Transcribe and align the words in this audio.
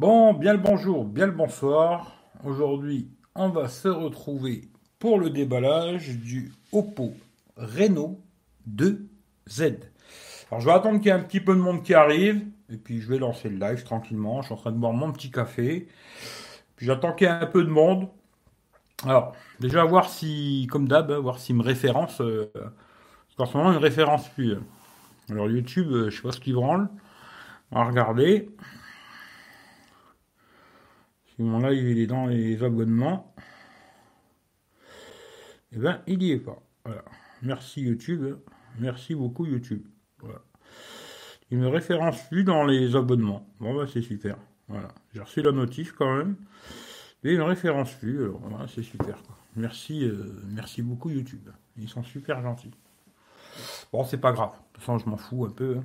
Bon, 0.00 0.32
bien 0.32 0.54
le 0.54 0.58
bonjour, 0.58 1.04
bien 1.04 1.26
le 1.26 1.32
bonsoir. 1.32 2.16
Aujourd'hui, 2.42 3.10
on 3.34 3.50
va 3.50 3.68
se 3.68 3.86
retrouver 3.88 4.70
pour 4.98 5.18
le 5.18 5.28
déballage 5.28 6.16
du 6.16 6.54
Oppo 6.72 7.12
Reno 7.58 8.18
2Z. 8.66 9.76
Alors, 10.50 10.60
je 10.62 10.64
vais 10.64 10.72
attendre 10.72 11.00
qu'il 11.00 11.08
y 11.08 11.10
ait 11.10 11.12
un 11.12 11.22
petit 11.22 11.40
peu 11.40 11.54
de 11.54 11.60
monde 11.60 11.82
qui 11.82 11.92
arrive, 11.92 12.46
et 12.70 12.78
puis 12.78 13.02
je 13.02 13.10
vais 13.10 13.18
lancer 13.18 13.50
le 13.50 13.58
live 13.58 13.84
tranquillement. 13.84 14.40
Je 14.40 14.46
suis 14.46 14.54
en 14.54 14.56
train 14.56 14.72
de 14.72 14.78
boire 14.78 14.94
mon 14.94 15.12
petit 15.12 15.30
café. 15.30 15.86
Puis 16.76 16.86
j'attends 16.86 17.12
qu'il 17.12 17.26
y 17.26 17.30
ait 17.30 17.34
un 17.34 17.44
peu 17.44 17.62
de 17.62 17.68
monde. 17.68 18.08
Alors, 19.04 19.34
déjà 19.58 19.84
voir 19.84 20.08
si, 20.08 20.66
comme 20.70 20.88
d'hab, 20.88 21.10
hein, 21.10 21.18
voir 21.18 21.38
s'il 21.38 21.56
me 21.56 21.62
référence. 21.62 22.22
Euh, 22.22 22.50
parce 22.54 23.36
qu'en 23.36 23.44
ce 23.44 23.56
moment, 23.58 23.72
il 23.72 23.76
me 23.76 23.82
référence 23.82 24.30
plus. 24.30 24.54
Hein. 24.54 24.62
Alors 25.28 25.50
YouTube, 25.50 25.92
euh, 25.92 26.08
je 26.08 26.16
sais 26.16 26.22
pas 26.22 26.32
ce 26.32 26.40
qu'il 26.40 26.54
branle. 26.54 26.88
On 27.70 27.80
va 27.80 27.84
regarder. 27.84 28.48
Mon 31.40 31.58
live 31.58 31.88
il 31.88 31.98
est 31.98 32.06
dans 32.06 32.26
les 32.26 32.62
abonnements. 32.62 33.34
Eh 35.72 35.78
ben, 35.78 36.02
il 36.06 36.22
y 36.22 36.32
est 36.32 36.38
pas. 36.38 36.62
Voilà. 36.84 37.02
Merci 37.40 37.80
YouTube. 37.80 38.36
Merci 38.78 39.14
beaucoup 39.14 39.46
YouTube. 39.46 39.82
Voilà. 40.18 40.40
Il 41.50 41.56
me 41.58 41.68
référence 41.68 42.22
plus 42.28 42.44
dans 42.44 42.64
les 42.64 42.94
abonnements. 42.94 43.46
Bon 43.58 43.74
bah 43.74 43.86
c'est 43.90 44.02
super. 44.02 44.36
Voilà. 44.68 44.88
J'ai 45.14 45.20
reçu 45.20 45.40
la 45.40 45.52
notif 45.52 45.92
quand 45.92 46.14
même. 46.14 46.36
Mais 47.24 47.32
il 47.32 47.38
me 47.38 47.44
référence 47.44 47.94
plus. 47.94 48.22
Alors 48.22 48.40
voilà, 48.40 48.68
c'est 48.68 48.82
super. 48.82 49.16
Merci, 49.56 50.04
euh, 50.04 50.42
merci 50.46 50.82
beaucoup 50.82 51.08
YouTube. 51.08 51.48
Ils 51.78 51.88
sont 51.88 52.02
super 52.02 52.42
gentils. 52.42 52.74
Bon, 53.92 54.04
c'est 54.04 54.18
pas 54.18 54.32
grave. 54.32 54.50
De 54.52 54.74
toute 54.74 54.82
façon, 54.82 54.98
je 54.98 55.08
m'en 55.08 55.16
fous 55.16 55.46
un 55.46 55.50
peu. 55.50 55.78
Hein. 55.78 55.84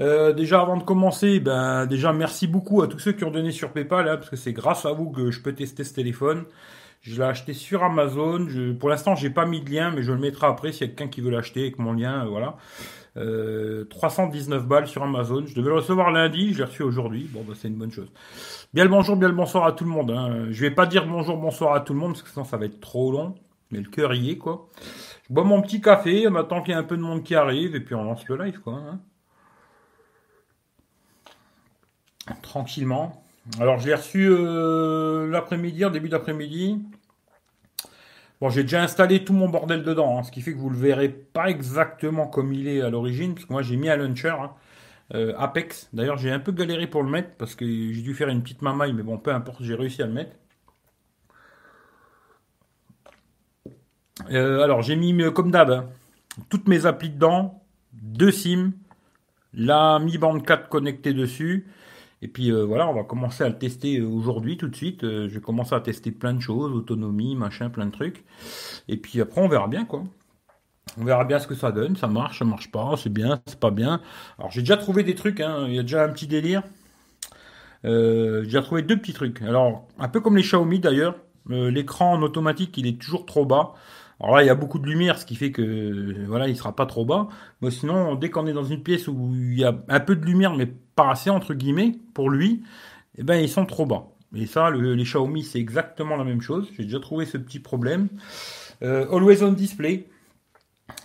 Euh, 0.00 0.32
déjà, 0.32 0.60
avant 0.60 0.76
de 0.76 0.84
commencer, 0.84 1.40
ben, 1.40 1.86
déjà, 1.86 2.12
merci 2.12 2.46
beaucoup 2.46 2.82
à 2.82 2.88
tous 2.88 2.98
ceux 2.98 3.12
qui 3.12 3.24
ont 3.24 3.30
donné 3.30 3.50
sur 3.50 3.72
PayPal, 3.72 4.08
hein, 4.08 4.16
parce 4.16 4.30
que 4.30 4.36
c'est 4.36 4.52
grâce 4.52 4.86
à 4.86 4.92
vous 4.92 5.10
que 5.10 5.30
je 5.30 5.40
peux 5.40 5.54
tester 5.54 5.84
ce 5.84 5.94
téléphone. 5.94 6.44
Je 7.00 7.16
l'ai 7.16 7.26
acheté 7.26 7.52
sur 7.52 7.84
Amazon. 7.84 8.46
Pour 8.78 8.88
l'instant, 8.88 9.14
j'ai 9.14 9.30
pas 9.30 9.46
mis 9.46 9.60
de 9.60 9.70
lien, 9.70 9.92
mais 9.94 10.02
je 10.02 10.12
le 10.12 10.18
mettrai 10.18 10.46
après 10.46 10.72
s'il 10.72 10.82
y 10.82 10.84
a 10.84 10.88
quelqu'un 10.88 11.08
qui 11.08 11.20
veut 11.20 11.30
l'acheter 11.30 11.62
avec 11.62 11.78
mon 11.78 11.92
lien. 11.92 12.24
Euh, 12.24 12.28
voilà. 12.28 12.56
319 13.90 14.66
balles 14.66 14.86
sur 14.86 15.02
Amazon. 15.02 15.44
Je 15.46 15.54
devais 15.54 15.70
le 15.70 15.76
recevoir 15.76 16.12
lundi, 16.12 16.52
je 16.52 16.58
l'ai 16.58 16.64
reçu 16.64 16.82
aujourd'hui. 16.82 17.28
Bon, 17.32 17.42
ben, 17.46 17.54
c'est 17.56 17.68
une 17.68 17.74
bonne 17.74 17.90
chose. 17.90 18.10
Bien 18.74 18.84
le 18.84 18.90
bonjour, 18.90 19.16
bien 19.16 19.28
le 19.28 19.34
bonsoir 19.34 19.64
à 19.64 19.72
tout 19.72 19.84
le 19.84 19.90
monde. 19.90 20.10
Hein. 20.12 20.46
Je 20.50 20.60
vais 20.60 20.70
pas 20.70 20.86
dire 20.86 21.06
bonjour, 21.06 21.36
bonsoir 21.36 21.74
à 21.74 21.80
tout 21.80 21.94
le 21.94 21.98
monde, 21.98 22.12
parce 22.12 22.22
que 22.22 22.28
sinon 22.28 22.44
ça 22.44 22.56
va 22.56 22.66
être 22.66 22.80
trop 22.80 23.10
long. 23.10 23.34
Mais 23.70 23.80
le 23.80 23.88
cœur 23.88 24.14
y 24.14 24.30
est, 24.30 24.38
quoi. 24.38 24.68
Je 25.28 25.34
bois 25.34 25.44
mon 25.44 25.60
petit 25.62 25.80
café, 25.80 26.26
on 26.28 26.34
attend 26.36 26.62
qu'il 26.62 26.72
y 26.72 26.76
ait 26.76 26.80
un 26.80 26.84
peu 26.84 26.96
de 26.96 27.02
monde 27.02 27.22
qui 27.22 27.34
arrive, 27.34 27.74
et 27.74 27.80
puis 27.80 27.94
on 27.94 28.04
lance 28.04 28.26
le 28.28 28.42
live, 28.42 28.60
quoi. 28.60 28.74
Hein. 28.74 29.00
Tranquillement. 32.42 33.24
Alors, 33.60 33.78
je 33.78 33.86
l'ai 33.86 33.94
reçu 33.94 34.28
euh, 34.30 35.28
l'après-midi, 35.28 35.84
en 35.84 35.90
début 35.90 36.08
d'après-midi. 36.08 36.82
Bon, 38.40 38.50
j'ai 38.50 38.62
déjà 38.62 38.82
installé 38.82 39.24
tout 39.24 39.32
mon 39.32 39.48
bordel 39.48 39.82
dedans, 39.82 40.18
hein, 40.18 40.22
ce 40.22 40.30
qui 40.30 40.42
fait 40.42 40.52
que 40.52 40.58
vous 40.58 40.70
le 40.70 40.76
verrez 40.76 41.08
pas 41.08 41.50
exactement 41.50 42.28
comme 42.28 42.52
il 42.52 42.68
est 42.68 42.80
à 42.82 42.90
l'origine, 42.90 43.34
parce 43.34 43.46
que 43.46 43.52
moi 43.52 43.62
j'ai 43.62 43.76
mis 43.76 43.88
un 43.88 43.96
launcher 43.96 44.28
hein, 44.28 44.52
euh, 45.14 45.34
Apex. 45.36 45.88
D'ailleurs, 45.92 46.18
j'ai 46.18 46.30
un 46.30 46.38
peu 46.38 46.52
galéré 46.52 46.86
pour 46.86 47.02
le 47.02 47.10
mettre 47.10 47.30
parce 47.36 47.56
que 47.56 47.66
j'ai 47.66 48.02
dû 48.02 48.14
faire 48.14 48.28
une 48.28 48.42
petite 48.42 48.62
mamaille, 48.62 48.92
mais 48.92 49.02
bon, 49.02 49.18
peu 49.18 49.32
importe, 49.32 49.62
j'ai 49.62 49.74
réussi 49.74 50.02
à 50.02 50.06
le 50.06 50.12
mettre. 50.12 50.36
Euh, 54.30 54.62
alors, 54.62 54.82
j'ai 54.82 54.94
mis, 54.94 55.16
comme 55.32 55.50
d'hab, 55.50 55.70
hein, 55.70 55.86
toutes 56.48 56.68
mes 56.68 56.86
applis 56.86 57.10
dedans, 57.10 57.64
deux 57.92 58.30
SIM, 58.30 58.72
la 59.52 59.98
Mi 59.98 60.18
Band 60.18 60.38
4 60.40 60.68
connectée 60.68 61.12
dessus. 61.12 61.66
Et 62.22 62.28
puis 62.28 62.50
euh, 62.50 62.64
voilà, 62.64 62.88
on 62.88 62.94
va 62.94 63.04
commencer 63.04 63.44
à 63.44 63.48
le 63.48 63.58
tester 63.58 64.00
aujourd'hui 64.00 64.56
tout 64.56 64.68
de 64.68 64.76
suite. 64.76 65.02
je 65.02 65.28
vais 65.28 65.40
commencer 65.40 65.74
à 65.74 65.80
tester 65.80 66.10
plein 66.10 66.34
de 66.34 66.40
choses, 66.40 66.72
autonomie, 66.72 67.36
machin, 67.36 67.70
plein 67.70 67.86
de 67.86 67.92
trucs. 67.92 68.24
Et 68.88 68.96
puis 68.96 69.20
après, 69.20 69.40
on 69.40 69.48
verra 69.48 69.68
bien 69.68 69.84
quoi. 69.84 70.04
On 70.98 71.04
verra 71.04 71.24
bien 71.24 71.38
ce 71.38 71.46
que 71.46 71.54
ça 71.54 71.70
donne. 71.70 71.96
Ça 71.96 72.08
marche, 72.08 72.40
ça 72.40 72.44
marche 72.44 72.70
pas, 72.70 72.94
c'est 72.96 73.12
bien, 73.12 73.40
c'est 73.46 73.60
pas 73.60 73.70
bien. 73.70 74.00
Alors 74.38 74.50
j'ai 74.50 74.62
déjà 74.62 74.76
trouvé 74.76 75.04
des 75.04 75.14
trucs. 75.14 75.40
Hein. 75.40 75.66
Il 75.68 75.74
y 75.74 75.78
a 75.78 75.82
déjà 75.82 76.04
un 76.04 76.08
petit 76.08 76.26
délire. 76.26 76.62
j'ai 77.84 78.42
déjà 78.42 78.62
trouvé 78.62 78.82
deux 78.82 78.96
petits 78.96 79.12
trucs. 79.12 79.42
Alors 79.42 79.86
un 79.98 80.08
peu 80.08 80.20
comme 80.20 80.36
les 80.36 80.42
Xiaomi 80.42 80.80
d'ailleurs. 80.80 81.16
L'écran 81.48 82.12
en 82.12 82.22
automatique, 82.22 82.76
il 82.76 82.86
est 82.86 83.00
toujours 83.00 83.24
trop 83.24 83.46
bas. 83.46 83.72
Alors 84.20 84.36
là, 84.36 84.42
il 84.42 84.46
y 84.46 84.50
a 84.50 84.54
beaucoup 84.54 84.78
de 84.78 84.86
lumière, 84.86 85.18
ce 85.18 85.26
qui 85.26 85.36
fait 85.36 85.52
que 85.52 86.24
voilà, 86.26 86.48
il 86.48 86.56
sera 86.56 86.74
pas 86.74 86.86
trop 86.86 87.04
bas. 87.04 87.28
Mais 87.60 87.70
sinon, 87.70 88.16
dès 88.16 88.30
qu'on 88.30 88.46
est 88.46 88.52
dans 88.52 88.64
une 88.64 88.82
pièce 88.82 89.06
où 89.08 89.32
il 89.34 89.58
y 89.58 89.64
a 89.64 89.76
un 89.88 90.00
peu 90.00 90.16
de 90.16 90.24
lumière, 90.24 90.54
mais 90.54 90.66
pas 90.66 91.10
assez 91.10 91.30
entre 91.30 91.54
guillemets 91.54 91.94
pour 92.14 92.30
lui, 92.30 92.62
eh 93.16 93.22
ben 93.22 93.36
ils 93.36 93.48
sont 93.48 93.66
trop 93.66 93.86
bas. 93.86 94.08
Et 94.34 94.46
ça, 94.46 94.70
les 94.70 95.04
Xiaomi, 95.04 95.42
c'est 95.42 95.58
exactement 95.58 96.16
la 96.16 96.24
même 96.24 96.40
chose. 96.40 96.68
J'ai 96.76 96.84
déjà 96.84 97.00
trouvé 97.00 97.24
ce 97.24 97.38
petit 97.38 97.60
problème. 97.60 98.08
Euh, 98.82 99.06
always 99.10 99.42
on 99.42 99.52
display. 99.52 100.06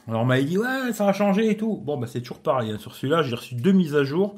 Alors 0.08 0.22
on 0.22 0.26
m'a 0.26 0.42
dit 0.42 0.58
ouais, 0.58 0.94
ça 0.94 1.08
a 1.08 1.14
changé 1.14 1.50
et 1.50 1.58
tout. 1.58 1.78
Bon, 1.78 1.98
bah 1.98 2.08
c'est 2.08 2.22
toujours 2.22 2.40
pareil. 2.40 2.72
Hein. 2.72 2.78
Sur 2.80 2.96
celui-là, 2.96 3.22
j'ai 3.24 3.36
reçu 3.36 3.56
deux 3.56 3.72
mises 3.72 3.96
à 3.96 4.04
jour. 4.04 4.36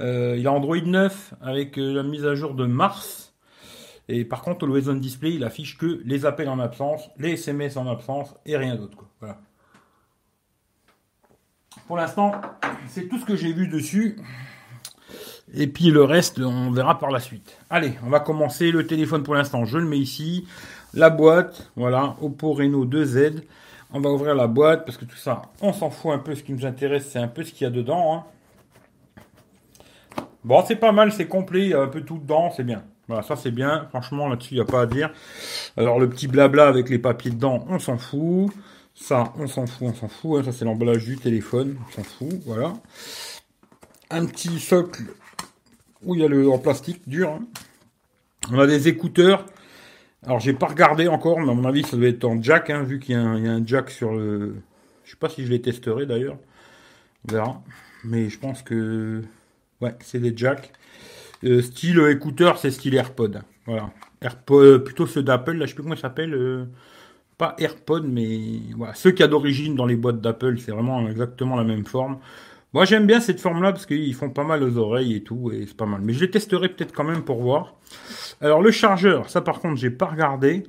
Euh, 0.00 0.36
il 0.38 0.46
a 0.46 0.52
Android 0.52 0.76
9 0.76 1.34
avec 1.40 1.78
euh, 1.78 1.92
la 1.94 2.02
mise 2.02 2.24
à 2.24 2.34
jour 2.34 2.54
de 2.54 2.66
mars. 2.66 3.27
Et 4.08 4.24
par 4.24 4.42
contre, 4.42 4.64
Always 4.64 4.88
On 4.88 4.94
Display, 4.94 5.34
il 5.34 5.44
affiche 5.44 5.76
que 5.76 6.00
les 6.04 6.24
appels 6.24 6.48
en 6.48 6.58
absence, 6.58 7.10
les 7.18 7.32
SMS 7.32 7.76
en 7.76 7.86
absence 7.86 8.34
et 8.46 8.56
rien 8.56 8.74
d'autre. 8.74 9.04
Voilà. 9.20 9.38
Pour 11.86 11.96
l'instant, 11.96 12.32
c'est 12.88 13.08
tout 13.08 13.18
ce 13.18 13.26
que 13.26 13.36
j'ai 13.36 13.52
vu 13.52 13.68
dessus. 13.68 14.16
Et 15.54 15.66
puis 15.66 15.90
le 15.90 16.04
reste, 16.04 16.38
on 16.38 16.70
verra 16.70 16.98
par 16.98 17.10
la 17.10 17.20
suite. 17.20 17.56
Allez, 17.70 17.92
on 18.04 18.10
va 18.10 18.20
commencer 18.20 18.70
le 18.70 18.86
téléphone 18.86 19.22
pour 19.22 19.34
l'instant. 19.34 19.64
Je 19.64 19.78
le 19.78 19.86
mets 19.86 19.98
ici. 19.98 20.46
La 20.94 21.10
boîte, 21.10 21.70
voilà, 21.76 22.16
Oppo 22.20 22.52
Reno 22.54 22.86
2Z. 22.86 23.42
On 23.92 24.00
va 24.00 24.10
ouvrir 24.10 24.34
la 24.34 24.46
boîte 24.46 24.84
parce 24.84 24.98
que 24.98 25.04
tout 25.04 25.16
ça, 25.16 25.42
on 25.62 25.72
s'en 25.72 25.90
fout 25.90 26.12
un 26.12 26.18
peu. 26.18 26.34
Ce 26.34 26.42
qui 26.42 26.52
nous 26.52 26.66
intéresse, 26.66 27.08
c'est 27.10 27.18
un 27.18 27.28
peu 27.28 27.42
ce 27.44 27.52
qu'il 27.52 27.64
y 27.64 27.66
a 27.66 27.70
dedans. 27.70 28.14
Hein. 28.14 28.24
Bon, 30.44 30.62
c'est 30.66 30.76
pas 30.76 30.92
mal, 30.92 31.12
c'est 31.12 31.26
complet, 31.26 31.62
il 31.62 31.68
y 31.70 31.74
a 31.74 31.80
un 31.80 31.88
peu 31.88 32.02
tout 32.02 32.18
dedans, 32.18 32.50
c'est 32.50 32.64
bien. 32.64 32.84
Voilà, 33.08 33.22
ça 33.22 33.36
c'est 33.36 33.50
bien. 33.50 33.86
Franchement, 33.88 34.28
là-dessus, 34.28 34.54
il 34.54 34.58
n'y 34.58 34.60
a 34.60 34.66
pas 34.66 34.82
à 34.82 34.86
dire. 34.86 35.10
Alors, 35.76 35.98
le 35.98 36.08
petit 36.08 36.28
blabla 36.28 36.68
avec 36.68 36.90
les 36.90 36.98
papiers 36.98 37.30
dedans, 37.30 37.64
on 37.68 37.78
s'en 37.78 37.96
fout. 37.96 38.52
Ça, 38.94 39.32
on 39.38 39.46
s'en 39.46 39.66
fout, 39.66 39.88
on 39.88 39.94
s'en 39.94 40.08
fout. 40.08 40.40
Hein. 40.40 40.42
Ça, 40.44 40.52
c'est 40.52 40.64
l'emballage 40.64 41.04
du 41.04 41.16
téléphone. 41.16 41.76
On 41.88 41.92
s'en 41.92 42.02
fout. 42.02 42.40
Voilà. 42.44 42.74
Un 44.10 44.26
petit 44.26 44.60
socle 44.60 45.02
où 46.04 46.14
il 46.14 46.20
y 46.20 46.24
a 46.24 46.28
le 46.28 46.50
en 46.50 46.58
plastique 46.58 47.08
dur. 47.08 47.30
Hein. 47.30 47.46
On 48.52 48.58
a 48.58 48.66
des 48.66 48.88
écouteurs. 48.88 49.46
Alors, 50.26 50.40
j'ai 50.40 50.52
pas 50.52 50.66
regardé 50.66 51.08
encore, 51.08 51.40
mais 51.40 51.50
à 51.50 51.54
mon 51.54 51.64
avis, 51.64 51.84
ça 51.84 51.96
doit 51.96 52.08
être 52.08 52.24
en 52.24 52.42
jack, 52.42 52.70
hein, 52.70 52.82
vu 52.82 52.98
qu'il 52.98 53.14
y, 53.14 53.18
a 53.18 53.22
un 53.22 53.64
jack 53.64 53.90
sur 53.90 54.12
le. 54.12 54.56
Je 55.04 55.12
sais 55.12 55.16
pas 55.16 55.30
si 55.30 55.46
je 55.46 55.50
les 55.50 55.62
testerai 55.62 56.04
d'ailleurs. 56.04 56.36
On 57.26 57.32
verra. 57.32 57.62
Mais 58.04 58.28
je 58.28 58.38
pense 58.38 58.62
que. 58.62 59.22
Ouais, 59.80 59.94
c'est 60.00 60.18
des 60.18 60.36
jacks. 60.36 60.72
Euh, 61.44 61.62
style 61.62 62.00
écouteur, 62.10 62.58
c'est 62.58 62.70
style 62.70 62.94
AirPod. 62.94 63.42
Voilà. 63.66 63.90
AirPod, 64.20 64.64
euh, 64.64 64.78
plutôt 64.78 65.06
ceux 65.06 65.22
d'Apple, 65.22 65.52
là, 65.52 65.66
je 65.66 65.70
sais 65.70 65.74
plus 65.74 65.82
comment 65.82 65.94
ça 65.94 66.02
s'appelle. 66.02 66.34
Euh, 66.34 66.64
pas 67.36 67.54
AirPod, 67.58 68.04
mais 68.06 68.60
voilà. 68.76 68.94
Ceux 68.94 69.12
qui 69.12 69.22
a 69.22 69.28
d'origine 69.28 69.76
dans 69.76 69.86
les 69.86 69.96
boîtes 69.96 70.20
d'Apple, 70.20 70.58
c'est 70.58 70.72
vraiment 70.72 71.08
exactement 71.08 71.56
la 71.56 71.64
même 71.64 71.86
forme. 71.86 72.18
Moi, 72.74 72.84
j'aime 72.84 73.06
bien 73.06 73.20
cette 73.20 73.40
forme-là 73.40 73.72
parce 73.72 73.86
qu'ils 73.86 74.14
font 74.14 74.30
pas 74.30 74.44
mal 74.44 74.62
aux 74.62 74.76
oreilles 74.76 75.14
et 75.14 75.22
tout, 75.22 75.50
et 75.52 75.64
c'est 75.66 75.76
pas 75.76 75.86
mal. 75.86 76.00
Mais 76.02 76.12
je 76.12 76.20
les 76.20 76.30
testerai 76.30 76.68
peut-être 76.68 76.92
quand 76.92 77.04
même 77.04 77.22
pour 77.22 77.40
voir. 77.40 77.76
Alors, 78.40 78.60
le 78.60 78.70
chargeur, 78.70 79.30
ça 79.30 79.40
par 79.40 79.60
contre, 79.60 79.76
j'ai 79.80 79.90
pas 79.90 80.06
regardé. 80.06 80.64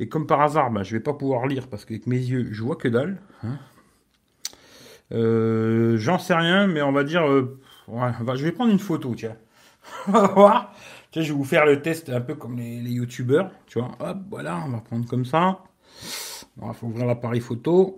Et 0.00 0.08
comme 0.08 0.26
par 0.26 0.42
hasard, 0.42 0.70
bah, 0.70 0.82
je 0.82 0.94
vais 0.96 1.00
pas 1.00 1.14
pouvoir 1.14 1.46
lire 1.46 1.68
parce 1.68 1.84
qu'avec 1.84 2.06
mes 2.06 2.18
yeux, 2.18 2.48
je 2.50 2.62
vois 2.62 2.76
que 2.76 2.88
dalle. 2.88 3.18
Hein. 3.44 3.56
J'en 5.96 6.18
sais 6.18 6.34
rien, 6.34 6.66
mais 6.66 6.82
on 6.82 6.92
va 6.92 7.04
dire. 7.04 7.22
je 7.88 8.44
vais 8.44 8.52
prendre 8.52 8.72
une 8.72 8.78
photo, 8.78 9.14
tiens. 9.16 9.36
je 11.14 11.20
vais 11.20 11.30
vous 11.30 11.44
faire 11.44 11.66
le 11.66 11.82
test 11.82 12.08
un 12.10 12.20
peu 12.20 12.34
comme 12.34 12.56
les, 12.56 12.90
youtubeurs. 12.90 13.50
Tu 13.66 13.78
vois, 13.78 13.90
hop, 14.00 14.18
voilà, 14.30 14.62
on 14.66 14.70
va 14.70 14.78
prendre 14.78 15.06
comme 15.06 15.24
ça. 15.24 15.62
Il 16.02 16.74
faut 16.74 16.86
ouvrir 16.86 17.06
l'appareil 17.06 17.40
photo. 17.40 17.96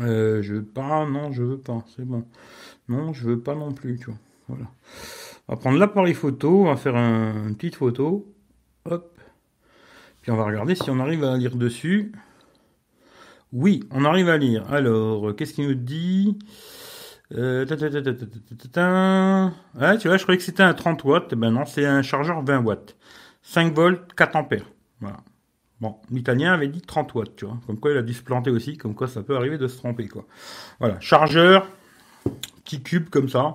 Euh, 0.00 0.42
je 0.42 0.54
veux 0.54 0.64
pas, 0.64 1.06
non, 1.06 1.32
je 1.32 1.42
veux 1.42 1.58
pas, 1.58 1.84
c'est 1.94 2.04
bon. 2.04 2.24
Non, 2.88 3.12
je 3.12 3.28
veux 3.28 3.40
pas 3.40 3.54
non 3.54 3.72
plus, 3.72 3.98
tu 3.98 4.06
vois. 4.06 4.18
Voilà. 4.48 4.66
On 5.48 5.54
va 5.54 5.60
prendre 5.60 5.78
l'appareil 5.78 6.14
photo, 6.14 6.62
on 6.62 6.64
va 6.66 6.76
faire 6.76 6.96
une 6.96 7.54
petite 7.56 7.76
photo. 7.76 8.32
Hop. 8.84 9.18
Puis 10.22 10.30
on 10.30 10.36
va 10.36 10.44
regarder 10.44 10.74
si 10.74 10.90
on 10.90 11.00
arrive 11.00 11.24
à 11.24 11.36
lire 11.36 11.56
dessus. 11.56 12.12
Oui, 13.52 13.84
on 13.90 14.04
arrive 14.04 14.28
à 14.28 14.36
lire. 14.36 14.70
Alors, 14.72 15.34
qu'est-ce 15.36 15.54
qu'il 15.54 15.68
nous 15.68 15.74
dit? 15.74 16.36
Tu 20.00 20.08
vois, 20.08 20.16
je 20.16 20.22
croyais 20.22 20.38
que 20.38 20.44
c'était 20.44 20.62
un 20.62 20.74
30 20.74 21.04
watts. 21.04 21.34
Ben 21.34 21.50
non, 21.50 21.64
c'est 21.64 21.84
un 21.86 22.02
chargeur 22.02 22.42
20 22.42 22.60
watts. 22.60 22.96
5 23.42 23.74
volts, 23.74 24.14
4 24.14 24.36
ampères. 24.36 24.66
Bon, 25.80 25.96
l'italien 26.10 26.54
avait 26.54 26.68
dit 26.68 26.80
30 26.80 27.14
watts, 27.14 27.36
tu 27.36 27.44
vois. 27.44 27.58
Comme 27.66 27.78
quoi, 27.78 27.90
il 27.90 27.98
a 27.98 28.02
dû 28.02 28.14
se 28.14 28.22
planter 28.22 28.50
aussi. 28.50 28.78
Comme 28.78 28.94
quoi, 28.94 29.08
ça 29.08 29.22
peut 29.22 29.36
arriver 29.36 29.58
de 29.58 29.68
se 29.68 29.76
tromper, 29.76 30.08
quoi. 30.08 30.24
Voilà. 30.80 30.98
Chargeur, 31.00 31.68
petit 32.64 32.82
cube 32.82 33.10
comme 33.10 33.28
ça. 33.28 33.54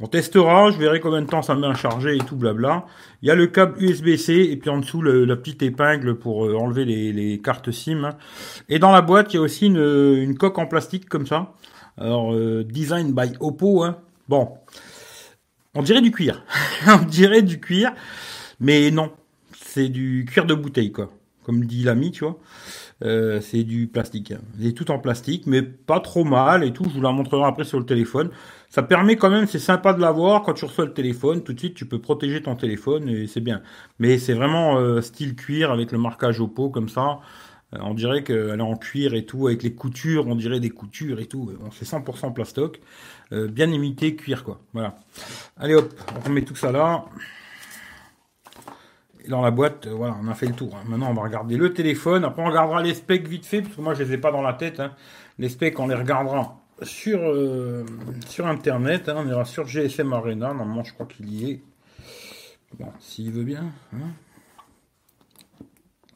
On 0.00 0.06
testera, 0.06 0.70
je 0.70 0.78
verrai 0.78 1.00
combien 1.00 1.20
de 1.20 1.26
temps 1.26 1.42
ça 1.42 1.54
met 1.54 1.66
à 1.66 1.74
charger 1.74 2.16
et 2.16 2.18
tout 2.18 2.34
blabla. 2.34 2.86
Il 3.20 3.28
y 3.28 3.30
a 3.30 3.34
le 3.34 3.46
câble 3.46 3.80
USB-C 3.82 4.32
et 4.32 4.56
puis 4.56 4.70
en 4.70 4.78
dessous 4.78 5.02
la 5.02 5.36
petite 5.36 5.62
épingle 5.62 6.14
pour 6.14 6.46
euh, 6.46 6.54
enlever 6.54 6.86
les, 6.86 7.38
cartes 7.40 7.70
SIM. 7.70 8.08
Et 8.70 8.78
dans 8.78 8.90
la 8.90 9.02
boîte, 9.02 9.34
il 9.34 9.36
y 9.36 9.38
a 9.38 9.42
aussi 9.42 9.66
une, 9.66 10.34
coque 10.38 10.58
en 10.58 10.66
plastique 10.66 11.10
comme 11.10 11.26
ça. 11.26 11.52
Alors, 11.98 12.34
euh, 12.34 12.64
design 12.64 13.12
by 13.12 13.32
Oppo. 13.40 13.82
Hein. 13.84 13.98
Bon, 14.28 14.48
on 15.74 15.82
dirait 15.82 16.02
du 16.02 16.10
cuir. 16.10 16.44
on 16.86 17.04
dirait 17.04 17.42
du 17.42 17.60
cuir, 17.60 17.92
mais 18.60 18.90
non, 18.90 19.10
c'est 19.56 19.88
du 19.88 20.26
cuir 20.28 20.46
de 20.46 20.54
bouteille 20.54 20.92
quoi. 20.92 21.10
Comme 21.44 21.64
dit 21.64 21.82
l'ami, 21.82 22.12
tu 22.12 22.24
vois. 22.24 22.38
Euh, 23.04 23.40
c'est 23.40 23.64
du 23.64 23.88
plastique. 23.88 24.32
C'est 24.60 24.72
tout 24.72 24.90
en 24.92 24.98
plastique, 24.98 25.46
mais 25.46 25.60
pas 25.62 25.98
trop 25.98 26.22
mal 26.22 26.62
et 26.62 26.72
tout. 26.72 26.84
Je 26.84 26.90
vous 26.90 27.00
la 27.00 27.10
montrerai 27.10 27.44
après 27.44 27.64
sur 27.64 27.80
le 27.80 27.86
téléphone. 27.86 28.30
Ça 28.68 28.82
permet 28.82 29.16
quand 29.16 29.28
même, 29.28 29.46
c'est 29.46 29.58
sympa 29.58 29.92
de 29.92 30.00
l'avoir 30.00 30.42
quand 30.42 30.54
tu 30.54 30.64
reçois 30.64 30.84
le 30.84 30.92
téléphone. 30.92 31.42
Tout 31.42 31.52
de 31.52 31.58
suite, 31.58 31.74
tu 31.74 31.84
peux 31.84 31.98
protéger 31.98 32.42
ton 32.42 32.54
téléphone 32.54 33.08
et 33.08 33.26
c'est 33.26 33.40
bien. 33.40 33.60
Mais 33.98 34.18
c'est 34.18 34.34
vraiment 34.34 34.78
euh, 34.78 35.00
style 35.00 35.34
cuir 35.34 35.72
avec 35.72 35.90
le 35.90 35.98
marquage 35.98 36.40
Oppo 36.40 36.70
comme 36.70 36.88
ça. 36.88 37.18
Euh, 37.74 37.78
on 37.82 37.94
dirait 37.94 38.22
qu'elle 38.22 38.58
est 38.58 38.62
en 38.62 38.76
cuir 38.76 39.14
et 39.14 39.24
tout, 39.24 39.46
avec 39.48 39.62
les 39.62 39.74
coutures, 39.74 40.26
on 40.26 40.34
dirait 40.34 40.60
des 40.60 40.70
coutures 40.70 41.20
et 41.20 41.26
tout. 41.26 41.52
Bon, 41.60 41.70
c'est 41.70 41.86
100% 41.86 42.32
plastoc. 42.32 42.80
bien 43.30 43.70
imité 43.70 44.14
cuir, 44.14 44.44
quoi. 44.44 44.60
Voilà. 44.72 44.96
Allez 45.56 45.74
hop, 45.74 45.92
on 46.16 46.20
remet 46.20 46.42
tout 46.42 46.56
ça 46.56 46.72
là 46.72 47.06
dans 49.28 49.42
la 49.42 49.50
boîte, 49.50 49.86
euh, 49.86 49.94
voilà, 49.94 50.16
on 50.22 50.28
a 50.28 50.34
fait 50.34 50.46
le 50.46 50.54
tour. 50.54 50.74
Hein. 50.74 50.84
Maintenant, 50.88 51.10
on 51.10 51.14
va 51.14 51.22
regarder 51.22 51.56
le 51.56 51.72
téléphone. 51.72 52.24
Après, 52.24 52.42
on 52.42 52.46
regardera 52.46 52.82
les 52.82 52.94
specs 52.94 53.26
vite 53.26 53.46
fait, 53.46 53.62
parce 53.62 53.76
que 53.76 53.80
moi, 53.80 53.94
je 53.94 54.02
les 54.02 54.14
ai 54.14 54.18
pas 54.18 54.32
dans 54.32 54.42
la 54.42 54.54
tête. 54.54 54.80
Hein. 54.80 54.92
Les 55.38 55.48
specs, 55.48 55.78
on 55.78 55.86
les 55.86 55.94
regardera 55.94 56.60
sur, 56.82 57.20
euh, 57.20 57.84
sur 58.26 58.46
Internet. 58.46 59.08
Hein. 59.08 59.16
On 59.18 59.28
ira 59.28 59.44
sur 59.44 59.66
GSM 59.66 60.12
Arena. 60.12 60.48
Normalement, 60.48 60.84
je 60.84 60.92
crois 60.94 61.06
qu'il 61.06 61.32
y 61.32 61.50
est. 61.50 61.62
Bon, 62.78 62.88
s'il 63.00 63.30
veut 63.30 63.44
bien. 63.44 63.66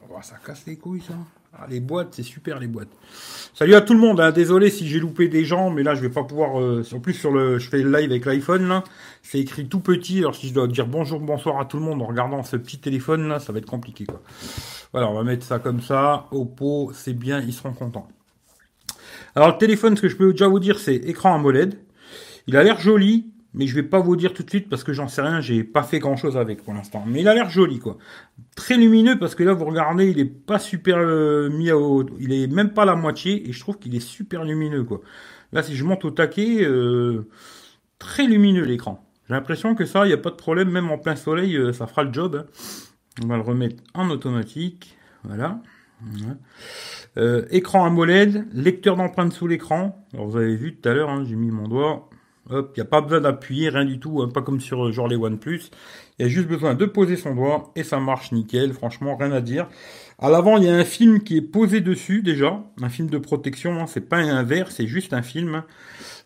Oh, 0.09 0.19
ça 0.23 0.37
casse 0.45 0.67
les 0.67 0.77
couilles, 0.77 1.03
ça. 1.03 1.15
Ah, 1.59 1.67
les 1.71 1.81
boîtes, 1.81 2.09
c'est 2.13 2.23
super 2.23 2.59
les 2.59 2.67
boîtes. 2.67 2.91
Salut 3.55 3.75
à 3.75 3.81
tout 3.81 3.95
le 3.95 4.01
monde. 4.01 4.21
Hein. 4.21 4.31
Désolé 4.31 4.69
si 4.69 4.87
j'ai 4.87 4.99
loupé 4.99 5.29
des 5.29 5.47
gens, 5.47 5.71
mais 5.71 5.83
là 5.83 5.95
je 5.95 6.03
vais 6.03 6.11
pas 6.11 6.23
pouvoir. 6.23 6.61
Euh, 6.61 6.83
en 6.93 7.01
plus 7.01 7.15
sur 7.15 7.33
le, 7.33 7.59
je 7.59 7.71
fais 7.71 7.79
le 7.79 7.91
live 7.91 8.11
avec 8.11 8.27
l'iPhone 8.27 8.69
là. 8.69 8.85
C'est 9.23 9.39
écrit 9.39 9.67
tout 9.67 9.81
petit. 9.81 10.19
Alors 10.19 10.35
si 10.35 10.49
je 10.49 10.55
dois 10.55 10.67
dire 10.67 10.87
bonjour, 10.87 11.19
bonsoir 11.19 11.59
à 11.59 11.65
tout 11.65 11.79
le 11.79 11.83
monde 11.83 12.03
en 12.03 12.07
regardant 12.07 12.43
ce 12.43 12.59
petit 12.59 12.79
téléphone 12.79 13.29
là, 13.29 13.39
ça 13.39 13.55
va 13.55 13.59
être 13.59 13.67
compliqué 13.67 14.05
quoi. 14.05 14.21
Voilà, 14.93 15.09
on 15.09 15.15
va 15.15 15.23
mettre 15.23 15.47
ça 15.47 15.59
comme 15.59 15.81
ça. 15.81 16.27
Oppo, 16.31 16.91
c'est 16.93 17.15
bien, 17.15 17.41
ils 17.41 17.55
seront 17.55 17.73
contents. 17.73 18.09
Alors 19.35 19.49
le 19.49 19.57
téléphone, 19.57 19.97
ce 19.97 20.03
que 20.03 20.09
je 20.09 20.17
peux 20.17 20.33
déjà 20.33 20.49
vous 20.49 20.61
dire, 20.61 20.79
c'est 20.79 20.97
écran 20.97 21.35
AMOLED. 21.35 21.79
Il 22.49 22.57
a 22.59 22.63
l'air 22.63 22.79
joli 22.79 23.33
mais 23.57 23.67
je 23.67 23.75
vais 23.75 23.83
pas 23.83 24.01
vous 24.01 24.17
dire 24.17 24.35
tout 24.35 24.43
de 24.43 24.51
suite 24.51 24.69
parce 24.69 24.85
que 24.85 24.93
j'en 24.93 25.09
sais 25.09 25.23
rien, 25.23 25.41
j'ai 25.41 25.65
pas 25.65 25.83
fait 25.83 25.99
grand 25.99 26.17
chose 26.17 26.37
avec 26.37 26.63
pour 26.63 26.75
l'instant. 26.75 27.03
Mais 27.07 27.23
il 27.23 27.29
a 27.29 27.35
l'air 27.35 27.49
joli 27.49 27.79
quoi. 27.79 27.97
Très 28.55 28.77
lumineux 28.77 29.19
parce 29.19 29.35
que 29.35 29.43
là 29.43 29.55
vous 29.55 29.65
regardez, 29.65 30.11
il 30.11 30.21
est 30.21 30.27
pas 30.27 30.59
super 30.59 30.99
euh, 30.99 31.49
mis 31.49 31.73
au, 31.73 32.07
il 32.21 32.35
est 32.35 32.53
même 32.53 32.75
pas 32.75 32.85
la 32.85 32.95
moitié 32.95 33.49
et 33.49 33.53
je 33.53 33.61
trouve 33.61 33.79
qu'il 33.79 33.95
est 33.97 34.01
super 34.01 34.45
lumineux 34.45 34.85
quoi. 34.85 35.01
Là 35.53 35.63
si 35.63 35.75
je 35.75 35.85
monte 35.85 36.05
au 36.05 36.11
taquet, 36.11 36.65
euh, 36.65 37.29
très 37.99 38.27
lumineux 38.27 38.65
l'écran. 38.65 39.03
J'ai 39.27 39.35
l'impression 39.35 39.75
que 39.75 39.87
ça, 39.87 40.05
il 40.05 40.09
n'y 40.09 40.15
a 40.15 40.19
pas 40.19 40.31
de 40.31 40.37
problème, 40.37 40.71
même 40.71 40.91
en 40.91 40.99
plein 40.99 41.17
soleil, 41.17 41.57
euh, 41.57 41.73
ça 41.73 41.87
fera 41.87 42.05
le 42.05 42.13
job. 42.13 42.47
Hein. 42.47 43.25
On 43.25 43.27
va 43.27 43.37
le 43.37 43.43
remettre 43.43 43.83
en 43.95 44.11
automatique, 44.11 44.99
voilà. 45.25 45.63
écran 47.51 47.87
AMOLED, 47.87 48.49
lecteur 48.53 48.97
d'empreintes 48.97 49.33
sous 49.33 49.47
l'écran. 49.47 50.07
Alors 50.13 50.29
vous 50.29 50.37
avez 50.37 50.55
vu 50.55 50.77
tout 50.77 50.87
à 50.87 50.93
l'heure, 50.93 51.09
hein, 51.09 51.25
j'ai 51.27 51.37
mis 51.37 51.51
mon 51.51 51.67
doigt, 51.67 52.11
Il 52.51 52.65
n'y 52.77 52.83
a 52.83 52.85
pas 52.85 53.01
besoin 53.01 53.21
d'appuyer, 53.21 53.71
rien 53.71 53.85
du 53.85 53.99
tout, 53.99 54.23
hein, 54.23 54.29
pas 54.29 54.43
comme 54.43 54.61
sur 54.61 54.87
euh, 54.87 54.93
genre 54.93 55.09
les 55.09 55.17
OnePlus. 55.17 55.63
Il 56.19 56.23
y 56.23 56.25
a 56.27 56.29
juste 56.29 56.47
besoin 56.47 56.75
de 56.75 56.85
poser 56.85 57.17
son 57.17 57.35
doigt 57.35 57.73
et 57.75 57.83
ça 57.83 57.99
marche 57.99 58.31
nickel, 58.31 58.73
franchement, 58.73 59.17
rien 59.17 59.33
à 59.33 59.41
dire. 59.41 59.69
À 60.19 60.31
l'avant, 60.31 60.57
il 60.57 60.65
y 60.65 60.69
a 60.69 60.75
un 60.75 60.85
film 60.85 61.23
qui 61.23 61.37
est 61.39 61.43
posé 61.43 61.81
dessus 61.81 62.23
déjà, 62.23 62.63
un 62.81 62.89
film 62.89 63.11
de 63.11 63.19
protection, 63.19 63.81
hein, 63.81 63.87
c'est 63.87 64.09
pas 64.09 64.19
un 64.19 64.43
verre, 64.45 64.71
c'est 64.71 64.87
juste 64.87 65.13
un 65.13 65.23
film. 65.23 65.65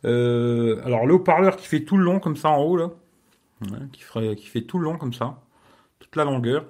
Euh, 0.05 0.81
alors 0.85 1.07
le 1.07 1.15
haut-parleur 1.15 1.57
qui 1.57 1.67
fait 1.67 1.81
tout 1.81 1.97
le 1.97 2.05
long 2.05 2.21
comme 2.21 2.37
ça 2.37 2.51
en 2.51 2.63
haut 2.63 2.77
là, 2.77 2.91
qui 3.93 4.47
fait 4.47 4.63
tout 4.63 4.79
le 4.79 4.85
long 4.85 4.97
comme 4.97 5.13
ça, 5.13 5.41
toute 5.99 6.15
la 6.17 6.25
longueur. 6.25 6.67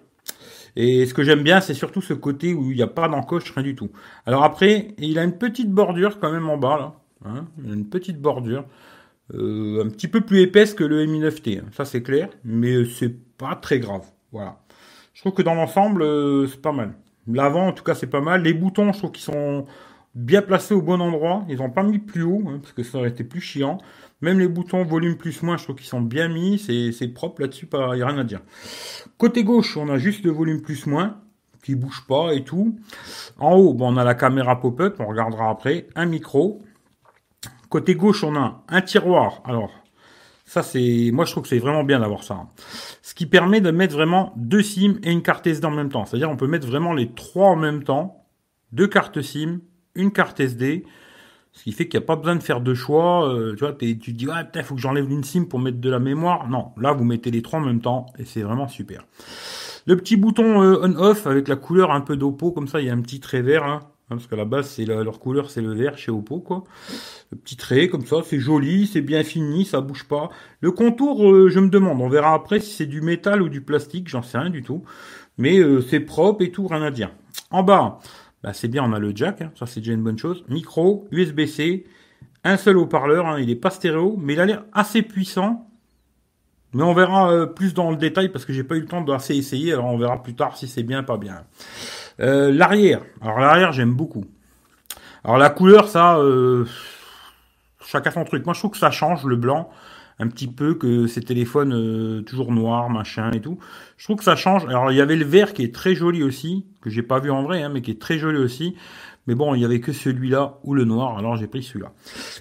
Et 0.77 1.07
ce 1.07 1.15
que 1.15 1.25
j'aime 1.25 1.43
bien, 1.43 1.61
c'est 1.61 1.75
surtout 1.75 2.01
ce 2.01 2.15
côté 2.15 2.55
où 2.55 2.71
il 2.71 2.77
n'y 2.77 2.83
a 2.83 2.87
pas 2.87 3.09
d'encoche, 3.09 3.53
rien 3.53 3.65
du 3.65 3.75
tout. 3.75 3.91
Alors 4.27 4.45
après, 4.45 4.95
il 4.99 5.19
a 5.19 5.25
une 5.25 5.37
petite 5.37 5.71
bordure 5.71 6.21
quand 6.21 6.31
même 6.31 6.49
en 6.49 6.57
bas 6.57 6.79
là, 6.79 6.95
hein, 7.25 7.47
une 7.65 7.89
petite 7.89 8.21
bordure. 8.21 8.65
Euh, 9.35 9.85
un 9.85 9.89
petit 9.89 10.09
peu 10.09 10.21
plus 10.21 10.41
épaisse 10.41 10.75
que 10.75 10.85
le 10.85 11.07
Mi 11.07 11.21
9T, 11.21 11.61
hein. 11.61 11.65
ça 11.73 11.85
c'est 11.85 12.03
clair, 12.03 12.29
mais 12.45 12.85
c'est 12.85 13.15
pas 13.37 13.55
très 13.55 13.79
grave. 13.79 14.05
Voilà. 14.33 14.61
Je 15.15 15.21
trouve 15.21 15.35
que 15.35 15.43
dans 15.43 15.55
l'ensemble, 15.55 16.03
euh, 16.03 16.47
c'est 16.47 16.61
pas 16.61 16.73
mal. 16.73 16.95
L'avant, 17.27 17.69
en 17.69 17.73
tout 17.73 17.85
cas, 17.85 17.95
c'est 17.95 18.07
pas 18.07 18.21
mal. 18.21 18.43
Les 18.43 18.55
boutons, 18.55 18.93
je 18.93 18.99
trouve 18.99 19.13
qu'ils 19.13 19.25
sont 19.25 19.67
bien 20.15 20.43
placés 20.43 20.75
au 20.75 20.83
bon 20.83 21.01
endroit. 21.01 21.45
Ils 21.49 21.61
ont 21.63 21.71
pas 21.71 21.83
mis 21.83 21.99
plus 21.99 22.23
haut, 22.23 22.43
hein, 22.47 22.59
parce 22.61 22.73
que 22.73 22.83
ça 22.83 22.99
aurait 22.99 23.11
été 23.11 23.25
plus 23.25 23.41
chiant. 23.41 23.79
Même 24.21 24.39
les 24.39 24.49
boutons 24.49 24.85
volume 24.85 25.17
plus 25.17 25.43
moins, 25.43 25.57
je 25.57 25.65
trouve 25.65 25.77
qu'ils 25.77 25.87
sont 25.87 26.01
bien 26.01 26.29
mis. 26.29 26.59
C'est 26.59 27.09
propre 27.09 27.43
là-dessus, 27.43 27.69
il 27.73 27.97
n'y 27.97 28.03
a 28.03 28.07
rien 28.07 28.19
à 28.19 28.25
dire. 28.25 28.41
Côté 29.19 29.45
gauche, 29.45 29.77
on 29.77 29.89
a 29.89 29.99
juste 29.99 30.25
le 30.25 30.31
volume 30.31 30.61
plus 30.61 30.87
moins, 30.87 31.19
qui 31.63 31.75
bouge 31.75 32.05
pas 32.09 32.35
et 32.35 32.45
tout. 32.45 32.79
En 33.39 33.55
haut, 33.57 33.77
on 33.79 33.97
a 33.97 34.05
la 34.05 34.15
caméra 34.15 34.61
pop-up, 34.61 34.97
on 34.99 35.07
regardera 35.07 35.51
après. 35.51 35.87
Un 35.95 36.07
micro, 36.07 36.61
Côté 37.71 37.95
gauche, 37.95 38.25
on 38.25 38.35
a 38.35 38.65
un 38.69 38.83
tiroir. 38.83 39.43
Alors, 39.45 39.71
ça 40.45 40.65
c'est, 40.65 41.11
moi 41.13 41.25
je 41.25 41.31
trouve 41.31 41.45
que 41.45 41.49
c'est 41.49 41.61
vraiment 41.61 41.85
bien 41.85 42.01
d'avoir 42.01 42.25
ça. 42.25 42.49
Ce 43.01 43.15
qui 43.15 43.27
permet 43.27 43.61
de 43.61 43.71
mettre 43.71 43.95
vraiment 43.95 44.33
deux 44.37 44.63
SIM 44.63 44.97
et 45.05 45.13
une 45.13 45.23
carte 45.23 45.47
SD 45.47 45.65
en 45.65 45.71
même 45.71 45.89
temps. 45.89 46.05
C'est-à-dire 46.05 46.29
on 46.29 46.37
peut 46.37 46.49
mettre 46.49 46.67
vraiment 46.67 46.93
les 46.93 47.13
trois 47.13 47.51
en 47.51 47.57
même 47.57 47.85
temps. 47.85 48.27
Deux 48.73 48.89
cartes 48.89 49.23
SIM, 49.23 49.61
une 49.95 50.11
carte 50.11 50.41
SD. 50.41 50.85
Ce 51.53 51.63
qui 51.63 51.71
fait 51.71 51.87
qu'il 51.87 51.99
n'y 51.99 52.05
a 52.05 52.07
pas 52.07 52.17
besoin 52.17 52.35
de 52.35 52.43
faire 52.43 52.61
de 52.61 52.75
choix. 52.75 53.29
Euh, 53.29 53.55
tu 53.55 53.61
vois, 53.61 53.73
tu 53.73 53.97
te 53.97 54.11
dis, 54.11 54.27
ah 54.33 54.43
putain, 54.43 54.65
faut 54.65 54.75
que 54.75 54.81
j'enlève 54.81 55.09
une 55.09 55.23
SIM 55.23 55.45
pour 55.45 55.61
mettre 55.61 55.79
de 55.79 55.91
la 55.91 56.01
mémoire. 56.01 56.49
Non, 56.49 56.73
là, 56.77 56.93
vous 56.93 57.05
mettez 57.05 57.31
les 57.31 57.43
trois 57.43 57.61
en 57.61 57.65
même 57.65 57.81
temps 57.81 58.07
et 58.19 58.25
c'est 58.25 58.43
vraiment 58.43 58.67
super. 58.67 59.05
Le 59.87 59.97
petit 59.97 60.17
bouton 60.17 60.63
euh, 60.63 60.81
on-off 60.83 61.29
avec 61.29 61.47
la 61.47 61.57
couleur 61.57 61.93
un 61.93 62.01
peu 62.01 62.17
d'Oppo, 62.17 62.51
comme 62.51 62.67
ça, 62.67 62.81
il 62.81 62.87
y 62.87 62.91
a 62.91 62.93
un 62.93 63.01
petit 63.01 63.21
trait 63.21 63.43
vert. 63.43 63.65
Hein. 63.65 63.81
Hein, 64.11 64.17
parce 64.17 64.27
qu'à 64.27 64.37
la 64.37 64.45
base, 64.45 64.69
c'est 64.69 64.85
leur 64.85 65.21
couleur, 65.21 65.51
c'est 65.51 65.61
le 65.61 65.73
vert 65.73 65.97
chez 65.97 66.11
Oppo, 66.11 66.41
quoi. 66.41 66.65
Le 67.31 67.39
petit 67.39 67.57
trait, 67.57 67.89
comme 67.89 68.05
ça, 68.05 68.17
c'est 68.25 68.41
joli, 68.41 68.89
c'est 68.89 69.03
bien 69.03 69.23
fini, 69.23 69.65
ça 69.65 69.81
bouge 69.81 70.05
pas. 70.09 70.31
Le 70.61 70.73
contour, 70.73 71.31
euh, 71.31 71.49
je 71.49 71.61
me 71.61 71.69
demande, 71.69 72.01
on 72.01 72.09
verra 72.09 72.35
après 72.35 72.59
si 72.59 72.73
c'est 72.73 72.87
du 72.87 73.03
métal 73.03 73.41
ou 73.41 73.49
du 73.49 73.61
plastique, 73.61 74.09
j'en 74.09 74.23
sais 74.23 74.39
rien 74.39 74.51
du 74.51 74.63
tout. 74.63 74.83
Mais 75.39 75.59
euh, 75.59 75.81
c'est 75.81 76.01
propre 76.01 76.43
et 76.43 76.51
tout, 76.51 76.67
rien 76.67 76.83
à 76.83 76.91
dire. 76.91 77.13
En 77.53 77.63
bas, 77.63 78.01
bah, 78.43 78.53
c'est 78.53 78.69
bien, 78.69 78.83
on 78.83 78.93
a 78.93 78.99
le 78.99 79.13
jack, 79.15 79.43
hein, 79.43 79.53
ça 79.55 79.67
c'est 79.67 79.81
déjà 79.81 79.93
une 79.93 80.03
bonne 80.03 80.19
chose. 80.19 80.45
Micro, 80.49 81.07
USB-C, 81.13 81.85
un 82.43 82.57
seul 82.57 82.79
haut-parleur, 82.79 83.27
hein, 83.27 83.39
il 83.39 83.49
est 83.49 83.57
pas 83.57 83.71
stéréo, 83.71 84.17
mais 84.19 84.33
il 84.33 84.41
a 84.41 84.47
l'air 84.47 84.65
assez 84.73 85.03
puissant. 85.03 85.69
Mais 86.73 86.83
on 86.83 86.95
verra 86.95 87.33
euh, 87.33 87.47
plus 87.47 87.75
dans 87.75 87.91
le 87.91 87.97
détail 87.97 88.29
parce 88.29 88.45
que 88.45 88.53
j'ai 88.53 88.63
pas 88.65 88.77
eu 88.77 88.81
le 88.81 88.87
temps 88.87 89.03
d'assez 89.03 89.37
essayer, 89.37 89.73
alors 89.73 89.87
on 89.87 89.99
verra 89.99 90.23
plus 90.23 90.35
tard 90.35 90.57
si 90.57 90.69
c'est 90.69 90.83
bien, 90.83 91.03
pas 91.03 91.17
bien. 91.17 91.45
Euh, 92.21 92.53
l'arrière. 92.53 93.03
Alors 93.21 93.39
l'arrière, 93.39 93.73
j'aime 93.73 93.95
beaucoup. 93.95 94.25
Alors 95.25 95.39
la 95.39 95.51
couleur, 95.51 95.89
ça, 95.89 96.19
euh, 96.19 96.67
chacun 97.85 98.11
son 98.11 98.25
truc. 98.25 98.45
Moi, 98.45 98.55
je 98.55 98.61
trouve 98.61 98.73
que 98.73 98.79
ça 98.79 98.91
change 98.91 99.25
le 99.25 99.37
blanc 99.37 99.71
un 100.21 100.29
petit 100.29 100.49
peu 100.49 100.75
que 100.75 101.07
ces 101.07 101.23
téléphones 101.23 101.73
euh, 101.73 102.21
toujours 102.21 102.53
noirs, 102.53 102.91
machin 102.91 103.31
et 103.33 103.41
tout. 103.41 103.59
Je 103.97 104.05
trouve 104.05 104.19
que 104.19 104.25
ça 104.25 104.37
change. 104.37 104.67
Alors 104.67 104.93
il 104.93 104.99
y 104.99 105.01
avait 105.01 105.17
le 105.17 105.25
vert 105.25 105.55
qui 105.55 105.65
est 105.65 105.75
très 105.75 105.95
joli 105.95 106.23
aussi, 106.23 106.67
que 106.83 106.91
j'ai 106.91 107.03
pas 107.03 107.21
vu 107.21 107.31
en 107.31 107.43
vrai, 107.43 107.63
hein, 107.63 107.71
mais 107.71 107.81
qui 107.81 107.91
est 107.91 108.01
très 108.01 108.19
joli 108.19 108.39
aussi. 108.39 108.77
Mais 109.27 109.35
bon, 109.35 109.55
il 109.55 109.63
y 109.63 109.65
avait 109.65 109.81
que 109.81 109.93
celui-là 109.93 110.59
ou 110.63 110.75
le 110.75 110.85
noir, 110.85 111.17
alors 111.17 111.37
j'ai 111.37 111.47
pris 111.47 111.63
celui-là. 111.63 111.93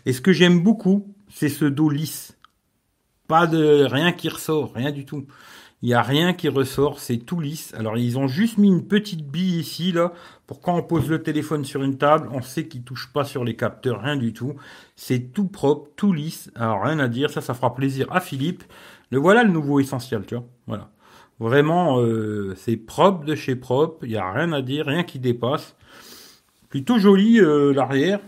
Et 0.05 0.11
ce 0.11 0.19
que 0.19 0.33
j'aime 0.33 0.61
beaucoup, 0.61 1.13
c'est 1.29 1.49
ce 1.49 1.65
dos 1.65 1.89
lisse. 1.89 2.37
Pas 3.27 3.47
de 3.47 3.85
rien 3.85 4.11
qui 4.11 4.27
ressort, 4.27 4.73
rien 4.73 4.91
du 4.91 5.05
tout. 5.05 5.25
Il 5.81 5.87
n'y 5.87 5.93
a 5.93 6.01
rien 6.01 6.33
qui 6.33 6.49
ressort, 6.49 6.99
c'est 6.99 7.17
tout 7.17 7.39
lisse. 7.39 7.73
Alors 7.73 7.97
ils 7.97 8.17
ont 8.17 8.27
juste 8.27 8.57
mis 8.57 8.67
une 8.67 8.85
petite 8.85 9.25
bille 9.25 9.59
ici, 9.59 9.93
là, 9.93 10.11
pour 10.45 10.59
quand 10.59 10.75
on 10.75 10.83
pose 10.83 11.09
le 11.09 11.23
téléphone 11.23 11.63
sur 11.63 11.83
une 11.83 11.97
table, 11.97 12.27
on 12.33 12.41
sait 12.41 12.67
qu'il 12.67 12.83
touche 12.83 13.13
pas 13.13 13.23
sur 13.23 13.45
les 13.45 13.55
capteurs, 13.55 14.01
rien 14.01 14.17
du 14.17 14.33
tout. 14.33 14.55
C'est 14.97 15.31
tout 15.33 15.47
propre, 15.47 15.89
tout 15.95 16.11
lisse. 16.11 16.51
Alors 16.55 16.83
rien 16.83 16.99
à 16.99 17.07
dire, 17.07 17.29
ça, 17.29 17.39
ça 17.39 17.53
fera 17.53 17.73
plaisir 17.73 18.07
à 18.11 18.19
Philippe. 18.19 18.63
Le 19.09 19.19
voilà 19.19 19.43
le 19.43 19.51
nouveau 19.51 19.79
essentiel, 19.79 20.25
tu 20.25 20.35
vois. 20.35 20.43
Voilà. 20.67 20.89
Vraiment, 21.39 22.01
euh, 22.01 22.53
c'est 22.57 22.75
propre 22.75 23.23
de 23.23 23.33
chez 23.33 23.55
propre, 23.55 24.03
il 24.03 24.09
n'y 24.09 24.17
a 24.17 24.29
rien 24.29 24.51
à 24.51 24.61
dire, 24.61 24.85
rien 24.85 25.03
qui 25.03 25.19
dépasse. 25.19 25.75
Plutôt 26.69 26.99
joli 26.99 27.39
euh, 27.39 27.71
l'arrière, 27.73 28.19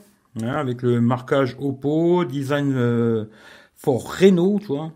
hein, 0.42 0.54
avec 0.54 0.82
le 0.82 1.02
marquage 1.02 1.58
Oppo, 1.60 2.24
design 2.24 2.72
euh, 2.74 3.26
for 3.76 4.18
Renault, 4.18 4.60
tu 4.62 4.68
vois. 4.68 4.92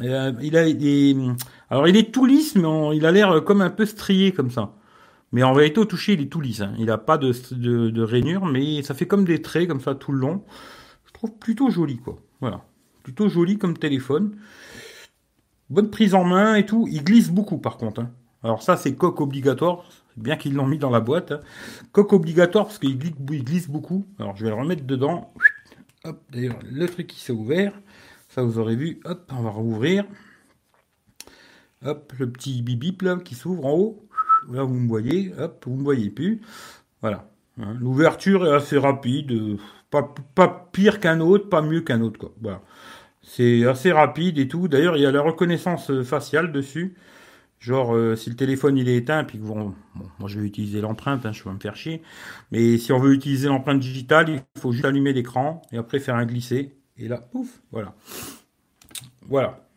il 0.00 0.56
a 0.56 0.72
des 0.72 1.14
alors 1.70 1.88
il 1.88 1.96
est 1.96 2.12
tout 2.12 2.26
lisse, 2.26 2.54
mais 2.54 2.96
il 2.96 3.04
a 3.04 3.12
l'air 3.12 3.44
comme 3.44 3.60
un 3.60 3.70
peu 3.70 3.86
strié 3.86 4.32
comme 4.32 4.50
ça. 4.50 4.74
Mais 5.32 5.42
en 5.42 5.52
vérité, 5.52 5.80
au 5.80 5.84
toucher, 5.84 6.14
il 6.14 6.22
est 6.22 6.32
tout 6.32 6.40
lisse. 6.40 6.62
Hein. 6.62 6.72
Il 6.78 6.86
n'a 6.86 6.98
pas 6.98 7.18
de, 7.18 7.32
de, 7.52 8.02
rainure, 8.02 8.46
mais 8.46 8.82
ça 8.82 8.94
fait 8.94 9.06
comme 9.06 9.24
des 9.24 9.42
traits 9.42 9.68
comme 9.68 9.80
ça 9.80 9.94
tout 9.94 10.12
le 10.12 10.18
long. 10.18 10.42
Je 11.06 11.12
trouve 11.12 11.32
plutôt 11.32 11.70
joli, 11.70 11.98
quoi. 11.98 12.16
Voilà. 12.40 12.64
plutôt 13.02 13.28
joli 13.28 13.58
comme 13.58 13.76
téléphone. 13.76 14.36
Bonne 15.70 15.90
prise 15.90 16.14
en 16.14 16.24
main 16.24 16.54
et 16.54 16.64
tout. 16.64 16.86
Il 16.90 17.04
glisse 17.04 17.30
beaucoup 17.30 17.58
par 17.58 17.76
contre. 17.76 18.00
Hein. 18.00 18.10
Alors 18.42 18.62
ça, 18.62 18.76
c'est 18.76 18.94
coque 18.94 19.20
obligatoire. 19.20 19.84
Bien 20.16 20.36
qu'ils 20.36 20.54
l'ont 20.54 20.66
mis 20.66 20.78
dans 20.78 20.90
la 20.90 21.00
boîte. 21.00 21.32
Hein. 21.32 21.40
Coque 21.92 22.12
obligatoire 22.12 22.66
parce 22.66 22.78
qu'il 22.78 22.98
glisse, 22.98 23.68
beaucoup. 23.68 24.06
Alors 24.18 24.34
je 24.36 24.44
vais 24.44 24.50
le 24.50 24.56
remettre 24.56 24.84
dedans. 24.84 25.34
Hop, 26.04 26.22
d'ailleurs, 26.30 26.58
le 26.62 26.86
truc 26.86 27.08
qui 27.08 27.20
s'est 27.20 27.32
ouvert. 27.32 27.72
Ça, 28.28 28.42
vous 28.42 28.58
aurez 28.58 28.76
vu. 28.76 29.00
Hop, 29.04 29.30
on 29.30 29.42
va 29.42 29.50
rouvrir. 29.50 30.04
Hop, 31.84 32.12
le 32.18 32.30
petit 32.30 32.62
bip 32.62 33.02
là 33.02 33.16
qui 33.16 33.34
s'ouvre 33.34 33.64
en 33.66 33.72
haut. 33.72 34.08
Là, 34.50 34.62
vous 34.62 34.74
me 34.74 34.88
voyez. 34.88 35.32
Hop, 35.38 35.64
vous 35.66 35.76
me 35.76 35.84
voyez 35.84 36.10
plus. 36.10 36.40
Voilà. 37.00 37.30
Hein. 37.60 37.76
L'ouverture 37.80 38.46
est 38.46 38.54
assez 38.54 38.78
rapide. 38.78 39.32
Euh, 39.32 39.56
pas, 39.90 40.14
pas 40.34 40.68
pire 40.72 41.00
qu'un 41.00 41.20
autre, 41.20 41.48
pas 41.48 41.62
mieux 41.62 41.80
qu'un 41.80 42.00
autre. 42.00 42.18
Quoi. 42.18 42.32
Voilà. 42.40 42.62
C'est 43.22 43.66
assez 43.66 43.92
rapide 43.92 44.38
et 44.38 44.48
tout. 44.48 44.68
D'ailleurs, 44.68 44.96
il 44.96 45.02
y 45.02 45.06
a 45.06 45.12
la 45.12 45.20
reconnaissance 45.20 45.90
euh, 45.90 46.02
faciale 46.02 46.52
dessus. 46.52 46.96
Genre, 47.60 47.94
euh, 47.94 48.14
si 48.14 48.30
le 48.30 48.36
téléphone 48.36 48.76
il 48.76 48.88
est 48.88 48.96
éteint, 48.96 49.24
puis 49.24 49.38
bon, 49.38 49.74
moi 50.20 50.28
je 50.28 50.38
vais 50.38 50.46
utiliser 50.46 50.80
l'empreinte, 50.80 51.26
hein, 51.26 51.32
je 51.32 51.42
vais 51.42 51.50
me 51.50 51.58
faire 51.58 51.74
chier. 51.74 52.02
Mais 52.52 52.78
si 52.78 52.92
on 52.92 53.00
veut 53.00 53.12
utiliser 53.12 53.48
l'empreinte 53.48 53.80
digitale, 53.80 54.28
il 54.28 54.60
faut 54.60 54.70
juste 54.70 54.84
allumer 54.84 55.12
l'écran 55.12 55.62
et 55.72 55.76
après 55.76 55.98
faire 55.98 56.14
un 56.14 56.24
glisser. 56.24 56.76
Et 56.96 57.08
là, 57.08 57.18
pouf, 57.18 57.60
voilà. 57.72 57.94
Voilà. 59.28 59.67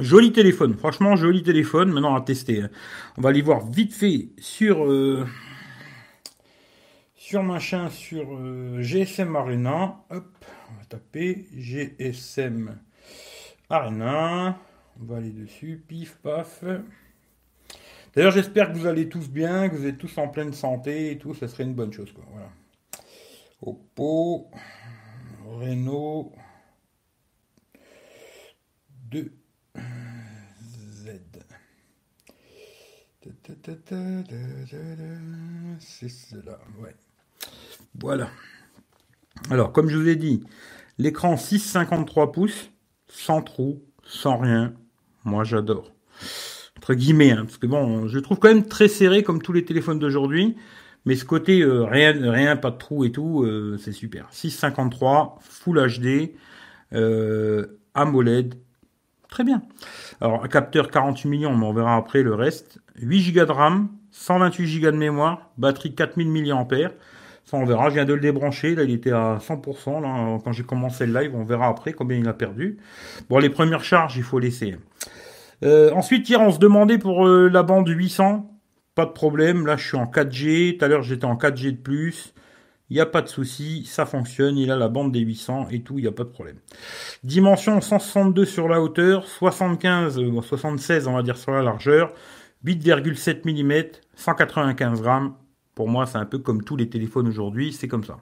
Joli 0.00 0.32
téléphone, 0.32 0.74
franchement 0.74 1.14
joli 1.14 1.42
téléphone. 1.42 1.92
Maintenant 1.92 2.16
à 2.16 2.20
tester. 2.20 2.64
On 3.16 3.20
va 3.20 3.28
aller 3.28 3.42
voir 3.42 3.66
vite 3.66 3.92
fait 3.92 4.30
sur 4.38 4.84
euh, 4.84 5.24
sur 7.16 7.42
machin 7.42 7.88
sur 7.90 8.26
GSM 8.80 9.36
Arena. 9.36 10.04
Hop, 10.10 10.44
on 10.70 10.78
va 10.78 10.84
taper 10.88 11.46
GSM 11.54 12.76
Arena. 13.70 14.58
On 15.00 15.04
va 15.04 15.16
aller 15.18 15.30
dessus, 15.30 15.82
pif, 15.86 16.16
paf. 16.22 16.64
D'ailleurs, 18.14 18.32
j'espère 18.32 18.72
que 18.72 18.78
vous 18.78 18.86
allez 18.86 19.08
tous 19.08 19.28
bien, 19.28 19.68
que 19.68 19.74
vous 19.74 19.86
êtes 19.86 19.98
tous 19.98 20.18
en 20.18 20.28
pleine 20.28 20.52
santé 20.52 21.10
et 21.10 21.18
tout, 21.18 21.34
ça 21.34 21.48
serait 21.48 21.64
une 21.64 21.74
bonne 21.74 21.92
chose. 21.92 22.12
Quoi. 22.12 22.24
Voilà. 22.30 22.50
Oppo, 23.60 24.50
Renault, 25.44 26.32
2, 29.10 29.32
Z. 29.76 31.08
C'est 35.80 36.08
cela, 36.08 36.58
ouais. 36.80 36.94
Voilà. 38.00 38.28
Alors, 39.50 39.72
comme 39.72 39.88
je 39.88 39.96
vous 39.96 40.08
ai 40.08 40.16
dit, 40.16 40.42
l'écran 40.98 41.34
6,53 41.34 42.32
pouces, 42.32 42.70
sans 43.08 43.42
trou, 43.42 43.82
sans 44.04 44.38
rien, 44.38 44.74
moi, 45.24 45.44
j'adore. 45.44 45.92
Entre 46.76 46.94
guillemets, 46.94 47.32
hein, 47.32 47.44
parce 47.44 47.58
que 47.58 47.66
bon, 47.66 48.08
je 48.08 48.18
trouve 48.18 48.38
quand 48.38 48.48
même 48.48 48.66
très 48.66 48.88
serré 48.88 49.22
comme 49.22 49.40
tous 49.40 49.52
les 49.52 49.64
téléphones 49.64 49.98
d'aujourd'hui. 49.98 50.56
Mais 51.06 51.16
ce 51.16 51.24
côté 51.24 51.60
euh, 51.60 51.84
rien, 51.84 52.12
rien, 52.30 52.56
pas 52.56 52.70
de 52.70 52.78
trou 52.78 53.04
et 53.04 53.12
tout, 53.12 53.42
euh, 53.42 53.78
c'est 53.78 53.92
super. 53.92 54.28
653, 54.30 55.38
Full 55.40 55.98
HD, 55.98 56.34
euh, 56.94 57.78
AMOLED, 57.94 58.54
très 59.34 59.44
bien. 59.44 59.62
Alors 60.20 60.44
un 60.44 60.48
capteur 60.48 60.90
48 60.90 61.28
millions, 61.28 61.56
mais 61.56 61.66
on 61.66 61.72
verra 61.72 61.96
après 61.96 62.22
le 62.22 62.34
reste. 62.34 62.78
8 63.00 63.32
Go 63.32 63.44
de 63.44 63.50
RAM, 63.50 63.88
128 64.12 64.80
Go 64.80 64.90
de 64.92 64.96
mémoire, 64.96 65.50
batterie 65.58 65.94
4000 65.94 66.28
mAh. 66.28 66.66
Ça 67.44 67.56
on 67.58 67.64
verra, 67.64 67.90
je 67.90 67.94
viens 67.94 68.04
de 68.04 68.14
le 68.14 68.20
débrancher, 68.20 68.74
là 68.74 68.84
il 68.84 68.92
était 68.92 69.10
à 69.10 69.38
100% 69.38 70.00
là, 70.00 70.38
quand 70.42 70.52
j'ai 70.52 70.62
commencé 70.62 71.04
le 71.04 71.20
live, 71.20 71.34
on 71.34 71.44
verra 71.44 71.66
après 71.66 71.92
combien 71.92 72.16
il 72.16 72.26
a 72.26 72.32
perdu. 72.32 72.78
Bon 73.28 73.38
les 73.38 73.50
premières 73.50 73.84
charges 73.84 74.16
il 74.16 74.22
faut 74.22 74.38
laisser. 74.38 74.78
Euh, 75.62 75.90
ensuite, 75.92 76.28
hier, 76.28 76.40
on 76.40 76.50
se 76.50 76.58
demandait 76.58 76.98
pour 76.98 77.26
euh, 77.26 77.48
la 77.48 77.62
bande 77.62 77.88
800. 77.88 78.50
Pas 78.94 79.06
de 79.06 79.12
problème. 79.12 79.66
Là, 79.66 79.76
je 79.76 79.86
suis 79.86 79.96
en 79.96 80.04
4G. 80.04 80.78
Tout 80.78 80.84
à 80.84 80.88
l'heure, 80.88 81.02
j'étais 81.02 81.24
en 81.24 81.36
4G 81.36 81.72
de 81.72 81.76
plus. 81.76 82.34
Il 82.90 82.94
n'y 82.94 83.00
a 83.00 83.06
pas 83.06 83.22
de 83.22 83.28
souci. 83.28 83.84
Ça 83.86 84.06
fonctionne. 84.06 84.58
Il 84.58 84.70
a 84.70 84.76
la 84.76 84.88
bande 84.88 85.12
des 85.12 85.20
800 85.20 85.68
et 85.70 85.82
tout. 85.82 85.98
Il 85.98 86.02
n'y 86.02 86.08
a 86.08 86.12
pas 86.12 86.24
de 86.24 86.28
problème. 86.28 86.56
Dimension 87.22 87.80
162 87.80 88.44
sur 88.44 88.68
la 88.68 88.80
hauteur. 88.80 89.26
75, 89.26 90.20
76, 90.42 91.06
on 91.08 91.14
va 91.14 91.22
dire, 91.22 91.36
sur 91.36 91.52
la 91.52 91.62
largeur. 91.62 92.12
8,7 92.64 93.42
mm. 93.44 93.92
195 94.14 95.02
grammes. 95.02 95.34
Pour 95.74 95.88
moi, 95.88 96.06
c'est 96.06 96.18
un 96.18 96.24
peu 96.24 96.38
comme 96.38 96.62
tous 96.62 96.76
les 96.76 96.88
téléphones 96.88 97.26
aujourd'hui. 97.26 97.72
C'est 97.72 97.88
comme 97.88 98.04
ça. 98.04 98.18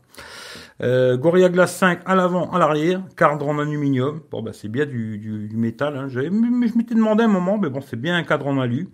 Euh, 0.81 1.19
Gorilla 1.19 1.51
Glass 1.51 1.77
5 1.77 2.01
à 2.07 2.15
l'avant, 2.15 2.51
à 2.51 2.59
l'arrière, 2.59 3.03
cadre 3.17 3.47
en 3.47 3.59
aluminium. 3.59 4.23
Bon, 4.31 4.43
bah, 4.43 4.53
c'est 4.55 4.69
bien 4.69 4.87
du, 4.87 5.51
métal. 5.53 5.97
Hein. 5.97 6.09
Je 6.09 6.21
m'étais 6.21 6.95
demandé 6.95 7.25
un 7.25 7.29
moment, 7.29 7.59
mais 7.59 7.69
bon, 7.69 7.83
c'est 7.83 8.01
bien 8.01 8.17
un 8.17 8.23
cadre 8.23 8.47
en 8.47 8.59
alu. 8.59 8.89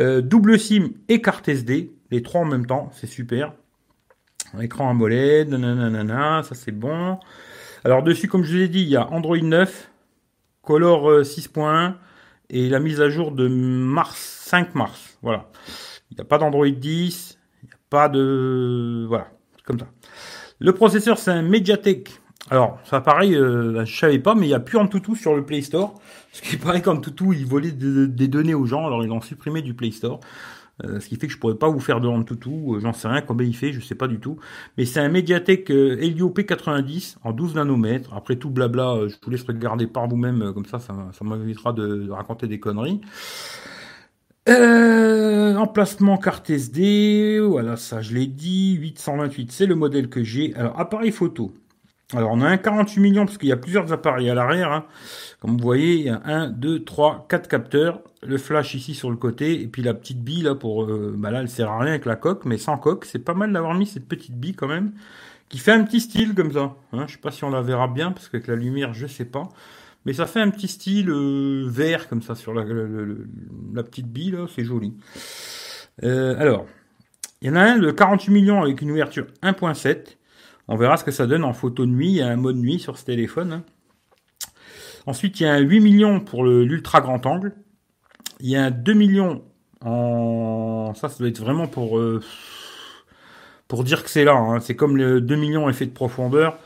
Euh, 0.00 0.20
double 0.22 0.58
SIM 0.58 0.88
et 1.08 1.22
carte 1.22 1.48
SD, 1.48 1.92
les 2.10 2.22
trois 2.22 2.40
en 2.40 2.46
même 2.46 2.66
temps, 2.66 2.90
c'est 2.94 3.06
super. 3.06 3.52
Écran 4.60 4.90
AMOLED, 4.90 5.50
nanana, 5.50 6.42
ça 6.42 6.54
c'est 6.54 6.72
bon. 6.72 7.18
Alors 7.84 8.02
dessus, 8.02 8.28
comme 8.28 8.44
je 8.44 8.52
vous 8.52 8.58
l'ai 8.58 8.68
dit, 8.68 8.82
il 8.82 8.88
y 8.88 8.96
a 8.96 9.10
Android 9.10 9.36
9, 9.36 9.90
Color 10.62 11.22
6.1 11.22 11.60
euh, 11.60 11.90
et 12.50 12.68
la 12.68 12.80
mise 12.80 13.00
à 13.00 13.08
jour 13.08 13.32
de 13.32 13.48
mars, 13.48 14.18
5 14.46 14.74
mars. 14.74 15.18
Voilà. 15.22 15.50
Il 16.10 16.16
n'y 16.16 16.20
a 16.20 16.24
pas 16.24 16.38
d'Android 16.38 16.68
10, 16.68 17.38
il 17.62 17.66
n'y 17.66 17.72
a 17.72 17.76
pas 17.90 18.08
de... 18.08 19.04
Voilà, 19.08 19.28
comme 19.64 19.78
ça. 19.78 19.86
Le 20.58 20.72
processeur, 20.72 21.18
c'est 21.18 21.30
un 21.30 21.42
Mediatek. 21.42 22.20
Alors, 22.50 22.78
ça 22.84 23.00
pareil, 23.00 23.34
euh, 23.34 23.84
je 23.86 23.96
savais 23.96 24.18
pas, 24.18 24.34
mais 24.34 24.46
il 24.46 24.50
n'y 24.50 24.54
a 24.54 24.60
plus 24.60 24.76
Antutu 24.76 25.16
sur 25.16 25.34
le 25.34 25.44
Play 25.44 25.62
Store. 25.62 25.94
Ce 26.32 26.42
qui 26.42 26.56
paraît 26.56 26.82
qu'Antutu, 26.82 27.34
il 27.34 27.46
volait 27.46 27.72
des 27.72 28.28
données 28.28 28.54
aux 28.54 28.66
gens, 28.66 28.86
alors 28.86 29.02
ils 29.02 29.08
l'ont 29.08 29.22
supprimé 29.22 29.62
du 29.62 29.74
Play 29.74 29.90
Store. 29.92 30.20
Euh, 30.82 30.98
ce 30.98 31.08
qui 31.08 31.16
fait 31.16 31.28
que 31.28 31.32
je 31.32 31.38
pourrais 31.38 31.54
pas 31.54 31.68
vous 31.68 31.78
faire 31.78 32.00
de 32.00 32.08
Antutu, 32.08 32.50
euh, 32.50 32.80
j'en 32.80 32.92
sais 32.92 33.06
rien 33.06 33.20
combien 33.20 33.46
il 33.46 33.54
fait, 33.54 33.72
je 33.72 33.80
sais 33.80 33.94
pas 33.94 34.08
du 34.08 34.18
tout. 34.18 34.38
Mais 34.76 34.84
c'est 34.84 34.98
un 34.98 35.08
Mediatek 35.08 35.70
euh, 35.70 35.96
Helio 36.00 36.30
P90 36.30 37.16
en 37.22 37.32
12 37.32 37.54
nanomètres. 37.54 38.12
Après 38.12 38.36
tout 38.36 38.50
blabla, 38.50 39.06
je 39.06 39.14
vous 39.22 39.30
laisse 39.30 39.44
regarder 39.44 39.86
par 39.86 40.08
vous-même, 40.08 40.52
comme 40.52 40.66
ça, 40.66 40.80
ça, 40.80 40.94
ça 41.12 41.24
m'évitera 41.24 41.72
de, 41.72 42.10
raconter 42.10 42.48
des 42.48 42.58
conneries. 42.58 43.00
Euh, 44.48 45.54
emplacement 45.56 46.18
carte 46.18 46.50
SD, 46.50 47.38
voilà, 47.40 47.76
ça 47.76 48.02
je 48.02 48.12
l'ai 48.12 48.26
dit, 48.26 48.74
828, 48.74 49.52
c'est 49.52 49.66
le 49.66 49.74
modèle 49.76 50.08
que 50.08 50.24
j'ai. 50.24 50.54
Alors, 50.56 50.78
appareil 50.78 51.12
photo. 51.12 51.54
Alors, 52.12 52.32
on 52.32 52.42
a 52.42 52.48
un 52.48 52.58
48 52.58 53.00
millions 53.00 53.24
parce 53.24 53.38
qu'il 53.38 53.48
y 53.48 53.52
a 53.52 53.56
plusieurs 53.56 53.92
appareils 53.92 54.28
à 54.28 54.34
l'arrière. 54.34 54.70
Hein. 54.70 54.84
Comme 55.44 55.58
vous 55.58 55.62
voyez, 55.62 55.96
il 55.96 56.04
y 56.04 56.08
a 56.08 56.22
1, 56.24 56.48
2, 56.48 56.84
3, 56.84 57.26
4 57.28 57.48
capteurs. 57.48 58.00
Le 58.22 58.38
flash 58.38 58.74
ici 58.74 58.94
sur 58.94 59.10
le 59.10 59.16
côté. 59.16 59.60
Et 59.60 59.66
puis 59.66 59.82
la 59.82 59.92
petite 59.92 60.24
bille 60.24 60.40
là 60.40 60.54
pour... 60.54 60.84
Euh, 60.84 61.14
bah 61.18 61.30
là, 61.30 61.42
elle 61.42 61.50
sert 61.50 61.70
à 61.70 61.80
rien 61.80 61.90
avec 61.90 62.06
la 62.06 62.16
coque, 62.16 62.46
mais 62.46 62.56
sans 62.56 62.78
coque. 62.78 63.04
C'est 63.04 63.18
pas 63.18 63.34
mal 63.34 63.52
d'avoir 63.52 63.74
mis 63.74 63.84
cette 63.84 64.08
petite 64.08 64.40
bille 64.40 64.54
quand 64.54 64.68
même. 64.68 64.92
Qui 65.50 65.58
fait 65.58 65.72
un 65.72 65.84
petit 65.84 66.00
style 66.00 66.34
comme 66.34 66.50
ça. 66.50 66.74
Hein. 66.94 67.04
Je 67.06 67.12
sais 67.12 67.18
pas 67.18 67.30
si 67.30 67.44
on 67.44 67.50
la 67.50 67.60
verra 67.60 67.88
bien 67.88 68.10
parce 68.10 68.30
qu'avec 68.30 68.46
la 68.46 68.56
lumière, 68.56 68.94
je 68.94 69.06
sais 69.06 69.26
pas. 69.26 69.50
Mais 70.06 70.14
ça 70.14 70.24
fait 70.24 70.40
un 70.40 70.48
petit 70.48 70.66
style 70.66 71.10
euh, 71.10 71.66
vert 71.68 72.08
comme 72.08 72.22
ça 72.22 72.34
sur 72.34 72.54
la, 72.54 72.64
petite 73.82 74.10
bille, 74.10 74.38
c'est 74.54 74.64
joli. 74.64 74.94
Euh, 76.04 76.40
alors, 76.40 76.64
il 77.42 77.48
y 77.48 77.50
en 77.50 77.56
a 77.56 77.60
un 77.60 77.76
de 77.76 77.90
48 77.90 78.32
millions 78.32 78.62
avec 78.62 78.80
une 78.80 78.92
ouverture 78.92 79.26
1.7. 79.42 80.16
On 80.68 80.76
verra 80.76 80.96
ce 80.96 81.04
que 81.04 81.10
ça 81.10 81.26
donne 81.26 81.44
en 81.44 81.52
photo 81.52 81.84
nuit. 81.84 82.08
Il 82.08 82.16
y 82.16 82.22
a 82.22 82.28
un 82.28 82.36
mode 82.36 82.56
nuit 82.56 82.78
sur 82.78 82.96
ce 82.96 83.04
téléphone. 83.04 83.52
Hein. 83.52 83.62
Ensuite, 85.06 85.40
il 85.40 85.44
y 85.44 85.46
a 85.46 85.52
un 85.52 85.60
8 85.60 85.80
millions 85.80 86.20
pour 86.20 86.44
l'ultra 86.44 87.00
grand 87.00 87.24
angle. 87.26 87.54
Il 88.40 88.48
y 88.48 88.56
a 88.56 88.64
un 88.64 88.70
2 88.70 88.92
millions 88.94 89.42
en... 89.84 90.92
Ça, 90.94 91.08
ça 91.08 91.18
doit 91.18 91.28
être 91.28 91.40
vraiment 91.40 91.66
pour... 91.66 91.98
Euh, 91.98 92.22
pour 93.68 93.84
dire 93.84 94.02
que 94.02 94.10
c'est 94.10 94.24
là. 94.24 94.34
Hein. 94.34 94.60
C'est 94.60 94.76
comme 94.76 94.96
le 94.96 95.20
2 95.20 95.36
millions 95.36 95.68
effet 95.68 95.86
de 95.86 95.92
profondeur 95.92 96.58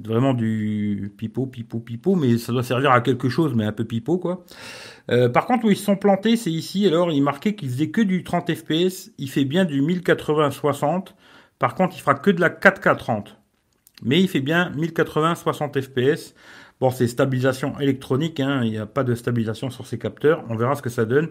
vraiment 0.00 0.34
du 0.34 1.12
pipeau, 1.16 1.46
pipeau, 1.46 1.78
pipeau, 1.80 2.14
mais 2.14 2.38
ça 2.38 2.52
doit 2.52 2.62
servir 2.62 2.92
à 2.92 3.00
quelque 3.00 3.28
chose, 3.28 3.54
mais 3.54 3.64
un 3.64 3.72
peu 3.72 3.84
pipeau, 3.84 4.18
quoi. 4.18 4.44
Euh, 5.10 5.28
par 5.28 5.46
contre, 5.46 5.66
où 5.66 5.70
ils 5.70 5.76
se 5.76 5.84
sont 5.84 5.96
plantés, 5.96 6.36
c'est 6.36 6.50
ici. 6.50 6.86
Alors, 6.86 7.12
il 7.12 7.22
marquait 7.22 7.54
qu'il 7.54 7.68
faisait 7.68 7.90
que 7.90 8.00
du 8.00 8.24
30 8.24 8.54
fps. 8.54 9.10
Il 9.18 9.30
fait 9.30 9.44
bien 9.44 9.64
du 9.64 9.82
1080-60. 9.82 11.08
Par 11.58 11.74
contre, 11.74 11.96
il 11.96 12.00
fera 12.00 12.14
que 12.14 12.30
de 12.30 12.40
la 12.40 12.48
4K 12.48 12.96
30. 12.96 13.36
Mais 14.02 14.20
il 14.20 14.28
fait 14.28 14.40
bien 14.40 14.70
1080-60 14.72 15.80
fps. 15.82 16.34
C'est 16.90 17.06
stabilisation 17.06 17.78
électronique, 17.78 18.40
hein. 18.40 18.62
il 18.64 18.70
n'y 18.70 18.78
a 18.78 18.86
pas 18.86 19.04
de 19.04 19.14
stabilisation 19.14 19.70
sur 19.70 19.86
ces 19.86 19.98
capteurs. 19.98 20.44
On 20.48 20.56
verra 20.56 20.74
ce 20.74 20.82
que 20.82 20.90
ça 20.90 21.04
donne. 21.04 21.28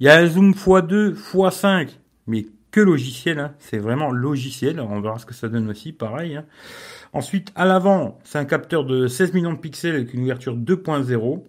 Il 0.00 0.06
y 0.06 0.08
a 0.08 0.16
un 0.16 0.26
zoom 0.26 0.52
x2, 0.52 1.14
x5, 1.14 1.90
mais 2.26 2.46
que 2.70 2.80
logiciel. 2.80 3.38
Hein. 3.38 3.54
C'est 3.58 3.78
vraiment 3.78 4.10
logiciel. 4.10 4.80
On 4.80 5.00
verra 5.00 5.18
ce 5.18 5.26
que 5.26 5.34
ça 5.34 5.48
donne 5.48 5.68
aussi, 5.70 5.92
pareil. 5.92 6.36
Hein. 6.36 6.44
Ensuite, 7.12 7.52
à 7.54 7.64
l'avant, 7.64 8.18
c'est 8.24 8.38
un 8.38 8.44
capteur 8.44 8.84
de 8.84 9.06
16 9.06 9.34
millions 9.34 9.52
de 9.52 9.58
pixels 9.58 9.94
avec 9.94 10.14
une 10.14 10.22
ouverture 10.22 10.56
2.0. 10.56 11.44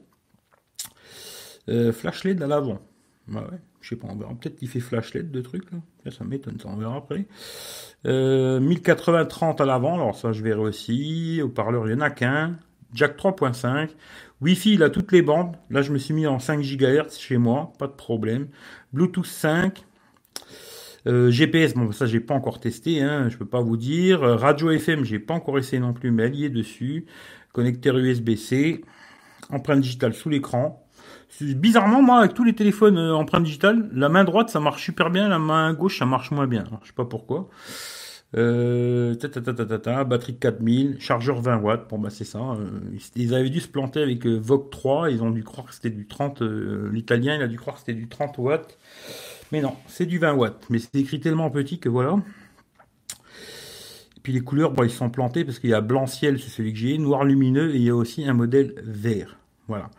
Euh, 1.67 1.91
flash 1.91 2.23
LED 2.23 2.43
à 2.43 2.47
l'avant. 2.47 2.79
Bah 3.27 3.47
ouais, 3.51 3.57
je 3.81 3.89
sais 3.89 3.95
pas, 3.95 4.07
on 4.07 4.15
verra. 4.15 4.35
Peut-être 4.35 4.57
qu'il 4.57 4.67
fait 4.67 4.79
flash 4.79 5.15
LED 5.15 5.31
de 5.31 5.41
trucs. 5.41 5.71
Là. 5.71 6.11
Ça, 6.11 6.23
m'étonne, 6.23 6.59
ça 6.59 6.69
on 6.69 6.77
verra 6.77 6.97
après. 6.97 7.25
Euh, 8.05 8.59
1080-30 8.59 9.63
à 9.63 9.65
l'avant, 9.65 9.95
alors 9.95 10.15
ça 10.15 10.31
je 10.31 10.43
verrai 10.43 10.59
aussi. 10.59 11.41
Au 11.43 11.49
parleur, 11.49 11.87
il 11.87 11.95
n'y 11.95 12.01
en 12.01 12.05
a 12.05 12.11
qu'un. 12.11 12.59
Jack 12.95 13.17
3.5. 13.17 13.89
Wi-Fi, 14.41 14.73
il 14.73 14.83
a 14.83 14.89
toutes 14.89 15.11
les 15.11 15.21
bandes. 15.21 15.55
Là, 15.69 15.81
je 15.81 15.91
me 15.91 15.97
suis 15.97 16.13
mis 16.13 16.27
en 16.27 16.39
5 16.39 16.61
GHz 16.61 17.17
chez 17.19 17.37
moi, 17.37 17.73
pas 17.77 17.87
de 17.87 17.93
problème. 17.93 18.47
Bluetooth 18.93 19.25
5. 19.25 19.85
Euh, 21.07 21.29
GPS, 21.29 21.75
bon, 21.75 21.91
ça 21.91 22.07
j'ai 22.07 22.19
pas 22.19 22.33
encore 22.33 22.59
testé, 22.59 22.99
hein, 23.01 23.29
je 23.29 23.37
peux 23.37 23.45
pas 23.45 23.61
vous 23.61 23.77
dire. 23.77 24.23
Euh, 24.23 24.35
radio 24.35 24.71
FM, 24.71 25.03
j'ai 25.03 25.19
pas 25.19 25.35
encore 25.35 25.59
essayé 25.59 25.79
non 25.79 25.93
plus, 25.93 26.09
mais 26.09 26.25
est 26.41 26.49
dessus. 26.49 27.05
Connecteur 27.53 27.97
USB-C, 27.97 28.83
empreinte 29.51 29.81
digitale 29.81 30.15
sous 30.15 30.29
l'écran. 30.29 30.81
Bizarrement, 31.41 32.01
moi, 32.01 32.19
avec 32.19 32.33
tous 32.33 32.43
les 32.43 32.53
téléphones 32.53 32.97
euh, 32.97 33.15
empreinte 33.15 33.43
digitale, 33.43 33.89
la 33.93 34.09
main 34.09 34.23
droite 34.23 34.49
ça 34.49 34.59
marche 34.59 34.83
super 34.83 35.11
bien, 35.11 35.27
la 35.27 35.37
main 35.37 35.73
gauche 35.73 35.99
ça 35.99 36.05
marche 36.05 36.31
moins 36.31 36.47
bien. 36.47 36.63
je 36.81 36.87
sais 36.87 36.93
pas 36.93 37.05
pourquoi. 37.05 37.49
Euh, 38.35 39.15
batterie 40.05 40.37
4000, 40.37 40.97
chargeur 40.99 41.41
20 41.41 41.57
watts. 41.57 41.89
Bon 41.89 41.97
bah 41.97 42.09
c'est 42.09 42.25
ça. 42.25 42.39
Euh, 42.39 42.69
ils 43.15 43.33
avaient 43.33 43.49
dû 43.49 43.61
se 43.61 43.67
planter 43.67 44.01
avec 44.01 44.25
euh, 44.25 44.37
Vogue 44.37 44.69
3. 44.69 45.11
Ils 45.11 45.23
ont 45.23 45.31
dû 45.31 45.43
croire 45.43 45.67
que 45.67 45.73
c'était 45.73 45.89
du 45.89 46.05
30. 46.05 46.41
Euh, 46.41 46.89
L'italien 46.91 47.35
il 47.35 47.41
a 47.41 47.47
dû 47.47 47.57
croire 47.57 47.75
que 47.75 47.81
c'était 47.81 47.93
du 47.93 48.07
30 48.07 48.37
watts. 48.37 48.77
Mais 49.51 49.61
non, 49.61 49.75
c'est 49.87 50.05
du 50.05 50.19
20 50.19 50.33
watts. 50.33 50.65
Mais 50.69 50.79
c'est 50.79 50.95
écrit 50.95 51.19
tellement 51.19 51.49
petit 51.49 51.79
que 51.79 51.87
voilà. 51.87 52.17
Puis 54.23 54.33
les 54.33 54.41
couleurs, 54.41 54.71
bon, 54.71 54.83
ils 54.83 54.89
sont 54.89 55.11
plantés 55.11 55.45
parce 55.45 55.59
qu'il 55.59 55.69
y 55.69 55.73
a 55.75 55.81
blanc 55.81 56.07
ciel, 56.07 56.39
c'est 56.39 56.49
celui 56.49 56.73
que 56.73 56.79
j'ai, 56.79 56.97
noir 56.97 57.25
lumineux, 57.25 57.75
et 57.75 57.77
il 57.77 57.83
y 57.83 57.91
a 57.91 57.95
aussi 57.95 58.27
un 58.27 58.33
modèle 58.33 58.73
vert. 58.83 59.37
Voilà. 59.67 59.89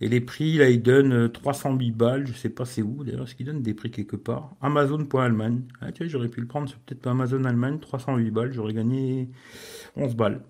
Et 0.00 0.08
les 0.08 0.20
prix, 0.20 0.58
là, 0.58 0.68
ils 0.68 0.82
donnent 0.82 1.30
308 1.30 1.90
euh, 1.90 1.94
balles. 1.94 2.26
Je 2.26 2.32
sais 2.32 2.48
pas 2.48 2.64
c'est 2.64 2.82
où, 2.82 3.04
d'ailleurs. 3.04 3.24
Est-ce 3.24 3.34
qu'ils 3.34 3.46
donnent 3.46 3.62
des 3.62 3.74
prix 3.74 3.90
quelque 3.90 4.16
part? 4.16 4.54
Amazon.Allemagne. 4.60 5.62
Ah, 5.80 5.92
tiens, 5.92 6.06
j'aurais 6.08 6.28
pu 6.28 6.40
le 6.40 6.46
prendre 6.46 6.68
sur 6.68 6.78
peut-être 6.80 7.06
Amazon 7.06 7.44
Allemagne. 7.44 7.78
308 7.78 8.30
balles. 8.30 8.52
J'aurais 8.52 8.74
gagné 8.74 9.30
11 9.96 10.16
balles. 10.16 10.42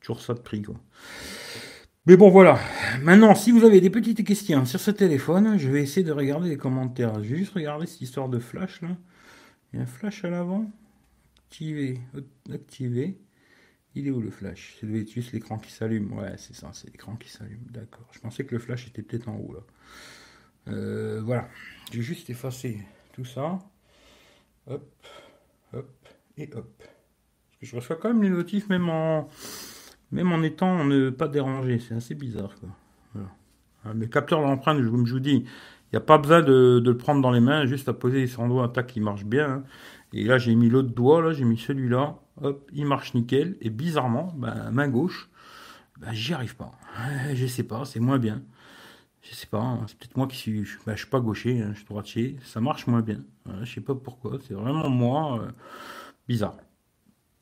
Toujours 0.00 0.20
ça 0.20 0.34
de 0.34 0.40
prix, 0.40 0.62
quoi. 0.62 0.76
Mais 2.06 2.16
bon, 2.16 2.30
voilà. 2.30 2.58
Maintenant, 3.02 3.34
si 3.34 3.52
vous 3.52 3.64
avez 3.64 3.82
des 3.82 3.90
petites 3.90 4.24
questions 4.26 4.64
sur 4.64 4.80
ce 4.80 4.90
téléphone, 4.90 5.58
je 5.58 5.68
vais 5.68 5.82
essayer 5.82 6.04
de 6.04 6.12
regarder 6.12 6.48
les 6.48 6.56
commentaires. 6.56 7.22
juste 7.22 7.52
regarder 7.52 7.86
cette 7.86 8.00
histoire 8.00 8.30
de 8.30 8.38
flash, 8.38 8.80
là. 8.80 8.96
Il 9.72 9.76
y 9.76 9.80
a 9.80 9.82
un 9.82 9.86
flash 9.86 10.24
à 10.24 10.30
l'avant. 10.30 10.70
Activé. 11.46 12.00
Activé. 12.50 13.18
Il 13.98 14.06
est 14.06 14.10
où 14.12 14.20
le 14.20 14.30
flash? 14.30 14.76
C'est 14.78 15.08
juste 15.08 15.32
l'écran 15.32 15.58
qui 15.58 15.72
s'allume. 15.72 16.12
Ouais, 16.12 16.34
c'est 16.36 16.54
ça, 16.54 16.70
c'est 16.72 16.88
l'écran 16.88 17.16
qui 17.16 17.28
s'allume. 17.28 17.64
D'accord. 17.68 18.06
Je 18.12 18.20
pensais 18.20 18.44
que 18.44 18.54
le 18.54 18.60
flash 18.60 18.86
était 18.86 19.02
peut-être 19.02 19.28
en 19.28 19.34
haut 19.34 19.52
là. 19.52 20.72
Euh, 20.72 21.20
voilà. 21.24 21.48
J'ai 21.92 22.02
juste 22.02 22.30
effacé 22.30 22.78
tout 23.12 23.24
ça. 23.24 23.58
Hop, 24.68 24.88
hop 25.72 26.08
et 26.36 26.48
hop. 26.54 26.72
Parce 26.78 27.58
que 27.60 27.66
je 27.66 27.74
reçois 27.74 27.96
quand 27.96 28.10
même 28.10 28.22
les 28.22 28.30
notifs 28.30 28.68
même 28.68 28.88
en 28.88 29.28
même 30.12 30.30
en 30.30 30.44
étant 30.44 30.84
ne 30.84 31.10
pas 31.10 31.26
dérangé. 31.26 31.80
C'est 31.80 31.96
assez 31.96 32.14
bizarre 32.14 32.54
quoi. 32.60 32.68
Voilà. 33.14 33.30
Ah, 33.84 33.94
mes 33.94 34.08
capteurs 34.08 34.42
d'empreinte, 34.42 34.80
je 34.80 34.88
vous 34.88 35.18
dis, 35.18 35.44
il 35.44 35.92
n'y 35.92 35.96
a 35.96 36.00
pas 36.00 36.18
besoin 36.18 36.42
de, 36.42 36.80
le 36.84 36.96
prendre 36.96 37.20
dans 37.20 37.32
les 37.32 37.40
mains, 37.40 37.66
juste 37.66 37.88
à 37.88 37.94
poser 37.94 38.28
son 38.28 38.46
doigt 38.46 38.68
tac 38.68 38.86
qui 38.86 39.00
marche 39.00 39.24
bien. 39.24 39.50
Hein. 39.50 39.64
Et 40.12 40.22
là 40.22 40.38
j'ai 40.38 40.54
mis 40.54 40.68
l'autre 40.68 40.94
doigt, 40.94 41.20
là 41.20 41.32
j'ai 41.32 41.44
mis 41.44 41.58
celui-là 41.58 42.16
hop, 42.42 42.70
il 42.72 42.86
marche 42.86 43.14
nickel. 43.14 43.56
Et 43.60 43.70
bizarrement, 43.70 44.32
ben, 44.36 44.70
main 44.70 44.88
gauche, 44.88 45.28
ben, 45.98 46.12
j'y 46.12 46.34
arrive 46.34 46.56
pas. 46.56 46.72
Je 47.34 47.46
sais 47.46 47.62
pas, 47.62 47.84
c'est 47.84 48.00
moins 48.00 48.18
bien. 48.18 48.42
Je 49.22 49.34
sais 49.34 49.46
pas, 49.46 49.60
hein, 49.60 49.84
c'est 49.88 49.98
peut-être 49.98 50.16
moi 50.16 50.26
qui 50.26 50.36
suis. 50.36 50.64
Ben, 50.86 50.94
je 50.94 51.00
suis 51.00 51.10
pas 51.10 51.20
gaucher, 51.20 51.60
hein, 51.60 51.70
je 51.72 51.78
suis 51.78 51.86
droitier. 51.86 52.36
Ça 52.44 52.60
marche 52.60 52.86
moins 52.86 53.02
bien. 53.02 53.18
je 53.62 53.74
sais 53.74 53.80
pas 53.80 53.94
pourquoi. 53.94 54.38
C'est 54.46 54.54
vraiment 54.54 54.88
moi. 54.88 55.42
Euh, 55.42 55.50
bizarre. 56.28 56.56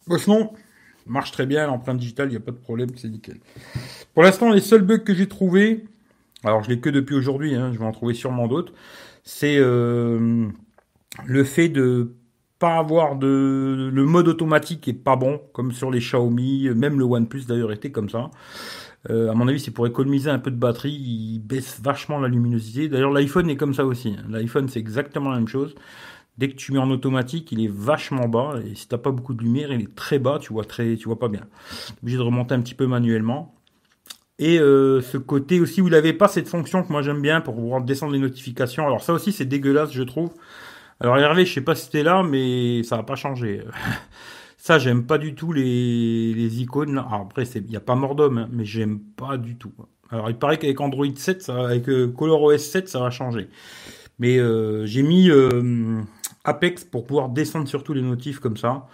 Bon, 0.07 0.19
sinon, 0.19 0.53
marche 1.07 1.33
très 1.33 1.47
bien. 1.47 1.67
L'empreinte 1.67 1.99
digitale, 1.99 2.29
il 2.29 2.31
n'y 2.31 2.37
a 2.37 2.41
pas 2.41 2.53
de 2.53 2.57
problème, 2.57 2.91
c'est 2.97 3.09
nickel. 3.09 3.39
Pour 4.15 4.23
l'instant, 4.23 4.51
les 4.53 4.61
seuls 4.61 4.83
bugs 4.83 4.99
que 4.99 5.15
j'ai 5.15 5.29
trouvés, 5.29 5.85
alors 6.45 6.63
je 6.63 6.71
l'ai 6.71 6.81
que 6.81 6.91
depuis 6.91 7.15
aujourd'hui, 7.15 7.55
hein, 7.55 7.73
je 7.73 7.79
vais 7.79 7.85
en 7.85 7.93
trouver 7.93 8.15
sûrement 8.15 8.47
d'autres, 8.47 8.73
c'est 9.25 9.57
euh, 9.59 10.49
le 11.25 11.45
fait 11.45 11.69
de 11.69 12.15
pas 12.59 12.77
avoir 12.77 13.17
de 13.17 13.91
le 13.93 14.05
mode 14.05 14.29
automatique 14.29 14.89
est 14.89 14.93
pas 14.95 15.17
bon 15.17 15.41
comme 15.53 15.73
sur 15.73 15.91
les 15.91 16.01
Xiaomi, 16.01 16.71
même 16.75 16.99
le 16.99 17.05
OnePlus 17.05 17.45
d'ailleurs 17.47 17.73
était 17.73 17.91
comme 17.91 18.09
ça. 18.09 18.31
Euh, 19.11 19.31
à 19.31 19.35
mon 19.35 19.47
avis, 19.47 19.61
c'est 19.61 19.71
pour 19.71 19.87
économiser 19.87 20.31
un 20.31 20.39
peu 20.39 20.51
de 20.51 20.57
batterie, 20.57 20.93
il 20.93 21.39
baisse 21.39 21.81
vachement 21.81 22.19
la 22.19 22.29
luminosité. 22.29 22.89
D'ailleurs, 22.89 23.13
l'iPhone 23.13 23.49
est 23.51 23.57
comme 23.57 23.75
ça 23.75 23.85
aussi. 23.85 24.17
Hein. 24.19 24.25
L'iPhone, 24.29 24.69
c'est 24.69 24.81
exactement 24.81 25.31
la 25.31 25.37
même 25.37 25.49
chose. 25.49 25.75
Dès 26.39 26.49
que 26.49 26.55
tu 26.57 26.73
mets 26.73 26.79
en 26.79 26.91
automatique, 26.91 27.51
il 27.53 27.65
est 27.65 27.71
vachement 27.73 28.29
bas 28.29 28.57
et 28.65 28.75
si 28.75 28.89
t'as 28.89 28.99
pas 28.99 29.11
beaucoup 29.11 29.33
de 29.33 29.43
lumière, 29.43 29.73
il 29.73 29.81
est 29.81 29.95
très 29.95 30.19
bas, 30.19 30.39
tu 30.39 30.53
vois 30.53 30.65
très, 30.65 30.97
tu 30.97 31.07
vois 31.07 31.19
pas 31.19 31.29
bien. 31.29 31.47
obligé 32.03 32.19
de 32.19 32.23
remonter 32.23 32.55
un 32.55 32.61
petit 32.61 32.75
peu 32.75 32.87
manuellement. 32.87 33.55
Et 34.39 34.59
euh, 34.59 35.01
ce 35.01 35.17
côté 35.17 35.61
aussi 35.61 35.81
où 35.81 35.89
il 35.89 36.19
pas 36.19 36.29
cette 36.29 36.49
fonction 36.49 36.83
que 36.83 36.93
moi 36.93 37.01
j'aime 37.01 37.23
bien 37.23 37.41
pour 37.41 37.55
pouvoir 37.55 37.81
descendre 37.81 38.13
les 38.13 38.19
notifications. 38.19 38.87
Alors 38.87 39.03
ça 39.03 39.15
aussi 39.15 39.33
c'est 39.33 39.47
dégueulasse 39.47 39.93
je 39.93 40.03
trouve. 40.03 40.31
Alors 41.01 41.19
Hervé, 41.19 41.45
je 41.45 41.53
sais 41.53 41.61
pas 41.61 41.75
si 41.75 41.91
t'es 41.91 42.03
là, 42.03 42.23
mais 42.23 42.83
ça 42.83 42.97
va 42.97 43.03
pas 43.03 43.17
changer. 43.17 43.63
ça, 44.57 44.79
j'aime 44.79 45.07
pas 45.07 45.19
du 45.19 45.35
tout 45.35 45.53
les, 45.53 46.33
les 46.35 46.63
icônes. 46.63 46.99
Alors, 46.99 47.15
après, 47.15 47.45
il 47.45 47.67
n'y 47.67 47.77
a 47.77 47.81
pas 47.81 47.95
mort 47.95 48.15
d'homme, 48.15 48.39
hein, 48.39 48.49
mais 48.51 48.65
j'aime 48.65 49.01
pas 49.01 49.37
du 49.37 49.57
tout. 49.57 49.73
Alors 50.11 50.31
il 50.31 50.37
paraît 50.37 50.59
qu'avec 50.59 50.81
Android 50.81 51.07
7, 51.15 51.43
ça, 51.43 51.67
avec 51.67 51.89
euh, 51.89 52.09
ColorOS 52.09 52.59
7, 52.59 52.89
ça 52.89 53.01
va 53.01 53.11
changer. 53.11 53.49
Mais 54.19 54.39
euh, 54.39 54.87
j'ai 54.87 55.03
mis 55.03 55.31
euh, 55.31 56.01
Apex 56.45 56.85
pour 56.85 57.07
pouvoir 57.07 57.29
descendre 57.29 57.69
sur 57.69 57.83
tous 57.83 57.93
les 57.93 58.03
notifs 58.03 58.39
comme 58.39 58.57
ça. 58.57 58.87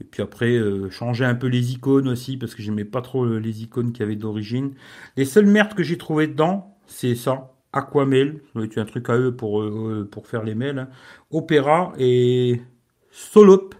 Et 0.00 0.04
puis 0.04 0.22
après, 0.22 0.58
changer 0.90 1.24
un 1.24 1.36
peu 1.36 1.46
les 1.46 1.72
icônes 1.72 2.08
aussi, 2.08 2.36
parce 2.36 2.56
que 2.56 2.62
j'aimais 2.62 2.84
pas 2.84 3.00
trop 3.00 3.24
les 3.38 3.62
icônes 3.62 3.92
qu'il 3.92 4.00
y 4.00 4.02
avait 4.02 4.16
d'origine. 4.16 4.74
Les 5.16 5.24
seules 5.24 5.46
merdes 5.46 5.74
que 5.74 5.84
j'ai 5.84 5.98
trouvées 5.98 6.26
dedans, 6.26 6.76
c'est 6.88 7.14
ça. 7.14 7.53
Aquamail, 7.74 8.40
être 8.62 8.78
un 8.78 8.84
truc 8.84 9.10
à 9.10 9.16
eux 9.18 9.34
pour, 9.34 10.26
faire 10.26 10.44
les 10.44 10.54
mails. 10.54 10.78
Hein. 10.78 10.88
Opera 11.30 11.92
et 11.98 12.62
Solop. 13.10 13.74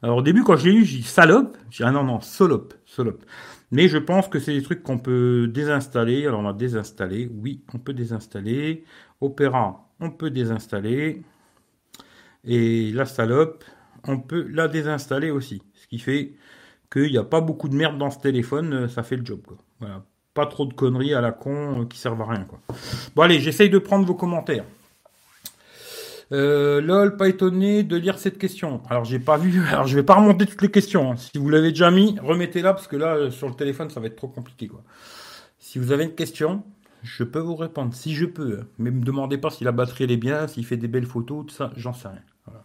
Alors 0.00 0.18
au 0.18 0.22
début, 0.22 0.42
quand 0.44 0.56
je 0.56 0.66
l'ai 0.68 0.72
lu, 0.72 0.84
j'ai 0.84 0.98
dit 0.98 1.02
salope. 1.02 1.56
J'ai 1.70 1.84
ah 1.84 1.90
non, 1.90 2.04
non, 2.04 2.20
Solop, 2.20 2.74
Solop. 2.86 3.24
Mais 3.72 3.88
je 3.88 3.98
pense 3.98 4.28
que 4.28 4.38
c'est 4.38 4.52
des 4.52 4.62
trucs 4.62 4.82
qu'on 4.82 4.98
peut 4.98 5.48
désinstaller. 5.52 6.26
Alors 6.26 6.40
on 6.40 6.44
va 6.44 6.52
désinstaller. 6.52 7.30
Oui, 7.34 7.64
on 7.74 7.78
peut 7.78 7.94
désinstaller. 7.94 8.84
Opera, 9.20 9.88
on 10.00 10.10
peut 10.10 10.30
désinstaller. 10.30 11.22
Et 12.44 12.92
la 12.92 13.06
salope, 13.06 13.64
on 14.06 14.18
peut 14.18 14.46
la 14.48 14.68
désinstaller 14.68 15.30
aussi. 15.30 15.62
Ce 15.74 15.86
qui 15.86 15.98
fait 15.98 16.34
qu'il 16.92 17.10
n'y 17.10 17.18
a 17.18 17.24
pas 17.24 17.40
beaucoup 17.40 17.68
de 17.68 17.74
merde 17.74 17.98
dans 17.98 18.10
ce 18.10 18.18
téléphone, 18.18 18.72
euh, 18.72 18.88
ça 18.88 19.02
fait 19.02 19.16
le 19.16 19.24
job. 19.24 19.40
Voilà 19.80 20.04
pas 20.34 20.46
trop 20.46 20.66
de 20.66 20.72
conneries 20.72 21.14
à 21.14 21.20
la 21.20 21.32
con 21.32 21.82
euh, 21.82 21.84
qui 21.84 21.98
servent 21.98 22.22
à 22.22 22.26
rien. 22.26 22.46
Bon 23.14 23.22
allez, 23.22 23.40
j'essaye 23.40 23.70
de 23.70 23.78
prendre 23.78 24.06
vos 24.06 24.14
commentaires. 24.14 24.64
Euh, 26.32 26.80
lol, 26.80 27.16
pas 27.16 27.28
étonné 27.28 27.82
de 27.82 27.96
lire 27.96 28.18
cette 28.18 28.38
question. 28.38 28.82
Alors 28.88 29.04
j'ai 29.04 29.18
pas 29.18 29.36
vu, 29.36 29.62
alors 29.68 29.86
je 29.86 29.94
vais 29.94 30.02
pas 30.02 30.14
remonter 30.14 30.46
toutes 30.46 30.62
les 30.62 30.70
questions. 30.70 31.12
Hein. 31.12 31.16
Si 31.16 31.36
vous 31.36 31.48
l'avez 31.50 31.70
déjà 31.70 31.90
mis, 31.90 32.18
remettez-la 32.20 32.72
parce 32.72 32.88
que 32.88 32.96
là 32.96 33.16
euh, 33.16 33.30
sur 33.30 33.48
le 33.48 33.54
téléphone 33.54 33.90
ça 33.90 34.00
va 34.00 34.06
être 34.06 34.16
trop 34.16 34.28
compliqué 34.28 34.68
quoi. 34.68 34.82
Si 35.58 35.78
vous 35.78 35.92
avez 35.92 36.04
une 36.04 36.14
question, 36.14 36.64
je 37.02 37.24
peux 37.24 37.38
vous 37.38 37.56
répondre 37.56 37.94
si 37.94 38.14
je 38.14 38.24
peux. 38.24 38.60
Hein. 38.60 38.66
Mais 38.78 38.90
me 38.90 39.04
demandez 39.04 39.36
pas 39.36 39.50
si 39.50 39.64
la 39.64 39.72
batterie 39.72 40.04
est 40.04 40.16
bien, 40.16 40.48
s'il 40.48 40.64
fait 40.64 40.78
des 40.78 40.88
belles 40.88 41.06
photos, 41.06 41.46
tout 41.46 41.54
ça, 41.54 41.70
j'en 41.76 41.92
sais 41.92 42.08
rien. 42.08 42.22
Voilà. 42.46 42.64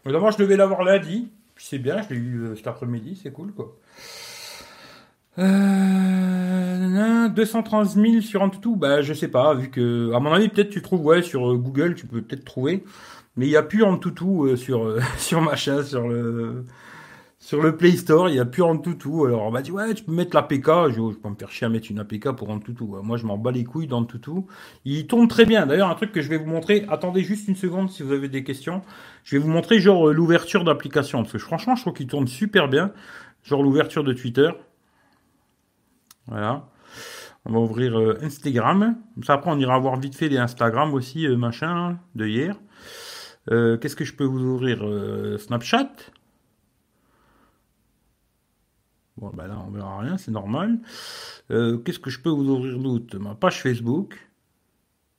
D'abord 0.05 0.31
je 0.31 0.38
devais 0.38 0.57
l'avoir 0.57 0.84
lundi 0.84 1.31
c'est 1.63 1.80
bien, 1.80 2.02
je 2.02 2.10
l'ai 2.13 2.19
eu 2.19 2.39
euh, 2.41 2.56
cet 2.56 2.67
après-midi, 2.67 3.19
c'est 3.21 3.32
cool 3.32 3.54
quoi. 3.54 3.78
Euh, 5.39 7.30
230 7.30 7.89
000 7.89 8.21
sur 8.21 8.41
Antutu, 8.41 8.76
bah 8.76 9.02
je 9.02 9.13
sais 9.13 9.28
pas, 9.28 9.54
vu 9.54 9.69
que 9.69 10.12
à 10.13 10.19
mon 10.19 10.34
avis 10.34 10.50
peut-être 10.50 10.69
tu 10.69 10.82
trouves 10.82 11.06
ouais 11.06 11.21
sur 11.21 11.52
euh, 11.52 11.58
Google, 11.58 11.95
tu 11.95 12.06
peux 12.06 12.21
peut-être 12.21 12.43
trouver, 12.43 12.84
mais 13.38 13.45
il 13.45 13.50
n'y 13.50 13.56
a 13.56 13.63
plus 13.63 13.84
Antutu 13.84 14.26
euh, 14.26 14.56
sur 14.56 14.84
euh, 14.84 15.00
sur 15.17 15.41
machin, 15.41 15.84
sur 15.84 16.08
le 16.08 16.65
sur 17.43 17.60
le 17.60 17.75
Play 17.75 17.93
Store, 17.93 18.30
il 18.30 18.34
n'y 18.34 18.39
a 18.39 18.45
plus 18.45 18.62
Antutu. 18.62 19.25
Alors 19.25 19.41
on 19.41 19.51
m'a 19.51 19.63
dit 19.63 19.71
ouais, 19.71 19.95
tu 19.95 20.04
peux 20.04 20.12
mettre 20.12 20.36
l'APK. 20.36 20.89
Je, 20.89 20.93
je 20.93 21.17
peux 21.17 21.27
me 21.27 21.36
faire 21.36 21.49
chier 21.49 21.65
à 21.65 21.69
mettre 21.69 21.89
une 21.89 21.97
APK 21.97 22.34
pour 22.34 22.51
Antutu. 22.51 22.84
Moi 22.84 23.17
je 23.17 23.25
m'en 23.25 23.36
bats 23.36 23.51
les 23.51 23.63
couilles 23.63 23.88
d'Antutu. 23.88 24.30
Il 24.86 25.08
tourne 25.08 25.27
très 25.27 25.45
bien. 25.45 25.65
D'ailleurs 25.65 25.89
un 25.89 25.95
truc 25.95 26.12
que 26.12 26.21
je 26.21 26.30
vais 26.30 26.38
vous 26.38 26.45
montrer. 26.45 26.86
Attendez 26.88 27.23
juste 27.23 27.47
une 27.47 27.56
seconde 27.56 27.89
si 27.89 28.04
vous 28.04 28.12
avez 28.12 28.30
des 28.30 28.43
questions. 28.43 28.84
Je 29.23 29.36
vais 29.36 29.41
vous 29.41 29.49
montrer 29.49 29.80
genre 29.80 30.10
euh, 30.10 30.13
l'ouverture 30.13 30.63
d'application 30.63 31.23
parce 31.23 31.34
que 31.34 31.39
franchement 31.39 31.75
je 31.75 31.82
trouve 31.82 31.93
qu'il 31.93 32.06
tourne 32.06 32.27
super 32.27 32.67
bien. 32.67 32.91
Genre 33.43 33.63
l'ouverture 33.63 34.04
de 34.04 34.13
Twitter. 34.13 34.51
Voilà. 36.27 36.67
On 37.45 37.54
va 37.54 37.60
ouvrir 37.60 37.97
euh, 37.97 38.19
Instagram. 38.21 38.97
Ça 39.23 39.34
après 39.34 39.49
on 39.49 39.58
ira 39.58 39.80
voir 39.80 39.99
vite 39.99 40.15
fait 40.15 40.30
les 40.30 40.38
Instagram 40.38 40.93
aussi 40.93 41.25
euh, 41.25 41.38
machin 41.38 41.97
de 42.13 42.27
hier. 42.27 42.56
Qu'est-ce 43.49 43.95
que 43.95 44.06
je 44.06 44.13
peux 44.13 44.23
vous 44.23 44.41
ouvrir 44.41 44.86
Snapchat? 45.39 45.89
Bon, 49.21 49.29
ben 49.36 49.45
là, 49.45 49.63
on 49.67 49.69
verra 49.69 49.99
rien, 49.99 50.17
c'est 50.17 50.31
normal. 50.31 50.79
Euh, 51.51 51.77
qu'est-ce 51.77 51.99
que 51.99 52.10
je 52.10 52.19
peux 52.19 52.31
vous 52.31 52.49
ouvrir 52.49 52.79
d'autre? 52.79 53.19
Ma 53.19 53.36
page 53.36 53.62
Facebook. 53.62 54.19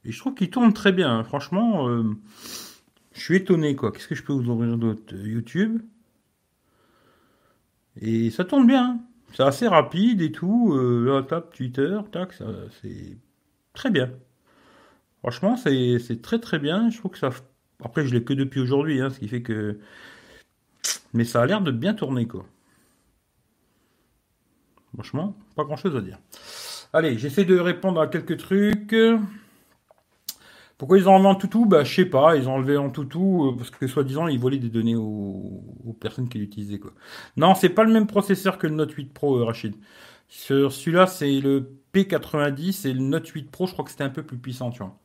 Et 0.04 0.10
je 0.10 0.18
trouve 0.18 0.34
qu'il 0.34 0.50
tourne 0.50 0.72
très 0.72 0.90
bien. 0.90 1.18
Hein. 1.18 1.22
Franchement, 1.22 1.88
euh, 1.88 2.02
je 3.12 3.20
suis 3.20 3.36
étonné, 3.36 3.76
quoi. 3.76 3.92
Qu'est-ce 3.92 4.08
que 4.08 4.16
je 4.16 4.24
peux 4.24 4.32
vous 4.32 4.48
ouvrir 4.50 4.76
d'autre? 4.76 5.14
YouTube. 5.14 5.82
Et 8.00 8.30
ça 8.30 8.44
tourne 8.44 8.66
bien. 8.66 8.84
Hein. 8.90 9.00
C'est 9.34 9.44
assez 9.44 9.68
rapide 9.68 10.20
et 10.20 10.32
tout. 10.32 10.74
Euh, 10.74 11.04
là, 11.06 11.22
tape 11.22 11.54
Twitter, 11.54 11.96
tac, 12.10 12.32
c'est 12.82 13.16
très 13.72 13.90
bien. 13.90 14.10
Franchement, 15.20 15.56
c'est 15.56 16.20
très 16.22 16.40
très 16.40 16.58
bien. 16.58 16.90
Je 16.90 16.98
trouve 16.98 17.12
que 17.12 17.18
ça. 17.18 17.30
Après, 17.84 18.04
je 18.04 18.12
l'ai 18.12 18.24
que 18.24 18.34
depuis 18.34 18.60
aujourd'hui, 18.60 19.00
hein, 19.00 19.10
ce 19.10 19.20
qui 19.20 19.28
fait 19.28 19.42
que. 19.42 19.78
Mais 21.14 21.24
ça 21.24 21.42
a 21.42 21.46
l'air 21.46 21.60
de 21.60 21.70
bien 21.70 21.94
tourner, 21.94 22.26
quoi. 22.26 22.44
Franchement, 24.94 25.34
pas 25.56 25.64
grand 25.64 25.76
chose 25.76 25.96
à 25.96 26.00
dire. 26.00 26.18
Allez, 26.92 27.18
j'essaie 27.18 27.44
de 27.44 27.58
répondre 27.58 28.00
à 28.00 28.06
quelques 28.06 28.36
trucs. 28.36 28.94
Pourquoi 30.82 30.98
ils 30.98 31.08
ont 31.08 31.14
enlevé 31.14 31.28
en 31.28 31.34
toutou? 31.36 31.64
Bah, 31.64 31.84
je 31.84 31.94
sais 31.94 32.04
pas. 32.04 32.34
Ils 32.36 32.48
ont 32.48 32.54
enlevé 32.54 32.76
en 32.76 32.90
toutou 32.90 33.46
euh, 33.46 33.56
parce 33.56 33.70
que 33.70 33.86
soi-disant 33.86 34.26
ils 34.26 34.40
volaient 34.40 34.58
des 34.58 34.68
données 34.68 34.96
aux, 34.96 35.96
personnes 36.00 36.28
qui 36.28 36.38
l'utilisaient 36.38 36.80
quoi. 36.80 36.90
Non, 37.36 37.54
c'est 37.54 37.68
pas 37.68 37.84
le 37.84 37.92
même 37.92 38.08
processeur 38.08 38.58
que 38.58 38.66
le 38.66 38.74
Note 38.74 38.90
8 38.90 39.12
Pro, 39.14 39.36
euh, 39.36 39.44
Rachid. 39.44 39.76
Sur 40.28 40.72
celui-là, 40.72 41.06
c'est 41.06 41.40
le 41.40 41.78
P90 41.94 42.88
et 42.88 42.94
le 42.94 43.00
Note 43.00 43.28
8 43.28 43.50
Pro, 43.52 43.68
je 43.68 43.74
crois 43.74 43.84
que 43.84 43.92
c'était 43.92 44.02
un 44.02 44.10
peu 44.10 44.24
plus 44.24 44.38
puissant, 44.38 44.70
tu 44.70 44.78
vois. 44.78 44.98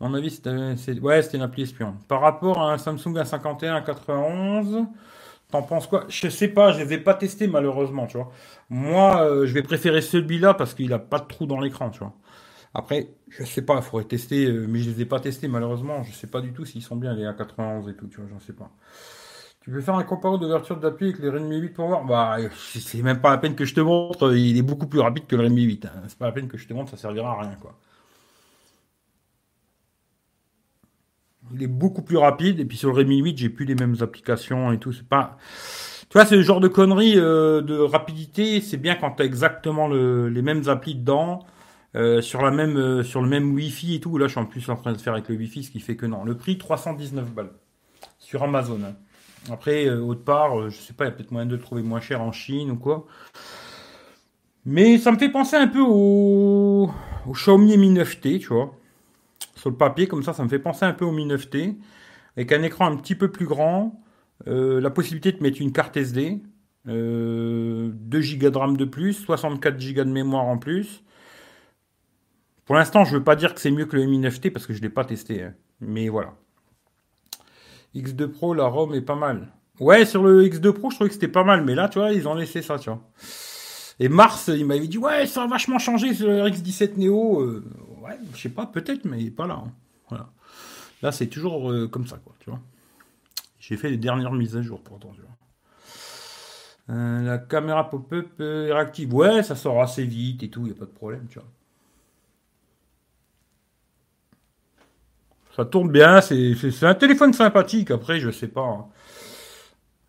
À 0.00 0.08
mon 0.08 0.14
avis, 0.14 0.30
c'était 0.30 1.00
ouais, 1.00 1.34
une 1.34 1.42
appli 1.42 1.64
espion. 1.64 1.96
Par 2.06 2.20
rapport 2.20 2.62
à 2.62 2.72
un 2.72 2.78
Samsung 2.78 3.14
A51 3.16 3.84
A91, 3.84 4.86
t'en 5.50 5.62
penses 5.62 5.86
quoi? 5.86 6.04
Je 6.08 6.28
sais 6.28 6.48
pas, 6.48 6.72
je 6.72 6.82
les 6.82 6.94
ai 6.94 6.98
pas 6.98 7.14
testés 7.14 7.46
malheureusement, 7.46 8.06
tu 8.06 8.16
vois. 8.16 8.30
Moi, 8.70 9.22
euh, 9.22 9.46
je 9.46 9.54
vais 9.54 9.62
préférer 9.62 10.00
celui-là 10.00 10.54
parce 10.54 10.74
qu'il 10.74 10.92
a 10.92 10.98
pas 10.98 11.18
de 11.18 11.26
trou 11.26 11.46
dans 11.46 11.60
l'écran, 11.60 11.90
tu 11.90 12.00
vois. 12.00 12.14
Après, 12.74 13.08
je 13.28 13.44
sais 13.44 13.62
pas, 13.62 13.76
il 13.76 13.82
faudrait 13.82 14.06
tester, 14.06 14.46
euh, 14.46 14.66
mais 14.68 14.80
je 14.80 14.90
les 14.90 15.02
ai 15.02 15.04
pas 15.06 15.20
testés 15.20 15.48
malheureusement. 15.48 16.02
Je 16.04 16.12
sais 16.12 16.28
pas 16.28 16.40
du 16.40 16.52
tout 16.52 16.64
s'ils 16.64 16.82
sont 16.82 16.96
bien 16.96 17.14
les 17.14 17.24
A91 17.24 17.90
et 17.90 17.94
tout, 17.94 18.06
tu 18.08 18.18
vois, 18.18 18.26
j'en 18.30 18.40
sais 18.40 18.52
pas. 18.52 18.70
Tu 19.62 19.70
peux 19.70 19.80
faire 19.82 19.94
un 19.96 20.04
comparo 20.04 20.38
d'ouverture 20.38 20.78
d'appli 20.78 21.08
avec 21.08 21.20
le 21.20 21.30
Redmi 21.30 21.58
8 21.58 21.68
pour 21.70 21.88
voir? 21.88 22.04
Bah, 22.04 22.38
c'est 22.56 23.02
même 23.02 23.20
pas 23.20 23.30
la 23.30 23.38
peine 23.38 23.54
que 23.54 23.66
je 23.66 23.74
te 23.74 23.80
montre. 23.80 24.34
Il 24.34 24.56
est 24.56 24.62
beaucoup 24.62 24.86
plus 24.86 25.00
rapide 25.00 25.26
que 25.26 25.36
le 25.36 25.44
Redmi 25.44 25.62
8. 25.64 25.84
Hein. 25.86 26.02
C'est 26.08 26.18
pas 26.18 26.26
la 26.26 26.32
peine 26.32 26.48
que 26.48 26.56
je 26.56 26.66
te 26.66 26.72
montre, 26.72 26.90
ça 26.90 26.96
servira 26.96 27.32
à 27.32 27.40
rien, 27.42 27.56
quoi. 27.60 27.78
Il 31.54 31.62
est 31.62 31.68
beaucoup 31.68 32.02
plus 32.02 32.16
rapide. 32.16 32.60
Et 32.60 32.64
puis 32.64 32.76
sur 32.76 32.90
le 32.90 32.96
Redmi 32.96 33.18
8, 33.18 33.38
j'ai 33.38 33.48
plus 33.48 33.64
les 33.64 33.74
mêmes 33.74 33.96
applications 34.00 34.72
et 34.72 34.78
tout. 34.78 34.92
C'est 34.92 35.08
pas. 35.08 35.36
Tu 36.08 36.14
vois, 36.14 36.24
c'est 36.24 36.36
le 36.36 36.42
genre 36.42 36.60
de 36.60 36.68
connerie 36.68 37.14
euh, 37.16 37.60
de 37.62 37.78
rapidité. 37.78 38.60
C'est 38.60 38.76
bien 38.76 38.96
quand 38.96 39.12
tu 39.12 39.22
as 39.22 39.24
exactement 39.24 39.88
les 39.88 40.42
mêmes 40.42 40.68
applis 40.68 40.94
dedans. 40.94 41.44
Euh, 41.96 42.22
sur 42.22 42.42
la 42.42 42.52
même 42.52 42.76
euh, 42.76 43.02
sur 43.02 43.20
le 43.20 43.28
même 43.28 43.52
Wi-Fi 43.52 43.96
et 43.96 44.00
tout. 44.00 44.16
Là, 44.16 44.26
je 44.26 44.32
suis 44.32 44.40
en 44.40 44.46
plus 44.46 44.68
en 44.68 44.76
train 44.76 44.92
de 44.92 44.98
faire 44.98 45.14
avec 45.14 45.28
le 45.28 45.34
Wi-Fi, 45.34 45.64
ce 45.64 45.70
qui 45.70 45.80
fait 45.80 45.96
que 45.96 46.06
non. 46.06 46.24
Le 46.24 46.36
prix 46.36 46.56
319 46.56 47.32
balles 47.32 47.50
sur 48.18 48.42
Amazon. 48.42 48.80
Hein. 48.84 48.94
Après, 49.50 49.86
euh, 49.86 50.00
autre 50.00 50.22
part, 50.22 50.70
je 50.70 50.76
sais 50.76 50.92
pas, 50.92 51.04
il 51.04 51.08
y 51.08 51.10
a 51.10 51.14
peut-être 51.14 51.32
moyen 51.32 51.46
de 51.46 51.56
le 51.56 51.60
trouver 51.60 51.82
moins 51.82 52.00
cher 52.00 52.22
en 52.22 52.30
Chine 52.30 52.70
ou 52.70 52.76
quoi. 52.76 53.06
Mais 54.64 54.98
ça 54.98 55.10
me 55.10 55.18
fait 55.18 55.30
penser 55.30 55.56
un 55.56 55.66
peu 55.66 55.80
au, 55.80 56.90
au 57.26 57.32
Xiaomi 57.32 57.76
Mi 57.76 57.92
9T, 57.92 58.40
tu 58.40 58.48
vois. 58.48 58.76
Sur 59.60 59.68
le 59.70 59.76
papier, 59.76 60.06
comme 60.06 60.22
ça, 60.22 60.32
ça 60.32 60.42
me 60.42 60.48
fait 60.48 60.58
penser 60.58 60.86
un 60.86 60.94
peu 60.94 61.04
au 61.04 61.12
Mi 61.12 61.26
9T. 61.26 61.76
Avec 62.36 62.50
un 62.52 62.62
écran 62.62 62.86
un 62.86 62.96
petit 62.96 63.14
peu 63.14 63.30
plus 63.30 63.46
grand. 63.46 64.00
la 64.46 64.88
possibilité 64.88 65.32
de 65.32 65.42
mettre 65.42 65.60
une 65.60 65.70
carte 65.70 65.98
SD. 65.98 66.40
2 66.86 67.92
Go 67.92 68.50
de 68.50 68.56
RAM 68.56 68.76
de 68.78 68.84
plus, 68.86 69.12
64 69.12 69.76
Go 69.94 70.04
de 70.04 70.10
mémoire 70.10 70.46
en 70.46 70.56
plus. 70.56 71.04
Pour 72.64 72.74
l'instant, 72.76 73.04
je 73.04 73.12
ne 73.12 73.18
veux 73.18 73.24
pas 73.24 73.36
dire 73.36 73.52
que 73.52 73.60
c'est 73.60 73.70
mieux 73.70 73.84
que 73.84 73.96
le 73.96 74.06
Mi 74.06 74.18
9T 74.18 74.50
parce 74.50 74.66
que 74.66 74.72
je 74.72 74.78
ne 74.78 74.84
l'ai 74.84 74.90
pas 74.90 75.04
testé. 75.04 75.42
Hein. 75.42 75.54
Mais 75.80 76.08
voilà. 76.08 76.34
X2 77.94 78.28
Pro, 78.28 78.54
la 78.54 78.66
ROM 78.66 78.94
est 78.94 79.02
pas 79.02 79.16
mal. 79.16 79.48
Ouais, 79.78 80.04
sur 80.06 80.22
le 80.22 80.44
X2 80.44 80.72
Pro, 80.72 80.90
je 80.90 80.94
trouvais 80.94 81.08
que 81.08 81.14
c'était 81.14 81.28
pas 81.28 81.44
mal. 81.44 81.64
Mais 81.64 81.74
là, 81.74 81.88
tu 81.88 81.98
vois, 81.98 82.12
ils 82.12 82.28
ont 82.28 82.34
laissé 82.34 82.62
ça, 82.62 82.78
tu 82.78 82.88
vois. 82.88 83.02
Et 83.98 84.08
Mars, 84.08 84.48
il 84.48 84.64
m'avait 84.64 84.86
dit, 84.86 84.98
ouais, 84.98 85.26
ça 85.26 85.42
a 85.42 85.46
vachement 85.46 85.78
changé 85.78 86.14
sur 86.14 86.28
le 86.28 86.48
X17 86.48 86.96
Neo. 86.96 87.40
Euh, 87.40 87.64
ouais, 88.00 88.18
je 88.34 88.40
sais 88.40 88.48
pas, 88.48 88.66
peut-être, 88.66 89.04
mais 89.04 89.30
pas 89.30 89.46
là. 89.46 89.62
Hein. 89.64 89.72
Voilà. 90.08 90.30
Là, 91.02 91.12
c'est 91.12 91.28
toujours 91.28 91.70
euh, 91.70 91.88
comme 91.88 92.06
ça, 92.06 92.18
quoi, 92.18 92.34
tu 92.40 92.50
vois. 92.50 92.60
J'ai 93.58 93.76
fait 93.76 93.90
les 93.90 93.96
dernières 93.96 94.32
mises 94.32 94.56
à 94.56 94.62
jour, 94.62 94.82
pourtant. 94.82 95.12
Euh, 96.90 97.22
la 97.22 97.38
caméra 97.38 97.88
pop-up 97.88 98.40
est 98.40 98.72
réactive. 98.72 99.14
Ouais, 99.14 99.42
ça 99.42 99.54
sort 99.54 99.80
assez 99.80 100.04
vite 100.04 100.42
et 100.42 100.50
tout, 100.50 100.60
il 100.62 100.66
n'y 100.66 100.70
a 100.72 100.74
pas 100.74 100.86
de 100.86 100.90
problème, 100.90 101.26
tu 101.28 101.38
vois. 101.38 101.48
Ça 105.54 105.64
tourne 105.64 105.90
bien, 105.90 106.20
c'est 106.20 106.54
un 106.82 106.94
téléphone 106.94 107.32
sympathique. 107.32 107.90
Après, 107.90 108.18
je 108.18 108.30
sais 108.30 108.48
pas. 108.48 108.62
Hein. 108.62 108.86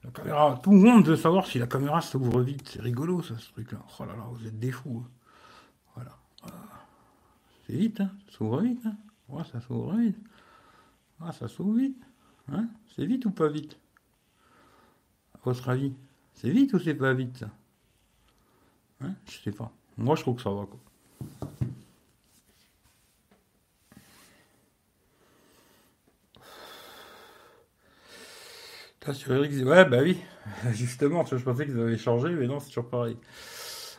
La 0.04 0.12
caméra, 0.12 0.60
tout 0.64 0.72
le 0.72 0.78
monde 0.78 1.06
veut 1.06 1.16
savoir 1.16 1.46
si 1.46 1.60
la 1.60 1.68
caméra 1.68 2.02
s'ouvre 2.02 2.42
vite. 2.42 2.68
C'est 2.68 2.82
rigolo, 2.82 3.22
ça, 3.22 3.36
ce 3.38 3.52
truc-là. 3.52 3.80
Oh 4.00 4.06
là 4.06 4.14
là, 4.14 4.24
vous 4.32 4.48
êtes 4.48 4.60
des 4.60 4.72
fous. 4.72 5.04
Hein. 5.06 5.10
Vite, 7.72 8.02
hein. 8.02 8.12
Ça 8.28 8.38
s'ouvre 8.38 8.62
vite, 8.62 8.86
hein. 8.86 9.44
Ça 9.46 9.62
s'ouvre 9.62 9.96
vite. 9.96 10.18
Ça 11.32 11.48
s'ouvre 11.48 11.78
vite. 11.78 12.04
Hein 12.52 12.68
c'est 12.96 13.06
vite 13.06 13.26
ou 13.26 13.32
pas 13.32 13.48
vite? 13.48 13.80
À 15.36 15.40
votre 15.44 15.70
avis 15.70 15.94
C'est 16.34 16.50
vite 16.50 16.74
ou 16.74 16.80
c'est 16.80 16.96
pas 16.96 17.14
vite, 17.14 17.46
Hein? 19.00 19.14
Je 19.26 19.38
sais 19.38 19.52
pas. 19.52 19.72
Moi, 19.98 20.16
je 20.16 20.22
trouve 20.22 20.36
que 20.36 20.42
ça 20.42 20.52
va, 20.52 20.66
quoi. 20.66 20.80
Ouais, 29.08 29.86
bah 29.86 30.00
oui. 30.04 30.18
Justement, 30.74 31.26
je 31.26 31.36
pensais 31.38 31.66
qu'ils 31.66 31.80
avaient 31.80 31.98
changé, 31.98 32.30
mais 32.30 32.46
non, 32.48 32.60
c'est 32.60 32.68
toujours 32.68 32.90
pareil. 32.90 33.18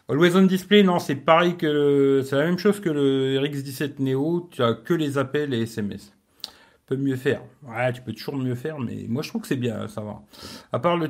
Always 0.09 0.37
on 0.37 0.43
display, 0.43 0.83
non, 0.83 0.99
c'est 0.99 1.15
pareil 1.15 1.57
que 1.57 2.23
c'est 2.25 2.37
la 2.37 2.45
même 2.45 2.59
chose 2.59 2.81
que 2.81 2.91
le 2.91 3.39
RX17 3.41 4.01
Neo. 4.01 4.49
Tu 4.51 4.63
as 4.63 4.75
que 4.75 4.95
les 4.95 5.17
appels 5.17 5.55
et 5.55 5.63
SMS. 5.63 6.13
Peut 6.87 6.97
mieux 6.97 7.17
faire. 7.17 7.43
Ouais, 7.63 7.93
tu 7.93 8.03
peux 8.03 8.13
toujours 8.13 8.37
mieux 8.37 8.57
faire, 8.57 8.79
mais 8.79 9.07
moi 9.09 9.23
je 9.23 9.29
trouve 9.29 9.43
que 9.43 9.49
c'est 9.49 9.57
bien, 9.57 9.89
ça 9.89 10.01
va. 10.03 10.21
À 10.73 10.79
part 10.79 10.97
le 10.97 11.07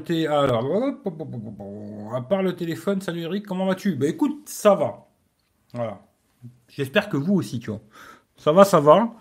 à 2.15 2.21
part 2.23 2.43
le 2.43 2.55
téléphone, 2.55 3.01
salut 3.01 3.23
Eric, 3.23 3.47
comment 3.47 3.67
vas-tu? 3.67 3.97
Bah 3.97 4.07
écoute, 4.07 4.43
ça 4.47 4.75
va. 4.75 5.07
Voilà. 5.73 6.01
J'espère 6.69 7.09
que 7.09 7.17
vous 7.17 7.35
aussi, 7.35 7.59
tu 7.59 7.71
vois. 7.71 7.81
Ça 8.37 8.53
va, 8.53 8.65
ça 8.65 8.81
va. 8.81 9.13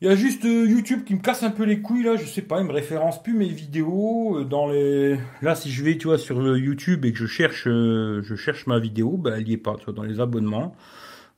Il 0.00 0.06
y 0.06 0.10
a 0.12 0.14
juste 0.14 0.44
euh, 0.44 0.64
YouTube 0.64 1.02
qui 1.04 1.14
me 1.16 1.20
casse 1.20 1.42
un 1.42 1.50
peu 1.50 1.64
les 1.64 1.82
couilles 1.82 2.04
là, 2.04 2.14
je 2.14 2.24
sais 2.24 2.42
pas, 2.42 2.60
il 2.60 2.66
me 2.68 2.72
référence 2.72 3.20
plus 3.20 3.34
mes 3.34 3.48
vidéos 3.48 4.38
euh, 4.38 4.44
dans 4.44 4.68
les. 4.68 5.18
Là, 5.42 5.56
si 5.56 5.72
je 5.72 5.82
vais, 5.82 5.98
tu 5.98 6.06
vois, 6.06 6.18
sur 6.18 6.56
YouTube 6.56 7.04
et 7.04 7.12
que 7.12 7.18
je 7.18 7.26
cherche, 7.26 7.66
euh, 7.66 8.22
je 8.22 8.36
cherche 8.36 8.68
ma 8.68 8.78
vidéo, 8.78 9.16
ben 9.16 9.34
elle 9.34 9.48
y 9.48 9.54
est 9.54 9.56
pas, 9.56 9.74
tu 9.76 9.86
vois, 9.86 9.94
dans 9.94 10.04
les 10.04 10.20
abonnements, 10.20 10.76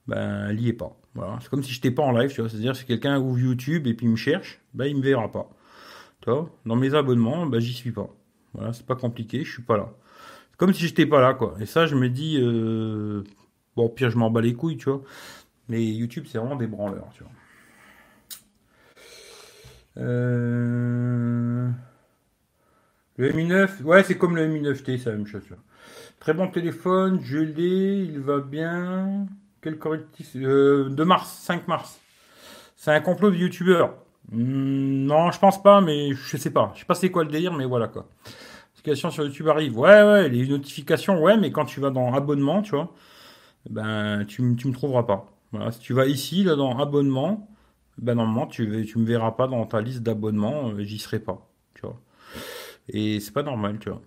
ben 0.06 0.48
elle 0.50 0.60
y 0.60 0.68
est 0.68 0.74
pas. 0.74 0.94
Voilà, 1.14 1.38
c'est 1.40 1.48
comme 1.48 1.62
si 1.62 1.72
j'étais 1.72 1.90
pas 1.90 2.02
en 2.02 2.12
live, 2.12 2.30
tu 2.34 2.42
vois, 2.42 2.50
c'est-à-dire 2.50 2.76
si 2.76 2.84
quelqu'un 2.84 3.18
ouvre 3.18 3.38
YouTube 3.38 3.86
et 3.86 3.94
puis 3.94 4.06
il 4.06 4.10
me 4.10 4.16
cherche, 4.16 4.60
ben 4.74 4.84
il 4.84 4.96
me 4.98 5.02
verra 5.02 5.32
pas. 5.32 5.48
Tu 6.20 6.30
dans 6.66 6.76
mes 6.76 6.94
abonnements, 6.94 7.46
ben 7.46 7.60
j'y 7.60 7.72
suis 7.72 7.92
pas. 7.92 8.10
Voilà, 8.52 8.74
c'est 8.74 8.86
pas 8.86 8.96
compliqué, 8.96 9.42
je 9.42 9.50
suis 9.52 9.62
pas 9.62 9.78
là. 9.78 9.88
C'est 10.50 10.58
comme 10.58 10.74
si 10.74 10.86
j'étais 10.86 11.06
pas 11.06 11.22
là, 11.22 11.32
quoi. 11.32 11.54
Et 11.60 11.66
ça, 11.66 11.86
je 11.86 11.96
me 11.96 12.10
dis, 12.10 12.38
bon, 13.74 13.88
pire, 13.88 14.10
je 14.10 14.18
m'en 14.18 14.30
bats 14.30 14.42
les 14.42 14.52
couilles, 14.52 14.76
tu 14.76 14.90
vois. 14.90 15.02
Mais 15.68 15.82
YouTube, 15.82 16.26
c'est 16.28 16.38
vraiment 16.38 16.56
des 16.56 16.66
branleurs, 16.66 17.08
tu 17.14 17.22
vois. 17.22 17.32
Euh, 19.98 21.68
le 23.16 23.32
Mi 23.32 23.44
9, 23.44 23.82
ouais, 23.84 24.02
c'est 24.02 24.16
comme 24.16 24.36
le 24.36 24.46
Mi 24.46 24.60
9T, 24.60 24.98
c'est 24.98 25.10
la 25.10 25.16
même 25.16 25.26
chose. 25.26 25.42
Très 26.20 26.34
bon 26.34 26.48
téléphone, 26.48 27.20
je 27.22 27.38
l'ai, 27.38 28.04
il 28.04 28.20
va 28.20 28.38
bien. 28.38 29.26
Quel 29.62 29.78
correctif 29.78 30.32
euh, 30.36 30.88
De 30.88 31.04
mars, 31.04 31.30
5 31.42 31.68
mars. 31.68 32.00
C'est 32.76 32.92
un 32.92 33.00
complot 33.00 33.30
de 33.30 33.36
youtubeur. 33.36 33.94
Hmm, 34.30 35.04
non, 35.04 35.30
je 35.30 35.38
pense 35.38 35.62
pas, 35.62 35.80
mais 35.80 36.12
je 36.12 36.36
sais 36.36 36.50
pas. 36.50 36.72
Je 36.74 36.80
sais 36.80 36.86
pas 36.86 36.94
c'est 36.94 37.10
quoi 37.10 37.24
le 37.24 37.30
délire, 37.30 37.52
mais 37.52 37.66
voilà 37.66 37.88
quoi. 37.88 38.06
Notification 38.70 39.10
sur 39.10 39.24
YouTube 39.24 39.48
arrive. 39.48 39.78
Ouais, 39.78 40.02
ouais, 40.02 40.28
les 40.28 40.46
notifications, 40.46 41.22
ouais, 41.22 41.36
mais 41.36 41.52
quand 41.52 41.66
tu 41.66 41.80
vas 41.80 41.90
dans 41.90 42.14
abonnement, 42.14 42.62
tu 42.62 42.70
vois, 42.70 42.92
ben 43.68 44.24
tu, 44.26 44.56
tu 44.56 44.68
me 44.68 44.72
trouveras 44.72 45.02
pas. 45.04 45.26
Voilà, 45.52 45.72
si 45.72 45.80
tu 45.80 45.92
vas 45.92 46.06
ici, 46.06 46.44
là, 46.44 46.56
dans 46.56 46.78
abonnement, 46.78 47.49
ben 48.00 48.14
normalement 48.14 48.46
tu 48.46 48.66
me 48.66 49.04
verras 49.04 49.32
pas 49.32 49.46
dans 49.46 49.64
ta 49.66 49.80
liste 49.80 50.00
d'abonnements, 50.02 50.70
euh, 50.70 50.82
j'y 50.82 50.98
serai 50.98 51.20
pas, 51.20 51.48
tu 51.74 51.82
vois. 51.82 52.00
Et 52.88 53.20
c'est 53.20 53.32
pas 53.32 53.42
normal, 53.42 53.78
tu 53.78 53.90
vois. 53.90 54.02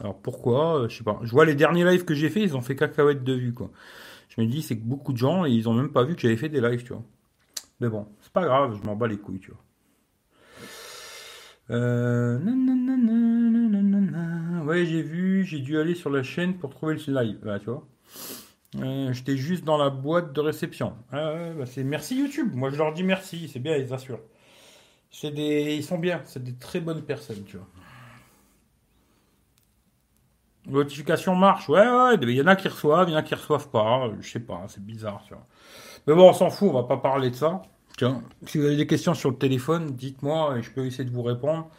Alors 0.00 0.18
pourquoi 0.20 0.82
euh, 0.82 0.88
Je 0.88 0.98
sais 0.98 1.04
pas. 1.04 1.18
Je 1.22 1.30
vois 1.30 1.44
les 1.44 1.54
derniers 1.54 1.84
lives 1.84 2.04
que 2.04 2.14
j'ai 2.14 2.28
fait, 2.30 2.42
ils 2.42 2.56
ont 2.56 2.60
fait 2.60 2.76
cacahuète 2.76 3.24
de 3.24 3.32
vue, 3.32 3.52
quoi. 3.52 3.70
Je 4.28 4.40
me 4.40 4.46
dis 4.46 4.62
c'est 4.62 4.76
que 4.76 4.84
beaucoup 4.84 5.12
de 5.12 5.18
gens 5.18 5.44
ils 5.44 5.68
ont 5.68 5.74
même 5.74 5.90
pas 5.90 6.04
vu 6.04 6.14
que 6.14 6.20
j'avais 6.20 6.36
fait 6.36 6.48
des 6.48 6.60
lives, 6.60 6.84
tu 6.84 6.92
vois. 6.92 7.02
Mais 7.80 7.88
bon, 7.88 8.06
c'est 8.20 8.32
pas 8.32 8.44
grave, 8.44 8.78
je 8.80 8.86
m'en 8.86 8.96
bats 8.96 9.08
les 9.08 9.18
couilles, 9.18 9.40
tu 9.40 9.50
vois. 9.50 9.60
Euh... 11.70 12.38
Ouais, 14.64 14.84
j'ai 14.84 15.02
vu, 15.02 15.44
j'ai 15.44 15.60
dû 15.60 15.78
aller 15.78 15.94
sur 15.94 16.10
la 16.10 16.22
chaîne 16.22 16.58
pour 16.58 16.70
trouver 16.70 16.94
le 16.94 17.22
live, 17.22 17.38
là, 17.44 17.58
tu 17.58 17.66
vois. 17.66 17.86
Euh, 18.76 19.12
j'étais 19.12 19.36
juste 19.36 19.64
dans 19.64 19.76
la 19.76 19.90
boîte 19.90 20.32
de 20.32 20.40
réception. 20.40 20.94
Ah, 21.12 21.50
bah, 21.56 21.66
c'est 21.66 21.82
merci 21.82 22.16
YouTube. 22.16 22.54
Moi, 22.54 22.70
je 22.70 22.76
leur 22.76 22.92
dis 22.92 23.02
merci. 23.02 23.48
C'est 23.48 23.58
bien, 23.58 23.76
ils 23.76 23.92
assurent. 23.92 24.20
C'est 25.10 25.32
des, 25.32 25.74
ils 25.74 25.84
sont 25.84 25.98
bien. 25.98 26.22
C'est 26.24 26.42
des 26.42 26.54
très 26.54 26.80
bonnes 26.80 27.02
personnes, 27.02 27.44
tu 27.44 27.56
vois. 27.56 27.66
Notification 30.66 31.34
marche, 31.34 31.68
ouais, 31.68 31.80
ouais, 31.80 32.16
il 32.20 32.30
y 32.30 32.42
en 32.42 32.46
a 32.46 32.54
qui 32.54 32.68
reçoivent, 32.68 33.08
il 33.08 33.12
y 33.12 33.14
en 33.14 33.18
a 33.18 33.22
qui 33.22 33.34
reçoivent 33.34 33.70
pas, 33.70 34.10
je 34.20 34.28
sais 34.28 34.40
pas, 34.40 34.62
c'est 34.68 34.84
bizarre, 34.84 35.22
tu 35.26 35.32
vois. 35.32 35.46
Mais 36.06 36.14
bon, 36.14 36.28
on 36.28 36.32
s'en 36.34 36.50
fout, 36.50 36.68
on 36.68 36.74
va 36.74 36.82
pas 36.84 36.98
parler 36.98 37.30
de 37.30 37.34
ça. 37.34 37.62
Tiens, 37.96 38.22
si 38.46 38.58
vous 38.58 38.66
avez 38.66 38.76
des 38.76 38.86
questions 38.86 39.14
sur 39.14 39.30
le 39.30 39.36
téléphone, 39.36 39.86
dites-moi 39.92 40.58
et 40.58 40.62
je 40.62 40.70
peux 40.70 40.84
essayer 40.86 41.04
de 41.04 41.10
vous 41.10 41.22
répondre. 41.22 41.70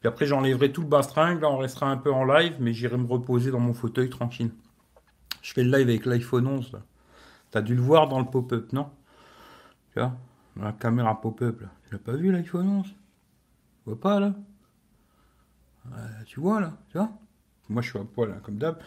Puis 0.00 0.08
après, 0.08 0.24
j'enlèverai 0.26 0.72
tout 0.72 0.82
le 0.82 0.86
bastringue, 0.86 1.42
là, 1.42 1.50
on 1.50 1.58
restera 1.58 1.90
un 1.90 1.96
peu 1.96 2.12
en 2.12 2.24
live, 2.24 2.56
mais 2.60 2.72
j'irai 2.72 2.96
me 2.96 3.06
reposer 3.06 3.50
dans 3.50 3.60
mon 3.60 3.74
fauteuil 3.74 4.08
tranquille. 4.08 4.52
Je 5.48 5.54
fais 5.54 5.64
le 5.64 5.70
live 5.78 5.88
avec 5.88 6.04
l'iPhone 6.04 6.46
11, 6.46 6.72
là. 6.72 6.80
T'as 7.50 7.62
dû 7.62 7.74
le 7.74 7.80
voir 7.80 8.06
dans 8.06 8.18
le 8.18 8.26
pop-up, 8.26 8.70
non 8.74 8.90
Tu 9.94 9.98
vois 9.98 10.14
la 10.60 10.72
caméra 10.72 11.18
pop-up. 11.18 11.62
Tu 11.86 11.92
l'as 11.92 11.98
pas 11.98 12.12
vu, 12.12 12.30
l'iPhone 12.30 12.68
11 12.68 12.84
Tu 12.84 12.94
vois 13.86 13.98
pas, 13.98 14.20
là 14.20 14.34
Tu 16.26 16.38
vois, 16.38 16.60
là 16.60 16.74
Tu 16.90 16.98
vois 16.98 17.10
Moi, 17.70 17.80
je 17.80 17.88
suis 17.88 17.98
à 17.98 18.04
poil, 18.04 18.38
comme 18.42 18.58
d'hab. 18.58 18.78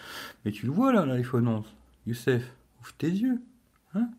Mais 0.45 0.51
tu 0.51 0.67
le 0.67 0.71
vois, 0.71 0.93
là, 0.93 1.03
l'iPhone 1.03 1.47
11. 1.47 1.65
Youssef, 2.05 2.43
ouvre 2.79 2.93
tes 2.93 3.09
yeux. 3.09 3.41
Hein 3.95 4.11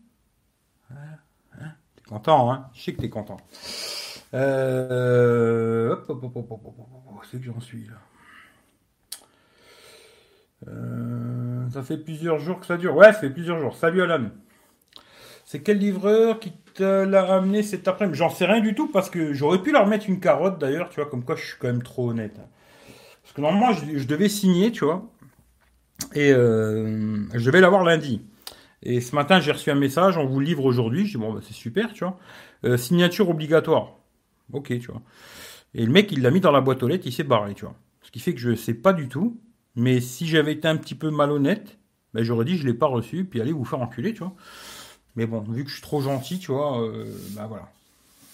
Hein 0.90 1.70
T'es 1.94 2.02
content, 2.08 2.52
hein 2.52 2.70
Je 2.74 2.82
sais 2.82 2.92
que 2.92 3.02
t'es 3.02 3.08
content. 3.08 3.36
Euh... 4.34 5.92
Hop, 5.92 6.06
hop, 6.08 6.24
hop, 6.24 6.36
hop, 6.38 6.50
hop, 6.50 6.66
hop, 6.66 6.88
hop. 7.06 7.24
C'est 7.30 7.38
que 7.38 7.44
j'en 7.44 7.60
suis, 7.60 7.86
là. 7.86 7.98
Euh, 10.68 11.41
ça 11.72 11.82
fait 11.82 11.96
plusieurs 11.96 12.38
jours 12.38 12.60
que 12.60 12.66
ça 12.66 12.76
dure. 12.76 12.94
Ouais, 12.94 13.12
ça 13.12 13.20
fait 13.20 13.30
plusieurs 13.30 13.58
jours. 13.58 13.76
Salut 13.76 14.02
Alan. 14.02 14.28
C'est 15.44 15.62
quel 15.62 15.78
livreur 15.78 16.38
qui 16.38 16.52
te 16.74 17.04
l'a 17.04 17.34
amené 17.34 17.62
cet 17.62 17.88
après-midi? 17.88 18.16
J'en 18.16 18.30
sais 18.30 18.46
rien 18.46 18.60
du 18.60 18.74
tout 18.74 18.88
parce 18.88 19.10
que 19.10 19.32
j'aurais 19.32 19.62
pu 19.62 19.72
leur 19.72 19.86
mettre 19.86 20.08
une 20.08 20.20
carotte 20.20 20.58
d'ailleurs, 20.58 20.88
tu 20.88 20.96
vois, 20.96 21.10
comme 21.10 21.24
quoi 21.24 21.36
je 21.36 21.44
suis 21.44 21.56
quand 21.58 21.66
même 21.66 21.82
trop 21.82 22.10
honnête. 22.10 22.36
Parce 23.22 23.34
que 23.34 23.40
normalement, 23.40 23.72
je, 23.72 24.06
devais 24.06 24.28
signer, 24.28 24.72
tu 24.72 24.84
vois, 24.84 25.10
et 26.14 26.32
euh, 26.32 27.16
je 27.34 27.44
devais 27.44 27.60
l'avoir 27.60 27.84
lundi. 27.84 28.22
Et 28.82 29.00
ce 29.00 29.14
matin, 29.14 29.40
j'ai 29.40 29.52
reçu 29.52 29.70
un 29.70 29.76
message, 29.76 30.16
on 30.16 30.26
vous 30.26 30.40
le 30.40 30.46
livre 30.46 30.64
aujourd'hui. 30.64 31.06
Je 31.06 31.12
dis, 31.12 31.18
bon, 31.18 31.32
bah, 31.32 31.40
c'est 31.42 31.54
super, 31.54 31.92
tu 31.92 32.04
vois. 32.04 32.18
Euh, 32.64 32.76
signature 32.76 33.28
obligatoire. 33.28 33.96
Ok, 34.52 34.68
tu 34.68 34.90
vois. 34.90 35.02
Et 35.74 35.86
le 35.86 35.92
mec, 35.92 36.10
il 36.12 36.22
l'a 36.22 36.30
mis 36.30 36.40
dans 36.40 36.50
la 36.50 36.60
boîte 36.60 36.82
aux 36.82 36.88
lettres, 36.88 37.06
il 37.06 37.12
s'est 37.12 37.22
barré, 37.22 37.54
tu 37.54 37.64
vois. 37.64 37.74
Ce 38.02 38.10
qui 38.10 38.20
fait 38.20 38.34
que 38.34 38.40
je 38.40 38.54
sais 38.54 38.74
pas 38.74 38.92
du 38.92 39.08
tout. 39.08 39.40
Mais 39.76 40.00
si 40.00 40.26
j'avais 40.26 40.52
été 40.52 40.68
un 40.68 40.76
petit 40.76 40.94
peu 40.94 41.10
malhonnête, 41.10 41.78
ben 42.14 42.22
j'aurais 42.24 42.44
dit 42.44 42.58
je 42.58 42.66
l'ai 42.66 42.74
pas 42.74 42.86
reçu, 42.86 43.24
puis 43.24 43.40
allez 43.40 43.52
vous 43.52 43.64
faire 43.64 43.80
enculer, 43.80 44.12
tu 44.12 44.20
vois. 44.20 44.34
Mais 45.16 45.26
bon, 45.26 45.40
vu 45.40 45.64
que 45.64 45.70
je 45.70 45.74
suis 45.74 45.82
trop 45.82 46.00
gentil, 46.02 46.38
tu 46.38 46.52
vois, 46.52 46.82
euh, 46.82 47.06
bah 47.32 47.46
voilà. 47.46 47.70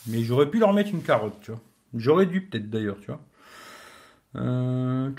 Mais 0.07 0.23
j'aurais 0.23 0.51
pu 0.51 0.59
leur 0.59 0.73
mettre 0.73 0.91
une 0.91 1.03
carotte, 1.03 1.41
tu 1.43 1.51
vois. 1.53 1.61
J'aurais 1.95 2.27
dû 2.27 2.43
peut-être 2.43 2.71
d'ailleurs, 2.71 2.99
tu 3.01 3.07
vois. 3.07 3.21
Euh, 4.37 5.11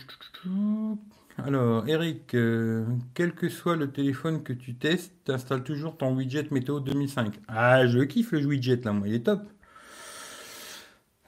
alors, 1.37 1.87
Eric, 1.87 2.33
euh, 2.35 2.85
quel 3.13 3.33
que 3.33 3.49
soit 3.49 3.75
le 3.75 3.91
téléphone 3.91 4.43
que 4.43 4.53
tu 4.53 4.75
testes, 4.75 5.29
installes 5.29 5.63
toujours 5.63 5.97
ton 5.97 6.15
widget 6.15 6.47
météo 6.51 6.79
2005. 6.79 7.39
Ah, 7.47 7.87
je 7.87 7.99
kiffe 7.99 8.31
le 8.31 8.45
widget 8.45 8.81
là, 8.83 8.93
moi, 8.93 9.07
il 9.07 9.15
est 9.15 9.25
top. 9.25 9.41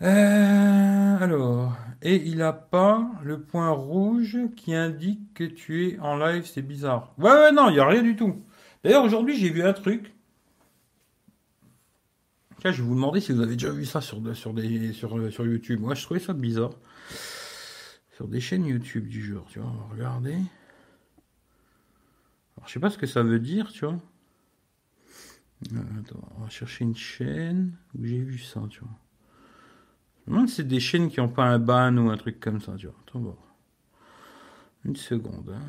Euh, 0.02 1.18
alors, 1.20 1.78
et 2.02 2.16
il 2.16 2.38
n'a 2.38 2.54
pas 2.54 3.12
le 3.24 3.42
point 3.42 3.70
rouge 3.70 4.38
qui 4.56 4.74
indique 4.74 5.34
que 5.36 5.44
tu 5.44 5.88
es 5.88 6.00
en 6.00 6.18
live, 6.18 6.46
c'est 6.46 6.64
bizarre. 6.64 7.14
Ouais, 7.20 7.32
ouais, 7.32 7.52
non, 7.52 7.70
il 7.70 7.74
n'y 7.74 7.80
a 7.80 7.88
rien 7.88 8.02
du 8.02 8.16
tout. 8.16 8.44
D'ailleurs, 8.84 9.04
aujourd'hui, 9.04 9.38
j'ai 9.38 9.50
vu 9.52 9.62
un 9.64 9.74
truc. 9.74 10.14
Je 12.64 12.70
vais 12.70 12.82
vous 12.84 12.96
demander 12.96 13.22
si 13.22 13.32
vous 13.32 13.42
avez 13.42 13.54
déjà 13.54 13.72
vu 13.72 13.86
ça 13.86 14.02
sur, 14.02 14.20
sur, 14.36 14.52
YouTube. 15.46 15.80
Moi, 15.80 15.96
je 15.96 16.04
trouvais 16.04 16.20
ça 16.20 16.34
bizarre. 16.34 16.72
Sur 18.14 18.28
des 18.28 18.40
chaînes 18.40 18.66
YouTube 18.66 19.08
du 19.08 19.24
jour, 19.24 19.46
tu 19.50 19.60
vois, 19.60 19.72
regardez. 19.92 20.38
Alors, 22.58 22.68
je 22.68 22.74
sais 22.74 22.80
pas 22.80 22.90
ce 22.90 22.98
que 22.98 23.08
ça 23.08 23.24
veut 23.24 23.40
dire, 23.40 23.72
tu 23.72 23.86
vois. 23.86 23.98
Euh, 25.74 26.00
attends, 26.00 26.28
on 26.38 26.44
va 26.44 26.50
chercher 26.50 26.86
une 26.86 26.96
chaîne 26.96 27.76
où 27.98 28.06
j'ai 28.06 28.20
vu 28.20 28.40
ça, 28.40 28.62
tu 28.70 28.80
vois 28.80 28.90
c'est 30.48 30.68
des 30.68 30.80
chaînes 30.80 31.10
qui 31.10 31.20
n'ont 31.20 31.30
pas 31.30 31.46
un 31.46 31.60
ban 31.60 31.96
ou 31.98 32.10
un 32.10 32.18
truc 32.18 32.40
comme 32.40 32.62
ça, 32.62 32.74
tu 32.78 32.88
vois. 32.88 32.96
Attends 33.08 33.20
voir. 33.20 33.38
Une 34.86 34.96
seconde. 34.96 35.54
Hein. 35.54 35.62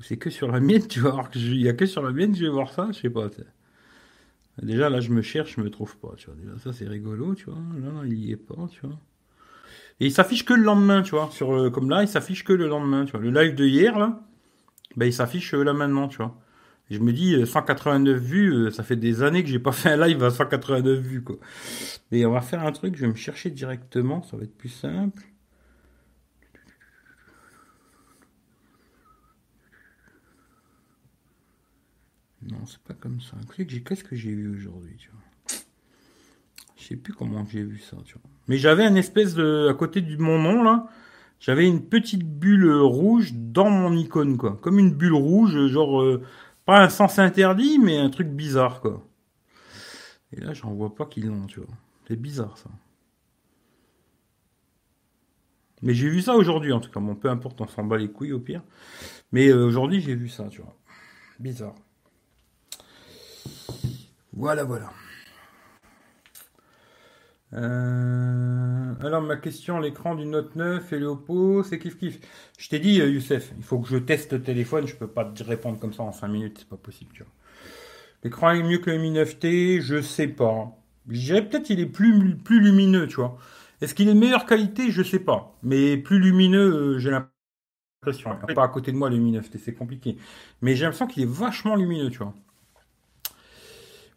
C'est 0.00 0.16
que 0.16 0.30
sur 0.30 0.50
la 0.50 0.60
mienne, 0.60 0.86
tu 0.86 1.00
vois. 1.00 1.28
Il 1.34 1.62
n'y 1.62 1.68
a 1.68 1.72
que 1.72 1.86
sur 1.86 2.02
la 2.02 2.12
mienne, 2.12 2.34
je 2.34 2.44
vais 2.44 2.50
voir 2.50 2.72
ça, 2.72 2.88
je 2.92 3.00
sais 3.00 3.10
pas. 3.10 3.28
Déjà, 4.62 4.90
là, 4.90 5.00
je 5.00 5.10
me 5.10 5.22
cherche, 5.22 5.56
je 5.56 5.60
me 5.60 5.70
trouve 5.70 5.96
pas, 5.96 6.12
tu 6.16 6.26
vois. 6.26 6.36
Déjà, 6.36 6.58
ça, 6.58 6.72
c'est 6.72 6.86
rigolo, 6.86 7.34
tu 7.34 7.46
vois. 7.46 7.58
Là, 7.80 8.02
il 8.04 8.18
y 8.18 8.32
est 8.32 8.36
pas, 8.36 8.68
tu 8.70 8.80
vois. 8.86 8.98
Et 10.00 10.06
il 10.06 10.12
s'affiche 10.12 10.44
que 10.44 10.54
le 10.54 10.62
lendemain, 10.62 11.02
tu 11.02 11.12
vois. 11.12 11.30
Sur, 11.30 11.54
euh, 11.54 11.70
comme 11.70 11.88
là, 11.88 12.02
il 12.02 12.08
s'affiche 12.08 12.44
que 12.44 12.52
le 12.52 12.68
lendemain, 12.68 13.04
tu 13.04 13.12
vois. 13.12 13.20
Le 13.20 13.30
live 13.30 13.54
de 13.54 13.64
hier, 13.64 13.98
là, 13.98 14.20
ben, 14.96 15.06
il 15.06 15.12
s'affiche 15.12 15.54
euh, 15.54 15.62
là 15.62 15.72
maintenant, 15.72 16.08
tu 16.08 16.18
vois 16.18 16.36
je 16.90 16.98
me 16.98 17.12
dis, 17.12 17.46
189 17.46 18.14
euh, 18.14 18.18
vues, 18.18 18.52
euh, 18.52 18.70
ça 18.70 18.82
fait 18.82 18.96
des 18.96 19.22
années 19.22 19.42
que 19.42 19.48
j'ai 19.48 19.58
pas 19.58 19.72
fait 19.72 19.90
un 19.90 20.06
live 20.06 20.22
à 20.22 20.30
189 20.30 20.98
vues, 20.98 21.22
quoi. 21.22 21.36
Mais 22.12 22.24
on 22.26 22.32
va 22.32 22.40
faire 22.40 22.62
un 22.64 22.72
truc, 22.72 22.96
je 22.96 23.02
vais 23.02 23.08
me 23.08 23.14
chercher 23.14 23.50
directement, 23.50 24.22
ça 24.22 24.36
va 24.36 24.44
être 24.44 24.56
plus 24.56 24.68
simple. 24.68 25.22
Non, 32.42 32.66
c'est 32.66 32.80
pas 32.80 32.92
comme 32.94 33.20
ça. 33.22 33.36
Qu'est-ce 33.56 34.04
que 34.04 34.14
j'ai 34.14 34.34
vu 34.34 34.54
aujourd'hui, 34.54 34.96
tu 34.98 35.10
vois? 35.10 35.20
Je 36.76 36.88
sais 36.88 36.96
plus 36.96 37.14
comment 37.14 37.46
j'ai 37.46 37.62
vu 37.62 37.78
ça. 37.78 37.96
Mais 38.46 38.58
j'avais 38.58 38.84
un 38.84 38.94
espèce 38.94 39.34
de, 39.34 39.68
à 39.70 39.74
côté 39.74 40.02
de 40.02 40.16
mon 40.20 40.38
nom, 40.38 40.62
là, 40.62 40.86
j'avais 41.40 41.66
une 41.66 41.82
petite 41.82 42.24
bulle 42.24 42.70
rouge 42.70 43.32
dans 43.34 43.70
mon 43.70 43.96
icône, 43.96 44.36
quoi. 44.36 44.58
Comme 44.60 44.78
une 44.78 44.92
bulle 44.92 45.14
rouge, 45.14 45.66
genre, 45.68 46.02
euh, 46.02 46.22
pas 46.64 46.82
un 46.82 46.88
sens 46.88 47.18
interdit, 47.18 47.78
mais 47.78 47.98
un 47.98 48.10
truc 48.10 48.28
bizarre, 48.28 48.80
quoi. 48.80 49.06
Et 50.32 50.40
là, 50.40 50.52
j'en 50.52 50.72
vois 50.72 50.94
pas 50.94 51.06
qu'ils 51.06 51.26
l'ont, 51.26 51.46
tu 51.46 51.60
vois. 51.60 51.74
C'est 52.08 52.16
bizarre, 52.16 52.56
ça. 52.58 52.70
Mais 55.82 55.94
j'ai 55.94 56.08
vu 56.08 56.22
ça 56.22 56.34
aujourd'hui, 56.34 56.72
en 56.72 56.80
tout 56.80 56.90
cas. 56.90 57.00
Bon, 57.00 57.14
peu 57.14 57.28
importe, 57.28 57.60
on 57.60 57.68
s'en 57.68 57.84
bat 57.84 57.98
les 57.98 58.10
couilles, 58.10 58.32
au 58.32 58.40
pire. 58.40 58.62
Mais 59.32 59.48
euh, 59.48 59.66
aujourd'hui, 59.66 60.00
j'ai 60.00 60.14
vu 60.14 60.28
ça, 60.28 60.48
tu 60.48 60.62
vois. 60.62 60.74
Bizarre. 61.38 61.74
Voilà, 64.32 64.64
voilà. 64.64 64.90
Euh, 67.54 68.94
alors 69.00 69.22
ma 69.22 69.36
question, 69.36 69.78
l'écran 69.78 70.14
du 70.16 70.26
Note 70.26 70.56
9 70.56 70.92
et 70.92 70.98
le 70.98 71.06
Oppo, 71.06 71.62
c'est 71.62 71.78
kiff 71.78 71.96
kiff. 71.98 72.18
Je 72.58 72.68
t'ai 72.68 72.80
dit, 72.80 73.00
euh, 73.00 73.08
Youssef, 73.08 73.52
il 73.56 73.62
faut 73.62 73.78
que 73.78 73.88
je 73.88 73.96
teste 73.96 74.32
le 74.32 74.42
téléphone, 74.42 74.86
je 74.86 74.96
peux 74.96 75.06
pas 75.06 75.24
te 75.24 75.42
répondre 75.44 75.78
comme 75.78 75.92
ça 75.92 76.02
en 76.02 76.12
5 76.12 76.28
minutes, 76.28 76.58
c'est 76.60 76.68
pas 76.68 76.76
possible, 76.76 77.12
tu 77.14 77.22
vois. 77.22 77.32
L'écran 78.24 78.50
est 78.52 78.62
mieux 78.62 78.78
que 78.78 78.90
le 78.90 78.98
Mi 78.98 79.10
9T, 79.12 79.80
je 79.80 80.00
sais 80.02 80.28
pas. 80.28 80.72
Je 81.08 81.20
dirais 81.20 81.48
peut-être 81.48 81.64
qu'il 81.64 81.80
est 81.80 81.86
plus, 81.86 82.36
plus 82.36 82.60
lumineux, 82.60 83.06
tu 83.08 83.16
vois. 83.16 83.38
Est-ce 83.80 83.94
qu'il 83.94 84.08
est 84.08 84.14
de 84.14 84.18
meilleure 84.18 84.46
qualité? 84.46 84.90
Je 84.90 85.02
sais 85.02 85.18
pas. 85.20 85.56
Mais 85.62 85.96
plus 85.98 86.18
lumineux, 86.20 86.94
euh, 86.96 86.98
j'ai 86.98 87.10
l'impression. 88.02 88.38
Pas 88.54 88.64
à 88.64 88.68
côté 88.68 88.92
de 88.92 88.96
moi 88.96 89.10
le 89.10 89.16
Mi 89.18 89.32
9T, 89.32 89.58
c'est 89.58 89.74
compliqué. 89.74 90.16
Mais 90.62 90.76
j'ai 90.76 90.84
l'impression 90.84 91.06
qu'il 91.06 91.22
est 91.24 91.26
vachement 91.30 91.76
lumineux, 91.76 92.10
tu 92.10 92.18
vois. 92.18 92.34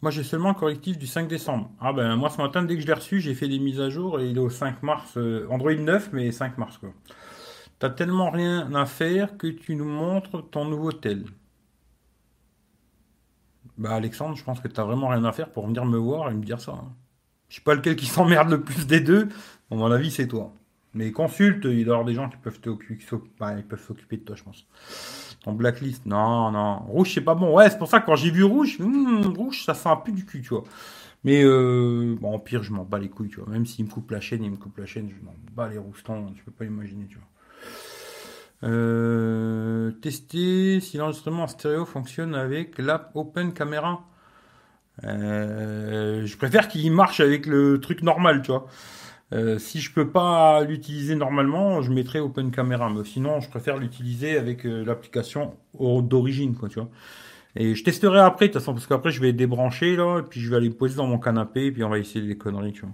Moi, 0.02 0.12
j'ai 0.12 0.24
seulement 0.24 0.50
le 0.50 0.56
correctif 0.56 0.98
du 0.98 1.08
5 1.08 1.28
décembre. 1.28 1.72
Ah 1.80 1.92
ben, 1.92 2.16
moi, 2.16 2.30
ce 2.30 2.38
matin, 2.38 2.64
dès 2.64 2.76
que 2.76 2.82
je 2.82 2.88
l'ai 2.88 2.94
reçu, 2.94 3.20
j'ai 3.20 3.34
fait 3.34 3.48
des 3.48 3.58
mises 3.58 3.82
à 3.82 3.90
jour 3.90 4.20
et 4.20 4.30
il 4.30 4.38
est 4.38 4.40
au 4.40 4.50
5 4.50 4.84
mars. 4.84 5.18
Euh, 5.18 5.48
Android 5.50 5.74
9, 5.74 6.12
mais 6.14 6.32
5 6.32 6.58
mars, 6.58 6.78
quoi. 6.78 6.94
T'as 7.80 7.90
tellement 7.90 8.30
rien 8.30 8.74
à 8.74 8.86
faire 8.86 9.38
que 9.38 9.48
tu 9.48 9.76
nous 9.76 9.86
montres 9.86 10.48
ton 10.50 10.66
nouveau 10.66 10.92
tel. 10.92 11.26
Bah, 13.78 13.92
Alexandre, 13.92 14.36
je 14.36 14.44
pense 14.44 14.60
que 14.60 14.68
t'as 14.68 14.84
vraiment 14.84 15.08
rien 15.08 15.24
à 15.26 15.32
faire 15.32 15.52
pour 15.52 15.68
venir 15.68 15.86
me 15.86 15.98
voir 15.98 16.30
et 16.32 16.34
me 16.34 16.44
dire 16.44 16.60
ça. 16.60 16.74
Hein. 16.74 16.94
Je 17.50 17.56
sais 17.56 17.62
pas 17.62 17.76
lequel 17.76 17.96
qui 17.96 18.06
s'emmerde 18.08 18.50
le 18.50 18.62
plus 18.62 18.86
des 18.86 19.00
deux. 19.00 19.30
À 19.72 19.76
mon 19.76 19.92
avis, 19.92 20.12
c'est 20.12 20.28
toi. 20.28 20.54
Mais 20.94 21.12
consulte, 21.12 21.66
il 21.66 21.86
doit 21.86 21.94
y 21.94 21.96
avoir 21.96 22.06
des 22.06 22.14
gens 22.14 22.30
qui 22.30 22.38
peuvent 22.38 22.60
bah, 23.40 23.56
s'occuper 23.78 24.18
de 24.18 24.24
toi, 24.24 24.36
je 24.36 24.44
pense. 24.44 24.68
En 25.46 25.54
blacklist, 25.54 26.06
non, 26.06 26.52
non. 26.52 26.80
Rouge, 26.88 27.14
c'est 27.14 27.22
pas 27.22 27.36
bon. 27.36 27.56
Ouais, 27.56 27.70
c'est 27.70 27.78
pour 27.78 27.88
ça 27.88 28.00
que 28.00 28.06
quand 28.06 28.16
j'ai 28.16 28.32
vu 28.32 28.44
rouge, 28.44 28.78
hmm, 28.80 29.28
rouge, 29.36 29.64
ça 29.66 29.74
sent 29.74 29.90
un 29.90 29.96
peu 29.96 30.12
du 30.12 30.26
cul, 30.26 30.42
tu 30.42 30.50
vois. 30.50 30.64
Mais 31.24 31.44
euh, 31.44 32.16
bon, 32.20 32.38
pire, 32.40 32.64
je 32.64 32.72
m'en 32.72 32.84
bats 32.84 33.00
les 33.00 33.10
couilles, 33.10 33.30
tu 33.30 33.40
vois. 33.40 33.50
Même 33.50 33.66
s'il 33.66 33.86
me 33.86 33.90
coupe 33.90 34.12
la 34.12 34.20
chaîne, 34.20 34.44
il 34.44 34.52
me 34.52 34.58
coupe 34.58 34.78
la 34.78 34.86
chaîne, 34.86 35.10
je 35.10 35.26
m'en 35.26 35.34
bats 35.54 35.70
les 35.70 35.78
roustons, 35.78 36.32
tu 36.36 36.44
peux 36.44 36.52
pas 36.52 36.66
imaginer, 36.66 37.06
tu 37.08 37.18
vois. 37.18 37.28
Euh, 38.64 39.92
tester 39.92 40.80
si 40.80 40.98
l'enregistrement 40.98 41.48
stéréo 41.48 41.86
fonctionne 41.86 42.34
avec 42.34 42.78
l'app 42.80 43.12
Open 43.16 43.54
Camera. 43.54 44.04
Euh, 45.04 46.26
je 46.26 46.38
préfère 46.38 46.68
qu'il 46.68 46.92
marche 46.92 47.20
avec 47.20 47.46
le 47.46 47.80
truc 47.80 48.02
normal, 48.02 48.42
tu 48.42 48.52
vois. 48.52 48.68
Euh, 49.34 49.60
si 49.60 49.82
je 49.82 49.92
peux 49.92 50.10
pas 50.10 50.64
l'utiliser 50.64 51.16
normalement, 51.16 51.82
je 51.82 51.92
mettrai 51.92 52.20
Open 52.20 52.52
Camera. 52.52 52.90
Mais 52.90 53.04
sinon, 53.04 53.40
je 53.40 53.50
préfère 53.50 53.78
l'utiliser 53.78 54.38
avec 54.38 54.66
euh, 54.66 54.86
l'application 54.86 55.56
d'origine, 55.80 56.56
quoi, 56.56 56.70
tu 56.70 56.80
vois. 56.80 56.90
Et 57.56 57.76
je 57.76 57.84
testerai 57.84 58.20
après, 58.20 58.48
de 58.48 58.54
toute 58.54 58.62
façon, 58.62 58.74
parce 58.74 58.86
qu'après, 58.86 59.12
je 59.12 59.20
vais 59.20 59.34
débrancher, 59.34 59.96
là, 59.96 60.20
et 60.20 60.24
puis 60.24 60.40
je 60.40 60.50
vais 60.50 60.58
aller 60.58 60.70
poser 60.70 60.96
dans 60.96 61.08
mon 61.08 61.18
canapé, 61.18 61.66
et 61.66 61.72
puis 61.72 61.84
on 61.84 61.90
va 61.90 61.98
essayer 61.98 62.26
des 62.26 62.38
conneries, 62.38 62.74
tu 62.74 62.82
vois. 62.82 62.94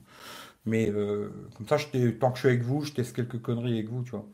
Mais 0.65 0.89
euh, 0.89 1.29
comme 1.57 1.67
ça, 1.67 1.77
je 1.77 2.09
tant 2.11 2.31
que 2.31 2.37
je 2.37 2.41
suis 2.41 2.49
avec 2.49 2.63
vous, 2.63 2.83
je 2.83 2.93
teste 2.93 3.15
quelques 3.15 3.41
conneries 3.41 3.73
avec 3.73 3.89
vous, 3.89 4.03
tu 4.03 4.11
vois. 4.11 4.25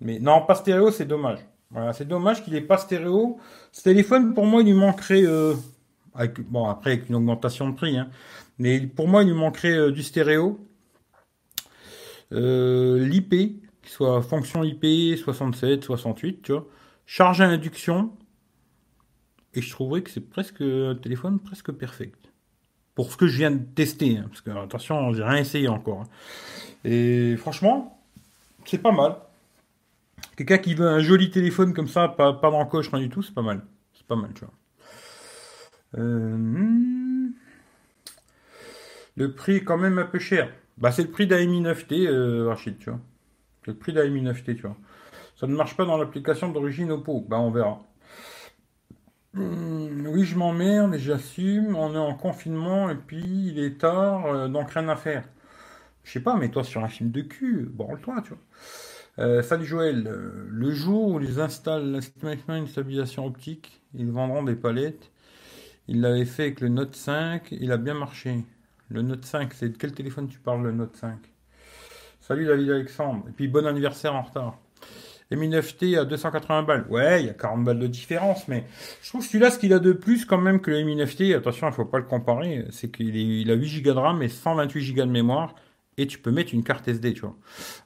Mais 0.00 0.18
non, 0.18 0.42
pas 0.42 0.54
stéréo, 0.54 0.90
c'est 0.90 1.06
dommage. 1.06 1.38
Voilà, 1.70 1.92
c'est 1.94 2.06
dommage 2.06 2.44
qu'il 2.44 2.52
n'ait 2.52 2.60
pas 2.60 2.76
stéréo. 2.76 3.38
Ce 3.72 3.82
téléphone, 3.82 4.34
pour 4.34 4.44
moi, 4.46 4.60
il 4.60 4.66
lui 4.66 4.74
manquerait, 4.74 5.24
euh, 5.24 5.54
avec, 6.14 6.40
bon, 6.40 6.68
après, 6.68 6.92
avec 6.92 7.08
une 7.08 7.14
augmentation 7.16 7.68
de 7.68 7.74
prix, 7.74 7.96
hein, 7.96 8.10
mais 8.58 8.80
pour 8.80 9.08
moi, 9.08 9.22
il 9.22 9.28
lui 9.30 9.36
manquerait 9.36 9.90
du 9.92 10.02
stéréo. 10.02 10.60
Euh, 12.34 12.98
L'IP, 13.06 13.30
qui 13.82 13.90
soit 13.90 14.22
fonction 14.22 14.64
IP 14.64 15.16
67, 15.16 15.84
68, 15.84 16.42
tu 16.42 16.52
vois. 16.52 16.66
Charge 17.06 17.40
à 17.40 17.46
induction. 17.46 18.12
Et 19.54 19.62
je 19.62 19.70
trouverais 19.70 20.02
que 20.02 20.10
c'est 20.10 20.20
presque 20.20 20.60
un 20.62 20.96
téléphone 20.96 21.38
presque 21.38 21.70
perfect. 21.72 22.32
Pour 22.94 23.12
ce 23.12 23.16
que 23.16 23.26
je 23.26 23.38
viens 23.38 23.50
de 23.50 23.62
tester, 23.62 24.18
hein, 24.18 24.26
parce 24.28 24.40
que 24.40 24.50
attention, 24.50 25.12
j'ai 25.12 25.22
rien 25.22 25.36
essayé 25.36 25.68
encore. 25.68 26.02
Hein. 26.02 26.08
Et 26.84 27.36
franchement, 27.36 28.02
c'est 28.64 28.78
pas 28.78 28.92
mal. 28.92 29.16
Quelqu'un 30.36 30.58
qui 30.58 30.74
veut 30.74 30.88
un 30.88 31.00
joli 31.00 31.30
téléphone 31.30 31.74
comme 31.74 31.88
ça, 31.88 32.08
pas, 32.08 32.32
pas 32.32 32.50
dans 32.50 32.64
coche, 32.66 32.90
rien 32.90 33.00
du 33.00 33.08
tout, 33.08 33.22
c'est 33.22 33.34
pas 33.34 33.42
mal. 33.42 33.62
C'est 33.94 34.06
pas 34.06 34.16
mal, 34.16 34.32
tu 34.34 34.44
vois. 34.44 34.54
Euh, 35.98 36.36
hmm. 36.36 37.32
Le 39.16 39.32
prix 39.32 39.56
est 39.56 39.64
quand 39.64 39.78
même 39.78 39.98
un 39.98 40.06
peu 40.06 40.18
cher. 40.18 40.52
Bah, 40.78 40.92
c'est 40.92 41.02
le 41.02 41.10
prix 41.10 41.26
d'un 41.26 41.44
Mi 41.46 41.60
9T, 41.60 42.06
euh, 42.06 42.48
Rachid, 42.48 42.78
tu 42.78 42.90
vois. 42.90 43.00
C'est 43.64 43.72
le 43.72 43.78
prix 43.78 43.92
d'un 43.92 44.08
Mi 44.10 44.22
9T, 44.22 44.56
tu 44.56 44.62
vois. 44.62 44.76
Ça 45.36 45.46
ne 45.46 45.54
marche 45.56 45.76
pas 45.76 45.84
dans 45.86 45.98
l'application 45.98 46.50
d'origine 46.50 46.92
Oppo. 46.92 47.20
Bah, 47.28 47.38
on 47.40 47.50
verra. 47.50 47.82
Hmm, 49.32 50.06
oui, 50.06 50.24
je 50.24 50.36
m'emmerde 50.36 50.94
et 50.94 50.98
j'assume. 50.98 51.74
On 51.76 51.94
est 51.94 51.98
en 51.98 52.14
confinement 52.14 52.90
et 52.90 52.94
puis 52.94 53.24
il 53.48 53.58
est 53.58 53.78
tard, 53.80 54.26
euh, 54.26 54.48
donc 54.48 54.70
rien 54.70 54.88
à 54.88 54.96
faire. 54.96 55.24
Je 56.04 56.12
sais 56.12 56.20
pas, 56.20 56.36
mais 56.36 56.50
toi 56.50 56.64
sur 56.64 56.84
un 56.84 56.88
film 56.88 57.10
de 57.12 57.22
cul, 57.22 57.68
branle-toi, 57.72 58.22
tu 58.22 58.30
vois. 58.30 58.38
Euh, 59.20 59.42
salut 59.42 59.66
Joël, 59.66 60.02
le 60.04 60.70
jour 60.72 61.08
où 61.14 61.20
ils 61.20 61.40
installent 61.40 62.00
une 62.48 62.66
stabilisation 62.68 63.26
optique, 63.26 63.82
ils 63.94 64.10
vendront 64.10 64.42
des 64.44 64.56
palettes. 64.56 65.10
Il 65.88 66.00
l'avait 66.02 66.24
fait 66.26 66.44
avec 66.44 66.60
le 66.60 66.68
Note 66.68 66.96
5, 66.96 67.48
il 67.52 67.72
a 67.72 67.78
bien 67.78 67.94
marché. 67.94 68.44
Le 68.90 69.02
Note 69.02 69.24
5, 69.24 69.52
c'est 69.54 69.68
de 69.70 69.76
quel 69.76 69.92
téléphone 69.92 70.28
tu 70.28 70.38
parles, 70.38 70.62
le 70.62 70.72
Note 70.72 70.96
5 70.96 71.16
Salut 72.20 72.46
David 72.46 72.70
Alexandre, 72.70 73.24
et 73.28 73.32
puis 73.32 73.48
bon 73.48 73.66
anniversaire 73.66 74.14
en 74.14 74.22
retard. 74.22 74.58
Mi 75.30 75.48
9T 75.48 75.98
à 75.98 76.04
280 76.04 76.62
balles. 76.62 76.86
Ouais, 76.88 77.22
il 77.22 77.26
y 77.26 77.30
a 77.30 77.34
40 77.34 77.64
balles 77.64 77.78
de 77.78 77.86
différence, 77.86 78.46
mais 78.46 78.64
je 79.02 79.08
trouve 79.08 79.24
celui-là, 79.24 79.50
ce 79.50 79.58
qu'il 79.58 79.72
a 79.72 79.78
de 79.78 79.92
plus 79.92 80.24
quand 80.24 80.38
même 80.38 80.60
que 80.60 80.70
le 80.70 80.82
Mi 80.82 80.96
9T, 80.96 81.34
attention, 81.34 81.66
il 81.66 81.70
ne 81.70 81.74
faut 81.74 81.84
pas 81.84 81.98
le 81.98 82.04
comparer, 82.04 82.66
c'est 82.70 82.90
qu'il 82.90 83.50
a 83.50 83.54
8 83.54 83.82
Go 83.82 83.92
de 83.92 83.98
RAM 83.98 84.22
et 84.22 84.28
128 84.28 84.94
Go 84.94 85.04
de 85.04 85.10
mémoire 85.10 85.54
et 85.96 86.06
tu 86.06 86.18
peux 86.18 86.30
mettre 86.30 86.54
une 86.54 86.64
carte 86.64 86.88
SD, 86.88 87.14
tu 87.14 87.20
vois. 87.20 87.36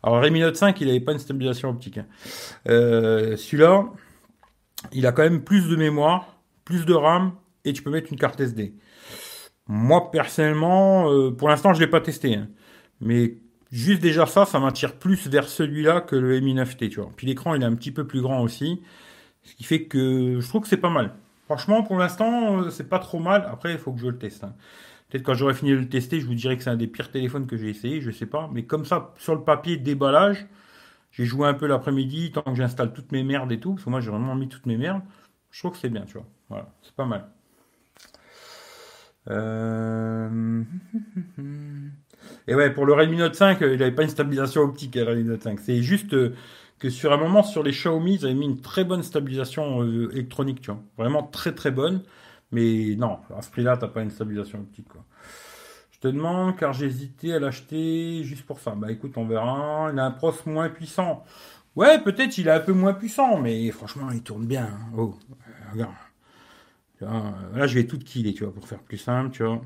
Alors 0.02 0.22
Redmi 0.22 0.40
Note 0.40 0.56
5, 0.56 0.80
il 0.80 0.86
n'avait 0.86 1.00
pas 1.00 1.12
une 1.12 1.18
stabilisation 1.18 1.70
optique. 1.70 1.98
Hein. 1.98 2.06
Euh, 2.68 3.36
celui-là, 3.36 3.84
il 4.92 5.06
a 5.06 5.12
quand 5.12 5.22
même 5.22 5.42
plus 5.42 5.68
de 5.68 5.76
mémoire, 5.76 6.38
plus 6.64 6.86
de 6.86 6.94
RAM, 6.94 7.32
et 7.64 7.72
tu 7.72 7.82
peux 7.82 7.90
mettre 7.90 8.10
une 8.10 8.18
carte 8.18 8.40
SD. 8.40 8.74
Moi, 9.68 10.10
personnellement, 10.10 11.12
euh, 11.12 11.30
pour 11.30 11.48
l'instant, 11.48 11.72
je 11.74 11.80
ne 11.80 11.84
l'ai 11.84 11.90
pas 11.90 12.00
testé. 12.00 12.34
Hein. 12.36 12.48
Mais 13.00 13.36
juste 13.70 14.00
déjà 14.00 14.26
ça, 14.26 14.44
ça 14.46 14.58
m'attire 14.58 14.94
plus 14.94 15.28
vers 15.28 15.48
celui-là 15.48 16.00
que 16.00 16.16
le 16.16 16.40
Mi 16.40 16.54
9T, 16.54 16.88
tu 16.88 17.00
vois. 17.00 17.10
Puis 17.16 17.26
l'écran, 17.26 17.54
il 17.54 17.62
est 17.62 17.66
un 17.66 17.74
petit 17.74 17.92
peu 17.92 18.06
plus 18.06 18.22
grand 18.22 18.40
aussi. 18.42 18.82
Ce 19.42 19.54
qui 19.54 19.64
fait 19.64 19.84
que 19.84 20.40
je 20.40 20.48
trouve 20.48 20.62
que 20.62 20.68
c'est 20.68 20.78
pas 20.78 20.90
mal. 20.90 21.14
Franchement, 21.46 21.82
pour 21.82 21.96
l'instant, 21.98 22.62
euh, 22.62 22.70
c'est 22.70 22.88
pas 22.88 22.98
trop 22.98 23.18
mal. 23.20 23.46
Après, 23.50 23.72
il 23.72 23.78
faut 23.78 23.92
que 23.92 24.00
je 24.00 24.08
le 24.08 24.18
teste. 24.18 24.44
Hein. 24.44 24.54
Peut-être 25.08 25.24
quand 25.24 25.34
j'aurai 25.34 25.54
fini 25.54 25.70
de 25.72 25.76
le 25.76 25.88
tester, 25.88 26.20
je 26.20 26.26
vous 26.26 26.34
dirai 26.34 26.56
que 26.56 26.62
c'est 26.62 26.70
un 26.70 26.76
des 26.76 26.86
pires 26.86 27.10
téléphones 27.10 27.46
que 27.46 27.56
j'ai 27.56 27.70
essayé, 27.70 28.00
je 28.00 28.10
sais 28.10 28.26
pas. 28.26 28.50
Mais 28.52 28.64
comme 28.64 28.84
ça, 28.84 29.14
sur 29.16 29.34
le 29.34 29.42
papier, 29.42 29.78
déballage, 29.78 30.46
j'ai 31.12 31.24
joué 31.24 31.48
un 31.48 31.54
peu 31.54 31.66
l'après-midi, 31.66 32.32
tant 32.32 32.42
que 32.42 32.54
j'installe 32.54 32.92
toutes 32.92 33.12
mes 33.12 33.22
merdes 33.22 33.50
et 33.52 33.60
tout, 33.60 33.72
parce 33.74 33.84
que 33.84 33.90
moi 33.90 34.00
j'ai 34.00 34.10
vraiment 34.10 34.34
mis 34.34 34.48
toutes 34.48 34.66
mes 34.66 34.76
merdes. 34.76 35.02
Je 35.50 35.60
trouve 35.60 35.72
que 35.72 35.78
c'est 35.78 35.88
bien, 35.88 36.02
tu 36.02 36.14
vois. 36.14 36.26
Voilà, 36.50 36.68
c'est 36.82 36.94
pas 36.94 37.06
mal. 37.06 37.30
Euh, 39.30 40.62
et 42.48 42.54
ouais, 42.54 42.70
pour 42.70 42.86
le 42.86 42.92
Redmi 42.92 43.16
Note 43.16 43.34
5, 43.34 43.58
il 43.60 43.78
n'avait 43.78 43.92
pas 43.92 44.02
une 44.02 44.08
stabilisation 44.08 44.62
optique, 44.62 44.94
le 44.94 45.04
Redmi 45.04 45.24
Note 45.24 45.42
5. 45.42 45.58
C'est 45.60 45.82
juste 45.82 46.14
euh, 46.14 46.34
que 46.78 46.90
sur 46.90 47.12
un 47.12 47.16
moment, 47.16 47.42
sur 47.42 47.62
les 47.62 47.72
Xiaomi, 47.72 48.14
ils 48.14 48.24
avaient 48.24 48.34
mis 48.34 48.46
une 48.46 48.60
très 48.60 48.84
bonne 48.84 49.02
stabilisation 49.02 49.82
euh, 49.82 50.10
électronique, 50.12 50.60
tu 50.60 50.70
vois. 50.70 50.80
Vraiment 50.96 51.22
très 51.22 51.54
très 51.54 51.70
bonne. 51.70 52.02
Mais 52.50 52.94
non, 52.96 53.18
à 53.36 53.42
ce 53.42 53.50
prix-là, 53.50 53.76
t'as 53.76 53.88
pas 53.88 54.02
une 54.02 54.10
stabilisation 54.10 54.60
optique. 54.60 54.86
Je 55.90 55.98
te 56.00 56.08
demande, 56.08 56.56
car 56.56 56.72
j'ai 56.72 56.86
hésité 56.86 57.34
à 57.34 57.40
l'acheter 57.40 58.22
juste 58.22 58.46
pour 58.46 58.60
ça. 58.60 58.70
Bah 58.76 58.90
écoute, 58.90 59.12
on 59.16 59.26
verra. 59.26 59.90
Il 59.92 59.98
a 59.98 60.06
un 60.06 60.10
pros 60.12 60.32
moins 60.46 60.70
puissant. 60.70 61.24
Ouais, 61.76 62.00
peut-être 62.00 62.38
il 62.38 62.48
est 62.48 62.52
un 62.52 62.60
peu 62.60 62.72
moins 62.72 62.94
puissant, 62.94 63.38
mais 63.38 63.70
franchement, 63.70 64.10
il 64.12 64.22
tourne 64.22 64.46
bien. 64.46 64.64
Hein. 64.64 64.92
Oh, 64.96 65.14
regarde. 65.72 65.92
Là, 67.00 67.66
je 67.66 67.74
vais 67.74 67.86
tout 67.86 67.98
killer, 67.98 68.34
tu 68.34 68.44
vois, 68.44 68.52
pour 68.52 68.66
faire 68.68 68.82
plus 68.82 68.98
simple, 68.98 69.30
tu 69.30 69.42
vois. 69.42 69.60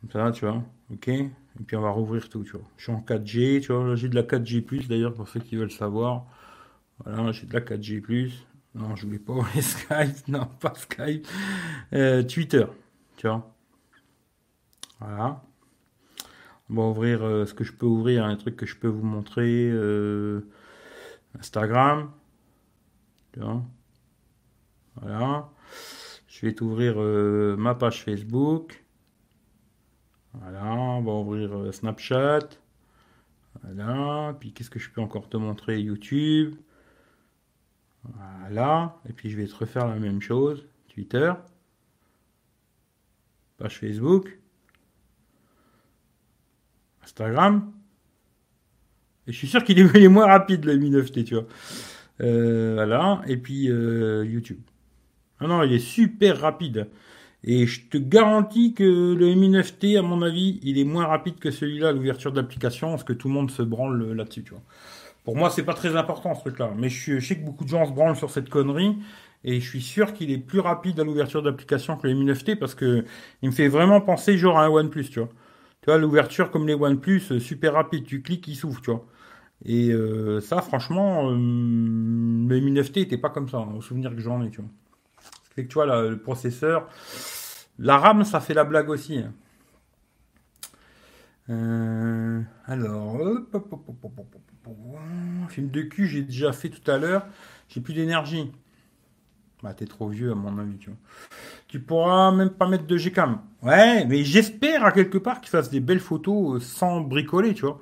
Comme 0.00 0.10
ça, 0.10 0.30
tu 0.32 0.44
vois. 0.46 0.62
Ok. 0.92 1.08
Et 1.08 1.64
puis 1.66 1.76
on 1.76 1.80
va 1.80 1.90
rouvrir 1.90 2.28
tout, 2.28 2.44
tu 2.44 2.52
vois. 2.52 2.66
Je 2.76 2.84
suis 2.84 2.92
en 2.92 3.00
4G, 3.00 3.62
tu 3.62 3.72
vois. 3.72 3.96
J'ai 3.96 4.08
de 4.08 4.14
la 4.14 4.22
4G+, 4.22 4.86
d'ailleurs, 4.88 5.14
pour 5.14 5.28
ceux 5.28 5.40
qui 5.40 5.56
veulent 5.56 5.70
savoir. 5.70 6.26
Voilà, 7.04 7.32
j'ai 7.32 7.46
de 7.46 7.52
la 7.52 7.60
4G+. 7.60 8.30
Non, 8.74 8.94
je 8.94 9.06
voulais 9.06 9.18
pas 9.18 9.32
ouvrir 9.32 9.62
Skype. 9.62 10.28
Non, 10.28 10.46
pas 10.60 10.74
Skype. 10.74 11.26
Euh, 11.92 12.22
Twitter. 12.22 12.66
Tu 13.16 13.26
vois. 13.26 13.50
Voilà. 15.00 15.42
On 16.68 16.74
va 16.74 16.82
ouvrir 16.82 17.22
euh, 17.22 17.46
ce 17.46 17.54
que 17.54 17.64
je 17.64 17.72
peux 17.72 17.86
ouvrir, 17.86 18.24
un 18.24 18.36
truc 18.36 18.56
que 18.56 18.66
je 18.66 18.76
peux 18.76 18.88
vous 18.88 19.04
montrer. 19.04 19.70
Euh, 19.70 20.46
Instagram. 21.38 22.10
Tu 23.32 23.40
vois. 23.40 23.62
Voilà. 24.96 25.50
Je 26.36 26.44
vais 26.44 26.52
t'ouvrir 26.52 26.96
ma 26.96 27.74
page 27.74 28.04
Facebook. 28.04 28.84
Voilà. 30.34 30.66
On 30.66 31.02
va 31.02 31.12
ouvrir 31.12 31.72
Snapchat. 31.72 32.40
Voilà. 33.62 34.36
Puis 34.38 34.52
qu'est-ce 34.52 34.68
que 34.68 34.78
je 34.78 34.90
peux 34.90 35.00
encore 35.00 35.30
te 35.30 35.38
montrer? 35.38 35.80
YouTube. 35.80 36.56
Voilà. 38.02 38.96
Et 39.08 39.14
puis 39.14 39.30
je 39.30 39.36
vais 39.38 39.46
te 39.46 39.54
refaire 39.54 39.88
la 39.88 39.96
même 39.96 40.20
chose. 40.20 40.66
Twitter. 40.88 41.32
Page 43.56 43.78
Facebook. 43.78 44.38
Instagram. 47.02 47.72
Et 49.26 49.32
je 49.32 49.38
suis 49.38 49.48
sûr 49.48 49.64
qu'il 49.64 49.78
est 49.78 50.08
moins 50.08 50.26
rapide 50.26 50.66
le 50.66 50.76
Mi 50.76 50.90
9T, 50.90 51.24
tu 51.24 51.34
vois. 51.34 51.46
Euh, 52.20 52.74
voilà. 52.74 53.22
Et 53.26 53.38
puis 53.38 53.70
euh, 53.70 54.22
YouTube. 54.26 54.60
Ah 55.40 55.46
non, 55.46 55.62
il 55.62 55.72
est 55.72 55.78
super 55.78 56.40
rapide. 56.40 56.88
Et 57.44 57.66
je 57.66 57.86
te 57.88 57.98
garantis 57.98 58.74
que 58.74 58.82
le 59.14 59.34
Mi 59.34 59.50
9T, 59.50 59.98
à 59.98 60.02
mon 60.02 60.22
avis, 60.22 60.58
il 60.62 60.78
est 60.78 60.84
moins 60.84 61.06
rapide 61.06 61.38
que 61.38 61.50
celui-là 61.50 61.88
à 61.90 61.92
l'ouverture 61.92 62.32
d'application, 62.32 62.90
parce 62.90 63.04
que 63.04 63.12
tout 63.12 63.28
le 63.28 63.34
monde 63.34 63.50
se 63.50 63.62
branle 63.62 64.12
là-dessus, 64.12 64.42
tu 64.42 64.50
vois. 64.50 64.62
Pour 65.24 65.36
moi, 65.36 65.50
c'est 65.50 65.64
pas 65.64 65.74
très 65.74 65.96
important 65.96 66.34
ce 66.36 66.40
truc-là. 66.40 66.72
Mais 66.76 66.88
je, 66.88 67.18
sais 67.18 67.36
que 67.36 67.44
beaucoup 67.44 67.64
de 67.64 67.68
gens 67.68 67.84
se 67.84 67.92
branlent 67.92 68.16
sur 68.16 68.30
cette 68.30 68.48
connerie. 68.48 68.96
Et 69.44 69.60
je 69.60 69.68
suis 69.68 69.82
sûr 69.82 70.12
qu'il 70.12 70.30
est 70.30 70.38
plus 70.38 70.60
rapide 70.60 70.98
à 71.00 71.04
l'ouverture 71.04 71.42
d'application 71.42 71.96
que 71.96 72.06
les 72.06 72.14
Mi 72.14 72.24
9T 72.24 72.56
parce 72.56 72.74
que 72.76 73.04
il 73.42 73.50
me 73.50 73.54
fait 73.54 73.68
vraiment 73.68 74.00
penser 74.00 74.38
genre 74.38 74.58
à 74.58 74.64
un 74.64 74.68
OnePlus, 74.68 75.10
tu 75.10 75.20
vois. 75.20 75.28
Tu 75.82 75.86
vois, 75.86 75.98
l'ouverture 75.98 76.50
comme 76.52 76.66
les 76.66 76.74
OnePlus, 76.74 77.22
euh, 77.32 77.40
super 77.40 77.74
rapide. 77.74 78.04
Tu 78.04 78.22
cliques, 78.22 78.46
il 78.48 78.56
s'ouvre, 78.56 78.80
tu 78.80 78.90
vois. 78.90 79.04
Et 79.64 79.90
euh, 79.90 80.40
ça, 80.40 80.62
franchement, 80.62 81.30
euh, 81.30 81.34
les 81.34 82.60
Mi 82.60 82.72
9T 82.72 83.00
n'étaient 83.00 83.18
pas 83.18 83.30
comme 83.30 83.48
ça, 83.48 83.58
hein, 83.58 83.74
au 83.76 83.80
souvenir 83.80 84.14
que 84.14 84.20
j'en 84.20 84.42
ai, 84.44 84.50
tu 84.50 84.60
vois. 84.60 84.70
Fait 85.56 85.64
que 85.64 85.68
tu 85.68 85.74
vois, 85.74 85.86
le 85.86 86.18
processeur, 86.18 86.88
la 87.78 87.98
RAM, 87.98 88.24
ça 88.24 88.40
fait 88.40 88.54
la 88.54 88.64
blague 88.64 88.88
aussi. 88.88 89.24
Alors, 91.48 93.18
Film 95.48 95.70
de 95.70 95.82
cul, 95.82 96.06
j'ai 96.06 96.22
déjà 96.22 96.52
fait 96.52 96.68
tout 96.68 96.90
à 96.90 96.98
l'heure. 96.98 97.26
J'ai 97.68 97.80
plus 97.80 97.94
d'énergie. 97.94 98.52
Bah, 99.62 99.72
t'es 99.74 99.86
trop 99.86 100.08
vieux, 100.08 100.32
à 100.32 100.34
mon 100.34 100.58
avis, 100.58 100.76
tu 100.76 100.90
vois. 100.90 100.98
Tu 101.68 101.80
pourras 101.80 102.30
même 102.30 102.50
pas 102.50 102.68
mettre 102.68 102.86
de 102.86 102.98
Gcam. 102.98 103.40
Ouais, 103.62 104.04
mais 104.04 104.22
j'espère 104.22 104.84
à 104.84 104.92
quelque 104.92 105.18
part 105.18 105.40
qu'il 105.40 105.50
fasse 105.50 105.70
des 105.70 105.80
belles 105.80 106.00
photos 106.00 106.56
euh, 106.56 106.60
sans 106.60 107.00
bricoler, 107.00 107.54
tu 107.54 107.62
vois. 107.62 107.80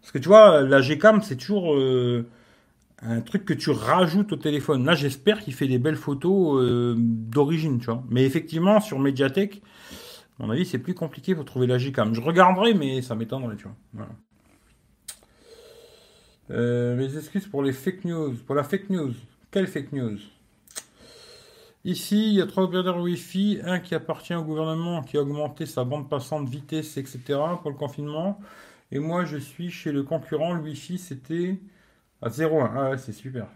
Parce 0.00 0.12
que 0.12 0.18
tu 0.18 0.28
vois, 0.28 0.60
la 0.60 0.80
Gcam, 0.80 1.22
c'est 1.22 1.36
toujours 1.36 1.74
euh, 1.74 2.26
un 3.06 3.20
truc 3.20 3.44
que 3.44 3.54
tu 3.54 3.70
rajoutes 3.70 4.32
au 4.32 4.36
téléphone. 4.36 4.84
Là, 4.84 4.94
j'espère 4.94 5.40
qu'il 5.40 5.54
fait 5.54 5.68
des 5.68 5.78
belles 5.78 5.96
photos 5.96 6.62
euh, 6.62 6.94
d'origine, 6.96 7.78
tu 7.78 7.86
vois. 7.86 8.02
Mais 8.08 8.24
effectivement, 8.24 8.80
sur 8.80 8.98
Mediatek, 8.98 9.62
à 10.40 10.46
mon 10.46 10.50
avis, 10.50 10.64
c'est 10.64 10.78
plus 10.78 10.94
compliqué 10.94 11.34
pour 11.34 11.44
trouver 11.44 11.66
la 11.66 11.78
Gcam. 11.78 12.14
Je 12.14 12.20
regarderai, 12.20 12.74
mais 12.74 13.02
ça 13.02 13.14
m'étonnerait, 13.14 13.56
tu 13.56 13.68
vois. 13.92 14.08
Euh, 16.50 16.96
mes 16.96 17.16
excuses 17.16 17.46
pour 17.46 17.62
les 17.62 17.72
fake 17.72 18.04
news. 18.04 18.34
Pour 18.46 18.54
la 18.54 18.64
fake 18.64 18.90
news. 18.90 19.12
Quelle 19.50 19.66
fake 19.66 19.92
news? 19.92 20.18
Ici, 21.84 22.28
il 22.28 22.34
y 22.34 22.40
a 22.40 22.46
trois 22.46 22.64
opérateurs 22.64 22.98
Wi-Fi. 22.98 23.60
Un 23.64 23.80
qui 23.80 23.94
appartient 23.94 24.34
au 24.34 24.42
gouvernement, 24.42 25.02
qui 25.02 25.18
a 25.18 25.20
augmenté 25.20 25.66
sa 25.66 25.84
bande 25.84 26.08
passante, 26.08 26.48
vitesse, 26.48 26.96
etc. 26.96 27.20
pour 27.60 27.70
le 27.70 27.76
confinement. 27.76 28.40
Et 28.90 28.98
moi, 28.98 29.24
je 29.26 29.36
suis 29.36 29.70
chez 29.70 29.92
le 29.92 30.02
concurrent. 30.02 30.54
Le 30.54 30.62
Wi-Fi, 30.62 30.98
c'était 30.98 31.60
À 32.24 32.28
0,1. 32.30 32.70
Ah 32.74 32.90
ouais, 32.90 32.98
c'est 32.98 33.12
super. 33.12 33.46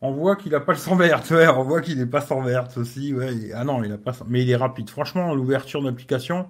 On 0.00 0.12
voit 0.12 0.36
qu'il 0.36 0.54
a 0.54 0.60
pas 0.60 0.72
le 0.72 0.78
sang 0.78 0.96
vert, 0.96 1.22
ouais, 1.30 1.48
on 1.48 1.62
voit 1.62 1.80
qu'il 1.80 2.00
est 2.00 2.06
pas 2.06 2.20
sans 2.20 2.42
vert 2.42 2.66
aussi, 2.76 3.14
ouais. 3.14 3.52
Ah 3.54 3.64
non, 3.64 3.84
il 3.84 3.92
a 3.92 3.98
pas 3.98 4.12
mais 4.28 4.42
il 4.42 4.50
est 4.50 4.56
rapide. 4.56 4.90
Franchement, 4.90 5.34
l'ouverture 5.34 5.82
d'application, 5.82 6.46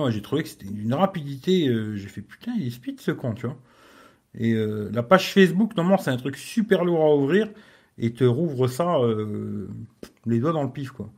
moi, 0.00 0.10
j'ai 0.10 0.22
trouvé 0.22 0.42
que 0.42 0.48
c'était 0.48 0.68
d'une 0.68 0.94
rapidité, 0.94 1.68
euh, 1.68 1.96
j'ai 1.96 2.08
fait 2.08 2.22
putain, 2.22 2.52
il 2.58 2.66
est 2.66 2.70
speed 2.70 3.00
ce 3.00 3.10
con, 3.10 3.34
tu 3.34 3.46
vois. 3.46 3.56
Et 4.34 4.52
euh, 4.54 4.90
la 4.92 5.02
page 5.02 5.32
Facebook, 5.32 5.76
normalement, 5.76 5.98
c'est 6.02 6.10
un 6.10 6.16
truc 6.16 6.36
super 6.36 6.84
lourd 6.84 7.04
à 7.04 7.16
ouvrir 7.16 7.48
et 7.98 8.12
te 8.14 8.24
rouvre 8.24 8.68
ça 8.68 8.96
euh, 8.98 9.68
les 10.26 10.40
doigts 10.40 10.52
dans 10.52 10.64
le 10.64 10.72
pif, 10.72 10.92
quoi. 10.92 11.10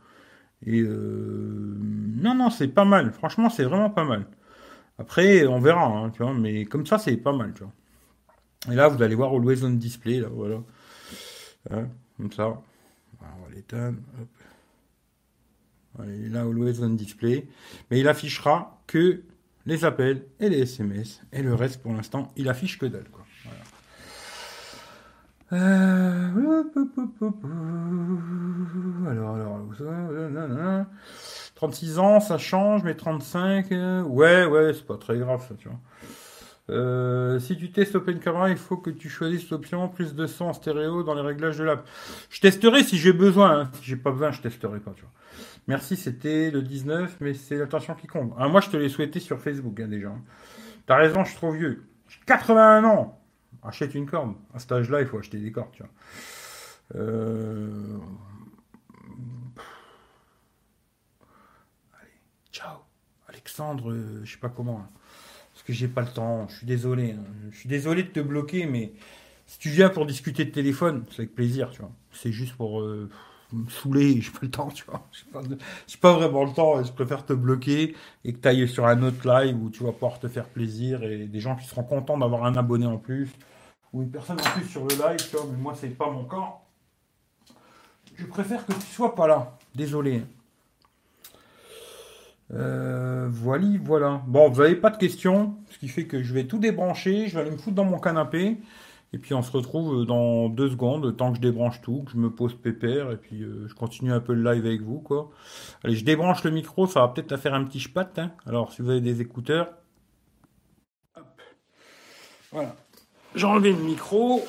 Et 0.66 0.82
non, 0.82 2.34
non, 2.34 2.50
c'est 2.50 2.68
pas 2.68 2.84
mal. 2.86 3.12
Franchement, 3.12 3.50
c'est 3.50 3.64
vraiment 3.64 3.90
pas 3.90 4.04
mal. 4.04 4.26
Après, 4.98 5.46
on 5.46 5.60
verra, 5.60 5.86
hein, 5.86 6.10
tu 6.10 6.24
mais 6.24 6.64
comme 6.66 6.86
ça, 6.86 6.98
c'est 6.98 7.16
pas 7.18 7.32
mal. 7.32 7.52
Et 8.70 8.74
là, 8.74 8.88
vous 8.88 9.02
allez 9.02 9.14
voir 9.14 9.32
Always 9.32 9.62
on 9.64 9.70
Display, 9.70 10.20
là, 10.20 10.28
voilà. 10.30 10.60
Hein, 11.70 11.88
comme 12.16 12.32
ça. 12.32 12.62
Voilà, 13.18 13.34
on 13.38 13.48
va 13.48 13.54
l'éteindre. 13.54 13.98
est 16.00 16.28
là, 16.28 16.42
Always 16.42 16.80
on 16.82 16.90
Display. 16.90 17.46
Mais 17.90 18.00
il 18.00 18.08
affichera 18.08 18.82
que 18.86 19.22
les 19.66 19.84
appels 19.84 20.24
et 20.40 20.48
les 20.48 20.60
SMS. 20.62 21.22
Et 21.32 21.42
le 21.42 21.54
reste, 21.54 21.82
pour 21.82 21.92
l'instant, 21.92 22.32
il 22.36 22.48
affiche 22.48 22.78
que 22.78 22.86
dalle, 22.86 23.08
quoi. 23.10 23.24
Euh. 25.52 26.30
Alors, 29.08 29.34
alors, 29.34 29.60
ça, 29.76 29.84
nanana. 29.84 30.88
36 31.54 31.98
ans, 31.98 32.20
ça 32.20 32.38
change, 32.38 32.82
mais 32.82 32.94
35, 32.96 33.70
euh, 33.70 34.02
ouais, 34.02 34.46
ouais, 34.46 34.72
c'est 34.74 34.86
pas 34.86 34.96
très 34.96 35.18
grave, 35.18 35.46
ça, 35.46 35.54
tu 35.56 35.68
vois. 35.68 35.78
Euh, 36.70 37.38
si 37.40 37.56
tu 37.58 37.70
testes 37.72 37.94
Open 37.94 38.18
Camera, 38.20 38.48
il 38.50 38.56
faut 38.56 38.76
que 38.78 38.88
tu 38.90 39.08
choisisses 39.10 39.50
l'option 39.50 39.86
plus 39.88 40.14
de 40.14 40.26
son 40.26 40.52
stéréo 40.54 41.02
dans 41.02 41.14
les 41.14 41.20
réglages 41.20 41.58
de 41.58 41.64
l'app. 41.64 41.86
Je 42.30 42.40
testerai 42.40 42.82
si 42.82 42.96
j'ai 42.96 43.12
besoin. 43.12 43.60
hein. 43.60 43.70
Si 43.74 43.84
j'ai 43.84 43.96
pas 43.96 44.10
besoin, 44.12 44.30
je 44.30 44.40
testerai 44.40 44.80
pas. 44.80 44.92
Tu. 44.96 45.04
Merci, 45.66 45.96
c'était 45.96 46.50
le 46.50 46.62
19, 46.62 47.18
mais 47.20 47.34
c'est 47.34 47.56
l'attention 47.56 47.94
qui 47.94 48.06
compte. 48.06 48.32
Ah, 48.38 48.48
moi, 48.48 48.60
je 48.62 48.70
te 48.70 48.76
l'ai 48.78 48.88
souhaité 48.88 49.20
sur 49.20 49.38
Facebook 49.40 49.78
hein, 49.80 49.88
déjà. 49.88 50.12
T'as 50.86 50.96
raison, 50.96 51.22
je 51.24 51.30
suis 51.30 51.36
trop 51.38 51.52
vieux. 51.52 51.84
J'ai 52.08 52.18
81 52.26 52.84
ans. 52.84 53.20
Achète 53.62 53.94
une 53.94 54.06
corde. 54.06 54.34
À 54.54 54.58
cet 54.58 54.72
âge-là, 54.72 55.00
il 55.00 55.06
faut 55.06 55.18
acheter 55.18 55.38
des 55.38 55.52
cordes. 55.52 55.68
Euh... 56.94 57.98
Ciao. 62.52 62.78
Alexandre, 63.28 63.90
euh, 63.90 64.20
je 64.24 64.32
sais 64.32 64.38
pas 64.38 64.48
comment. 64.50 64.80
hein. 64.80 64.88
Que 65.64 65.72
j'ai 65.72 65.88
pas 65.88 66.02
le 66.02 66.08
temps, 66.08 66.46
je 66.48 66.56
suis 66.58 66.66
désolé. 66.66 67.16
Je 67.50 67.56
suis 67.58 67.68
désolé 67.68 68.02
de 68.02 68.08
te 68.08 68.20
bloquer, 68.20 68.66
mais 68.66 68.92
si 69.46 69.58
tu 69.58 69.70
viens 69.70 69.88
pour 69.88 70.06
discuter 70.06 70.44
de 70.44 70.50
téléphone, 70.50 71.04
c'est 71.10 71.20
avec 71.20 71.34
plaisir, 71.34 71.70
tu 71.70 71.80
vois. 71.80 71.90
C'est 72.12 72.32
juste 72.32 72.54
pour 72.54 72.80
euh, 72.80 73.08
me 73.52 73.68
saouler, 73.70 74.20
j'ai 74.20 74.30
pas 74.30 74.38
le 74.42 74.50
temps, 74.50 74.68
tu 74.68 74.84
vois. 74.84 75.06
J'ai 75.12 75.24
pas, 75.30 75.40
pas 76.00 76.12
vraiment 76.14 76.44
le 76.44 76.52
temps, 76.52 76.82
je 76.82 76.92
préfère 76.92 77.24
te 77.24 77.32
bloquer 77.32 77.94
et 78.24 78.32
que 78.32 78.38
tu 78.38 78.48
ailles 78.48 78.68
sur 78.68 78.86
un 78.86 79.02
autre 79.02 79.26
live 79.26 79.56
où 79.62 79.70
tu 79.70 79.84
vas 79.84 79.92
pouvoir 79.92 80.18
te 80.18 80.28
faire 80.28 80.46
plaisir 80.46 81.02
et 81.02 81.26
des 81.26 81.40
gens 81.40 81.56
qui 81.56 81.66
seront 81.66 81.84
contents 81.84 82.18
d'avoir 82.18 82.44
un 82.44 82.56
abonné 82.56 82.86
en 82.86 82.98
plus 82.98 83.30
ou 83.92 84.02
une 84.02 84.10
personne 84.10 84.40
en 84.40 84.50
plus 84.58 84.66
sur 84.66 84.84
le 84.84 84.94
live, 84.96 85.30
tu 85.30 85.36
vois, 85.36 85.46
mais 85.50 85.56
moi 85.56 85.74
c'est 85.80 85.88
pas 85.88 86.10
mon 86.10 86.24
cas. 86.24 86.58
Je 88.16 88.26
préfère 88.26 88.66
que 88.66 88.72
tu 88.72 88.86
sois 88.92 89.14
pas 89.14 89.26
là. 89.26 89.56
Désolé. 89.74 90.22
Euh, 92.52 93.28
voilà. 93.30 94.22
Bon, 94.26 94.50
vous 94.50 94.62
n'avez 94.62 94.76
pas 94.76 94.90
de 94.90 94.98
questions, 94.98 95.56
ce 95.70 95.78
qui 95.78 95.88
fait 95.88 96.06
que 96.06 96.22
je 96.22 96.34
vais 96.34 96.44
tout 96.44 96.58
débrancher, 96.58 97.28
je 97.28 97.34
vais 97.34 97.40
aller 97.40 97.50
me 97.50 97.56
foutre 97.56 97.76
dans 97.76 97.84
mon 97.84 97.98
canapé, 97.98 98.58
et 99.12 99.18
puis 99.18 99.32
on 99.32 99.42
se 99.42 99.50
retrouve 99.50 100.04
dans 100.04 100.48
deux 100.48 100.68
secondes, 100.68 101.16
temps 101.16 101.30
que 101.30 101.36
je 101.36 101.42
débranche 101.42 101.80
tout, 101.80 102.02
que 102.04 102.12
je 102.12 102.16
me 102.16 102.30
pose 102.30 102.54
pépère, 102.54 103.10
et 103.12 103.16
puis 103.16 103.42
euh, 103.42 103.66
je 103.68 103.74
continue 103.74 104.12
un 104.12 104.20
peu 104.20 104.34
le 104.34 104.42
live 104.52 104.66
avec 104.66 104.82
vous, 104.82 104.98
quoi. 104.98 105.30
Allez, 105.82 105.96
je 105.96 106.04
débranche 106.04 106.44
le 106.44 106.50
micro, 106.50 106.86
ça 106.86 107.00
va 107.00 107.08
peut-être 107.08 107.32
à 107.32 107.38
faire 107.38 107.54
un 107.54 107.64
petit 107.64 107.80
spat, 107.80 108.18
hein. 108.18 108.32
Alors, 108.46 108.72
si 108.72 108.82
vous 108.82 108.90
avez 108.90 109.00
des 109.00 109.20
écouteurs. 109.20 109.68
Voilà. 112.52 112.76
J'ai 113.34 113.46
enlevé 113.46 113.72
le 113.72 113.78
micro. 113.78 114.44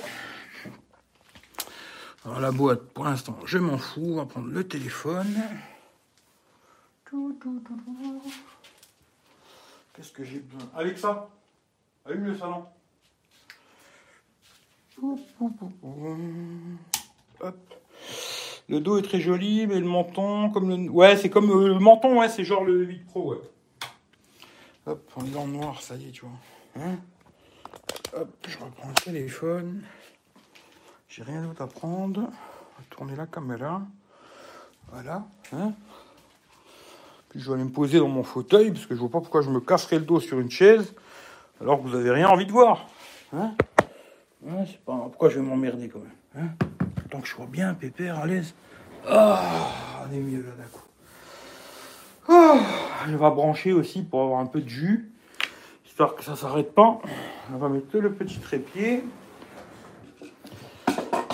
Alors, 2.26 2.39
la 2.39 2.52
boîte, 2.52 2.82
pour 2.93 3.06
l'instant, 3.06 3.38
je 3.46 3.58
m'en 3.58 3.78
fous, 3.78 4.14
on 4.14 4.16
va 4.18 4.26
prendre 4.26 4.48
le 4.48 4.64
téléphone. 4.64 5.34
Tout, 7.05 7.05
tout, 7.05 7.05
tout, 7.05 7.05
tout. 7.05 7.05
Qu'est-ce 9.93 10.11
que 10.11 10.24
j'ai 10.24 10.39
besoin? 10.39 10.70
Alexa, 10.76 11.30
allume 12.05 12.26
le 12.26 12.38
salon. 12.38 12.66
Hop. 17.41 17.74
Le 18.68 18.80
dos 18.80 18.97
est 18.97 19.03
très 19.03 19.20
joli, 19.20 19.68
mais 19.68 19.80
le 19.80 19.86
menton, 19.86 20.49
comme 20.49 20.70
le. 20.70 20.89
Ouais, 20.89 21.16
c'est 21.18 21.30
comme 21.30 21.51
euh, 21.51 21.68
le 21.68 21.80
menton, 21.80 22.20
ouais, 22.20 22.30
c'est 22.30 22.43
genre 22.43 22.63
le 22.63 22.84
8 22.84 23.05
Pro, 23.05 23.34
ouais. 23.34 23.41
Hop, 24.88 25.11
on 25.16 25.26
est 25.26 25.30
dans 25.30 25.45
le 25.45 25.51
noir, 25.53 25.82
ça 25.82 25.95
y 25.95 26.07
est, 26.07 26.11
tu 26.11 26.26
vois. 26.26 26.84
Hein? 26.84 26.97
Hop, 28.13 28.30
je 28.47 28.57
reprends 28.57 28.89
le 28.89 29.03
téléphone. 29.03 29.84
J'ai 31.09 31.24
rien 31.24 31.43
d'autre 31.43 31.61
à 31.61 31.68
prendre. 31.68 32.22
On 32.22 32.82
va 32.82 32.86
tourner 32.89 33.16
la 33.16 33.28
caméra. 33.28 33.82
Voilà. 34.91 35.26
Hein? 35.53 35.74
Je 37.36 37.48
vais 37.48 37.56
aller 37.56 37.64
me 37.64 37.70
poser 37.70 38.00
dans 38.00 38.08
mon 38.08 38.24
fauteuil, 38.24 38.72
parce 38.72 38.86
que 38.86 38.96
je 38.96 39.00
vois 39.00 39.10
pas 39.10 39.20
pourquoi 39.20 39.42
je 39.42 39.50
me 39.50 39.60
casserais 39.60 40.00
le 40.00 40.06
dos 40.06 40.20
sur 40.20 40.40
une 40.40 40.50
chaise, 40.50 40.94
alors 41.62 41.82
que 41.82 41.88
vous 41.88 41.96
avez 41.96 42.12
rien 42.12 42.30
envie 42.30 42.46
de 42.46 42.52
voir. 42.52 42.88
Hein? 43.36 43.52
Pourquoi 44.86 45.30
je 45.30 45.40
vais 45.40 45.46
m'emmerder 45.46 45.90
quand 45.90 46.00
même 46.00 46.12
hein? 46.38 46.50
Tant 47.10 47.20
que 47.20 47.28
je 47.28 47.34
sois 47.34 47.48
bien, 47.48 47.74
pépère, 47.74 48.20
à 48.20 48.26
l'aise. 48.26 48.54
Ah, 49.08 49.42
on 50.08 50.14
est 50.14 50.20
mieux 50.20 50.44
là 50.44 50.52
d'un 50.58 50.64
coup. 50.72 50.82
Ah, 52.28 52.58
je 53.06 53.12
vais 53.12 53.18
brancher 53.18 53.74
aussi 53.74 54.02
pour 54.02 54.22
avoir 54.24 54.40
un 54.40 54.46
peu 54.48 54.62
de 54.62 54.70
jus, 54.70 55.12
histoire 55.86 56.16
que 56.16 56.24
ça 56.24 56.36
s'arrête 56.36 56.74
pas. 56.74 57.00
On 57.54 57.58
va 57.58 57.70
mettre 57.70 57.98
le 57.98 58.12
petit 58.14 58.40
trépied. 58.40 59.04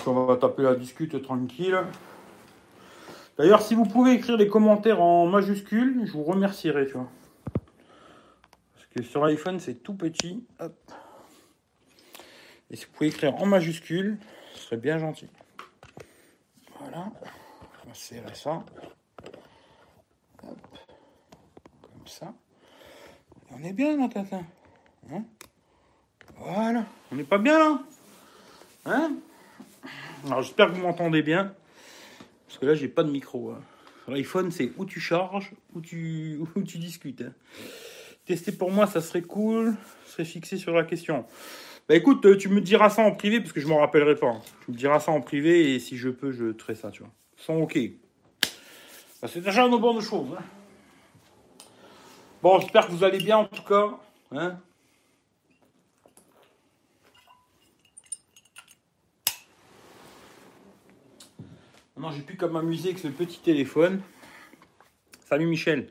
On 0.05 0.25
va 0.25 0.35
taper 0.35 0.63
la 0.63 0.75
discute 0.75 1.21
tranquille. 1.21 1.79
D'ailleurs, 3.41 3.63
si 3.63 3.73
vous 3.73 3.85
pouvez 3.85 4.11
écrire 4.11 4.37
les 4.37 4.47
commentaires 4.47 5.01
en 5.01 5.25
majuscules, 5.25 6.05
je 6.05 6.11
vous 6.11 6.21
remercierai, 6.21 6.85
tu 6.85 6.93
vois. 6.93 7.09
Parce 8.75 8.85
que 8.95 9.01
sur 9.01 9.25
iPhone, 9.25 9.59
c'est 9.59 9.81
tout 9.81 9.95
petit. 9.95 10.45
Et 12.69 12.75
si 12.75 12.85
vous 12.85 12.91
pouvez 12.91 13.09
écrire 13.09 13.35
en 13.37 13.47
majuscules, 13.47 14.19
ce 14.53 14.59
serait 14.59 14.77
bien 14.77 14.99
gentil. 14.99 15.25
Voilà. 16.81 17.07
On 17.83 17.89
va 17.89 18.33
ça. 18.35 18.63
Comme 20.37 20.53
ça. 22.05 22.35
On 23.49 23.63
est 23.63 23.73
bien 23.73 23.97
là, 23.97 24.07
Tintin. 24.07 24.43
Hein? 25.11 25.23
Voilà. 26.37 26.85
On 27.11 27.15
n'est 27.15 27.23
pas 27.23 27.39
bien 27.39 27.57
là? 27.57 27.79
Hein? 28.85 29.13
Alors 30.27 30.43
j'espère 30.43 30.67
que 30.67 30.73
vous 30.73 30.83
m'entendez 30.83 31.23
bien. 31.23 31.55
Parce 32.51 32.59
que 32.59 32.65
là, 32.65 32.73
j'ai 32.73 32.89
pas 32.89 33.03
de 33.03 33.09
micro. 33.11 33.51
hein. 33.51 33.61
L'iPhone, 34.09 34.51
c'est 34.51 34.73
où 34.77 34.85
tu 34.85 34.99
charges, 34.99 35.51
où 35.73 35.79
tu, 35.79 36.37
où 36.55 36.61
tu 36.63 36.79
discutes. 36.79 37.21
hein. 37.21 37.31
Tester 38.25 38.51
pour 38.51 38.71
moi, 38.71 38.87
ça 38.87 38.99
serait 38.99 39.21
cool. 39.21 39.73
Ce 40.05 40.11
serait 40.11 40.25
fixé 40.25 40.57
sur 40.57 40.73
la 40.73 40.83
question. 40.83 41.25
Bah 41.87 41.95
écoute, 41.95 42.25
euh, 42.25 42.37
tu 42.37 42.49
me 42.49 42.59
diras 42.59 42.89
ça 42.89 43.03
en 43.03 43.11
privé 43.13 43.39
parce 43.39 43.53
que 43.53 43.61
je 43.61 43.67
m'en 43.67 43.79
rappellerai 43.79 44.15
pas. 44.15 44.27
hein. 44.27 44.41
Tu 44.65 44.71
me 44.71 44.75
diras 44.77 44.99
ça 44.99 45.11
en 45.11 45.21
privé 45.21 45.73
et 45.75 45.79
si 45.79 45.95
je 45.97 46.09
peux, 46.09 46.31
je 46.31 46.51
te 46.51 46.61
ferai 46.61 46.75
ça, 46.75 46.91
tu 46.91 47.03
vois. 47.03 47.11
Sans 47.37 47.55
ok. 47.55 47.79
Bah, 49.21 49.27
c'est 49.31 49.41
déjà 49.41 49.63
une 49.65 49.77
bonne 49.79 50.01
chose. 50.01 50.27
hein. 50.37 50.43
Bon, 52.43 52.59
j'espère 52.59 52.87
que 52.87 52.91
vous 52.91 53.03
allez 53.05 53.19
bien 53.19 53.37
en 53.37 53.45
tout 53.45 53.63
cas. 53.63 53.97
Hein 54.33 54.59
Maintenant, 62.01 62.15
j'ai 62.17 62.23
plus 62.23 62.35
qu'à 62.35 62.47
m'amuser 62.47 62.89
avec 62.89 62.97
ce 62.99 63.09
petit 63.09 63.39
téléphone. 63.41 64.01
Salut 65.29 65.45
Michel. 65.45 65.87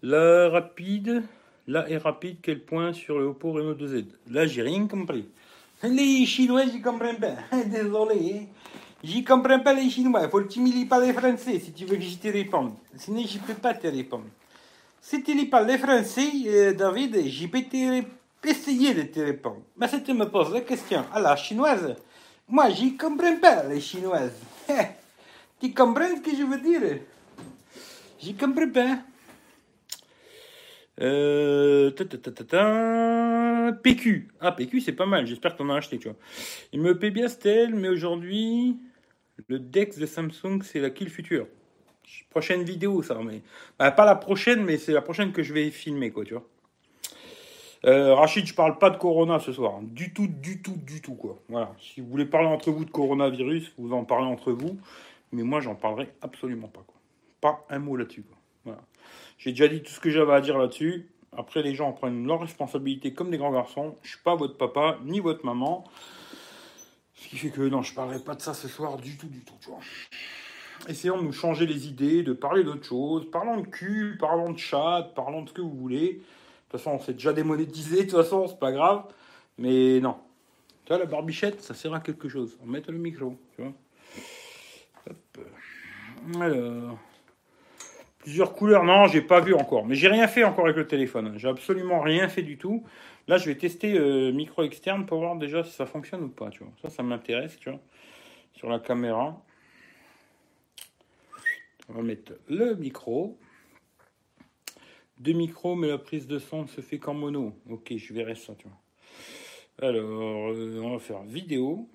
La 0.00 0.48
rapide, 0.48 1.24
là 1.66 1.86
est 1.90 1.98
rapide, 1.98 2.38
quel 2.40 2.64
point 2.64 2.94
sur 2.94 3.18
le 3.18 3.26
Oppo 3.26 3.52
Reno 3.52 3.74
2Z 3.74 4.06
Là, 4.30 4.46
j'ai 4.46 4.62
rien 4.62 4.86
compris. 4.86 5.28
Les 5.82 6.24
Chinois, 6.24 6.64
j'y 6.64 6.80
comprends 6.80 7.14
pas. 7.16 7.34
Désolé. 7.66 8.34
hein. 8.34 8.46
J'y 9.02 9.22
comprends 9.22 9.60
pas 9.60 9.74
les 9.74 9.90
Chinois. 9.90 10.26
Faut 10.30 10.40
que 10.40 10.48
tu 10.48 10.60
me 10.60 10.88
pas 10.88 10.98
les 11.04 11.12
Français 11.12 11.58
si 11.60 11.72
tu 11.74 11.84
veux 11.84 11.96
que 11.96 12.02
je 12.02 12.16
te 12.16 12.28
réponde. 12.28 12.72
Sinon, 12.96 13.26
je 13.26 13.38
peux 13.40 13.52
pas 13.60 13.74
te 13.74 13.86
répondre. 13.88 14.24
Si 15.02 15.22
tu 15.22 15.34
lis 15.34 15.44
pas 15.44 15.60
les 15.62 15.76
Français, 15.76 16.30
euh, 16.46 16.72
David, 16.72 17.28
je 17.28 17.46
peux 17.46 17.60
te- 17.60 18.02
essayer 18.48 18.94
de 18.94 19.02
te 19.02 19.20
répondre. 19.20 19.60
Mais 19.76 19.86
si 19.86 20.02
tu 20.02 20.14
me 20.14 20.24
poses 20.30 20.50
la 20.50 20.62
question 20.62 21.04
à 21.12 21.20
la 21.20 21.36
chinoise, 21.36 21.94
moi, 22.48 22.70
j'y 22.70 22.96
comprends 22.96 23.36
pas 23.36 23.64
les 23.64 23.82
Chinoises. 23.82 24.32
Tu 25.60 25.72
comprends 25.74 26.16
ce 26.16 26.20
que 26.20 26.36
je 26.36 26.42
veux 26.42 26.60
dire 26.60 27.00
J'y 28.20 28.34
comprends 28.34 28.70
pas. 28.70 28.98
Euh, 31.00 31.90
PQ. 33.82 34.28
Ah, 34.40 34.52
PQ, 34.52 34.80
c'est 34.80 34.92
pas 34.92 35.06
mal. 35.06 35.26
J'espère 35.26 35.52
que 35.52 35.58
t'en 35.58 35.70
as 35.70 35.76
acheté, 35.76 35.98
tu 35.98 36.08
vois. 36.08 36.16
Il 36.72 36.80
me 36.80 36.98
paie 36.98 37.10
bien 37.10 37.28
Stel, 37.28 37.74
mais 37.74 37.88
aujourd'hui, 37.88 38.78
le 39.48 39.58
Dex 39.58 39.98
de 39.98 40.06
Samsung, 40.06 40.62
c'est 40.62 40.80
la 40.80 40.90
kill 40.90 41.10
future. 41.10 41.46
Prochaine 42.30 42.62
vidéo, 42.62 43.02
ça. 43.02 43.18
Mais... 43.24 43.42
Bah, 43.78 43.90
pas 43.90 44.04
la 44.04 44.14
prochaine, 44.14 44.62
mais 44.64 44.78
c'est 44.78 44.92
la 44.92 45.02
prochaine 45.02 45.32
que 45.32 45.42
je 45.42 45.52
vais 45.52 45.70
filmer, 45.70 46.10
quoi, 46.10 46.24
tu 46.24 46.34
vois. 46.34 46.48
Euh, 47.84 48.14
Rachid, 48.14 48.46
je 48.46 48.54
parle 48.54 48.78
pas 48.78 48.88
de 48.88 48.96
Corona 48.96 49.38
ce 49.40 49.52
soir. 49.52 49.80
Du 49.82 50.14
tout, 50.14 50.26
du 50.26 50.62
tout, 50.62 50.76
du 50.76 51.02
tout, 51.02 51.14
quoi. 51.14 51.38
Voilà. 51.48 51.72
Si 51.80 52.00
vous 52.00 52.08
voulez 52.08 52.24
parler 52.24 52.48
entre 52.48 52.70
vous 52.70 52.84
de 52.84 52.90
coronavirus, 52.90 53.74
vous 53.76 53.92
en 53.92 54.04
parlez 54.04 54.26
entre 54.26 54.52
vous. 54.52 54.78
Mais 55.32 55.42
moi, 55.42 55.60
j'en 55.60 55.74
parlerai 55.74 56.10
absolument 56.22 56.68
pas. 56.68 56.84
Pas 57.40 57.66
un 57.68 57.78
mot 57.78 57.96
là-dessus. 57.96 58.24
Voilà. 58.64 58.80
J'ai 59.36 59.50
déjà 59.50 59.68
dit 59.68 59.82
tout 59.82 59.90
ce 59.90 60.00
que 60.00 60.08
j'avais 60.08 60.32
à 60.32 60.40
dire 60.40 60.56
là-dessus. 60.56 61.10
Après, 61.36 61.62
les 61.62 61.74
gens 61.74 61.92
prennent 61.92 62.26
leurs 62.26 62.40
responsabilités 62.40 63.12
comme 63.12 63.30
des 63.30 63.38
grands 63.38 63.52
garçons. 63.52 63.96
Je 64.02 64.10
suis 64.10 64.22
pas 64.22 64.34
votre 64.34 64.56
papa, 64.56 64.98
ni 65.04 65.20
votre 65.20 65.44
maman. 65.44 65.84
Ce 67.14 67.28
qui 67.28 67.36
fait 67.36 67.50
que 67.50 67.62
non, 67.62 67.82
je 67.82 67.94
parlerai 67.94 68.20
pas 68.20 68.34
de 68.34 68.40
ça 68.40 68.54
ce 68.54 68.68
soir 68.68 68.96
du 68.96 69.16
tout, 69.18 69.28
du 69.28 69.44
tout, 69.44 69.54
tu 69.60 69.68
vois. 69.68 69.80
Essayons 70.88 71.18
de 71.18 71.22
nous 71.22 71.32
changer 71.32 71.66
les 71.66 71.86
idées, 71.86 72.22
de 72.22 72.32
parler 72.32 72.64
d'autre 72.64 72.84
chose. 72.84 73.30
Parlons 73.30 73.60
de 73.60 73.66
cul, 73.66 74.16
parlons 74.18 74.52
de 74.52 74.58
chat, 74.58 75.12
parlons 75.14 75.42
de 75.42 75.48
ce 75.48 75.54
que 75.54 75.62
vous 75.62 75.74
voulez. 75.74 76.22
Toute 76.74 76.82
façon, 76.82 76.96
on 76.96 76.98
s'est 76.98 77.12
déjà 77.12 77.32
démonétisé, 77.32 77.98
de 77.98 78.10
toute 78.10 78.20
façon, 78.20 78.48
c'est 78.48 78.58
pas 78.58 78.72
grave. 78.72 79.04
Mais 79.58 80.00
non. 80.00 80.16
Tu 80.84 80.88
vois, 80.88 80.98
la 80.98 81.04
barbichette, 81.04 81.60
ça 81.60 81.72
sert 81.72 81.94
à 81.94 82.00
quelque 82.00 82.28
chose. 82.28 82.58
On 82.64 82.66
met 82.66 82.82
le 82.88 82.98
micro, 82.98 83.36
tu 83.54 83.62
vois. 83.62 83.72
Alors. 86.40 86.98
Plusieurs 88.18 88.54
couleurs, 88.54 88.82
non, 88.82 89.06
j'ai 89.06 89.20
pas 89.20 89.38
vu 89.38 89.54
encore. 89.54 89.86
Mais 89.86 89.94
j'ai 89.94 90.08
rien 90.08 90.26
fait 90.26 90.42
encore 90.42 90.64
avec 90.64 90.76
le 90.76 90.88
téléphone. 90.88 91.34
J'ai 91.36 91.46
absolument 91.46 92.00
rien 92.00 92.28
fait 92.28 92.42
du 92.42 92.58
tout. 92.58 92.82
Là, 93.28 93.38
je 93.38 93.46
vais 93.46 93.54
tester 93.54 93.96
euh, 93.96 94.32
micro 94.32 94.64
externe 94.64 95.06
pour 95.06 95.20
voir 95.20 95.36
déjà 95.36 95.62
si 95.62 95.70
ça 95.70 95.86
fonctionne 95.86 96.24
ou 96.24 96.28
pas. 96.28 96.50
Tu 96.50 96.64
vois. 96.64 96.72
Ça, 96.82 96.90
ça 96.90 97.04
m'intéresse, 97.04 97.56
tu 97.56 97.70
vois. 97.70 97.78
Sur 98.52 98.68
la 98.68 98.80
caméra. 98.80 99.40
On 101.88 101.92
va 101.92 102.02
mettre 102.02 102.32
le 102.48 102.74
micro. 102.74 103.38
Deux 105.18 105.32
micros, 105.32 105.74
mais 105.76 105.88
la 105.88 105.98
prise 105.98 106.26
de 106.26 106.38
son 106.38 106.66
se 106.66 106.80
fait 106.80 106.98
qu'en 106.98 107.14
mono. 107.14 107.54
Ok, 107.68 107.94
je 107.96 108.12
verrai 108.12 108.34
ça, 108.34 108.54
tu 108.54 108.66
vois. 108.66 109.88
Alors, 109.88 110.50
euh, 110.52 110.80
on 110.82 110.92
va 110.92 110.98
faire 110.98 111.22
vidéo. 111.22 111.88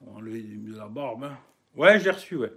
On 0.00 0.10
va 0.10 0.18
enlever 0.18 0.44
la 0.66 0.88
barbe. 0.88 1.24
Hein. 1.24 1.38
Ouais, 1.74 1.98
j'ai 2.00 2.10
reçu, 2.10 2.36
ouais. 2.36 2.52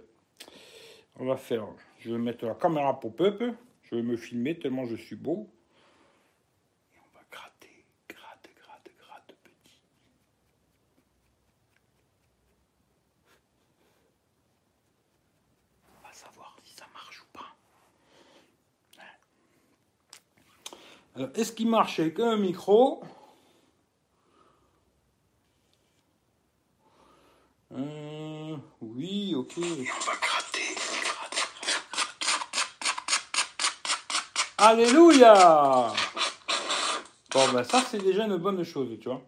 On 1.16 1.26
va 1.26 1.36
faire 1.36 1.66
je 2.02 2.10
vais 2.10 2.18
mettre 2.18 2.44
la 2.44 2.54
caméra 2.54 2.98
pop-up. 2.98 3.42
Je 3.84 3.94
vais 3.94 4.02
me 4.02 4.16
filmer 4.16 4.58
tellement 4.58 4.86
je 4.86 4.96
suis 4.96 5.14
beau. 5.14 5.48
Et 6.94 6.98
on 6.98 7.16
va 7.16 7.22
gratter, 7.30 7.84
gratte, 8.08 8.48
gratte, 8.56 8.90
gratte 8.98 9.36
petit. 9.44 9.80
On 15.88 16.06
va 16.06 16.12
savoir 16.12 16.56
si 16.64 16.74
ça 16.74 16.86
marche 16.92 17.22
ou 17.22 17.26
pas. 17.32 17.54
Alors, 21.11 21.11
est-ce 21.34 21.52
qu'il 21.52 21.68
marche 21.68 22.00
avec 22.00 22.18
un 22.20 22.36
micro 22.36 23.02
euh, 27.72 28.56
Oui, 28.80 29.34
ok. 29.34 29.54
Alléluia 34.58 35.92
Bon, 37.32 37.52
ben 37.52 37.64
ça, 37.64 37.80
c'est 37.80 37.98
déjà 37.98 38.26
une 38.26 38.36
bonne 38.36 38.62
chose, 38.62 38.90
tu 39.00 39.08
vois. 39.08 39.22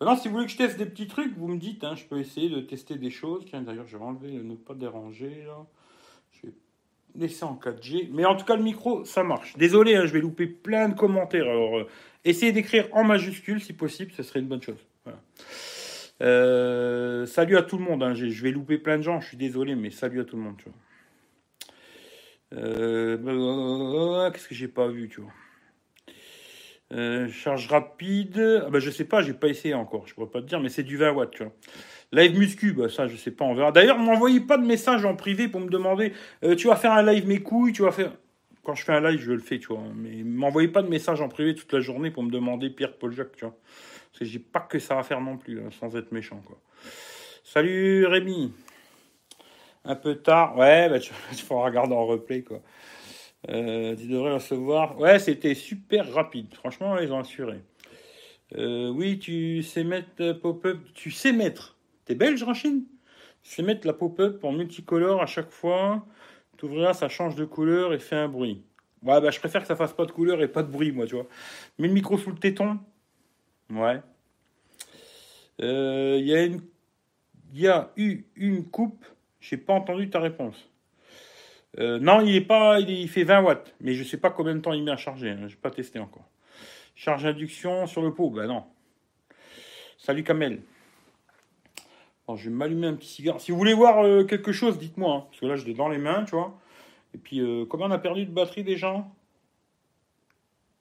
Maintenant, 0.00 0.16
si 0.16 0.28
vous 0.28 0.34
voulez 0.34 0.46
que 0.46 0.52
je 0.52 0.56
teste 0.56 0.76
des 0.76 0.86
petits 0.86 1.06
trucs, 1.06 1.36
vous 1.38 1.46
me 1.46 1.58
dites, 1.58 1.84
hein, 1.84 1.94
je 1.94 2.04
peux 2.04 2.18
essayer 2.18 2.48
de 2.48 2.60
tester 2.60 2.96
des 2.96 3.10
choses. 3.10 3.44
Tiens, 3.48 3.62
d'ailleurs, 3.62 3.86
je 3.86 3.96
vais 3.96 4.04
enlever 4.04 4.32
le 4.32 4.42
ne 4.42 4.56
pas 4.56 4.74
déranger, 4.74 5.44
là. 5.46 5.64
Laisser 7.14 7.44
en 7.44 7.54
4G. 7.54 8.08
Mais 8.12 8.24
en 8.24 8.36
tout 8.36 8.44
cas, 8.44 8.56
le 8.56 8.62
micro, 8.62 9.04
ça 9.04 9.22
marche. 9.22 9.56
Désolé, 9.56 9.96
hein, 9.96 10.06
je 10.06 10.12
vais 10.12 10.20
louper 10.20 10.46
plein 10.46 10.88
de 10.88 10.94
commentaires. 10.94 11.44
Alors, 11.44 11.78
euh, 11.78 11.88
essayez 12.24 12.52
d'écrire 12.52 12.88
en 12.92 13.04
majuscule, 13.04 13.60
si 13.60 13.72
possible, 13.72 14.12
ce 14.16 14.22
serait 14.22 14.40
une 14.40 14.48
bonne 14.48 14.62
chose. 14.62 14.86
Euh, 16.22 17.26
salut 17.26 17.56
à 17.56 17.62
tout 17.62 17.78
le 17.78 17.84
monde. 17.84 18.02
Hein, 18.02 18.14
je 18.14 18.42
vais 18.42 18.50
louper 18.50 18.78
plein 18.78 18.96
de 18.96 19.02
gens, 19.02 19.20
je 19.20 19.28
suis 19.28 19.36
désolé, 19.36 19.74
mais 19.74 19.90
salut 19.90 20.20
à 20.20 20.24
tout 20.24 20.36
le 20.36 20.42
monde. 20.42 20.56
Euh, 22.54 24.30
qu'est-ce 24.30 24.48
que 24.48 24.54
j'ai 24.54 24.68
pas 24.68 24.88
vu, 24.88 25.08
tu 25.08 25.20
vois 25.20 25.32
charge 27.30 27.68
rapide, 27.68 28.62
ah 28.66 28.70
bah 28.70 28.78
je 28.78 28.90
sais 28.90 29.04
pas, 29.04 29.22
j'ai 29.22 29.32
pas 29.32 29.48
essayé 29.48 29.74
encore, 29.74 30.06
je 30.06 30.14
pourrais 30.14 30.30
pas 30.30 30.42
te 30.42 30.46
dire, 30.46 30.60
mais 30.60 30.68
c'est 30.68 30.82
du 30.82 30.96
20 30.96 31.12
watts, 31.12 31.30
tu 31.30 31.42
vois. 31.42 31.52
Live 32.12 32.38
muscu, 32.38 32.72
bah 32.72 32.88
ça 32.88 33.08
je 33.08 33.16
sais 33.16 33.30
pas, 33.30 33.44
on 33.44 33.54
verra. 33.54 33.72
D'ailleurs, 33.72 33.98
m'envoyez 33.98 34.40
pas 34.40 34.58
de 34.58 34.66
message 34.66 35.04
en 35.04 35.16
privé 35.16 35.48
pour 35.48 35.60
me 35.60 35.70
demander, 35.70 36.12
euh, 36.44 36.54
tu 36.54 36.68
vas 36.68 36.76
faire 36.76 36.92
un 36.92 37.02
live 37.02 37.26
mes 37.26 37.40
couilles, 37.40 37.72
tu 37.72 37.82
vas 37.82 37.92
faire. 37.92 38.12
Quand 38.64 38.74
je 38.74 38.84
fais 38.84 38.92
un 38.92 39.00
live, 39.00 39.20
je 39.20 39.32
le 39.32 39.40
fais, 39.40 39.58
tu 39.58 39.68
vois. 39.68 39.82
Mais 39.96 40.22
m'envoyez 40.22 40.68
pas 40.68 40.82
de 40.82 40.88
message 40.88 41.20
en 41.20 41.28
privé 41.28 41.54
toute 41.54 41.72
la 41.72 41.80
journée 41.80 42.10
pour 42.10 42.22
me 42.22 42.30
demander 42.30 42.70
Pierre 42.70 42.96
Paul 42.96 43.12
Jacques, 43.12 43.36
tu 43.36 43.44
vois. 43.44 43.56
Parce 44.10 44.20
que 44.20 44.24
j'ai 44.24 44.38
pas 44.38 44.60
que 44.60 44.78
ça 44.78 44.98
à 44.98 45.02
faire 45.02 45.20
non 45.20 45.36
plus, 45.36 45.60
hein, 45.60 45.70
sans 45.80 45.96
être 45.96 46.12
méchant, 46.12 46.40
quoi. 46.46 46.58
Salut 47.42 48.06
Rémi 48.06 48.52
un 49.84 49.96
peu 49.96 50.16
tard. 50.16 50.56
Ouais, 50.56 50.88
bah, 50.88 51.00
tu, 51.00 51.12
tu 51.36 51.52
regarder 51.52 51.94
en 51.94 52.06
replay, 52.06 52.42
quoi. 52.42 52.60
Euh, 53.48 53.96
tu 53.96 54.06
devrais 54.06 54.34
recevoir. 54.34 54.98
Ouais, 54.98 55.18
c'était 55.18 55.54
super 55.54 56.12
rapide. 56.12 56.54
Franchement, 56.54 56.98
ils 56.98 57.12
ont 57.12 57.18
assuré. 57.18 57.60
Euh, 58.56 58.90
oui, 58.90 59.18
tu 59.18 59.62
sais 59.62 59.82
mettre 59.82 60.32
pop-up. 60.32 60.78
Tu 60.94 61.10
sais 61.10 61.32
mettre. 61.32 61.76
T'es 62.04 62.14
belge, 62.14 62.42
Rachine 62.42 62.84
Tu 63.42 63.50
sais 63.50 63.62
mettre 63.62 63.86
la 63.86 63.92
pop-up 63.92 64.42
en 64.44 64.52
multicolore 64.52 65.22
à 65.22 65.26
chaque 65.26 65.50
fois. 65.50 66.06
Tu 66.58 66.66
ouvriras, 66.66 66.94
ça 66.94 67.08
change 67.08 67.34
de 67.34 67.44
couleur 67.44 67.94
et 67.94 67.98
fait 67.98 68.16
un 68.16 68.28
bruit. 68.28 68.62
Ouais, 69.02 69.20
bah, 69.20 69.30
je 69.30 69.38
préfère 69.38 69.62
que 69.62 69.68
ça 69.68 69.76
fasse 69.76 69.92
pas 69.92 70.06
de 70.06 70.12
couleur 70.12 70.42
et 70.42 70.48
pas 70.48 70.62
de 70.62 70.70
bruit, 70.70 70.92
moi, 70.92 71.06
tu 71.06 71.14
vois. 71.14 71.26
Mets 71.78 71.88
le 71.88 71.94
micro 71.94 72.18
sous 72.18 72.30
le 72.30 72.38
téton. 72.38 72.78
Ouais. 73.70 74.00
Euh, 75.60 76.16
il 76.20 76.26
y, 76.26 76.34
a 76.34 76.44
une... 76.44 76.60
y 77.52 77.68
a 77.68 77.90
eu 77.96 78.24
une 78.36 78.64
coupe 78.64 79.04
j'ai 79.42 79.56
pas 79.56 79.74
entendu 79.74 80.08
ta 80.08 80.20
réponse. 80.20 80.70
Euh, 81.78 81.98
non, 81.98 82.20
il 82.20 82.34
est 82.36 82.42
pas, 82.42 82.80
il, 82.80 83.08
fait 83.08 83.24
20 83.24 83.42
watts, 83.42 83.74
mais 83.80 83.94
je 83.94 84.04
sais 84.04 84.16
pas 84.16 84.30
combien 84.30 84.54
de 84.54 84.60
temps 84.60 84.72
il 84.72 84.84
met 84.84 84.92
à 84.92 84.96
charger. 84.96 85.30
Hein, 85.30 85.48
j'ai 85.48 85.56
pas 85.56 85.70
testé 85.70 85.98
encore. 85.98 86.28
Charge 86.94 87.26
induction 87.26 87.86
sur 87.86 88.02
le 88.02 88.14
pot, 88.14 88.30
ben 88.30 88.46
non. 88.46 88.64
Salut 89.98 90.22
Kamel. 90.22 90.62
Je 92.36 92.48
vais 92.48 92.54
m'allumer 92.54 92.86
un 92.86 92.94
petit 92.94 93.08
cigare. 93.08 93.40
Si 93.40 93.52
vous 93.52 93.58
voulez 93.58 93.74
voir 93.74 94.04
euh, 94.04 94.24
quelque 94.24 94.52
chose, 94.52 94.78
dites-moi, 94.78 95.14
hein, 95.14 95.24
parce 95.28 95.40
que 95.40 95.46
là 95.46 95.56
je 95.56 95.64
l'ai 95.64 95.74
dans 95.74 95.88
les 95.88 95.98
mains, 95.98 96.24
tu 96.24 96.34
vois. 96.34 96.58
Et 97.14 97.18
puis, 97.18 97.40
euh, 97.40 97.64
combien 97.68 97.86
on 97.86 97.90
a 97.90 97.98
perdu 97.98 98.24
de 98.24 98.30
batterie 98.30 98.64
déjà? 98.64 99.04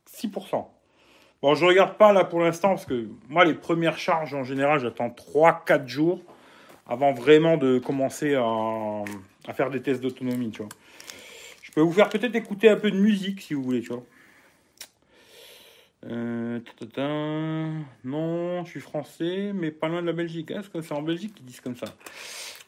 6%. 0.09 0.67
Bon, 1.41 1.55
je 1.55 1.65
regarde 1.65 1.97
pas 1.97 2.13
là 2.13 2.23
pour 2.23 2.39
l'instant, 2.39 2.69
parce 2.69 2.85
que 2.85 3.07
moi, 3.27 3.45
les 3.45 3.55
premières 3.55 3.97
charges, 3.97 4.33
en 4.33 4.43
général, 4.43 4.79
j'attends 4.79 5.09
3-4 5.09 5.87
jours 5.87 6.21
avant 6.87 7.13
vraiment 7.13 7.57
de 7.57 7.79
commencer 7.79 8.35
à, 8.35 9.53
faire 9.53 9.69
des 9.69 9.81
tests 9.81 10.01
d'autonomie, 10.01 10.51
tu 10.51 10.61
vois. 10.61 10.69
Je 11.61 11.71
peux 11.71 11.81
vous 11.81 11.93
faire 11.93 12.09
peut-être 12.09 12.35
écouter 12.35 12.69
un 12.69 12.75
peu 12.75 12.91
de 12.91 12.97
musique 12.97 13.41
si 13.41 13.53
vous 13.53 13.63
voulez, 13.63 13.81
tu 13.81 13.89
vois. 13.89 14.03
Euh, 16.07 16.59
non, 18.03 18.65
je 18.65 18.69
suis 18.69 18.79
français, 18.79 19.51
mais 19.53 19.71
pas 19.71 19.87
loin 19.87 20.01
de 20.01 20.07
la 20.07 20.13
Belgique. 20.13 20.51
Est-ce 20.51 20.69
que 20.69 20.81
c'est 20.81 20.93
en 20.93 21.01
Belgique 21.01 21.35
qu'ils 21.35 21.45
disent 21.45 21.61
comme 21.61 21.75
ça 21.75 21.85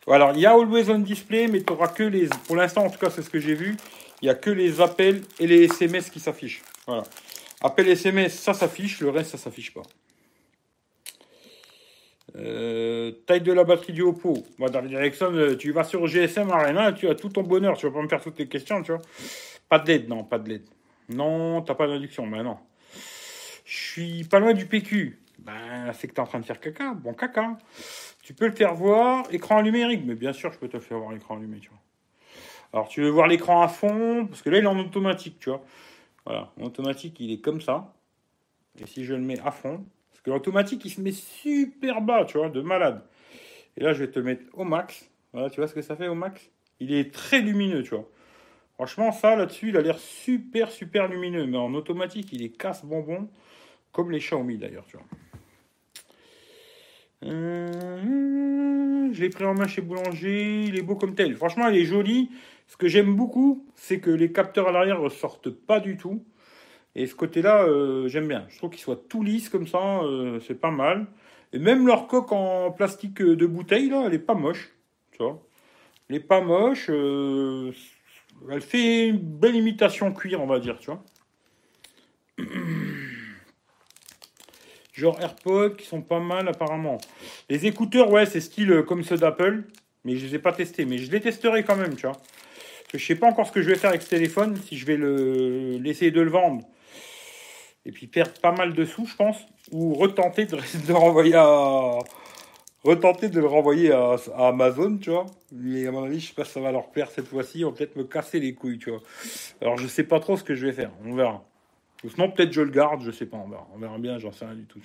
Alors, 0.08 0.34
il 0.34 0.40
y 0.40 0.46
a 0.46 0.52
Always 0.52 0.90
on 0.90 1.00
Display, 1.00 1.48
mais 1.48 1.64
tu 1.64 1.74
que 1.96 2.04
les. 2.04 2.28
Pour 2.46 2.56
l'instant, 2.56 2.86
en 2.86 2.90
tout 2.90 3.00
cas, 3.00 3.10
c'est 3.10 3.24
ce 3.24 3.30
que 3.30 3.40
j'ai 3.40 3.56
vu. 3.56 3.76
Il 4.22 4.26
n'y 4.26 4.30
a 4.30 4.36
que 4.36 4.52
les 4.52 4.82
appels 4.82 5.22
et 5.40 5.48
les 5.48 5.64
SMS 5.64 6.10
qui 6.10 6.20
s'affichent. 6.20 6.62
Voilà. 6.86 7.04
Appel 7.62 7.88
SMS, 7.88 8.38
ça 8.38 8.54
s'affiche, 8.54 9.00
le 9.00 9.10
reste, 9.10 9.32
ça 9.32 9.38
s'affiche 9.38 9.74
pas. 9.74 9.84
Euh, 12.36 13.12
taille 13.26 13.42
de 13.42 13.54
la 13.54 13.64
batterie 13.64 13.94
du 13.94 14.02
Oppo. 14.02 14.44
Dans 14.60 14.86
Ericsson, 14.86 15.34
euh, 15.34 15.56
tu 15.56 15.72
vas 15.72 15.84
sur 15.84 16.06
GSM 16.08 16.50
Arena, 16.52 16.92
tu 16.92 17.08
as 17.08 17.16
tout 17.16 17.30
ton 17.30 17.44
bonheur. 17.44 17.78
Tu 17.78 17.86
vas 17.86 17.92
pas 17.92 18.02
me 18.02 18.08
faire 18.08 18.22
toutes 18.22 18.36
tes 18.36 18.48
questions, 18.48 18.82
tu 18.84 18.92
vois. 18.92 19.02
Pas 19.70 19.80
de 19.80 19.88
LED, 19.88 20.10
non, 20.10 20.24
pas 20.24 20.40
de 20.40 20.50
LED. 20.50 20.64
Non, 21.10 21.62
t'as 21.62 21.76
pas 21.76 21.88
d'induction, 21.88 22.28
ben 22.28 22.44
non. 22.44 22.58
Je 23.66 23.78
suis 23.78 24.24
pas 24.26 24.40
loin 24.40 24.54
du 24.54 24.66
PQ. 24.66 25.20
Ben, 25.40 25.92
c'est 25.94 26.08
que 26.08 26.14
tu 26.14 26.18
es 26.18 26.24
en 26.24 26.28
train 26.28 26.40
de 26.40 26.46
faire 26.46 26.60
caca. 26.60 26.94
Bon, 26.94 27.14
caca. 27.14 27.58
Tu 28.22 28.34
peux 28.34 28.48
le 28.48 28.54
faire 28.54 28.74
voir, 28.74 29.26
écran 29.32 29.62
numérique. 29.62 30.04
Mais 30.06 30.16
bien 30.16 30.34
sûr, 30.34 30.52
je 30.54 30.60
peux 30.60 30.70
te 30.70 30.80
faire 30.80 31.00
voir 31.00 31.12
l'écran 31.12 31.38
allumé, 31.38 31.60
tu. 31.60 31.70
Alors, 32.72 32.88
tu 32.88 33.02
veux 33.02 33.10
voir 33.10 33.28
l'écran 33.28 33.62
à 33.62 33.68
fond, 33.68 34.26
parce 34.26 34.42
que 34.42 34.50
là, 34.50 34.58
il 34.58 34.64
est 34.64 34.68
en 34.68 34.80
automatique, 34.80 35.38
tu 35.40 35.50
vois. 35.50 35.64
Voilà, 36.26 36.52
en 36.60 36.64
automatique, 36.64 37.20
il 37.20 37.32
est 37.32 37.42
comme 37.42 37.62
ça. 37.62 37.94
Et 38.80 38.88
si 38.88 39.06
je 39.06 39.14
le 39.14 39.22
mets 39.22 39.40
à 39.42 39.52
fond, 39.52 39.86
que 40.24 40.32
l'automatique, 40.32 40.84
il 40.86 40.90
se 40.90 41.02
met 41.02 41.12
super 41.12 42.02
bas, 42.02 42.26
tu 42.26 42.38
vois, 42.38 42.50
de 42.50 42.62
malade. 42.62 43.04
Et 43.78 43.84
là, 43.84 43.94
je 43.94 44.04
vais 44.04 44.12
te 44.12 44.20
le 44.20 44.26
mettre 44.26 44.44
au 44.54 44.64
max. 44.64 45.10
Voilà, 45.34 45.50
tu 45.50 45.60
vois 45.60 45.68
ce 45.68 45.74
que 45.74 45.82
ça 45.82 45.96
fait 45.96 46.08
au 46.08 46.16
max? 46.16 46.50
Il 46.80 46.94
est 46.94 47.14
très 47.14 47.42
lumineux, 47.42 47.84
tu 47.84 47.90
vois. 47.90 48.10
Franchement, 48.76 49.12
ça 49.12 49.36
là-dessus, 49.36 49.70
il 49.70 49.78
a 49.78 49.82
l'air 49.82 50.00
super, 50.00 50.72
super 50.72 51.08
lumineux. 51.08 51.46
Mais 51.46 51.58
en 51.58 51.74
automatique, 51.74 52.32
il 52.32 52.42
est 52.44 52.50
casse-bonbon. 52.50 53.30
Comme 53.94 54.12
les 54.12 54.20
Xiaomi 54.20 54.58
d'ailleurs, 54.58 54.86
tu 54.88 54.98
vois. 54.98 55.06
Euh, 57.26 59.10
je 59.14 59.22
l'ai 59.22 59.30
pris 59.30 59.46
en 59.46 59.54
main 59.54 59.68
chez 59.68 59.82
Boulanger, 59.82 60.64
il 60.66 60.78
est 60.78 60.82
beau 60.82 60.96
comme 60.96 61.16
tel. 61.16 61.36
Franchement, 61.36 61.68
il 61.70 61.78
est 61.78 61.86
joli. 61.86 62.30
Ce 62.68 62.76
que 62.76 62.88
j'aime 62.88 63.16
beaucoup, 63.16 63.66
c'est 63.76 64.00
que 64.00 64.10
les 64.10 64.32
capteurs 64.32 64.68
à 64.68 64.72
l'arrière 64.72 64.98
ne 64.98 65.04
ressortent 65.04 65.52
pas 65.52 65.80
du 65.80 65.96
tout. 65.96 66.26
Et 66.96 67.06
ce 67.06 67.16
côté-là, 67.16 67.64
euh, 67.64 68.08
j'aime 68.08 68.28
bien. 68.28 68.46
Je 68.50 68.58
trouve 68.58 68.72
qu'ils 68.72 68.82
soient 68.82 69.02
tout 69.10 69.24
lisses 69.24 69.50
comme 69.50 69.68
ça, 69.68 70.02
euh, 70.02 70.40
c'est 70.40 70.60
pas 70.60 70.72
mal. 70.72 71.08
Et 71.54 71.60
même 71.60 71.86
leur 71.86 72.08
coque 72.08 72.32
en 72.32 72.72
plastique 72.72 73.22
de 73.22 73.46
bouteille, 73.46 73.90
là, 73.90 74.06
elle 74.08 74.14
est 74.16 74.20
pas 74.20 74.34
moche. 74.34 74.74
Tu 75.12 75.20
vois. 75.20 75.40
Elle 76.10 76.16
est 76.16 76.20
pas 76.20 76.42
moche. 76.42 76.90
elle 76.90 78.62
fait 78.62 79.08
une 79.10 79.20
belle 79.20 79.56
imitation 79.56 80.12
cuir, 80.12 80.42
on 80.42 80.48
va 80.48 80.60
dire, 80.60 80.80
tu 80.80 80.90
vois. 80.90 81.04
genre 84.94 85.20
AirPods 85.20 85.76
qui 85.76 85.86
sont 85.86 86.02
pas 86.02 86.20
mal 86.20 86.48
apparemment. 86.48 86.98
Les 87.50 87.66
écouteurs, 87.66 88.12
ouais, 88.12 88.26
c'est 88.26 88.42
style 88.42 88.72
euh, 88.72 88.84
comme 88.84 89.04
ceux 89.04 89.18
d'Apple, 89.18 89.64
mais 90.06 90.16
je 90.16 90.28
les 90.28 90.36
ai 90.36 90.40
pas 90.40 90.54
testés. 90.54 90.86
Mais 90.86 90.98
je 90.98 91.12
les 91.12 91.20
testerai 91.20 91.64
quand 91.64 91.76
même, 91.76 91.96
tu 91.96 92.08
vois. 92.08 92.18
Je 92.94 93.04
sais 93.04 93.16
pas 93.16 93.28
encore 93.28 93.48
ce 93.48 93.52
que 93.52 93.62
je 93.62 93.70
vais 93.70 93.76
faire 93.76 93.90
avec 93.90 94.04
ce 94.04 94.10
téléphone, 94.10 94.56
si 94.68 94.78
je 94.78 94.86
vais 94.86 94.98
le 94.98 95.78
l'essayer 95.80 96.12
de 96.12 96.22
le 96.22 96.30
vendre 96.30 96.64
et 97.86 97.92
puis 97.92 98.08
perdre 98.08 98.34
pas 98.40 98.52
mal 98.52 98.74
de 98.74 98.86
sous, 98.86 99.06
je 99.06 99.16
pense, 99.16 99.38
ou 99.72 99.94
retenter 99.94 100.46
de, 100.46 100.58
de 100.88 100.94
renvoyer 100.94 101.36
à 101.36 102.00
retenter 102.84 103.30
de 103.30 103.40
le 103.40 103.48
renvoyer 103.48 103.92
à, 103.92 104.18
Amazon, 104.38 104.98
tu 104.98 105.10
vois. 105.10 105.26
Mais 105.52 105.88
à 105.88 105.92
mon 105.92 106.04
avis, 106.04 106.20
je 106.20 106.28
sais 106.28 106.34
pas 106.34 106.46
si 106.46 106.52
ça 106.52 106.60
va 106.60 106.72
leur 106.72 106.92
plaire 106.92 107.10
cette 107.12 107.28
fois-ci. 107.28 107.60
Ils 107.60 107.66
vont 107.66 107.72
peut-être 107.72 107.96
me 107.96 108.04
casser 108.04 108.40
les 108.40 108.54
couilles, 108.54 108.78
tu 108.78 108.90
vois. 108.90 109.02
Alors 109.62 109.78
je 109.78 109.88
sais 109.88 110.04
pas 110.04 110.20
trop 110.20 110.38
ce 110.38 110.44
que 110.44 110.56
je 110.56 110.66
vais 110.66 110.74
faire. 110.74 110.92
On 111.06 111.16
verra. 111.16 111.44
Sinon, 112.10 112.32
peut-être 112.32 112.52
je 112.52 112.62
le 112.62 112.72
garde, 112.72 113.02
je 113.02 113.12
sais 113.12 113.26
pas, 113.26 113.38
on 113.38 113.48
verra, 113.48 113.68
on 113.74 113.78
verra 113.78 113.98
bien, 113.98 114.20
j'en 114.20 114.32
sais 114.32 114.46
rien 114.46 114.56
du 114.56 114.66
tout. 114.66 114.80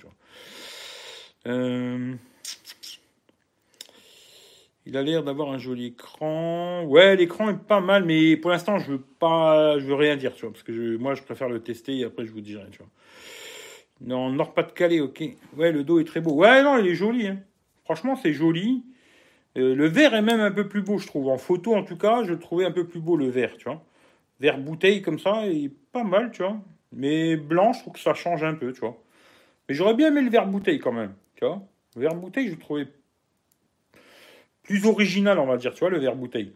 Euh, 1.47 2.15
il 4.85 4.97
a 4.97 5.03
l'air 5.03 5.23
d'avoir 5.23 5.51
un 5.51 5.57
joli 5.57 5.87
écran. 5.87 6.83
Ouais, 6.85 7.15
l'écran 7.15 7.49
est 7.49 7.59
pas 7.59 7.81
mal, 7.81 8.05
mais 8.05 8.37
pour 8.37 8.51
l'instant, 8.51 8.79
je 8.79 8.93
veux 8.93 9.01
pas, 9.19 9.77
je 9.79 9.85
veux 9.85 9.95
rien 9.95 10.15
dire, 10.15 10.33
tu 10.33 10.41
vois, 10.41 10.51
parce 10.51 10.63
que 10.63 10.97
moi, 10.97 11.13
je 11.13 11.23
préfère 11.23 11.49
le 11.49 11.61
tester 11.61 11.97
et 11.97 12.05
après, 12.05 12.25
je 12.25 12.31
vous 12.31 12.41
dirai, 12.41 12.65
tu 12.71 12.79
vois. 12.79 12.87
Non, 14.01 14.29
Nord-Pas-de-Calais, 14.31 15.01
ok. 15.01 15.23
Ouais, 15.57 15.71
le 15.71 15.83
dos 15.83 15.99
est 15.99 16.05
très 16.05 16.21
beau. 16.21 16.33
Ouais, 16.33 16.63
non, 16.63 16.77
il 16.77 16.87
est 16.87 16.95
joli. 16.95 17.27
Hein. 17.27 17.39
Franchement, 17.83 18.15
c'est 18.15 18.33
joli. 18.33 18.85
Euh, 19.57 19.75
le 19.75 19.87
vert 19.87 20.13
est 20.13 20.21
même 20.21 20.39
un 20.39 20.51
peu 20.51 20.67
plus 20.67 20.81
beau, 20.81 20.97
je 20.99 21.07
trouve. 21.07 21.27
En 21.27 21.37
photo, 21.37 21.75
en 21.75 21.83
tout 21.83 21.97
cas, 21.97 22.23
je 22.23 22.33
trouvais 22.33 22.65
un 22.65 22.71
peu 22.71 22.87
plus 22.87 23.01
beau, 23.01 23.17
le 23.17 23.27
vert, 23.27 23.57
tu 23.57 23.65
vois. 23.65 23.83
Vert 24.39 24.57
bouteille 24.57 25.01
comme 25.01 25.19
ça, 25.19 25.45
il 25.47 25.65
est 25.65 25.73
pas 25.91 26.03
mal, 26.03 26.31
tu 26.31 26.43
vois. 26.43 26.61
Mais 26.91 27.35
blanc, 27.35 27.73
je 27.73 27.81
trouve 27.81 27.93
que 27.93 27.99
ça 27.99 28.13
change 28.13 28.43
un 28.43 28.55
peu, 28.55 28.73
tu 28.73 28.79
vois. 28.79 28.97
Mais 29.67 29.75
j'aurais 29.75 29.93
bien 29.93 30.07
aimé 30.07 30.21
le 30.21 30.29
verre 30.29 30.47
bouteille 30.47 30.79
quand 30.79 30.91
même, 30.91 31.13
tu 31.35 31.45
vois. 31.45 31.61
Le 31.95 32.01
verre 32.01 32.15
bouteille, 32.15 32.47
je 32.47 32.53
le 32.53 32.59
trouvais 32.59 32.87
plus 34.63 34.85
original, 34.85 35.39
on 35.39 35.45
va 35.45 35.57
dire, 35.57 35.73
tu 35.73 35.79
vois, 35.79 35.89
le 35.89 35.99
verre 35.99 36.15
bouteille. 36.15 36.53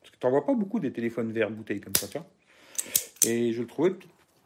Parce 0.00 0.10
que 0.10 0.18
tu 0.18 0.26
n'en 0.26 0.30
vois 0.30 0.44
pas 0.44 0.54
beaucoup 0.54 0.80
des 0.80 0.92
téléphones 0.92 1.32
verre 1.32 1.50
bouteille 1.50 1.80
comme 1.80 1.94
ça, 1.94 2.08
tu 2.08 2.18
vois. 2.18 2.26
Et 3.26 3.52
je 3.52 3.62
le 3.62 3.66
trouvais 3.66 3.92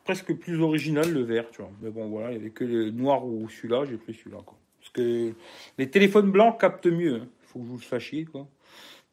presque 0.05 0.33
plus 0.35 0.61
original, 0.63 1.13
le 1.13 1.23
verre, 1.23 1.51
tu 1.51 1.61
vois. 1.61 1.71
Mais 1.83 1.91
bon, 1.91 2.09
voilà, 2.09 2.31
il 2.31 2.37
n'y 2.37 2.41
avait 2.41 2.51
que 2.51 2.65
le 2.65 2.91
noir 2.91 3.27
ou 3.27 3.49
celui-là, 3.49 3.85
j'ai 3.85 3.97
pris 3.97 4.15
celui-là, 4.15 4.39
quoi. 4.45 4.57
Parce 4.81 4.91
que 4.91 5.35
les 5.77 5.91
téléphones 5.91 6.31
blancs 6.31 6.59
captent 6.59 6.87
mieux. 6.87 7.17
Il 7.17 7.23
hein. 7.23 7.29
faut 7.43 7.59
que 7.59 7.65
vous 7.65 7.77
le 7.77 7.83
sachiez, 7.83 8.25
quoi. 8.25 8.49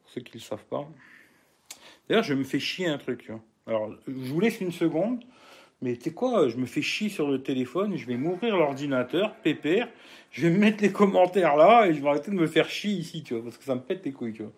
Pour 0.00 0.10
ceux 0.10 0.20
qui 0.22 0.36
ne 0.36 0.40
le 0.40 0.44
savent 0.44 0.64
pas. 0.64 0.88
D'ailleurs, 2.08 2.24
je 2.24 2.34
me 2.34 2.44
fais 2.44 2.60
chier 2.60 2.86
un 2.86 2.98
truc, 2.98 3.22
tu 3.24 3.32
vois. 3.32 3.42
Alors, 3.66 3.94
je 4.06 4.12
vous 4.12 4.40
laisse 4.40 4.60
une 4.60 4.72
seconde. 4.72 5.24
Mais 5.82 5.96
tu 5.96 6.04
sais 6.04 6.12
quoi, 6.12 6.48
je 6.48 6.56
me 6.56 6.66
fais 6.66 6.80
chier 6.80 7.08
sur 7.08 7.28
le 7.28 7.42
téléphone, 7.42 7.96
je 7.96 8.06
vais 8.06 8.16
m'ouvrir 8.16 8.56
l'ordinateur, 8.56 9.36
pépère, 9.36 9.88
je 10.30 10.46
vais 10.46 10.50
me 10.50 10.58
mettre 10.58 10.82
les 10.82 10.90
commentaires 10.90 11.56
là 11.56 11.86
et 11.86 11.94
je 11.94 12.00
vais 12.00 12.08
arrêter 12.08 12.30
de 12.30 12.36
me 12.36 12.46
faire 12.46 12.68
chier 12.68 12.92
ici, 12.92 13.22
tu 13.22 13.34
vois, 13.34 13.42
parce 13.44 13.58
que 13.58 13.64
ça 13.64 13.74
me 13.74 13.82
pète 13.82 14.04
les 14.04 14.12
couilles, 14.12 14.32
tu 14.32 14.42
vois. 14.42 14.52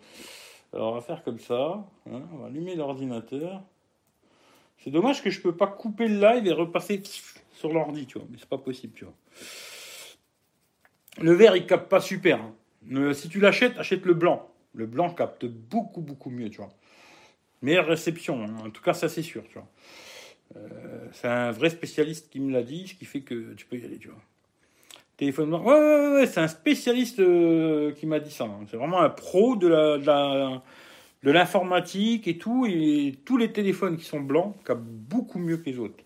Alors 0.71 0.91
on 0.91 0.95
va 0.95 1.01
faire 1.01 1.23
comme 1.23 1.39
ça, 1.39 1.85
hein, 2.09 2.21
on 2.33 2.37
va 2.37 2.47
allumer 2.47 2.75
l'ordinateur. 2.75 3.63
C'est 4.77 4.91
dommage 4.91 5.21
que 5.21 5.29
je 5.29 5.41
peux 5.41 5.55
pas 5.55 5.67
couper 5.67 6.07
le 6.07 6.21
live 6.21 6.47
et 6.47 6.53
repasser 6.53 7.03
sur 7.51 7.73
l'ordi, 7.73 8.05
tu 8.05 8.17
vois, 8.17 8.27
mais 8.31 8.37
c'est 8.39 8.47
pas 8.47 8.57
possible, 8.57 8.93
tu 8.93 9.03
vois. 9.03 9.15
Le 11.21 11.33
vert, 11.33 11.55
il 11.57 11.65
capte 11.65 11.89
pas 11.89 11.99
super. 11.99 12.39
Hein. 12.41 13.13
si 13.13 13.27
tu 13.27 13.41
l'achètes, 13.41 13.77
achète 13.77 14.05
le 14.05 14.13
blanc. 14.13 14.49
Le 14.73 14.85
blanc 14.85 15.13
capte 15.13 15.45
beaucoup, 15.45 16.01
beaucoup 16.01 16.29
mieux, 16.29 16.49
tu 16.49 16.57
vois. 16.57 16.69
Meilleure 17.61 17.87
réception, 17.87 18.41
hein. 18.41 18.55
en 18.65 18.69
tout 18.69 18.81
cas, 18.81 18.93
ça 18.93 19.09
c'est 19.09 19.21
sûr, 19.21 19.43
tu 19.49 19.55
vois. 19.55 19.67
Euh, 20.55 21.07
c'est 21.11 21.27
un 21.27 21.51
vrai 21.51 21.69
spécialiste 21.69 22.29
qui 22.29 22.39
me 22.39 22.51
l'a 22.51 22.63
dit, 22.63 22.87
ce 22.87 22.93
qui 22.95 23.05
fait 23.05 23.21
que 23.21 23.53
tu 23.53 23.65
peux 23.65 23.77
y 23.77 23.85
aller, 23.85 23.97
tu 23.97 24.07
vois. 24.07 24.21
Téléphone 25.17 25.53
Ouais, 25.53 25.59
ouais, 25.59 26.13
ouais, 26.13 26.27
c'est 26.27 26.39
un 26.39 26.47
spécialiste 26.47 27.19
euh, 27.19 27.91
qui 27.91 28.05
m'a 28.05 28.19
dit 28.19 28.31
ça. 28.31 28.45
Hein. 28.45 28.65
C'est 28.69 28.77
vraiment 28.77 29.01
un 29.01 29.09
pro 29.09 29.57
de 29.57 29.67
la, 29.67 29.97
de 31.23 31.31
l'informatique 31.31 32.27
et 32.27 32.37
tout. 32.37 32.65
Et 32.65 33.15
tous 33.25 33.37
les 33.37 33.51
téléphones 33.51 33.97
qui 33.97 34.05
sont 34.05 34.21
blancs 34.21 34.55
capent 34.63 34.81
beaucoup 34.81 35.39
mieux 35.39 35.57
que 35.57 35.69
les 35.69 35.77
autres. 35.77 36.03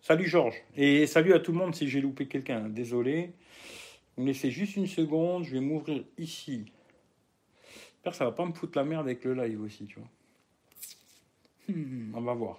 Salut 0.00 0.26
Georges. 0.26 0.56
Et 0.74 1.06
salut 1.06 1.34
à 1.34 1.38
tout 1.38 1.52
le 1.52 1.58
monde 1.58 1.74
si 1.74 1.86
j'ai 1.86 2.00
loupé 2.00 2.26
quelqu'un. 2.28 2.68
Désolé. 2.70 3.34
Vous 4.16 4.22
me 4.22 4.28
laissez 4.28 4.50
juste 4.50 4.76
une 4.76 4.86
seconde. 4.86 5.44
Je 5.44 5.52
vais 5.52 5.60
m'ouvrir 5.60 6.02
ici. 6.16 6.64
J'espère 7.92 8.12
que 8.12 8.16
ça 8.16 8.24
va 8.24 8.32
pas 8.32 8.46
me 8.46 8.54
foutre 8.54 8.78
la 8.78 8.84
merde 8.84 9.04
avec 9.04 9.22
le 9.24 9.34
live 9.34 9.60
aussi, 9.60 9.84
tu 9.84 9.98
vois. 9.98 10.08
Hmm, 11.68 12.12
on 12.14 12.22
va 12.22 12.32
voir. 12.32 12.58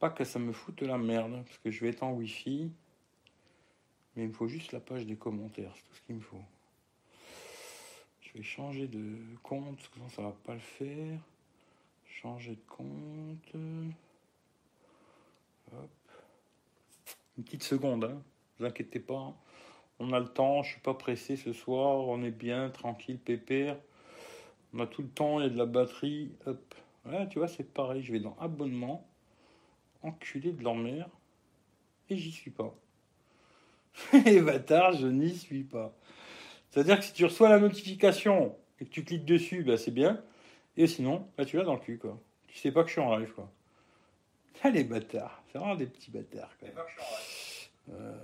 Pas 0.00 0.08
que 0.10 0.24
ça 0.24 0.38
me 0.38 0.52
foute 0.52 0.80
la 0.80 0.96
merde, 0.96 1.44
parce 1.44 1.58
que 1.58 1.70
je 1.70 1.80
vais 1.82 1.90
être 1.90 2.02
en 2.02 2.12
Wi-Fi. 2.14 2.72
Mais 4.16 4.24
il 4.24 4.28
me 4.28 4.32
faut 4.32 4.48
juste 4.48 4.72
la 4.72 4.80
page 4.80 5.06
des 5.06 5.16
commentaires, 5.16 5.72
c'est 5.76 5.82
tout 5.82 5.94
ce 5.94 6.00
qu'il 6.00 6.16
me 6.16 6.20
faut. 6.20 6.42
Je 8.22 8.32
vais 8.38 8.42
changer 8.42 8.88
de 8.88 9.18
compte, 9.42 9.76
parce 9.76 9.88
que 9.88 10.16
ça 10.16 10.22
va 10.22 10.34
pas 10.44 10.54
le 10.54 10.60
faire. 10.60 11.20
Changer 12.06 12.52
de 12.52 12.66
compte. 12.66 13.54
Hop. 15.72 15.90
Une 17.36 17.44
petite 17.44 17.62
seconde, 17.62 18.04
hein. 18.04 18.22
Vous 18.58 18.64
inquiétez 18.64 19.00
pas. 19.00 19.34
On 19.98 20.12
a 20.14 20.18
le 20.18 20.28
temps, 20.28 20.62
je 20.62 20.72
suis 20.72 20.80
pas 20.80 20.94
pressé 20.94 21.36
ce 21.36 21.52
soir, 21.52 21.98
on 22.08 22.22
est 22.22 22.30
bien, 22.30 22.70
tranquille, 22.70 23.18
pépère. 23.18 23.76
On 24.72 24.80
a 24.80 24.86
tout 24.86 25.02
le 25.02 25.08
temps, 25.08 25.40
il 25.40 25.42
y 25.42 25.46
a 25.46 25.50
de 25.50 25.58
la 25.58 25.66
batterie. 25.66 26.32
Hop. 26.46 26.74
Voilà, 27.04 27.26
tu 27.26 27.38
vois, 27.38 27.48
c'est 27.48 27.64
pareil. 27.64 28.02
Je 28.02 28.12
vais 28.12 28.20
dans 28.20 28.36
abonnement 28.40 29.06
enculé 30.02 30.52
de 30.52 30.62
leur 30.62 30.74
mère. 30.74 31.08
Et 32.08 32.16
j'y 32.16 32.32
suis 32.32 32.50
pas. 32.50 32.74
Et 34.26 34.40
bâtard, 34.40 34.92
je 34.92 35.06
n'y 35.06 35.36
suis 35.36 35.64
pas. 35.64 35.92
C'est-à-dire 36.70 36.98
que 36.98 37.04
si 37.04 37.12
tu 37.12 37.24
reçois 37.24 37.48
la 37.48 37.58
notification 37.58 38.56
et 38.80 38.84
que 38.84 38.90
tu 38.90 39.04
cliques 39.04 39.24
dessus, 39.24 39.62
bah 39.64 39.76
c'est 39.76 39.90
bien. 39.90 40.22
Et 40.76 40.86
sinon, 40.86 41.28
bah 41.36 41.44
tu 41.44 41.56
l'as 41.56 41.64
dans 41.64 41.74
le 41.74 41.80
cul, 41.80 41.98
quoi. 41.98 42.20
Tu 42.46 42.58
sais 42.58 42.72
pas 42.72 42.82
que 42.82 42.88
je 42.88 42.92
suis 42.92 43.00
en 43.00 43.16
live, 43.16 43.32
quoi. 43.32 43.50
Ah, 44.62 44.68
les 44.68 44.84
bâtards. 44.84 45.42
C'est 45.50 45.58
vraiment 45.58 45.74
des 45.74 45.86
petits 45.86 46.10
bâtards, 46.10 46.54
quoi. 46.58 46.68
Euh, 47.90 48.14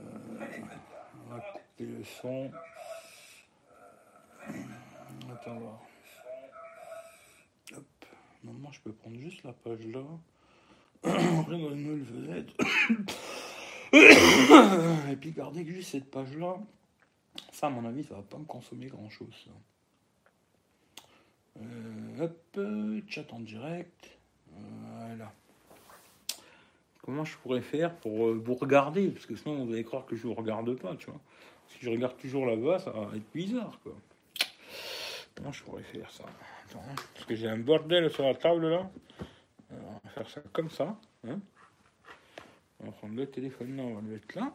on 1.25 1.35
va 1.35 1.41
couper 1.41 1.85
le 1.85 2.05
son. 2.05 2.51
Attends, 5.33 5.59
voir. 5.59 5.81
Hop. 7.75 7.85
Normalement, 8.45 8.71
je 8.71 8.81
peux 8.81 8.93
prendre 8.93 9.19
juste 9.19 9.43
la 9.45 9.53
page 9.53 9.87
là. 9.87 10.05
Et 13.93 15.17
puis 15.17 15.33
garder 15.33 15.65
que 15.65 15.73
juste 15.73 15.91
cette 15.91 16.11
page-là, 16.11 16.57
ça 17.53 17.69
à 17.69 17.71
mon 17.71 17.85
avis, 17.85 18.05
ça 18.05 18.15
va 18.15 18.23
pas 18.23 18.39
me 18.39 18.45
consommer 18.45 18.87
grand-chose. 18.87 19.49
Euh, 21.61 22.25
hop, 22.25 22.61
chat 23.09 23.33
en 23.33 23.41
direct. 23.41 24.11
Voilà. 24.51 25.33
Comment 27.03 27.25
je 27.25 27.37
pourrais 27.39 27.63
faire 27.63 27.95
pour 27.95 28.27
euh, 28.27 28.43
vous 28.45 28.55
regarder? 28.55 29.09
Parce 29.09 29.27
que 29.27 29.37
sinon, 29.37 29.65
vous 29.65 29.73
allez 29.73 29.85
croire 29.85 30.07
que 30.07 30.17
je 30.17 30.27
vous 30.27 30.35
regarde 30.35 30.75
pas, 30.75 30.97
tu 30.97 31.07
vois. 31.07 31.21
Si 31.69 31.79
je 31.81 31.91
regarde 31.91 32.17
toujours 32.17 32.47
là-bas, 32.47 32.81
ça 32.81 32.91
va 32.91 33.17
être 33.17 33.33
bizarre, 33.33 33.79
quoi. 33.83 33.95
Comment 35.37 35.53
je 35.53 35.63
pourrais 35.63 35.83
faire 35.83 36.11
ça? 36.11 36.25
Parce 37.15 37.27
que 37.27 37.35
j'ai 37.35 37.49
un 37.49 37.59
bordel 37.59 38.11
sur 38.11 38.25
la 38.25 38.35
table 38.35 38.69
là 38.69 38.91
faire 40.17 40.31
ça 40.31 40.41
comme 40.53 40.71
ça. 40.71 40.97
Hein. 41.29 41.41
On 42.81 42.87
va 42.87 42.93
prendre 42.93 43.17
le 43.17 43.27
téléphone 43.27 43.77
là, 43.77 43.83
on 43.83 43.95
va 43.95 44.01
le 44.01 44.09
mettre 44.09 44.37
là. 44.37 44.55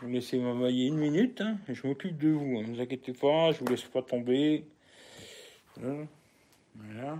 Vous 0.00 0.08
laissez 0.08 0.38
m'envoyer 0.38 0.88
une 0.88 0.96
minute 0.96 1.40
hein, 1.40 1.58
je 1.68 1.86
m'occupe 1.86 2.18
de 2.18 2.30
vous. 2.30 2.58
Hein. 2.58 2.62
Ne 2.66 2.74
vous 2.74 2.80
inquiétez 2.80 3.12
pas, 3.12 3.52
je 3.52 3.60
vous 3.60 3.66
laisse 3.66 3.82
pas 3.84 4.02
tomber. 4.02 4.64
Voilà. 5.76 7.18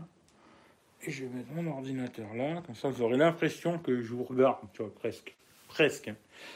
Et 1.07 1.11
je 1.11 1.25
vais 1.25 1.31
mettre 1.31 1.53
mon 1.53 1.71
ordinateur 1.71 2.33
là, 2.35 2.62
comme 2.62 2.75
ça 2.75 2.89
vous 2.89 3.03
aurez 3.03 3.19
l'impression 3.19 3.79
que 3.79 4.01
je 4.01 4.15
vous 4.15 4.25
regarde, 4.25 4.67
tu 4.73 4.83
vois, 4.83 4.95
presque. 4.95 5.37
Presque. 5.69 6.12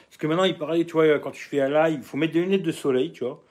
Parce 0.07 0.17
que 0.17 0.27
maintenant, 0.27 0.45
il 0.45 0.57
paraît, 0.57 0.85
tu 0.85 0.93
vois, 0.93 1.19
quand 1.19 1.33
tu 1.33 1.43
fais 1.43 1.61
un 1.61 1.69
live, 1.69 1.99
il 1.99 2.05
faut 2.05 2.17
mettre 2.17 2.33
des 2.33 2.41
lunettes 2.41 2.63
de 2.63 2.73
soleil, 2.73 3.13
tu 3.13 3.25
vois. 3.25 3.43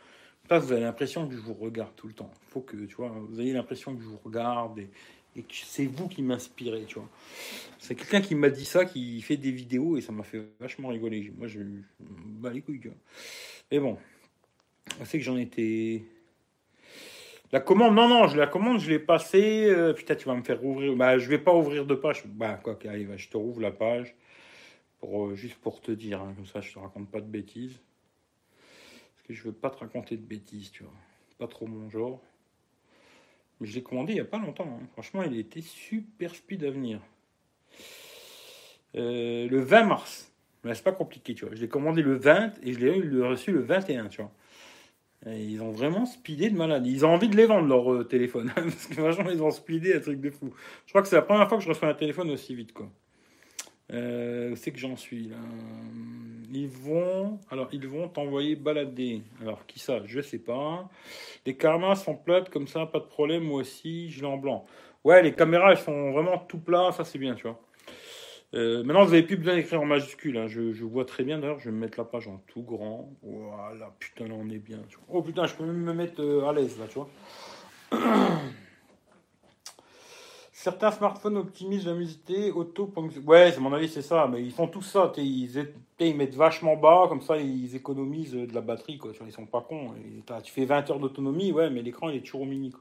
Là, 0.49 0.60
vous 0.60 0.72
avez 0.72 0.82
l'impression 0.82 1.28
que 1.28 1.36
je 1.36 1.41
vous 1.41 1.53
regarde 1.53 1.93
tout 1.95 2.08
le 2.08 2.14
temps. 2.14 2.32
Il 2.47 2.51
faut 2.51 2.62
que, 2.62 2.78
tu 2.86 2.95
vois, 2.95 3.10
vous 3.10 3.41
ayez 3.41 3.53
l'impression 3.53 3.95
que 3.95 4.01
je 4.01 4.08
vous 4.08 4.20
regarde 4.24 4.80
et, 4.80 4.89
c'est 5.50 5.86
vous 5.86 6.08
qui 6.08 6.22
m'inspirez, 6.22 6.86
tu 6.86 6.96
vois. 6.96 7.10
C'est 7.80 7.96
quelqu'un 7.96 8.22
qui 8.22 8.36
m'a 8.36 8.50
dit 8.50 8.66
ça, 8.66 8.86
qui 8.86 9.22
fait 9.22 9.38
des 9.38 9.52
vidéos 9.52 9.98
et 9.98 10.02
ça 10.02 10.12
m'a 10.12 10.24
fait 10.24 10.42
vachement 10.60 10.90
rigoler. 10.90 11.32
Moi, 11.38 11.48
je, 11.48 11.60
bats 12.00 12.52
les 12.52 12.62
couilles, 12.62 12.80
tu 12.80 12.90
vois. 12.90 12.98
Mais 13.72 13.80
bon, 13.80 13.98
c'est 15.06 15.18
que 15.18 15.24
j'en 15.24 15.38
étais. 15.38 16.04
La 17.52 17.62
commande, 17.62 17.96
non, 17.96 18.10
non, 18.10 18.28
je 18.28 18.38
la 18.38 18.48
commande, 18.48 18.80
je 18.80 18.90
l'ai 18.90 19.00
passée. 19.00 19.68
Euh, 19.70 19.94
putain, 19.94 20.16
tu 20.16 20.28
vas 20.28 20.36
me 20.36 20.44
faire 20.44 20.64
ouvrir. 20.66 20.96
Bah, 20.96 21.18
je 21.18 21.30
vais 21.30 21.38
pas 21.38 21.54
ouvrir 21.54 21.86
de 21.86 21.96
page. 21.96 22.26
Bah, 22.26 22.60
quoi 22.62 22.76
qu'il 22.76 23.18
je 23.18 23.30
te 23.30 23.38
rouvre 23.38 23.62
la 23.62 23.72
page. 23.72 24.16
Pour, 25.00 25.28
euh, 25.28 25.36
juste 25.36 25.56
pour 25.56 25.80
te 25.80 25.92
dire, 25.92 26.22
hein, 26.22 26.34
comme 26.36 26.46
ça, 26.46 26.60
je 26.60 26.74
te 26.74 26.80
raconte 26.80 27.10
pas 27.10 27.22
de 27.22 27.28
bêtises. 27.28 27.80
Parce 29.16 29.28
que 29.28 29.34
je 29.34 29.44
veux 29.44 29.54
pas 29.54 29.70
te 29.70 29.78
raconter 29.78 30.18
de 30.18 30.26
bêtises, 30.26 30.72
tu 30.72 30.84
vois. 30.84 30.94
Pas 31.38 31.48
trop 31.48 31.68
mon 31.68 31.90
genre. 31.90 32.22
Mais 33.60 33.68
je 33.68 33.76
l'ai 33.76 33.84
commandé 33.84 34.14
il 34.14 34.16
n'y 34.16 34.22
a 34.22 34.26
pas 34.26 34.39
longtemps. 34.39 34.80
Hein. 34.80 34.86
Franchement, 34.93 35.24
il 35.24 35.38
était 35.38 35.62
super 35.62 36.36
speed 36.36 36.64
à 36.64 36.72
venir. 36.72 36.99
Euh, 38.95 39.47
le 39.47 39.60
20 39.60 39.84
mars. 39.84 40.32
Mais 40.64 40.74
c'est 40.74 40.84
pas 40.84 40.91
compliqué, 40.91 41.34
tu 41.34 41.45
vois. 41.45 41.55
Je 41.55 41.62
l'ai 41.62 41.68
commandé 41.68 42.01
le 42.01 42.16
20 42.16 42.53
et 42.64 42.74
je 42.74 42.80
l'ai 42.80 43.22
reçu 43.26 43.51
le 43.51 43.62
21, 43.62 44.08
tu 44.08 44.22
vois. 44.22 44.32
ils 45.34 45.62
ont 45.62 45.72
vraiment 45.72 46.05
speedé 46.05 46.49
de 46.49 46.58
malade. 46.58 46.86
Ils 46.86 47.05
ont 47.05 47.10
envie 47.10 47.30
de 47.30 47.38
les 47.38 47.45
vendre, 47.45 47.68
leur 47.68 47.93
euh, 47.93 48.03
téléphone. 48.03 48.51
Parce 48.55 48.88
que 48.88 48.95
franchement, 48.95 49.30
ils 49.32 49.41
ont 49.41 49.51
speedé 49.51 49.93
un 49.95 49.99
truc 49.99 50.20
de 50.20 50.30
fou. 50.30 50.53
Je 50.86 50.91
crois 50.91 51.01
que 51.01 51.08
c'est 51.08 51.16
la 51.16 51.22
première 51.22 51.47
fois 51.47 51.58
que 51.58 51.64
je 51.64 51.70
reçois 51.70 51.89
un 51.89 51.93
téléphone 51.93 52.30
aussi 52.32 52.55
vite, 52.55 52.74
quoi. 52.74 52.89
Euh, 53.94 54.56
c'est 54.56 54.72
que 54.72 54.80
j'en 54.80 54.96
suis 54.96 55.30
là? 55.30 55.38
Ils 56.52 56.68
vont, 56.68 57.40
alors 57.50 57.68
ils 57.72 57.88
vont 57.88 58.08
t'envoyer 58.08 58.56
balader. 58.56 59.22
Alors 59.42 59.66
qui 59.66 59.80
ça? 59.80 60.02
Je 60.06 60.22
sais 60.22 60.40
pas. 60.40 60.90
Les 61.46 61.56
karmas 61.56 61.96
sont 61.96 62.16
plates 62.16 62.50
comme 62.50 62.68
ça, 62.68 62.86
pas 62.86 63.00
de 63.00 63.06
problème. 63.06 63.44
Moi 63.44 63.62
aussi, 63.62 64.10
je 64.10 64.22
l'ai 64.22 64.28
en 64.28 64.38
blanc. 64.38 64.66
Ouais, 65.04 65.22
les 65.22 65.34
caméras 65.34 65.72
elles 65.72 65.78
sont 65.78 66.12
vraiment 66.12 66.38
tout 66.38 66.60
plats, 66.60 66.92
ça 66.92 67.04
c'est 67.04 67.20
bien, 67.20 67.36
tu 67.36 67.44
vois. 67.44 67.60
Euh, 68.54 68.84
maintenant, 68.84 69.04
vous 69.04 69.12
n'avez 69.12 69.24
plus 69.24 69.38
besoin 69.38 69.56
d'écrire 69.56 69.82
en 69.82 69.86
majuscule. 69.86 70.38
Hein. 70.38 70.48
Je, 70.48 70.84
vois 70.84 71.06
très 71.06 71.24
bien. 71.24 71.40
D'ailleurs, 71.40 71.60
je 71.60 71.66
vais 71.66 71.72
me 71.72 71.80
mettre 71.80 71.98
la 71.98 72.06
page 72.06 72.28
en 72.28 72.42
tout 72.48 72.64
grand. 72.64 73.10
Voilà, 73.22 73.94
putain, 74.00 74.28
là, 74.28 74.36
on 74.38 74.50
est 74.50 74.58
bien. 74.58 74.80
Oh 75.10 75.22
putain, 75.22 75.46
je 75.46 75.54
peux 75.54 75.66
même 75.66 75.82
me 75.82 75.94
mettre 75.94 76.22
euh, 76.22 76.48
à 76.48 76.54
l'aise, 76.54 76.80
là, 76.80 76.86
tu 76.88 76.96
vois. 76.96 77.10
Certains 80.60 80.89
smartphones 80.89 81.38
optimisent 81.38 81.86
la 81.86 81.93
musique 81.93 82.32
auto. 82.55 82.91
Ouais, 83.28 83.53
à 83.55 83.60
mon 83.60 83.72
avis, 83.74 83.88
c'est 83.88 84.01
ça. 84.01 84.28
Mais 84.28 84.41
ils 84.41 84.51
font 84.51 84.68
tout 84.68 84.82
ça. 84.82 85.14
Ils, 85.16 85.70
ils, 85.99 86.16
mettent 86.16 86.34
vachement 86.34 86.76
bas, 86.76 87.05
comme 87.08 87.22
ça, 87.22 87.38
ils 87.38 87.76
économisent 87.76 88.34
de 88.34 88.51
la 88.55 88.62
batterie. 88.62 88.97
Quoi. 88.97 89.12
Ils 89.24 89.32
sont 89.32 89.45
pas 89.45 89.62
cons. 89.62 89.93
tu 90.43 90.51
fais 90.51 90.66
20 90.66 90.89
heures 90.89 90.99
d'autonomie, 90.99 91.51
ouais, 91.51 91.70
mais 91.70 91.84
l'écran, 91.84 92.10
il 92.10 92.16
est 92.16 92.22
toujours 92.22 92.41
au 92.41 92.45
mini. 92.45 92.74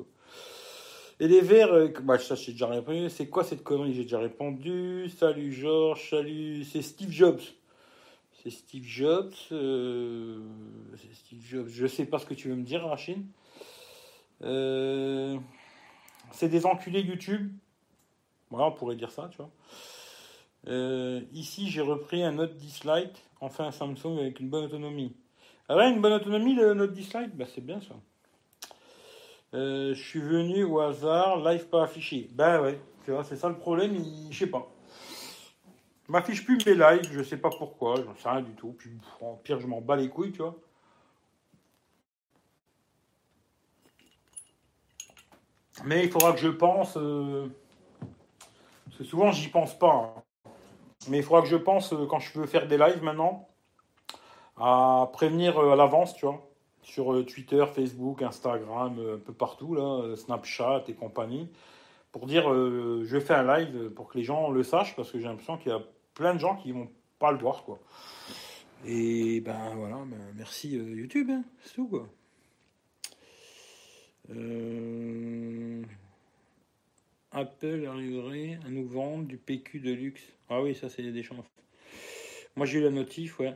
Et 1.20 1.28
les 1.28 1.42
verts, 1.42 1.74
euh, 1.74 1.88
bah, 2.02 2.18
ça, 2.18 2.34
j'ai 2.34 2.52
déjà 2.52 2.66
répondu. 2.66 3.10
C'est 3.10 3.28
quoi 3.28 3.44
cette 3.44 3.62
connerie 3.62 3.92
J'ai 3.92 4.04
déjà 4.04 4.20
répondu. 4.20 5.10
Salut 5.10 5.52
Georges, 5.52 6.08
salut. 6.08 6.64
C'est 6.64 6.80
Steve 6.80 7.10
Jobs. 7.10 7.42
C'est 8.42 8.50
Steve 8.50 8.86
Jobs. 8.86 9.34
Euh... 9.52 10.40
C'est 10.96 11.14
Steve 11.14 11.42
Jobs. 11.44 11.68
Je 11.68 11.86
sais 11.86 12.06
pas 12.06 12.18
ce 12.18 12.24
que 12.24 12.32
tu 12.32 12.48
veux 12.48 12.56
me 12.56 12.64
dire, 12.64 12.86
Rachid. 12.86 13.22
Euh... 14.40 15.36
C'est 16.32 16.48
des 16.48 16.64
enculés 16.64 17.02
YouTube. 17.02 17.52
Voilà, 18.50 18.66
on 18.66 18.72
pourrait 18.72 18.96
dire 18.96 19.10
ça, 19.10 19.28
tu 19.30 19.38
vois. 19.38 19.50
Euh, 20.68 21.20
ici, 21.32 21.70
j'ai 21.70 21.80
repris 21.80 22.22
un 22.22 22.32
Note 22.32 22.54
10 22.54 22.84
Lite, 22.84 23.22
enfin 23.40 23.66
un 23.66 23.72
Samsung 23.72 24.18
avec 24.18 24.40
une 24.40 24.48
bonne 24.48 24.64
autonomie. 24.64 25.14
Ah 25.68 25.76
ouais, 25.76 25.90
une 25.90 26.00
bonne 26.00 26.12
autonomie, 26.12 26.54
le 26.54 26.74
Note 26.74 26.92
10 26.92 27.14
Lite 27.14 27.36
bah, 27.36 27.44
C'est 27.52 27.64
bien 27.64 27.80
ça. 27.80 27.94
Euh, 29.54 29.94
je 29.94 30.02
suis 30.02 30.20
venu 30.20 30.64
au 30.64 30.80
hasard, 30.80 31.38
live 31.38 31.66
pas 31.68 31.84
affiché. 31.84 32.28
Ben 32.32 32.60
ouais, 32.60 32.80
tu 33.04 33.12
vois, 33.12 33.24
c'est 33.24 33.36
ça 33.36 33.48
le 33.48 33.56
problème, 33.56 33.96
je 34.30 34.38
sais 34.38 34.48
pas. 34.48 34.66
M'affiche 36.08 36.44
plus 36.44 36.58
mes 36.66 36.74
lives, 36.74 37.10
je 37.12 37.22
sais 37.22 37.36
pas 37.36 37.50
pourquoi, 37.50 37.96
j'en 37.96 38.14
sais 38.14 38.28
rien 38.28 38.42
du 38.42 38.52
tout. 38.52 38.72
Puis, 38.72 38.90
en 39.20 39.34
pire, 39.34 39.60
je 39.60 39.66
m'en 39.66 39.80
bats 39.80 39.96
les 39.96 40.08
couilles, 40.08 40.32
tu 40.32 40.42
vois. 40.42 40.56
Mais 45.84 46.04
il 46.04 46.10
faudra 46.10 46.32
que 46.32 46.38
je 46.38 46.48
pense. 46.48 46.96
Euh, 46.96 47.48
parce 48.96 49.04
que 49.04 49.04
souvent, 49.04 49.32
j'y 49.32 49.48
pense 49.48 49.78
pas. 49.78 50.14
Hein. 50.16 50.22
Mais 51.08 51.18
il 51.18 51.22
faudra 51.22 51.42
que 51.42 51.48
je 51.48 51.56
pense, 51.56 51.92
euh, 51.92 52.06
quand 52.06 52.18
je 52.18 52.38
veux 52.38 52.46
faire 52.46 52.66
des 52.66 52.78
lives 52.78 53.02
maintenant, 53.02 53.48
à 54.56 55.10
prévenir 55.12 55.58
à 55.58 55.76
l'avance, 55.76 56.14
tu 56.14 56.26
vois 56.26 56.46
sur 56.86 57.12
euh, 57.12 57.24
Twitter, 57.24 57.64
Facebook, 57.74 58.22
Instagram, 58.22 58.98
euh, 58.98 59.16
un 59.16 59.18
peu 59.18 59.32
partout, 59.32 59.74
là, 59.74 60.04
euh, 60.04 60.16
Snapchat 60.16 60.84
et 60.88 60.94
compagnie, 60.94 61.50
pour 62.12 62.26
dire 62.26 62.44
je 62.44 63.20
fais 63.20 63.34
un 63.34 63.58
live 63.58 63.90
pour 63.90 64.08
que 64.08 64.16
les 64.16 64.24
gens 64.24 64.50
le 64.50 64.62
sachent, 64.62 64.96
parce 64.96 65.10
que 65.10 65.18
j'ai 65.18 65.26
l'impression 65.26 65.58
qu'il 65.58 65.72
y 65.72 65.74
a 65.74 65.82
plein 66.14 66.32
de 66.32 66.38
gens 66.38 66.56
qui 66.56 66.72
vont 66.72 66.88
pas 67.18 67.30
le 67.32 67.38
voir, 67.38 67.64
quoi. 67.64 67.78
Et 68.86 69.40
ben 69.40 69.74
voilà, 69.74 69.96
ben, 70.06 70.18
merci 70.34 70.70
YouTube, 70.70 71.28
hein, 71.30 71.42
c'est 71.62 71.74
tout, 71.74 71.88
quoi. 71.88 72.06
Apple 77.36 77.86
arriverait 77.86 78.58
à 78.66 78.70
nous 78.70 78.86
vendre 78.88 79.26
du 79.26 79.36
PQ 79.36 79.80
de 79.80 79.92
luxe. 79.92 80.22
Ah 80.48 80.62
oui, 80.62 80.74
ça 80.74 80.88
c'est 80.88 81.02
des 81.02 81.22
chances. 81.22 81.46
Moi 82.56 82.66
j'ai 82.66 82.78
eu 82.78 82.82
la 82.82 82.90
notif, 82.90 83.38
ouais. 83.38 83.54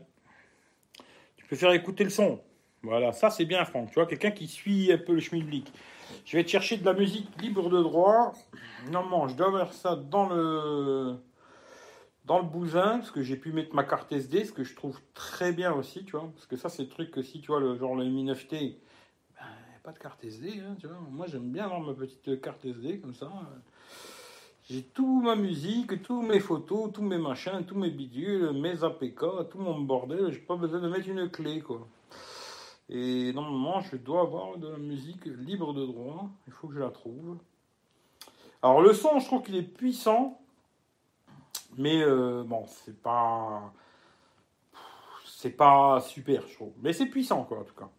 Tu 1.37 1.47
peux 1.47 1.57
faire 1.57 1.73
écouter 1.73 2.05
le 2.05 2.11
son. 2.11 2.41
Voilà, 2.83 3.13
ça 3.13 3.31
c'est 3.31 3.47
bien, 3.47 3.65
Franck. 3.65 3.89
Tu 3.89 3.95
vois, 3.95 4.07
quelqu'un 4.07 4.31
qui 4.31 4.47
suit 4.47 4.93
un 4.93 4.99
peu 4.99 5.15
le 5.15 5.21
schmilblick. 5.21 5.73
Je 6.25 6.37
vais 6.37 6.45
te 6.45 6.51
chercher 6.51 6.77
de 6.77 6.85
la 6.85 6.93
musique 6.93 7.29
libre 7.41 7.71
de 7.71 7.83
droit. 7.83 8.33
Normalement, 8.91 9.29
je 9.29 9.37
dois 9.37 9.49
avoir 9.49 9.73
ça 9.73 9.97
dans 9.97 10.29
le 10.29 11.17
dans 12.25 12.39
le 12.39 12.45
bousin, 12.45 12.99
parce 12.99 13.11
que 13.11 13.23
j'ai 13.23 13.37
pu 13.37 13.51
mettre 13.53 13.75
ma 13.75 13.83
carte 13.83 14.13
SD, 14.13 14.45
ce 14.45 14.53
que 14.53 14.63
je 14.63 14.77
trouve 14.77 15.01
très 15.15 15.53
bien 15.53 15.73
aussi, 15.73 16.05
tu 16.05 16.13
vois. 16.13 16.31
Parce 16.33 16.47
que 16.47 16.57
ça, 16.57 16.69
c'est 16.69 16.83
le 16.83 16.89
truc 16.89 17.11
que 17.11 17.23
si 17.23 17.41
tu 17.41 17.49
vois, 17.49 17.61
le 17.61 17.77
genre 17.77 17.97
le 17.97 18.05
Mi 18.05 18.25
9T, 18.25 18.77
ben, 19.35 19.47
pas 19.83 19.93
de 19.93 19.99
carte 19.99 20.23
SD, 20.25 20.61
hein, 20.61 20.77
tu 20.79 20.87
vois. 20.87 20.99
Moi, 21.11 21.27
j'aime 21.27 21.51
bien 21.51 21.65
avoir 21.65 21.81
ma 21.81 21.95
petite 21.95 22.41
carte 22.41 22.65
SD 22.65 23.01
comme 23.01 23.15
ça. 23.15 23.33
J'ai 24.71 24.85
toute 24.85 25.25
ma 25.25 25.35
musique, 25.35 26.01
tous 26.01 26.23
mes 26.23 26.39
photos, 26.39 26.93
tous 26.93 27.03
mes 27.03 27.19
machins, 27.19 27.65
tous 27.67 27.75
mes 27.75 27.91
bidules, 27.91 28.53
mes 28.53 28.85
APK, 28.85 29.49
tout 29.51 29.59
mon 29.59 29.81
bordel. 29.81 30.31
J'ai 30.31 30.39
pas 30.39 30.55
besoin 30.55 30.79
de 30.79 30.89
mettre 30.89 31.09
une 31.09 31.29
clé, 31.29 31.61
quoi. 31.61 31.89
Et 32.89 33.33
normalement, 33.33 33.81
je 33.81 33.97
dois 33.97 34.21
avoir 34.21 34.59
de 34.59 34.69
la 34.69 34.79
musique 34.79 35.25
libre 35.25 35.75
de 35.75 35.85
droit. 35.85 36.31
Il 36.47 36.53
faut 36.53 36.69
que 36.69 36.75
je 36.75 36.79
la 36.79 36.91
trouve. 36.91 37.37
Alors 38.63 38.81
le 38.81 38.93
son, 38.93 39.19
je 39.19 39.27
trouve 39.27 39.43
qu'il 39.43 39.57
est 39.57 39.65
puissant, 39.65 40.41
mais 41.77 42.05
euh, 42.05 42.45
bon, 42.45 42.65
c'est 42.69 43.03
pas, 43.03 43.73
c'est 45.27 45.57
pas 45.57 46.01
super, 46.01 46.47
je 46.47 46.55
trouve. 46.55 46.75
Mais 46.81 46.93
c'est 46.93 47.07
puissant, 47.07 47.43
quoi, 47.43 47.59
en 47.59 47.65
tout 47.65 47.75
cas. 47.75 47.91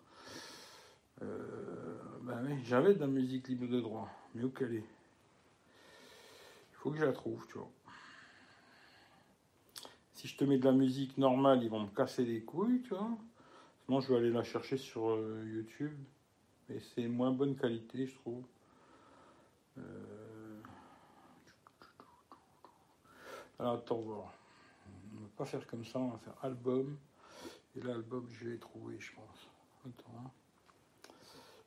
Ben 1.19 2.39
oui, 2.45 2.59
j'avais 2.63 2.93
de 2.93 2.99
la 3.01 3.07
musique 3.07 3.49
libre 3.49 3.67
de 3.67 3.81
droit, 3.81 4.07
mais 4.33 4.45
où 4.45 4.49
qu'elle 4.51 4.75
est? 4.75 5.00
Faut 6.81 6.91
que 6.91 6.97
je 6.97 7.05
la 7.05 7.13
trouve, 7.13 7.45
tu 7.47 7.57
vois. 7.57 7.71
Si 10.13 10.27
je 10.27 10.37
te 10.37 10.43
mets 10.43 10.57
de 10.57 10.65
la 10.65 10.71
musique 10.71 11.17
normale, 11.17 11.63
ils 11.63 11.69
vont 11.69 11.81
me 11.81 11.95
casser 11.95 12.25
les 12.25 12.43
couilles, 12.43 12.81
tu 12.81 12.89
vois 12.89 13.17
je 13.99 14.13
vais 14.13 14.19
aller 14.19 14.31
la 14.31 14.43
chercher 14.43 14.77
sur 14.77 15.09
euh, 15.09 15.43
YouTube. 15.45 15.97
Mais 16.69 16.79
c'est 16.79 17.07
moins 17.07 17.31
bonne 17.31 17.55
qualité, 17.55 18.07
je 18.07 18.15
trouve. 18.15 18.45
Euh, 19.77 20.61
attends, 23.59 23.99
voir. 23.99 24.33
On 25.13 25.21
va 25.21 25.29
pas 25.35 25.45
faire 25.45 25.67
comme 25.67 25.83
ça, 25.83 25.99
on 25.99 26.09
va 26.09 26.17
faire 26.19 26.35
album. 26.41 26.97
Et 27.75 27.81
l'album, 27.81 28.27
je 28.29 28.49
vais 28.49 28.57
trouver, 28.57 28.97
je 28.99 29.13
pense. 29.13 29.49
Attends. 29.85 30.17
Hein. 30.19 30.31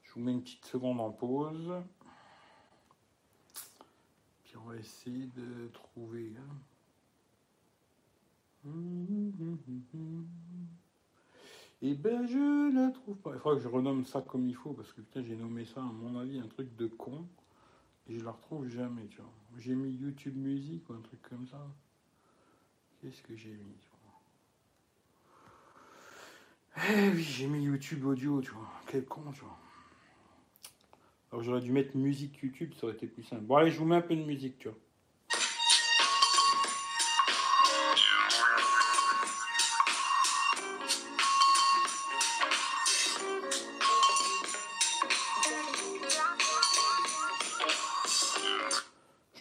Je 0.02 0.14
vous 0.14 0.20
mets 0.20 0.32
une 0.32 0.42
petite 0.42 0.64
seconde 0.64 1.00
en 1.00 1.10
pause. 1.10 1.74
On 4.56 4.68
va 4.68 4.76
essayer 4.76 5.26
de 5.36 5.68
trouver. 5.72 6.32
Hein. 6.38 6.56
Et 11.82 11.90
eh 11.90 11.94
ben 11.94 12.26
je 12.26 12.74
la 12.74 12.90
trouve 12.90 13.16
pas. 13.16 13.32
Il 13.34 13.40
faudra 13.40 13.58
que 13.58 13.62
je 13.62 13.68
renomme 13.68 14.06
ça 14.06 14.22
comme 14.22 14.48
il 14.48 14.54
faut 14.54 14.72
parce 14.72 14.90
que 14.92 15.02
putain 15.02 15.22
j'ai 15.22 15.36
nommé 15.36 15.66
ça 15.66 15.80
à 15.80 15.84
mon 15.84 16.18
avis 16.18 16.38
un 16.38 16.46
truc 16.46 16.74
de 16.76 16.86
con 16.86 17.26
et 18.08 18.18
je 18.18 18.24
la 18.24 18.30
retrouve 18.30 18.68
jamais. 18.68 19.06
Tu 19.08 19.18
vois. 19.18 19.30
J'ai 19.58 19.74
mis 19.74 19.90
YouTube 19.90 20.36
Music 20.36 20.88
ou 20.88 20.94
un 20.94 21.00
truc 21.00 21.20
comme 21.28 21.46
ça. 21.46 21.66
Qu'est-ce 23.00 23.22
que 23.22 23.36
j'ai 23.36 23.50
mis 23.50 23.76
tu 23.80 23.90
vois? 24.02 24.20
Eh 26.88 27.10
oui 27.10 27.22
j'ai 27.22 27.46
mis 27.46 27.62
YouTube 27.64 28.04
Audio 28.06 28.40
tu 28.40 28.52
vois. 28.52 28.70
Quel 28.86 29.04
con 29.04 29.30
tu 29.32 29.40
vois. 29.40 29.58
Alors 31.34 31.42
j'aurais 31.42 31.62
dû 31.62 31.72
mettre 31.72 31.96
musique 31.96 32.38
YouTube 32.44 32.74
ça 32.78 32.86
aurait 32.86 32.94
été 32.94 33.08
plus 33.08 33.24
simple. 33.24 33.42
Bon 33.42 33.56
allez 33.56 33.72
je 33.72 33.78
vous 33.80 33.84
mets 33.84 33.96
un 33.96 34.02
peu 34.02 34.14
de 34.14 34.22
musique 34.22 34.56
tu 34.60 34.68
vois. 34.68 34.78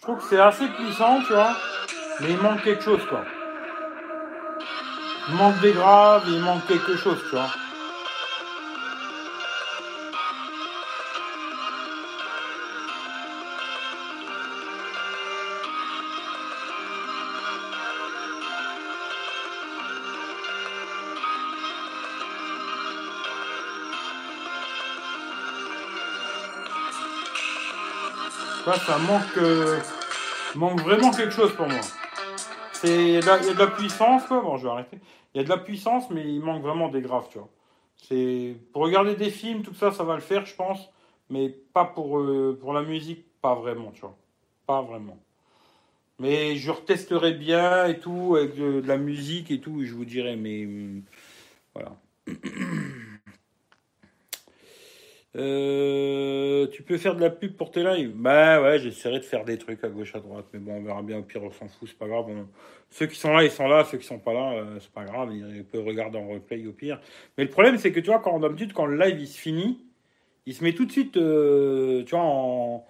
trouve 0.01 0.17
que 0.17 0.23
c'est 0.23 0.39
assez 0.39 0.67
puissant, 0.69 1.21
tu 1.21 1.31
vois. 1.31 1.55
Mais 2.21 2.31
il 2.31 2.37
manque 2.37 2.63
quelque 2.63 2.83
chose, 2.83 3.05
quoi. 3.07 3.23
Il 5.29 5.35
manque 5.35 5.61
des 5.61 5.71
graves, 5.71 6.23
il 6.27 6.41
manque 6.41 6.65
quelque 6.67 6.97
chose, 6.97 7.23
tu 7.29 7.35
vois. 7.35 7.49
Ça 28.77 28.97
manque, 28.97 29.37
euh, 29.37 29.79
manque 30.55 30.81
vraiment 30.81 31.11
quelque 31.11 31.33
chose 31.33 31.53
pour 31.53 31.67
moi. 31.67 31.81
Il 32.83 33.11
y, 33.11 33.17
a 33.17 33.21
de 33.21 33.59
la 33.59 33.67
puissance, 33.67 34.23
quoi. 34.25 34.41
Bon, 34.41 34.57
je 34.57 34.63
vais 34.63 34.69
arrêter. 34.69 34.99
Il 35.33 35.37
y 35.37 35.41
a 35.41 35.43
de 35.43 35.49
la 35.49 35.57
puissance, 35.57 36.09
mais 36.09 36.21
il 36.21 36.41
manque 36.41 36.61
vraiment 36.61 36.89
des 36.89 37.01
graves, 37.01 37.27
tu 37.31 37.37
vois. 37.37 37.49
Pour 38.73 38.81
regarder 38.83 39.15
des 39.15 39.29
films, 39.29 39.61
tout 39.61 39.73
ça, 39.73 39.91
ça 39.91 40.03
va 40.03 40.15
le 40.15 40.21
faire, 40.21 40.45
je 40.45 40.55
pense, 40.55 40.89
mais 41.29 41.49
pas 41.49 41.85
pour 41.85 42.19
euh, 42.19 42.57
pour 42.59 42.73
la 42.73 42.81
musique, 42.81 43.25
pas 43.41 43.55
vraiment, 43.55 43.91
tu 43.91 44.01
vois, 44.01 44.17
pas 44.67 44.81
vraiment. 44.81 45.17
Mais 46.19 46.57
je 46.57 46.69
retesterai 46.71 47.33
bien 47.33 47.85
et 47.87 47.99
tout 47.99 48.35
avec 48.35 48.55
de, 48.55 48.81
de 48.81 48.87
la 48.87 48.97
musique 48.97 49.49
et 49.49 49.61
tout, 49.61 49.85
je 49.85 49.93
vous 49.93 50.05
dirai, 50.05 50.35
mais 50.35 50.65
hum, 50.65 51.03
voilà. 51.73 51.95
Euh, 55.35 56.67
tu 56.67 56.83
peux 56.83 56.97
faire 56.97 57.15
de 57.15 57.21
la 57.21 57.31
pub 57.31 57.55
pour 57.55 57.71
tes 57.71 57.83
lives? 57.83 58.11
Bah 58.13 58.61
ouais, 58.61 58.77
j'essaierai 58.77 59.17
de 59.17 59.23
faire 59.23 59.45
des 59.45 59.57
trucs 59.57 59.83
à 59.83 59.89
gauche, 59.89 60.13
à 60.15 60.19
droite. 60.19 60.45
Mais 60.53 60.59
bon, 60.59 60.75
on 60.75 60.83
verra 60.83 61.01
bien. 61.01 61.17
Au 61.19 61.23
pire, 61.23 61.43
on 61.43 61.51
s'en 61.51 61.67
fout, 61.67 61.87
c'est 61.89 61.97
pas 61.97 62.07
grave. 62.07 62.25
Ceux 62.91 63.07
qui 63.07 63.15
sont 63.15 63.33
là, 63.33 63.43
ils 63.43 63.51
sont 63.51 63.67
là. 63.67 63.83
Ceux 63.85 63.97
qui 63.97 64.05
sont 64.05 64.19
pas 64.19 64.33
là, 64.33 64.53
euh, 64.53 64.79
c'est 64.79 64.91
pas 64.91 65.05
grave. 65.05 65.33
Ils 65.33 65.65
peuvent 65.65 65.85
regarder 65.85 66.19
en 66.19 66.27
replay 66.27 66.65
au 66.67 66.71
pire. 66.71 66.99
Mais 67.37 67.43
le 67.45 67.49
problème, 67.49 67.77
c'est 67.77 67.91
que 67.91 67.99
tu 67.99 68.07
vois, 68.07 68.19
quand 68.19 68.39
d'habitude, 68.39 68.73
quand 68.73 68.85
le 68.85 68.97
live 68.97 69.19
il 69.19 69.27
se 69.27 69.39
finit, 69.39 69.83
il 70.45 70.53
se 70.53 70.63
met 70.63 70.73
tout 70.73 70.85
de 70.85 70.91
suite, 70.91 71.17
euh, 71.17 72.03
tu 72.03 72.11
vois, 72.11 72.23
en... 72.23 72.85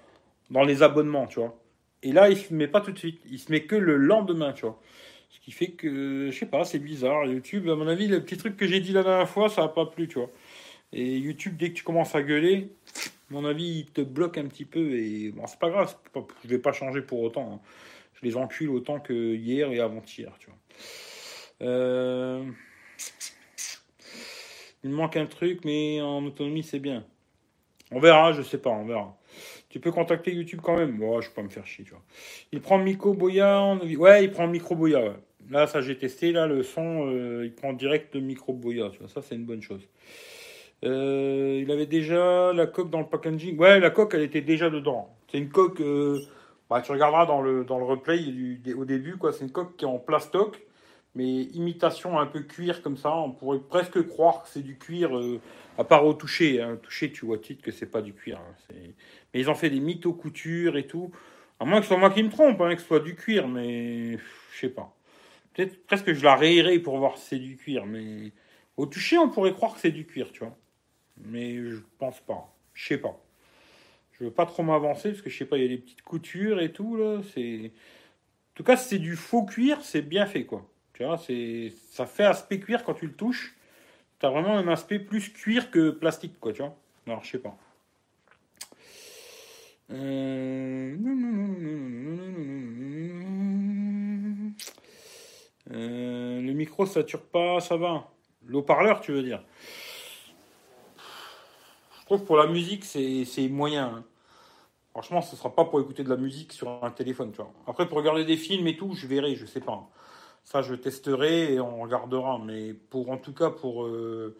dans 0.51 0.63
les 0.63 0.83
abonnements, 0.83 1.27
tu 1.27 1.39
vois. 1.39 1.57
Et 2.01 2.11
là, 2.11 2.29
il 2.29 2.35
se 2.37 2.53
met 2.53 2.67
pas 2.67 2.81
tout 2.81 2.91
de 2.91 2.99
suite. 2.99 3.21
Il 3.31 3.39
se 3.39 3.51
met 3.51 3.63
que 3.63 3.75
le 3.75 3.95
lendemain, 3.95 4.51
tu 4.53 4.63
vois. 4.65 4.79
Ce 5.29 5.39
qui 5.39 5.51
fait 5.51 5.71
que, 5.71 6.29
je 6.31 6.37
sais 6.37 6.45
pas, 6.45 6.63
c'est 6.65 6.79
bizarre. 6.79 7.25
YouTube, 7.25 7.69
à 7.69 7.75
mon 7.75 7.87
avis, 7.87 8.07
le 8.07 8.21
petit 8.21 8.37
truc 8.37 8.57
que 8.57 8.67
j'ai 8.67 8.81
dit 8.81 8.91
la 8.91 9.03
dernière 9.03 9.29
fois, 9.29 9.49
ça 9.49 9.63
a 9.63 9.67
pas 9.69 9.85
plu, 9.85 10.07
tu 10.07 10.19
vois. 10.19 10.29
Et 10.93 11.17
YouTube, 11.17 11.57
dès 11.57 11.69
que 11.69 11.73
tu 11.73 11.83
commences 11.83 12.13
à 12.13 12.21
gueuler, 12.21 12.69
mon 13.31 13.45
avis, 13.45 13.79
il 13.79 13.85
te 13.87 14.01
bloque 14.01 14.37
un 14.37 14.45
petit 14.45 14.65
peu. 14.65 14.91
Et 14.91 15.31
bon, 15.31 15.47
c'est 15.47 15.59
pas 15.59 15.69
grave, 15.69 15.95
je 16.43 16.47
vais 16.47 16.59
pas 16.59 16.71
changer 16.71 17.01
pour 17.01 17.21
autant. 17.21 17.55
Hein. 17.55 17.59
Je 18.13 18.25
les 18.25 18.37
encule 18.37 18.69
autant 18.69 18.99
que 18.99 19.33
hier 19.33 19.71
et 19.71 19.79
avant-hier, 19.79 20.31
tu 20.39 20.47
vois. 20.47 21.67
Euh, 21.67 22.43
il 24.83 24.91
me 24.91 24.95
manque 24.95 25.17
un 25.17 25.25
truc, 25.25 25.61
mais 25.65 25.99
en 25.99 26.23
autonomie, 26.25 26.63
c'est 26.63 26.79
bien. 26.79 27.05
On 27.91 27.99
verra, 27.99 28.33
je 28.33 28.43
sais 28.43 28.59
pas, 28.59 28.69
on 28.69 28.85
verra. 28.85 29.17
Tu 29.69 29.79
peux 29.79 29.91
contacter 29.91 30.31
YouTube 30.31 30.59
quand 30.61 30.77
même. 30.77 30.97
Bon, 30.97 31.19
je 31.21 31.29
peux 31.29 31.35
pas 31.35 31.43
me 31.43 31.49
faire 31.49 31.65
chier, 31.65 31.85
tu 31.85 31.91
vois. 31.91 32.03
Il 32.51 32.61
prend 32.61 32.77
micro 32.77 33.13
Boya. 33.13 33.75
Ouais, 33.97 34.25
il 34.25 34.31
prend 34.31 34.47
micro 34.47 34.75
Boya. 34.75 35.15
Là, 35.49 35.65
ça 35.65 35.81
j'ai 35.81 35.97
testé. 35.97 36.31
Là, 36.31 36.45
le 36.45 36.61
son, 36.61 37.07
euh, 37.07 37.45
il 37.45 37.53
prend 37.53 37.73
direct 37.73 38.13
le 38.13 38.21
micro 38.21 38.53
Boya. 38.53 38.89
Tu 38.91 38.99
vois, 38.99 39.07
ça 39.07 39.23
c'est 39.23 39.35
une 39.35 39.45
bonne 39.45 39.63
chose. 39.63 39.87
Euh, 40.83 41.59
il 41.61 41.71
avait 41.71 41.85
déjà 41.85 42.51
la 42.53 42.67
coque 42.67 42.89
dans 42.89 42.99
le 42.99 43.07
packaging. 43.07 43.57
Ouais, 43.57 43.79
la 43.79 43.89
coque, 43.89 44.13
elle 44.13 44.21
était 44.21 44.41
déjà 44.41 44.69
dedans. 44.69 45.15
C'est 45.31 45.37
une 45.37 45.49
coque. 45.49 45.81
Euh, 45.81 46.19
bah, 46.69 46.81
tu 46.81 46.91
regarderas 46.91 47.25
dans 47.25 47.41
le, 47.41 47.63
dans 47.63 47.77
le 47.77 47.85
replay 47.85 48.19
au 48.75 48.85
début, 48.85 49.17
quoi. 49.17 49.31
C'est 49.31 49.45
une 49.45 49.51
coque 49.51 49.77
qui 49.77 49.85
est 49.85 49.87
en 49.87 49.99
plastoc, 49.99 50.61
mais 51.15 51.43
imitation 51.43 52.19
un 52.19 52.25
peu 52.25 52.41
cuir 52.41 52.81
comme 52.81 52.97
ça. 52.97 53.15
On 53.15 53.31
pourrait 53.31 53.59
presque 53.59 54.05
croire 54.07 54.43
que 54.43 54.49
c'est 54.49 54.61
du 54.61 54.77
cuir, 54.77 55.17
euh, 55.17 55.39
à 55.77 55.83
part 55.83 56.05
au 56.05 56.13
toucher. 56.13 56.61
Hein. 56.61 56.77
toucher, 56.81 57.11
tu 57.11 57.25
vois 57.25 57.37
titre 57.37 57.63
que 57.63 57.71
c'est 57.71 57.91
pas 57.91 58.01
du 58.01 58.13
cuir. 58.13 58.39
Hein. 58.39 58.75
Mais 59.33 59.39
ils 59.39 59.49
ont 59.49 59.55
fait 59.55 59.69
des 59.69 59.79
mythos 59.79 60.13
coutures 60.13 60.77
et 60.77 60.87
tout. 60.87 61.11
À 61.59 61.65
moins 61.65 61.77
que 61.77 61.83
ce 61.83 61.89
soit 61.89 61.97
moi 61.97 62.09
qui 62.09 62.23
me 62.23 62.29
trompe, 62.29 62.59
hein, 62.61 62.75
que 62.75 62.81
ce 62.81 62.87
soit 62.87 62.99
du 62.99 63.15
cuir, 63.15 63.47
mais 63.47 64.17
je 64.53 64.59
sais 64.59 64.69
pas. 64.69 64.93
Peut-être 65.53 65.85
presque 65.85 66.11
je 66.13 66.23
la 66.23 66.35
rayerai 66.35 66.79
pour 66.79 66.97
voir 66.97 67.17
si 67.17 67.27
c'est 67.27 67.39
du 67.39 67.55
cuir, 67.55 67.85
mais 67.85 68.31
au 68.75 68.85
toucher, 68.87 69.17
on 69.17 69.29
pourrait 69.29 69.53
croire 69.53 69.75
que 69.75 69.79
c'est 69.79 69.91
du 69.91 70.05
cuir, 70.05 70.31
tu 70.31 70.39
vois. 70.39 70.57
Mais 71.17 71.55
je 71.55 71.77
pense 71.97 72.19
pas. 72.21 72.53
Je 72.73 72.87
sais 72.87 72.97
pas. 72.97 73.19
Je 74.13 74.25
veux 74.25 74.31
pas 74.31 74.45
trop 74.45 74.63
m'avancer 74.63 75.09
parce 75.09 75.21
que 75.21 75.29
je 75.29 75.37
sais 75.37 75.45
pas, 75.45 75.57
il 75.57 75.63
y 75.63 75.65
a 75.65 75.69
des 75.69 75.77
petites 75.77 76.01
coutures 76.01 76.61
et 76.61 76.71
tout 76.71 76.95
là. 76.95 77.21
C'est, 77.33 77.71
en 78.53 78.55
tout 78.55 78.63
cas, 78.63 78.77
c'est 78.77 78.99
du 78.99 79.15
faux 79.15 79.43
cuir, 79.43 79.83
c'est 79.83 80.01
bien 80.01 80.25
fait 80.25 80.45
quoi. 80.45 80.69
Tu 80.93 81.03
vois, 81.03 81.17
c'est, 81.17 81.73
ça 81.91 82.05
fait 82.05 82.25
aspect 82.25 82.59
cuir 82.59 82.83
quand 82.83 82.93
tu 82.93 83.07
le 83.07 83.13
touches. 83.13 83.55
T'as 84.19 84.29
vraiment 84.29 84.57
un 84.57 84.67
aspect 84.67 84.99
plus 84.99 85.29
cuir 85.33 85.71
que 85.71 85.89
plastique 85.89 86.39
quoi, 86.39 86.53
tu 86.53 86.61
vois. 86.61 86.75
Alors 87.07 87.23
je 87.23 87.31
sais 87.31 87.39
pas. 87.39 87.57
le 96.53 96.53
micro 96.53 96.85
sature 96.85 97.23
pas, 97.23 97.59
ça 97.59 97.77
va. 97.77 98.09
L'eau-parleur, 98.45 99.01
tu 99.01 99.11
veux 99.11 99.23
dire 99.23 99.43
pour 102.21 102.37
la 102.37 102.47
musique, 102.47 102.85
c'est 102.85 103.47
moyen. 103.49 103.85
Hein. 103.85 104.03
Franchement, 104.91 105.21
ce 105.21 105.35
sera 105.35 105.53
pas 105.55 105.65
pour 105.65 105.79
écouter 105.79 106.03
de 106.03 106.09
la 106.09 106.17
musique 106.17 106.53
sur 106.53 106.83
un 106.83 106.91
téléphone, 106.91 107.31
tu 107.31 107.37
vois. 107.37 107.51
Après, 107.65 107.87
pour 107.87 107.97
regarder 107.97 108.25
des 108.25 108.37
films 108.37 108.67
et 108.67 108.77
tout, 108.77 108.93
je 108.93 109.07
verrai, 109.07 109.35
je 109.35 109.47
sais 109.47 109.59
pas. 109.59 109.89
Ça, 110.43 110.61
je 110.61 110.75
testerai 110.75 111.53
et 111.53 111.59
on 111.59 111.81
regardera. 111.81 112.39
Mais 112.45 112.73
pour, 112.73 113.09
en 113.09 113.17
tout 113.17 113.33
cas, 113.33 113.49
pour, 113.49 113.85
euh, 113.85 114.37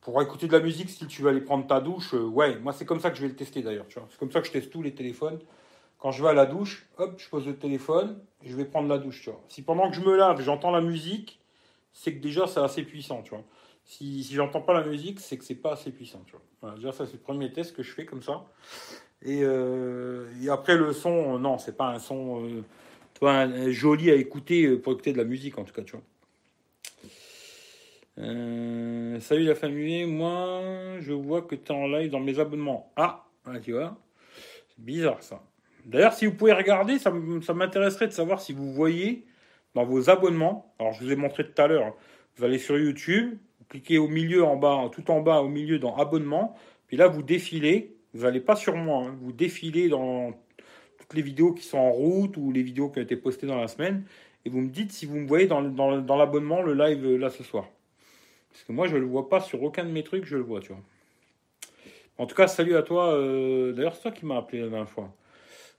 pour 0.00 0.20
écouter 0.20 0.48
de 0.48 0.52
la 0.52 0.60
musique, 0.60 0.90
si 0.90 1.06
tu 1.06 1.22
veux 1.22 1.30
aller 1.30 1.40
prendre 1.40 1.66
ta 1.66 1.80
douche, 1.80 2.14
euh, 2.14 2.24
ouais, 2.24 2.58
moi, 2.58 2.72
c'est 2.72 2.84
comme 2.84 2.98
ça 2.98 3.10
que 3.10 3.16
je 3.16 3.22
vais 3.22 3.28
le 3.28 3.36
tester 3.36 3.62
d'ailleurs. 3.62 3.86
C'est 3.88 4.18
comme 4.18 4.32
ça 4.32 4.40
que 4.40 4.48
je 4.48 4.52
teste 4.52 4.70
tous 4.70 4.82
les 4.82 4.92
téléphones. 4.92 5.38
Quand 5.98 6.10
je 6.10 6.20
vais 6.20 6.30
à 6.30 6.34
la 6.34 6.46
douche, 6.46 6.88
hop, 6.98 7.14
je 7.16 7.28
pose 7.28 7.46
le 7.46 7.54
téléphone 7.54 8.18
et 8.42 8.48
je 8.48 8.56
vais 8.56 8.64
prendre 8.64 8.88
la 8.88 8.98
douche, 8.98 9.22
tu 9.22 9.30
vois. 9.30 9.40
Si 9.48 9.62
pendant 9.62 9.88
que 9.88 9.94
je 9.94 10.00
me 10.00 10.16
lave, 10.16 10.40
j'entends 10.40 10.72
la 10.72 10.80
musique, 10.80 11.38
c'est 11.92 12.12
que 12.12 12.20
déjà, 12.20 12.48
c'est 12.48 12.58
assez 12.58 12.82
puissant, 12.82 13.22
tu 13.22 13.30
vois. 13.30 13.44
Si, 13.84 14.22
j'entends 14.32 14.60
pas 14.60 14.74
la 14.74 14.86
musique, 14.86 15.20
c'est 15.20 15.36
que 15.36 15.44
c'est 15.44 15.54
pas 15.54 15.72
assez 15.72 15.90
puissant. 15.90 16.22
Tu 16.26 16.34
vois. 16.60 16.74
déjà, 16.74 16.92
ça, 16.92 17.06
c'est 17.06 17.14
le 17.14 17.18
premier 17.18 17.52
test 17.52 17.74
que 17.74 17.82
je 17.82 17.92
fais 17.92 18.06
comme 18.06 18.22
ça. 18.22 18.44
Et, 19.24 19.40
euh, 19.42 20.26
après, 20.50 20.76
le 20.76 20.92
son, 20.92 21.38
non, 21.38 21.58
c'est 21.58 21.76
pas 21.76 21.88
un 21.88 21.98
son 21.98 22.48
euh, 23.22 23.72
joli 23.72 24.10
à 24.10 24.14
écouter 24.14 24.64
euh, 24.64 24.80
pour 24.80 24.92
écouter 24.92 25.12
de 25.12 25.18
la 25.18 25.24
musique, 25.24 25.58
en 25.58 25.64
tout 25.64 25.72
cas, 25.72 25.82
tu 25.82 25.92
vois. 25.92 26.02
salut 29.20 29.44
la 29.44 29.54
famille, 29.54 30.06
moi 30.06 30.60
je 31.00 31.12
vois 31.12 31.42
que 31.42 31.54
tu 31.54 31.72
es 31.72 31.74
en 31.74 31.86
live 31.86 32.10
dans 32.10 32.20
mes 32.20 32.38
abonnements. 32.38 32.92
Ah, 32.96 33.26
tu 33.62 33.72
vois, 33.72 33.96
c'est 34.68 34.84
bizarre 34.84 35.22
ça. 35.22 35.42
D'ailleurs, 35.84 36.12
si 36.12 36.26
vous 36.26 36.34
pouvez 36.34 36.52
regarder, 36.52 36.98
ça 36.98 37.10
m'intéresserait 37.54 38.06
de 38.06 38.12
savoir 38.12 38.40
si 38.40 38.52
vous 38.52 38.72
voyez 38.72 39.26
dans 39.74 39.84
vos 39.84 40.10
abonnements. 40.10 40.74
Alors, 40.78 40.92
je 40.92 41.04
vous 41.04 41.12
ai 41.12 41.16
montré 41.16 41.44
tout 41.44 41.60
à 41.60 41.66
l'heure. 41.66 41.86
Hein. 41.86 41.94
Vous 42.36 42.44
allez 42.44 42.58
sur 42.58 42.78
YouTube, 42.78 43.36
cliquez 43.72 43.96
au 43.96 44.06
milieu 44.06 44.44
en 44.44 44.56
bas, 44.56 44.90
tout 44.92 45.10
en 45.10 45.22
bas 45.22 45.40
au 45.40 45.48
milieu 45.48 45.78
dans 45.78 45.96
abonnement. 45.96 46.54
Puis 46.88 46.98
là, 46.98 47.08
vous 47.08 47.22
défilez. 47.22 47.96
Vous 48.12 48.24
n'allez 48.24 48.40
pas 48.40 48.54
sur 48.54 48.76
moi. 48.76 49.04
Hein. 49.06 49.16
vous 49.22 49.32
défilez 49.32 49.88
dans 49.88 50.32
toutes 50.98 51.14
les 51.14 51.22
vidéos 51.22 51.54
qui 51.54 51.64
sont 51.64 51.78
en 51.78 51.90
route 51.90 52.36
ou 52.36 52.52
les 52.52 52.62
vidéos 52.62 52.90
qui 52.90 52.98
ont 52.98 53.02
été 53.02 53.16
postées 53.16 53.46
dans 53.46 53.58
la 53.58 53.68
semaine. 53.68 54.04
Et 54.44 54.50
vous 54.50 54.60
me 54.60 54.68
dites 54.68 54.92
si 54.92 55.06
vous 55.06 55.16
me 55.16 55.26
voyez 55.26 55.46
dans, 55.46 55.60
l'abonnement 55.62 56.60
le 56.60 56.74
live 56.74 57.02
euh, 57.06 57.16
là 57.16 57.30
ce 57.30 57.42
soir. 57.42 57.66
Parce 58.50 58.64
que 58.64 58.72
moi, 58.72 58.88
je 58.88 58.96
le 58.98 59.06
vois 59.06 59.30
pas 59.30 59.40
sur 59.40 59.62
aucun 59.62 59.84
de 59.84 59.90
mes 59.90 60.02
trucs, 60.02 60.26
je 60.26 60.36
le 60.36 60.42
vois, 60.42 60.60
tu 60.60 60.68
vois. 60.68 60.82
En 62.18 62.26
tout 62.26 62.34
cas, 62.34 62.48
salut 62.48 62.76
à 62.76 62.82
toi. 62.82 63.14
Euh, 63.14 63.72
d'ailleurs, 63.72 63.94
c'est 63.96 64.02
toi 64.02 64.10
qui 64.10 64.26
m'as 64.26 64.36
appelé 64.36 64.60
la 64.60 64.68
dernière 64.68 64.90
fois. 64.90 65.14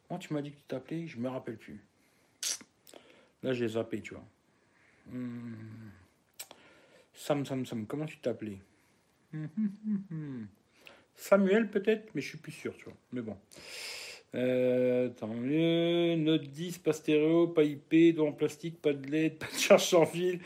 Moi, 0.09 0.17
tu 0.17 0.33
m'as 0.33 0.41
dit 0.41 0.49
que 0.49 0.57
tu 0.57 0.63
t'appelais, 0.67 1.05
je 1.05 1.19
me 1.19 1.29
rappelle 1.29 1.57
plus. 1.57 1.79
Là, 3.43 3.53
j'ai 3.53 3.67
zappé, 3.67 4.01
tu 4.01 4.15
vois. 4.15 4.23
Hmm. 5.11 5.53
Sam, 7.13 7.45
Sam, 7.45 7.65
Sam, 7.65 7.85
comment 7.85 8.05
tu 8.05 8.17
t'appelais? 8.17 8.59
Samuel 11.15 11.69
peut-être, 11.69 12.09
mais 12.13 12.21
je 12.21 12.29
suis 12.29 12.37
plus 12.37 12.51
sûr, 12.51 12.75
tu 12.77 12.85
vois. 12.85 12.97
Mais 13.11 13.21
bon. 13.21 13.37
Euh, 14.35 15.09
tant 15.09 15.27
mieux. 15.27 16.15
Note 16.15 16.43
10, 16.43 16.79
pas 16.79 16.93
stéréo, 16.93 17.47
pas 17.47 17.63
IP, 17.63 18.15
dos 18.15 18.27
en 18.27 18.31
plastique, 18.31 18.81
pas 18.81 18.93
de 18.93 19.07
LED, 19.07 19.37
pas 19.39 19.47
de 19.47 19.59
charge 19.59 19.85
sans 19.85 20.05
fil, 20.05 20.39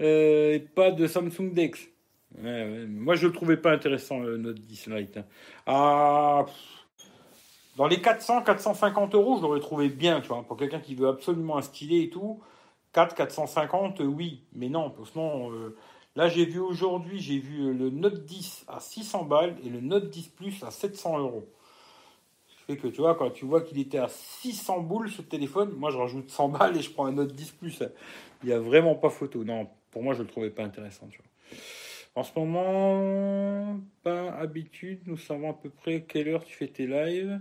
euh, 0.00 0.54
et 0.54 0.60
pas 0.60 0.90
de 0.90 1.06
Samsung 1.06 1.52
Dex. 1.52 1.88
Moi, 2.36 3.14
je 3.16 3.26
le 3.26 3.32
trouvais 3.32 3.56
pas 3.56 3.72
intéressant, 3.72 4.20
le 4.20 4.36
Note 4.36 4.60
10 4.60 4.88
Lite. 4.88 5.16
Hein. 5.16 5.24
Ah, 5.66 6.46
dans 7.76 7.86
les 7.86 8.00
400, 8.00 8.42
450 8.42 9.14
euros, 9.14 9.38
je 9.38 9.42
l'aurais 9.42 9.60
trouvé 9.60 9.88
bien, 9.88 10.20
tu 10.20 10.28
vois, 10.28 10.42
pour 10.42 10.56
quelqu'un 10.56 10.80
qui 10.80 10.94
veut 10.94 11.08
absolument 11.08 11.58
un 11.58 11.62
stylet 11.62 12.04
et 12.04 12.10
tout. 12.10 12.42
4, 12.92 13.14
450, 13.14 14.00
oui, 14.00 14.44
mais 14.52 14.68
non, 14.68 14.94
sinon, 15.10 15.52
euh, 15.52 15.76
Là, 16.18 16.28
j'ai 16.28 16.46
vu 16.46 16.58
aujourd'hui, 16.58 17.20
j'ai 17.20 17.38
vu 17.38 17.72
le 17.72 17.90
Note 17.90 18.24
10 18.24 18.64
à 18.66 18.80
600 18.80 19.26
balles 19.26 19.54
et 19.64 19.68
le 19.68 19.80
Note 19.80 20.10
10 20.10 20.26
Plus 20.30 20.64
à 20.64 20.72
700 20.72 21.20
euros. 21.20 21.46
fait 22.66 22.76
que 22.76 22.88
tu 22.88 23.02
vois, 23.02 23.14
quand 23.14 23.30
tu 23.30 23.44
vois 23.44 23.60
qu'il 23.60 23.78
était 23.78 23.98
à 23.98 24.08
600 24.08 24.80
boules 24.80 25.08
ce 25.10 25.22
téléphone, 25.22 25.70
moi 25.76 25.92
je 25.92 25.96
rajoute 25.96 26.28
100 26.28 26.48
balles 26.48 26.76
et 26.76 26.82
je 26.82 26.90
prends 26.90 27.06
un 27.06 27.16
autre 27.18 27.34
10 27.34 27.52
plus. 27.52 27.84
Il 28.42 28.48
n'y 28.48 28.52
a 28.52 28.58
vraiment 28.58 28.96
pas 28.96 29.10
photo. 29.10 29.44
Non, 29.44 29.68
pour 29.92 30.02
moi 30.02 30.12
je 30.14 30.22
le 30.22 30.26
trouvais 30.26 30.50
pas 30.50 30.64
intéressant. 30.64 31.06
Tu 31.08 31.18
vois. 31.18 31.60
En 32.20 32.24
ce 32.24 32.36
moment, 32.36 33.78
pas 34.02 34.32
habitude, 34.32 35.02
nous 35.06 35.18
savons 35.18 35.50
à 35.50 35.54
peu 35.54 35.70
près 35.70 36.02
quelle 36.02 36.30
heure 36.30 36.44
tu 36.44 36.56
fais 36.56 36.66
tes 36.66 36.88
lives. 36.88 37.38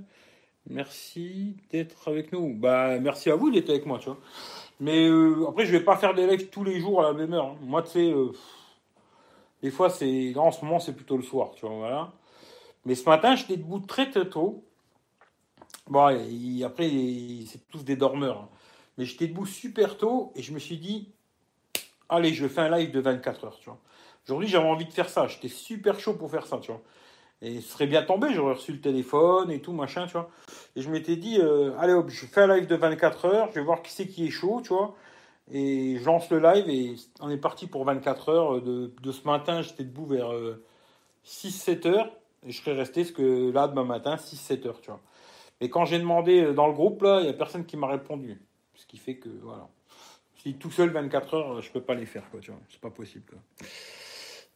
Merci 0.70 1.56
d'être 1.72 2.10
avec 2.10 2.32
nous. 2.32 2.54
Bah, 2.54 3.00
merci 3.00 3.32
à 3.32 3.36
vous 3.36 3.50
d'être 3.50 3.72
avec 3.72 3.88
moi, 3.88 3.98
tu 3.98 4.06
vois. 4.06 4.20
Mais 4.80 5.08
euh, 5.08 5.48
après, 5.50 5.66
je 5.66 5.72
vais 5.72 5.84
pas 5.84 5.98
faire 5.98 6.14
des 6.14 6.28
lives 6.28 6.50
tous 6.50 6.64
les 6.64 6.80
jours 6.80 7.04
à 7.04 7.12
la 7.12 7.14
même 7.14 7.34
heure. 7.34 7.48
Hein. 7.48 7.58
Moi, 7.62 7.82
tu 7.82 7.90
sais, 7.90 8.12
euh, 8.12 8.32
des 9.62 9.72
fois, 9.72 9.90
c'est. 9.90 10.36
en 10.38 10.52
ce 10.52 10.64
moment, 10.64 10.80
c'est 10.80 10.94
plutôt 10.94 11.18
le 11.18 11.24
soir, 11.24 11.52
tu 11.56 11.66
vois, 11.66 11.76
voilà. 11.76 12.14
Mais 12.86 12.96
ce 12.96 13.08
matin, 13.10 13.36
j'étais 13.36 13.58
debout 13.58 13.80
très 13.80 14.10
très 14.10 14.30
tôt. 14.30 14.64
Bon, 15.88 16.06
après, 16.66 16.90
c'est 17.48 17.68
tous 17.70 17.84
des 17.84 17.96
dormeurs. 17.96 18.42
Hein. 18.42 18.50
Mais 18.98 19.06
j'étais 19.06 19.28
debout 19.28 19.46
super 19.46 19.98
tôt 19.98 20.32
et 20.36 20.42
je 20.42 20.54
me 20.54 20.60
suis 20.60 20.78
dit, 20.78 21.12
allez, 22.10 22.34
je 22.34 22.48
fais 22.48 22.62
un 22.62 22.78
live 22.78 22.92
de 22.92 23.00
24 23.00 23.46
heures, 23.46 23.60
tu 23.60 23.66
vois. 23.70 23.80
Aujourd'hui, 24.26 24.48
j'avais 24.48 24.68
envie 24.68 24.86
de 24.86 24.94
faire 24.94 25.10
ça. 25.10 25.28
J'étais 25.28 25.48
super 25.48 26.00
chaud 26.00 26.14
pour 26.14 26.30
faire 26.30 26.46
ça, 26.46 26.58
tu 26.58 26.72
vois. 26.72 26.82
Et 27.42 27.62
ce 27.62 27.72
serait 27.72 27.88
bien 27.88 28.04
tombé, 28.04 28.34
j'aurais 28.34 28.56
reçu 28.56 28.72
le 28.72 28.82
téléphone 28.82 29.52
et 29.52 29.62
tout, 29.62 29.72
machin, 29.72 30.08
tu 30.08 30.14
vois. 30.14 30.30
Et 30.76 30.82
je 30.82 30.90
m'étais 30.90 31.16
dit, 31.16 31.40
euh, 31.40 31.78
allez 31.78 31.94
je 32.08 32.26
fais 32.26 32.42
un 32.42 32.56
live 32.56 32.68
de 32.68 32.76
24 32.76 33.26
heures, 33.26 33.50
je 33.50 33.56
vais 33.56 33.66
voir 33.66 33.82
qui 33.82 33.92
c'est 33.92 34.08
qui 34.08 34.28
est 34.28 34.32
chaud, 34.32 34.62
tu 34.64 34.70
vois. 34.70 34.96
Et 35.52 35.98
je 35.98 36.06
lance 36.06 36.30
le 36.30 36.40
live 36.40 36.70
et 36.70 36.96
on 37.22 37.30
est 37.30 37.38
parti 37.38 37.68
pour 37.68 37.86
24 37.86 38.30
heures. 38.30 38.62
De, 38.62 39.12
ce 39.12 39.26
matin, 39.26 39.62
j'étais 39.62 39.84
debout 39.84 40.06
vers 40.06 40.32
6-7 41.26 41.88
euh, 41.88 41.92
heures. 41.92 42.12
Et 42.46 42.52
je 42.52 42.62
serais 42.62 42.74
resté 42.74 43.04
ce 43.04 43.14
que 43.14 43.52
là, 43.52 43.68
demain 43.68 43.86
matin, 43.86 44.16
6-7 44.16 44.68
heures, 44.68 44.82
tu 44.82 44.92
vois. 44.92 45.02
Et 45.60 45.70
quand 45.70 45.86
j'ai 45.86 46.00
demandé 46.00 46.42
euh, 46.42 46.54
dans 46.54 46.68
le 46.68 46.74
groupe, 46.74 47.02
là, 47.02 47.20
il 47.22 47.24
n'y 47.24 47.30
a 47.30 47.34
personne 47.34 47.66
qui 47.66 47.78
m'a 47.78 47.88
répondu. 47.88 48.40
Ce 48.76 48.86
qui 48.86 48.98
fait 48.98 49.16
que, 49.16 49.30
voilà. 49.42 49.68
Si 50.44 50.54
tout 50.56 50.70
seul 50.70 50.90
24 50.90 51.34
heures, 51.34 51.62
je 51.62 51.72
peux 51.72 51.82
pas 51.82 51.96
les 51.96 52.06
faire, 52.06 52.30
quoi, 52.30 52.40
tu 52.40 52.52
vois. 52.52 52.60
C'est 52.70 52.82
pas 52.82 52.92
possible. 52.92 53.34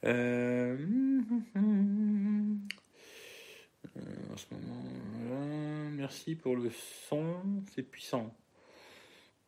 Euh... 0.04 0.78
merci 5.96 6.36
pour 6.36 6.56
le 6.56 6.70
son, 7.10 7.36
c'est 7.74 7.84
puissant. 7.84 8.34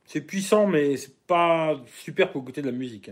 C'est 0.06 0.22
puissant, 0.22 0.68
mais 0.68 0.97
c'est 0.97 1.16
pas 1.26 1.82
super 1.88 2.32
pour 2.32 2.43
écouter 2.43 2.62
de 2.62 2.70
la 2.70 2.78
musique. 2.78 3.10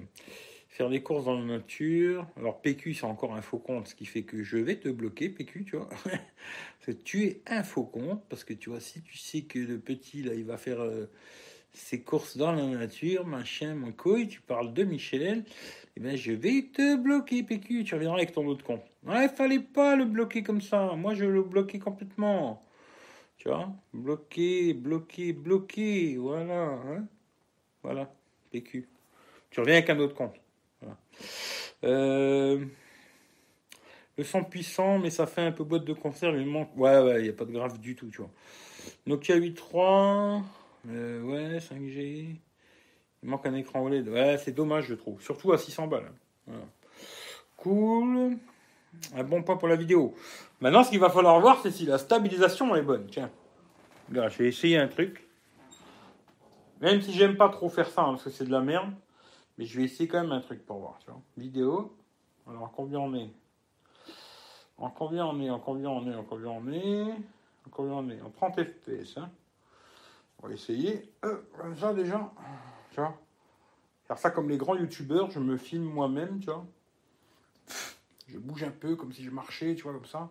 Faire 0.70 0.90
des 0.90 1.02
courses 1.02 1.26
dans 1.26 1.38
la 1.38 1.46
nature. 1.46 2.28
Alors, 2.38 2.62
PQ, 2.62 2.94
c'est 2.94 3.06
encore 3.06 3.34
un 3.34 3.42
faux 3.42 3.60
compte, 3.60 3.88
ce 3.88 3.96
qui 3.96 4.06
fait 4.06 4.24
que 4.24 4.44
je 4.44 4.58
vais 4.58 4.78
te 4.78 4.90
bloquer, 4.90 5.30
PQ, 5.30 5.66
tu 5.66 5.78
vois. 5.78 5.90
tu 7.06 7.24
es 7.24 7.42
un 7.48 7.64
faux 7.64 7.84
compte, 7.84 8.24
parce 8.30 8.44
que 8.44 8.54
tu 8.54 8.70
vois, 8.70 8.80
si 8.80 9.02
tu 9.02 9.18
sais 9.18 9.42
que 9.42 9.60
le 9.60 9.80
petit, 9.80 10.24
là, 10.24 10.34
il 10.34 10.46
va 10.46 10.58
faire 10.58 10.82
euh, 10.82 11.08
ses 11.74 12.02
courses 12.02 12.38
dans 12.38 12.52
la 12.52 12.66
nature, 12.66 13.26
machin, 13.26 13.76
mon 13.76 13.92
couille, 13.92 14.28
tu 14.28 14.42
parles 14.42 14.74
de 14.74 14.84
Michel, 14.84 15.44
eh 15.96 16.00
bien, 16.00 16.16
je 16.16 16.32
vais 16.32 16.70
te 16.74 16.96
bloquer, 16.96 17.44
PQ. 17.44 17.84
Tu 17.84 17.96
reviendras 17.96 18.18
avec 18.18 18.32
ton 18.32 18.46
autre 18.48 18.64
compte. 18.64 18.84
Ouais, 19.06 19.28
fallait 19.30 19.60
pas 19.60 19.96
le 19.96 20.06
bloquer 20.06 20.44
comme 20.44 20.62
ça. 20.62 20.94
Moi, 20.96 21.16
je 21.16 21.26
le 21.26 21.42
bloquais 21.42 21.80
complètement. 21.80 22.64
Tu 23.42 23.48
vois 23.48 23.74
Bloqué, 23.92 24.76
bloqué, 24.76 25.34
bloqué. 25.34 26.16
Voilà. 26.18 26.80
Hein 26.86 27.08
voilà, 27.82 28.14
PQ. 28.52 28.88
Tu 29.50 29.60
reviens 29.60 29.78
avec 29.78 29.90
un 29.90 29.98
autre 29.98 30.14
compte. 30.14 30.36
Euh, 31.84 32.64
le 34.16 34.24
son 34.24 34.44
puissant, 34.44 35.00
mais 35.00 35.10
ça 35.10 35.26
fait 35.26 35.42
un 35.42 35.52
peu 35.52 35.64
boîte 35.64 35.86
de 35.86 35.94
concert. 35.94 36.38
Il 36.38 36.46
manque. 36.46 36.70
Ouais, 36.78 37.02
ouais, 37.02 37.22
il 37.22 37.24
n'y 37.24 37.30
a 37.30 37.34
pas 37.34 37.46
de 37.46 37.52
grave 37.52 37.80
du 37.80 37.96
tout, 37.96 38.12
tu 38.12 38.20
vois. 38.20 38.30
Nokia 39.08 39.36
8.3. 39.38 40.44
Euh, 40.90 41.24
ouais, 41.24 41.58
5G. 41.58 42.36
Il 43.24 43.30
manque 43.30 43.48
un 43.48 43.56
écran 43.56 43.82
OLED. 43.84 44.08
Ouais, 44.08 44.38
c'est 44.38 44.52
dommage, 44.52 44.86
je 44.86 44.94
trouve. 44.94 45.20
Surtout 45.20 45.52
à 45.52 45.58
600 45.58 45.88
balles. 45.88 46.12
Cool. 47.58 48.38
Un 49.16 49.24
bon 49.24 49.44
point 49.44 49.58
pour 49.58 49.68
la 49.68 49.76
vidéo. 49.76 50.14
Maintenant, 50.60 50.84
ce 50.84 50.90
qu'il 50.90 51.00
va 51.00 51.10
falloir 51.10 51.40
voir, 51.40 51.60
c'est 51.62 51.72
si 51.72 51.86
la 51.86 51.98
stabilisation 51.98 52.76
est 52.76 52.82
bonne. 52.82 53.08
Tiens. 53.08 53.30
Je 54.12 54.20
vais 54.20 54.48
essayer 54.48 54.78
un 54.78 54.88
truc. 54.88 55.28
Même 56.82 57.02
si 57.02 57.14
j'aime 57.14 57.38
pas 57.38 57.50
trop 57.50 57.70
faire 57.70 57.90
ça, 57.90 58.02
hein, 58.02 58.12
parce 58.12 58.24
que 58.24 58.30
c'est 58.30 58.46
de 58.46 58.52
la 58.52 58.62
merde. 58.62 58.92
Mais 59.58 59.66
je 59.66 59.78
vais 59.78 59.86
essayer 59.86 60.08
quand 60.08 60.22
même 60.22 60.32
un 60.32 60.42
truc 60.42 60.66
pour 60.66 60.80
voir. 60.80 61.00
Tu 61.00 61.12
vois. 61.12 61.22
Vidéo. 61.38 61.96
Alors, 62.48 62.72
combien 62.76 63.00
on 63.00 63.14
est? 63.14 63.30
En 64.78 64.90
combien 64.90 65.26
on 65.26 65.40
est? 65.40 65.50
En 65.50 65.60
combien 65.60 65.90
on 65.90 66.12
est? 66.12 66.16
En 66.16 66.24
combien 66.24 66.50
on 66.50 66.72
est? 66.72 67.12
En 67.12 67.70
combien 67.70 67.94
on 67.94 68.10
est? 68.10 68.22
En 68.22 68.30
30 68.30 68.64
FPS. 68.64 69.20
On 70.42 70.48
va 70.48 70.54
essayer. 70.54 71.14
Euh, 71.24 71.38
comme 71.58 71.78
ça, 71.78 71.94
déjà. 71.94 72.32
Tu 72.92 73.00
vois 73.00 73.16
Faire 74.08 74.18
ça 74.18 74.32
comme 74.32 74.50
les 74.50 74.58
grands 74.58 74.76
youtubeurs, 74.76 75.30
je 75.32 75.40
me 75.40 75.58
filme 75.58 75.86
moi-même, 75.86 76.40
tu 76.40 76.48
vois. 76.48 76.66
Je 78.32 78.38
bouge 78.38 78.64
un 78.64 78.72
peu 78.72 78.96
comme 78.96 79.12
si 79.12 79.24
je 79.24 79.30
marchais, 79.30 79.76
tu 79.76 79.84
vois, 79.84 79.94
comme 79.94 80.06
ça. 80.06 80.30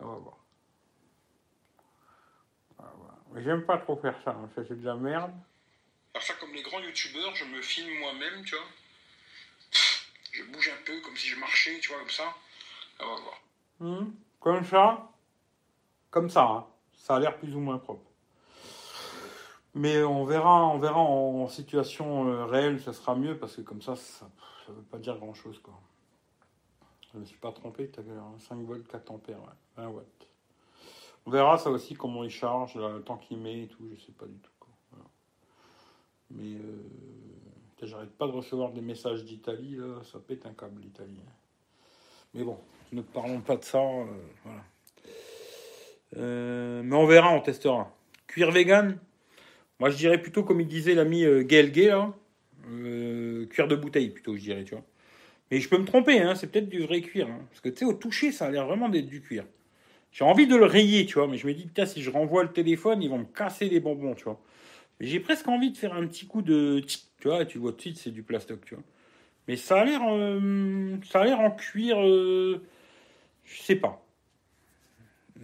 On 0.00 0.06
va 0.06 0.14
voir. 0.16 0.38
J'aime 3.36 3.66
pas 3.66 3.76
trop 3.78 3.96
faire 3.96 4.18
ça, 4.24 4.30
hein. 4.30 4.48
ça 4.54 4.62
c'est 4.66 4.80
de 4.80 4.84
la 4.84 4.94
merde. 4.94 5.32
Ça 6.20 6.32
comme 6.40 6.52
les 6.54 6.62
grands 6.62 6.80
youtubeurs, 6.80 7.34
je 7.34 7.44
me 7.44 7.60
filme 7.60 7.98
moi-même, 7.98 8.42
tu 8.44 8.54
vois. 8.54 8.64
Je 10.32 10.42
bouge 10.44 10.70
un 10.70 10.84
peu 10.84 11.00
comme 11.02 11.16
si 11.16 11.28
je 11.28 11.38
marchais, 11.38 11.78
tu 11.80 11.90
vois, 11.90 11.98
comme 11.98 12.10
ça. 12.10 12.34
On 13.00 13.06
va 13.06 13.20
voir. 13.20 14.10
Comme 14.40 14.64
ça. 14.64 15.12
Comme 16.10 16.30
ça, 16.30 16.42
hein. 16.44 16.66
ça 16.94 17.16
a 17.16 17.20
l'air 17.20 17.36
plus 17.36 17.54
ou 17.54 17.60
moins 17.60 17.78
propre. 17.78 18.10
Mais 19.74 20.02
on 20.02 20.24
verra, 20.24 20.66
on 20.66 20.78
verra 20.78 20.98
en, 20.98 21.48
situation 21.48 22.28
euh, 22.28 22.46
réelle, 22.46 22.80
ça 22.80 22.94
sera 22.94 23.14
mieux 23.14 23.36
parce 23.36 23.56
que 23.56 23.60
comme 23.60 23.82
ça, 23.82 23.94
ça 23.96 24.26
ne 24.68 24.74
veut 24.74 24.82
pas 24.82 24.96
dire 24.96 25.18
grand 25.18 25.34
chose. 25.34 25.60
Quoi. 25.62 25.78
Je 27.16 27.20
ne 27.20 27.24
me 27.24 27.26
suis 27.26 27.38
pas 27.38 27.50
trompé, 27.50 27.90
tu 27.90 27.98
avais 27.98 28.12
5 28.38 28.62
volts, 28.66 28.86
4 28.86 29.10
ampères, 29.10 29.38
ouais, 29.38 29.82
20 29.82 29.88
watts. 29.88 30.28
On 31.24 31.30
verra 31.30 31.56
ça 31.56 31.70
aussi, 31.70 31.94
comment 31.94 32.22
il 32.22 32.30
charge, 32.30 32.76
le 32.76 33.00
temps 33.00 33.16
qu'il 33.16 33.38
met 33.38 33.62
et 33.62 33.68
tout, 33.68 33.88
je 33.90 33.96
sais 34.04 34.12
pas 34.12 34.26
du 34.26 34.38
tout. 34.38 34.50
Mais 36.30 36.58
euh, 36.58 36.82
j'arrête 37.82 38.10
pas 38.10 38.26
de 38.26 38.32
recevoir 38.32 38.72
des 38.72 38.82
messages 38.82 39.24
d'Italie, 39.24 39.78
ça 40.04 40.18
pète 40.18 40.44
un 40.44 40.52
câble 40.52 40.82
l'Italie. 40.82 41.22
Hein. 41.26 41.32
Mais 42.34 42.44
bon, 42.44 42.58
ne 42.92 43.00
parlons 43.00 43.40
pas 43.40 43.56
de 43.56 43.64
ça. 43.64 43.78
Euh, 43.78 44.04
voilà. 44.44 44.62
mais 46.82 46.96
on 46.96 47.06
verra, 47.06 47.32
on 47.32 47.40
testera. 47.40 47.90
Cuir 48.26 48.50
vegan 48.50 48.98
moi, 49.78 49.90
je 49.90 49.96
dirais 49.96 50.20
plutôt, 50.20 50.42
comme 50.42 50.60
il 50.60 50.66
disait 50.66 50.94
l'ami 50.94 51.24
euh, 51.24 51.42
Gaël 51.42 51.70
Gay, 51.70 51.92
euh, 52.70 53.46
cuir 53.46 53.68
de 53.68 53.76
bouteille, 53.76 54.08
plutôt, 54.08 54.34
je 54.36 54.40
dirais, 54.40 54.64
tu 54.64 54.74
vois. 54.74 54.84
Mais 55.50 55.60
je 55.60 55.68
peux 55.68 55.78
me 55.78 55.84
tromper, 55.84 56.20
hein, 56.20 56.34
c'est 56.34 56.48
peut-être 56.48 56.68
du 56.68 56.82
vrai 56.82 57.00
cuir. 57.00 57.28
Hein, 57.28 57.40
parce 57.50 57.60
que, 57.60 57.68
tu 57.68 57.78
sais, 57.78 57.84
au 57.84 57.92
toucher, 57.92 58.32
ça 58.32 58.46
a 58.46 58.50
l'air 58.50 58.66
vraiment 58.66 58.88
d'être 58.88 59.06
du 59.06 59.20
cuir. 59.22 59.44
J'ai 60.12 60.24
envie 60.24 60.46
de 60.46 60.56
le 60.56 60.64
rayer, 60.64 61.06
tu 61.06 61.14
vois, 61.14 61.28
mais 61.28 61.36
je 61.36 61.46
me 61.46 61.54
dis, 61.54 61.66
putain, 61.66 61.86
si 61.86 62.02
je 62.02 62.10
renvoie 62.10 62.42
le 62.42 62.52
téléphone, 62.52 63.02
ils 63.02 63.10
vont 63.10 63.18
me 63.18 63.24
casser 63.24 63.68
les 63.68 63.80
bonbons, 63.80 64.14
tu 64.14 64.24
vois. 64.24 64.40
J'ai 65.00 65.20
presque 65.20 65.46
envie 65.48 65.70
de 65.70 65.76
faire 65.76 65.94
un 65.94 66.06
petit 66.06 66.26
coup 66.26 66.42
de... 66.42 66.80
Tu 67.20 67.28
vois, 67.28 67.44
tu 67.44 67.58
vois 67.58 67.72
tout 67.72 67.76
de 67.76 67.80
suite, 67.82 67.98
c'est 67.98 68.10
du 68.10 68.22
plastoc, 68.22 68.64
tu 68.64 68.74
vois. 68.74 68.84
Mais 69.48 69.56
ça 69.56 69.80
a 69.80 69.84
l'air 69.84 70.00
euh, 70.04 70.96
ça 71.10 71.20
a 71.20 71.24
l'air 71.24 71.40
en 71.40 71.50
cuir... 71.50 72.00
Euh, 72.00 72.62
je 73.44 73.62
sais 73.62 73.76
pas. 73.76 74.04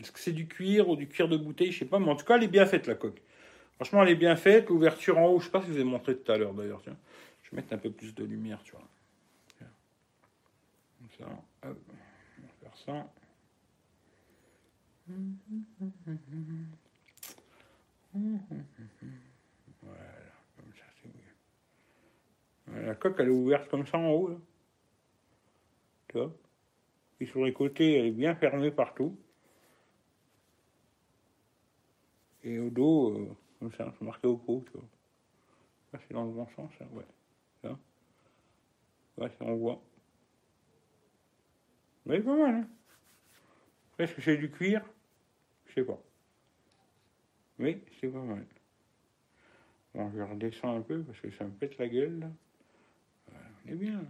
Est-ce 0.00 0.10
que 0.10 0.18
c'est 0.18 0.32
du 0.32 0.46
cuir 0.48 0.88
ou 0.88 0.96
du 0.96 1.06
cuir 1.06 1.28
de 1.28 1.36
bouteille 1.36 1.70
Je 1.70 1.80
sais 1.80 1.84
pas, 1.84 1.98
mais 1.98 2.08
en 2.08 2.16
tout 2.16 2.24
cas, 2.24 2.36
elle 2.36 2.44
est 2.44 2.48
bien 2.48 2.66
faite, 2.66 2.86
la 2.86 2.94
coque. 2.94 3.20
Franchement, 3.76 4.02
elle 4.02 4.10
est 4.10 4.16
bien 4.16 4.36
faite. 4.36 4.68
L'ouverture 4.70 5.18
en 5.18 5.26
haut, 5.26 5.40
je 5.40 5.46
sais 5.46 5.50
pas 5.50 5.60
si 5.60 5.68
je 5.68 5.72
vous 5.72 5.80
ai 5.80 5.84
montré 5.84 6.16
tout 6.16 6.32
à 6.32 6.38
l'heure 6.38 6.54
d'ailleurs. 6.54 6.82
Je 6.84 7.50
vais 7.50 7.56
mettre 7.56 7.72
un 7.74 7.78
peu 7.78 7.90
plus 7.90 8.14
de 8.14 8.24
lumière, 8.24 8.60
tu 8.64 8.72
vois. 8.72 8.88
On 11.62 11.68
va 11.68 11.74
faire 12.60 12.76
ça. 12.76 13.12
Voilà, 19.82 19.98
comme 20.56 20.72
ça, 20.74 20.84
c'est 21.00 21.08
mieux. 22.74 22.86
La 22.86 22.94
coque, 22.94 23.16
elle 23.18 23.28
est 23.28 23.30
ouverte 23.30 23.68
comme 23.68 23.86
ça 23.86 23.98
en 23.98 24.10
haut. 24.10 24.28
Là. 24.28 24.36
Tu 26.08 26.18
vois? 26.18 26.32
Et 27.20 27.26
sur 27.26 27.44
les 27.44 27.52
côtés, 27.52 27.98
elle 27.98 28.06
est 28.06 28.12
bien 28.12 28.34
fermée 28.34 28.70
partout. 28.70 29.16
Et 32.44 32.58
au 32.58 32.70
dos, 32.70 33.16
euh, 33.16 33.36
comme 33.60 33.72
ça, 33.72 33.94
c'est 33.98 34.04
marqué 34.04 34.26
au 34.26 34.36
pot, 34.36 34.64
tu 34.66 34.72
vois. 34.72 34.88
Là, 35.92 36.00
c'est 36.00 36.14
dans 36.14 36.24
le 36.24 36.32
bon 36.32 36.48
sens, 36.56 36.70
ça, 36.78 36.84
ouais. 36.86 37.06
Ça. 37.62 37.78
Ouais, 39.18 39.30
ça, 39.38 39.44
on 39.44 39.56
voit. 39.56 39.80
Mais 42.06 42.20
pas 42.20 42.36
mal, 42.36 42.54
hein. 42.54 42.68
Est-ce 43.98 44.14
que 44.14 44.22
c'est 44.22 44.36
du 44.36 44.50
cuir? 44.50 44.82
Je 45.66 45.74
sais 45.74 45.84
pas. 45.84 46.02
Oui, 47.58 47.82
c'est 48.00 48.08
pas 48.08 48.18
mal. 48.18 48.44
Bon, 49.94 50.10
je 50.16 50.22
redescends 50.22 50.76
un 50.76 50.80
peu 50.80 51.02
parce 51.02 51.20
que 51.20 51.30
ça 51.30 51.44
me 51.44 51.50
pète 51.50 51.78
la 51.78 51.86
gueule, 51.88 52.30
on 53.30 53.72
est 53.72 53.74
bien. 53.74 54.04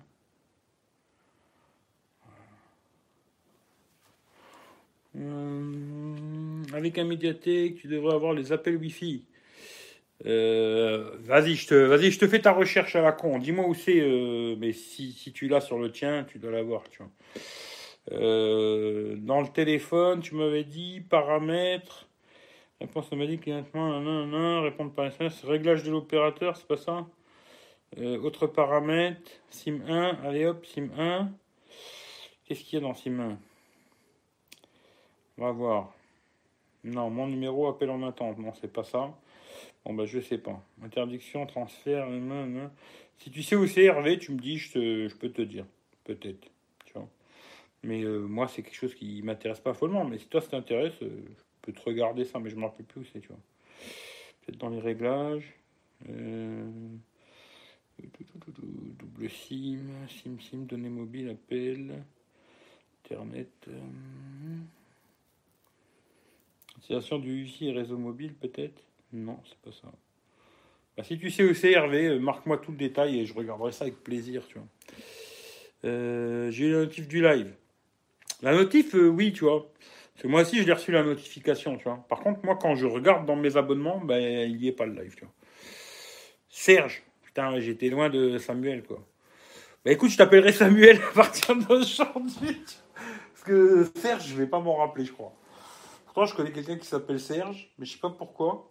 Euh, 5.16 6.62
avec 6.72 6.99
un 6.99 7.05
médiathèque, 7.05 7.76
tu 7.76 7.88
devrais 7.88 8.14
avoir 8.14 8.32
les 8.32 8.53
appels 8.53 8.76
Wi-Fi. 8.76 9.24
Euh, 10.24 11.16
vas-y, 11.20 11.57
je 11.57 11.66
te, 11.66 11.74
vas-y, 11.74 12.12
je 12.12 12.18
te 12.18 12.28
fais 12.28 12.40
ta 12.40 12.53
recherche 12.53 12.95
à 12.97 13.03
la 13.03 13.12
con. 13.12 13.38
Dis-moi 13.38 13.66
où 13.66 13.74
c'est, 13.74 14.01
euh, 14.01 14.55
mais 14.59 14.72
si, 14.72 15.12
si 15.12 15.32
tu 15.32 15.49
l'as 15.49 15.61
sur 15.61 15.78
le 15.78 15.90
tien, 15.90 16.24
tu 16.24 16.38
dois 16.38 16.53
l'avoir, 16.53 16.88
tu 16.88 16.99
vois. 16.99 17.11
Euh, 18.11 19.16
dans 19.16 19.40
le 19.40 19.48
téléphone, 19.48 20.20
tu 20.20 20.34
m'avais 20.34 20.64
dit 20.64 21.00
paramètres. 21.09 22.09
Réponse 22.80 23.07
automatique, 23.07 23.42
clientement, 23.42 24.61
répondre 24.62 24.92
par 24.92 25.07
SMS, 25.07 25.44
réglage 25.44 25.84
de 25.84 25.92
l'opérateur, 25.92 26.57
c'est 26.57 26.66
pas 26.66 26.76
ça? 26.76 27.07
Autre 27.96 28.48
paramètre, 28.48 29.30
SIM 29.50 29.82
1, 29.86 30.18
allez 30.24 30.46
hop, 30.46 30.66
SIM 30.66 30.88
1. 30.98 31.30
Qu'est-ce 32.44 32.64
qu'il 32.64 32.80
y 32.80 32.82
a 32.82 32.86
dans 32.86 32.94
SIM 32.94 33.20
1 33.20 33.38
On 35.38 35.44
va 35.44 35.53
voir. 35.53 35.94
Non, 36.84 37.11
mon 37.11 37.28
numéro 37.28 37.68
appel 37.68 37.90
en 37.90 38.03
attente. 38.03 38.38
Non, 38.38 38.53
c'est 38.61 38.72
pas 38.72 38.84
ça. 38.84 39.16
Bon, 39.84 39.94
bah, 39.94 40.05
je 40.05 40.20
sais 40.20 40.38
pas. 40.38 40.61
Interdiction, 40.82 41.46
transfert. 41.46 42.09
Si 43.18 43.30
tu 43.30 43.42
sais 43.42 43.57
où 43.57 43.66
c'est, 43.66 43.84
Hervé, 43.84 44.18
tu 44.18 44.32
me 44.32 44.38
dis, 44.38 44.59
je 44.59 45.14
peux 45.14 45.30
te 45.30 45.42
dire. 45.42 45.64
Peut-être. 46.05 46.51
Mais 47.82 48.02
euh, 48.02 48.20
moi, 48.20 48.48
c'est 48.48 48.62
quelque 48.62 48.76
chose 48.76 48.94
qui 48.94 49.22
m'intéresse 49.22 49.60
pas 49.60 49.74
follement. 49.74 50.04
Mais 50.04 50.18
si 50.18 50.26
toi, 50.26 50.40
ça 50.40 50.48
t'intéresse, 50.48 50.94
euh, 51.02 51.08
je 51.08 51.42
peux 51.62 51.72
te 51.72 51.80
regarder 51.82 52.24
ça. 52.24 52.38
Mais 52.38 52.50
je 52.50 52.56
me 52.56 52.64
rappelle 52.64 52.86
plus 52.86 53.00
où 53.00 53.04
c'est, 53.12 53.20
tu 53.20 53.28
vois. 53.28 53.40
Peut-être 54.44 54.58
dans 54.58 54.68
les 54.68 54.80
réglages. 54.80 55.52
Euh, 56.08 56.70
double 57.98 59.30
SIM, 59.30 59.84
SIM, 60.08 60.38
SIM, 60.40 60.58
données 60.66 60.88
mobiles, 60.88 61.30
appel, 61.30 62.02
Internet. 63.04 63.68
Installation 66.78 67.18
du 67.18 67.32
Wi-Fi 67.32 67.68
et 67.68 67.72
réseau 67.72 67.98
mobile, 67.98 68.34
peut-être? 68.34 68.82
Non, 69.12 69.38
c'est 69.44 69.58
pas 69.58 69.72
ça. 69.72 69.92
Bah, 70.96 71.04
si 71.04 71.18
tu 71.18 71.30
sais 71.30 71.44
où 71.44 71.54
c'est, 71.54 71.72
Hervé, 71.72 72.06
euh, 72.06 72.18
marque-moi 72.18 72.58
tout 72.58 72.72
le 72.72 72.76
détail 72.76 73.20
et 73.20 73.26
je 73.26 73.34
regarderai 73.34 73.72
ça 73.72 73.84
avec 73.84 74.02
plaisir, 74.02 74.46
tu 74.46 74.58
vois. 74.58 74.66
Euh, 75.84 76.50
j'ai 76.50 76.66
eu 76.66 76.72
la 76.72 76.78
notif 76.78 77.08
du 77.08 77.22
live. 77.22 77.54
La 78.43 78.55
notif, 78.55 78.95
euh, 78.95 79.09
oui, 79.09 79.32
tu 79.32 79.45
vois. 79.45 79.72
Parce 80.14 80.22
que 80.22 80.28
moi 80.28 80.43
aussi, 80.43 80.59
je 80.61 80.66
l'ai 80.66 80.72
reçu 80.72 80.93
la 80.93 81.03
notification, 81.03 81.76
tu 81.76 81.84
vois. 81.84 82.05
Par 82.09 82.20
contre, 82.20 82.40
moi, 82.45 82.59
quand 82.61 82.74
je 82.74 82.86
regarde 82.86 83.24
dans 83.24 83.36
mes 83.36 83.57
abonnements, 83.57 83.99
ben, 83.99 84.51
il 84.51 84.57
n'y 84.59 84.68
est 84.68 84.72
pas 84.72 84.86
le 84.86 85.01
live, 85.01 85.14
tu 85.14 85.24
vois. 85.24 85.32
Serge. 86.49 87.03
Putain, 87.22 87.59
j'étais 87.61 87.88
loin 87.88 88.11
de 88.11 88.36
Samuel, 88.38 88.82
quoi. 88.82 89.01
Bah 89.84 89.90
écoute, 89.90 90.11
je 90.11 90.16
t'appellerai 90.16 90.53
Samuel 90.53 91.01
à 91.11 91.14
partir 91.14 91.57
d'aujourd'hui. 91.57 92.62
Parce 93.32 93.45
que 93.45 93.90
Serge, 93.97 94.28
je 94.28 94.36
vais 94.36 94.47
pas 94.47 94.61
m'en 94.61 94.76
rappeler, 94.76 95.05
je 95.05 95.12
crois. 95.12 95.32
Pourtant, 96.05 96.26
je 96.26 96.34
connais 96.36 96.53
quelqu'un 96.53 96.76
qui 96.76 96.86
s'appelle 96.86 97.18
Serge, 97.18 97.72
mais 97.78 97.86
je 97.86 97.93
sais 97.93 97.99
pas 97.99 98.11
pourquoi. 98.11 98.70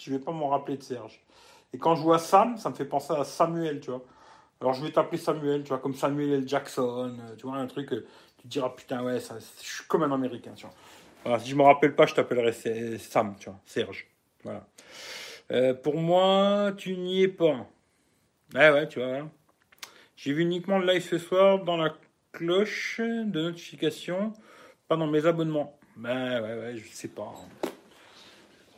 Je 0.00 0.10
vais 0.10 0.18
pas 0.18 0.32
m'en 0.32 0.48
rappeler 0.48 0.76
de 0.76 0.82
Serge. 0.82 1.24
Et 1.72 1.78
quand 1.78 1.94
je 1.94 2.02
vois 2.02 2.18
Sam, 2.18 2.56
ça 2.58 2.68
me 2.70 2.74
fait 2.74 2.84
penser 2.84 3.14
à 3.14 3.24
Samuel, 3.24 3.80
tu 3.80 3.90
vois. 3.90 4.04
Alors 4.60 4.74
je 4.74 4.84
vais 4.84 4.92
t'appeler 4.92 5.18
Samuel, 5.18 5.62
tu 5.62 5.68
vois, 5.68 5.78
comme 5.78 5.94
Samuel 5.94 6.32
L. 6.32 6.48
Jackson, 6.48 7.16
euh, 7.18 7.36
tu 7.36 7.46
vois, 7.46 7.56
un 7.56 7.66
truc, 7.66 7.92
euh, 7.92 8.06
tu 8.42 8.48
diras, 8.48 8.70
putain, 8.70 9.02
ouais, 9.02 9.20
ça, 9.20 9.38
je 9.38 9.66
suis 9.66 9.84
comme 9.86 10.02
un 10.02 10.12
Américain, 10.12 10.52
tu 10.54 10.66
vois. 10.66 10.74
Voilà, 11.24 11.38
si 11.38 11.50
je 11.50 11.56
me 11.56 11.62
rappelle 11.62 11.94
pas, 11.94 12.06
je 12.06 12.14
t'appellerai 12.14 12.52
Sam, 12.98 13.36
tu 13.38 13.48
vois, 13.48 13.58
Serge. 13.64 14.08
Voilà. 14.42 14.66
Euh, 15.52 15.74
pour 15.74 15.96
moi, 15.96 16.72
tu 16.76 16.96
n'y 16.96 17.22
es 17.22 17.28
pas. 17.28 17.66
Ouais, 18.54 18.70
ouais, 18.70 18.88
tu 18.88 19.00
vois. 19.00 19.28
J'ai 20.16 20.32
vu 20.32 20.42
uniquement 20.42 20.78
le 20.78 20.86
live 20.86 21.02
ce 21.02 21.18
soir 21.18 21.62
dans 21.64 21.76
la 21.76 21.94
cloche 22.32 23.00
de 23.00 23.42
notification, 23.42 24.32
pas 24.88 24.96
dans 24.96 25.06
mes 25.06 25.26
abonnements. 25.26 25.78
Ben 25.96 26.42
ouais, 26.42 26.58
ouais, 26.58 26.76
je 26.76 26.92
sais 26.92 27.08
pas. 27.08 27.32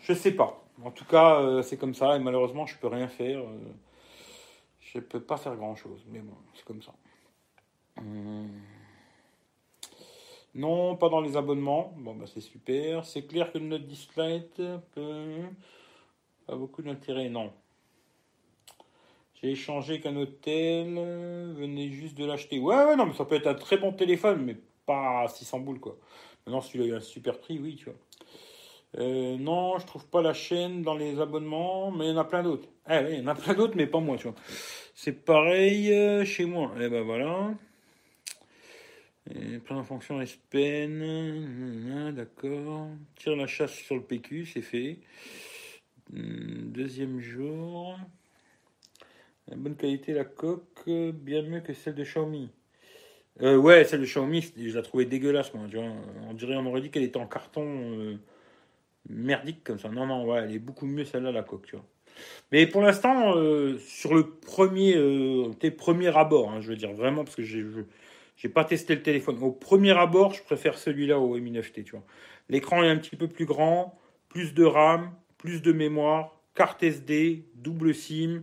Je 0.00 0.12
sais 0.12 0.32
pas. 0.32 0.62
En 0.82 0.90
tout 0.90 1.04
cas, 1.04 1.40
euh, 1.40 1.62
c'est 1.62 1.76
comme 1.76 1.94
ça 1.94 2.16
et 2.16 2.18
malheureusement, 2.18 2.66
je 2.66 2.76
peux 2.76 2.88
rien 2.88 3.08
faire. 3.08 3.38
Euh, 3.38 3.58
je 4.80 4.98
peux 4.98 5.20
pas 5.20 5.36
faire 5.36 5.56
grand 5.56 5.76
chose, 5.76 6.04
mais 6.08 6.20
bon, 6.20 6.34
c'est 6.54 6.64
comme 6.64 6.82
ça. 6.82 6.92
Hum. 7.98 8.48
Non, 10.55 10.96
pas 10.96 11.09
dans 11.09 11.20
les 11.20 11.36
abonnements. 11.36 11.92
Bon, 11.96 12.14
bah 12.14 12.26
c'est 12.32 12.40
super. 12.40 13.05
C'est 13.05 13.22
clair 13.26 13.52
que 13.52 13.59
notre 13.59 13.84
peut... 14.94 15.42
pas 16.46 16.57
beaucoup 16.57 16.82
d'intérêt. 16.82 17.28
Non. 17.28 17.52
J'ai 19.34 19.50
échangé 19.50 20.00
qu'un 20.00 20.16
hôtel. 20.16 20.94
Venez 20.94 21.90
juste 21.90 22.16
de 22.16 22.24
l'acheter. 22.24 22.59
Ouais, 22.61 22.84
ouais, 22.84 22.96
non, 22.96 23.07
mais 23.07 23.14
ça 23.14 23.24
peut 23.24 23.34
être 23.34 23.48
un 23.48 23.55
très 23.55 23.78
bon 23.78 23.92
téléphone, 23.92 24.44
mais 24.44 24.57
pas 24.86 25.26
600 25.28 25.61
boules, 25.61 25.80
quoi. 25.80 25.96
Maintenant, 26.46 26.61
celui-là, 26.61 26.86
il 26.86 26.92
a 26.92 26.96
un 26.96 27.00
super 27.00 27.38
prix, 27.40 27.59
oui, 27.59 27.76
tu 27.76 27.86
vois. 27.86 27.94
Euh, 28.98 29.36
non, 29.38 29.78
je 29.78 29.86
trouve 29.86 30.07
pas 30.07 30.22
la 30.22 30.34
chaîne 30.34 30.82
dans 30.82 30.94
les 30.94 31.18
abonnements, 31.20 31.90
mais 31.90 32.07
il 32.07 32.11
y 32.12 32.14
en 32.14 32.18
a 32.18 32.24
plein 32.24 32.42
d'autres. 32.42 32.68
Ah 32.86 33.00
oui, 33.02 33.14
il 33.14 33.18
y 33.20 33.22
en 33.22 33.26
a 33.26 33.34
plein 33.34 33.55
d'autres, 33.55 33.74
mais 33.76 33.86
pas 33.86 33.98
moi, 33.98 34.16
tu 34.16 34.28
vois. 34.28 34.36
C'est 34.94 35.24
pareil 35.24 35.92
euh, 35.92 36.24
chez 36.24 36.44
moi. 36.44 36.70
Eh 36.80 36.88
ben 36.88 37.02
voilà. 37.02 37.55
Plein 39.64 39.78
de 39.78 39.82
fonctions 39.82 40.24
SPN. 40.24 42.12
D'accord. 42.12 42.88
Tire 43.16 43.36
la 43.36 43.46
chasse 43.46 43.72
sur 43.72 43.94
le 43.96 44.02
PQ, 44.02 44.46
c'est 44.46 44.62
fait. 44.62 44.98
Hum, 46.12 46.70
deuxième 46.72 47.20
jour. 47.20 47.98
La 49.48 49.56
bonne 49.56 49.76
qualité, 49.76 50.12
la 50.12 50.24
coque, 50.24 50.88
bien 50.88 51.42
mieux 51.42 51.60
que 51.60 51.74
celle 51.74 51.94
de 51.94 52.04
Xiaomi. 52.04 52.50
Euh, 53.42 53.56
ouais, 53.56 53.84
celle 53.84 54.00
de 54.00 54.06
Xiaomi, 54.06 54.52
je 54.56 54.74
la 54.74 54.82
trouvais 54.82 55.04
dégueulasse. 55.04 55.52
On 55.54 55.66
dirait, 55.66 56.56
on 56.56 56.66
aurait 56.66 56.80
dit 56.80 56.90
qu'elle 56.90 57.02
était 57.02 57.18
en 57.18 57.26
carton 57.26 57.64
euh, 57.66 58.16
merdique 59.08 59.62
comme 59.64 59.78
ça. 59.78 59.88
Non, 59.90 60.06
non, 60.06 60.24
ouais, 60.24 60.40
elle 60.44 60.52
est 60.52 60.58
beaucoup 60.58 60.86
mieux 60.86 61.04
celle-là, 61.04 61.32
la 61.32 61.42
coque, 61.42 61.66
tu 61.66 61.76
vois. 61.76 61.84
Mais 62.52 62.66
pour 62.66 62.80
l'instant, 62.80 63.36
euh, 63.36 63.76
sur 63.78 64.14
le 64.14 64.30
premier, 64.30 64.96
tes 65.58 65.70
premiers 65.70 66.16
abords, 66.16 66.50
hein, 66.50 66.60
je 66.60 66.68
veux 66.68 66.76
dire 66.76 66.92
vraiment, 66.92 67.24
parce 67.24 67.36
que 67.36 67.42
j'ai, 67.42 67.64
j'ai 68.37 68.49
pas 68.49 68.64
testé 68.64 68.95
le 68.95 69.03
téléphone. 69.03 69.39
Au 69.41 69.53
premier 69.53 69.97
abord, 69.97 70.35
je 70.35 70.43
préfère 70.43 70.78
celui-là 70.78 71.18
au 71.18 71.37
Mi 71.39 71.53
9T, 71.53 71.85
tu 71.85 71.93
vois. 71.93 72.05
L'écran 72.49 72.82
est 72.82 72.89
un 72.89 72.97
petit 72.97 73.16
peu 73.16 73.28
plus 73.28 73.47
grand, 73.47 73.99
plus 74.28 74.55
de 74.55 74.64
RAM, 74.64 75.12
plus 75.39 75.62
de 75.62 75.72
mémoire, 75.72 76.41
carte 76.55 76.82
SD, 76.82 77.45
double 77.55 77.95
SIM, 77.95 78.43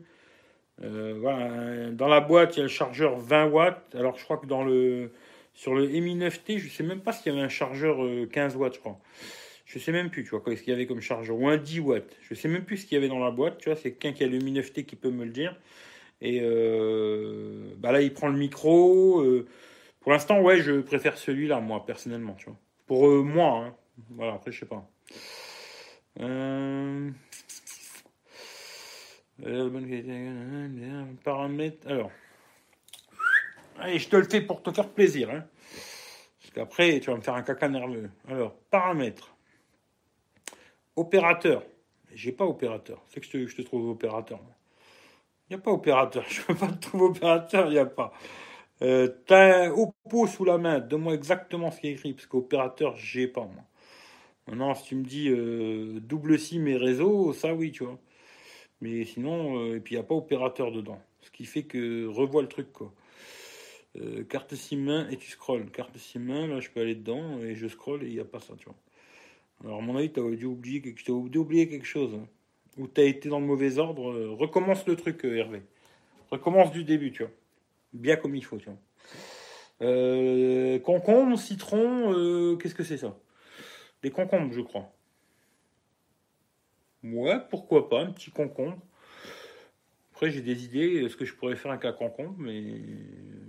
euh, 0.83 1.91
dans 1.91 2.07
la 2.07 2.21
boîte, 2.21 2.55
il 2.55 2.57
y 2.57 2.61
a 2.61 2.63
le 2.63 2.69
chargeur 2.69 3.17
20 3.17 3.45
watts. 3.47 3.95
Alors, 3.95 4.17
je 4.17 4.23
crois 4.23 4.37
que 4.37 4.47
dans 4.47 4.63
le, 4.63 5.11
sur 5.53 5.75
le 5.75 5.87
Mi 5.87 6.15
9T, 6.15 6.57
je 6.57 6.69
sais 6.69 6.83
même 6.83 7.01
pas 7.01 7.11
s'il 7.11 7.31
y 7.31 7.35
avait 7.35 7.45
un 7.45 7.49
chargeur 7.49 7.97
15 8.31 8.55
euh, 8.55 8.57
watts, 8.57 8.75
je 8.75 8.79
crois. 8.79 8.99
Je 9.65 9.79
sais 9.79 9.91
même 9.91 10.09
plus, 10.09 10.23
tu 10.23 10.31
vois, 10.31 10.41
qu'est-ce 10.43 10.63
qu'il 10.63 10.73
y 10.73 10.75
avait 10.75 10.87
comme 10.87 11.01
chargeur. 11.01 11.37
Ou 11.37 11.47
un 11.47 11.57
10 11.57 11.79
watts. 11.79 12.17
Je 12.21 12.33
sais 12.33 12.47
même 12.47 12.65
plus 12.65 12.77
ce 12.77 12.85
qu'il 12.85 12.95
y 12.95 12.97
avait 12.97 13.07
dans 13.07 13.19
la 13.19 13.31
boîte, 13.31 13.57
tu 13.59 13.69
vois. 13.69 13.75
C'est 13.77 13.91
quelqu'un 13.91 14.17
qui 14.17 14.23
a 14.23 14.27
le 14.27 14.39
Mi 14.39 14.53
9T 14.53 14.85
qui 14.85 14.95
peut 14.95 15.11
me 15.11 15.23
le 15.23 15.31
dire. 15.31 15.55
Et 16.21 16.39
euh, 16.41 17.73
bah 17.77 17.91
là, 17.91 18.01
il 18.01 18.13
prend 18.13 18.27
le 18.27 18.37
micro. 18.37 19.23
Pour 20.01 20.11
l'instant, 20.11 20.41
ouais, 20.41 20.61
je 20.61 20.81
préfère 20.81 21.17
celui-là, 21.17 21.59
moi, 21.59 21.85
personnellement, 21.85 22.33
tu 22.33 22.45
vois. 22.45 22.57
Pour 22.87 23.07
moi, 23.23 23.65
hein. 23.65 23.75
Voilà, 24.09 24.33
après, 24.33 24.51
je 24.51 24.59
sais 24.59 24.65
pas. 24.65 24.83
Euh... 26.19 27.09
Euh, 29.45 31.03
paramètres. 31.23 31.87
Alors. 31.87 32.11
Allez, 33.79 33.99
je 33.99 34.09
te 34.09 34.15
le 34.15 34.23
fais 34.23 34.41
pour 34.41 34.61
te 34.61 34.71
faire 34.71 34.89
plaisir. 34.89 35.29
Hein. 35.29 35.45
Parce 36.41 36.51
qu'après, 36.53 36.99
tu 36.99 37.09
vas 37.09 37.17
me 37.17 37.21
faire 37.21 37.35
un 37.35 37.41
caca 37.41 37.67
nerveux. 37.67 38.09
Alors, 38.27 38.53
paramètres. 38.69 39.35
Opérateur. 40.95 41.63
J'ai 42.13 42.31
pas 42.31 42.45
opérateur. 42.45 43.03
C'est 43.07 43.19
que 43.21 43.25
je 43.25 43.31
te, 43.31 43.47
je 43.47 43.55
te 43.55 43.61
trouve 43.61 43.89
opérateur. 43.89 44.39
Il 45.49 45.55
n'y 45.55 45.59
a 45.59 45.63
pas 45.63 45.71
opérateur. 45.71 46.23
Je 46.29 46.41
ne 46.41 46.45
peux 46.47 46.55
pas 46.55 46.67
te 46.67 46.87
trouver 46.87 47.05
opérateur, 47.05 47.67
il 47.67 47.73
n'y 47.73 47.79
a 47.79 47.85
pas. 47.85 48.13
Euh, 48.81 49.07
T'as 49.27 49.69
Oppo 49.69 50.27
sous 50.27 50.45
la 50.45 50.57
main. 50.57 50.79
Donne-moi 50.79 51.13
exactement 51.13 51.71
ce 51.71 51.79
qui 51.79 51.87
est 51.87 51.91
écrit. 51.91 52.13
Parce 52.13 52.27
qu'opérateur, 52.27 52.95
j'ai 52.95 53.27
pas, 53.27 53.41
moi. 53.41 53.63
Maintenant, 54.47 54.73
si 54.75 54.83
tu 54.85 54.95
me 54.95 55.03
dis 55.03 55.29
euh, 55.29 55.99
double 56.01 56.37
SIM 56.39 56.65
et 56.65 56.75
réseau, 56.75 57.31
ça 57.33 57.53
oui, 57.53 57.71
tu 57.71 57.83
vois. 57.83 57.99
Mais 58.81 59.05
sinon, 59.05 59.59
euh, 59.59 59.77
et 59.77 59.79
puis 59.79 59.95
il 59.95 59.97
n'y 59.97 60.03
a 60.03 60.05
pas 60.05 60.15
opérateur 60.15 60.71
dedans. 60.71 60.99
Ce 61.21 61.31
qui 61.31 61.45
fait 61.45 61.63
que 61.63 62.07
revois 62.07 62.41
le 62.41 62.47
truc 62.47 62.73
quoi. 62.73 62.91
Euh, 63.97 64.23
carte 64.23 64.55
SIM 64.55 64.79
main 64.79 65.09
et 65.09 65.17
tu 65.17 65.29
scrolls. 65.29 65.69
Carte 65.71 65.97
SIM 65.97 66.21
main, 66.21 66.47
là 66.47 66.59
je 66.59 66.69
peux 66.69 66.81
aller 66.81 66.95
dedans 66.95 67.39
et 67.41 67.55
je 67.55 67.67
scroll 67.67 68.03
et 68.03 68.07
il 68.07 68.13
n'y 68.13 68.19
a 68.19 68.25
pas 68.25 68.39
ça, 68.39 68.53
tu 68.57 68.65
vois. 68.65 68.75
Alors 69.63 69.79
à 69.79 69.81
mon 69.81 69.95
avis, 69.95 70.11
tu 70.11 70.19
as 70.19 70.35
dû 70.35 70.45
oublier 70.45 70.81
quelque, 70.81 71.01
as 71.01 71.29
dû 71.29 71.37
oublier 71.37 71.69
quelque 71.69 71.85
chose. 71.85 72.13
Hein. 72.15 72.27
Ou 72.77 72.87
tu 72.87 73.01
as 73.01 73.05
été 73.05 73.29
dans 73.29 73.39
le 73.39 73.45
mauvais 73.45 73.77
ordre. 73.77 74.11
Recommence 74.35 74.87
le 74.87 74.95
truc, 74.95 75.23
Hervé. 75.23 75.61
Recommence 76.31 76.71
du 76.71 76.83
début, 76.83 77.11
tu 77.11 77.23
vois. 77.23 77.31
Bien 77.93 78.15
comme 78.15 78.35
il 78.35 78.43
faut, 78.43 78.57
tu 78.57 78.69
vois. 78.69 78.79
concombre, 80.79 81.37
citron, 81.37 82.57
qu'est-ce 82.57 82.75
que 82.75 82.83
c'est 82.83 82.97
ça? 82.97 83.17
Des 84.03 84.11
concombres, 84.11 84.53
je 84.53 84.61
crois. 84.61 84.91
Ouais, 87.03 87.39
pourquoi 87.49 87.89
pas, 87.89 88.01
un 88.01 88.11
petit 88.11 88.31
concombre. 88.31 88.77
Après, 90.13 90.29
j'ai 90.29 90.41
des 90.41 90.65
idées, 90.65 91.09
ce 91.09 91.15
que 91.15 91.25
je 91.25 91.33
pourrais 91.33 91.55
faire 91.55 91.71
avec 91.71 91.85
un 91.85 91.93
concombre, 91.93 92.35
mais 92.37 92.79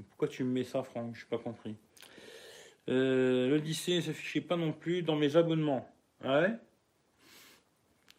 pourquoi 0.09 0.29
tu 0.29 0.43
me 0.43 0.51
mets 0.51 0.65
ça, 0.65 0.83
Franck? 0.83 1.15
Je 1.15 1.25
n'ai 1.25 1.29
pas 1.29 1.39
compris. 1.39 1.77
Euh, 2.89 3.49
L'Odyssée 3.49 3.97
ne 3.97 4.01
s'affichait 4.01 4.41
pas 4.41 4.57
non 4.57 4.73
plus 4.73 5.03
dans 5.03 5.17
mes 5.17 5.37
abonnements. 5.37 5.87
Ah 6.25 6.41
ouais? 6.41 6.53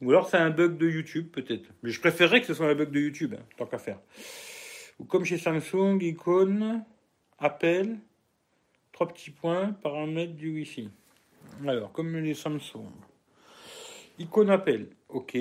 Ou 0.01 0.11
alors 0.11 0.29
c'est 0.29 0.37
un 0.37 0.49
bug 0.51 0.77
de 0.77 0.87
YouTube, 0.87 1.31
peut-être. 1.31 1.69
Mais 1.81 1.89
je 1.89 1.99
préférerais 1.99 2.41
que 2.41 2.47
ce 2.47 2.53
soit 2.53 2.67
un 2.69 2.75
bug 2.75 2.91
de 2.91 2.99
YouTube, 2.99 3.35
hein, 3.37 3.43
tant 3.57 3.65
qu'à 3.65 3.77
faire. 3.77 3.99
Ou 5.03 5.05
comme 5.05 5.25
chez 5.25 5.37
Samsung, 5.37 5.99
icône, 5.99 6.85
appel, 7.37 7.99
trois 8.93 9.09
petits 9.09 9.31
points, 9.31 9.73
paramètres 9.73 10.31
du 10.31 10.53
Wi-Fi. 10.53 10.89
Alors, 11.67 11.91
comme 11.91 12.15
les 12.15 12.33
Samsung. 12.33 12.87
Icône 14.17 14.49
appel, 14.49 14.87
ok. 15.09 15.37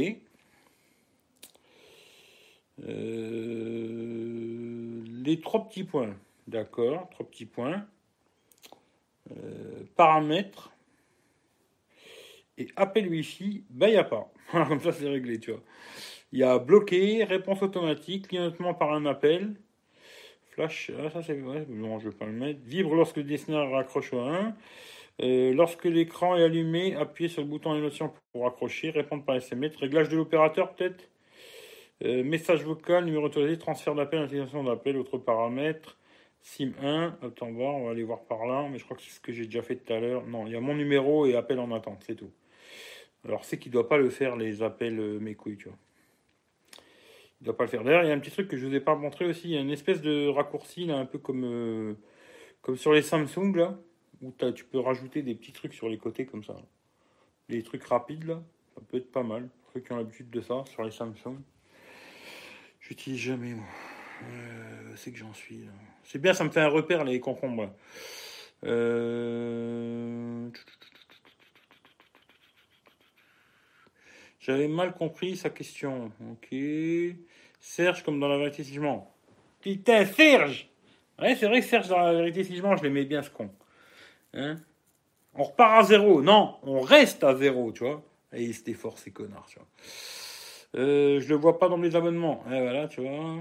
Euh, 2.82 5.04
les 5.22 5.40
trois 5.40 5.68
petits 5.68 5.84
points, 5.84 6.16
d'accord, 6.48 7.08
trois 7.10 7.26
petits 7.26 7.46
points. 7.46 7.86
Euh, 9.30 9.84
paramètres 9.94 10.72
et 12.58 12.66
appel 12.74 13.08
Wi-Fi, 13.08 13.62
bah 13.70 13.86
il 13.86 13.92
n'y 13.92 13.96
a 13.96 14.02
pas. 14.02 14.28
Comme 14.50 14.80
ça 14.80 14.90
c'est 14.90 15.08
réglé, 15.08 15.38
tu 15.38 15.52
vois. 15.52 15.62
Il 16.32 16.38
y 16.38 16.44
a 16.44 16.58
bloqué, 16.58 17.24
réponse 17.24 17.62
automatique, 17.62 18.28
clignotement 18.28 18.74
par 18.74 18.92
un 18.92 19.04
appel. 19.06 19.54
Flash, 20.50 20.90
ah, 20.98 21.10
ça 21.10 21.22
c'est 21.22 21.40
ouais, 21.40 21.66
non, 21.68 21.98
je 21.98 22.08
vais 22.08 22.14
pas 22.14 22.26
le 22.26 22.32
mettre. 22.32 22.60
Vibre 22.64 22.94
lorsque 22.94 23.16
le 23.16 23.24
dessinateur 23.24 23.70
raccroche 23.70 24.12
au 24.12 24.20
1. 24.20 24.54
Euh, 25.20 25.52
lorsque 25.54 25.84
l'écran 25.84 26.36
est 26.36 26.42
allumé, 26.42 26.94
appuyez 26.96 27.28
sur 27.28 27.42
le 27.42 27.48
bouton 27.48 27.72
animation 27.72 28.12
pour 28.32 28.44
raccrocher, 28.44 28.90
répondre 28.90 29.24
par 29.24 29.36
SMS. 29.36 29.76
Réglage 29.76 30.08
de 30.08 30.16
l'opérateur 30.16 30.74
peut-être? 30.74 31.08
Euh, 32.04 32.24
message 32.24 32.64
vocal, 32.64 33.04
numéro 33.04 33.26
autorisé, 33.26 33.58
transfert 33.58 33.94
d'appel, 33.94 34.24
utilisation 34.24 34.64
d'appel, 34.64 34.96
autres 34.96 35.18
paramètres. 35.18 35.98
SIM 36.42 36.72
1, 36.82 37.18
attends 37.22 37.52
voir, 37.52 37.76
on 37.76 37.84
va 37.84 37.92
aller 37.92 38.02
voir 38.02 38.22
par 38.24 38.46
là, 38.46 38.66
mais 38.70 38.78
je 38.78 38.84
crois 38.84 38.96
que 38.96 39.02
c'est 39.02 39.12
ce 39.12 39.20
que 39.20 39.32
j'ai 39.32 39.44
déjà 39.44 39.62
fait 39.62 39.76
tout 39.76 39.92
à 39.92 40.00
l'heure. 40.00 40.26
Non, 40.26 40.46
il 40.46 40.52
y 40.52 40.56
a 40.56 40.60
mon 40.60 40.74
numéro 40.74 41.26
et 41.26 41.36
appel 41.36 41.60
en 41.60 41.70
attente, 41.72 42.02
c'est 42.06 42.16
tout. 42.16 42.32
Alors 43.24 43.44
c'est 43.44 43.58
qu'il 43.58 43.70
ne 43.70 43.74
doit 43.74 43.88
pas 43.88 43.98
le 43.98 44.10
faire 44.10 44.36
les 44.36 44.62
appels 44.62 44.98
euh, 44.98 45.18
mes 45.20 45.34
couilles, 45.34 45.56
tu 45.56 45.68
vois. 45.68 45.78
Il 47.42 47.46
doit 47.46 47.56
pas 47.56 47.64
le 47.64 47.70
faire. 47.70 47.82
D'ailleurs, 47.82 48.04
il 48.04 48.08
y 48.08 48.12
a 48.12 48.14
un 48.14 48.20
petit 48.20 48.30
truc 48.30 48.46
que 48.46 48.56
je 48.56 48.64
vous 48.64 48.72
ai 48.72 48.78
pas 48.78 48.94
montré 48.94 49.24
aussi, 49.24 49.48
il 49.48 49.50
y 49.50 49.56
a 49.56 49.60
une 49.60 49.70
espèce 49.72 50.00
de 50.00 50.28
raccourci 50.28 50.86
là, 50.86 50.96
un 50.96 51.06
peu 51.06 51.18
comme, 51.18 51.42
euh, 51.44 51.94
comme 52.60 52.76
sur 52.76 52.92
les 52.92 53.02
Samsung 53.02 53.56
là, 53.56 53.76
où 54.20 54.32
tu 54.52 54.64
peux 54.64 54.78
rajouter 54.78 55.22
des 55.22 55.34
petits 55.34 55.50
trucs 55.50 55.74
sur 55.74 55.88
les 55.88 55.98
côtés 55.98 56.24
comme 56.24 56.44
ça. 56.44 56.54
Les 57.48 57.64
trucs 57.64 57.82
rapides 57.82 58.22
là, 58.28 58.40
ça 58.76 58.80
peut 58.88 58.98
être 58.98 59.10
pas 59.10 59.24
mal. 59.24 59.48
Ceux 59.74 59.80
qui 59.80 59.90
ont 59.90 59.96
l'habitude 59.96 60.30
de 60.30 60.40
ça 60.40 60.62
sur 60.66 60.84
les 60.84 60.92
Samsung. 60.92 61.40
J'utilise 62.78 63.18
jamais 63.18 63.54
moi. 63.54 63.66
Euh, 64.22 64.92
c'est 64.94 65.10
que 65.10 65.18
j'en 65.18 65.34
suis. 65.34 65.66
C'est 66.04 66.20
bien, 66.20 66.34
ça 66.34 66.44
me 66.44 66.50
fait 66.50 66.60
un 66.60 66.68
repère 66.68 67.02
les 67.02 67.18
concombres. 67.18 67.74
Euh, 68.62 70.48
j'avais 74.38 74.68
mal 74.68 74.94
compris 74.94 75.36
sa 75.36 75.50
question. 75.50 76.12
Ok. 76.30 76.54
Serge 77.62 78.02
comme 78.02 78.18
dans 78.18 78.26
la 78.26 78.38
vérité 78.38 78.64
si 78.64 78.74
je 78.74 78.80
mens. 78.80 79.08
Putain, 79.60 80.04
Serge 80.04 80.68
Ouais, 81.20 81.36
c'est 81.36 81.46
vrai 81.46 81.60
que 81.60 81.66
Serge 81.66 81.88
dans 81.88 81.98
la 81.98 82.12
vérité 82.12 82.42
si 82.42 82.56
je 82.56 82.62
mens, 82.62 82.76
je 82.76 82.82
l'aimais 82.82 83.04
bien 83.04 83.22
ce 83.22 83.30
con. 83.30 83.48
Hein? 84.34 84.56
On 85.34 85.44
repart 85.44 85.84
à 85.84 85.84
zéro. 85.84 86.22
Non, 86.22 86.56
on 86.64 86.80
reste 86.80 87.22
à 87.22 87.36
zéro, 87.36 87.70
tu 87.70 87.84
vois. 87.84 88.02
Et 88.32 88.52
c'était 88.52 88.74
fort 88.74 88.98
ces 88.98 89.12
connards, 89.12 89.46
tu 89.48 89.58
vois. 89.58 89.68
Euh, 90.74 91.20
je 91.20 91.28
le 91.28 91.36
vois 91.36 91.60
pas 91.60 91.68
dans 91.68 91.76
mes 91.76 91.94
abonnements. 91.94 92.42
Et 92.46 92.60
voilà, 92.60 92.88
tu 92.88 93.00
vois. 93.00 93.36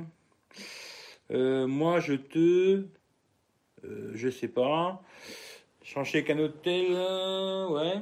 Euh, 1.31 1.65
moi, 1.65 1.99
je 1.99 2.13
te. 2.13 2.85
Euh, 3.83 4.11
je 4.13 4.29
sais 4.29 4.49
pas. 4.49 5.01
Changer 5.81 6.23
qu'un 6.23 6.37
hôtel, 6.37 6.93
ouais. 7.71 7.99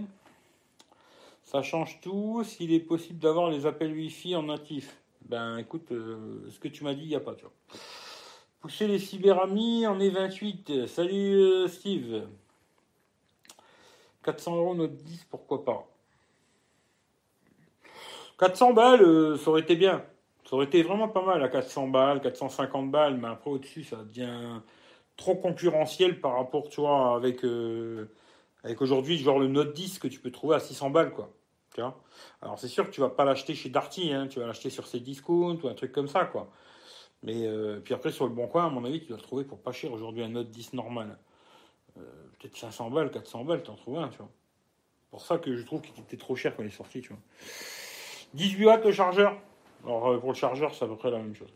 Ça 1.44 1.64
change 1.64 2.02
tout. 2.02 2.44
S'il 2.44 2.74
est 2.74 2.82
possible 2.82 3.20
d'avoir 3.20 3.50
les 3.50 3.66
appels 3.66 3.94
Wi-Fi 3.94 4.36
en 4.36 4.44
natif. 4.44 4.99
Ben 5.30 5.60
écoute, 5.60 5.92
euh, 5.92 6.50
ce 6.50 6.60
que 6.60 6.68
tu 6.68 6.84
m'as 6.84 6.96
dit, 6.96 7.04
il 7.04 7.10
n'y 7.10 7.16
a 7.16 7.20
pas, 7.20 7.36
tu 7.36 7.44
vois. 7.44 7.54
Pousser 8.62 8.88
les 8.88 8.98
cyberamis 8.98 9.86
en 9.86 9.98
E28. 10.00 10.88
Salut 10.88 11.70
Steve. 11.70 12.28
400 14.24 14.56
euros 14.58 14.76
notre 14.76 14.96
10, 14.96 15.26
pourquoi 15.30 15.64
pas 15.64 15.88
400 18.40 18.74
balles, 18.74 19.38
ça 19.38 19.50
aurait 19.50 19.62
été 19.62 19.76
bien. 19.76 20.04
Ça 20.50 20.56
aurait 20.56 20.66
été 20.66 20.82
vraiment 20.82 21.10
pas 21.10 21.24
mal 21.24 21.44
à 21.44 21.50
400 21.50 21.90
balles, 21.90 22.22
450 22.22 22.90
balles, 22.90 23.18
mais 23.18 23.28
après 23.28 23.52
au-dessus, 23.52 23.84
ça 23.84 23.98
devient 23.98 24.62
trop 25.16 25.36
concurrentiel 25.36 26.20
par 26.20 26.34
rapport, 26.38 26.70
tu 26.70 26.82
vois, 26.82 27.16
avec, 27.16 27.44
euh, 27.46 28.10
avec 28.64 28.82
aujourd'hui, 28.82 29.18
genre 29.20 29.38
le 29.38 29.48
Note 29.48 29.74
10 29.74 30.00
que 30.00 30.08
tu 30.08 30.20
peux 30.20 30.32
trouver 30.32 30.56
à 30.56 30.60
600 30.60 30.90
balles, 30.90 31.12
quoi. 31.12 31.30
Alors 32.42 32.60
c'est 32.60 32.68
sûr 32.68 32.86
que 32.86 32.92
tu 32.92 33.02
vas 33.02 33.10
pas 33.10 33.26
l'acheter 33.26 33.56
chez 33.56 33.70
Darty, 33.70 34.12
hein, 34.12 34.28
tu 34.28 34.40
vas 34.40 34.48
l'acheter 34.48 34.70
sur 34.70 34.88
ses 34.88 35.00
discounts 35.00 35.58
ou 35.64 35.68
un 35.68 35.74
truc 35.74 35.92
comme 35.92 36.08
ça, 36.08 36.26
quoi. 36.26 36.50
Mais 37.24 37.46
euh, 37.46 37.80
puis 37.80 37.94
après, 37.94 38.12
sur 38.12 38.26
le 38.26 38.34
bon 38.34 38.48
coin, 38.48 38.68
à 38.68 38.70
mon 38.70 38.86
avis, 38.86 39.02
tu 39.02 39.10
vas 39.10 39.18
le 39.18 39.22
trouver 39.22 39.44
pour 39.44 39.60
pas 39.60 39.72
cher 39.72 39.92
aujourd'hui 39.92 40.24
un 40.24 40.30
Note 40.30 40.50
10 40.50 40.74
normal. 40.74 41.18
Euh, 41.98 42.02
peut-être 42.40 42.58
500 42.58 42.90
balles, 42.92 43.12
400 43.12 43.44
balles, 43.44 43.64
t'en 43.64 43.76
trouves 43.76 43.98
un, 43.98 44.08
tu 44.10 44.18
vois. 44.18 44.30
pour 45.12 45.22
ça 45.22 45.38
que 45.38 45.56
je 45.56 45.66
trouve 45.66 45.82
qu'il 45.82 46.00
était 46.02 46.18
trop 46.18 46.36
cher 46.36 46.56
quand 46.56 46.64
il 46.64 46.68
est 46.68 46.72
sorti, 46.72 47.02
tu 47.02 47.10
vois. 47.10 47.22
18 48.36 48.66
watts 48.66 48.86
le 48.86 48.92
chargeur, 48.92 49.38
alors 49.86 50.08
euh, 50.08 50.18
pour 50.20 50.30
le 50.30 50.36
chargeur, 50.36 50.74
c'est 50.74 50.86
à 50.86 50.88
peu 50.88 50.96
près 50.96 51.12
la 51.12 51.18
même 51.18 51.36
chose. 51.36 51.50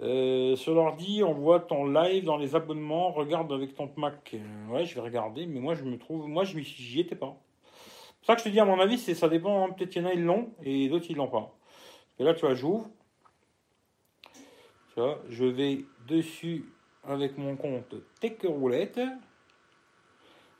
Euh, 0.00 0.56
sur 0.56 0.74
l'ordi, 0.74 1.22
on 1.22 1.34
voit 1.34 1.60
ton 1.60 1.86
live 1.86 2.24
dans 2.24 2.38
les 2.38 2.54
abonnements. 2.54 3.12
Regarde 3.12 3.52
avec 3.52 3.74
ton 3.74 3.90
Mac. 3.96 4.34
Ouais, 4.70 4.84
je 4.86 4.94
vais 4.94 5.00
regarder, 5.00 5.46
mais 5.46 5.60
moi 5.60 5.74
je 5.74 5.84
me 5.84 5.98
trouve, 5.98 6.26
moi 6.26 6.44
je 6.44 6.58
j'y 6.58 7.00
étais 7.00 7.16
pas. 7.16 7.36
Ça 8.22 8.34
que 8.34 8.40
je 8.40 8.44
te 8.44 8.48
dis, 8.50 8.60
à 8.60 8.64
mon 8.64 8.78
avis, 8.80 8.98
c'est 8.98 9.14
ça 9.14 9.28
dépend. 9.28 9.64
Hein. 9.64 9.72
Peut-être 9.72 9.90
qu'il 9.90 10.02
y 10.02 10.04
en 10.04 10.08
a 10.08 10.12
ils 10.12 10.24
l'ont 10.24 10.52
et 10.62 10.88
d'autres 10.88 11.06
ils 11.08 11.16
l'ont 11.16 11.28
pas. 11.28 11.54
Et 12.18 12.24
là, 12.24 12.34
tu 12.34 12.40
vois, 12.40 12.54
j'ouvre. 12.54 12.88
Tu 14.94 15.00
vois, 15.00 15.22
je 15.28 15.44
vais 15.44 15.84
dessus 16.06 16.66
avec 17.04 17.38
mon 17.38 17.56
compte 17.56 17.94
Tech 18.20 18.38
Roulette. 18.44 19.00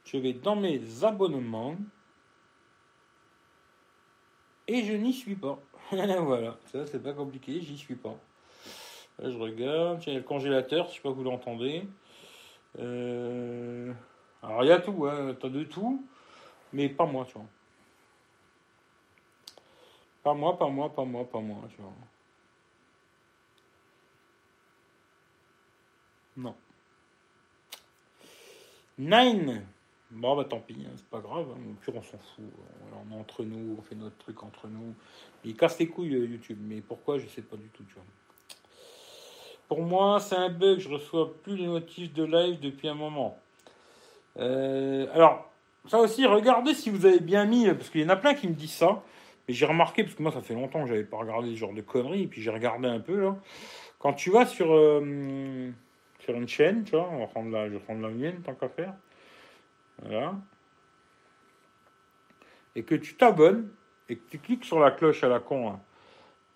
Je 0.05 0.16
vais 0.16 0.32
dans 0.32 0.57
mes 0.57 0.81
abonnements 1.05 1.77
et 4.66 4.85
je 4.85 4.93
n'y 4.93 5.12
suis 5.12 5.35
pas. 5.35 5.59
voilà, 5.91 6.57
ça 6.66 6.87
c'est 6.87 7.03
pas 7.03 7.12
compliqué, 7.12 7.61
j'y 7.61 7.77
suis 7.77 7.97
pas. 7.97 8.16
Là, 9.19 9.31
je 9.31 9.37
regarde, 9.37 10.03
il 10.07 10.12
y 10.12 10.16
a 10.16 10.19
le 10.19 10.24
congélateur, 10.24 10.89
je 10.89 10.95
sais 10.95 11.01
pas 11.01 11.11
vous 11.11 11.24
l'entendez. 11.24 11.82
Euh, 12.78 13.93
alors 14.43 14.62
il 14.62 14.69
y 14.69 14.73
a 14.73 14.78
tout, 14.78 15.07
hein, 15.07 15.35
t'as 15.41 15.49
de 15.49 15.65
tout, 15.65 16.05
mais 16.73 16.89
pas 16.89 17.07
moi, 17.07 17.25
tu 17.27 17.35
vois. 17.35 17.47
Pas 20.23 20.35
moi, 20.35 20.59
pas 20.59 20.69
moi, 20.69 20.93
pas 20.93 21.05
moi, 21.05 21.25
pas 21.25 21.41
moi, 21.41 21.63
tu 21.75 21.81
vois. 21.81 21.93
Non. 26.37 26.55
Nine. 28.99 29.67
Bon, 30.11 30.37
bah 30.37 30.45
tant 30.45 30.61
pis, 30.61 30.77
hein, 30.87 30.93
c'est 30.97 31.07
pas 31.07 31.21
grave. 31.21 31.47
Hein. 31.55 31.75
Pire, 31.81 31.95
on 31.97 32.03
s'en 32.03 32.19
fout. 32.19 32.45
On 32.93 33.15
est 33.15 33.19
entre 33.19 33.45
nous, 33.45 33.77
on 33.79 33.83
fait 33.83 33.95
notre 33.95 34.17
truc 34.19 34.43
entre 34.43 34.67
nous. 34.67 34.95
Il 35.45 35.57
casse 35.57 35.79
les 35.79 35.89
couilles, 35.89 36.15
euh, 36.15 36.27
YouTube. 36.27 36.59
Mais 36.61 36.81
pourquoi, 36.81 37.19
je 37.19 37.27
sais 37.29 37.43
pas 37.43 37.57
du 37.57 37.69
tout, 37.69 37.85
tu 37.85 37.95
vois. 37.95 38.05
Pour 39.69 39.83
moi, 39.83 40.19
c'est 40.19 40.35
un 40.35 40.51
bug. 40.51 40.81
Je 40.81 40.89
reçois 40.89 41.33
plus 41.43 41.57
les 41.57 41.67
notifs 41.67 42.13
de 42.13 42.25
live 42.25 42.59
depuis 42.59 42.89
un 42.89 42.95
moment. 42.95 43.39
Euh, 44.37 45.07
alors, 45.15 45.50
ça 45.86 45.98
aussi, 45.98 46.27
regardez 46.27 46.74
si 46.74 46.90
vous 46.90 47.07
avez 47.07 47.20
bien 47.20 47.44
mis, 47.44 47.66
parce 47.66 47.90
qu'il 47.90 48.02
y 48.02 48.05
en 48.05 48.11
a 48.11 48.16
plein 48.16 48.35
qui 48.35 48.48
me 48.48 48.55
disent 48.55 48.74
ça. 48.74 49.02
Mais 49.48 49.55
j'ai 49.55 49.66
remarqué, 49.66 50.05
parce 50.05 50.15
que 50.15 50.23
moi, 50.23 50.32
ça 50.32 50.43
fait 50.43 50.55
longtemps 50.55 50.82
que 50.82 50.89
j'avais 50.89 51.05
pas 51.05 51.16
regardé 51.16 51.51
ce 51.51 51.57
genre 51.57 51.73
de 51.73 51.81
conneries, 51.81 52.23
et 52.23 52.27
puis 52.27 52.43
j'ai 52.43 52.51
regardé 52.51 52.89
un 52.89 53.01
peu, 53.01 53.20
là. 53.20 53.36
Quand 53.98 54.15
tu 54.15 54.31
vas 54.31 54.47
sur, 54.47 54.73
euh, 54.73 55.70
sur 56.20 56.35
une 56.35 56.48
chaîne, 56.48 56.85
tu 56.85 56.93
vois, 56.93 57.09
on 57.11 57.19
va 57.19 57.27
prendre 57.27 57.51
la, 57.51 57.69
je 57.69 57.74
vais 57.74 57.81
prendre 57.81 58.01
la 58.01 58.09
mienne, 58.09 58.40
tant 58.43 58.55
qu'à 58.55 58.69
faire. 58.69 58.94
Voilà. 60.02 60.35
Et 62.74 62.82
que 62.82 62.94
tu 62.94 63.15
t'abonnes 63.15 63.69
et 64.09 64.16
que 64.16 64.28
tu 64.31 64.39
cliques 64.39 64.65
sur 64.65 64.81
la 64.81 64.90
cloche 64.90 65.23
à 65.23 65.28
la 65.28 65.39
con. 65.39 65.69
Hein. 65.69 65.81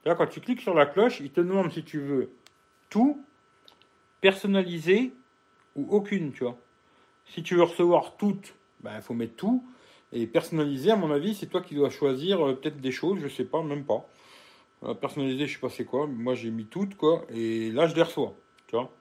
Là, 0.04 0.14
quand 0.14 0.26
tu 0.26 0.40
cliques 0.40 0.60
sur 0.60 0.74
la 0.74 0.86
cloche, 0.86 1.20
il 1.20 1.30
te 1.30 1.40
demande 1.40 1.70
si 1.70 1.84
tu 1.84 2.00
veux 2.00 2.30
tout, 2.88 3.22
personnalisé 4.20 5.12
ou 5.76 5.86
aucune, 5.90 6.32
tu 6.32 6.44
vois. 6.44 6.56
Si 7.26 7.42
tu 7.42 7.56
veux 7.56 7.62
recevoir 7.62 8.16
toutes, 8.16 8.54
ben, 8.84 8.92
il 8.96 9.02
faut 9.02 9.14
mettre 9.14 9.34
tout. 9.34 9.64
Et 10.12 10.26
personnalisé, 10.26 10.90
à 10.90 10.96
mon 10.96 11.10
avis, 11.10 11.34
c'est 11.34 11.46
toi 11.46 11.62
qui 11.62 11.74
dois 11.74 11.90
choisir 11.90 12.46
euh, 12.46 12.54
peut-être 12.54 12.80
des 12.80 12.92
choses, 12.92 13.18
je 13.20 13.28
sais 13.28 13.44
pas, 13.44 13.62
même 13.62 13.84
pas. 13.84 14.06
Euh, 14.84 14.94
personnalisé, 14.94 15.46
je 15.46 15.54
sais 15.54 15.58
pas 15.58 15.70
c'est 15.70 15.86
quoi. 15.86 16.06
Moi, 16.06 16.34
j'ai 16.34 16.50
mis 16.50 16.66
toutes, 16.66 16.94
quoi. 16.96 17.24
Et 17.34 17.70
là, 17.72 17.88
je 17.88 17.94
les 17.96 18.02
reçois, 18.02 18.34
tu 18.68 18.76
vois. 18.76 18.92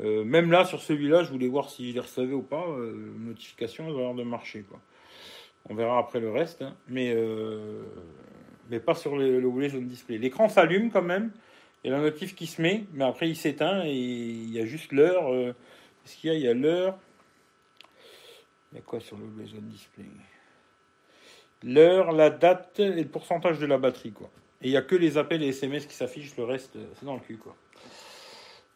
Euh, 0.00 0.24
même 0.24 0.50
là, 0.50 0.64
sur 0.64 0.82
celui-là, 0.82 1.22
je 1.22 1.30
voulais 1.30 1.48
voir 1.48 1.70
si 1.70 1.90
je 1.90 1.94
les 1.94 2.00
recevais 2.00 2.34
ou 2.34 2.42
pas. 2.42 2.66
Notification, 3.18 3.86
elles 3.86 3.94
ont 3.94 3.98
l'air 3.98 4.14
de 4.14 4.24
marcher. 4.24 4.62
Quoi. 4.68 4.80
On 5.70 5.74
verra 5.74 5.98
après 5.98 6.20
le 6.20 6.30
reste. 6.30 6.62
Hein. 6.62 6.74
Mais, 6.88 7.16
mais 8.68 8.80
pas 8.80 8.94
sur 8.94 9.16
le, 9.16 9.40
le 9.40 9.68
zone 9.68 9.86
display. 9.86 10.18
L'écran 10.18 10.48
s'allume 10.48 10.90
quand 10.90 11.02
même. 11.02 11.30
A 11.84 11.90
la 11.90 12.00
notif 12.00 12.34
qui 12.34 12.46
se 12.46 12.60
met, 12.60 12.84
mais 12.92 13.04
après 13.04 13.28
il 13.30 13.36
s'éteint 13.36 13.82
et 13.84 13.94
il 13.94 14.52
y 14.52 14.60
a 14.60 14.66
juste 14.66 14.92
l'heure. 14.92 15.30
Qu'est-ce 16.02 16.16
qu'il 16.16 16.30
y 16.30 16.32
a? 16.34 16.36
Il 16.36 16.42
y 16.42 16.48
a 16.48 16.54
l'heure. 16.54 16.98
Il 18.72 18.76
y 18.76 18.78
a 18.78 18.82
quoi 18.82 19.00
sur 19.00 19.16
le 19.16 19.46
zone 19.46 19.68
display? 19.68 20.04
L'heure, 21.62 22.12
la 22.12 22.30
date 22.30 22.78
et 22.78 23.02
le 23.02 23.08
pourcentage 23.08 23.58
de 23.58 23.66
la 23.66 23.78
batterie, 23.78 24.12
quoi. 24.12 24.30
Et 24.60 24.68
il 24.68 24.70
n'y 24.70 24.76
a 24.76 24.82
que 24.82 24.94
les 24.96 25.18
appels 25.18 25.42
et 25.42 25.48
SMS 25.48 25.86
qui 25.86 25.94
s'affichent, 25.94 26.36
le 26.36 26.44
reste, 26.44 26.76
euh, 26.76 26.86
c'est 26.98 27.06
dans 27.06 27.14
le 27.14 27.20
cul, 27.20 27.36
quoi. 27.36 27.56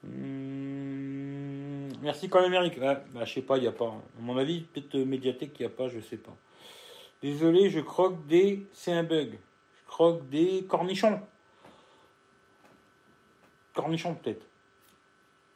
Hum, 0.05 1.89
merci 2.02 2.28
quand 2.28 2.40
même, 2.40 2.55
Eric. 2.55 2.78
je 3.20 3.32
sais 3.32 3.43
pas, 3.43 3.56
il 3.56 3.62
n'y 3.62 3.69
a 3.69 3.73
pas. 3.73 3.86
À 3.86 4.20
mon 4.20 4.36
avis, 4.36 4.62
peut-être 4.62 4.97
euh, 4.97 5.05
médiathèque, 5.05 5.52
il 5.59 5.62
n'y 5.62 5.66
a 5.66 5.74
pas, 5.74 5.89
je 5.89 6.01
sais 6.01 6.16
pas. 6.16 6.35
Désolé, 7.23 7.70
je 7.70 7.81
croque 7.81 8.27
des. 8.27 8.66
C'est 8.73 8.93
un 8.93 9.05
bug. 9.05 9.39
Je 9.77 9.86
croque 9.86 10.28
des 10.28 10.64
cornichons. 10.69 11.20
Cornichons, 13.74 14.14
peut-être. 14.14 14.44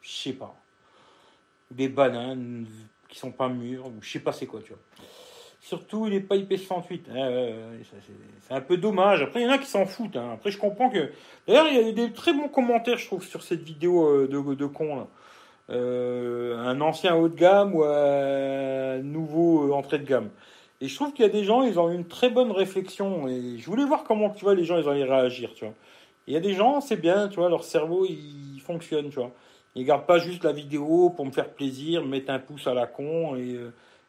Je 0.01 0.11
sais 0.11 0.33
pas. 0.33 0.55
Des 1.71 1.89
bananes 1.89 2.65
qui 3.07 3.19
sont 3.19 3.31
pas 3.31 3.49
mûres, 3.49 3.87
ou 3.87 3.93
je 4.01 4.09
sais 4.09 4.19
pas 4.19 4.31
c'est 4.31 4.45
quoi, 4.45 4.61
tu 4.61 4.73
vois. 4.73 4.81
Surtout, 5.61 6.07
il 6.07 6.13
n'est 6.13 6.21
pas 6.21 6.37
IP68. 6.37 7.01
c'est 8.41 8.53
un 8.53 8.61
peu 8.61 8.77
dommage. 8.77 9.21
Après, 9.21 9.41
il 9.41 9.47
y 9.47 9.49
en 9.49 9.51
a 9.51 9.57
qui 9.57 9.65
s'en 9.65 9.85
foutent. 9.85 10.15
Hein. 10.15 10.31
Après, 10.33 10.49
je 10.49 10.57
comprends 10.57 10.89
que. 10.89 11.11
D'ailleurs, 11.45 11.67
il 11.67 11.75
y 11.75 11.89
a 11.89 11.91
des 11.91 12.13
très 12.13 12.31
bons 12.31 12.47
commentaires, 12.47 12.97
je 12.97 13.05
trouve, 13.05 13.25
sur 13.25 13.43
cette 13.43 13.63
vidéo 13.63 14.05
euh, 14.07 14.27
de, 14.27 14.53
de 14.53 14.65
con. 14.65 15.07
Euh, 15.69 16.57
un 16.57 16.79
ancien 16.79 17.17
haut 17.17 17.27
de 17.27 17.35
gamme 17.35 17.75
ou 17.75 17.83
un 17.83 18.99
nouveau 18.99 19.67
euh, 19.67 19.73
entrée 19.73 19.99
de 19.99 20.05
gamme. 20.05 20.29
Et 20.79 20.87
je 20.87 20.95
trouve 20.95 21.11
qu'il 21.11 21.25
y 21.25 21.27
a 21.27 21.31
des 21.31 21.43
gens, 21.43 21.63
ils 21.63 21.77
ont 21.79 21.91
une 21.91 22.05
très 22.05 22.29
bonne 22.29 22.51
réflexion. 22.51 23.27
Et 23.27 23.57
je 23.57 23.65
voulais 23.65 23.83
voir 23.83 24.03
comment, 24.05 24.29
tu 24.29 24.45
vois, 24.45 24.55
les 24.55 24.63
gens, 24.63 24.77
ils 24.77 24.87
allaient 24.87 25.03
réagir, 25.03 25.53
tu 25.53 25.65
vois. 25.65 25.73
Il 26.27 26.33
y 26.33 26.37
a 26.37 26.39
des 26.39 26.53
gens, 26.53 26.79
c'est 26.79 26.95
bien, 26.95 27.27
tu 27.27 27.37
vois, 27.37 27.49
leur 27.49 27.63
cerveau, 27.65 28.05
il 28.05 28.61
fonctionne, 28.61 29.09
tu 29.09 29.15
vois. 29.15 29.31
Ils 29.77 29.85
gardent 29.85 30.05
pas 30.05 30.19
juste 30.19 30.43
la 30.43 30.51
vidéo 30.51 31.11
pour 31.11 31.25
me 31.25 31.31
faire 31.31 31.49
plaisir, 31.49 32.05
mettre 32.05 32.31
un 32.31 32.39
pouce 32.39 32.67
à 32.67 32.73
la 32.73 32.87
con 32.87 33.35
et 33.35 33.57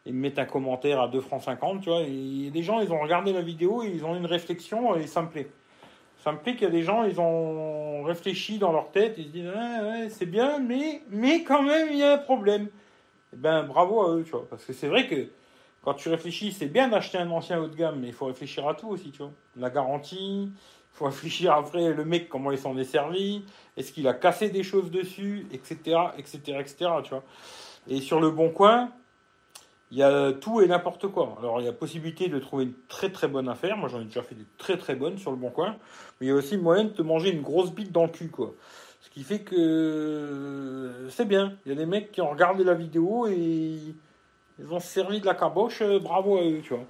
et 0.08 0.12
mettre 0.12 0.40
un 0.40 0.46
commentaire 0.46 1.00
à 1.00 1.08
2 1.08 1.20
francs 1.20 1.42
50, 1.42 1.82
tu 1.82 1.90
vois. 1.90 2.00
Et 2.00 2.50
des 2.50 2.62
gens, 2.62 2.80
ils 2.80 2.90
ont 2.90 3.00
regardé 3.00 3.32
la 3.32 3.42
vidéo 3.42 3.82
et 3.82 3.88
ils 3.88 4.04
ont 4.04 4.16
une 4.16 4.26
réflexion 4.26 4.96
et 4.96 5.06
ça 5.06 5.22
me 5.22 5.28
plaît. 5.28 5.50
Ça 6.24 6.32
me 6.32 6.38
plaît 6.38 6.54
qu'il 6.54 6.62
y 6.62 6.66
a 6.66 6.70
des 6.70 6.82
gens, 6.82 7.04
ils 7.04 7.20
ont 7.20 8.02
réfléchi 8.02 8.58
dans 8.58 8.72
leur 8.72 8.90
tête, 8.90 9.14
ils 9.18 9.26
se 9.26 9.28
disent, 9.28 9.48
ouais, 9.48 10.08
c'est 10.08 10.26
bien, 10.26 10.58
mais, 10.58 11.02
mais 11.10 11.44
quand 11.44 11.62
même, 11.62 11.88
il 11.92 11.98
y 11.98 12.02
a 12.02 12.14
un 12.14 12.18
problème. 12.18 12.64
Et 12.64 13.34
eh 13.34 13.36
ben, 13.36 13.62
bravo 13.64 14.00
à 14.00 14.16
eux, 14.16 14.24
tu 14.24 14.30
vois. 14.30 14.46
Parce 14.48 14.64
que 14.64 14.72
c'est 14.72 14.88
vrai 14.88 15.06
que 15.06 15.28
quand 15.82 15.94
tu 15.94 16.08
réfléchis, 16.08 16.52
c'est 16.52 16.66
bien 16.66 16.88
d'acheter 16.88 17.18
un 17.18 17.30
ancien 17.30 17.60
haut 17.60 17.68
de 17.68 17.76
gamme, 17.76 18.00
mais 18.00 18.08
il 18.08 18.14
faut 18.14 18.26
réfléchir 18.26 18.66
à 18.66 18.74
tout 18.74 18.88
aussi, 18.88 19.10
tu 19.10 19.18
vois. 19.18 19.32
La 19.56 19.68
garantie, 19.68 20.50
faut 20.98 21.06
réfléchir 21.06 21.52
après 21.52 21.92
le 21.92 22.04
mec, 22.04 22.28
comment 22.28 22.50
il 22.50 22.58
s'en 22.58 22.76
est 22.76 22.84
servi, 22.84 23.44
est-ce 23.76 23.92
qu'il 23.92 24.08
a 24.08 24.14
cassé 24.14 24.50
des 24.50 24.64
choses 24.64 24.90
dessus, 24.90 25.46
etc., 25.52 25.96
etc., 26.18 26.38
etc., 26.58 26.90
tu 27.04 27.10
vois. 27.10 27.22
Et 27.86 28.00
sur 28.00 28.20
le 28.20 28.30
bon 28.30 28.50
coin, 28.50 28.90
il 29.90 29.98
y 29.98 30.02
a 30.02 30.32
tout 30.32 30.60
et 30.60 30.66
n'importe 30.66 31.06
quoi. 31.08 31.36
Alors, 31.38 31.60
il 31.60 31.64
y 31.64 31.68
a 31.68 31.72
possibilité 31.72 32.28
de 32.28 32.38
trouver 32.38 32.64
une 32.64 32.74
très 32.88 33.10
très 33.10 33.28
bonne 33.28 33.48
affaire. 33.48 33.76
Moi, 33.76 33.88
j'en 33.88 34.00
ai 34.00 34.04
déjà 34.04 34.22
fait 34.22 34.34
des 34.34 34.44
très 34.58 34.76
très 34.76 34.94
bonnes 34.94 35.16
sur 35.18 35.30
le 35.30 35.36
bon 35.36 35.50
coin. 35.50 35.76
Mais 36.20 36.26
il 36.26 36.28
y 36.28 36.32
a 36.32 36.34
aussi 36.34 36.58
moyen 36.58 36.84
de 36.84 36.90
te 36.90 37.02
manger 37.02 37.30
une 37.30 37.42
grosse 37.42 37.70
bite 37.70 37.92
dans 37.92 38.02
le 38.02 38.10
cul, 38.10 38.28
quoi. 38.28 38.52
Ce 39.00 39.08
qui 39.08 39.22
fait 39.22 39.40
que 39.40 41.06
c'est 41.10 41.24
bien. 41.24 41.56
Il 41.64 41.70
y 41.70 41.72
a 41.72 41.78
des 41.78 41.86
mecs 41.86 42.10
qui 42.10 42.20
ont 42.20 42.28
regardé 42.28 42.64
la 42.64 42.74
vidéo 42.74 43.28
et 43.28 43.78
ils 44.58 44.72
ont 44.72 44.80
servi 44.80 45.20
de 45.20 45.26
la 45.26 45.34
caboche. 45.34 45.82
Bravo 46.02 46.36
à 46.36 46.42
eux, 46.42 46.60
tu 46.62 46.74
vois. 46.74 46.84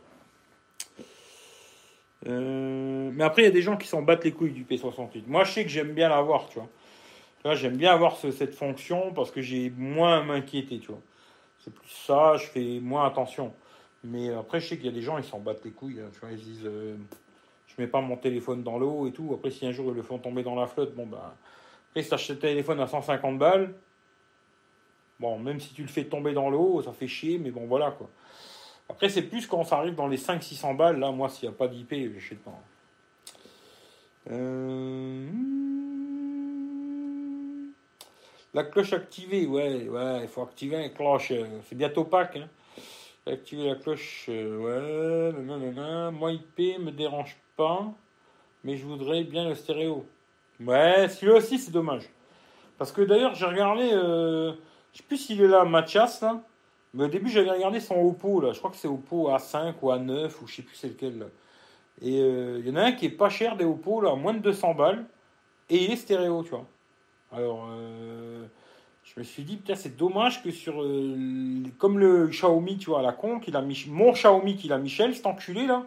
Euh, 2.26 3.10
mais 3.12 3.24
après, 3.24 3.42
il 3.42 3.44
y 3.44 3.48
a 3.48 3.52
des 3.52 3.62
gens 3.62 3.76
qui 3.76 3.86
s'en 3.86 4.02
battent 4.02 4.24
les 4.24 4.32
couilles 4.32 4.52
du 4.52 4.64
P68. 4.64 5.24
Moi, 5.26 5.44
je 5.44 5.52
sais 5.52 5.62
que 5.62 5.70
j'aime 5.70 5.92
bien 5.92 6.08
l'avoir, 6.08 6.48
tu 6.48 6.58
vois. 6.58 7.54
J'aime 7.54 7.76
bien 7.76 7.92
avoir 7.92 8.16
cette 8.16 8.54
fonction 8.54 9.12
parce 9.14 9.30
que 9.30 9.40
j'ai 9.40 9.70
moins 9.70 10.18
à 10.18 10.22
m'inquiéter, 10.22 10.80
tu 10.80 10.88
vois 10.88 11.00
plus 11.70 11.90
ça, 11.90 12.36
je 12.36 12.46
fais 12.46 12.80
moins 12.80 13.06
attention. 13.06 13.52
Mais 14.04 14.32
après, 14.32 14.60
je 14.60 14.68
sais 14.68 14.76
qu'il 14.76 14.86
y 14.86 14.90
a 14.90 14.92
des 14.92 15.02
gens, 15.02 15.18
ils 15.18 15.24
s'en 15.24 15.40
battent 15.40 15.64
les 15.64 15.70
couilles. 15.70 16.00
Hein, 16.00 16.10
tu 16.12 16.20
vois, 16.20 16.30
ils 16.30 16.38
disent, 16.38 16.66
euh, 16.66 16.96
je 17.66 17.74
mets 17.78 17.88
pas 17.88 18.00
mon 18.00 18.16
téléphone 18.16 18.62
dans 18.62 18.78
l'eau 18.78 19.06
et 19.06 19.12
tout. 19.12 19.32
Après, 19.34 19.50
si 19.50 19.66
un 19.66 19.72
jour 19.72 19.90
ils 19.90 19.96
le 19.96 20.02
font 20.02 20.18
tomber 20.18 20.42
dans 20.42 20.54
la 20.54 20.66
flotte, 20.66 20.94
bon, 20.94 21.06
bah. 21.06 21.36
Après, 21.90 22.02
si 22.02 22.10
t'achètes 22.10 22.40
téléphone 22.40 22.80
à 22.80 22.86
150 22.86 23.38
balles, 23.38 23.74
bon, 25.18 25.38
même 25.38 25.58
si 25.58 25.72
tu 25.72 25.82
le 25.82 25.88
fais 25.88 26.04
tomber 26.04 26.32
dans 26.32 26.50
l'eau, 26.50 26.82
ça 26.82 26.92
fait 26.92 27.08
chier, 27.08 27.38
mais 27.38 27.50
bon, 27.50 27.66
voilà, 27.66 27.90
quoi. 27.90 28.08
Après, 28.88 29.08
c'est 29.08 29.22
plus 29.22 29.46
quand 29.46 29.64
ça 29.64 29.78
arrive 29.78 29.94
dans 29.94 30.08
les 30.08 30.16
500-600 30.16 30.76
balles. 30.76 30.98
Là, 30.98 31.10
moi, 31.10 31.28
s'il 31.28 31.48
n'y 31.48 31.54
a 31.54 31.58
pas 31.58 31.68
d'IP, 31.68 32.18
je 32.18 32.28
sais 32.28 32.34
pas. 32.36 32.58
Euh... 34.30 35.28
La 38.54 38.64
cloche 38.64 38.92
activée, 38.92 39.46
ouais, 39.46 39.88
ouais, 39.88 40.20
il 40.22 40.28
faut 40.28 40.42
activer 40.42 40.78
la 40.78 40.88
cloche. 40.88 41.32
C'est 41.68 41.76
bientôt 41.76 42.04
Pâques. 42.04 42.36
Hein. 42.36 42.48
Activer 43.30 43.68
la 43.68 43.74
cloche, 43.74 44.24
euh, 44.30 45.32
ouais. 45.34 46.10
Moi, 46.10 46.32
IP 46.32 46.80
me 46.80 46.90
dérange 46.90 47.36
pas, 47.56 47.86
mais 48.64 48.78
je 48.78 48.86
voudrais 48.86 49.22
bien 49.24 49.46
le 49.46 49.54
stéréo. 49.54 50.06
Ouais, 50.64 51.08
celui-là 51.08 51.36
aussi, 51.36 51.58
c'est 51.58 51.70
dommage. 51.70 52.08
Parce 52.78 52.90
que 52.90 53.02
d'ailleurs, 53.02 53.34
j'ai 53.34 53.44
regardé, 53.44 53.90
euh, 53.92 54.52
je 54.92 54.98
sais 54.98 55.04
plus 55.06 55.18
s'il 55.18 55.42
est 55.42 55.46
là, 55.46 55.64
Mathias, 55.64 56.22
là. 56.22 56.40
Au 56.98 57.08
début, 57.08 57.30
j'avais 57.30 57.50
regardé 57.50 57.80
son 57.80 57.96
Oppo, 57.96 58.40
là. 58.40 58.52
Je 58.52 58.58
crois 58.58 58.70
que 58.70 58.76
c'est 58.76 58.88
Oppo 58.88 59.30
A5 59.30 59.74
ou 59.82 59.90
A9, 59.90 60.30
ou 60.42 60.46
je 60.46 60.56
sais 60.56 60.62
plus 60.62 60.74
c'est 60.74 60.88
lequel. 60.88 61.26
Et 62.02 62.20
euh, 62.20 62.60
il 62.60 62.68
y 62.68 62.72
en 62.72 62.76
a 62.76 62.82
un 62.82 62.92
qui 62.92 63.06
est 63.06 63.10
pas 63.10 63.28
cher 63.28 63.56
des 63.56 63.64
Oppo, 63.64 64.00
là, 64.00 64.14
moins 64.14 64.34
de 64.34 64.40
200 64.40 64.74
balles. 64.74 65.04
Et 65.70 65.84
il 65.84 65.92
est 65.92 65.96
stéréo, 65.96 66.42
tu 66.42 66.50
vois. 66.50 66.66
Alors, 67.32 67.68
euh, 67.70 68.46
je 69.04 69.18
me 69.20 69.24
suis 69.24 69.42
dit, 69.42 69.56
putain, 69.56 69.74
c'est 69.74 69.96
dommage 69.96 70.42
que 70.42 70.50
sur. 70.50 70.82
Euh, 70.82 71.62
comme 71.78 71.98
le 71.98 72.26
Xiaomi, 72.28 72.78
tu 72.78 72.90
vois, 72.90 73.02
la 73.02 73.12
con, 73.12 73.38
qu'il 73.40 73.56
a 73.56 73.62
mis, 73.62 73.84
mon 73.88 74.12
Xiaomi 74.12 74.56
qu'il 74.56 74.72
a 74.72 74.78
Michel, 74.78 75.14
cet 75.14 75.26
enculé 75.26 75.66
là, 75.66 75.84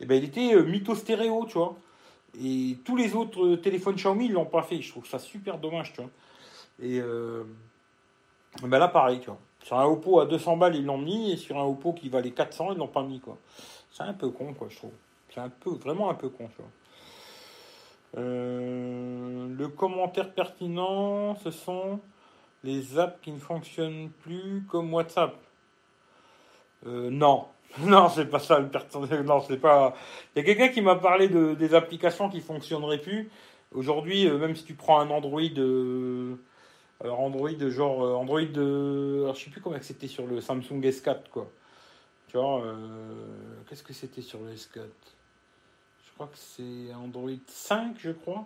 et 0.00 0.04
eh 0.04 0.06
ben, 0.06 0.16
il 0.16 0.24
était 0.24 0.54
euh, 0.54 0.62
mytho 0.62 0.94
stéréo, 0.94 1.44
tu 1.46 1.58
vois. 1.58 1.76
Et 2.42 2.78
tous 2.84 2.96
les 2.96 3.14
autres 3.14 3.56
téléphones 3.56 3.96
Xiaomi, 3.96 4.26
ils 4.26 4.32
l'ont 4.32 4.46
pas 4.46 4.62
fait. 4.62 4.80
Je 4.80 4.90
trouve 4.90 5.06
ça 5.06 5.18
super 5.18 5.58
dommage, 5.58 5.92
tu 5.92 6.00
vois. 6.00 6.10
Et 6.82 7.00
ben 8.62 8.78
là, 8.78 8.88
pareil, 8.88 9.20
tu 9.20 9.26
vois. 9.26 9.38
Sur 9.62 9.78
un 9.78 9.84
Oppo 9.84 10.20
à 10.20 10.26
200 10.26 10.56
balles, 10.56 10.76
ils 10.76 10.84
l'ont 10.84 10.98
mis, 10.98 11.32
et 11.32 11.36
sur 11.36 11.58
un 11.58 11.64
Oppo 11.64 11.92
qui 11.92 12.08
valait 12.08 12.30
400, 12.30 12.72
ils 12.72 12.78
l'ont 12.78 12.88
pas 12.88 13.02
mis, 13.02 13.20
quoi. 13.20 13.36
C'est 13.92 14.02
un 14.02 14.14
peu 14.14 14.30
con, 14.30 14.54
quoi, 14.54 14.68
je 14.70 14.76
trouve. 14.76 14.92
C'est 15.32 15.40
un 15.40 15.48
peu, 15.48 15.70
vraiment 15.70 16.10
un 16.10 16.14
peu 16.14 16.28
con, 16.28 16.48
tu 16.48 16.62
vois. 16.62 16.70
Euh, 18.18 19.48
le 19.56 19.68
commentaire 19.68 20.32
pertinent, 20.32 21.36
ce 21.36 21.50
sont 21.50 22.00
les 22.64 22.98
apps 22.98 23.20
qui 23.22 23.30
ne 23.30 23.38
fonctionnent 23.38 24.10
plus 24.22 24.64
comme 24.68 24.92
WhatsApp. 24.92 25.34
Euh, 26.86 27.10
non, 27.10 27.46
non, 27.80 28.08
c'est 28.08 28.26
pas 28.26 28.38
ça 28.38 28.58
le 28.58 28.68
pertinent. 28.68 29.06
Non, 29.24 29.40
c'est 29.40 29.58
pas. 29.58 29.94
Il 30.34 30.40
y 30.40 30.42
a 30.42 30.44
quelqu'un 30.44 30.68
qui 30.68 30.80
m'a 30.80 30.96
parlé 30.96 31.28
de, 31.28 31.54
des 31.54 31.74
applications 31.74 32.28
qui 32.28 32.40
fonctionneraient 32.40 32.98
plus. 32.98 33.30
Aujourd'hui, 33.72 34.26
euh, 34.26 34.38
même 34.38 34.56
si 34.56 34.64
tu 34.64 34.74
prends 34.74 34.98
un 35.00 35.10
Android, 35.10 35.40
alors 37.00 37.20
Android 37.20 37.68
genre 37.68 38.20
Android, 38.20 38.42
de, 38.42 39.20
alors 39.22 39.34
je 39.34 39.44
sais 39.44 39.50
plus 39.50 39.60
comment 39.60 39.76
c'était 39.80 40.08
sur 40.08 40.26
le 40.26 40.40
Samsung 40.40 40.80
S4 40.80 41.28
quoi. 41.30 41.50
Tu 42.28 42.36
vois, 42.36 42.62
qu'est-ce 43.68 43.82
que 43.82 43.92
c'était 43.92 44.22
sur 44.22 44.38
le 44.40 44.52
S4 44.52 44.88
crois 46.20 46.28
que 46.30 46.38
c'est 46.38 46.94
Android 46.94 47.30
5, 47.46 47.96
je 47.98 48.10
crois. 48.10 48.44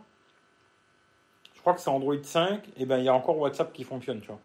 Je 1.57 1.61
crois 1.61 1.75
que 1.75 1.81
c'est 1.81 1.91
Android 1.91 2.23
5, 2.23 2.63
et 2.77 2.87
ben 2.87 2.99
il 2.99 3.05
y 3.05 3.09
a 3.09 3.15
encore 3.15 3.37
WhatsApp 3.37 3.73
qui 3.73 3.83
fonctionne, 3.83 4.21
tu 4.21 4.29
vois. 4.29 4.39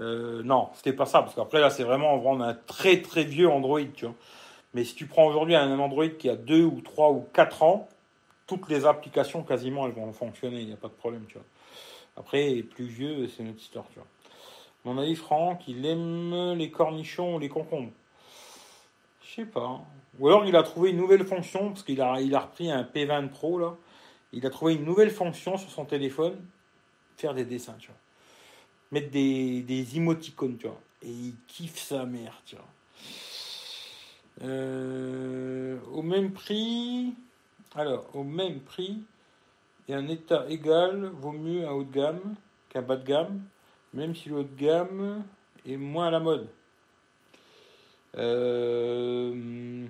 Euh, 0.00 0.42
non, 0.42 0.70
c'était 0.74 0.92
pas 0.92 1.06
ça, 1.06 1.22
parce 1.22 1.36
qu'après 1.36 1.60
là, 1.60 1.70
c'est 1.70 1.84
vraiment 1.84 2.42
un 2.42 2.54
très 2.54 3.00
très 3.00 3.22
vieux 3.22 3.48
Android, 3.48 3.84
tu 3.94 4.06
vois. 4.06 4.14
Mais 4.74 4.82
si 4.82 4.96
tu 4.96 5.06
prends 5.06 5.26
aujourd'hui 5.26 5.54
un 5.54 5.78
Android 5.78 6.08
qui 6.08 6.28
a 6.28 6.34
2 6.34 6.64
ou 6.64 6.80
3 6.80 7.10
ou 7.10 7.24
4 7.32 7.62
ans, 7.62 7.88
toutes 8.48 8.68
les 8.68 8.86
applications 8.86 9.44
quasiment 9.44 9.86
elles 9.86 9.92
vont 9.92 10.12
fonctionner, 10.12 10.62
il 10.62 10.66
n'y 10.66 10.72
a 10.72 10.76
pas 10.76 10.88
de 10.88 10.94
problème, 10.94 11.24
tu 11.28 11.34
vois. 11.34 11.46
Après, 12.16 12.62
plus 12.62 12.84
vieux, 12.84 13.28
c'est 13.28 13.42
notre 13.42 13.60
histoire, 13.60 13.86
tu 13.88 13.98
vois. 13.98 14.08
Mon 14.84 14.98
ami 14.98 15.14
Franck, 15.14 15.68
il 15.68 15.86
aime 15.86 16.54
les 16.54 16.70
cornichons 16.70 17.36
ou 17.36 17.38
les 17.38 17.48
concombres. 17.48 17.92
Je 19.22 19.34
sais 19.36 19.44
pas. 19.44 19.80
Ou 20.18 20.28
alors 20.28 20.44
il 20.44 20.56
a 20.56 20.62
trouvé 20.62 20.90
une 20.90 20.96
nouvelle 20.96 21.24
fonction, 21.24 21.68
parce 21.68 21.82
qu'il 21.82 22.00
a, 22.00 22.20
il 22.20 22.34
a 22.34 22.40
repris 22.40 22.70
un 22.70 22.82
P20 22.82 23.28
Pro 23.28 23.58
là. 23.58 23.76
Il 24.32 24.44
a 24.46 24.50
trouvé 24.50 24.74
une 24.74 24.84
nouvelle 24.84 25.10
fonction 25.10 25.56
sur 25.56 25.70
son 25.70 25.84
téléphone, 25.84 26.36
faire 27.16 27.34
des 27.34 27.44
dessins, 27.44 27.76
tu 27.78 27.88
vois. 27.88 27.96
Mettre 28.90 29.10
des, 29.10 29.62
des 29.62 29.96
émoticônes, 29.96 30.58
tu 30.58 30.66
vois. 30.66 30.80
Et 31.02 31.10
il 31.10 31.34
kiffe 31.46 31.78
sa 31.78 32.04
mère, 32.04 32.42
tu 32.44 32.56
vois. 32.56 32.66
Euh, 34.42 35.78
au 35.92 36.02
même 36.02 36.32
prix, 36.32 37.14
alors, 37.74 38.04
au 38.14 38.24
même 38.24 38.60
prix, 38.60 39.02
et 39.88 39.94
un 39.94 40.08
état 40.08 40.46
égal 40.48 41.10
vaut 41.14 41.32
mieux 41.32 41.66
un 41.66 41.72
haut 41.72 41.84
de 41.84 41.92
gamme 41.92 42.34
qu'un 42.68 42.82
bas 42.82 42.96
de 42.96 43.04
gamme, 43.04 43.42
même 43.92 44.14
si 44.14 44.28
le 44.28 44.36
haut 44.36 44.42
de 44.42 44.56
gamme 44.56 45.24
est 45.66 45.76
moins 45.76 46.08
à 46.08 46.10
la 46.10 46.20
mode. 46.20 46.48
Euh, 48.16 49.86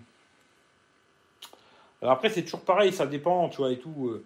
alors 2.00 2.12
après, 2.14 2.30
c'est 2.30 2.42
toujours 2.42 2.64
pareil, 2.64 2.92
ça 2.92 3.06
dépend, 3.06 3.48
tu 3.48 3.58
vois, 3.58 3.72
et 3.72 3.78
tout. 3.78 4.08
Euh. 4.08 4.24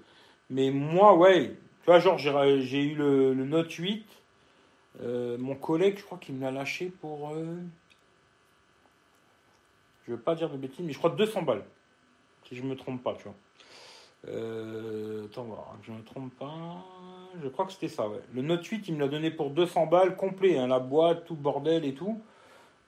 Mais 0.51 0.71
moi, 0.71 1.17
ouais, 1.17 1.49
tu 1.49 1.87
vois, 1.87 1.99
genre, 1.99 2.19
j'ai 2.19 2.83
eu 2.83 2.95
le, 2.95 3.35
Note 3.35 3.73
8. 3.73 4.07
Euh, 5.03 5.37
mon 5.39 5.55
collègue, 5.55 5.99
je 5.99 6.05
crois 6.05 6.19
qu'il 6.19 6.37
me 6.37 6.43
l'a 6.43 6.51
lâché 6.51 6.87
pour. 6.87 7.35
Je 10.07 10.13
veux 10.13 10.21
pas 10.21 10.35
dire 10.35 10.49
de 10.49 10.57
bêtises, 10.57 10.85
mais 10.85 10.93
je 10.93 10.99
crois 10.99 11.11
200 11.11 11.43
balles. 11.43 11.65
Si 12.49 12.57
je 12.57 12.63
me 12.63 12.77
trompe 12.77 13.03
pas, 13.03 13.15
tu 13.15 13.25
vois. 13.25 13.35
Euh, 14.29 15.27
attends, 15.27 15.45
voir, 15.45 15.77
je 15.83 15.93
me 15.93 16.03
trompe 16.03 16.35
pas. 16.35 16.85
Je 17.43 17.49
crois 17.49 17.67
que 17.67 17.73
c'était 17.73 17.89
ça. 17.89 18.05
Le 18.33 18.43
Note 18.43 18.65
8, 18.65 18.89
il 18.89 18.95
me 18.95 19.01
l'a 19.01 19.09
donné 19.09 19.31
pour 19.31 19.51
200 19.51 19.87
balles 19.87 20.17
complet, 20.17 20.59
hein, 20.59 20.67
la 20.67 20.81
boîte, 20.81 21.27
tout 21.27 21.37
bordel 21.37 21.85
et 21.85 21.95
tout. 21.95 22.21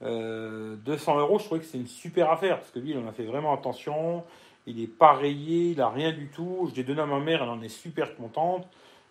200 0.00 0.06
euh, 0.06 0.76
euros, 1.20 1.38
je 1.38 1.44
trouvais 1.44 1.60
que 1.60 1.66
c'est 1.66 1.78
une 1.78 1.88
super 1.88 2.30
affaire 2.30 2.58
parce 2.58 2.70
que 2.70 2.78
lui, 2.78 2.90
il 2.90 2.98
en 2.98 3.06
a 3.06 3.12
fait 3.12 3.24
vraiment 3.24 3.52
attention. 3.52 4.24
Il 4.66 4.80
est 4.80 4.86
pas 4.86 5.14
rayé, 5.14 5.70
il 5.70 5.80
a 5.80 5.88
rien 5.88 6.12
du 6.12 6.28
tout. 6.28 6.68
Je 6.70 6.76
l'ai 6.76 6.84
donné 6.84 7.00
à 7.00 7.06
ma 7.06 7.20
mère, 7.20 7.42
elle 7.42 7.48
en 7.48 7.62
est 7.62 7.68
super 7.68 8.14
contente. 8.16 8.66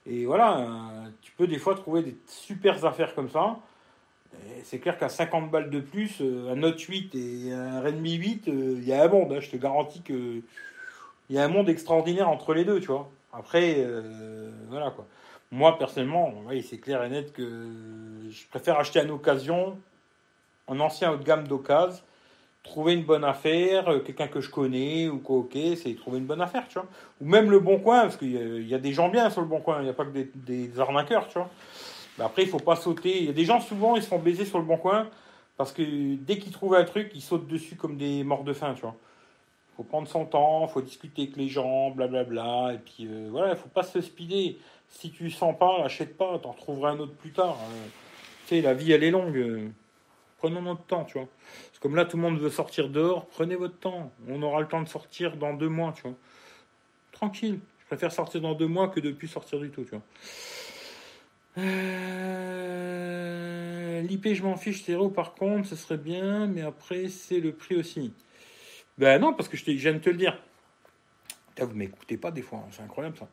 Et 0.05 0.25
voilà, 0.25 0.59
euh, 0.59 1.09
tu 1.21 1.31
peux 1.33 1.47
des 1.47 1.59
fois 1.59 1.75
trouver 1.75 2.03
des 2.03 2.17
super 2.27 2.83
affaires 2.85 3.13
comme 3.15 3.29
ça. 3.29 3.59
C'est 4.63 4.79
clair 4.79 4.97
qu'à 4.99 5.09
50 5.09 5.49
balles 5.49 5.69
de 5.71 5.79
plus, 5.79 6.21
un 6.21 6.55
Note 6.55 6.79
8 6.79 7.15
et 7.15 7.53
un 7.53 7.81
Redmi 7.81 8.13
8, 8.13 8.43
il 8.47 8.83
y 8.83 8.93
a 8.93 9.03
un 9.03 9.07
monde. 9.07 9.33
Hein. 9.33 9.39
je 9.39 9.49
te 9.49 9.57
garantis 9.57 10.01
que 10.01 10.41
il 11.29 11.35
y 11.35 11.39
a 11.39 11.43
un 11.43 11.47
monde 11.47 11.69
extraordinaire 11.69 12.29
entre 12.29 12.53
les 12.53 12.63
deux, 12.63 12.79
tu 12.79 12.87
vois. 12.87 13.09
Après, 13.33 13.75
euh, 13.77 14.49
voilà 14.69 14.91
quoi. 14.91 15.05
Moi, 15.51 15.77
personnellement, 15.77 16.33
oui, 16.47 16.61
c'est 16.61 16.77
clair 16.77 17.03
et 17.03 17.09
net 17.09 17.31
que 17.31 17.43
je 18.29 18.45
préfère 18.49 18.77
acheter 18.77 18.99
en 18.99 19.09
occasion, 19.09 19.77
un 20.67 20.79
ancien 20.79 21.11
haut 21.11 21.17
de 21.17 21.23
gamme 21.23 21.47
d'occasion, 21.47 22.03
trouver 22.63 22.93
une 22.93 23.03
bonne 23.03 23.23
affaire, 23.23 23.87
euh, 23.87 23.99
quelqu'un 23.99 24.27
que 24.27 24.41
je 24.41 24.49
connais 24.49 25.07
ou 25.07 25.19
quoi, 25.19 25.37
ok, 25.37 25.57
c'est 25.81 25.95
trouver 25.95 26.17
une 26.17 26.25
bonne 26.25 26.41
affaire, 26.41 26.67
tu 26.67 26.73
vois. 26.73 26.87
Ou 27.21 27.25
même 27.25 27.49
le 27.49 27.59
bon 27.59 27.79
coin, 27.79 28.01
parce 28.01 28.17
qu'il 28.17 28.67
y, 28.67 28.75
a 28.75 28.77
des 28.77 28.91
gens 28.91 29.07
bien 29.09 29.29
sur 29.29 29.41
le 29.41 29.47
bon 29.47 29.61
coin, 29.61 29.79
il 29.79 29.83
n'y 29.83 29.89
a 29.89 29.93
pas 29.93 30.05
que 30.05 30.27
des, 30.35 30.79
arnaqueurs, 30.79 31.27
tu 31.27 31.35
vois. 31.35 31.49
Mais 32.17 32.25
après, 32.25 32.43
il 32.43 32.49
faut 32.49 32.59
pas 32.59 32.75
sauter. 32.75 33.19
Il 33.19 33.25
y 33.25 33.29
a 33.29 33.33
des 33.33 33.45
gens, 33.45 33.61
souvent, 33.61 33.95
ils 33.95 34.03
se 34.03 34.07
font 34.07 34.19
baiser 34.19 34.43
sur 34.43 34.57
le 34.57 34.65
bon 34.65 34.77
coin, 34.77 35.07
parce 35.55 35.71
que 35.71 36.15
dès 36.15 36.37
qu'ils 36.39 36.51
trouvent 36.51 36.75
un 36.75 36.83
truc, 36.83 37.11
ils 37.15 37.21
sautent 37.21 37.47
dessus 37.47 37.75
comme 37.75 37.95
des 37.95 38.23
morts 38.23 38.43
de 38.43 38.53
faim, 38.53 38.73
tu 38.75 38.81
vois 38.81 38.95
faut 39.77 39.83
prendre 39.83 40.07
son 40.07 40.25
temps, 40.25 40.67
faut 40.67 40.81
discuter 40.81 41.21
avec 41.23 41.37
les 41.37 41.47
gens, 41.47 41.91
blablabla. 41.91 42.73
Et 42.73 42.79
puis 42.79 43.07
euh, 43.07 43.27
voilà, 43.29 43.51
il 43.51 43.57
faut 43.57 43.69
pas 43.69 43.83
se 43.83 44.01
speeder. 44.01 44.57
Si 44.89 45.11
tu 45.11 45.29
sens 45.29 45.55
pas, 45.57 45.83
achète 45.83 46.17
pas, 46.17 46.39
t'en 46.39 46.51
retrouveras 46.51 46.91
un 46.91 46.99
autre 46.99 47.13
plus 47.13 47.31
tard. 47.31 47.59
Euh, 47.61 47.85
tu 48.47 48.55
sais, 48.55 48.61
la 48.61 48.73
vie 48.73 48.91
elle 48.91 49.03
est 49.03 49.11
longue. 49.11 49.71
Prenons 50.39 50.61
notre 50.61 50.83
temps, 50.83 51.03
tu 51.03 51.19
vois. 51.19 51.27
C'est 51.71 51.79
comme 51.79 51.95
là, 51.95 52.05
tout 52.05 52.17
le 52.17 52.23
monde 52.23 52.39
veut 52.39 52.49
sortir 52.49 52.89
dehors. 52.89 53.27
Prenez 53.27 53.55
votre 53.55 53.77
temps. 53.77 54.11
On 54.27 54.41
aura 54.41 54.61
le 54.61 54.67
temps 54.67 54.81
de 54.81 54.87
sortir 54.87 55.37
dans 55.37 55.53
deux 55.53 55.69
mois, 55.69 55.93
tu 55.95 56.01
vois. 56.03 56.15
Tranquille. 57.11 57.59
Je 57.79 57.85
préfère 57.87 58.11
sortir 58.11 58.41
dans 58.41 58.53
deux 58.53 58.67
mois 58.67 58.89
que 58.89 58.99
de 58.99 59.11
plus 59.11 59.27
sortir 59.27 59.59
du 59.59 59.69
tout, 59.69 59.83
tu 59.83 59.91
vois. 59.91 60.01
Euh, 61.59 62.47
L'IP, 64.01 64.33
je 64.33 64.43
m'en 64.43 64.57
fiche, 64.57 64.83
zéro 64.85 65.09
par 65.09 65.33
contre, 65.33 65.67
ce 65.67 65.75
serait 65.75 65.97
bien, 65.97 66.47
mais 66.47 66.61
après, 66.61 67.09
c'est 67.09 67.39
le 67.39 67.51
prix 67.51 67.75
aussi. 67.75 68.13
Ben 68.97 69.21
non, 69.21 69.33
parce 69.33 69.47
que 69.47 69.57
je, 69.57 69.63
viens 69.63 69.93
de 69.93 69.99
te 69.99 70.09
le 70.09 70.17
dire. 70.17 70.41
vous 71.59 71.75
m'écoutez 71.75 72.17
pas 72.17 72.31
des 72.31 72.41
fois, 72.41 72.59
hein, 72.59 72.69
c'est 72.71 72.81
incroyable 72.81 73.15
ça. 73.17 73.27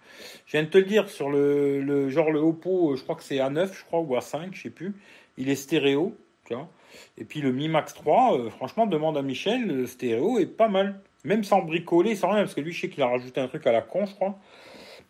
Je 0.47 0.53
viens 0.53 0.63
de 0.63 0.69
te 0.69 0.79
le 0.79 0.85
dire 0.85 1.09
sur 1.09 1.31
le, 1.31 2.11
genre 2.11 2.31
le 2.31 2.39
Oppo, 2.41 2.97
je 2.97 3.03
crois 3.03 3.17
que 3.17 3.23
c'est 3.23 3.37
A9, 3.37 3.73
je 3.73 3.85
crois, 3.85 4.01
ou 4.01 4.15
A5, 4.15 4.51
je 4.53 4.63
sais 4.63 4.71
plus. 4.71 4.95
Il 5.39 5.49
est 5.49 5.55
stéréo, 5.55 6.15
tu 6.45 6.55
vois. 6.55 6.69
Et 7.17 7.25
puis 7.25 7.41
le 7.41 7.51
Mi 7.51 7.69
Max 7.69 7.95
3, 7.95 8.39
euh, 8.39 8.51
franchement, 8.51 8.87
demande 8.87 9.17
à 9.17 9.23
Michel, 9.23 9.67
le 9.67 9.87
stéréo 9.87 10.39
est 10.39 10.47
pas 10.47 10.69
mal. 10.69 11.01
Même 11.25 11.45
sans 11.45 11.63
bricoler, 11.63 12.15
sans 12.15 12.31
rien, 12.31 12.43
parce 12.43 12.55
que 12.55 12.61
lui, 12.61 12.73
je 12.73 12.83
sais 12.83 12.89
qu'il 12.91 13.03
a 13.03 13.09
rajouté 13.09 13.41
un 13.41 13.49
truc 13.49 13.67
à 13.67 13.73
la 13.73 13.81
con, 13.81 14.05
je 14.05 14.15
crois. 14.15 14.39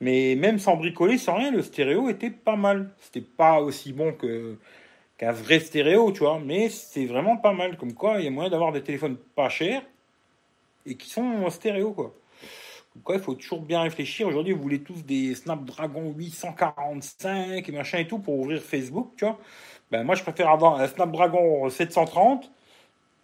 Mais 0.00 0.36
même 0.36 0.60
sans 0.60 0.76
bricoler, 0.76 1.18
sans 1.18 1.34
rien, 1.34 1.50
le 1.50 1.62
stéréo 1.62 2.08
était 2.08 2.30
pas 2.30 2.56
mal. 2.56 2.90
C'était 3.00 3.20
pas 3.20 3.60
aussi 3.60 3.92
bon 3.92 4.12
que 4.12 4.56
qu'un 5.18 5.32
vrai 5.32 5.58
stéréo, 5.58 6.12
tu 6.12 6.20
vois. 6.20 6.38
Mais 6.38 6.68
c'est 6.68 7.06
vraiment 7.06 7.36
pas 7.36 7.52
mal. 7.52 7.76
Comme 7.76 7.94
quoi, 7.94 8.20
il 8.20 8.24
y 8.24 8.28
a 8.28 8.30
moyen 8.30 8.50
d'avoir 8.50 8.70
des 8.70 8.82
téléphones 8.82 9.16
pas 9.16 9.48
chers 9.48 9.82
et 10.86 10.96
qui 10.96 11.10
sont 11.10 11.48
stéréo, 11.50 11.92
quoi. 11.92 12.14
Quoi, 13.02 13.16
il 13.16 13.20
faut 13.20 13.34
toujours 13.34 13.60
bien 13.60 13.80
réfléchir. 13.82 14.28
Aujourd'hui, 14.28 14.52
vous 14.52 14.62
voulez 14.62 14.80
tous 14.80 15.04
des 15.04 15.34
Snapdragon 15.34 16.14
845 16.16 17.68
et 17.68 17.72
machin 17.72 17.98
et 17.98 18.06
tout 18.06 18.20
pour 18.20 18.38
ouvrir 18.38 18.62
Facebook, 18.62 19.12
tu 19.16 19.24
vois. 19.24 19.38
Ben, 19.90 20.04
moi, 20.04 20.14
je 20.14 20.22
préfère 20.22 20.48
avoir 20.48 20.80
un 20.80 20.86
Snapdragon 20.86 21.68
730 21.68 22.50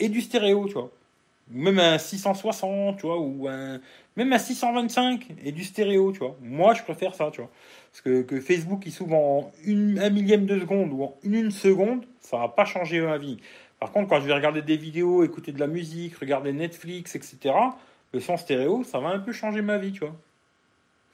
et 0.00 0.08
du 0.08 0.20
stéréo, 0.20 0.66
tu 0.66 0.74
vois. 0.74 0.90
Même 1.50 1.78
un 1.78 1.98
660, 1.98 2.98
tu 2.98 3.06
vois, 3.06 3.18
ou 3.20 3.48
un, 3.48 3.80
même 4.16 4.32
un 4.32 4.38
625 4.38 5.28
et 5.44 5.52
du 5.52 5.64
stéréo, 5.64 6.12
tu 6.12 6.18
vois. 6.18 6.36
Moi, 6.40 6.74
je 6.74 6.82
préfère 6.82 7.14
ça, 7.14 7.30
tu 7.32 7.40
vois. 7.40 7.50
Parce 7.92 8.24
que, 8.24 8.40
Facebook, 8.40 8.82
il 8.86 8.92
s'ouvre 8.92 9.14
en 9.14 9.52
une, 9.64 9.98
un 10.00 10.10
millième 10.10 10.46
de 10.46 10.58
seconde 10.58 10.92
ou 10.92 11.04
en 11.04 11.14
une 11.22 11.50
seconde, 11.50 12.04
ça 12.20 12.38
va 12.38 12.48
pas 12.48 12.64
changer 12.64 13.00
ma 13.00 13.18
vie. 13.18 13.38
Par 13.80 13.92
contre, 13.92 14.08
quand 14.10 14.20
je 14.20 14.26
vais 14.26 14.34
regarder 14.34 14.62
des 14.62 14.76
vidéos, 14.76 15.24
écouter 15.24 15.52
de 15.52 15.58
la 15.58 15.66
musique, 15.66 16.16
regarder 16.16 16.52
Netflix, 16.52 17.16
etc., 17.16 17.54
le 18.12 18.20
son 18.20 18.36
stéréo, 18.36 18.84
ça 18.84 18.98
va 18.98 19.08
un 19.08 19.18
peu 19.18 19.32
changer 19.32 19.62
ma 19.62 19.78
vie, 19.78 19.92
tu 19.92 20.00
vois. 20.00 20.14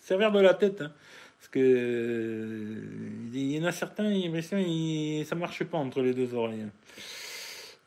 Servir 0.00 0.32
de 0.32 0.40
la 0.40 0.54
tête, 0.54 0.80
hein. 0.80 0.92
Parce 1.38 1.48
que 1.48 2.82
il 3.32 3.52
y 3.52 3.60
en 3.60 3.64
a 3.64 3.72
certains, 3.72 4.10
il, 4.10 5.26
ça 5.26 5.34
marche 5.36 5.62
pas 5.64 5.78
entre 5.78 6.00
les 6.00 6.14
deux 6.14 6.34
oreilles. 6.34 6.62
Hein. 6.62 6.70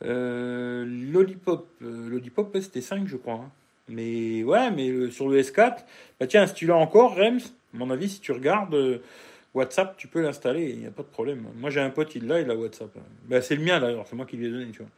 Euh, 0.05 0.85
Lollipop, 0.85 1.67
euh, 1.81 2.09
Lollipop 2.09 2.55
c'était 2.61 2.81
5 2.81 3.07
je 3.07 3.17
crois. 3.17 3.33
Hein. 3.33 3.51
Mais 3.89 4.43
ouais, 4.43 4.71
mais 4.71 5.09
sur 5.11 5.27
le 5.27 5.41
S4, 5.41 5.77
bah 6.19 6.27
tiens, 6.27 6.45
si 6.47 6.53
tu 6.53 6.67
l'as 6.67 6.75
encore, 6.75 7.15
Rems, 7.15 7.39
à 7.73 7.77
mon 7.77 7.89
avis, 7.89 8.07
si 8.07 8.19
tu 8.19 8.31
regardes, 8.31 8.75
euh, 8.75 8.99
WhatsApp, 9.53 9.97
tu 9.97 10.07
peux 10.07 10.21
l'installer, 10.21 10.69
il 10.69 10.79
n'y 10.79 10.85
a 10.85 10.91
pas 10.91 11.03
de 11.03 11.07
problème. 11.07 11.47
Moi, 11.55 11.69
j'ai 11.69 11.81
un 11.81 11.89
pote, 11.89 12.13
il 12.15 12.27
l'a, 12.27 12.39
il 12.39 12.49
a 12.49 12.55
WhatsApp. 12.55 12.91
Ben, 13.25 13.41
c'est 13.41 13.55
le 13.55 13.63
mien 13.63 13.79
d'ailleurs, 13.79 14.05
c'est 14.07 14.15
moi 14.15 14.25
qui 14.25 14.37
l'ai 14.37 14.49
donné, 14.49 14.71
tu 14.71 14.79
vois. 14.79 14.91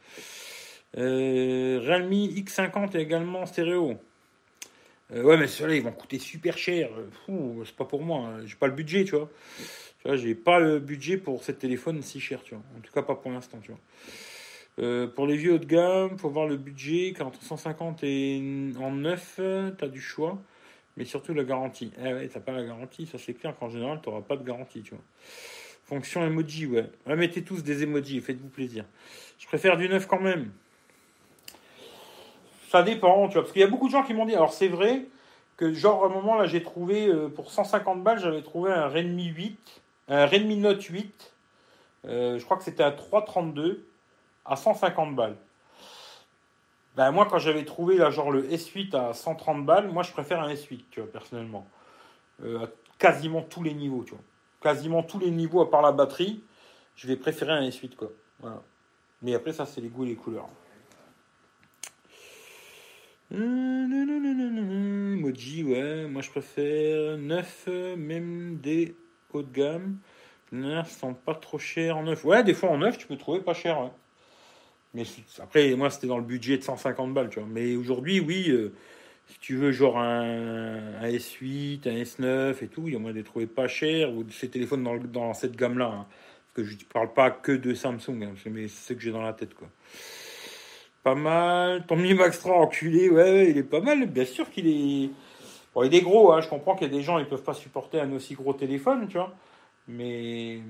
Euh, 0.98 1.80
Realme 1.82 2.12
X50 2.12 2.96
est 2.96 3.02
également 3.02 3.46
stéréo. 3.46 3.96
Euh, 5.12 5.22
ouais, 5.22 5.36
mais 5.36 5.46
ceux-là, 5.46 5.74
ils 5.74 5.82
vont 5.82 5.92
coûter 5.92 6.18
super 6.18 6.58
cher. 6.58 6.90
c'est 7.64 7.76
pas 7.76 7.84
pour 7.84 8.02
moi. 8.02 8.28
Hein. 8.28 8.42
J'ai 8.44 8.56
pas 8.56 8.66
le 8.66 8.74
budget, 8.74 9.04
tu 9.04 9.16
vois. 9.16 9.30
J'ai 10.16 10.34
pas 10.34 10.58
le 10.58 10.80
budget 10.80 11.16
pour 11.16 11.42
ce 11.44 11.52
téléphone 11.52 12.02
si 12.02 12.20
cher, 12.20 12.42
tu 12.42 12.54
vois. 12.54 12.64
En 12.76 12.80
tout 12.80 12.92
cas, 12.92 13.02
pas 13.02 13.14
pour 13.14 13.30
l'instant, 13.30 13.58
tu 13.62 13.70
vois. 13.70 13.80
Euh, 14.78 15.06
pour 15.06 15.26
les 15.26 15.36
vieux 15.36 15.54
haut 15.54 15.58
de 15.58 15.66
gamme, 15.66 16.18
faut 16.18 16.30
voir 16.30 16.46
le 16.46 16.56
budget. 16.56 17.14
Entre 17.20 17.42
150 17.42 18.04
et 18.04 18.72
en 18.78 18.90
9, 18.90 19.40
tu 19.78 19.88
du 19.88 20.00
choix 20.00 20.38
mais 20.96 21.04
surtout 21.04 21.34
la 21.34 21.44
garantie. 21.44 21.92
Eh 21.98 22.12
ouais, 22.12 22.28
t'as 22.28 22.40
pas 22.40 22.52
la 22.52 22.64
garantie, 22.64 23.06
ça 23.06 23.18
c'est 23.18 23.34
clair 23.34 23.56
qu'en 23.58 23.70
général, 23.70 24.00
tu 24.02 24.08
n'auras 24.08 24.22
pas 24.22 24.36
de 24.36 24.44
garantie, 24.44 24.82
tu 24.82 24.94
vois. 24.94 25.04
Fonction 25.84 26.24
emoji, 26.24 26.66
ouais. 26.66 26.90
mettez 27.06 27.42
tous 27.42 27.62
des 27.62 27.82
emojis, 27.82 28.20
faites-vous 28.20 28.48
plaisir. 28.48 28.84
Je 29.38 29.46
préfère 29.46 29.76
du 29.76 29.88
neuf 29.88 30.06
quand 30.06 30.20
même. 30.20 30.50
Ça 32.68 32.82
dépend, 32.82 33.26
tu 33.28 33.34
vois, 33.34 33.42
parce 33.42 33.52
qu'il 33.52 33.60
y 33.60 33.64
a 33.64 33.68
beaucoup 33.68 33.88
de 33.88 33.92
gens 33.92 34.02
qui 34.02 34.14
m'ont 34.14 34.24
dit, 34.24 34.34
alors 34.34 34.52
c'est 34.52 34.68
vrai 34.68 35.02
que 35.56 35.72
genre 35.72 36.04
à 36.04 36.06
un 36.06 36.10
moment 36.10 36.36
là, 36.36 36.46
j'ai 36.46 36.62
trouvé, 36.62 37.06
euh, 37.06 37.28
pour 37.28 37.50
150 37.50 38.02
balles, 38.02 38.18
j'avais 38.18 38.42
trouvé 38.42 38.72
un 38.72 38.88
Redmi 38.88 39.26
8, 39.26 39.82
un 40.08 40.26
Redmi 40.26 40.56
Note 40.56 40.82
8, 40.82 41.32
euh, 42.06 42.38
je 42.38 42.44
crois 42.44 42.56
que 42.56 42.64
c'était 42.64 42.82
à 42.82 42.90
332, 42.90 43.86
à 44.44 44.56
150 44.56 45.14
balles. 45.14 45.36
Ben 46.96 47.10
moi, 47.10 47.26
quand 47.30 47.38
j'avais 47.38 47.64
trouvé 47.64 47.96
là, 47.96 48.10
genre 48.10 48.30
le 48.30 48.42
S8 48.48 48.94
à 48.94 49.14
130 49.14 49.64
balles, 49.64 49.88
moi 49.88 50.02
je 50.02 50.12
préfère 50.12 50.40
un 50.40 50.52
S8, 50.52 50.84
tu 50.90 51.00
vois, 51.00 51.10
personnellement. 51.10 51.66
Euh, 52.44 52.64
à 52.64 52.68
quasiment 52.98 53.42
tous 53.42 53.62
les 53.62 53.74
niveaux, 53.74 54.04
tu 54.04 54.10
vois. 54.10 54.22
Quasiment 54.60 55.02
tous 55.02 55.18
les 55.18 55.30
niveaux 55.30 55.60
à 55.62 55.70
part 55.70 55.82
la 55.82 55.92
batterie, 55.92 56.42
je 56.96 57.06
vais 57.06 57.16
préférer 57.16 57.52
un 57.52 57.62
S8, 57.62 57.96
quoi. 57.96 58.10
Voilà. 58.40 58.62
Mais 59.22 59.34
après, 59.34 59.52
ça, 59.52 59.66
c'est 59.66 59.80
les 59.80 59.88
goûts 59.88 60.04
et 60.04 60.08
les 60.08 60.16
couleurs. 60.16 60.48
Emoji, 65.22 65.64
ouais, 65.64 66.06
moi 66.06 66.20
je 66.20 66.28
préfère 66.30 67.16
9, 67.16 67.68
même 67.96 68.58
des 68.58 68.94
haut 69.32 69.42
de 69.42 69.50
gamme. 69.50 69.98
ne 70.52 70.82
sont 70.84 71.14
pas 71.14 71.34
trop 71.34 71.58
chers 71.58 71.96
en 71.96 72.02
neuf. 72.02 72.24
Ouais, 72.26 72.44
des 72.44 72.52
fois 72.52 72.68
en 72.70 72.78
neuf, 72.78 72.98
tu 72.98 73.06
peux 73.06 73.16
trouver 73.16 73.40
pas 73.40 73.54
cher. 73.54 73.80
Ouais. 73.80 73.90
Mais 74.94 75.04
après, 75.40 75.74
moi, 75.74 75.90
c'était 75.90 76.06
dans 76.06 76.18
le 76.18 76.24
budget 76.24 76.58
de 76.58 76.62
150 76.62 77.14
balles, 77.14 77.30
tu 77.30 77.40
vois. 77.40 77.48
Mais 77.50 77.76
aujourd'hui, 77.76 78.20
oui, 78.20 78.50
euh, 78.50 78.72
si 79.28 79.38
tu 79.40 79.56
veux, 79.56 79.72
genre 79.72 79.98
un, 79.98 81.02
S8, 81.02 81.88
un 81.88 82.02
S9 82.02 82.62
et 82.62 82.68
tout, 82.68 82.88
il 82.88 82.92
y 82.92 82.96
a 82.96 82.98
moyen 82.98 83.14
de 83.14 83.18
les 83.18 83.24
trouver 83.24 83.46
pas 83.46 83.68
cher 83.68 84.12
ou 84.12 84.24
ces 84.30 84.50
téléphones 84.50 84.84
dans, 84.84 84.96
dans 84.96 85.34
cette 85.34 85.56
gamme-là. 85.56 85.86
Hein. 85.86 86.06
Parce 86.54 86.68
que 86.68 86.72
je 86.74 86.78
ne 86.78 86.84
parle 86.84 87.12
pas 87.14 87.30
que 87.30 87.52
de 87.52 87.72
Samsung, 87.72 88.22
hein, 88.22 88.34
mais 88.50 88.68
c'est 88.68 88.88
ce 88.88 88.92
que 88.92 89.00
j'ai 89.00 89.12
dans 89.12 89.22
la 89.22 89.32
tête, 89.32 89.54
quoi. 89.54 89.68
Pas 91.02 91.14
mal. 91.14 91.84
Ton 91.86 91.96
Mi 91.96 92.14
Max 92.14 92.38
3 92.40 92.56
enculé, 92.58 93.08
ouais, 93.08 93.50
il 93.50 93.58
est 93.58 93.62
pas 93.62 93.80
mal. 93.80 94.06
Bien 94.06 94.24
sûr 94.24 94.50
qu'il 94.50 94.68
est. 94.68 95.10
Bon, 95.74 95.82
il 95.84 95.94
est 95.94 96.02
gros, 96.02 96.32
hein. 96.32 96.40
je 96.42 96.48
comprends 96.48 96.76
qu'il 96.76 96.86
y 96.86 96.90
a 96.90 96.94
des 96.94 97.02
gens, 97.02 97.18
ils 97.18 97.26
peuvent 97.26 97.42
pas 97.42 97.54
supporter 97.54 97.98
un 97.98 98.12
aussi 98.12 98.34
gros 98.34 98.52
téléphone, 98.52 99.08
tu 99.08 99.16
vois. 99.16 99.34
Mais 99.88 100.60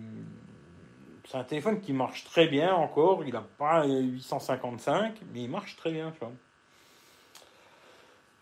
c'est 1.24 1.36
un 1.36 1.44
téléphone 1.44 1.80
qui 1.80 1.92
marche 1.92 2.24
très 2.24 2.48
bien 2.48 2.74
encore. 2.74 3.24
Il 3.24 3.32
n'a 3.32 3.44
pas 3.58 3.86
855, 3.86 5.20
mais 5.32 5.42
il 5.42 5.50
marche 5.50 5.76
très 5.76 5.92
bien, 5.92 6.10
tu 6.12 6.20
vois. 6.20 6.32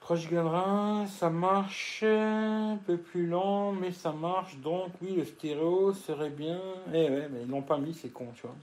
3 0.00 0.16
Go 0.16 0.30
de 0.30 0.36
RAM, 0.38 1.06
ça 1.06 1.30
marche 1.30 2.02
un 2.02 2.78
peu 2.84 2.96
plus 2.96 3.26
lent, 3.26 3.72
mais 3.72 3.92
ça 3.92 4.12
marche. 4.12 4.56
Donc, 4.56 4.92
oui, 5.02 5.14
le 5.14 5.24
stéréo 5.24 5.92
serait 5.92 6.30
bien. 6.30 6.60
Eh 6.92 7.08
ouais, 7.08 7.28
mais 7.30 7.42
ils 7.42 7.48
l'ont 7.48 7.62
pas 7.62 7.78
mis, 7.78 7.94
c'est 7.94 8.08
con, 8.08 8.32
tu 8.34 8.42
vois. 8.42 8.56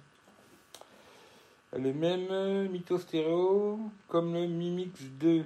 Le 1.77 1.93
même 1.93 2.69
mytho 2.69 2.97
stéréo 2.97 3.79
comme 4.07 4.33
le 4.33 4.47
Mimix 4.47 5.01
2. 5.19 5.45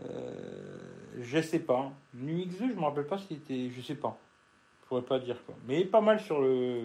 Euh, 0.00 0.78
je 1.20 1.40
sais 1.40 1.60
pas. 1.60 1.90
Mimix 2.14 2.56
2, 2.58 2.70
je 2.70 2.74
me 2.74 2.82
rappelle 2.82 3.06
pas 3.06 3.18
si 3.18 3.26
c'était. 3.28 3.70
Je 3.70 3.80
sais 3.80 3.94
pas. 3.94 4.18
Pourrais 4.88 5.02
pas 5.02 5.18
dire 5.18 5.36
quoi. 5.44 5.54
Mais 5.66 5.84
pas 5.84 6.00
mal 6.00 6.18
sur 6.20 6.40
le. 6.40 6.82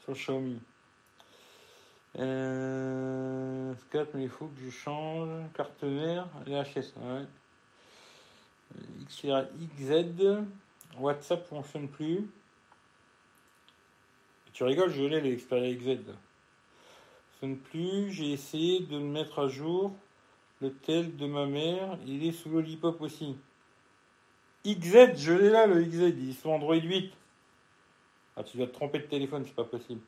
Sur 0.00 0.12
le 0.12 0.18
Xiaomi. 0.18 0.60
Euh, 2.18 3.72
4, 3.90 4.14
mais 4.14 4.24
il 4.24 4.28
faut 4.28 4.46
que 4.46 4.60
je 4.64 4.70
change. 4.70 5.28
Carte 5.54 5.82
mère, 5.84 6.26
HS. 6.46 6.92
Ouais. 6.96 7.24
XZ. 9.08 10.44
WhatsApp 10.98 11.46
fonctionne 11.46 11.88
plus. 11.88 12.28
Tu 14.52 14.64
rigoles, 14.64 14.90
je 14.90 15.04
l'ai 15.04 15.20
l'Xperia 15.20 15.74
XZ. 15.74 16.00
Fonctionne 17.40 17.58
plus. 17.58 18.12
J'ai 18.12 18.32
essayé 18.32 18.80
de 18.80 18.98
mettre 18.98 19.38
à 19.38 19.48
jour. 19.48 19.92
Le 20.60 20.72
tel 20.72 21.16
de 21.16 21.26
ma 21.26 21.46
mère, 21.46 21.98
il 22.06 22.24
est 22.26 22.32
sous 22.32 22.50
Lollipop 22.50 23.00
aussi. 23.00 23.36
XZ, 24.66 25.16
je 25.16 25.32
l'ai 25.32 25.50
là, 25.50 25.66
le 25.66 25.82
XZ, 25.82 26.14
il 26.18 26.30
est 26.30 26.40
sous 26.40 26.50
Android 26.50 26.76
8. 26.76 27.12
Ah, 28.36 28.42
tu 28.44 28.56
dois 28.56 28.66
te 28.66 28.72
tromper 28.72 28.98
de 28.98 29.04
téléphone, 29.04 29.44
c'est 29.44 29.54
pas 29.54 29.64
possible. 29.64 30.00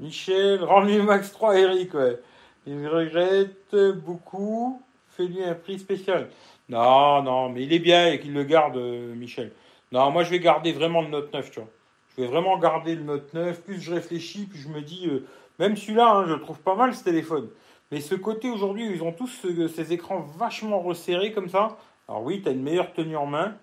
Michel, 0.00 0.62
rends-lui 0.64 0.98
Max 1.02 1.32
3, 1.32 1.58
Eric, 1.58 1.94
ouais. 1.94 2.18
Il 2.66 2.86
regrette 2.86 3.74
beaucoup. 4.04 4.82
Fais-lui 5.10 5.42
un 5.42 5.54
prix 5.54 5.78
spécial. 5.78 6.30
Non, 6.68 7.22
non, 7.22 7.48
mais 7.48 7.64
il 7.64 7.72
est 7.72 7.78
bien 7.78 8.12
et 8.12 8.20
qu'il 8.20 8.32
le 8.34 8.44
garde, 8.44 8.76
euh, 8.76 9.14
Michel. 9.14 9.52
Non, 9.90 10.10
moi 10.10 10.22
je 10.22 10.30
vais 10.30 10.38
garder 10.38 10.72
vraiment 10.72 11.02
le 11.02 11.08
Note 11.08 11.32
9, 11.32 11.50
tu 11.50 11.60
vois. 11.60 11.68
Je 12.16 12.22
vais 12.22 12.28
vraiment 12.28 12.58
garder 12.58 12.94
le 12.94 13.02
Note 13.02 13.32
9. 13.34 13.62
Plus 13.62 13.80
je 13.80 13.92
réfléchis, 13.92 14.46
plus 14.46 14.58
je 14.58 14.68
me 14.68 14.82
dis, 14.82 15.08
euh, 15.08 15.26
même 15.58 15.76
celui-là, 15.76 16.10
hein, 16.10 16.24
je 16.26 16.34
le 16.34 16.40
trouve 16.40 16.60
pas 16.60 16.74
mal 16.74 16.94
ce 16.94 17.04
téléphone. 17.04 17.48
Mais 17.90 18.00
ce 18.00 18.14
côté 18.14 18.50
aujourd'hui, 18.50 18.86
ils 18.90 19.02
ont 19.02 19.12
tous 19.12 19.30
ces 19.68 19.92
écrans 19.92 20.20
vachement 20.20 20.80
resserrés 20.80 21.32
comme 21.32 21.48
ça. 21.48 21.78
Alors 22.08 22.22
oui, 22.22 22.42
tu 22.42 22.48
as 22.48 22.52
une 22.52 22.62
meilleure 22.62 22.92
tenue 22.92 23.16
en 23.16 23.26
main. 23.26 23.56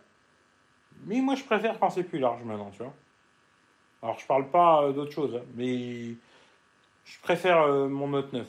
Mais 1.05 1.21
moi 1.21 1.35
je 1.35 1.43
préfère 1.43 1.79
quand 1.79 1.89
c'est 1.89 2.03
plus 2.03 2.19
large 2.19 2.43
maintenant, 2.43 2.71
tu 2.71 2.83
vois. 2.83 2.93
Alors 4.01 4.19
je 4.19 4.25
parle 4.25 4.49
pas 4.49 4.83
euh, 4.83 4.93
d'autre 4.93 5.11
chose, 5.11 5.35
hein, 5.35 5.45
mais 5.55 6.15
je 7.05 7.19
préfère 7.21 7.61
euh, 7.61 7.87
mon 7.87 8.07
Note 8.07 8.31
9. 8.33 8.47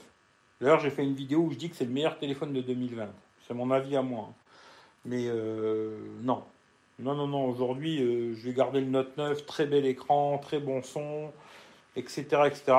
D'ailleurs, 0.60 0.80
j'ai 0.80 0.90
fait 0.90 1.04
une 1.04 1.14
vidéo 1.14 1.40
où 1.40 1.50
je 1.50 1.56
dis 1.56 1.68
que 1.68 1.76
c'est 1.76 1.84
le 1.84 1.90
meilleur 1.90 2.18
téléphone 2.18 2.54
de 2.54 2.62
2020. 2.62 3.08
C'est 3.46 3.52
mon 3.52 3.70
avis 3.70 3.94
à 3.94 4.02
moi. 4.02 4.28
Hein. 4.30 4.34
Mais 5.04 5.30
non, 6.22 6.42
non, 6.98 7.14
non, 7.14 7.26
non, 7.26 7.44
aujourd'hui, 7.44 8.02
euh, 8.02 8.34
je 8.34 8.46
vais 8.46 8.54
garder 8.54 8.80
le 8.80 8.86
Note 8.86 9.18
9, 9.18 9.44
très 9.44 9.66
bel 9.66 9.84
écran, 9.84 10.38
très 10.38 10.58
bon 10.58 10.82
son, 10.82 11.30
etc. 11.94 12.24
etc. 12.46 12.72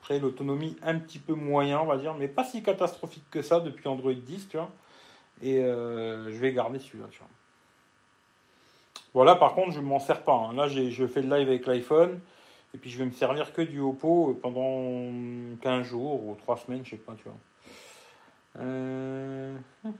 Après, 0.00 0.18
l'autonomie 0.18 0.76
un 0.82 0.98
petit 0.98 1.20
peu 1.20 1.34
moyen, 1.34 1.80
on 1.80 1.86
va 1.86 1.96
dire, 1.96 2.14
mais 2.14 2.26
pas 2.26 2.42
si 2.42 2.62
catastrophique 2.64 3.24
que 3.30 3.42
ça 3.42 3.60
depuis 3.60 3.86
Android 3.86 4.12
10, 4.12 4.48
tu 4.48 4.56
vois. 4.56 4.70
Et 5.42 5.58
euh, 5.58 6.30
je 6.32 6.36
vais 6.38 6.52
garder 6.52 6.78
celui-là, 6.78 7.06
tu 7.10 7.18
vois. 7.18 7.28
Voilà, 9.14 9.34
par 9.34 9.54
contre, 9.54 9.72
je 9.72 9.80
ne 9.80 9.86
m'en 9.86 9.98
sers 9.98 10.22
pas. 10.22 10.34
Hein. 10.34 10.54
Là, 10.54 10.68
je 10.68 11.06
fais 11.06 11.22
le 11.22 11.34
live 11.34 11.48
avec 11.48 11.66
l'iPhone, 11.66 12.20
et 12.74 12.78
puis 12.78 12.90
je 12.90 12.98
vais 12.98 13.06
me 13.06 13.12
servir 13.12 13.52
que 13.52 13.62
du 13.62 13.80
Oppo 13.80 14.38
pendant 14.42 15.10
15 15.62 15.86
jours 15.86 16.24
ou 16.26 16.34
3 16.34 16.58
semaines, 16.58 16.84
je 16.84 16.90
sais 16.90 16.96
pas, 16.96 17.14
tu 17.14 17.24
vois. 17.24 17.38
Euh... 18.58 19.56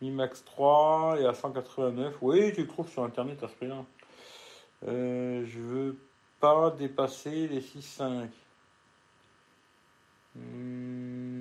Mi 0.00 0.10
Max 0.10 0.44
3 0.44 1.16
et 1.20 1.26
à 1.26 1.34
189. 1.34 2.16
Oui, 2.20 2.52
tu 2.54 2.62
le 2.62 2.68
trouves 2.68 2.88
sur 2.88 3.02
internet 3.02 3.42
à 3.42 3.48
ce 3.48 3.54
prix-là. 3.54 3.84
Euh, 4.86 5.44
je 5.44 5.58
veux 5.58 5.98
pas 6.40 6.70
dépasser 6.70 7.48
les 7.48 7.60
6,5. 7.60 8.28
Hmm. 10.36 11.37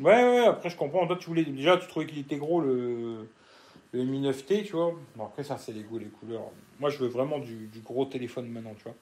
Ouais, 0.00 0.22
ouais, 0.22 0.46
après 0.46 0.70
je 0.70 0.76
comprends. 0.76 1.06
Toi, 1.06 1.16
tu 1.16 1.26
voulais 1.26 1.44
déjà, 1.44 1.76
tu 1.76 1.86
trouvais 1.88 2.06
qu'il 2.06 2.18
était 2.18 2.36
gros 2.36 2.60
le, 2.60 3.28
le 3.92 4.04
Mi 4.04 4.20
9T, 4.20 4.64
tu 4.64 4.72
vois. 4.72 4.94
Bon, 5.14 5.24
après, 5.24 5.44
ça, 5.44 5.56
c'est 5.58 5.72
les 5.72 5.82
goûts, 5.82 5.98
les 5.98 6.06
couleurs. 6.06 6.50
Moi, 6.80 6.90
je 6.90 6.98
veux 6.98 7.08
vraiment 7.08 7.38
du, 7.38 7.70
gros 7.84 8.04
téléphone 8.04 8.48
maintenant, 8.48 8.74
tu 8.74 8.84
vois. 8.84 8.94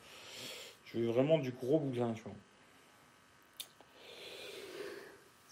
Je 0.87 0.99
veux 0.99 1.09
vraiment 1.09 1.39
du 1.39 1.51
gros 1.51 1.81
bousin, 1.81 2.13
tu 2.15 2.23
vois. 2.23 2.33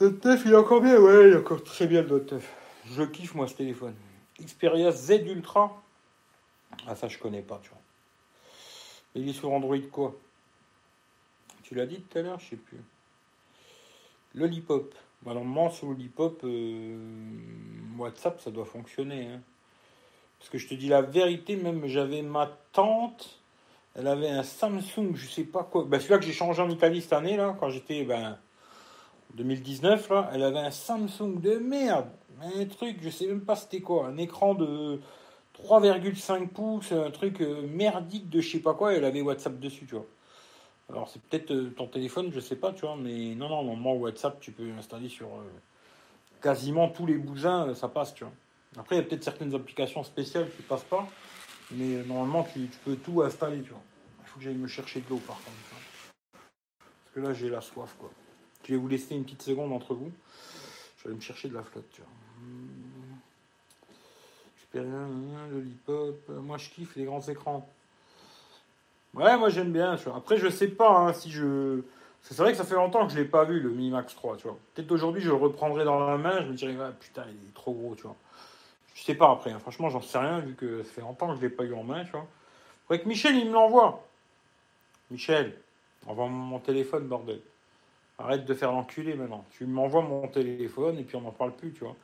Le 0.00 0.18
TEF, 0.18 0.42
il 0.46 0.52
est 0.52 0.56
encore 0.56 0.80
bien, 0.80 0.98
ouais, 0.98 1.28
il 1.28 1.32
est 1.34 1.36
encore 1.36 1.62
très 1.62 1.86
bien 1.86 2.02
le 2.02 2.24
TEF. 2.24 2.52
Je 2.90 3.02
kiffe 3.02 3.34
moi 3.34 3.46
ce 3.46 3.54
téléphone. 3.54 3.94
Xperia 4.40 4.90
Z 4.90 5.10
Ultra. 5.26 5.80
Ah 6.86 6.96
ça 6.96 7.06
je 7.06 7.18
connais 7.18 7.42
pas, 7.42 7.60
tu 7.62 7.70
vois. 7.70 7.78
Il 9.14 9.28
est 9.28 9.32
sur 9.32 9.52
Android 9.52 9.78
quoi 9.90 10.18
Tu 11.62 11.74
l'as 11.74 11.86
dit 11.86 12.00
tout 12.00 12.18
à 12.18 12.22
l'heure, 12.22 12.40
je 12.40 12.50
sais 12.50 12.56
plus. 12.56 12.78
Lollipop. 14.34 14.94
Alors 15.26 15.44
moi 15.44 15.70
sur 15.70 15.86
Lollipop, 15.86 16.40
euh, 16.44 16.96
WhatsApp 17.96 18.40
ça 18.40 18.50
doit 18.50 18.64
fonctionner. 18.64 19.26
Hein. 19.26 19.40
Parce 20.38 20.50
que 20.50 20.58
je 20.58 20.66
te 20.66 20.74
dis 20.74 20.88
la 20.88 21.02
vérité, 21.02 21.54
même 21.54 21.86
j'avais 21.86 22.22
ma 22.22 22.50
tante, 22.72 23.38
elle 23.94 24.08
avait 24.08 24.28
un 24.28 24.42
Samsung, 24.42 25.14
je 25.14 25.28
sais 25.28 25.44
pas 25.44 25.62
quoi. 25.62 25.84
Ben, 25.84 26.00
celui-là 26.00 26.18
que 26.18 26.24
j'ai 26.24 26.32
changé 26.32 26.60
en 26.60 26.68
Italie 26.68 27.00
cette 27.00 27.12
année, 27.12 27.36
là, 27.36 27.56
quand 27.60 27.70
j'étais 27.70 28.02
ben, 28.02 28.36
2019, 29.34 30.10
là, 30.10 30.30
elle 30.34 30.42
avait 30.42 30.58
un 30.58 30.72
Samsung 30.72 31.40
de 31.40 31.56
merde. 31.58 32.08
Un 32.42 32.64
truc, 32.64 32.96
je 33.00 33.10
sais 33.10 33.26
même 33.28 33.42
pas 33.42 33.54
c'était 33.54 33.80
quoi. 33.80 34.08
Un 34.08 34.16
écran 34.16 34.54
de 34.54 34.98
3,5 35.62 36.48
pouces, 36.48 36.90
un 36.90 37.12
truc 37.12 37.40
euh, 37.40 37.64
merdique 37.68 38.28
de 38.28 38.40
je 38.40 38.50
sais 38.50 38.58
pas 38.58 38.74
quoi. 38.74 38.94
elle 38.94 39.04
avait 39.04 39.20
WhatsApp 39.20 39.60
dessus, 39.60 39.86
tu 39.86 39.94
vois. 39.94 40.06
Alors 40.92 41.08
c'est 41.08 41.22
peut-être 41.22 41.50
euh, 41.52 41.70
ton 41.70 41.86
téléphone, 41.86 42.30
je 42.32 42.40
sais 42.40 42.56
pas, 42.56 42.72
tu 42.72 42.82
vois. 42.82 42.96
Mais 42.96 43.34
non, 43.34 43.48
non, 43.48 43.64
normalement 43.64 43.94
WhatsApp, 43.94 44.38
tu 44.40 44.52
peux 44.52 44.68
l'installer 44.68 45.08
sur 45.08 45.26
euh, 45.26 45.50
quasiment 46.42 46.88
tous 46.88 47.06
les 47.06 47.16
bousins, 47.16 47.74
ça 47.74 47.88
passe, 47.88 48.14
tu 48.14 48.24
vois. 48.24 48.32
Après, 48.76 48.96
il 48.96 48.98
y 48.98 49.02
a 49.02 49.04
peut-être 49.04 49.24
certaines 49.24 49.54
applications 49.54 50.04
spéciales 50.04 50.50
qui 50.54 50.62
passent 50.62 50.84
pas. 50.84 51.08
Mais 51.72 52.04
normalement, 52.04 52.44
tu, 52.44 52.68
peux 52.84 52.96
tout 52.96 53.22
installer, 53.22 53.62
tu 53.62 53.70
vois. 53.70 53.82
Il 54.20 54.26
faut 54.26 54.38
que 54.38 54.44
j'aille 54.44 54.54
me 54.54 54.68
chercher 54.68 55.00
de 55.00 55.08
l'eau, 55.08 55.20
par 55.26 55.36
contre. 55.36 55.56
Parce 56.32 57.14
que 57.14 57.20
là, 57.20 57.32
j'ai 57.32 57.48
la 57.48 57.60
soif, 57.60 57.94
quoi. 57.98 58.10
Je 58.64 58.72
vais 58.72 58.78
vous 58.78 58.88
laisser 58.88 59.14
une 59.14 59.24
petite 59.24 59.42
seconde 59.42 59.72
entre 59.72 59.94
vous. 59.94 60.12
Je 60.98 61.04
vais 61.04 61.08
aller 61.08 61.16
me 61.16 61.22
chercher 61.22 61.48
de 61.48 61.54
la 61.54 61.62
flotte, 61.62 61.88
tu 61.92 62.02
vois. 62.02 62.10
le 64.82 65.50
lollipop. 65.50 66.28
Moi, 66.28 66.58
je 66.58 66.70
kiffe 66.70 66.96
les 66.96 67.04
grands 67.04 67.22
écrans. 67.22 67.68
Ouais, 69.14 69.36
moi, 69.36 69.48
j'aime 69.50 69.72
bien. 69.72 69.96
Tu 69.96 70.04
vois. 70.04 70.16
Après, 70.16 70.36
je 70.36 70.48
sais 70.48 70.68
pas 70.68 70.90
hein, 70.90 71.12
si 71.12 71.30
je. 71.30 71.82
C'est 72.22 72.38
vrai 72.38 72.52
que 72.52 72.58
ça 72.58 72.64
fait 72.64 72.76
longtemps 72.76 73.06
que 73.06 73.12
je 73.12 73.18
l'ai 73.18 73.24
pas 73.24 73.44
vu, 73.44 73.60
le 73.60 73.70
Mi 73.70 73.90
Max 73.90 74.14
3, 74.14 74.36
tu 74.36 74.44
vois. 74.44 74.56
Peut-être 74.74 74.92
aujourd'hui, 74.92 75.20
je 75.20 75.28
le 75.28 75.34
reprendrai 75.34 75.84
dans 75.84 76.06
la 76.06 76.16
main, 76.16 76.40
je 76.40 76.46
me 76.46 76.54
dirais, 76.54 76.76
ah, 76.80 76.92
putain, 76.98 77.24
il 77.28 77.34
est 77.34 77.52
trop 77.52 77.72
gros, 77.72 77.94
tu 77.96 78.02
vois. 78.02 78.14
Je 78.94 79.02
sais 79.02 79.14
pas 79.16 79.30
après, 79.30 79.50
hein. 79.50 79.58
franchement, 79.58 79.90
j'en 79.90 80.00
sais 80.00 80.18
rien, 80.18 80.38
vu 80.38 80.54
que 80.54 80.84
ça 80.84 80.90
fait 80.92 81.00
longtemps 81.00 81.28
que 81.30 81.36
je 81.36 81.40
l'ai 81.40 81.48
pas 81.50 81.64
eu 81.64 81.74
en 81.74 81.82
main, 81.82 82.04
tu 82.04 82.12
vois. 82.12 82.26
Faudrait 82.86 83.02
que 83.02 83.08
Michel, 83.08 83.36
il 83.36 83.48
me 83.48 83.52
l'envoie. 83.52 84.06
Michel, 85.10 85.58
envoie 86.06 86.28
mon 86.28 86.60
téléphone, 86.60 87.08
bordel. 87.08 87.40
Arrête 88.18 88.44
de 88.44 88.54
faire 88.54 88.70
l'enculé 88.70 89.14
maintenant. 89.14 89.44
Tu 89.50 89.66
m'envoies 89.66 90.02
mon 90.02 90.28
téléphone 90.28 90.98
et 90.98 91.02
puis 91.02 91.16
on 91.16 91.22
n'en 91.22 91.32
parle 91.32 91.52
plus, 91.52 91.72
tu 91.72 91.80
vois. 91.80 91.96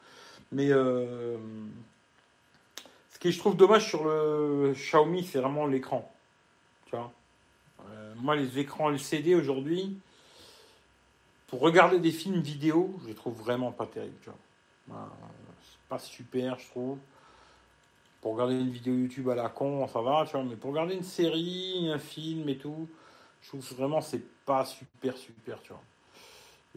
Mais 0.51 0.71
euh, 0.73 1.37
ce 3.13 3.19
que 3.21 3.31
je 3.31 3.39
trouve 3.39 3.57
dommage 3.57 3.89
sur 3.89 4.05
le 4.05 4.73
Xiaomi, 4.75 5.23
c'est 5.23 5.39
vraiment 5.39 5.67
l'écran. 5.67 6.11
Tu 6.89 6.97
vois. 6.97 7.13
Euh, 7.91 8.15
moi, 8.17 8.35
les 8.35 8.59
écrans 8.59 8.91
LCD 8.91 9.35
aujourd'hui, 9.35 9.99
pour 11.49 11.61
regarder 11.61 11.99
des 11.99 12.11
films 12.11 12.41
vidéo, 12.41 12.99
je 13.03 13.09
les 13.09 13.15
trouve 13.15 13.39
vraiment 13.39 13.73
pas 13.73 13.87
terribles, 13.87 14.17
tu 14.23 14.31
vois. 14.31 15.09
c'est 15.63 15.89
pas 15.89 15.99
super, 15.99 16.59
je 16.59 16.67
trouve. 16.69 16.99
Pour 18.21 18.33
regarder 18.33 18.55
une 18.55 18.71
vidéo 18.71 18.95
YouTube 18.95 19.29
à 19.29 19.35
la 19.35 19.49
con, 19.49 19.87
ça 19.87 20.01
va, 20.01 20.25
tu 20.27 20.33
vois. 20.33 20.45
Mais 20.45 20.57
pour 20.57 20.71
regarder 20.71 20.95
une 20.95 21.05
série, 21.05 21.91
un 21.93 21.99
film 21.99 22.49
et 22.49 22.57
tout, 22.57 22.89
je 23.43 23.49
trouve 23.49 23.65
vraiment 23.77 24.01
c'est 24.01 24.23
pas 24.45 24.65
super, 24.65 25.17
super, 25.17 25.61
tu 25.63 25.73
vois. 25.73 25.83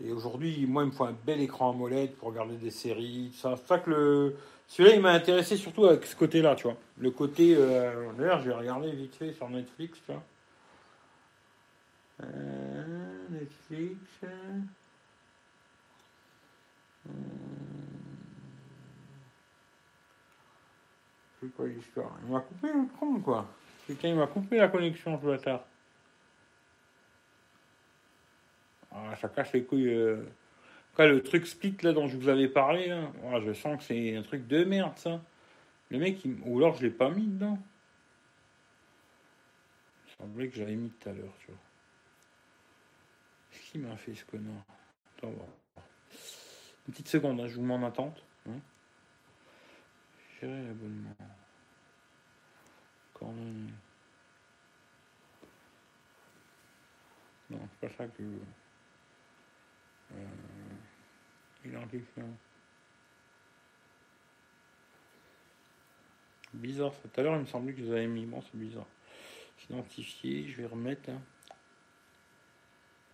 Et 0.03 0.11
aujourd'hui, 0.11 0.65
moi, 0.67 0.83
il 0.83 0.87
me 0.87 0.91
faut 0.91 1.03
un 1.03 1.15
bel 1.25 1.41
écran 1.41 1.71
AMOLED 1.71 2.15
pour 2.15 2.29
regarder 2.29 2.55
des 2.57 2.71
séries, 2.71 3.31
ça. 3.33 3.55
C'est 3.57 3.67
ça 3.67 3.79
que 3.79 3.89
le... 3.89 4.35
Celui-là, 4.71 4.95
il 4.95 5.01
m'a 5.01 5.11
intéressé 5.11 5.57
surtout 5.57 5.85
avec 5.85 6.05
ce 6.05 6.15
côté-là, 6.15 6.55
tu 6.55 6.63
vois. 6.63 6.77
Le 6.97 7.11
côté... 7.11 7.55
Euh... 7.57 8.09
D'ailleurs, 8.13 8.39
je 8.39 8.47
vais 8.47 8.55
regarder 8.55 8.89
vite 8.93 9.13
fait 9.13 9.33
sur 9.33 9.49
Netflix, 9.49 9.99
tu 10.05 10.13
vois. 10.13 10.23
Euh, 12.23 13.27
Netflix... 13.31 13.97
Euh... 14.23 14.59
C'est 21.41 21.53
quoi 21.53 21.67
l'histoire 21.67 22.11
Il 22.23 22.31
m'a 22.31 22.39
coupé 22.39 22.67
le 22.67 22.97
con, 22.97 23.19
quoi. 23.19 23.45
Quelqu'un, 23.85 24.07
il 24.07 24.15
m'a 24.15 24.27
coupé 24.27 24.55
la 24.55 24.69
connexion, 24.69 25.19
ce 25.19 25.25
bâtard. 25.25 25.65
Ah, 28.89 29.17
ça 29.19 29.27
casse 29.27 29.51
les 29.51 29.65
couilles. 29.65 30.15
Le 30.97 31.23
truc 31.23 31.47
split 31.47 31.75
là 31.81 31.93
dont 31.93 32.07
je 32.07 32.15
vous 32.15 32.29
avais 32.29 32.47
parlé, 32.47 32.95
je 33.43 33.53
sens 33.53 33.77
que 33.77 33.83
c'est 33.83 34.15
un 34.15 34.21
truc 34.21 34.47
de 34.47 34.63
merde 34.63 34.97
ça. 34.97 35.21
Le 35.89 35.97
mec, 35.97 36.19
ou 36.45 36.57
alors 36.59 36.75
je 36.75 36.83
l'ai 36.83 36.91
pas 36.91 37.09
mis 37.09 37.27
dedans. 37.27 37.57
semblait 40.17 40.47
que 40.47 40.55
j'avais 40.55 40.75
mis 40.75 40.91
tout 40.91 41.09
à 41.09 41.13
l'heure, 41.13 41.33
tu 41.39 41.47
vois. 41.47 41.59
Qu'est-ce 43.49 43.71
qu'il 43.71 43.81
m'a 43.81 43.97
fait 43.97 44.13
ce 44.13 44.23
connard? 44.25 44.63
Attends, 45.17 45.31
voir. 45.31 45.47
Une 46.87 46.93
petite 46.93 47.07
seconde, 47.07 47.39
hein, 47.41 47.47
je 47.47 47.55
vous 47.55 47.63
mets 47.63 47.73
en 47.73 47.83
attente. 47.83 48.23
Hein. 48.47 48.59
L'abonnement. 50.43 51.15
Non, 57.49 57.59
c'est 57.69 57.89
pas 57.89 57.95
ça 57.95 58.07
que. 58.07 58.23
Euh, 60.13 60.60
Bizarre, 61.63 61.87
ça. 66.93 67.07
tout 67.07 67.19
à 67.19 67.23
l'heure 67.23 67.35
il 67.35 67.41
me 67.41 67.45
semblait 67.45 67.73
que 67.73 67.81
vous 67.81 67.91
avez 67.91 68.07
mis. 68.07 68.25
Bon, 68.25 68.41
c'est 68.41 68.57
bizarre. 68.57 68.87
Identifié, 69.69 70.47
je 70.49 70.57
vais 70.57 70.65
remettre. 70.65 71.09
Hein. 71.09 71.21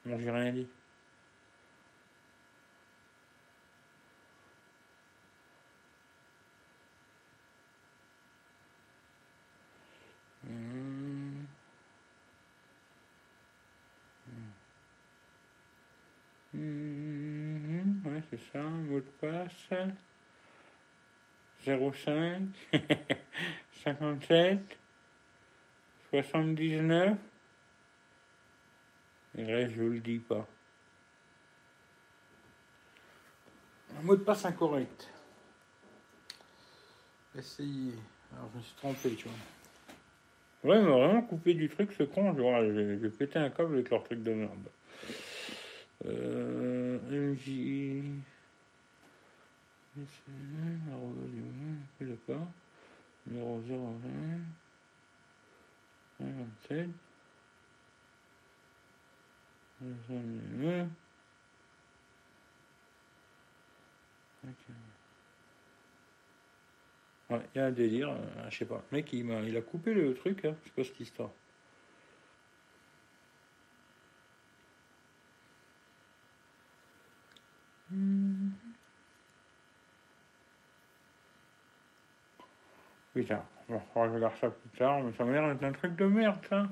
Bon, 0.05 0.17
j'ai 0.19 0.31
rien 0.31 0.53
dit. 0.53 0.67
Hum. 16.53 17.06
C'est 18.29 18.39
ça, 18.51 18.61
mot 18.61 18.99
de 18.99 19.05
passe. 19.21 19.69
05 21.65 22.43
57 23.83 24.77
79 26.11 27.17
et 29.37 29.43
là 29.43 29.67
je 29.67 29.81
vous 29.81 29.89
le 29.89 29.99
dis 29.99 30.19
pas. 30.19 30.47
Un 33.97 34.01
mot 34.03 34.15
de 34.15 34.23
passe 34.23 34.45
incorrect. 34.45 35.09
Essayez. 37.37 37.93
Alors 38.33 38.49
je 38.53 38.57
me 38.57 38.63
suis 38.63 38.75
trompé, 38.75 39.15
tu 39.15 39.27
vois. 39.27 39.37
Ouais, 40.71 40.79
il 40.79 40.85
m'a 40.85 40.91
vraiment 40.91 41.21
coupé 41.21 41.53
du 41.53 41.69
truc 41.69 41.91
ce 41.93 42.03
con. 42.03 42.35
J'ai 42.35 42.99
j'ai 42.99 43.09
pété 43.09 43.39
un 43.39 43.49
câble 43.49 43.75
avec 43.75 43.89
leur 43.89 44.03
truc 44.03 44.23
de 44.23 44.33
merde. 44.33 44.69
Euh, 46.07 46.99
MJ. 47.09 48.03
D'accord. 51.99 52.47
Numéro 53.25 53.59
020. 53.59 53.77
27. 56.19 56.89
Ouais, 67.29 67.41
il 67.53 67.57
y 67.57 67.61
a 67.61 67.65
un 67.65 67.71
délire, 67.71 68.09
euh, 68.09 68.49
je 68.49 68.57
sais 68.57 68.65
pas. 68.65 68.81
Le 68.91 68.97
mec, 68.97 69.11
il, 69.13 69.25
m'a, 69.25 69.41
il 69.41 69.55
a 69.57 69.61
coupé 69.61 69.93
le 69.93 70.13
truc, 70.13 70.45
hein. 70.45 70.55
c'est 70.63 70.73
quoi 70.73 70.83
cette 70.83 70.99
histoire 70.99 71.31
Putain, 83.13 83.43
bon, 83.69 83.81
je 83.95 83.99
regarder 83.99 84.37
ça 84.39 84.49
plus 84.49 84.77
tard, 84.77 85.01
mais 85.01 85.13
ça 85.13 85.23
m'a 85.23 85.31
l'air 85.31 85.47
d'être 85.55 85.63
un 85.63 85.71
truc 85.71 85.95
de 85.95 86.05
merde, 86.05 86.37
ça. 86.49 86.67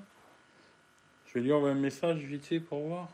Je 1.28 1.40
vais 1.40 1.52
envoyer 1.52 1.76
un 1.76 1.80
message 1.80 2.18
vite 2.18 2.46
fait 2.46 2.60
pour 2.60 2.88
voir. 2.88 3.10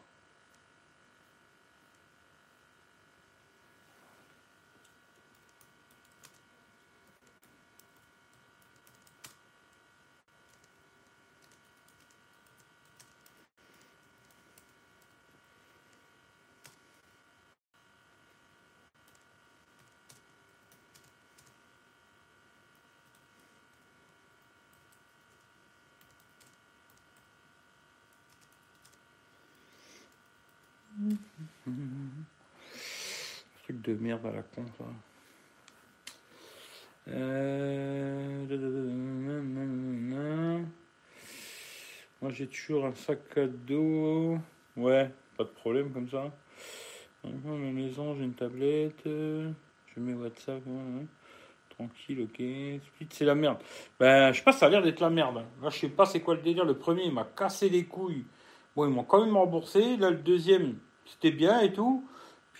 De 33.84 33.94
merde 33.96 34.26
à 34.26 34.32
la 34.32 34.44
con. 34.44 34.66
Moi, 42.22 42.32
j'ai 42.32 42.48
toujours 42.48 42.86
un 42.86 42.94
sac 42.94 43.38
à 43.38 43.48
dos. 43.48 44.38
Ouais, 44.78 45.10
pas 45.36 45.44
de 45.44 45.50
problème 45.50 45.92
comme 45.92 46.08
ça. 46.10 46.32
La 47.24 47.32
maison, 47.32 48.16
j'ai 48.16 48.24
une 48.24 48.34
tablette. 48.34 49.02
Je 49.06 50.00
mets 50.00 50.14
WhatsApp. 50.14 50.62
ouais. 50.68 51.06
Tranquille, 51.70 52.22
ok. 52.22 52.36
Split, 52.86 53.08
c'est 53.10 53.26
la 53.26 53.34
merde. 53.34 53.58
Ben, 54.00 54.32
je 54.32 54.38
sais 54.38 54.44
pas, 54.44 54.52
ça 54.52 54.68
a 54.68 54.70
l'air 54.70 54.84
d'être 54.84 55.00
la 55.00 55.10
merde. 55.10 55.44
Là, 55.62 55.70
je 55.70 55.78
sais 55.78 55.90
pas 55.90 56.06
c'est 56.06 56.20
quoi 56.22 56.36
le 56.36 56.42
délire. 56.42 56.66
Le 56.66 56.78
premier, 56.78 57.06
il 57.06 57.14
m'a 57.14 57.24
cassé 57.24 57.70
les 57.70 57.86
couilles. 57.86 58.26
Bon, 58.76 58.86
ils 58.86 58.92
m'ont 58.92 59.04
quand 59.04 59.26
même 59.26 59.36
remboursé. 59.36 59.98
Là, 59.98 60.12
le 60.12 60.18
deuxième, 60.18 60.76
c'était 61.06 61.32
bien 61.32 61.62
et 61.62 61.74
tout. 61.74 62.08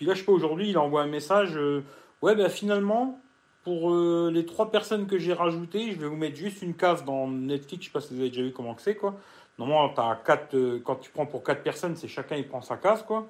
Puis 0.02 0.08
là, 0.08 0.16
pas, 0.26 0.32
aujourd'hui, 0.32 0.70
il 0.70 0.78
envoie 0.78 1.02
un 1.02 1.06
message. 1.06 1.56
euh, 1.56 1.84
ouais, 2.22 2.34
ben 2.34 2.48
finalement, 2.48 3.20
pour 3.62 3.92
euh, 3.92 4.32
les 4.34 4.44
trois 4.44 4.72
personnes 4.72 5.06
que 5.06 5.16
j'ai 5.16 5.32
rajoutées, 5.32 5.92
je 5.92 5.96
vais 6.00 6.08
vous 6.08 6.16
mettre 6.16 6.34
juste 6.34 6.60
une 6.60 6.74
case 6.74 7.04
dans 7.04 7.28
Netflix. 7.28 7.84
Je 7.84 7.88
sais 7.88 7.92
pas 7.92 8.00
si 8.00 8.12
vous 8.12 8.18
avez 8.18 8.30
déjà 8.30 8.42
vu 8.42 8.50
comment 8.50 8.74
c'est, 8.78 8.96
quoi. 8.96 9.14
Normalement, 9.60 9.90
t'as 9.94 10.16
quatre, 10.16 10.56
euh, 10.56 10.82
quand 10.84 10.96
tu 10.96 11.12
prends 11.12 11.26
pour 11.26 11.44
quatre 11.44 11.62
personnes, 11.62 11.94
c'est 11.94 12.08
chacun, 12.08 12.34
il 12.34 12.48
prend 12.48 12.62
sa 12.62 12.78
case, 12.78 13.04
quoi. 13.04 13.28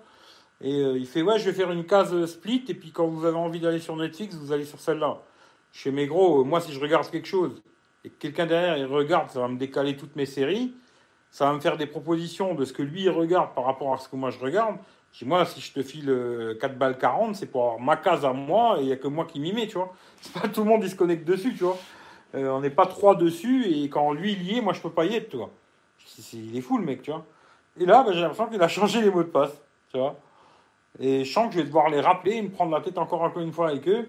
Et 0.62 0.78
il 0.78 1.06
fait, 1.06 1.20
ouais, 1.20 1.38
je 1.38 1.50
vais 1.50 1.52
faire 1.52 1.70
une 1.72 1.84
case 1.84 2.24
split. 2.24 2.64
Et 2.68 2.74
puis 2.74 2.90
quand 2.90 3.06
vous 3.06 3.26
avez 3.26 3.36
envie 3.36 3.60
d'aller 3.60 3.78
sur 3.78 3.94
Netflix, 3.94 4.34
vous 4.36 4.50
allez 4.50 4.64
sur 4.64 4.80
celle-là. 4.80 5.18
Fais, 5.72 5.90
mais 5.90 6.06
gros, 6.06 6.42
moi, 6.42 6.62
si 6.62 6.72
je 6.72 6.80
regarde 6.80 7.10
quelque 7.10 7.28
chose 7.28 7.60
et 8.02 8.08
que 8.08 8.14
quelqu'un 8.18 8.46
derrière, 8.46 8.78
il 8.78 8.86
regarde, 8.86 9.28
ça 9.28 9.40
va 9.40 9.48
me 9.48 9.58
décaler 9.58 9.94
toutes 9.94 10.16
mes 10.16 10.24
séries. 10.24 10.72
Ça 11.30 11.44
va 11.46 11.52
me 11.52 11.60
faire 11.60 11.76
des 11.76 11.86
propositions 11.86 12.54
de 12.54 12.64
ce 12.64 12.72
que 12.72 12.82
lui, 12.82 13.10
regarde 13.10 13.54
par 13.54 13.64
rapport 13.64 13.92
à 13.92 13.98
ce 13.98 14.08
que 14.08 14.16
moi, 14.16 14.30
je 14.30 14.38
regarde. 14.38 14.76
Je 15.12 15.18
dis, 15.18 15.24
moi, 15.26 15.44
si 15.44 15.60
je 15.60 15.72
te 15.72 15.82
file 15.82 16.08
euh, 16.08 16.54
4 16.58 16.78
balles 16.78 16.98
40, 16.98 17.36
c'est 17.36 17.46
pour 17.46 17.62
avoir 17.64 17.80
ma 17.80 17.96
case 17.96 18.24
à 18.24 18.32
moi 18.32 18.78
et 18.78 18.82
il 18.82 18.86
n'y 18.86 18.92
a 18.92 18.96
que 18.96 19.08
moi 19.08 19.26
qui 19.26 19.40
m'y 19.40 19.52
mets, 19.52 19.66
tu 19.66 19.74
vois. 19.74 19.92
C'est 20.20 20.32
pas 20.32 20.48
tout 20.48 20.62
le 20.62 20.68
monde 20.70 20.82
qui 20.82 20.88
se 20.88 20.96
connecte 20.96 21.24
dessus, 21.24 21.54
tu 21.54 21.64
vois. 21.64 21.78
Euh, 22.34 22.48
on 22.50 22.60
n'est 22.60 22.70
pas 22.70 22.86
trois 22.86 23.14
dessus 23.14 23.66
et 23.66 23.88
quand 23.90 24.12
lui, 24.12 24.32
il 24.32 24.42
y 24.42 24.58
est, 24.58 24.60
moi, 24.60 24.72
je 24.72 24.80
peux 24.80 24.90
pas 24.90 25.04
y 25.04 25.16
être, 25.16 25.28
tu 25.28 25.36
vois. 25.36 25.50
Il 26.32 26.56
est 26.56 26.60
fou, 26.60 26.78
le 26.78 26.84
mec, 26.84 27.02
tu 27.02 27.10
vois. 27.10 27.26
Et 27.78 27.84
là, 27.84 28.02
bah, 28.02 28.12
j'ai 28.12 28.20
l'impression 28.20 28.46
qu'il 28.46 28.62
a 28.62 28.68
changé 28.68 29.02
les 29.02 29.10
mots 29.10 29.22
de 29.22 29.28
passe, 29.28 29.52
tu 29.90 29.98
vois. 29.98 30.18
Et 30.98 31.24
je 31.24 31.32
sens 31.32 31.48
que 31.48 31.54
je 31.54 31.58
vais 31.58 31.64
devoir 31.64 31.90
les 31.90 32.00
rappeler 32.00 32.40
me 32.40 32.50
prendre 32.50 32.70
la 32.72 32.80
tête 32.80 32.98
encore, 32.98 33.22
encore 33.22 33.42
une 33.42 33.52
fois 33.52 33.68
avec 33.68 33.86
eux 33.88 34.08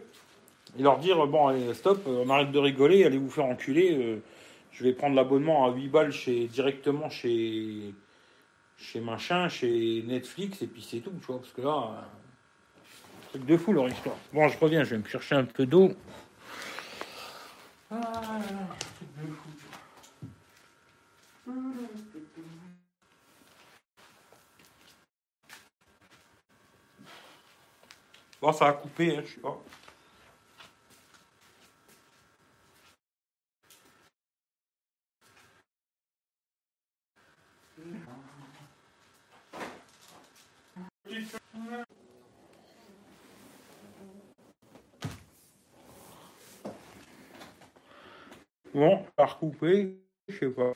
et 0.78 0.82
leur 0.82 0.98
dire, 1.00 1.26
bon, 1.28 1.48
allez, 1.48 1.74
stop, 1.74 2.02
on 2.08 2.30
arrête 2.30 2.52
de 2.52 2.60
rigoler, 2.60 3.06
allez 3.06 3.18
vous 3.18 3.30
faire 3.30 3.46
enculer. 3.46 3.98
euh, 3.98 4.22
je 4.72 4.84
vais 4.84 4.94
prendre 4.94 5.16
l'abonnement 5.16 5.66
à 5.66 5.72
8 5.72 5.88
balles 5.88 6.12
chez, 6.12 6.48
directement 6.48 7.10
chez, 7.10 7.94
chez 8.78 9.00
machin, 9.00 9.50
chez 9.50 10.04
Netflix, 10.06 10.62
et 10.62 10.68
puis 10.68 10.82
c'est 10.82 11.00
tout, 11.00 11.12
tu 11.20 11.26
vois, 11.28 11.40
parce 11.40 11.54
que 11.54 11.62
là, 11.62 11.98
euh, 11.98 12.02
truc 13.30 13.46
de 13.46 13.58
fou 13.58 13.74
leur 13.74 13.88
histoire. 13.88 14.16
Bon, 14.32 14.48
je 14.48 14.58
reviens, 14.58 14.84
je 14.84 14.92
vais 14.92 15.02
me 15.02 15.08
chercher 15.08 15.36
un 15.36 15.46
peu 15.46 15.66
d'eau. 15.66 15.94
Ah, 17.92 18.02
truc 18.98 19.10
de 19.18 19.32
fou. 19.32 19.50
Bon, 28.42 28.52
ça 28.52 28.68
a 28.68 28.74
coupé, 28.74 29.18
hein, 29.18 29.24
je 29.26 29.36
sais 29.36 29.40
pas. 29.40 29.58
Je 50.30 50.40
sais 50.40 50.50
pas. 50.50 50.74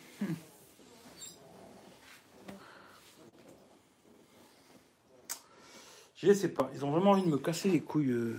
Je 6.17 6.33
sais 6.33 6.49
pas, 6.49 6.69
ils 6.73 6.83
ont 6.83 6.91
vraiment 6.91 7.11
envie 7.11 7.21
de 7.21 7.27
me 7.27 7.37
casser 7.37 7.69
les 7.69 7.81
couilles. 7.81 8.11
Euh... 8.11 8.37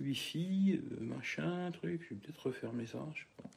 Wi-Fi, 0.00 0.80
euh, 0.80 1.00
machin, 1.00 1.70
truc. 1.72 2.02
Je 2.04 2.14
vais 2.14 2.20
peut-être 2.20 2.46
refermer 2.46 2.86
ça, 2.86 2.98
je 3.14 3.20
sais 3.20 3.26
pas. 3.36 3.48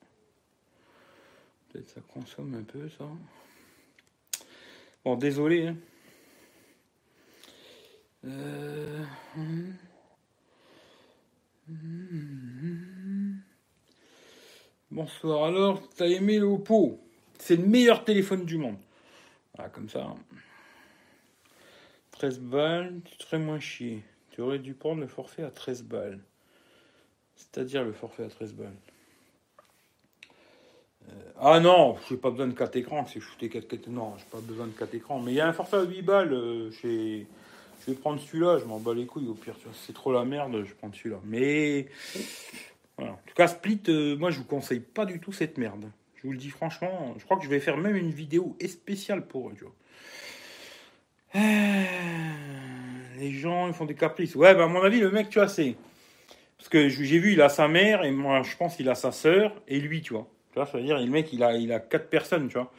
Peut-être 1.70 1.90
ça 1.90 2.02
consomme 2.02 2.56
un 2.56 2.64
peu 2.64 2.90
ça. 2.90 3.08
Bon, 5.06 5.16
désolé. 5.16 5.68
Hein. 5.68 5.78
Euh, 8.26 9.04
hum. 9.38 9.74
Bonsoir. 14.92 15.46
Alors, 15.46 15.82
t'as 15.96 16.08
aimé 16.08 16.38
l'Oppo? 16.38 17.00
C'est 17.40 17.56
le 17.56 17.66
meilleur 17.66 18.04
téléphone 18.04 18.44
du 18.44 18.58
monde. 18.58 18.76
Ah, 19.58 19.70
comme 19.70 19.88
ça. 19.88 20.14
13 22.12 22.40
balles, 22.40 23.00
tu 23.06 23.26
serais 23.26 23.40
moins 23.40 23.62
chier. 23.62 24.04
Tu 24.32 24.42
aurais 24.42 24.60
dû 24.60 24.74
prendre 24.74 25.00
le 25.00 25.08
forfait 25.08 25.44
à 25.44 25.50
13 25.50 25.84
balles. 25.84 26.20
C'est-à-dire 27.38 27.86
le 27.86 27.94
forfait 27.94 28.26
à 28.26 28.28
13 28.28 28.54
balles. 28.54 28.76
Euh, 31.08 31.14
ah 31.40 31.62
non, 31.62 31.96
j'ai 32.10 32.18
pas 32.18 32.30
besoin 32.30 32.48
de 32.48 32.54
4 32.54 32.76
écrans, 32.76 33.06
c'est 33.06 33.22
shooter 33.22 33.48
4 33.48 33.88
Non, 33.88 34.16
j'ai 34.18 34.26
pas 34.30 34.42
besoin 34.42 34.68
de 34.68 34.74
4 34.74 34.94
écrans. 34.94 35.20
Mais 35.22 35.32
il 35.32 35.36
y 35.36 35.42
a 35.42 35.48
un 35.48 35.54
forfait 35.54 35.78
à 35.78 35.84
8 35.84 36.02
balles 36.02 36.34
euh, 36.34 36.70
chez. 36.70 37.28
Je 37.80 37.92
vais 37.92 37.98
prendre 37.98 38.20
celui-là, 38.20 38.60
je 38.60 38.66
m'en 38.66 38.80
bats 38.80 38.94
les 38.94 39.06
couilles 39.06 39.30
au 39.30 39.36
pire. 39.36 39.56
C'est 39.74 39.94
trop 39.94 40.12
la 40.12 40.26
merde, 40.26 40.66
je 40.66 40.74
prends 40.74 40.92
celui-là. 40.92 41.22
Mais. 41.24 41.88
En 43.10 43.20
tout 43.26 43.34
cas, 43.36 43.48
Split, 43.48 43.82
euh, 43.90 44.16
moi 44.18 44.32
je 44.32 44.38
vous 44.38 44.46
conseille 44.46 44.80
pas 44.80 45.06
du 45.06 45.20
tout 45.20 45.32
cette 45.32 45.58
merde. 45.58 45.86
Je 46.16 46.28
vous 46.28 46.34
le 46.34 46.38
dis 46.38 46.50
franchement, 46.50 47.16
je 47.18 47.24
crois 47.26 47.38
que 47.38 47.44
je 47.44 47.50
vais 47.50 47.60
faire 47.60 47.78
même 47.78 47.96
une 47.96 48.12
vidéo 48.12 48.56
spéciale 48.66 49.26
pour 49.26 49.50
eux, 49.50 49.56
vois. 49.60 49.74
Les 51.34 53.32
gens, 53.32 53.68
ils 53.68 53.74
font 53.74 53.86
des 53.86 53.96
caprices. 53.96 54.36
Ouais, 54.36 54.54
bah 54.54 54.64
à 54.64 54.68
mon 54.68 54.82
avis, 54.82 55.00
le 55.00 55.12
mec, 55.12 55.30
tu 55.30 55.40
vois, 55.40 55.48
c'est. 55.48 55.76
Parce 56.58 56.70
que 56.70 56.90
j'ai 56.90 57.18
vu, 57.18 57.34
il 57.34 57.42
a 57.42 57.50
sa 57.50 57.68
mère, 57.68 58.04
et 58.04 58.12
moi, 58.12 58.44
je 58.44 58.56
pense 58.56 58.76
qu'il 58.76 58.90
a 58.90 58.96
sa 58.96 59.12
sœur, 59.12 59.56
et 59.68 59.80
lui, 59.80 60.02
tu 60.02 60.14
vois. 60.14 60.28
Tu 60.52 60.56
vois, 60.56 60.66
ça 60.68 60.78
veut 60.78 60.84
dire, 60.84 60.98
le 60.98 61.06
mec, 61.08 61.32
il 61.34 61.44
a, 61.44 61.56
il 61.56 61.72
a 61.72 61.80
quatre 61.80 62.10
personnes, 62.10 62.50
tu 62.50 62.54
vois. 62.54 62.72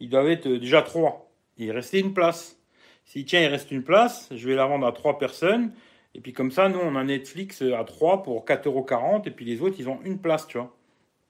Il 0.00 0.08
doit 0.08 0.24
être 0.30 0.46
euh, 0.46 0.58
déjà 0.58 0.82
trois. 0.82 1.30
Il 1.58 1.70
restait 1.72 2.00
une 2.00 2.14
place. 2.14 2.56
Si 3.04 3.24
tiens, 3.24 3.40
il 3.40 3.48
reste 3.48 3.70
une 3.70 3.82
place, 3.82 4.28
je 4.30 4.48
vais 4.48 4.54
la 4.54 4.66
vendre 4.66 4.86
à 4.86 4.92
trois 4.92 5.18
personnes. 5.18 5.72
Et 6.14 6.20
puis 6.20 6.32
comme 6.32 6.50
ça, 6.50 6.68
nous, 6.68 6.78
on 6.78 6.96
a 6.96 7.04
Netflix 7.04 7.62
à 7.62 7.84
3 7.84 8.22
pour 8.22 8.44
4,40€. 8.44 9.26
Et 9.26 9.30
puis 9.30 9.44
les 9.44 9.60
autres, 9.62 9.76
ils 9.78 9.88
ont 9.88 10.00
une 10.04 10.18
place, 10.18 10.46
tu 10.46 10.58
vois. 10.58 10.74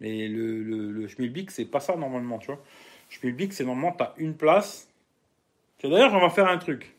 Mais 0.01 0.29
le, 0.29 0.63
le, 0.63 0.91
le 0.91 1.09
Schmilblick, 1.09 1.51
c'est 1.51 1.65
pas 1.65 1.81
ça 1.81 1.97
normalement, 1.97 2.39
tu 2.39 2.47
vois. 2.47 2.63
Schmilblick, 3.09 3.53
c'est 3.53 3.65
normalement, 3.65 3.93
tu 3.97 4.05
as 4.05 4.15
une 4.19 4.35
place. 4.35 4.89
D'ailleurs, 5.83 6.15
on 6.15 6.21
va 6.21 6.31
faire 6.31 6.49
un 6.49 6.59
truc. 6.59 6.95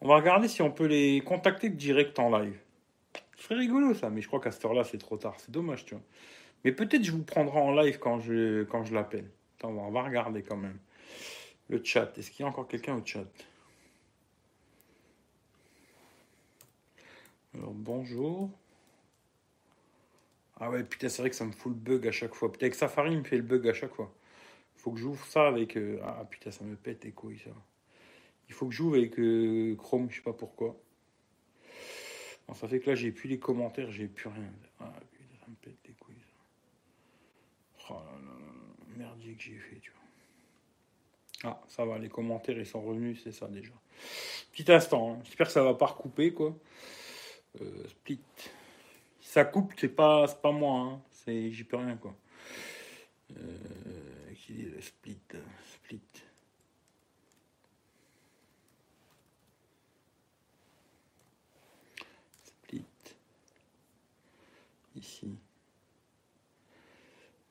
On 0.00 0.08
va 0.08 0.16
regarder 0.16 0.48
si 0.48 0.62
on 0.62 0.70
peut 0.70 0.86
les 0.86 1.20
contacter 1.20 1.68
direct 1.68 2.18
en 2.18 2.36
live. 2.38 2.58
Ce 3.36 3.44
serait 3.44 3.56
rigolo 3.56 3.94
ça, 3.94 4.10
mais 4.10 4.20
je 4.20 4.28
crois 4.28 4.40
qu'à 4.40 4.50
cette 4.50 4.64
heure-là, 4.64 4.84
c'est 4.84 4.98
trop 4.98 5.16
tard. 5.16 5.34
C'est 5.38 5.50
dommage, 5.50 5.84
tu 5.84 5.94
vois. 5.94 6.02
Mais 6.64 6.72
peut-être 6.72 7.04
je 7.04 7.12
vous 7.12 7.22
prendrai 7.22 7.58
en 7.58 7.72
live 7.72 7.98
quand 7.98 8.20
je, 8.20 8.64
quand 8.64 8.84
je 8.84 8.94
l'appelle. 8.94 9.30
On 9.62 9.90
va 9.90 10.02
regarder 10.02 10.42
quand 10.42 10.56
même. 10.56 10.78
Le 11.68 11.82
chat. 11.84 12.12
Est-ce 12.18 12.30
qu'il 12.30 12.44
y 12.44 12.46
a 12.46 12.48
encore 12.48 12.66
quelqu'un 12.66 12.96
au 12.96 13.04
chat? 13.04 13.24
Alors, 17.54 17.72
bonjour. 17.72 18.50
Ah 20.56 20.70
ouais, 20.70 20.84
putain, 20.84 21.08
c'est 21.08 21.22
vrai 21.22 21.30
que 21.30 21.36
ça 21.36 21.44
me 21.44 21.52
fout 21.52 21.72
le 21.72 21.78
bug 21.78 22.06
à 22.06 22.12
chaque 22.12 22.34
fois. 22.34 22.52
Putain, 22.52 22.66
avec 22.66 22.74
Safari, 22.74 23.16
me 23.16 23.24
fait 23.24 23.36
le 23.36 23.42
bug 23.42 23.66
à 23.66 23.74
chaque 23.74 23.94
fois. 23.94 24.14
Il 24.76 24.80
faut 24.80 24.92
que 24.92 24.98
j'ouvre 24.98 25.24
ça 25.26 25.48
avec... 25.48 25.76
Euh, 25.76 25.98
ah 26.04 26.24
putain, 26.30 26.50
ça 26.50 26.64
me 26.64 26.76
pète 26.76 27.04
les 27.04 27.12
couilles, 27.12 27.38
ça. 27.38 27.50
Il 28.48 28.54
faut 28.54 28.68
que 28.68 28.74
j'ouvre 28.74 28.96
avec 28.96 29.18
euh, 29.18 29.74
Chrome, 29.76 30.10
je 30.10 30.16
sais 30.16 30.22
pas 30.22 30.32
pourquoi. 30.32 30.76
Bon, 32.46 32.54
ça 32.54 32.68
fait 32.68 32.78
que 32.80 32.90
là, 32.90 32.94
j'ai 32.94 33.10
plus 33.10 33.28
les 33.28 33.38
commentaires, 33.38 33.90
j'ai 33.90 34.06
plus 34.06 34.28
rien. 34.28 34.52
Ah 34.78 34.92
putain, 35.12 35.24
ça 35.40 35.46
me 35.48 35.56
pète 35.56 35.78
les 35.86 35.94
couilles, 35.94 36.14
ça. 36.20 37.90
Oh 37.90 37.94
là 37.94 38.18
là, 38.24 38.96
merdier 38.96 39.34
que 39.34 39.42
j'ai 39.42 39.58
fait, 39.58 39.76
tu 39.80 39.90
vois. 39.90 41.50
Ah, 41.50 41.60
ça 41.68 41.84
va, 41.84 41.98
les 41.98 42.08
commentaires, 42.08 42.58
ils 42.58 42.66
sont 42.66 42.80
revenus, 42.82 43.20
c'est 43.24 43.32
ça 43.32 43.48
déjà. 43.48 43.72
Petit 44.52 44.70
instant, 44.70 45.14
hein. 45.14 45.20
j'espère 45.24 45.46
que 45.46 45.52
ça 45.52 45.64
va 45.64 45.74
pas 45.74 45.86
recouper, 45.86 46.32
quoi. 46.32 46.54
Euh, 47.60 47.88
split. 47.88 48.20
Ça 49.20 49.44
coupe, 49.44 49.72
c'est 49.78 49.88
pas, 49.88 50.26
pas 50.28 50.52
moi, 50.52 50.80
hein. 50.80 51.00
c'est, 51.10 51.50
j'y 51.50 51.64
peux 51.64 51.76
rien, 51.76 51.96
quoi. 51.96 52.14
Euh, 53.36 53.70
qui 54.34 54.52
dit 54.54 54.66
split 54.80 55.18
Split? 55.64 56.00
ici. 64.96 65.38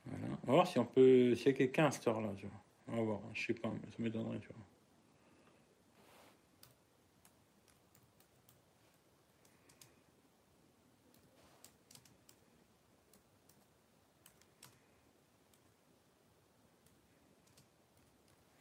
Voilà. 0.06 0.38
On 0.44 0.48
va 0.48 0.54
voir 0.54 0.68
si 0.68 0.80
on 0.80 0.86
peut, 0.86 1.36
s'il 1.36 1.48
y 1.48 1.50
a 1.50 1.54
quelqu'un 1.54 1.86
à 1.86 1.92
cette 1.92 2.08
heure-là, 2.08 2.34
tu 2.38 2.46
vois. 2.46 2.64
On 2.88 2.98
va 2.98 3.02
voir, 3.04 3.22
je 3.34 3.46
sais 3.46 3.54
pas, 3.54 3.70
ça 3.70 3.96
m'étonnerait, 4.00 4.40
tu 4.40 4.48
vois. 4.48 4.69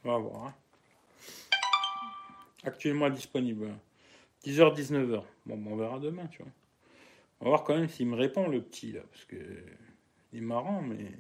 On 0.08 0.12
va 0.12 0.18
voir. 0.18 0.46
Hein. 0.46 0.54
Actuellement 2.64 3.10
disponible. 3.10 3.74
10h, 4.42 4.74
19h. 4.74 5.22
Bon, 5.44 5.58
bon, 5.58 5.72
on 5.72 5.76
verra 5.76 5.98
demain, 5.98 6.26
tu 6.28 6.42
vois. 6.42 6.52
On 7.40 7.44
va 7.44 7.50
voir 7.50 7.64
quand 7.64 7.74
même 7.74 7.90
s'il 7.90 8.06
me 8.06 8.16
répond 8.16 8.48
le 8.48 8.62
petit 8.62 8.92
là, 8.92 9.02
parce 9.12 9.26
que 9.26 9.36
il 10.32 10.38
est 10.38 10.40
marrant, 10.40 10.80
mais 10.80 11.12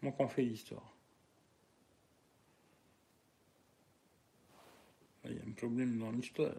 comment 0.00 0.12
qu'on 0.12 0.28
fait 0.28 0.44
l'histoire 0.44 0.94
Il 5.26 5.36
y 5.36 5.38
a 5.38 5.42
un 5.46 5.52
problème 5.52 5.98
dans 5.98 6.10
l'histoire. 6.10 6.54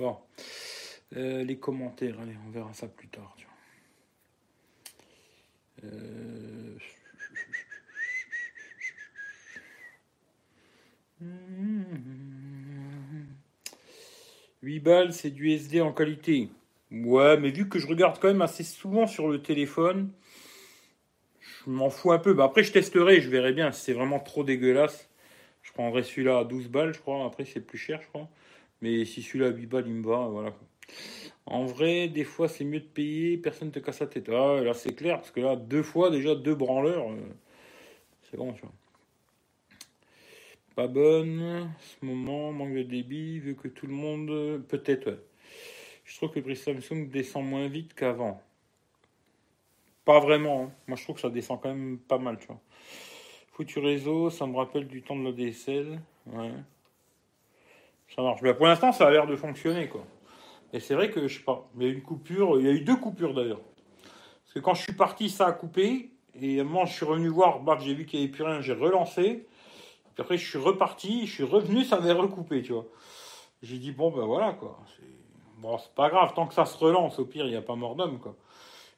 Bon, 0.00 0.18
euh, 1.14 1.44
les 1.44 1.58
commentaires, 1.60 2.18
allez, 2.18 2.36
on 2.44 2.50
verra 2.50 2.72
ça 2.74 2.88
plus 2.88 3.08
tard. 3.08 3.32
Tu 3.36 3.46
vois. 3.46 3.54
Euh... 5.84 6.76
8 14.66 14.80
balles, 14.80 15.12
c'est 15.12 15.30
du 15.30 15.52
SD 15.52 15.80
en 15.80 15.92
qualité. 15.92 16.48
Ouais, 16.90 17.36
mais 17.38 17.50
vu 17.50 17.68
que 17.68 17.78
je 17.78 17.86
regarde 17.86 18.18
quand 18.18 18.26
même 18.26 18.42
assez 18.42 18.64
souvent 18.64 19.06
sur 19.06 19.28
le 19.28 19.40
téléphone, 19.40 20.10
je 21.38 21.70
m'en 21.70 21.88
fous 21.88 22.10
un 22.10 22.18
peu. 22.18 22.34
Bah, 22.34 22.44
après, 22.46 22.64
je 22.64 22.72
testerai, 22.72 23.20
je 23.20 23.30
verrai 23.30 23.52
bien. 23.52 23.70
Si 23.70 23.82
c'est 23.82 23.92
vraiment 23.92 24.18
trop 24.18 24.42
dégueulasse, 24.42 25.08
je 25.62 25.70
prendrai 25.72 26.02
celui-là 26.02 26.40
à 26.40 26.44
12 26.44 26.68
balles, 26.68 26.92
je 26.92 26.98
crois. 26.98 27.24
Après, 27.24 27.44
c'est 27.44 27.60
plus 27.60 27.78
cher, 27.78 28.00
je 28.02 28.08
crois. 28.08 28.28
Mais 28.82 29.04
si 29.04 29.22
celui-là 29.22 29.46
à 29.46 29.50
8 29.50 29.66
balles, 29.66 29.84
il 29.86 29.94
me 29.94 30.04
va, 30.04 30.26
voilà. 30.26 30.52
En 31.46 31.64
vrai, 31.64 32.08
des 32.08 32.24
fois, 32.24 32.48
c'est 32.48 32.64
mieux 32.64 32.80
de 32.80 32.86
payer, 32.86 33.36
personne 33.38 33.68
ne 33.68 33.72
te 33.72 33.78
casse 33.78 34.00
la 34.00 34.08
tête. 34.08 34.28
Ah, 34.30 34.60
là, 34.62 34.74
c'est 34.74 34.94
clair, 34.94 35.18
parce 35.18 35.30
que 35.30 35.40
là, 35.40 35.54
deux 35.54 35.84
fois, 35.84 36.10
déjà, 36.10 36.34
deux 36.34 36.56
branleurs, 36.56 37.08
euh, 37.08 37.16
c'est 38.30 38.36
bon, 38.36 38.52
tu 38.52 38.62
vois. 38.62 38.72
Pas 40.76 40.88
bonne, 40.88 41.70
ce 41.80 42.04
moment, 42.04 42.52
manque 42.52 42.74
de 42.74 42.82
débit, 42.82 43.38
vu 43.38 43.56
que 43.56 43.66
tout 43.66 43.86
le 43.86 43.94
monde, 43.94 44.62
peut-être. 44.68 45.18
Je 46.04 46.16
trouve 46.16 46.30
que 46.30 46.38
le 46.38 46.42
prix 46.42 46.54
Samsung 46.54 47.08
descend 47.08 47.46
moins 47.46 47.66
vite 47.66 47.94
qu'avant. 47.94 48.42
Pas 50.04 50.20
vraiment. 50.20 50.64
Hein. 50.64 50.72
Moi, 50.86 50.98
je 50.98 51.02
trouve 51.04 51.14
que 51.16 51.22
ça 51.22 51.30
descend 51.30 51.62
quand 51.62 51.70
même 51.70 51.96
pas 51.96 52.18
mal, 52.18 52.38
tu 52.38 52.48
vois. 52.48 52.60
Foutu 53.52 53.78
réseau, 53.78 54.28
ça 54.28 54.46
me 54.46 54.54
rappelle 54.54 54.86
du 54.86 55.00
temps 55.00 55.16
de 55.16 55.24
la 55.24 55.32
DSL. 55.32 55.98
Ouais. 56.26 56.52
Ça 58.14 58.20
marche. 58.20 58.42
Mais 58.42 58.52
pour 58.52 58.66
l'instant, 58.66 58.92
ça 58.92 59.06
a 59.06 59.10
l'air 59.10 59.26
de 59.26 59.34
fonctionner, 59.34 59.88
quoi. 59.88 60.04
Et 60.74 60.80
c'est 60.80 60.94
vrai 60.94 61.10
que, 61.10 61.26
je 61.26 61.38
sais 61.38 61.44
pas, 61.44 61.66
il 61.78 61.86
y 61.86 61.88
a 61.88 61.90
une 61.90 62.02
coupure, 62.02 62.60
il 62.60 62.66
y 62.66 62.68
a 62.68 62.72
eu 62.72 62.82
deux 62.82 62.96
coupures 62.96 63.32
d'ailleurs. 63.32 63.62
Parce 64.44 64.52
que 64.52 64.58
quand 64.58 64.74
je 64.74 64.82
suis 64.82 64.92
parti, 64.92 65.30
ça 65.30 65.46
a 65.46 65.52
coupé. 65.52 66.10
Et 66.38 66.62
moment, 66.62 66.84
je 66.84 66.92
suis 66.92 67.06
revenu 67.06 67.28
voir, 67.28 67.60
bah, 67.60 67.78
j'ai 67.80 67.94
vu 67.94 68.04
qu'il 68.04 68.20
n'y 68.20 68.26
avait 68.26 68.32
plus 68.32 68.44
rien, 68.44 68.60
j'ai 68.60 68.74
relancé. 68.74 69.46
Puis 70.16 70.22
après, 70.22 70.38
je 70.38 70.48
suis 70.48 70.58
reparti, 70.58 71.26
je 71.26 71.32
suis 71.32 71.44
revenu, 71.44 71.84
ça 71.84 71.96
avait 71.96 72.12
recoupé, 72.12 72.62
tu 72.62 72.72
vois. 72.72 72.86
J'ai 73.62 73.76
dit, 73.76 73.92
bon, 73.92 74.10
ben 74.10 74.24
voilà, 74.24 74.54
quoi. 74.54 74.80
Bon, 75.58 75.76
c'est 75.76 75.94
pas 75.94 76.08
grave, 76.08 76.32
tant 76.34 76.46
que 76.46 76.54
ça 76.54 76.64
se 76.64 76.78
relance, 76.78 77.18
au 77.18 77.26
pire, 77.26 77.44
il 77.44 77.50
n'y 77.50 77.56
a 77.56 77.60
pas 77.60 77.74
mort 77.76 77.96
d'homme, 77.96 78.18
quoi. 78.18 78.34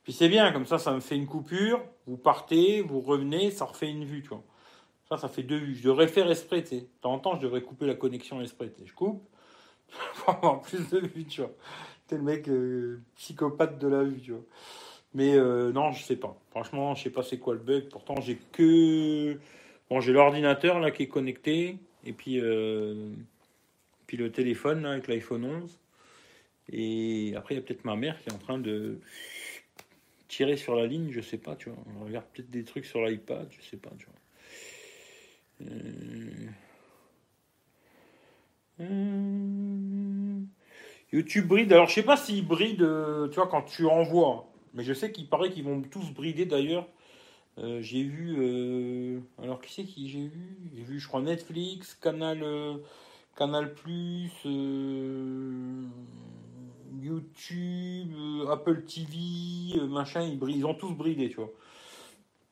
Puis 0.05 0.13
c'est 0.13 0.29
bien, 0.29 0.53
comme 0.53 0.65
ça, 0.65 0.79
ça 0.79 0.93
me 0.93 1.01
fait 1.01 1.17
une 1.17 1.27
coupure, 1.27 1.81
vous 2.07 2.17
partez, 2.17 2.83
vous 2.83 3.01
revenez, 3.01 3.51
ça 3.51 3.65
refait 3.65 3.91
une 3.91 4.05
vue, 4.05 4.23
tu 4.23 4.29
vois. 4.29 4.45
Ça, 5.09 5.17
ça 5.17 5.29
fait 5.29 5.43
deux 5.43 5.57
vues. 5.57 5.75
Je 5.75 5.89
devrais 5.89 6.07
faire 6.07 6.31
esprit, 6.31 6.63
tu 6.63 6.69
sais. 6.69 6.89
De 7.03 7.09
en 7.09 7.19
temps, 7.19 7.35
je 7.35 7.41
devrais 7.41 7.63
couper 7.63 7.87
la 7.87 7.95
connexion 7.95 8.41
esprit, 8.41 8.71
Je 8.85 8.93
coupe 8.93 9.29
pour 10.25 10.35
avoir 10.35 10.63
plus 10.63 10.89
de 10.89 11.01
vues, 11.01 11.27
tu 11.27 11.41
vois. 11.41 11.51
T'es 12.07 12.17
le 12.17 12.23
mec 12.23 12.49
euh, 12.49 13.03
psychopathe 13.17 13.77
de 13.79 13.89
la 13.89 14.05
vue, 14.05 14.21
tu 14.21 14.31
vois. 14.31 14.45
Mais 15.15 15.35
euh, 15.35 15.73
non, 15.73 15.91
je 15.91 16.05
sais 16.05 16.17
pas. 16.17 16.39
Franchement, 16.51 16.95
je 16.95 17.03
sais 17.03 17.11
pas 17.11 17.25
c'est 17.25 17.39
quoi 17.39 17.55
le 17.55 17.61
bug. 17.61 17.89
Pourtant, 17.89 18.15
j'ai 18.21 18.37
que... 18.53 19.41
Bon, 19.91 20.01
j'ai 20.01 20.13
l'ordinateur, 20.13 20.81
là, 20.81 20.91
qui 20.91 21.05
est 21.05 21.09
connecté. 21.09 21.79
Et 22.05 22.13
puis, 22.13 22.41
euh... 22.41 23.13
puis 24.07 24.17
le 24.17 24.31
téléphone, 24.31 24.83
là, 24.83 24.93
avec 24.93 25.09
l'iPhone 25.09 25.45
11. 25.45 25.79
Et 26.71 27.33
après, 27.37 27.55
il 27.55 27.59
y 27.59 27.61
a 27.61 27.65
peut-être 27.65 27.85
ma 27.85 27.97
mère 27.97 28.21
qui 28.23 28.29
est 28.29 28.33
en 28.33 28.39
train 28.39 28.59
de 28.59 29.01
tirer 30.29 30.57
sur 30.57 30.77
la 30.77 30.87
ligne, 30.87 31.11
je 31.11 31.21
sais 31.21 31.39
pas, 31.39 31.57
tu 31.57 31.71
vois. 31.71 31.79
On 32.01 32.05
regarde 32.05 32.27
peut-être 32.35 32.51
des 32.51 32.65
trucs 32.65 32.85
sur 32.85 33.05
l'iPad, 33.05 33.49
je 33.51 33.63
sais 33.63 33.79
pas, 33.79 33.91
tu 33.99 34.07
vois. 34.07 34.15
Euh, 38.81 40.41
YouTube 41.13 41.47
bride. 41.47 41.73
Alors, 41.73 41.89
je 41.89 41.95
sais 41.95 42.03
pas 42.03 42.19
s'il 42.19 42.47
bride, 42.47 42.87
tu 43.31 43.35
vois, 43.35 43.49
quand 43.49 43.63
tu 43.63 43.87
envoies. 43.87 44.47
Mais 44.75 44.85
je 44.85 44.93
sais 44.93 45.11
qu'il 45.11 45.29
paraît 45.29 45.51
qu'ils 45.51 45.65
vont 45.65 45.81
tous 45.81 46.11
brider 46.13 46.45
d'ailleurs. 46.45 46.87
J'ai 47.81 48.03
vu. 48.05 49.23
alors, 49.43 49.61
qui 49.61 49.73
c'est 49.73 49.85
qui 49.85 50.09
j'ai 50.09 50.27
vu? 50.27 50.59
J'ai 50.75 50.83
vu, 50.83 50.99
je 50.99 51.09
crois, 51.09 51.21
Netflix, 51.21 51.95
Canal. 51.95 52.45
Canal 53.37 53.73
Plus, 53.73 54.33
YouTube, 57.01 58.13
euh, 58.17 58.51
Apple 58.51 58.83
TV, 58.85 59.79
euh, 59.79 59.87
machin, 59.87 60.23
ils, 60.23 60.39
ils, 60.51 60.67
ont 60.67 60.75
tous 60.75 60.93
bridé, 60.93 61.29
tu 61.29 61.37
vois. 61.37 61.51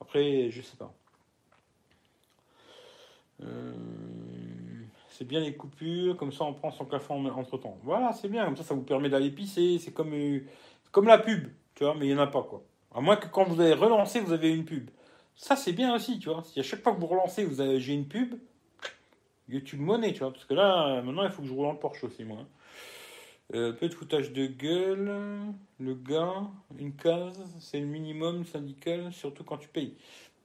Après, 0.01 0.49
je 0.51 0.61
sais 0.61 0.77
pas. 0.77 0.93
Euh, 3.43 3.73
c'est 5.09 5.25
bien 5.25 5.39
les 5.39 5.55
coupures, 5.55 6.17
comme 6.17 6.31
ça 6.31 6.43
on 6.43 6.53
prend 6.53 6.71
son 6.71 6.85
café 6.85 7.13
entre 7.13 7.57
temps. 7.57 7.77
Voilà, 7.83 8.13
c'est 8.13 8.29
bien, 8.29 8.45
comme 8.45 8.57
ça 8.57 8.63
ça 8.63 8.73
vous 8.73 8.83
permet 8.83 9.09
d'aller 9.09 9.31
pisser. 9.31 9.79
C'est 9.79 9.91
comme, 9.91 10.13
comme 10.91 11.07
la 11.07 11.17
pub, 11.17 11.47
tu 11.75 11.83
vois, 11.83 11.95
mais 11.95 12.05
il 12.07 12.13
n'y 12.13 12.19
en 12.19 12.23
a 12.23 12.27
pas 12.27 12.43
quoi. 12.43 12.63
À 12.93 13.01
moins 13.01 13.15
que 13.15 13.27
quand 13.27 13.43
vous 13.45 13.59
avez 13.61 13.73
relancé, 13.73 14.19
vous 14.21 14.33
avez 14.33 14.53
une 14.53 14.65
pub. 14.65 14.89
Ça 15.37 15.55
c'est 15.55 15.71
bien 15.71 15.93
aussi, 15.95 16.19
tu 16.19 16.29
vois. 16.29 16.43
Si 16.43 16.59
à 16.59 16.63
chaque 16.63 16.81
fois 16.81 16.93
que 16.93 16.99
vous 16.99 17.07
relancez, 17.07 17.45
vous 17.45 17.61
avez 17.61 17.79
j'ai 17.79 17.93
une 17.93 18.07
pub, 18.07 18.35
YouTube 19.47 19.79
monnaie, 19.79 20.11
tu 20.11 20.19
vois. 20.19 20.33
Parce 20.33 20.45
que 20.45 20.55
là, 20.55 21.01
maintenant 21.03 21.23
il 21.23 21.29
faut 21.31 21.43
que 21.43 21.47
je 21.47 21.53
roule 21.53 21.67
en 21.67 21.75
Porsche 21.75 22.03
aussi, 22.03 22.23
moi. 22.25 22.39
Hein. 22.41 22.47
Euh, 23.53 23.71
peu 23.71 23.87
de 23.87 23.93
foutage 23.93 24.33
de 24.33 24.47
gueule. 24.47 25.11
Le 25.79 25.93
gars, 25.93 26.41
une 26.77 26.93
case, 26.95 27.39
c'est 27.59 27.79
le 27.79 27.85
minimum 27.85 28.45
syndical, 28.45 29.13
surtout 29.13 29.43
quand 29.43 29.57
tu 29.57 29.69
payes. 29.69 29.95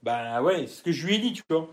Ben 0.03 0.41
ouais, 0.41 0.67
c'est 0.67 0.75
ce 0.75 0.83
que 0.83 0.91
je 0.91 1.07
lui 1.07 1.15
ai 1.15 1.19
dit, 1.19 1.33
tu 1.33 1.41
vois. 1.49 1.67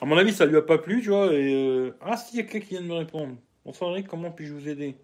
À 0.00 0.06
mon 0.06 0.16
avis, 0.16 0.32
ça 0.32 0.46
lui 0.46 0.56
a 0.56 0.62
pas 0.62 0.78
plu, 0.78 1.02
tu 1.02 1.08
vois. 1.10 1.32
Et 1.32 1.52
euh, 1.54 1.96
Ah, 2.00 2.16
si, 2.16 2.36
y 2.36 2.40
a 2.40 2.44
quelqu'un 2.44 2.60
qui 2.60 2.70
vient 2.74 2.82
de 2.82 2.86
me 2.86 2.94
répondre. 2.94 3.36
Bonsoir 3.64 3.90
Eric, 3.90 4.06
comment 4.08 4.30
puis-je 4.30 4.52
vous 4.54 4.68
aider? 4.68 4.96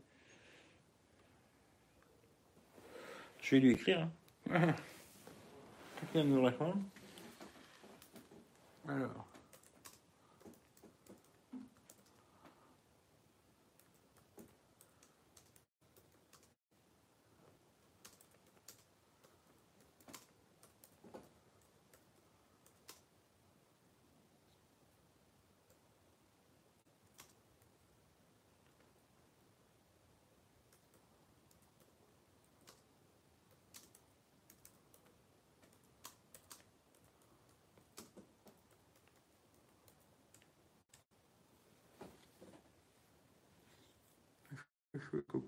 Je 3.42 3.56
vais 3.56 3.60
lui 3.60 3.72
écrire. 3.72 4.08
Hein. 4.50 4.60
quelqu'un 6.00 6.12
vient 6.14 6.24
de 6.24 6.28
me 6.28 6.40
répondre. 6.40 6.76
Alors. 8.88 9.27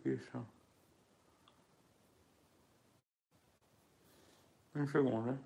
Je 0.05 0.11
vais 0.11 0.17
copier 0.17 0.31
ça. 0.33 0.45
Une 4.75 4.87
seconde. 4.89 5.37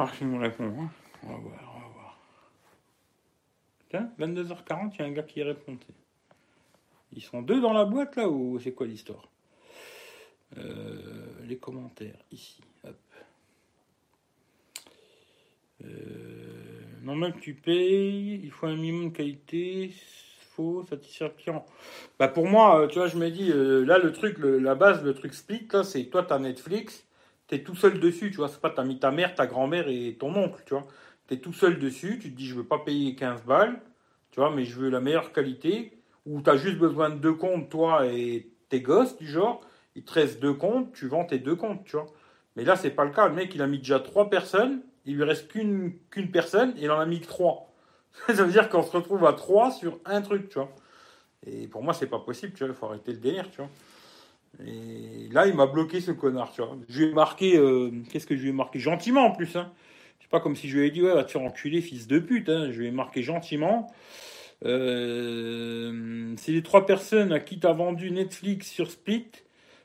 Hein. 0.00 0.06
Ah, 0.08 0.16
il 0.20 0.26
me 0.26 0.38
répond. 0.38 0.64
Hein. 0.64 0.90
On 1.22 1.28
va 1.28 1.36
voir, 1.38 1.72
on 1.76 1.80
va 1.80 1.88
voir. 1.88 2.18
Tiens, 3.90 4.10
22h40, 4.18 4.92
il 4.94 4.98
y 4.98 5.02
a 5.02 5.06
un 5.06 5.12
gars 5.12 5.22
qui 5.22 5.42
répond. 5.42 5.76
Ils 7.12 7.22
sont 7.22 7.42
deux 7.42 7.60
dans 7.60 7.72
la 7.72 7.84
boîte 7.84 8.16
là 8.16 8.28
ou 8.28 8.58
c'est 8.58 8.72
quoi 8.72 8.86
l'histoire? 8.86 9.28
Euh, 10.56 11.44
Les 11.44 11.58
commentaires, 11.58 12.18
ici. 12.30 12.60
Hop. 12.84 12.96
Euh, 15.84 17.30
tu 17.40 17.54
payes, 17.54 18.40
il 18.42 18.50
faut 18.50 18.66
un 18.66 18.76
minimum 18.76 19.10
de 19.10 19.16
qualité, 19.16 19.92
faux, 20.54 20.84
client. 21.36 21.66
Bah 22.18 22.28
pour 22.28 22.46
moi, 22.46 22.82
euh, 22.82 22.86
tu 22.86 22.98
vois, 22.98 23.08
je 23.08 23.16
me 23.16 23.30
dis, 23.30 23.50
euh, 23.50 23.84
là 23.84 23.98
le 23.98 24.12
truc, 24.12 24.36
la 24.38 24.74
base, 24.74 25.02
le 25.02 25.14
truc 25.14 25.34
split, 25.34 25.66
c'est 25.84 26.04
toi, 26.04 26.22
tu 26.22 26.32
as 26.32 26.38
Netflix, 26.38 27.04
tu 27.50 27.56
es 27.56 27.62
tout 27.62 27.74
seul 27.74 27.98
dessus, 27.98 28.30
tu 28.30 28.36
vois. 28.36 28.48
C'est 28.48 28.60
pas, 28.60 28.70
tu 28.70 28.80
as 28.80 28.84
mis 28.84 28.98
ta 28.98 29.10
mère, 29.10 29.34
ta 29.34 29.46
grand-mère 29.46 29.88
et 29.88 30.16
ton 30.18 30.34
oncle, 30.34 30.62
tu 30.64 30.74
vois. 30.74 30.86
Tu 31.28 31.34
es 31.34 31.38
tout 31.38 31.52
seul 31.52 31.78
dessus, 31.78 32.18
tu 32.20 32.30
te 32.30 32.36
dis, 32.36 32.46
je 32.46 32.54
veux 32.54 32.64
pas 32.64 32.78
payer 32.78 33.14
15 33.16 33.42
balles, 33.42 33.80
tu 34.30 34.40
vois, 34.40 34.50
mais 34.50 34.64
je 34.64 34.78
veux 34.78 34.88
la 34.88 35.00
meilleure 35.00 35.32
qualité. 35.32 35.98
Ou 36.26 36.42
tu 36.42 36.50
as 36.50 36.56
juste 36.56 36.78
besoin 36.78 37.10
de 37.10 37.16
deux 37.16 37.34
comptes, 37.34 37.68
toi 37.68 38.06
et 38.06 38.48
tes 38.68 38.80
gosses, 38.80 39.16
du 39.16 39.26
genre. 39.26 39.60
Il 39.96 40.04
te 40.04 40.12
reste 40.12 40.40
deux 40.40 40.54
comptes, 40.54 40.92
tu 40.92 41.08
vends 41.08 41.24
tes 41.24 41.38
deux 41.38 41.56
comptes, 41.56 41.84
tu 41.84 41.96
vois. 41.96 42.06
Mais 42.56 42.64
là, 42.64 42.76
c'est 42.76 42.90
pas 42.90 43.04
le 43.04 43.10
cas. 43.10 43.28
Le 43.28 43.34
mec, 43.34 43.54
il 43.54 43.62
a 43.62 43.66
mis 43.66 43.78
déjà 43.78 43.98
trois 43.98 44.30
personnes, 44.30 44.82
il 45.06 45.16
lui 45.16 45.24
reste 45.24 45.48
qu'une 45.48 46.30
personne 46.32 46.74
il 46.76 46.90
en 46.90 47.00
a 47.00 47.06
mis 47.06 47.20
trois. 47.20 47.72
Ça 48.28 48.44
veut 48.44 48.52
dire 48.52 48.68
qu'on 48.68 48.82
se 48.82 48.92
retrouve 48.96 49.26
à 49.26 49.32
trois 49.32 49.72
sur 49.72 49.98
un 50.04 50.22
truc, 50.22 50.48
tu 50.48 50.58
vois. 50.58 50.70
Et 51.46 51.66
pour 51.66 51.82
moi, 51.82 51.94
c'est 51.94 52.06
pas 52.06 52.18
possible, 52.18 52.52
tu 52.52 52.64
vois. 52.64 52.72
Il 52.72 52.78
faut 52.78 52.86
arrêter 52.86 53.12
le 53.12 53.18
délire, 53.18 53.50
tu 53.50 53.58
vois. 53.58 53.70
Et 54.58 55.28
là, 55.30 55.46
il 55.46 55.54
m'a 55.54 55.66
bloqué 55.66 56.00
ce 56.00 56.10
connard, 56.10 56.52
tu 56.52 56.60
vois. 56.60 56.76
Je 56.88 57.02
lui 57.02 57.10
ai 57.10 57.14
marqué, 57.14 57.56
euh, 57.56 57.90
qu'est-ce 58.10 58.26
que 58.26 58.36
je 58.36 58.42
lui 58.42 58.50
ai 58.50 58.52
marqué? 58.52 58.78
Gentiment 58.78 59.26
en 59.26 59.30
plus, 59.32 59.56
hein. 59.56 59.72
C'est 60.18 60.28
pas 60.28 60.40
comme 60.40 60.56
si 60.56 60.68
je 60.68 60.74
lui 60.74 60.82
avais 60.82 60.90
dit, 60.90 61.02
ouais, 61.02 61.14
va 61.14 61.24
te 61.24 61.30
faire 61.30 61.42
enculer, 61.42 61.80
fils 61.80 62.06
de 62.06 62.18
pute, 62.18 62.48
hein. 62.48 62.70
Je 62.70 62.80
lui 62.80 62.88
ai 62.88 62.90
marqué 62.90 63.22
gentiment. 63.22 63.86
Euh, 64.64 66.34
si 66.36 66.52
les 66.52 66.62
trois 66.62 66.84
personnes 66.84 67.32
à 67.32 67.40
qui 67.40 67.58
tu 67.58 67.66
as 67.66 67.72
vendu 67.72 68.10
Netflix 68.10 68.68
sur 68.68 68.90
Split 68.90 69.30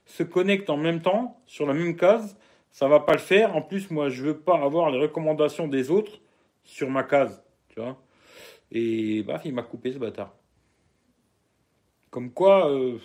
se 0.06 0.24
connectent 0.24 0.70
en 0.70 0.78
même 0.78 1.02
temps, 1.02 1.40
sur 1.48 1.66
la 1.66 1.74
même 1.74 1.96
case, 1.96 2.38
ça 2.72 2.88
va 2.88 3.00
pas 3.00 3.14
le 3.14 3.20
faire. 3.20 3.56
En 3.56 3.62
plus, 3.62 3.90
moi, 3.92 4.10
je 4.10 4.24
veux 4.24 4.38
pas 4.38 4.58
avoir 4.62 4.92
les 4.92 5.00
recommandations 5.00 5.68
des 5.68 5.92
autres 5.92 6.20
sur 6.64 6.90
ma 6.90 7.04
case, 7.04 7.44
tu 7.70 7.80
vois. 7.80 7.98
Et 8.72 9.24
bah, 9.24 9.40
il 9.46 9.54
m'a 9.54 9.64
coupé 9.64 9.94
ce 9.94 9.98
bâtard. 9.98 10.34
Comme 12.10 12.32
quoi, 12.32 12.70
euh, 12.70 12.98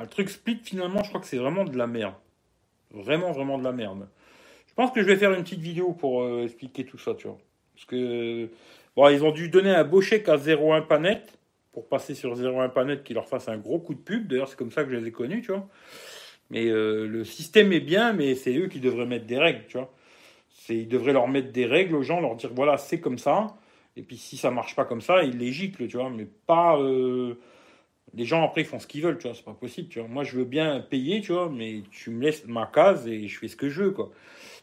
le 0.00 0.06
truc 0.06 0.28
split, 0.30 0.60
finalement, 0.62 1.02
je 1.02 1.08
crois 1.08 1.20
que 1.20 1.26
c'est 1.26 1.36
vraiment 1.36 1.64
de 1.64 1.76
la 1.76 1.86
merde. 1.86 2.14
Vraiment, 2.90 3.32
vraiment 3.32 3.58
de 3.58 3.64
la 3.64 3.72
merde. 3.72 4.08
Je 4.68 4.74
pense 4.74 4.90
que 4.90 5.02
je 5.02 5.06
vais 5.06 5.16
faire 5.16 5.32
une 5.32 5.42
petite 5.42 5.60
vidéo 5.60 5.92
pour 5.92 6.22
euh, 6.22 6.44
expliquer 6.44 6.84
tout 6.84 6.98
ça, 6.98 7.14
tu 7.14 7.26
vois. 7.26 7.38
Parce 7.74 7.84
que, 7.86 8.48
bon, 8.96 9.08
ils 9.08 9.24
ont 9.24 9.32
dû 9.32 9.48
donner 9.48 9.70
un 9.70 9.84
beau 9.84 10.00
chèque 10.00 10.28
à 10.28 10.36
01 10.36 10.82
Panet 10.82 11.22
pour 11.72 11.88
passer 11.88 12.14
sur 12.14 12.34
01 12.34 12.68
Panet 12.68 13.02
qui 13.02 13.14
leur 13.14 13.28
fasse 13.28 13.48
un 13.48 13.58
gros 13.58 13.78
coup 13.78 13.94
de 13.94 14.00
pub. 14.00 14.28
D'ailleurs, 14.28 14.48
c'est 14.48 14.56
comme 14.56 14.70
ça 14.70 14.84
que 14.84 14.90
je 14.90 14.96
les 14.96 15.08
ai 15.08 15.12
connus, 15.12 15.42
tu 15.42 15.52
vois. 15.52 15.68
Mais 16.50 16.66
euh, 16.66 17.06
le 17.06 17.24
système 17.24 17.72
est 17.72 17.80
bien, 17.80 18.12
mais 18.12 18.34
c'est 18.34 18.54
eux 18.56 18.68
qui 18.68 18.80
devraient 18.80 19.06
mettre 19.06 19.26
des 19.26 19.38
règles, 19.38 19.64
tu 19.68 19.78
vois. 19.78 19.92
Ils 20.68 20.88
devraient 20.88 21.12
leur 21.12 21.28
mettre 21.28 21.50
des 21.50 21.66
règles 21.66 21.94
aux 21.94 22.02
gens, 22.02 22.20
leur 22.20 22.36
dire 22.36 22.50
voilà, 22.54 22.78
c'est 22.78 23.00
comme 23.00 23.18
ça. 23.18 23.56
Et 23.96 24.02
puis 24.02 24.16
si 24.16 24.36
ça 24.36 24.50
marche 24.50 24.76
pas 24.76 24.84
comme 24.84 25.00
ça, 25.00 25.22
ils 25.22 25.36
les 25.36 25.52
giclent, 25.52 25.88
tu 25.88 25.96
vois. 25.96 26.10
Mais 26.10 26.26
pas. 26.46 26.78
Euh, 26.78 27.38
les 28.14 28.24
gens 28.24 28.44
après 28.44 28.64
font 28.64 28.78
ce 28.78 28.86
qu'ils 28.86 29.02
veulent, 29.02 29.18
tu 29.18 29.26
vois, 29.26 29.34
c'est 29.34 29.44
pas 29.44 29.54
possible, 29.54 29.88
tu 29.88 29.98
vois. 30.00 30.08
Moi 30.08 30.24
je 30.24 30.36
veux 30.36 30.44
bien 30.44 30.80
payer, 30.80 31.20
tu 31.20 31.32
vois, 31.32 31.48
mais 31.50 31.82
tu 31.90 32.10
me 32.10 32.22
laisses 32.22 32.46
ma 32.46 32.66
case 32.66 33.06
et 33.06 33.26
je 33.28 33.38
fais 33.38 33.48
ce 33.48 33.56
que 33.56 33.68
je 33.68 33.84
veux, 33.84 33.90
quoi. 33.90 34.10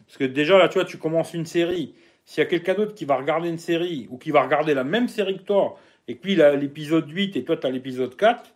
Parce 0.06 0.18
que 0.18 0.24
déjà 0.24 0.58
là, 0.58 0.70
tu 0.70 0.76
vois, 0.76 0.86
tu 0.86 0.98
commences 0.98 1.34
une 1.34 1.46
série. 1.46 1.94
S'il 2.26 2.44
y 2.44 2.46
a 2.46 2.50
quelqu'un 2.50 2.76
d'autre 2.76 2.94
qui 2.94 3.06
va 3.06 3.18
regarder 3.18 3.50
une 3.50 3.58
série 3.58 4.08
ou 4.10 4.18
qui 4.18 4.32
va 4.32 4.44
regarder 4.44 4.74
la 4.74 4.84
même 4.84 5.08
série 5.08 5.38
que 5.38 5.44
toi 5.44 5.78
et 6.08 6.20
lui 6.24 6.34
il 6.34 6.42
a 6.42 6.56
l'épisode 6.56 7.10
8 7.10 7.36
et 7.38 7.44
toi 7.44 7.58
tu 7.58 7.68
as 7.68 7.72
l'épisode 7.72 8.16
4, 8.16 8.56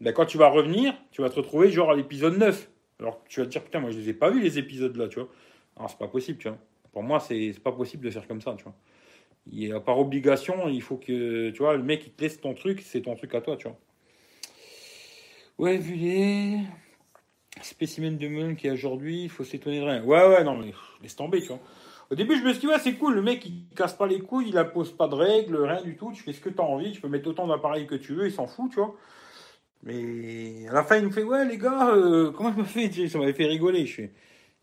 ben 0.00 0.12
quand 0.12 0.26
tu 0.26 0.38
vas 0.38 0.48
revenir, 0.48 0.94
tu 1.10 1.22
vas 1.22 1.30
te 1.30 1.36
retrouver 1.36 1.70
genre 1.70 1.90
à 1.90 1.96
l'épisode 1.96 2.38
9. 2.38 2.68
Alors 3.00 3.22
tu 3.28 3.40
vas 3.40 3.46
te 3.46 3.50
dire 3.50 3.62
putain, 3.62 3.80
moi 3.80 3.90
je 3.90 3.98
les 3.98 4.08
ai 4.10 4.14
pas 4.14 4.30
vus 4.30 4.40
les 4.40 4.58
épisodes 4.58 4.96
là, 4.96 5.08
tu 5.08 5.20
vois. 5.20 5.28
Alors 5.76 5.90
c'est 5.90 5.98
pas 5.98 6.08
possible, 6.08 6.38
tu 6.38 6.48
vois. 6.48 6.58
Pour 6.92 7.02
moi, 7.02 7.20
c'est 7.20 7.52
pas 7.62 7.72
possible 7.72 8.04
de 8.04 8.10
faire 8.10 8.26
comme 8.26 8.40
ça, 8.40 8.56
tu 8.56 8.64
vois. 8.64 8.74
A, 9.76 9.80
par 9.80 9.98
obligation, 9.98 10.68
il 10.68 10.82
faut 10.82 10.96
que, 10.96 11.50
tu 11.50 11.58
vois, 11.58 11.76
le 11.76 11.82
mec, 11.82 12.04
il 12.06 12.12
te 12.12 12.22
laisse 12.22 12.40
ton 12.40 12.54
truc, 12.54 12.80
c'est 12.82 13.02
ton 13.02 13.14
truc 13.14 13.34
à 13.34 13.40
toi, 13.40 13.56
tu 13.56 13.68
vois. 13.68 13.78
Ouais, 15.58 15.76
vu 15.76 15.94
les 15.96 16.60
spécimens 17.62 18.16
de 18.16 18.28
melon 18.28 18.54
qu'il 18.54 18.68
y 18.68 18.70
a 18.70 18.74
aujourd'hui, 18.74 19.24
il 19.24 19.28
faut 19.28 19.42
s'étonner 19.42 19.80
de 19.80 19.84
rien. 19.84 20.04
Ouais, 20.04 20.24
ouais, 20.28 20.44
non, 20.44 20.56
mais 20.56 20.72
laisse 21.02 21.16
tomber, 21.16 21.40
tu 21.40 21.48
vois. 21.48 21.58
Au 22.10 22.14
début, 22.14 22.38
je 22.38 22.44
me 22.44 22.52
suis 22.52 22.60
dit, 22.60 22.66
ouais, 22.68 22.78
c'est 22.78 22.94
cool, 22.94 23.14
le 23.14 23.22
mec, 23.22 23.44
il 23.44 23.66
casse 23.74 23.92
pas 23.94 24.06
les 24.06 24.20
couilles, 24.20 24.50
il 24.50 24.56
impose 24.56 24.92
pas 24.92 25.08
de 25.08 25.16
règles, 25.16 25.56
rien 25.56 25.82
du 25.82 25.96
tout, 25.96 26.12
tu 26.12 26.22
fais 26.22 26.32
ce 26.32 26.40
que 26.40 26.48
tu 26.48 26.60
as 26.60 26.64
envie, 26.64 26.92
tu 26.92 27.00
peux 27.00 27.08
mettre 27.08 27.28
autant 27.28 27.48
d'appareils 27.48 27.86
que 27.88 27.96
tu 27.96 28.14
veux, 28.14 28.26
il 28.26 28.32
s'en 28.32 28.46
fout, 28.46 28.70
tu 28.70 28.76
vois. 28.76 28.94
Mais 29.82 30.68
à 30.68 30.72
la 30.74 30.84
fin, 30.84 30.96
il 30.98 31.04
nous 31.04 31.10
fait, 31.10 31.24
ouais, 31.24 31.44
les 31.44 31.58
gars, 31.58 31.90
euh, 31.90 32.30
comment 32.30 32.52
je 32.52 32.58
me 32.58 32.64
fais 32.64 33.08
Ça 33.08 33.18
m'avait 33.18 33.32
fait 33.32 33.46
rigoler. 33.46 33.84
Je 33.84 33.94
fais, 33.94 34.12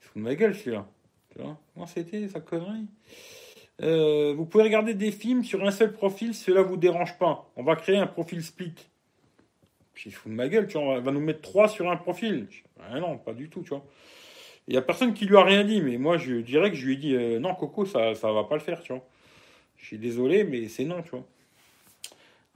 il 0.02 0.06
fout 0.06 0.18
de 0.18 0.22
ma 0.22 0.36
gueule, 0.36 0.56
celui-là. 0.56 0.88
Tu 1.34 1.42
vois 1.42 1.58
Comment 1.74 1.88
c'était, 1.88 2.28
sa 2.30 2.40
connerie? 2.40 2.88
Euh, 3.82 4.34
Vous 4.34 4.46
pouvez 4.46 4.64
regarder 4.64 4.94
des 4.94 5.12
films 5.12 5.44
sur 5.44 5.62
un 5.66 5.72
seul 5.72 5.92
profil, 5.92 6.34
cela 6.34 6.62
vous 6.62 6.78
dérange 6.78 7.18
pas. 7.18 7.52
On 7.58 7.64
va 7.64 7.76
créer 7.76 7.98
un 7.98 8.08
profil 8.08 8.42
split. 8.42 8.76
Il 10.06 10.12
se 10.12 10.18
fout 10.18 10.32
de 10.32 10.36
ma 10.36 10.48
gueule, 10.48 10.68
tu 10.68 10.74
vois, 10.78 10.84
on 10.98 11.02
va- 11.02 11.12
nous 11.12 11.20
mettre 11.20 11.42
trois 11.42 11.68
sur 11.68 11.90
un 11.90 11.98
profil. 11.98 12.48
Ah 12.80 13.00
non, 13.00 13.18
pas 13.18 13.34
du 13.34 13.50
tout, 13.50 13.62
tu 13.64 13.70
vois. 13.70 13.86
Il 14.68 14.74
y 14.74 14.78
a 14.78 14.82
personne 14.82 15.14
qui 15.14 15.26
lui 15.26 15.38
a 15.38 15.44
rien 15.44 15.64
dit, 15.64 15.82
mais 15.82 15.98
moi, 15.98 16.18
je 16.18 16.36
dirais 16.36 16.70
que 16.72 16.76
je 16.78 16.86
lui 16.86 16.94
ai 16.94 16.98
dit, 16.98 17.16
euh, 17.16 17.40
non, 17.40 17.56
Coco, 17.56 17.86
ça, 17.86 18.16
ça 18.16 18.32
va 18.32 18.44
pas 18.44 18.56
le 18.56 18.62
faire, 18.62 18.82
tu 18.82 18.94
vois. 18.94 19.06
Je 19.78 19.86
suis 19.86 19.98
désolé, 20.00 20.44
mais 20.44 20.68
c'est 20.68 20.86
non, 20.86 21.02
tu 21.04 21.12
vois. 21.12 21.26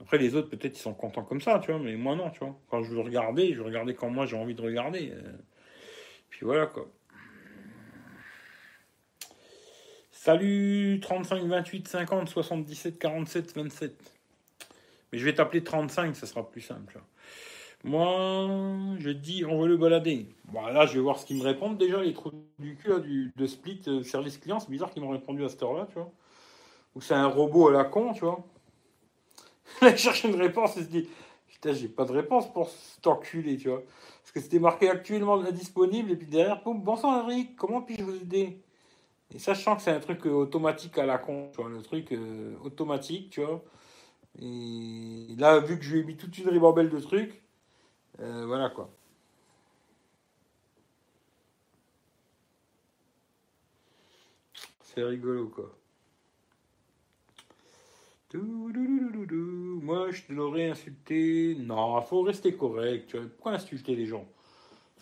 Après, 0.00 0.18
les 0.18 0.34
autres, 0.34 0.48
peut-être, 0.48 0.76
ils 0.78 0.82
sont 0.82 0.94
contents 0.94 1.22
comme 1.24 1.40
ça, 1.40 1.60
tu 1.60 1.70
vois, 1.70 1.80
mais 1.80 1.94
moi, 1.96 2.16
non, 2.16 2.30
tu 2.30 2.40
vois. 2.40 2.58
Quand 2.68 2.82
je 2.82 2.90
veux 2.90 3.00
regarder, 3.00 3.54
je 3.54 3.62
regarder 3.62 3.94
quand 3.94 4.10
moi 4.10 4.26
j'ai 4.26 4.36
envie 4.36 4.54
de 4.54 4.62
regarder. 4.62 5.12
euh. 5.12 5.32
Puis 6.30 6.44
voilà, 6.46 6.66
quoi. 6.66 6.88
Salut 10.12 10.98
35 11.00 11.44
28 11.44 11.88
50 11.88 12.28
77 12.28 12.98
47 12.98 13.54
27. 13.54 13.94
Mais 15.12 15.18
je 15.18 15.24
vais 15.24 15.34
t'appeler 15.34 15.64
35, 15.64 16.14
ça 16.14 16.26
sera 16.26 16.48
plus 16.50 16.60
simple. 16.60 16.98
Moi, 17.84 18.96
je 18.98 19.10
dis 19.10 19.44
on 19.44 19.60
va 19.60 19.66
le 19.66 19.76
balader. 19.76 20.28
Bon, 20.52 20.66
là, 20.66 20.86
je 20.86 20.94
vais 20.94 21.00
voir 21.00 21.18
ce 21.18 21.24
qu'ils 21.24 21.38
me 21.38 21.44
répondent 21.44 21.78
déjà, 21.78 22.02
les 22.02 22.12
trous 22.12 22.32
du 22.58 22.76
cul 22.76 22.88
là, 22.88 22.98
du, 22.98 23.32
de 23.34 23.46
Split 23.46 23.80
euh, 23.88 24.02
service 24.02 24.36
client. 24.38 24.60
C'est 24.60 24.70
bizarre 24.70 24.90
qu'ils 24.90 25.02
m'ont 25.02 25.10
répondu 25.10 25.44
à 25.44 25.48
cette 25.48 25.62
heure-là, 25.62 25.86
tu 25.88 25.94
vois. 25.94 26.10
Ou 26.94 27.00
c'est 27.00 27.14
un 27.14 27.26
robot 27.26 27.68
à 27.68 27.72
la 27.72 27.84
con, 27.84 28.12
tu 28.12 28.20
vois. 28.20 28.44
Là, 29.82 29.96
cherche 29.96 30.24
une 30.24 30.34
réponse 30.34 30.76
et 30.76 30.82
se 30.82 30.88
dit 30.88 31.08
Putain, 31.48 31.72
j'ai 31.72 31.88
pas 31.88 32.04
de 32.04 32.12
réponse 32.12 32.52
pour 32.52 32.68
cet 32.68 33.06
enculé, 33.06 33.56
tu 33.56 33.68
vois. 33.68 33.82
Parce 34.22 34.32
que 34.32 34.40
c'était 34.40 34.58
marqué 34.58 34.88
actuellement 34.88 35.40
disponible, 35.50 36.10
et 36.10 36.16
puis 36.16 36.26
derrière, 36.26 36.62
boum, 36.62 36.82
bonsoir 36.82 37.28
Eric, 37.30 37.56
comment 37.56 37.82
puis-je 37.82 38.02
vous 38.02 38.16
aider? 38.16 38.60
Et 39.34 39.38
sachant 39.38 39.76
que 39.76 39.82
c'est 39.82 39.92
un 39.92 40.00
truc 40.00 40.26
euh, 40.26 40.30
automatique 40.30 40.98
à 40.98 41.06
la 41.06 41.18
con, 41.18 41.50
tu 41.52 41.62
vois, 41.62 41.70
le 41.70 41.82
truc 41.82 42.12
euh, 42.12 42.54
automatique, 42.64 43.30
tu 43.30 43.42
vois. 43.42 43.62
Et 44.40 45.34
là, 45.38 45.58
vu 45.60 45.78
que 45.78 45.84
je 45.84 45.94
lui 45.94 46.00
ai 46.00 46.04
mis 46.04 46.16
toute 46.16 46.36
une 46.38 46.48
ribambelle 46.48 46.90
de 46.90 46.98
trucs, 46.98 47.39
euh, 48.20 48.46
voilà 48.46 48.70
quoi. 48.70 48.90
C'est 54.82 55.02
rigolo 55.02 55.48
quoi. 55.48 55.76
Moi, 58.32 60.10
je 60.12 60.22
te 60.22 60.32
l'aurais 60.32 60.70
insulté. 60.70 61.56
Non, 61.58 62.00
faut 62.02 62.22
rester 62.22 62.54
correct. 62.54 63.08
Tu 63.08 63.16
vois. 63.16 63.26
Pourquoi 63.28 63.52
insulter 63.52 63.96
les 63.96 64.06
gens? 64.06 64.26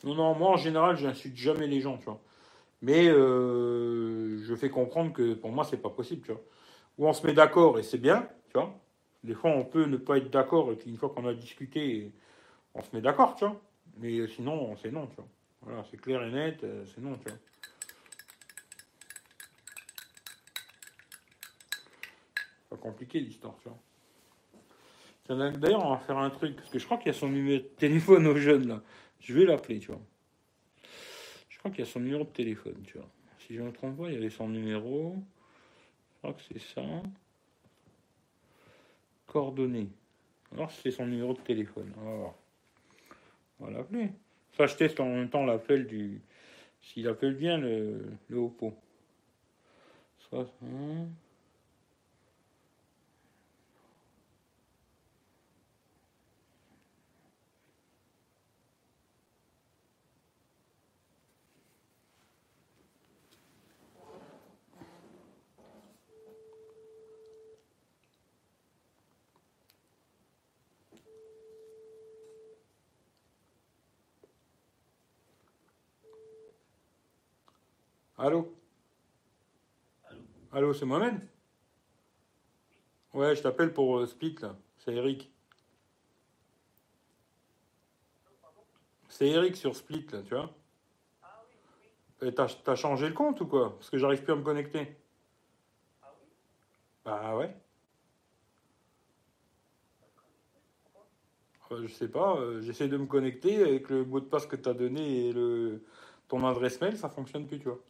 Non, 0.05 0.15
non, 0.15 0.35
moi 0.35 0.51
en 0.51 0.57
général, 0.57 0.97
j'insulte 0.97 1.36
jamais 1.36 1.66
les 1.66 1.81
gens, 1.81 1.99
tu 1.99 2.05
vois. 2.05 2.20
Mais 2.82 3.09
euh, 3.09 4.39
je 4.45 4.55
fais 4.55 4.70
comprendre 4.70 5.12
que 5.12 5.35
pour 5.35 5.51
moi, 5.51 5.65
c'est 5.65 5.82
pas 5.82 5.90
possible, 5.90 6.23
tu 6.23 6.32
vois. 6.32 6.40
Ou 6.99 7.09
on 7.09 7.12
se 7.12 7.27
met 7.27 7.32
d'accord 7.32 7.78
et 7.78 7.82
c'est 7.82 7.99
bien, 7.99 8.28
tu 8.49 8.55
vois. 8.55 8.78
Des 9.24 9.35
fois, 9.35 9.51
on 9.51 9.65
peut 9.65 9.85
ne 9.85 9.97
pas 9.97 10.19
être 10.19 10.31
d'accord 10.31 10.73
et 10.73 10.77
puis 10.77 10.90
une 10.90 10.97
fois 10.97 11.11
qu'on 11.11 11.27
a 11.27 11.35
discuté, 11.35 12.12
on 12.78 12.82
se 12.82 12.94
met 12.94 13.02
d'accord, 13.02 13.34
tu 13.34 13.44
vois. 13.44 13.60
Mais 13.98 14.26
sinon, 14.28 14.76
c'est 14.76 14.90
non, 14.90 15.06
tu 15.09 15.16
vois. 15.16 15.28
Voilà, 15.62 15.84
c'est 15.90 15.96
clair 15.96 16.22
et 16.22 16.30
net, 16.30 16.62
euh, 16.62 16.84
c'est 16.86 17.00
non, 17.00 17.14
tu 17.16 17.28
vois. 17.28 17.38
Pas 22.70 22.76
compliqué 22.76 23.18
l'histoire, 23.20 23.56
tu 23.62 23.68
vois. 23.68 23.78
D'ailleurs, 25.50 25.84
on 25.84 25.90
va 25.90 25.98
faire 25.98 26.16
un 26.16 26.30
truc, 26.30 26.56
parce 26.56 26.70
que 26.70 26.78
je 26.78 26.84
crois 26.86 26.96
qu'il 26.96 27.09
y 27.09 27.10
a 27.10 27.18
son 27.18 27.28
numéro 27.28 27.62
de 27.62 27.68
téléphone 27.68 28.26
au 28.26 28.36
jeune, 28.36 28.68
là. 28.68 28.82
Je 29.20 29.34
vais 29.34 29.44
l'appeler, 29.44 29.78
tu 29.78 29.88
vois. 29.88 30.00
Je 31.48 31.59
crois 31.59 31.70
qu'il 31.70 31.80
y 31.80 31.88
a 31.88 31.90
son 31.90 32.00
numéro 32.00 32.24
de 32.24 32.30
téléphone, 32.30 32.80
tu 32.84 32.96
vois. 32.96 33.09
Si 33.40 33.55
je 33.55 33.60
me 33.60 33.72
trompe 33.72 33.98
pas, 33.98 34.09
il 34.09 34.14
y 34.14 34.16
avait 34.16 34.30
son 34.30 34.48
numéro. 34.48 35.16
Je 36.14 36.18
crois 36.18 36.32
que 36.32 36.42
c'est 36.48 36.60
ça. 36.60 36.82
Coordonnées. 39.26 39.90
Alors, 40.52 40.70
c'est 40.70 40.92
son 40.92 41.06
numéro 41.06 41.34
de 41.34 41.40
téléphone. 41.40 41.92
On 43.60 43.66
va 43.66 43.70
l'appeler. 43.70 44.10
Ça, 44.56 44.66
je 44.66 44.74
teste 44.76 45.01
en 45.01 45.06
même 45.06 45.28
temps 45.28 45.44
l'appel 45.44 45.86
du. 45.86 46.20
S'il 46.80 47.09
appelle 47.09 47.35
bien 47.35 47.59
le, 47.59 48.05
le 48.28 48.36
Oppo. 48.36 48.72
Soit. 50.28 50.51
hein. 50.64 51.06
Allô 78.28 78.55
Allô, 80.52 80.74
c'est 80.74 80.84
Mohamed 80.84 81.26
Ouais, 83.14 83.34
je 83.34 83.40
t'appelle 83.40 83.72
pour 83.72 84.00
euh, 84.00 84.06
Split, 84.06 84.36
là. 84.42 84.55
C'est 84.76 84.92
Eric. 84.92 85.32
C'est 89.09 89.28
Eric 89.28 89.56
sur 89.56 89.74
Split, 89.74 90.09
là, 90.12 90.20
tu 90.20 90.34
vois. 90.34 90.55
Et 92.20 92.34
t'as, 92.34 92.74
changé 92.74 93.09
le 93.09 93.14
compte 93.14 93.40
ou 93.40 93.46
quoi? 93.46 93.74
Parce 93.78 93.88
que 93.88 93.96
j'arrive 93.96 94.22
plus 94.22 94.34
à 94.34 94.36
me 94.36 94.42
connecter. 94.42 94.94
Bah 97.06 97.34
ouais. 97.34 97.56
Euh, 101.70 101.86
je 101.86 101.94
sais 101.94 102.09
pas, 102.09 102.36
euh, 102.36 102.60
j'essaie 102.60 102.88
de 102.88 102.98
me 102.98 103.06
connecter 103.06 103.62
avec 103.62 103.88
le 103.88 104.05
mot 104.05 104.20
de 104.20 104.26
passe 104.26 104.44
que 104.44 104.56
t'as 104.56 104.74
donné 104.74 105.28
et 105.28 105.32
le, 105.32 105.82
ton 106.28 106.46
adresse 106.46 106.78
mail, 106.82 106.98
ça 106.98 107.09
fonctionne 107.09 107.46
plus, 107.46 107.59
tu 107.59 107.68
vois. 107.70 107.82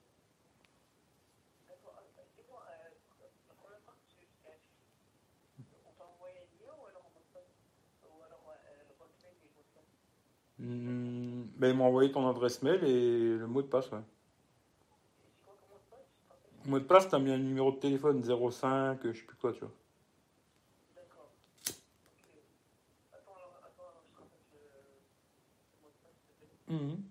Hmm, 10.68 11.44
ben, 11.56 11.70
ils 11.70 11.74
m'ont 11.76 11.86
envoyé 11.86 12.12
ton 12.12 12.28
adresse 12.28 12.60
mail 12.62 12.84
et 12.84 13.38
le 13.38 13.46
mot 13.46 13.62
de 13.62 13.66
passe, 13.68 13.90
ouais. 13.90 14.00
Le 16.64 16.70
mot 16.70 16.78
de 16.78 16.84
passe, 16.84 17.08
t'as 17.08 17.18
mis 17.18 17.32
un 17.32 17.38
numéro 17.38 17.72
de 17.72 17.78
téléphone 17.78 18.22
05, 18.22 19.04
euh, 19.04 19.12
je 19.12 19.18
sais 19.18 19.24
plus 19.26 19.36
quoi, 19.38 19.52
tu 19.52 19.60
vois. 19.60 19.72
Mhm. 26.68 27.10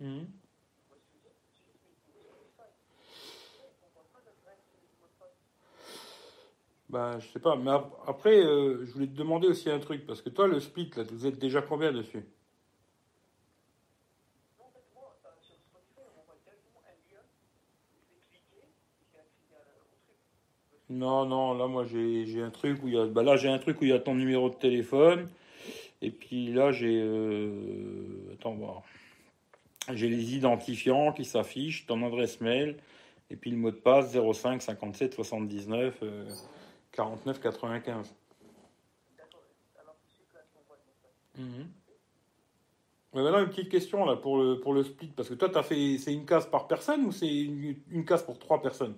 Mhm. 0.00 0.37
Bah, 6.88 7.18
je 7.18 7.26
sais 7.28 7.38
pas, 7.40 7.54
mais 7.56 7.70
ap- 7.70 7.92
après, 8.06 8.38
euh, 8.42 8.84
je 8.86 8.92
voulais 8.92 9.06
te 9.06 9.16
demander 9.16 9.46
aussi 9.48 9.68
un 9.70 9.78
truc, 9.78 10.06
parce 10.06 10.22
que 10.22 10.30
toi, 10.30 10.46
le 10.48 10.58
split, 10.58 10.90
là, 10.96 11.02
vous 11.10 11.26
êtes 11.26 11.38
déjà 11.38 11.60
combien 11.60 11.92
dessus? 11.92 12.24
Non, 20.90 21.26
non, 21.26 21.52
là, 21.54 21.66
moi, 21.66 21.84
j'ai 21.84 22.42
un 22.42 22.50
truc 22.50 22.82
où 22.82 22.88
il 22.88 22.94
y 22.94 22.98
a, 22.98 23.04
bah 23.04 23.22
là, 23.22 23.36
j'ai 23.36 23.48
un 23.50 23.58
truc 23.58 23.80
où 23.82 23.84
il 23.84 23.90
y 23.90 23.92
a 23.92 23.98
ton 23.98 24.14
numéro 24.14 24.48
de 24.48 24.54
téléphone, 24.54 25.28
et 26.00 26.10
puis 26.10 26.52
là, 26.52 26.72
j'ai, 26.72 26.98
euh, 27.02 28.32
attends, 28.32 28.54
voir. 28.54 28.82
J'ai 29.92 30.08
les 30.08 30.34
identifiants 30.34 31.12
qui 31.12 31.24
s'affichent, 31.26 31.86
ton 31.86 32.02
adresse 32.06 32.40
mail, 32.40 32.76
et 33.30 33.36
puis 33.36 33.50
le 33.50 33.58
mot 33.58 33.70
de 33.70 33.76
passe 33.76 34.12
05 34.12 34.62
57 34.62 35.14
79 35.14 35.98
euh, 36.02 36.24
49 36.92 37.40
95. 37.40 38.14
Mhm. 41.36 41.70
Mais 43.14 43.22
maintenant, 43.22 43.40
une 43.40 43.48
petite 43.48 43.70
question 43.70 44.04
là 44.04 44.16
pour 44.16 44.38
le, 44.38 44.60
pour 44.60 44.74
le 44.74 44.84
split. 44.84 45.08
Parce 45.08 45.28
que 45.28 45.34
toi, 45.34 45.56
as 45.56 45.62
fait, 45.62 45.98
c'est 45.98 46.12
une 46.12 46.26
case 46.26 46.46
par 46.46 46.66
personne 46.66 47.06
ou 47.06 47.12
c'est 47.12 47.26
une, 47.26 47.76
une 47.90 48.04
case 48.04 48.22
pour 48.22 48.38
trois 48.38 48.60
personnes? 48.60 48.96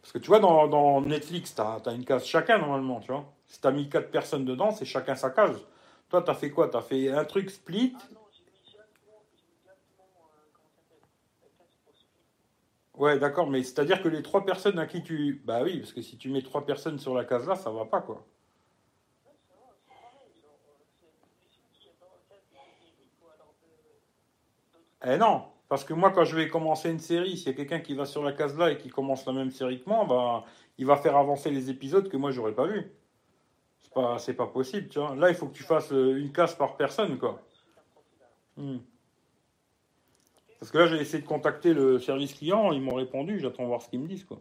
Parce 0.00 0.12
que 0.12 0.18
tu 0.18 0.28
vois, 0.28 0.40
dans, 0.40 0.66
dans 0.66 1.00
Netflix, 1.00 1.54
tu 1.54 1.60
as, 1.60 1.80
une 1.92 2.04
case 2.04 2.24
chacun 2.26 2.58
normalement, 2.58 3.00
tu 3.00 3.12
vois. 3.12 3.32
Si 3.46 3.60
tu 3.60 3.66
as 3.66 3.70
mis 3.70 3.88
quatre 3.88 4.10
personnes 4.10 4.44
dedans, 4.44 4.72
c'est 4.72 4.84
chacun 4.84 5.14
sa 5.14 5.30
case. 5.30 5.60
Toi, 6.08 6.22
tu 6.22 6.30
as 6.30 6.34
fait 6.34 6.50
quoi? 6.50 6.68
Tu 6.68 6.76
as 6.76 6.82
fait 6.82 7.10
un 7.10 7.24
truc 7.24 7.50
split 7.50 7.94
Ouais, 13.02 13.18
d'accord, 13.18 13.50
mais 13.50 13.64
c'est-à-dire 13.64 14.00
que 14.00 14.06
les 14.08 14.22
trois 14.22 14.44
personnes 14.44 14.78
à 14.78 14.86
qui 14.86 15.02
tu. 15.02 15.42
Bah 15.44 15.62
oui, 15.64 15.80
parce 15.80 15.92
que 15.92 16.00
si 16.02 16.16
tu 16.16 16.28
mets 16.30 16.40
trois 16.40 16.64
personnes 16.64 17.00
sur 17.00 17.14
la 17.14 17.24
case 17.24 17.48
là, 17.48 17.56
ça 17.56 17.68
va 17.68 17.84
pas, 17.84 18.00
quoi. 18.00 18.24
Eh 25.04 25.16
non, 25.16 25.46
parce 25.68 25.84
que 25.84 25.94
moi, 25.94 26.12
quand 26.12 26.24
je 26.24 26.36
vais 26.36 26.48
commencer 26.48 26.90
une 26.90 27.00
série, 27.00 27.36
s'il 27.36 27.48
y 27.48 27.50
a 27.50 27.54
quelqu'un 27.54 27.80
qui 27.80 27.94
va 27.94 28.06
sur 28.06 28.22
la 28.22 28.32
case 28.32 28.56
là 28.56 28.70
et 28.70 28.78
qui 28.78 28.88
commence 28.88 29.26
la 29.26 29.32
même 29.32 29.50
série 29.50 29.82
que 29.82 29.88
moi, 29.90 30.04
bah, 30.08 30.44
il 30.78 30.86
va 30.86 30.96
faire 30.96 31.16
avancer 31.16 31.50
les 31.50 31.70
épisodes 31.70 32.08
que 32.08 32.16
moi, 32.16 32.30
j'aurais 32.30 32.54
pas 32.54 32.66
vu. 32.66 32.92
C'est 33.82 34.34
pas, 34.36 34.46
pas 34.46 34.52
possible, 34.52 34.88
tu 34.88 35.00
vois. 35.00 35.16
Là, 35.16 35.28
il 35.28 35.34
faut 35.34 35.48
que 35.48 35.54
tu 35.56 35.64
fasses 35.64 35.92
euh, 35.92 36.20
une 36.20 36.30
case 36.32 36.54
par 36.54 36.76
personne, 36.76 37.18
quoi. 37.18 37.42
Hmm. 38.56 38.78
Parce 40.62 40.70
que 40.70 40.78
là, 40.78 40.86
j'ai 40.86 41.00
essayé 41.00 41.20
de 41.20 41.26
contacter 41.26 41.74
le 41.74 41.98
service 41.98 42.34
client, 42.34 42.70
ils 42.70 42.80
m'ont 42.80 42.94
répondu, 42.94 43.40
j'attends 43.40 43.66
voir 43.66 43.82
ce 43.82 43.88
qu'ils 43.88 43.98
me 43.98 44.06
disent, 44.06 44.22
quoi. 44.22 44.40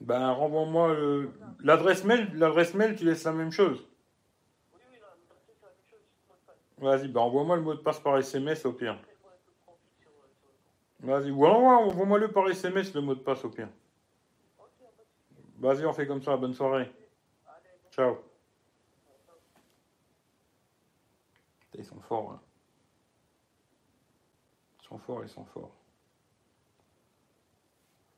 Ben, 0.00 0.30
renvoie-moi 0.30 0.96
l'adresse 1.58 2.04
mail. 2.04 2.30
L'adresse 2.34 2.74
mail, 2.74 2.94
tu 2.94 3.04
laisses 3.04 3.24
la 3.24 3.32
même 3.32 3.50
chose. 3.50 3.84
Vas-y, 6.78 7.08
ben 7.08 7.22
envoie-moi 7.22 7.56
le 7.56 7.62
mot 7.62 7.74
de 7.74 7.80
passe 7.80 7.98
par 7.98 8.16
SMS 8.18 8.64
au 8.66 8.72
pire. 8.72 8.96
Vas-y, 11.00 11.32
ou 11.32 11.44
envoie-moi 11.44 12.20
le 12.20 12.30
par 12.30 12.48
SMS 12.48 12.94
le 12.94 13.00
mot 13.00 13.16
de 13.16 13.20
passe 13.20 13.44
au 13.44 13.50
pire. 13.50 13.68
Vas-y, 15.58 15.84
on 15.84 15.92
fait 15.92 16.06
comme 16.06 16.22
ça. 16.22 16.36
Bonne 16.36 16.54
soirée. 16.54 16.88
Ciao. 17.90 18.18
Ils 21.78 21.84
sont 21.84 22.00
forts. 22.00 22.32
Hein. 22.32 22.40
Ils 24.80 24.86
sont 24.86 24.98
forts, 24.98 25.22
ils 25.22 25.28
sont 25.28 25.44
forts. 25.44 25.74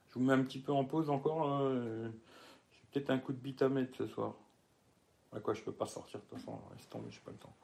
Je 0.09 0.15
vous 0.15 0.25
mets 0.25 0.33
un 0.33 0.43
petit 0.43 0.61
peu 0.61 0.73
en 0.73 0.85
pause 0.85 1.11
encore. 1.11 1.71
J'ai 1.71 2.83
peut-être 2.93 3.11
un 3.11 3.19
coup 3.19 3.33
de 3.33 3.39
bite 3.39 3.63
à 3.63 3.69
mettre 3.69 3.97
ce 3.97 4.07
soir. 4.07 4.35
À 5.35 5.41
quoi 5.41 5.53
je 5.53 5.61
peux 5.61 5.73
pas 5.73 5.87
sortir 5.87 6.21
de 6.21 6.25
toute 6.25 6.39
façon. 6.39 6.59
Reste 6.73 6.89
tomber, 6.89 7.11
j'ai 7.11 7.21
pas 7.21 7.31
le 7.31 7.37
temps. 7.37 7.55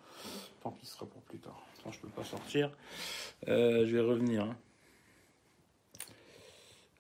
Tant 0.62 0.70
pis, 0.70 0.84
ce 0.84 0.94
sera 0.94 1.06
pour 1.06 1.22
plus 1.22 1.38
tard. 1.38 1.62
Je 1.90 1.98
peux 1.98 2.08
pas 2.08 2.24
sortir. 2.24 2.70
Euh, 3.48 3.86
je 3.86 3.96
vais 3.96 4.02
revenir. 4.02 4.44
Hein. 4.44 4.56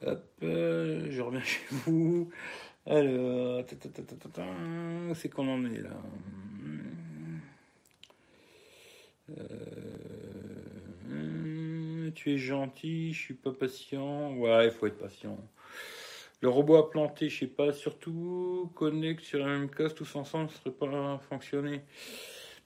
Hop, 0.02 0.24
euh, 0.42 1.06
je 1.10 1.20
reviens 1.20 1.40
chez 1.44 1.64
vous. 1.70 2.30
Alors, 2.86 3.64
c'est 5.14 5.28
qu'on 5.30 5.48
en 5.48 5.64
est 5.64 5.80
là 5.80 5.96
euh, 9.30 9.40
tu 12.14 12.32
es 12.32 12.38
gentil, 12.38 13.12
je 13.12 13.20
suis 13.20 13.34
pas 13.34 13.52
patient. 13.52 14.34
Ouais, 14.36 14.66
il 14.66 14.70
faut 14.70 14.86
être 14.86 14.98
patient. 14.98 15.38
Le 16.40 16.48
robot 16.48 16.76
a 16.76 16.90
planté, 16.90 17.30
je 17.30 17.40
sais 17.40 17.46
pas, 17.46 17.72
surtout 17.72 18.70
connecte 18.74 19.22
sur 19.22 19.38
la 19.38 19.46
même 19.46 19.70
case 19.70 19.94
tous 19.94 20.14
ensemble, 20.14 20.50
ça 20.50 20.58
serait 20.58 20.74
pas 20.74 21.18
fonctionner. 21.30 21.82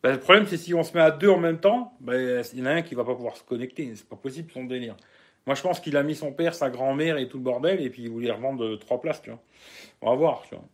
Ben, 0.02 0.12
le 0.12 0.20
problème, 0.20 0.46
c'est 0.46 0.56
si 0.56 0.74
on 0.74 0.82
se 0.82 0.92
met 0.94 1.00
à 1.00 1.10
deux 1.10 1.28
en 1.28 1.38
même 1.38 1.60
temps, 1.60 1.96
ben, 2.00 2.42
il 2.52 2.58
y 2.58 2.62
en 2.62 2.66
a 2.66 2.70
un 2.70 2.82
qui 2.82 2.94
va 2.94 3.04
pas 3.04 3.14
pouvoir 3.14 3.36
se 3.36 3.44
connecter. 3.44 3.94
C'est 3.94 4.08
pas 4.08 4.16
possible 4.16 4.50
son 4.50 4.64
délire. 4.64 4.96
Moi, 5.46 5.54
je 5.54 5.62
pense 5.62 5.80
qu'il 5.80 5.96
a 5.96 6.02
mis 6.02 6.14
son 6.14 6.32
père, 6.32 6.54
sa 6.54 6.70
grand-mère 6.70 7.18
et 7.18 7.28
tout 7.28 7.38
le 7.38 7.44
bordel, 7.44 7.80
et 7.80 7.88
puis 7.88 8.02
il 8.02 8.10
voulait 8.10 8.30
revendre 8.30 8.78
trois 8.78 9.00
places, 9.00 9.22
tu 9.22 9.30
vois. 9.30 9.40
On 10.02 10.10
va 10.10 10.16
voir, 10.16 10.42
tu 10.48 10.54
vois. 10.54 10.64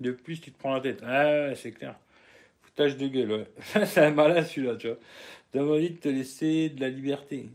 De 0.00 0.12
plus, 0.12 0.40
tu 0.40 0.52
te 0.52 0.58
prends 0.58 0.74
la 0.74 0.80
tête. 0.80 1.02
Ah, 1.04 1.54
c'est 1.54 1.72
clair. 1.72 1.96
Foutage 2.78 2.96
de 2.96 3.08
gueule, 3.08 3.32
ouais. 3.32 3.46
c'est 3.86 4.04
un 4.04 4.12
malin 4.12 4.44
celui-là, 4.44 4.76
tu 4.76 4.86
vois. 4.86 4.98
T'as 5.50 5.62
envie 5.62 5.90
de 5.90 5.96
te 5.96 6.08
laisser 6.08 6.68
de 6.68 6.80
la 6.80 6.88
liberté. 6.88 7.50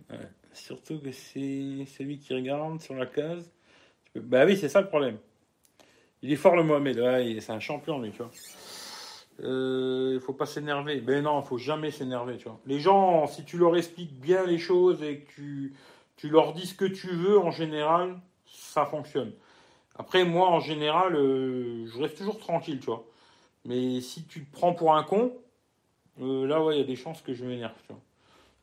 Surtout 0.51 0.99
que 0.99 1.13
c'est 1.13 1.85
celui 1.97 2.17
qui 2.17 2.33
regarde 2.33 2.81
sur 2.81 2.93
la 2.93 3.05
case. 3.05 3.49
Bah 4.15 4.43
oui, 4.45 4.57
c'est 4.57 4.67
ça 4.67 4.81
le 4.81 4.87
problème. 4.89 5.17
Il 6.23 6.29
est 6.33 6.35
fort 6.35 6.57
le 6.57 6.63
Mohamed, 6.63 6.99
ouais, 6.99 7.37
c'est 7.39 7.53
un 7.53 7.61
champion 7.61 8.01
lui, 8.01 8.11
tu 8.11 8.17
vois. 8.17 8.31
Euh, 9.43 10.11
il 10.15 10.19
faut 10.19 10.33
pas 10.33 10.45
s'énerver. 10.45 10.99
Ben 10.99 11.23
non, 11.23 11.41
faut 11.41 11.57
jamais 11.57 11.91
s'énerver, 11.91 12.35
tu 12.35 12.49
vois. 12.49 12.59
Les 12.65 12.81
gens, 12.81 13.25
si 13.25 13.45
tu 13.45 13.57
leur 13.57 13.77
expliques 13.77 14.19
bien 14.19 14.45
les 14.45 14.57
choses 14.57 15.01
et 15.03 15.19
que 15.19 15.31
tu, 15.35 15.73
tu 16.17 16.27
leur 16.27 16.51
dis 16.51 16.67
ce 16.67 16.75
que 16.75 16.83
tu 16.83 17.07
veux, 17.07 17.39
en 17.39 17.51
général, 17.51 18.19
ça 18.45 18.85
fonctionne. 18.85 19.31
Après, 19.95 20.25
moi, 20.25 20.49
en 20.49 20.59
général, 20.59 21.15
euh, 21.15 21.87
je 21.87 22.01
reste 22.01 22.17
toujours 22.17 22.39
tranquille, 22.39 22.81
tu 22.81 22.87
vois. 22.87 23.05
Mais 23.65 24.01
si 24.01 24.25
tu 24.25 24.43
te 24.45 24.51
prends 24.51 24.73
pour 24.73 24.95
un 24.95 25.03
con, 25.03 25.33
euh, 26.21 26.45
là, 26.47 26.63
ouais, 26.63 26.75
il 26.75 26.79
y 26.79 26.83
a 26.83 26.87
des 26.87 26.95
chances 26.95 27.21
que 27.21 27.33
je 27.33 27.45
m'énerve. 27.45 27.73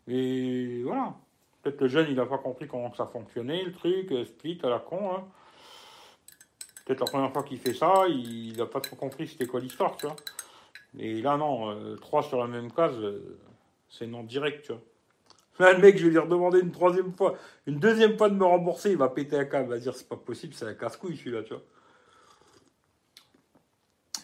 Et 0.09 0.83
voilà. 0.85 1.15
Peut-être 1.63 1.81
le 1.81 1.89
jeune, 1.89 2.07
il 2.09 2.17
n'a 2.17 2.27
pas 2.27 2.39
compris 2.39 2.67
comment 2.67 2.93
ça 2.95 3.07
fonctionnait, 3.07 3.65
le 3.65 3.73
truc, 3.73 4.13
split 4.27 4.59
à 4.63 4.69
la 4.69 4.79
con. 4.79 5.15
Hein. 5.15 5.25
Peut-être 6.87 7.01
la 7.01 7.07
première 7.07 7.33
fois 7.33 7.43
qu'il 7.43 7.59
fait 7.59 7.75
ça, 7.75 8.05
il 8.09 8.57
n'a 8.57 8.67
pas 8.67 8.81
trop 8.81 8.97
compris 8.97 9.29
c'était 9.29 9.47
quoi 9.47 9.61
l'histoire, 9.61 9.97
tu 9.97 10.07
vois. 10.07 10.17
Et 10.99 11.21
là, 11.23 11.37
non, 11.37 11.71
euh, 11.71 11.97
trois 11.97 12.23
sur 12.23 12.41
la 12.41 12.47
même 12.47 12.73
case, 12.73 12.99
euh, 12.99 13.39
c'est 13.89 14.07
non 14.07 14.25
direct, 14.25 14.65
tu 14.65 14.73
vois. 14.73 14.81
Là, 15.61 15.75
le 15.75 15.79
mec, 15.81 15.99
je 15.99 16.05
vais 16.05 16.11
lui 16.11 16.19
redemander 16.19 16.61
une 16.61 16.73
troisième 16.73 17.13
fois, 17.13 17.37
une 17.67 17.79
deuxième 17.79 18.17
fois 18.17 18.31
de 18.31 18.35
me 18.35 18.45
rembourser, 18.45 18.93
il 18.93 18.97
va 18.97 19.09
péter 19.09 19.37
un 19.37 19.45
câble, 19.45 19.67
il 19.67 19.71
va 19.71 19.79
dire 19.79 19.95
c'est 19.95 20.09
pas 20.09 20.17
possible, 20.17 20.55
c'est 20.55 20.65
un 20.65 20.75
casse-couille 20.75 21.17
celui-là, 21.17 21.43
tu 21.43 21.53
vois. 21.53 21.63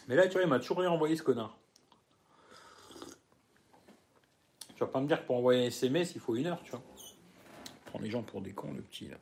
Mais 0.07 0.15
là, 0.15 0.27
tu 0.27 0.33
vois, 0.33 0.43
il 0.43 0.47
m'a 0.47 0.59
toujours 0.59 0.79
rien 0.79 0.89
envoyé 0.89 1.15
ce 1.15 1.23
connard. 1.23 1.57
Tu 4.75 4.79
vas 4.79 4.87
pas 4.87 5.01
me 5.01 5.07
dire 5.07 5.21
que 5.21 5.25
pour 5.25 5.37
envoyer 5.37 5.65
un 5.65 5.67
SMS, 5.67 6.13
il 6.15 6.21
faut 6.21 6.35
une 6.35 6.45
heure, 6.45 6.61
tu 6.63 6.71
vois. 6.71 6.83
Prends 7.85 7.99
les 7.99 8.09
gens 8.09 8.23
pour 8.23 8.41
des 8.41 8.53
cons, 8.53 8.73
le 8.73 8.81
petit, 8.81 9.07
là. 9.07 9.17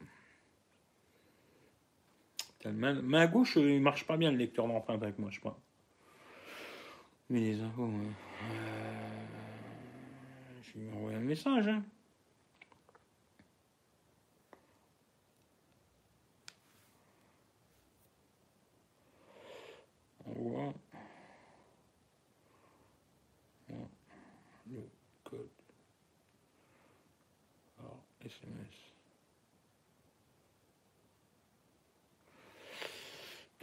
Main, 2.71 3.27
gauche, 3.27 3.57
il 3.57 3.79
marche 3.79 4.07
pas 4.07 4.17
bien 4.17 4.31
le 4.31 4.37
lecteur 4.37 4.67
d'empreinte 4.67 5.01
avec 5.03 5.19
moi, 5.19 5.29
je 5.31 5.39
crois. 5.39 5.59
Mais 7.29 7.39
les 7.39 7.61
infos, 7.61 7.83
euh, 7.83 8.11
je 10.63 10.79
lui 10.79 10.89
envoyer 10.91 11.17
un 11.17 11.21
message. 11.21 11.67
Hein. 11.67 11.83
On 20.27 20.33
voit 20.33 20.73
le 24.71 24.81
code. 25.23 25.39
Alors, 27.79 28.03
SMS. 28.23 28.85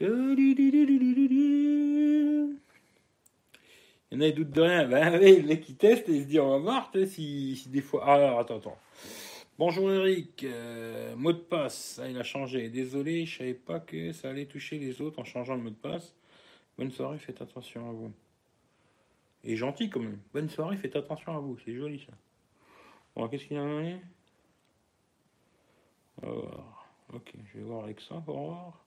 Il 0.00 0.08
y 4.10 4.16
en 4.16 4.20
a 4.20 4.30
qui 4.30 4.32
doutent 4.34 4.50
de 4.50 4.60
rien. 4.60 4.88
Ben, 4.88 5.16
les 5.16 5.42
mec 5.42 5.60
qui 5.62 5.74
teste 5.74 6.08
et 6.08 6.22
se 6.22 6.26
dit 6.26 6.40
on 6.40 6.50
va 6.50 6.58
voir 6.58 6.92
si, 7.06 7.56
si, 7.56 7.68
des 7.68 7.80
fois. 7.80 8.02
Ah, 8.04 8.14
alors 8.14 8.40
attends, 8.40 8.58
attends. 8.58 8.78
Bonjour 9.58 9.92
Eric, 9.92 10.44
euh, 10.44 11.14
mot 11.14 11.32
de 11.32 11.38
passe, 11.38 12.00
ah, 12.02 12.08
il 12.08 12.18
a 12.18 12.24
changé. 12.24 12.68
Désolé, 12.68 13.26
je 13.26 13.38
savais 13.38 13.54
pas 13.54 13.80
que 13.80 14.12
ça 14.12 14.30
allait 14.30 14.46
toucher 14.46 14.78
les 14.78 15.00
autres 15.00 15.20
en 15.20 15.24
changeant 15.24 15.54
le 15.54 15.62
mot 15.62 15.70
de 15.70 15.74
passe. 15.74 16.14
Bonne 16.78 16.90
soirée, 16.90 17.18
faites 17.18 17.40
attention 17.40 17.88
à 17.88 17.92
vous. 17.92 18.12
Et 19.44 19.56
gentil 19.56 19.90
quand 19.90 20.00
même. 20.00 20.20
Bonne 20.32 20.48
soirée, 20.48 20.76
faites 20.76 20.96
attention 20.96 21.36
à 21.36 21.40
vous. 21.40 21.58
C'est 21.64 21.74
joli 21.74 21.98
ça. 21.98 22.12
Bon, 23.14 23.28
qu'est-ce 23.28 23.44
qu'il 23.44 23.58
a 23.58 23.64
donné 23.64 24.00
Alors, 26.22 26.86
ok, 27.12 27.32
je 27.52 27.58
vais 27.58 27.64
voir 27.64 27.84
avec 27.84 28.00
ça 28.00 28.20
pour 28.24 28.38
voir. 28.38 28.84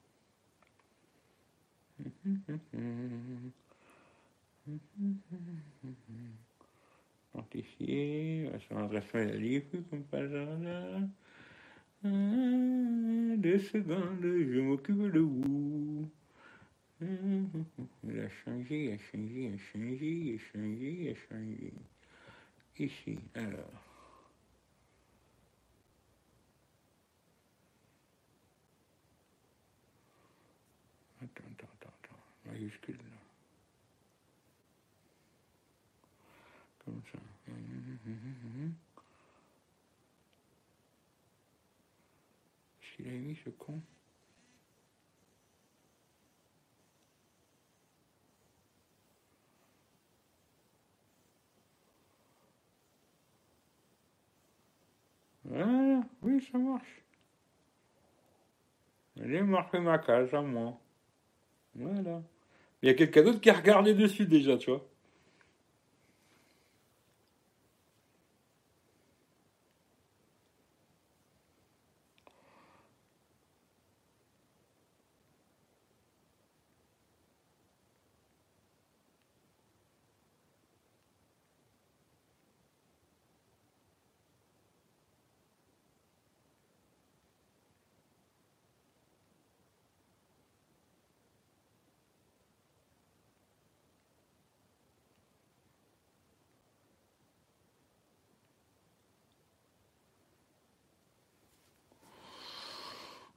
Amplifier, 7.33 8.49
sur 8.59 8.79
l'adresse 8.79 9.13
mail 9.13 9.37
livre, 9.37 9.65
comme 9.89 10.03
pas 10.03 10.19
hasard. 10.19 11.01
Deux 12.03 13.59
secondes, 13.59 14.21
je 14.21 14.59
m'occupe 14.61 15.11
de 15.11 15.19
vous. 15.19 16.09
Il 17.01 18.19
a 18.21 18.29
changé, 18.29 18.85
il 18.85 18.93
a 18.93 18.97
changé, 18.97 19.41
il 19.41 19.53
a 19.53 19.57
changé, 19.57 20.05
il 20.05 20.35
a 20.35 20.39
changé, 20.39 20.91
il 20.91 21.09
a 21.09 21.15
changé. 21.27 21.73
Ici, 22.79 23.19
alors. 23.35 23.83
Attends, 31.21 31.43
attends, 31.51 31.67
attends, 31.81 31.93
attends. 32.03 32.51
majuscule. 32.51 32.99
Comme 36.85 37.01
ça. 37.11 37.19
Qu'est-ce 42.79 42.95
qu'il 42.95 43.07
a 43.07 43.11
mis 43.11 43.35
ce 43.43 43.49
con 43.49 43.81
Ah, 55.53 56.01
ça 56.41 56.57
marche. 56.57 57.01
J'ai 59.17 59.41
marqué 59.41 59.79
ma 59.79 59.97
case 59.97 60.33
à 60.33 60.41
moi. 60.41 60.77
Voilà. 61.73 62.21
Il 62.81 62.89
y 62.89 62.91
a 62.91 62.93
quelqu'un 62.93 63.23
d'autre 63.23 63.41
qui 63.41 63.49
a 63.49 63.53
regardé 63.53 63.93
dessus 63.93 64.25
déjà, 64.25 64.57
tu 64.57 64.69
vois. 64.69 64.85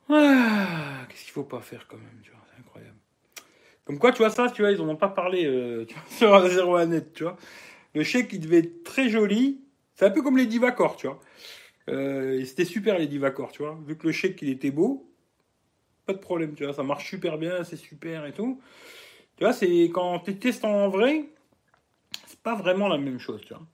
Ah, 0.08 1.06
qu'est-ce 1.08 1.24
qu'il 1.24 1.32
faut 1.32 1.44
pas 1.44 1.60
faire 1.60 1.86
quand 1.88 1.98
même, 1.98 2.20
tu 2.22 2.30
vois, 2.30 2.40
c'est 2.50 2.60
incroyable. 2.60 2.96
Comme 3.84 3.98
quoi, 3.98 4.12
tu 4.12 4.18
vois, 4.18 4.30
ça, 4.30 4.50
tu 4.50 4.62
vois, 4.62 4.72
ils 4.72 4.80
en 4.80 4.88
ont 4.88 4.96
pas 4.96 5.08
parlé 5.08 5.46
euh, 5.46 5.86
tu 5.88 5.94
sur 6.10 6.48
0 6.48 6.76
à 6.76 6.86
net, 6.86 7.12
tu 7.14 7.24
vois. 7.24 7.36
Le 7.94 8.04
chèque, 8.04 8.32
il 8.32 8.40
devait 8.40 8.58
être 8.60 8.84
très 8.84 9.08
joli. 9.10 9.62
C'est 9.94 10.06
un 10.06 10.10
peu 10.10 10.22
comme 10.22 10.36
les 10.36 10.46
Divacor, 10.46 10.96
tu 10.96 11.08
vois. 11.08 11.20
Euh, 11.90 12.44
C'était 12.44 12.64
super 12.66 12.98
les 12.98 13.08
Divacor, 13.08 13.52
tu 13.52 13.62
vois. 13.62 13.78
Vu 13.86 13.96
que 13.98 14.06
le 14.06 14.12
chèque, 14.12 14.40
il 14.42 14.50
était 14.50 14.70
beau, 14.70 15.10
pas 16.06 16.14
de 16.14 16.18
problème, 16.18 16.54
tu 16.54 16.64
vois. 16.64 16.74
Ça 16.74 16.82
marche 16.82 17.08
super 17.08 17.38
bien, 17.38 17.64
c'est 17.64 17.76
super 17.76 18.26
et 18.26 18.32
tout. 18.32 18.60
Tu 19.36 19.44
vois, 19.44 19.52
c'est 19.52 19.84
quand 19.86 20.20
tu 20.20 20.38
testes 20.38 20.64
en 20.64 20.88
vrai, 20.88 21.26
c'est 22.26 22.40
pas 22.40 22.54
vraiment 22.56 22.88
la 22.88 22.98
même 22.98 23.18
chose, 23.20 23.42
tu 23.42 23.54
vois. 23.54 23.66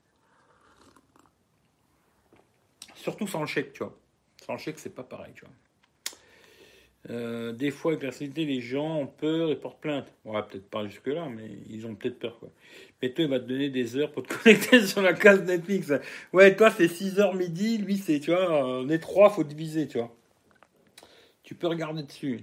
Surtout 2.95 3.27
sans 3.27 3.41
le 3.41 3.47
chèque, 3.47 3.73
tu 3.73 3.83
vois. 3.83 3.95
Sans 4.45 4.53
le 4.53 4.59
chèque, 4.59 4.79
c'est 4.79 4.93
pas 4.93 5.03
pareil, 5.03 5.33
tu 5.35 5.41
vois. 5.45 5.53
Euh, 7.09 7.51
des 7.51 7.69
fois, 7.69 7.91
avec 7.91 8.03
la 8.03 8.11
société, 8.11 8.45
les 8.45 8.61
gens 8.61 9.01
ont 9.01 9.07
peur 9.07 9.51
et 9.51 9.55
portent 9.55 9.79
plainte. 9.79 10.11
Ouais, 10.23 10.41
peut-être 10.41 10.69
pas 10.69 10.85
jusque-là, 10.87 11.27
mais 11.29 11.49
ils 11.69 11.85
ont 11.85 11.95
peut-être 11.95 12.17
peur. 12.17 12.39
Quoi. 12.39 12.49
Mais 13.01 13.11
toi, 13.11 13.23
il 13.25 13.29
va 13.29 13.39
te 13.39 13.45
donner 13.45 13.69
des 13.69 13.95
heures 13.95 14.11
pour 14.11 14.23
te 14.23 14.33
connecter 14.43 14.85
sur 14.85 15.01
la 15.01 15.13
case 15.13 15.43
Netflix. 15.43 15.91
Ouais, 16.33 16.55
toi, 16.55 16.71
c'est 16.71 16.87
6h 16.87 17.37
midi. 17.37 17.77
Lui, 17.77 17.97
c'est, 17.97 18.19
tu 18.19 18.31
vois, 18.31 18.79
on 18.79 18.89
est 18.89 18.99
3, 18.99 19.29
faut 19.29 19.43
diviser, 19.43 19.87
tu 19.87 19.99
vois. 19.99 20.15
Tu 21.43 21.53
peux 21.53 21.67
regarder 21.67 22.03
dessus. 22.03 22.41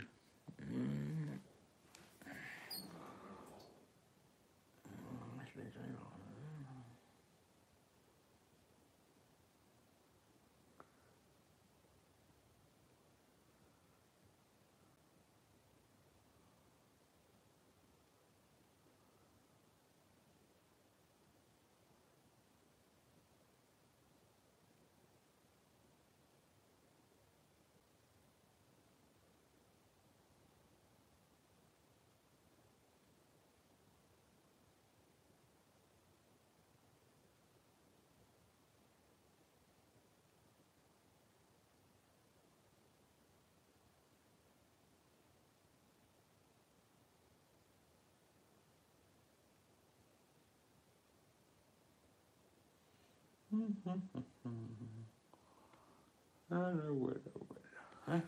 Ah, 56.51 56.73
voilà, 56.91 57.21
voilà. 57.49 57.79
Hein 58.09 58.23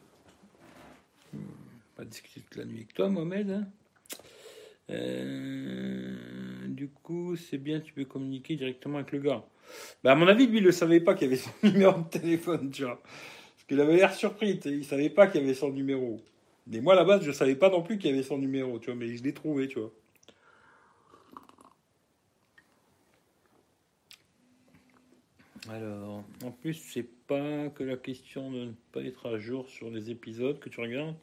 hmm, 1.33 1.39
pas 1.97 2.05
discuter 2.05 2.41
toute 2.41 2.57
la 2.57 2.65
nuit 2.65 2.77
avec 2.77 2.95
toi, 2.95 3.09
Mohamed. 3.09 3.51
Hein 3.51 3.67
euh, 4.91 6.67
du 6.69 6.89
coup, 6.89 7.37
c'est 7.37 7.59
bien, 7.59 7.81
tu 7.81 7.93
peux 7.93 8.05
communiquer 8.05 8.57
directement 8.57 8.99
avec 8.99 9.13
le 9.13 9.21
gars. 9.21 9.45
Bah, 10.03 10.13
à 10.13 10.15
mon 10.15 10.29
avis, 10.29 10.47
lui, 10.47 10.59
il 10.59 10.65
ne 10.65 10.71
savait 10.71 11.01
pas 11.01 11.15
qu'il 11.15 11.29
y 11.29 11.33
avait 11.33 11.41
son 11.41 11.51
numéro 11.63 12.01
de 12.01 12.09
téléphone, 12.09 12.71
tu 12.71 12.85
vois. 12.85 13.01
Parce 13.03 13.65
qu'il 13.67 13.81
avait 13.81 13.97
l'air 13.97 14.13
surpris, 14.13 14.61
il 14.65 14.79
ne 14.79 14.83
savait 14.83 15.11
pas 15.11 15.27
qu'il 15.27 15.41
y 15.41 15.45
avait 15.45 15.55
son 15.55 15.71
numéro. 15.71 16.21
Mais 16.67 16.81
moi, 16.81 16.95
à 16.95 16.97
la 16.97 17.05
base, 17.05 17.23
je 17.23 17.29
ne 17.29 17.35
savais 17.35 17.57
pas 17.57 17.71
non 17.71 17.83
plus 17.83 17.99
qu'il 17.99 18.11
y 18.11 18.13
avait 18.13 18.23
son 18.23 18.39
numéro, 18.39 18.79
tu 18.79 18.87
vois, 18.87 18.95
mais 18.95 19.17
je 19.17 19.23
l'ai 19.23 19.33
trouvé, 19.33 19.69
tu 19.69 19.79
vois. 19.79 19.93
Alors, 25.75 26.23
en 26.45 26.53
plus, 26.53 26.75
c'est 26.75 27.03
pas 27.03 27.69
que 27.71 27.83
la 27.83 27.97
question 27.97 28.51
de 28.53 28.67
ne 28.67 28.73
pas 28.93 29.01
être 29.03 29.27
à 29.29 29.39
jour 29.39 29.69
sur 29.69 29.91
les 29.91 30.09
épisodes 30.11 30.61
que 30.61 30.69
tu 30.69 30.81
regardes. 30.81 31.17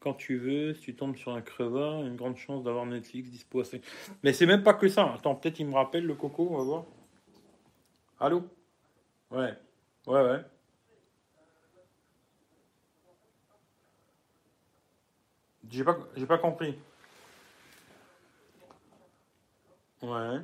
Quand 0.00 0.14
tu 0.14 0.38
veux, 0.38 0.72
si 0.74 0.80
tu 0.82 0.94
tombes 0.96 1.16
sur 1.16 1.32
un 1.34 1.42
crevard, 1.42 2.02
une 2.02 2.16
grande 2.16 2.36
chance 2.36 2.64
d'avoir 2.64 2.86
Netflix 2.86 3.30
dispo 3.30 3.60
à 3.60 3.64
Mais 4.22 4.32
c'est 4.32 4.46
même 4.46 4.62
pas 4.62 4.74
que 4.74 4.88
ça. 4.88 5.12
Attends, 5.14 5.34
peut-être 5.34 5.60
il 5.60 5.66
me 5.66 5.74
rappelle 5.74 6.06
le 6.06 6.14
coco, 6.14 6.48
on 6.50 6.56
va 6.58 6.64
voir. 6.64 6.84
Allô? 8.18 8.44
Ouais. 9.30 9.54
Ouais, 10.06 10.22
ouais. 10.22 10.40
J'ai 15.70 15.84
pas, 15.84 15.98
j'ai 16.16 16.26
pas 16.26 16.38
compris. 16.38 16.76
Ouais. 20.02 20.40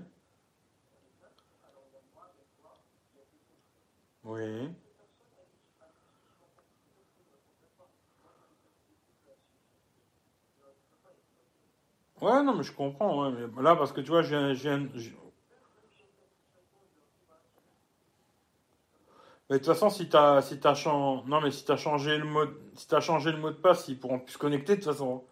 Oui. 4.29 4.77
Ouais, 12.21 12.43
non, 12.45 12.55
mais 12.55 12.63
je 12.63 12.73
comprends. 12.73 13.29
Ouais, 13.31 13.47
mais 13.57 13.63
là, 13.63 13.75
parce 13.75 13.93
que 13.93 14.01
tu 14.01 14.11
vois, 14.11 14.23
j'ai 14.23 14.37
un. 14.37 14.55
j'ai 14.55 14.71
un- 14.71 14.89
j'ai- 14.95 15.17
Mais 19.51 19.59
de 19.59 19.65
toute 19.65 19.73
façon, 19.73 19.89
si 19.91 20.09
t'as 20.09 20.43
si 20.43 20.59
t'as 20.61 20.75
chan- 20.75 21.23
non, 21.27 21.41
mais 21.41 21.51
si 21.51 21.65
t'as 21.65 21.77
changé 21.77 22.19
le 22.19 22.25
mode, 22.25 22.55
si 22.75 22.87
t'as 22.89 23.01
changé 23.01 23.33
le 23.33 23.39
mot 23.39 23.51
de 23.51 23.57
passe, 23.57 23.89
ils 23.89 23.99
pourront 23.99 24.19
plus 24.21 24.33
se 24.35 24.39
connecter 24.39 24.77
de 24.77 24.83
toute 24.83 24.93
façon. 24.93 25.23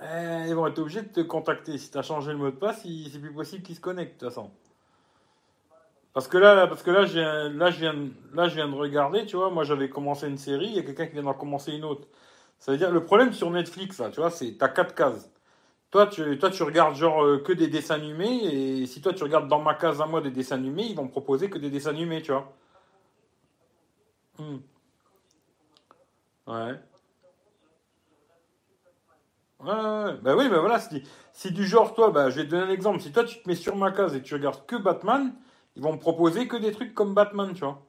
Eh, 0.00 0.46
ils 0.48 0.54
vont 0.54 0.66
être 0.66 0.78
obligés 0.80 1.02
de 1.02 1.08
te 1.08 1.20
contacter. 1.20 1.78
Si 1.78 1.90
t'as 1.90 2.02
changé 2.02 2.32
le 2.32 2.38
mot 2.38 2.50
de 2.50 2.56
passe, 2.56 2.82
c'est 2.82 3.18
plus 3.20 3.32
possible 3.32 3.62
qu'ils 3.62 3.76
se 3.76 3.80
connectent 3.80 4.20
de 4.20 4.26
toute 4.26 4.34
façon. 4.34 4.50
Parce 6.14 6.26
que 6.28 6.38
là, 6.38 6.66
parce 6.66 6.82
que 6.82 6.90
là, 6.90 7.04
j'ai 7.06 7.22
un- 7.22 7.50
là, 7.50 7.70
je 7.70 7.78
viens, 7.80 7.94
là, 8.34 8.48
je 8.48 8.54
viens 8.56 8.68
de 8.68 8.74
regarder, 8.74 9.26
tu 9.26 9.36
vois. 9.36 9.50
Moi, 9.50 9.64
j'avais 9.64 9.88
commencé 9.88 10.26
une 10.28 10.38
série, 10.38 10.66
il 10.66 10.74
y 10.76 10.78
a 10.78 10.82
quelqu'un 10.82 11.06
qui 11.06 11.12
vient 11.14 11.22
d'en 11.22 11.34
commencer 11.34 11.72
une 11.72 11.84
autre. 11.84 12.08
Ça 12.58 12.72
veut 12.72 12.78
dire, 12.78 12.90
le 12.90 13.04
problème 13.04 13.32
sur 13.32 13.50
Netflix, 13.50 13.98
là, 14.00 14.10
tu 14.10 14.20
vois, 14.20 14.30
c'est 14.30 14.56
t'as 14.58 14.68
quatre 14.68 14.94
cases. 14.94 15.30
Toi, 15.90 16.06
tu, 16.08 16.38
toi, 16.38 16.50
tu 16.50 16.62
regardes 16.64 16.96
genre 16.96 17.24
euh, 17.24 17.38
que 17.40 17.52
des 17.52 17.68
dessins 17.68 17.96
animés, 17.96 18.82
et 18.82 18.86
si 18.86 19.02
toi, 19.02 19.12
tu 19.14 19.24
regardes 19.24 19.48
dans 19.48 19.60
ma 19.62 19.74
case 19.74 20.00
à 20.02 20.06
moi 20.06 20.20
des 20.22 20.30
dessins 20.32 20.56
animés, 20.56 20.86
ils 20.86 20.96
vont 20.96 21.08
proposer 21.08 21.50
que 21.50 21.58
des 21.58 21.70
dessins 21.70 21.90
animés, 21.90 22.22
tu 22.22 22.32
vois. 22.32 22.52
Hmm. 24.38 24.58
Ouais. 26.46 26.80
Ouais, 29.60 29.72
ouais, 29.72 30.04
ouais. 30.04 30.14
Bah 30.22 30.36
oui, 30.36 30.48
bah 30.48 30.60
voilà, 30.60 30.78
si, 31.32 31.50
du 31.50 31.66
genre, 31.66 31.94
toi, 31.94 32.10
bah, 32.10 32.30
je 32.30 32.36
vais 32.36 32.44
te 32.44 32.50
donner 32.50 32.62
un 32.64 32.70
exemple. 32.70 33.00
Si 33.00 33.10
toi, 33.12 33.24
tu 33.24 33.40
te 33.42 33.48
mets 33.48 33.56
sur 33.56 33.76
ma 33.76 33.90
case 33.90 34.14
et 34.14 34.22
tu 34.22 34.34
regardes 34.34 34.64
que 34.66 34.76
Batman, 34.76 35.32
ils 35.78 35.84
vont 35.84 35.92
me 35.92 35.98
proposer 35.98 36.48
que 36.48 36.56
des 36.56 36.72
trucs 36.72 36.92
comme 36.92 37.14
Batman, 37.14 37.52
tu 37.54 37.60
vois. 37.60 37.80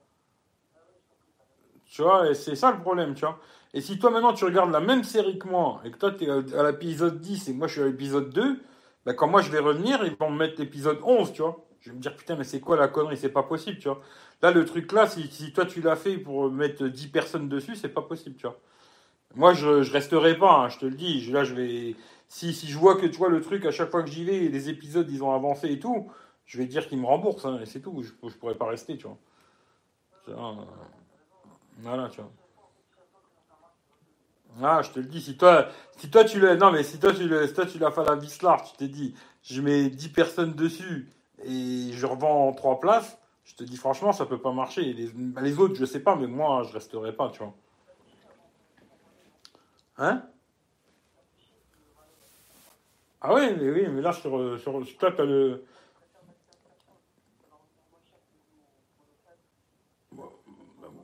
Tu 1.86 2.04
vois, 2.04 2.30
et 2.30 2.36
c'est 2.36 2.56
ça 2.56 2.72
le 2.72 2.80
problème, 2.80 3.16
tu 3.16 3.22
vois. 3.22 3.40
Et 3.74 3.82
si 3.82 3.98
toi 3.98 4.12
maintenant 4.12 4.34
tu 4.34 4.46
regardes 4.46 4.72
la 4.72 4.80
même 4.80 5.04
série 5.04 5.40
que 5.40 5.48
moi, 5.48 5.82
et 5.84 5.92
que 5.92 5.98
toi 5.98 6.12
tu 6.12 6.26
es 6.26 6.30
à 6.30 6.72
l'épisode 6.72 7.20
10 7.20 7.50
et 7.50 7.54
moi 7.54 7.68
je 7.68 7.74
suis 7.74 7.82
à 7.82 7.86
l'épisode 7.86 8.30
2, 8.32 8.62
bah, 9.06 9.14
quand 9.16 9.28
moi 9.28 9.42
je 9.42 9.50
vais 9.52 9.60
revenir, 9.60 10.06
ils 10.06 10.16
vont 10.16 10.30
me 10.30 10.38
mettre 10.38 10.60
l'épisode 10.60 11.00
11, 11.04 11.34
tu 11.34 11.42
vois. 11.42 11.66
Je 11.82 11.90
vais 11.90 11.96
me 11.96 12.02
dire, 12.02 12.16
putain, 12.16 12.36
mais 12.36 12.44
c'est 12.44 12.60
quoi 12.60 12.76
la 12.76 12.90
connerie? 12.90 13.18
C'est 13.18 13.30
pas 13.30 13.44
possible, 13.44 13.80
tu 13.80 13.88
vois. 13.88 14.02
Là, 14.42 14.52
le 14.52 14.66
truc 14.66 14.92
là, 14.92 15.08
si, 15.08 15.28
si 15.32 15.52
toi 15.54 15.66
tu 15.66 15.82
l'as 15.82 15.96
fait 15.96 16.18
pour 16.18 16.52
mettre 16.52 16.86
10 16.88 17.08
personnes 17.08 17.50
dessus, 17.50 17.76
c'est 17.76 17.90
pas 17.90 18.02
possible, 18.02 18.36
tu 18.36 18.46
vois. 18.46 18.60
Moi, 19.36 19.54
je, 19.54 19.84
je 19.84 19.92
resterai 19.94 20.38
pas, 20.38 20.66
hein, 20.66 20.70
je 20.70 20.80
te 20.80 20.86
le 20.86 20.96
dis. 20.96 21.22
Là, 21.32 21.44
je 21.44 21.56
vais. 21.56 21.96
Si, 22.28 22.54
si 22.54 22.68
je 22.68 22.78
vois 22.78 22.96
que 22.98 23.08
tu 23.08 23.18
vois 23.18 23.30
le 23.30 23.42
truc, 23.42 23.66
à 23.66 23.72
chaque 23.72 23.90
fois 23.90 24.04
que 24.04 24.10
j'y 24.10 24.26
vais, 24.26 24.40
les 24.50 24.70
épisodes, 24.70 25.10
ils 25.10 25.24
ont 25.24 25.34
avancé 25.34 25.70
et 25.72 25.80
tout, 25.80 26.12
je 26.50 26.58
vais 26.58 26.66
dire 26.66 26.88
qu'ils 26.88 27.00
me 27.00 27.06
remboursent, 27.06 27.46
hein, 27.46 27.60
et 27.62 27.68
c'est 27.68 27.80
tout. 27.80 28.02
Je, 28.02 28.10
je 28.28 28.36
pourrais 28.36 28.56
pas 28.56 28.66
rester, 28.66 28.98
tu 28.98 29.06
vois. 29.06 29.18
Euh, 30.30 30.66
voilà, 31.78 32.10
tu 32.10 32.22
vois. 32.22 32.32
Ah, 34.60 34.82
je 34.82 34.90
te 34.90 35.00
le 35.00 35.06
dis, 35.06 35.22
si 35.22 35.38
toi, 35.38 35.68
si 35.98 36.10
toi 36.10 36.26
tu 36.26 36.40
l'as, 36.40 36.56
non 36.56 36.72
mais 36.72 36.82
si 36.82 37.00
toi 37.00 37.14
tu 37.14 37.30
l'as, 37.30 37.48
toi 37.50 37.68
tu 37.68 37.78
l'as 37.78 37.92
fait 37.92 38.02
à 38.02 38.06
la 38.06 38.16
Vislar, 38.16 38.64
tu 38.64 38.76
t'es 38.78 38.88
dit, 38.88 39.14
je 39.44 39.62
mets 39.62 39.92
10 39.92 40.10
personnes 40.10 40.54
dessus 40.54 41.14
et 41.44 41.92
je 41.94 42.06
revends 42.08 42.48
en 42.48 42.54
3 42.54 42.80
places, 42.80 43.20
je 43.46 43.54
te 43.54 43.64
dis 43.64 43.78
franchement, 43.78 44.12
ça 44.12 44.26
peut 44.26 44.42
pas 44.42 44.52
marcher. 44.52 44.82
Les, 44.92 45.12
les 45.42 45.60
autres, 45.60 45.76
je 45.76 45.86
sais 45.86 46.00
pas, 46.00 46.16
mais 46.16 46.26
moi, 46.26 46.64
je 46.64 46.74
resterai 46.74 47.16
pas, 47.16 47.30
tu 47.30 47.44
vois. 47.44 47.54
Hein? 50.00 50.24
Ah 53.22 53.36
oui, 53.36 53.54
mais 53.56 53.70
oui, 53.70 53.88
mais 53.88 54.02
là 54.02 54.14
sur, 54.14 54.60
sur, 54.60 54.84
sur 54.84 54.98
toi, 54.98 55.12
t'as 55.12 55.26
le. 55.26 55.64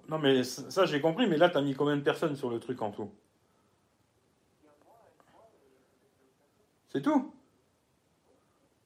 Non 0.08 0.20
mais 0.20 0.44
ça 0.44 0.86
j'ai 0.86 1.02
compris, 1.02 1.28
mais 1.28 1.38
là 1.38 1.50
t'as 1.50 1.62
mis 1.62 1.74
combien 1.74 1.98
de 1.98 2.02
personnes 2.02 2.36
sur 2.36 2.50
le 2.50 2.60
truc 2.60 2.82
en 2.82 2.92
tout? 2.92 3.12
C'est 6.90 7.02
tout? 7.02 7.34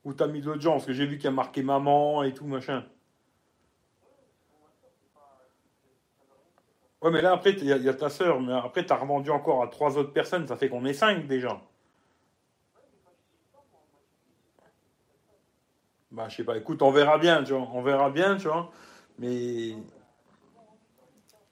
Ou 0.06 0.14
t'as 0.14 0.28
mis 0.28 0.42
d'autres 0.42 0.62
gens 0.62 0.74
Parce 0.74 0.86
que 0.86 0.94
j'ai 0.94 1.06
vu 1.06 1.18
qu'il 1.18 1.26
y 1.26 1.28
a 1.28 1.32
marqué 1.32 1.62
maman 1.62 2.24
et 2.24 2.34
tout, 2.34 2.46
machin. 2.46 2.84
Ouais, 7.02 7.12
mais 7.12 7.22
là, 7.22 7.32
après, 7.32 7.52
il 7.52 7.66
y, 7.66 7.72
a 7.72 7.94
ta 7.94 8.10
sœur, 8.10 8.42
mais 8.42 8.54
après, 8.54 8.86
t'as 8.86 8.98
revendu 8.98 9.30
encore 9.30 9.64
à 9.64 9.68
trois 9.68 9.98
autres 9.98 10.12
personnes, 10.12 10.48
ça 10.48 10.58
fait 10.58 10.68
qu'on 10.68 10.84
est 10.86 10.94
cinq 10.94 11.28
déjà. 11.28 11.62
Bah, 16.12 16.28
je 16.28 16.36
sais 16.38 16.44
pas, 16.44 16.58
écoute, 16.58 16.82
on 16.82 16.92
verra 16.92 17.18
bien, 17.18 17.44
tu 17.44 17.54
vois, 17.54 17.70
on 17.74 17.82
verra 17.82 18.10
bien, 18.10 18.36
tu 18.36 18.48
vois, 18.48 18.72
mais... 19.18 19.76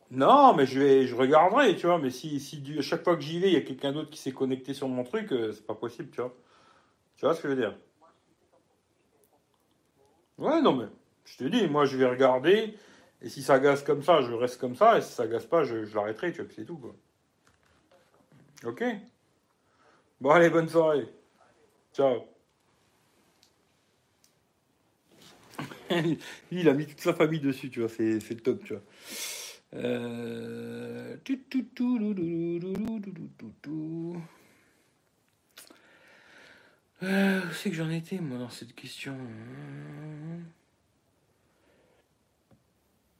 Non, 0.09 0.53
mais 0.53 0.65
je 0.65 0.79
vais, 0.79 1.05
je 1.05 1.15
regarderai, 1.15 1.75
tu 1.75 1.85
vois, 1.85 1.99
mais 1.99 2.11
si, 2.11 2.39
si 2.39 2.63
à 2.77 2.81
chaque 2.81 3.03
fois 3.03 3.15
que 3.15 3.21
j'y 3.21 3.39
vais, 3.39 3.49
il 3.49 3.53
y 3.53 3.57
a 3.57 3.61
quelqu'un 3.61 3.91
d'autre 3.91 4.09
qui 4.09 4.19
s'est 4.19 4.31
connecté 4.31 4.73
sur 4.73 4.87
mon 4.87 5.03
truc, 5.03 5.31
euh, 5.33 5.51
c'est 5.51 5.65
pas 5.65 5.75
possible, 5.75 6.09
tu 6.11 6.21
vois. 6.21 6.33
Tu 7.17 7.25
vois 7.25 7.35
ce 7.35 7.41
que 7.41 7.49
je 7.49 7.53
veux 7.53 7.59
dire? 7.59 7.77
Ouais, 10.37 10.61
non, 10.61 10.75
mais 10.75 10.85
je 11.25 11.37
te 11.37 11.43
dis, 11.43 11.67
moi 11.67 11.85
je 11.85 11.97
vais 11.97 12.05
regarder, 12.05 12.75
et 13.21 13.29
si 13.29 13.41
ça 13.41 13.59
gaze 13.59 13.83
comme 13.83 14.01
ça, 14.01 14.21
je 14.21 14.31
reste 14.31 14.59
comme 14.59 14.75
ça, 14.75 14.97
et 14.97 15.01
si 15.01 15.11
ça 15.11 15.27
gaze 15.27 15.45
pas, 15.45 15.63
je, 15.63 15.75
l'arrêterai, 15.93 16.31
tu 16.31 16.41
vois, 16.41 16.51
c'est 16.55 16.65
tout, 16.65 16.77
quoi. 16.77 16.95
Ok? 18.63 18.83
Bon, 20.21 20.29
allez, 20.29 20.49
bonne 20.49 20.69
soirée. 20.69 21.07
Ciao. 21.93 22.23
Il 26.51 26.69
a 26.69 26.73
mis 26.73 26.85
toute 26.85 27.01
sa 27.01 27.13
famille 27.13 27.39
dessus, 27.39 27.69
tu 27.69 27.81
vois, 27.81 27.89
c'est, 27.89 28.19
c'est 28.21 28.35
top, 28.35 28.63
tu 28.63 28.73
vois. 28.73 28.83
Où 37.01 37.53
c'est 37.53 37.69
que 37.69 37.75
j'en 37.75 37.89
étais, 37.89 38.19
moi, 38.19 38.37
dans 38.37 38.49
cette 38.49 38.73
question 38.73 39.17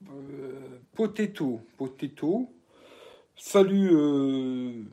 euh, 0.10 0.80
Potato. 0.94 1.62
Potato. 1.78 2.52
Salut, 3.36 3.90
euh, 3.92 4.84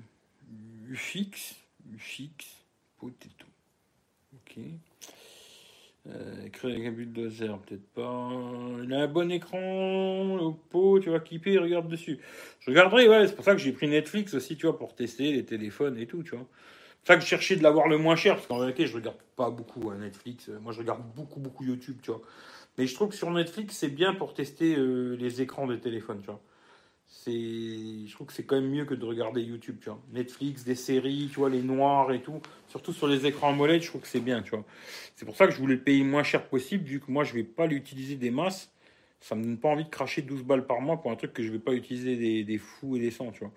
UFX. 0.89 1.57
UFX. 1.93 2.65
Potato. 2.99 3.47
Ok. 4.35 4.59
Euh, 6.07 6.45
écrire 6.45 6.75
avec 6.75 6.87
un 6.87 6.93
bulldozer, 6.93 7.59
peut-être 7.61 7.87
pas. 7.95 8.31
Il 8.83 8.93
a 8.93 9.03
un 9.03 9.09
bon 9.09 9.31
écran, 9.31 10.37
Oppo, 10.39 11.01
tu 11.01 11.09
vas 11.09 11.21
kipper, 11.21 11.57
regarde 11.59 11.89
dessus. 11.89 12.19
Je 12.61 12.71
regarderai, 12.71 13.09
ouais, 13.09 13.27
c'est 13.27 13.35
pour 13.35 13.45
ça 13.45 13.53
que 13.53 13.59
j'ai 13.59 13.73
pris 13.73 13.89
Netflix 13.89 14.35
aussi, 14.35 14.57
tu 14.57 14.67
vois, 14.67 14.79
pour 14.79 14.95
tester 14.95 15.33
les 15.33 15.47
téléphones 15.47 15.97
et 15.99 16.07
tout, 16.07 16.23
tu 16.23 16.37
vois. 16.37 16.47
C'est 17.03 17.13
ça 17.13 17.17
que 17.17 17.23
je 17.23 17.27
cherchais 17.27 17.57
de 17.57 17.63
l'avoir 17.63 17.89
le 17.89 17.97
moins 17.97 18.17
cher, 18.17 18.35
parce 18.35 18.47
qu'en 18.47 18.59
réalité, 18.59 18.87
je 18.87 18.95
regarde 18.95 19.17
pas 19.37 19.49
beaucoup 19.51 19.91
à 19.91 19.97
Netflix. 19.97 20.51
Moi, 20.61 20.73
je 20.73 20.81
regarde 20.81 21.03
beaucoup, 21.17 21.41
beaucoup 21.41 21.65
YouTube, 21.65 21.97
tu 22.03 22.11
vois. 22.11 22.21
Mais 22.77 22.87
je 22.87 22.95
trouve 22.95 23.09
que 23.09 23.15
sur 23.15 23.31
Netflix, 23.31 23.77
c'est 23.77 23.89
bien 23.89 24.15
pour 24.15 24.35
tester 24.35 24.77
euh, 24.77 25.17
les 25.17 25.41
écrans 25.41 25.67
des 25.67 25.79
téléphones, 25.79 26.21
tu 26.21 26.27
vois. 26.27 26.41
Je 27.27 28.13
trouve 28.13 28.27
que 28.27 28.33
c'est 28.33 28.45
quand 28.45 28.57
même 28.57 28.71
mieux 28.71 28.85
que 28.85 28.95
de 28.95 29.05
regarder 29.05 29.41
YouTube, 29.43 29.79
tu 29.81 29.89
vois. 29.89 30.01
Netflix, 30.13 30.65
des 30.65 30.75
séries, 30.75 31.29
tu 31.33 31.41
vois, 31.41 31.49
les 31.49 31.63
noirs 31.63 32.13
et 32.13 32.21
tout. 32.21 32.41
Surtout 32.69 32.93
sur 32.93 33.07
les 33.07 33.27
écrans 33.27 33.51
AMOLED, 33.51 33.83
je 33.83 33.89
trouve 33.89 34.03
que 34.03 34.09
c'est 34.09 34.21
bien, 34.21 34.43
tu 34.43 34.51
vois. 34.51 34.65
C'est 35.17 35.25
pour 35.25 35.37
ça 35.37 35.47
que 35.47 35.53
je 35.53 35.59
voulais 35.59 35.77
le 35.77 35.83
payer 35.83 36.01
le 36.01 36.11
moins 36.11 36.23
cher 36.23 36.47
possible, 36.47 36.85
vu 36.85 37.01
que 37.01 37.11
moi, 37.11 37.25
je 37.25 37.35
vais 37.35 37.45
pas 37.45 37.67
l'utiliser 37.67 38.17
des 38.17 38.31
masses. 38.31 38.73
Ça 39.21 39.35
me 39.35 39.43
donne 39.43 39.59
pas 39.59 39.69
envie 39.69 39.85
de 39.85 39.89
cracher 39.89 40.21
12 40.23 40.43
balles 40.45 40.67
par 40.67 40.81
mois 40.83 41.01
pour 41.01 41.11
un 41.11 41.17
truc 41.17 41.33
que 41.33 41.43
je 41.43 41.51
vais 41.51 41.59
pas 41.59 41.73
utiliser 41.73 42.17
des, 42.17 42.45
des 42.45 42.59
fous 42.59 42.97
et 42.97 43.01
des 43.01 43.11
cents, 43.11 43.31
tu 43.33 43.41
vois. 43.41 43.53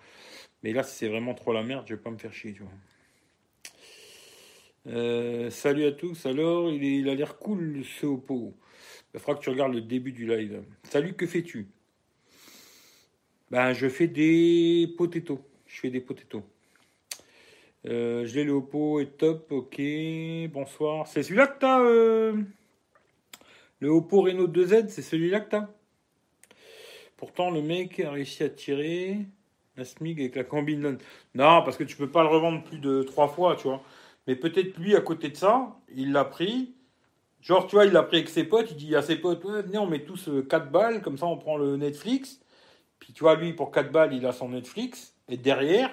Mais 0.63 0.71
là, 0.71 0.83
c'est 0.83 1.09
vraiment 1.09 1.33
trop 1.33 1.51
la 1.51 1.63
merde, 1.63 1.85
je 1.87 1.95
vais 1.95 2.01
pas 2.01 2.11
me 2.11 2.17
faire 2.17 2.33
chier, 2.33 2.53
tu 2.53 2.61
vois. 2.63 2.71
Euh, 4.87 5.49
salut 5.49 5.85
à 5.85 5.91
tous. 5.91 6.25
Alors, 6.25 6.71
il, 6.71 6.83
il 6.83 7.09
a 7.09 7.15
l'air 7.15 7.37
cool 7.37 7.83
ce 7.83 8.05
Oppo. 8.05 8.55
Il 9.13 9.19
faudra 9.19 9.35
que 9.39 9.43
tu 9.43 9.49
regardes 9.49 9.73
le 9.73 9.81
début 9.81 10.13
du 10.13 10.25
live. 10.25 10.63
Salut, 10.83 11.13
que 11.13 11.27
fais-tu? 11.27 11.67
Ben, 13.49 13.73
je 13.73 13.87
fais 13.87 14.07
des 14.07 14.93
potatoes. 14.97 15.39
Je 15.67 15.79
fais 15.79 15.89
des 15.89 16.01
potatoes. 16.01 16.43
Euh, 17.85 18.25
je 18.25 18.35
l'ai 18.35 18.43
le 18.43 18.51
Oppo 18.51 18.99
est 18.99 19.17
top. 19.17 19.51
Ok. 19.51 19.81
Bonsoir. 20.51 21.07
C'est 21.07 21.23
celui-là 21.23 21.47
que 21.47 21.59
t'as 21.59 21.79
euh... 21.79 22.35
Le 23.79 23.89
Oppo 23.89 24.21
Reno 24.21 24.47
2Z, 24.47 24.89
c'est 24.89 25.01
celui-là 25.01 25.39
que 25.39 25.51
t'as? 25.51 25.67
Pourtant, 27.15 27.49
le 27.51 27.61
mec 27.61 27.99
a 27.99 28.11
réussi 28.11 28.43
à 28.43 28.49
tirer 28.49 29.19
la 29.77 29.85
SMIG 29.85 30.19
avec 30.19 30.35
la 30.35 30.43
combine. 30.43 30.97
Non, 31.35 31.61
parce 31.63 31.77
que 31.77 31.83
tu 31.83 31.95
peux 31.95 32.09
pas 32.09 32.23
le 32.23 32.29
revendre 32.29 32.63
plus 32.63 32.79
de 32.79 33.03
trois 33.03 33.27
fois, 33.27 33.55
tu 33.55 33.67
vois. 33.67 33.81
Mais 34.25 34.35
peut-être 34.35 34.77
lui, 34.77 34.95
à 34.95 35.01
côté 35.01 35.29
de 35.29 35.37
ça, 35.37 35.77
il 35.95 36.11
l'a 36.11 36.25
pris. 36.25 36.73
Genre, 37.41 37.65
tu 37.67 37.75
vois, 37.75 37.85
il 37.85 37.93
l'a 37.93 38.03
pris 38.03 38.17
avec 38.17 38.29
ses 38.29 38.43
potes. 38.43 38.71
Il 38.71 38.77
dit 38.77 38.95
à 38.95 39.01
ses 39.01 39.15
potes, 39.15 39.45
venez, 39.45 39.77
on 39.77 39.87
met 39.87 40.03
tous 40.03 40.29
4 40.49 40.65
euh, 40.65 40.69
balles. 40.69 41.01
Comme 41.01 41.17
ça, 41.17 41.27
on 41.27 41.37
prend 41.37 41.55
le 41.55 41.77
Netflix. 41.77 42.41
Puis, 42.99 43.13
tu 43.13 43.23
vois, 43.23 43.35
lui, 43.35 43.53
pour 43.53 43.71
4 43.71 43.91
balles, 43.91 44.13
il 44.13 44.25
a 44.25 44.31
son 44.31 44.49
Netflix. 44.49 45.15
Et 45.29 45.37
derrière, 45.37 45.91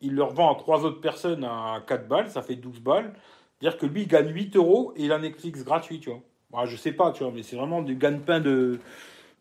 il 0.00 0.14
le 0.14 0.22
revend 0.22 0.54
à 0.54 0.58
trois 0.58 0.84
autres 0.84 1.00
personnes 1.00 1.44
à 1.44 1.82
4 1.86 2.08
balles. 2.08 2.30
Ça 2.30 2.42
fait 2.42 2.56
12 2.56 2.80
balles. 2.80 3.12
C'est-à-dire 3.60 3.78
que 3.78 3.86
lui, 3.86 4.02
il 4.02 4.08
gagne 4.08 4.32
8 4.32 4.56
euros 4.56 4.92
et 4.96 5.04
il 5.04 5.12
a 5.12 5.18
Netflix 5.18 5.64
gratuit, 5.64 6.00
tu 6.00 6.10
vois. 6.10 6.66
Je 6.66 6.76
sais 6.76 6.92
pas, 6.92 7.12
tu 7.12 7.24
vois, 7.24 7.32
mais 7.32 7.42
c'est 7.42 7.56
vraiment 7.56 7.82
du 7.82 7.96
gagne-pain 7.96 8.40
de. 8.40 8.78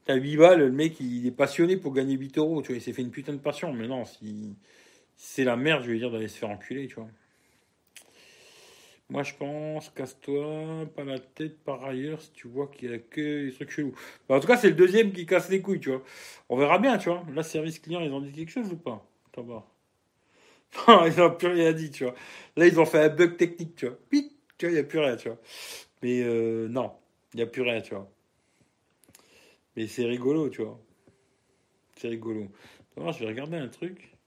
T'as 0.06 0.16
8 0.16 0.38
balles, 0.38 0.60
le 0.60 0.72
mec, 0.72 1.00
il 1.00 1.28
est 1.28 1.32
passionné 1.32 1.78
pour 1.78 1.94
gagner 1.94 2.16
8 2.16 2.38
euros, 2.38 2.62
tu 2.62 2.70
vois. 2.70 2.78
Il 2.78 2.82
s'est 2.82 2.94
fait 2.94 3.02
une 3.02 3.12
putain 3.12 3.34
de 3.34 3.38
passion. 3.38 3.74
Mais 3.74 3.88
non, 3.88 4.06
si 4.06 4.56
c'est 5.16 5.44
la 5.44 5.56
merde, 5.56 5.84
je 5.84 5.92
vais 5.92 5.98
dire 5.98 6.12
d'aller 6.12 6.28
se 6.28 6.38
faire 6.38 6.50
enculer, 6.50 6.88
tu 6.88 6.96
vois. 6.96 7.10
Moi, 9.10 9.24
je 9.24 9.34
pense, 9.36 9.90
casse-toi, 9.92 10.86
pas 10.94 11.06
la 11.06 11.18
tête 11.20 11.58
par 11.64 11.84
ailleurs, 11.86 12.22
si 12.22 12.32
tu 12.32 12.48
vois 12.50 12.68
qu'il 12.68 12.92
y 12.92 12.94
a 12.94 12.98
que 12.98 13.46
des 13.46 13.54
trucs 13.54 13.72
chelous. 13.72 13.96
Bah, 14.28 14.36
en 14.36 14.40
tout 14.42 14.48
cas, 14.48 14.58
c'est 14.58 14.68
le 14.68 14.76
deuxième 14.76 15.14
qui 15.14 15.26
casse 15.26 15.50
les 15.50 15.62
couilles, 15.62 15.80
tu 15.80 15.90
vois. 15.90 16.04
On 16.50 16.58
verra 16.58 16.78
bien, 16.78 16.98
tu 16.98 17.10
vois. 17.10 17.24
Là, 17.34 17.42
service 17.42 17.80
client, 17.80 18.02
ils 18.02 18.12
ont 18.12 18.20
dit 18.20 18.34
quelque 18.34 18.52
chose 18.52 18.70
ou 18.72 18.76
pas 18.76 19.06
Attends, 19.28 19.44
bah. 19.44 19.66
Ils 21.08 21.18
n'ont 21.18 21.32
plus 21.32 21.48
rien 21.48 21.72
dit, 21.72 21.90
tu 21.90 22.04
vois. 22.04 22.16
Là, 22.58 22.68
ils 22.68 22.80
ont 22.80 22.86
fait 22.86 23.00
un 23.00 23.10
bug 23.10 23.38
technique, 23.38 23.76
tu 23.78 23.88
vois. 23.88 23.98
Pit, 24.10 24.34
tu 24.58 24.66
vois, 24.66 24.72
il 24.72 24.76
n'y 24.76 24.82
a 24.82 24.84
plus 24.84 25.00
rien, 25.00 25.16
tu 25.16 25.30
vois. 25.30 25.40
Mais 26.04 26.22
euh, 26.24 26.68
non, 26.68 26.92
il 27.34 27.38
n'y 27.38 27.44
a 27.44 27.48
plus 27.48 27.62
rien, 27.62 27.80
tu 27.82 27.96
vois. 27.96 28.12
Mais 29.78 29.88
c'est 29.88 30.06
rigolo, 30.06 30.50
tu 30.50 30.64
vois. 30.64 30.80
C'est 31.96 32.10
rigolo. 32.10 32.48
Je 32.98 33.20
vais 33.20 33.28
regarder 33.28 33.58
un 33.58 33.68
truc. 33.70 34.18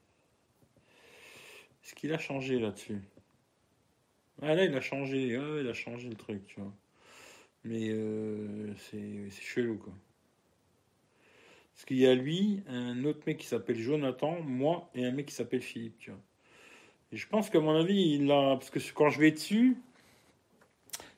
Est-ce 1.83 1.93
qu'il 1.93 2.11
a 2.13 2.17
changé 2.17 2.57
là-dessus? 2.57 3.01
Ah 4.41 4.55
là, 4.55 4.65
il 4.65 4.75
a 4.75 4.81
changé, 4.81 5.37
il 5.61 5.67
a 5.67 5.73
changé 5.73 6.09
le 6.09 6.15
truc, 6.15 6.45
tu 6.47 6.59
vois. 6.59 6.73
Mais 7.63 7.89
euh, 7.89 8.73
c'est 8.77 9.29
chelou, 9.41 9.77
quoi. 9.77 9.93
Parce 11.73 11.85
qu'il 11.85 11.97
y 11.97 12.07
a 12.07 12.15
lui, 12.15 12.63
un 12.67 13.03
autre 13.05 13.21
mec 13.27 13.37
qui 13.37 13.47
s'appelle 13.47 13.77
Jonathan, 13.79 14.39
moi, 14.41 14.89
et 14.95 15.05
un 15.05 15.11
mec 15.11 15.27
qui 15.27 15.33
s'appelle 15.33 15.61
Philippe, 15.61 15.97
tu 15.99 16.11
vois. 16.11 16.19
Et 17.11 17.17
je 17.17 17.27
pense 17.27 17.49
qu'à 17.49 17.59
mon 17.59 17.75
avis, 17.75 18.15
il 18.15 18.31
a. 18.31 18.55
Parce 18.57 18.69
que 18.69 18.79
quand 18.93 19.09
je 19.09 19.19
vais 19.19 19.31
dessus, 19.31 19.77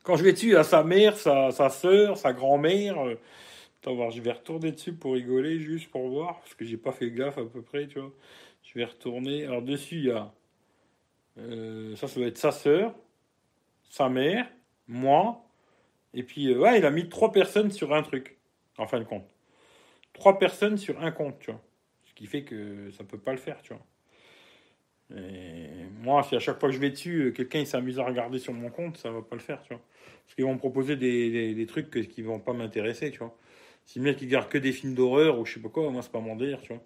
quand 0.04 0.16
je 0.16 0.24
vais 0.24 0.34
dessus, 0.34 0.50
il 0.50 0.56
a 0.56 0.64
sa 0.64 0.84
mère, 0.84 1.18
sa, 1.18 1.52
sa 1.52 1.70
soeur, 1.70 2.18
sa 2.18 2.34
grand-mère. 2.34 3.00
Euh, 3.00 3.16
Attends, 3.82 3.96
voir, 3.96 4.12
je 4.12 4.22
vais 4.22 4.32
retourner 4.32 4.72
dessus 4.72 4.94
pour 4.94 5.14
rigoler, 5.14 5.60
juste 5.60 5.92
pour 5.92 6.08
voir, 6.08 6.40
parce 6.40 6.56
que 6.56 6.64
j'ai 6.64 6.78
pas 6.78 6.94
fait 6.94 7.12
gaffe 7.12 7.38
à 7.38 7.44
peu 7.46 7.62
près, 7.62 7.86
tu 7.88 8.00
vois. 8.00 8.14
Je 8.64 8.80
vais 8.80 8.86
retourner. 8.86 9.46
Alors, 9.46 9.62
dessus, 9.62 9.98
il 9.98 10.06
y 10.06 10.12
a. 10.12 10.34
euh, 11.40 11.96
ça, 11.96 12.08
ça 12.08 12.20
doit 12.20 12.28
être 12.30 12.38
sa 12.38 12.52
sœur, 12.52 12.96
sa 13.94 14.10
mère, 14.10 14.50
moi. 14.88 15.46
Et 16.16 16.24
puis, 16.24 16.52
euh, 16.52 16.78
il 16.78 16.84
a 16.84 16.90
mis 16.90 17.10
trois 17.10 17.32
personnes 17.32 17.70
sur 17.70 17.94
un 17.94 18.02
truc, 18.02 18.38
en 18.80 18.88
fin 18.88 18.98
de 18.98 19.04
compte. 19.04 19.30
Trois 20.14 20.40
personnes 20.40 20.78
sur 20.78 21.00
un 21.00 21.12
compte, 21.12 21.38
tu 21.40 21.52
vois. 21.52 21.62
Ce 22.06 22.14
qui 22.16 22.26
fait 22.26 22.44
que 22.44 22.90
ça 22.90 23.04
peut 23.04 23.20
pas 23.20 23.34
le 23.34 23.38
faire, 23.38 23.62
tu 23.62 23.74
vois. 23.74 23.86
Moi, 26.02 26.24
si 26.24 26.36
à 26.36 26.40
chaque 26.40 26.60
fois 26.60 26.70
que 26.70 26.76
je 26.76 26.80
vais 26.80 26.90
dessus, 26.90 27.26
euh, 27.26 27.32
quelqu'un 27.32 27.64
s'amuse 27.66 28.00
à 28.00 28.04
regarder 28.04 28.40
sur 28.40 28.52
mon 28.52 28.72
compte, 28.72 28.98
ça 28.98 29.12
va 29.12 29.22
pas 29.22 29.36
le 29.36 29.42
faire, 29.42 29.62
tu 29.62 29.76
vois. 29.76 29.84
Parce 30.24 30.34
qu'ils 30.34 30.46
vont 30.46 30.54
me 30.54 30.60
proposer 30.60 30.96
des, 30.96 31.66
trucs 31.68 31.92
que- 31.92 32.00
qui 32.00 32.24
vont 32.24 32.40
pas 32.40 32.54
m'intéresser, 32.54 33.12
tu 33.12 33.20
vois. 33.20 33.38
Si 33.86 34.00
le 34.00 34.06
mec 34.06 34.20
il 34.22 34.26
regarde 34.26 34.50
que 34.50 34.58
des 34.58 34.72
films 34.72 34.96
d'horreur 34.96 35.38
ou 35.38 35.46
je 35.46 35.54
sais 35.54 35.60
pas 35.60 35.70
quoi, 35.70 35.88
moi 35.92 36.02
c'est 36.02 36.12
pas 36.12 36.20
mon 36.20 36.36
délire, 36.36 36.62
tu 36.62 36.74
vois. 36.74 36.84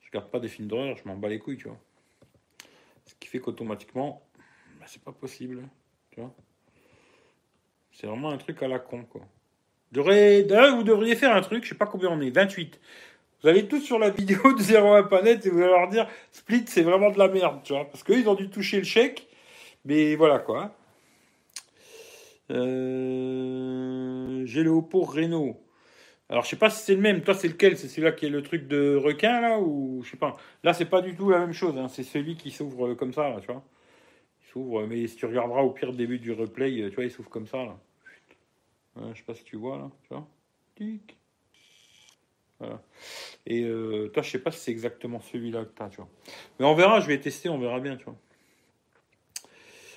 Je 0.00 0.08
regarde 0.08 0.30
pas 0.32 0.40
des 0.40 0.48
films 0.48 0.66
d'horreur, 0.66 0.96
je 0.96 1.06
m'en 1.06 1.16
bats 1.16 1.28
les 1.28 1.38
couilles, 1.38 1.58
tu 1.58 1.68
vois. 1.68 1.78
Ce 3.06 3.14
qui 3.14 3.28
fait 3.28 3.38
qu'automatiquement, 3.38 4.26
bah, 4.80 4.86
c'est 4.88 5.02
pas 5.02 5.12
possible, 5.12 5.68
C'est 7.92 8.06
vraiment 8.06 8.30
un 8.30 8.38
truc 8.38 8.62
à 8.62 8.68
la 8.68 8.78
con, 8.78 9.04
quoi. 9.04 9.22
Vous 9.92 10.02
devriez 10.84 11.16
faire 11.16 11.34
un 11.34 11.40
truc, 11.40 11.64
je 11.64 11.70
sais 11.70 11.74
pas 11.74 11.86
combien 11.86 12.10
on 12.10 12.20
est, 12.20 12.30
28. 12.30 12.80
Vous 13.42 13.48
allez 13.48 13.66
tous 13.66 13.80
sur 13.80 13.98
la 13.98 14.10
vidéo 14.10 14.52
de 14.52 14.62
01.net 14.62 15.46
et 15.46 15.50
vous 15.50 15.58
allez 15.58 15.66
leur 15.70 15.88
dire 15.88 16.06
Split, 16.30 16.64
c'est 16.66 16.82
vraiment 16.82 17.10
de 17.10 17.18
la 17.18 17.28
merde, 17.28 17.60
tu 17.64 17.72
vois. 17.72 17.86
Parce 17.86 18.02
qu'eux, 18.02 18.18
ils 18.18 18.28
ont 18.28 18.34
dû 18.34 18.50
toucher 18.50 18.78
le 18.78 18.84
chèque. 18.84 19.26
Mais 19.84 20.14
voilà, 20.14 20.38
quoi. 20.38 20.76
Euh... 22.50 24.42
J'ai 24.44 24.62
le 24.62 24.70
Oppo 24.70 25.02
Reno. 25.02 25.56
Alors, 26.28 26.44
je 26.44 26.50
sais 26.50 26.56
pas 26.56 26.70
si 26.70 26.84
c'est 26.84 26.94
le 26.94 27.00
même. 27.00 27.22
Toi, 27.22 27.34
c'est 27.34 27.48
lequel? 27.48 27.76
C'est 27.76 27.88
celui-là 27.88 28.12
qui 28.12 28.26
est 28.26 28.30
le 28.30 28.42
truc 28.42 28.68
de 28.68 28.94
requin, 28.96 29.40
là 29.40 29.58
Ou 29.58 30.02
je 30.04 30.10
sais 30.10 30.16
pas. 30.16 30.36
Là, 30.62 30.72
c'est 30.74 30.84
pas 30.84 31.00
du 31.00 31.16
tout 31.16 31.30
la 31.30 31.38
même 31.40 31.52
chose. 31.52 31.76
hein. 31.78 31.88
C'est 31.88 32.02
celui 32.04 32.36
qui 32.36 32.50
s'ouvre 32.50 32.88
euh, 32.88 32.94
comme 32.94 33.12
ça, 33.12 33.28
là, 33.30 33.40
tu 33.40 33.46
vois. 33.46 33.62
S'ouvre, 34.52 34.86
mais 34.86 35.06
si 35.06 35.16
tu 35.16 35.26
regarderas 35.26 35.62
au 35.62 35.70
pire 35.70 35.92
début 35.92 36.18
du 36.18 36.32
replay, 36.32 36.88
tu 36.88 36.94
vois, 36.94 37.04
il 37.04 37.10
s'ouvre 37.10 37.30
comme 37.30 37.46
ça, 37.46 37.58
là. 37.58 37.76
Je 39.12 39.18
sais 39.18 39.24
pas 39.24 39.34
si 39.34 39.44
tu 39.44 39.56
vois, 39.56 39.78
là. 39.78 39.90
Tu 40.02 40.14
vois 40.14 40.26
Tic. 40.76 41.16
Et 43.46 43.62
euh, 43.62 44.08
toi, 44.08 44.22
je 44.22 44.30
sais 44.30 44.38
pas 44.38 44.50
si 44.50 44.60
c'est 44.60 44.70
exactement 44.70 45.20
celui-là 45.20 45.64
que 45.64 45.74
tu 45.74 45.82
as, 45.82 45.88
tu 45.88 45.96
vois. 45.96 46.08
Mais 46.58 46.66
on 46.66 46.74
verra, 46.74 47.00
je 47.00 47.06
vais 47.06 47.18
tester, 47.18 47.48
on 47.48 47.58
verra 47.58 47.80
bien, 47.80 47.96
tu 47.96 48.04
vois. 48.04 48.16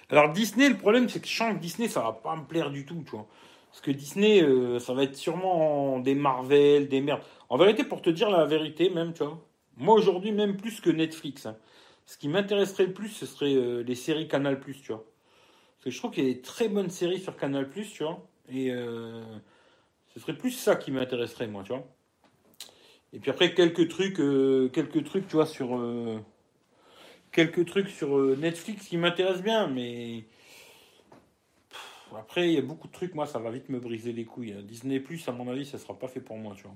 Alors 0.10 0.32
Disney, 0.32 0.70
le 0.70 0.78
problème, 0.78 1.10
c'est 1.10 1.20
que 1.20 1.28
je 1.28 1.36
sens 1.36 1.54
que 1.54 1.60
Disney, 1.60 1.88
ça 1.88 2.02
va 2.02 2.14
pas 2.14 2.36
me 2.36 2.46
plaire 2.46 2.70
du 2.70 2.86
tout, 2.86 3.04
tu 3.06 3.12
vois. 3.12 3.28
Parce 3.70 3.82
que 3.82 3.92
Disney, 3.92 4.44
euh, 4.44 4.80
ça 4.80 4.94
va 4.94 5.04
être 5.04 5.16
sûrement 5.16 6.00
des 6.00 6.14
Marvel, 6.14 6.88
des 6.88 7.02
merdes. 7.02 7.24
En 7.50 7.58
vérité, 7.58 7.84
pour 7.84 8.02
te 8.02 8.10
dire 8.10 8.30
la 8.30 8.46
vérité, 8.46 8.90
même, 8.90 9.14
tu 9.14 9.24
vois, 9.24 9.44
moi 9.78 9.96
aujourd'hui, 9.96 10.32
même 10.32 10.58
plus 10.58 10.80
que 10.80 10.90
Netflix, 10.92 11.48
hein, 11.48 11.58
ce 12.06 12.18
qui 12.18 12.28
m'intéresserait 12.28 12.88
le 12.88 12.94
plus, 12.94 13.10
ce 13.10 13.26
serait 13.26 13.56
euh, 13.56 13.84
les 13.84 13.96
séries 13.96 14.28
Canal+, 14.28 14.60
tu 14.60 14.92
vois. 14.92 15.06
Parce 15.76 15.86
que 15.86 15.90
je 15.92 15.98
trouve 15.98 16.12
qu'il 16.12 16.28
y 16.28 16.32
a 16.32 16.34
des 16.34 16.42
très 16.42 16.70
bonnes 16.70 16.90
séries 16.90 17.20
sur 17.20 17.36
Canal+, 17.38 17.70
tu 17.70 18.04
vois. 18.04 18.26
Et 18.50 18.72
euh, 18.72 19.24
ce 20.14 20.20
serait 20.20 20.38
plus 20.38 20.52
ça 20.52 20.76
qui 20.76 20.92
m'intéresserait, 20.92 21.48
moi, 21.48 21.64
tu 21.64 21.70
vois. 21.70 21.88
Et 23.14 23.20
puis 23.20 23.32
après, 23.32 23.54
quelques 23.54 23.88
trucs, 23.90 24.20
euh, 24.20 24.70
quelques 24.70 25.04
tu 25.04 25.36
vois, 25.36 25.46
sur... 25.46 25.80
quelques 27.32 27.66
trucs 27.66 27.90
sur 27.90 28.18
Netflix 28.38 28.88
qui 28.88 28.98
m'intéressent 28.98 29.44
bien, 29.44 29.68
mais... 29.68 30.26
Après, 32.16 32.48
il 32.48 32.54
y 32.54 32.58
a 32.60 32.62
beaucoup 32.62 32.88
de 32.88 32.94
trucs, 32.94 33.16
moi, 33.16 33.26
ça 33.26 33.40
va 33.40 33.50
vite 33.50 33.70
me 33.70 33.80
briser 33.80 34.14
les 34.14 34.24
couilles. 34.24 34.56
Disney+, 34.64 35.04
à 35.26 35.32
mon 35.32 35.48
avis, 35.48 35.66
ça 35.66 35.80
sera 35.80 35.98
pas 35.98 36.08
fait 36.08 36.22
pour 36.22 36.38
moi, 36.38 36.54
tu 36.56 36.64
vois. 36.64 36.76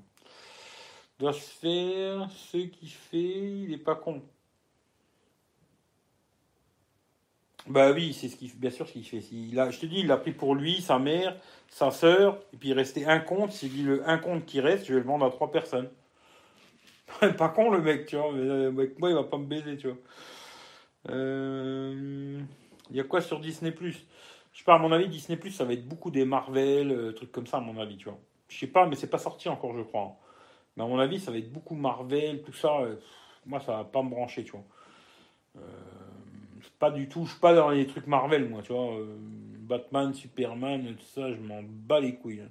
Doit 1.19 1.33
se 1.33 1.51
faire 1.51 2.29
ce 2.31 2.57
qu'il 2.57 2.89
fait, 2.89 3.63
il 3.69 3.83
pas 3.83 3.95
con. 3.95 4.23
Bah 7.67 7.91
oui, 7.91 8.13
c'est 8.13 8.29
ce 8.29 8.37
qu'il 8.37 8.53
bien 8.57 8.69
sûr 8.71 8.87
ce 8.87 8.93
qu'il 8.93 9.05
fait. 9.05 9.19
Il 9.31 9.59
a, 9.59 9.69
je 9.71 9.79
te 9.79 9.85
dis, 9.85 9.99
il 9.99 10.07
l'a 10.07 10.17
pris 10.17 10.31
pour 10.31 10.55
lui, 10.55 10.81
sa 10.81 10.99
mère, 10.99 11.35
sa 11.69 11.91
sœur, 11.91 12.39
et 12.53 12.57
puis 12.57 12.69
il 12.69 12.73
restait 12.73 13.05
un 13.05 13.19
compte. 13.19 13.53
Il 13.53 13.57
s'est 13.57 13.67
dit 13.67 13.83
le 13.83 14.07
un 14.07 14.17
compte 14.17 14.45
qui 14.45 14.61
reste, 14.61 14.85
je 14.85 14.93
vais 14.93 14.99
le 15.01 15.05
vendre 15.05 15.25
à 15.25 15.29
trois 15.29 15.51
personnes. 15.51 15.89
pas 17.37 17.49
con 17.49 17.69
le 17.71 17.81
mec, 17.81 18.05
tu 18.05 18.15
vois. 18.15 18.31
Mais, 18.33 18.39
euh, 18.41 18.71
moi, 18.99 19.09
il 19.09 19.15
va 19.15 19.23
pas 19.23 19.37
me 19.37 19.45
baiser, 19.45 19.77
tu 19.77 19.87
vois. 19.87 19.97
Euh, 21.09 22.39
Il 22.89 22.95
y 22.95 22.99
a 22.99 23.03
quoi 23.03 23.21
sur 23.21 23.39
Disney 23.39 23.71
Plus? 23.71 24.05
Je 24.53 24.59
sais 24.59 24.65
pas, 24.65 24.75
à 24.75 24.79
mon 24.79 24.91
avis, 24.91 25.07
Disney 25.07 25.37
Plus, 25.37 25.51
ça 25.51 25.65
va 25.65 25.73
être 25.73 25.87
beaucoup 25.87 26.11
des 26.11 26.25
Marvel, 26.25 26.91
euh, 26.91 27.11
trucs 27.13 27.31
comme 27.31 27.47
ça, 27.47 27.57
à 27.57 27.61
mon 27.61 27.79
avis, 27.79 27.97
tu 27.97 28.05
vois. 28.09 28.19
Je 28.49 28.57
sais 28.59 28.67
pas, 28.67 28.85
mais 28.87 28.95
c'est 28.95 29.09
pas 29.09 29.17
sorti 29.19 29.49
encore, 29.49 29.75
je 29.77 29.81
crois. 29.83 30.15
Mais 30.75 30.83
à 30.83 30.87
mon 30.87 30.99
avis, 30.99 31.19
ça 31.19 31.31
va 31.31 31.37
être 31.37 31.51
beaucoup 31.51 31.75
Marvel, 31.75 32.41
tout 32.43 32.53
ça. 32.53 32.71
moi, 33.45 33.59
ça 33.59 33.77
va 33.77 33.83
pas 33.83 34.03
me 34.03 34.09
brancher, 34.09 34.43
tu 34.43 34.51
vois. 34.51 34.63
Euh, 35.57 35.61
pas 36.79 36.91
du 36.91 37.07
tout, 37.09 37.25
je 37.25 37.31
suis 37.31 37.39
pas 37.39 37.55
dans 37.55 37.69
les 37.69 37.87
trucs 37.87 38.07
Marvel, 38.07 38.49
moi, 38.49 38.61
tu 38.61 38.73
vois. 38.73 38.93
euh, 38.99 39.17
Batman, 39.19 40.13
Superman, 40.13 40.95
tout 40.95 41.05
ça, 41.05 41.31
je 41.31 41.39
m'en 41.39 41.61
bats 41.63 41.99
les 41.99 42.15
couilles. 42.15 42.41
hein. 42.41 42.49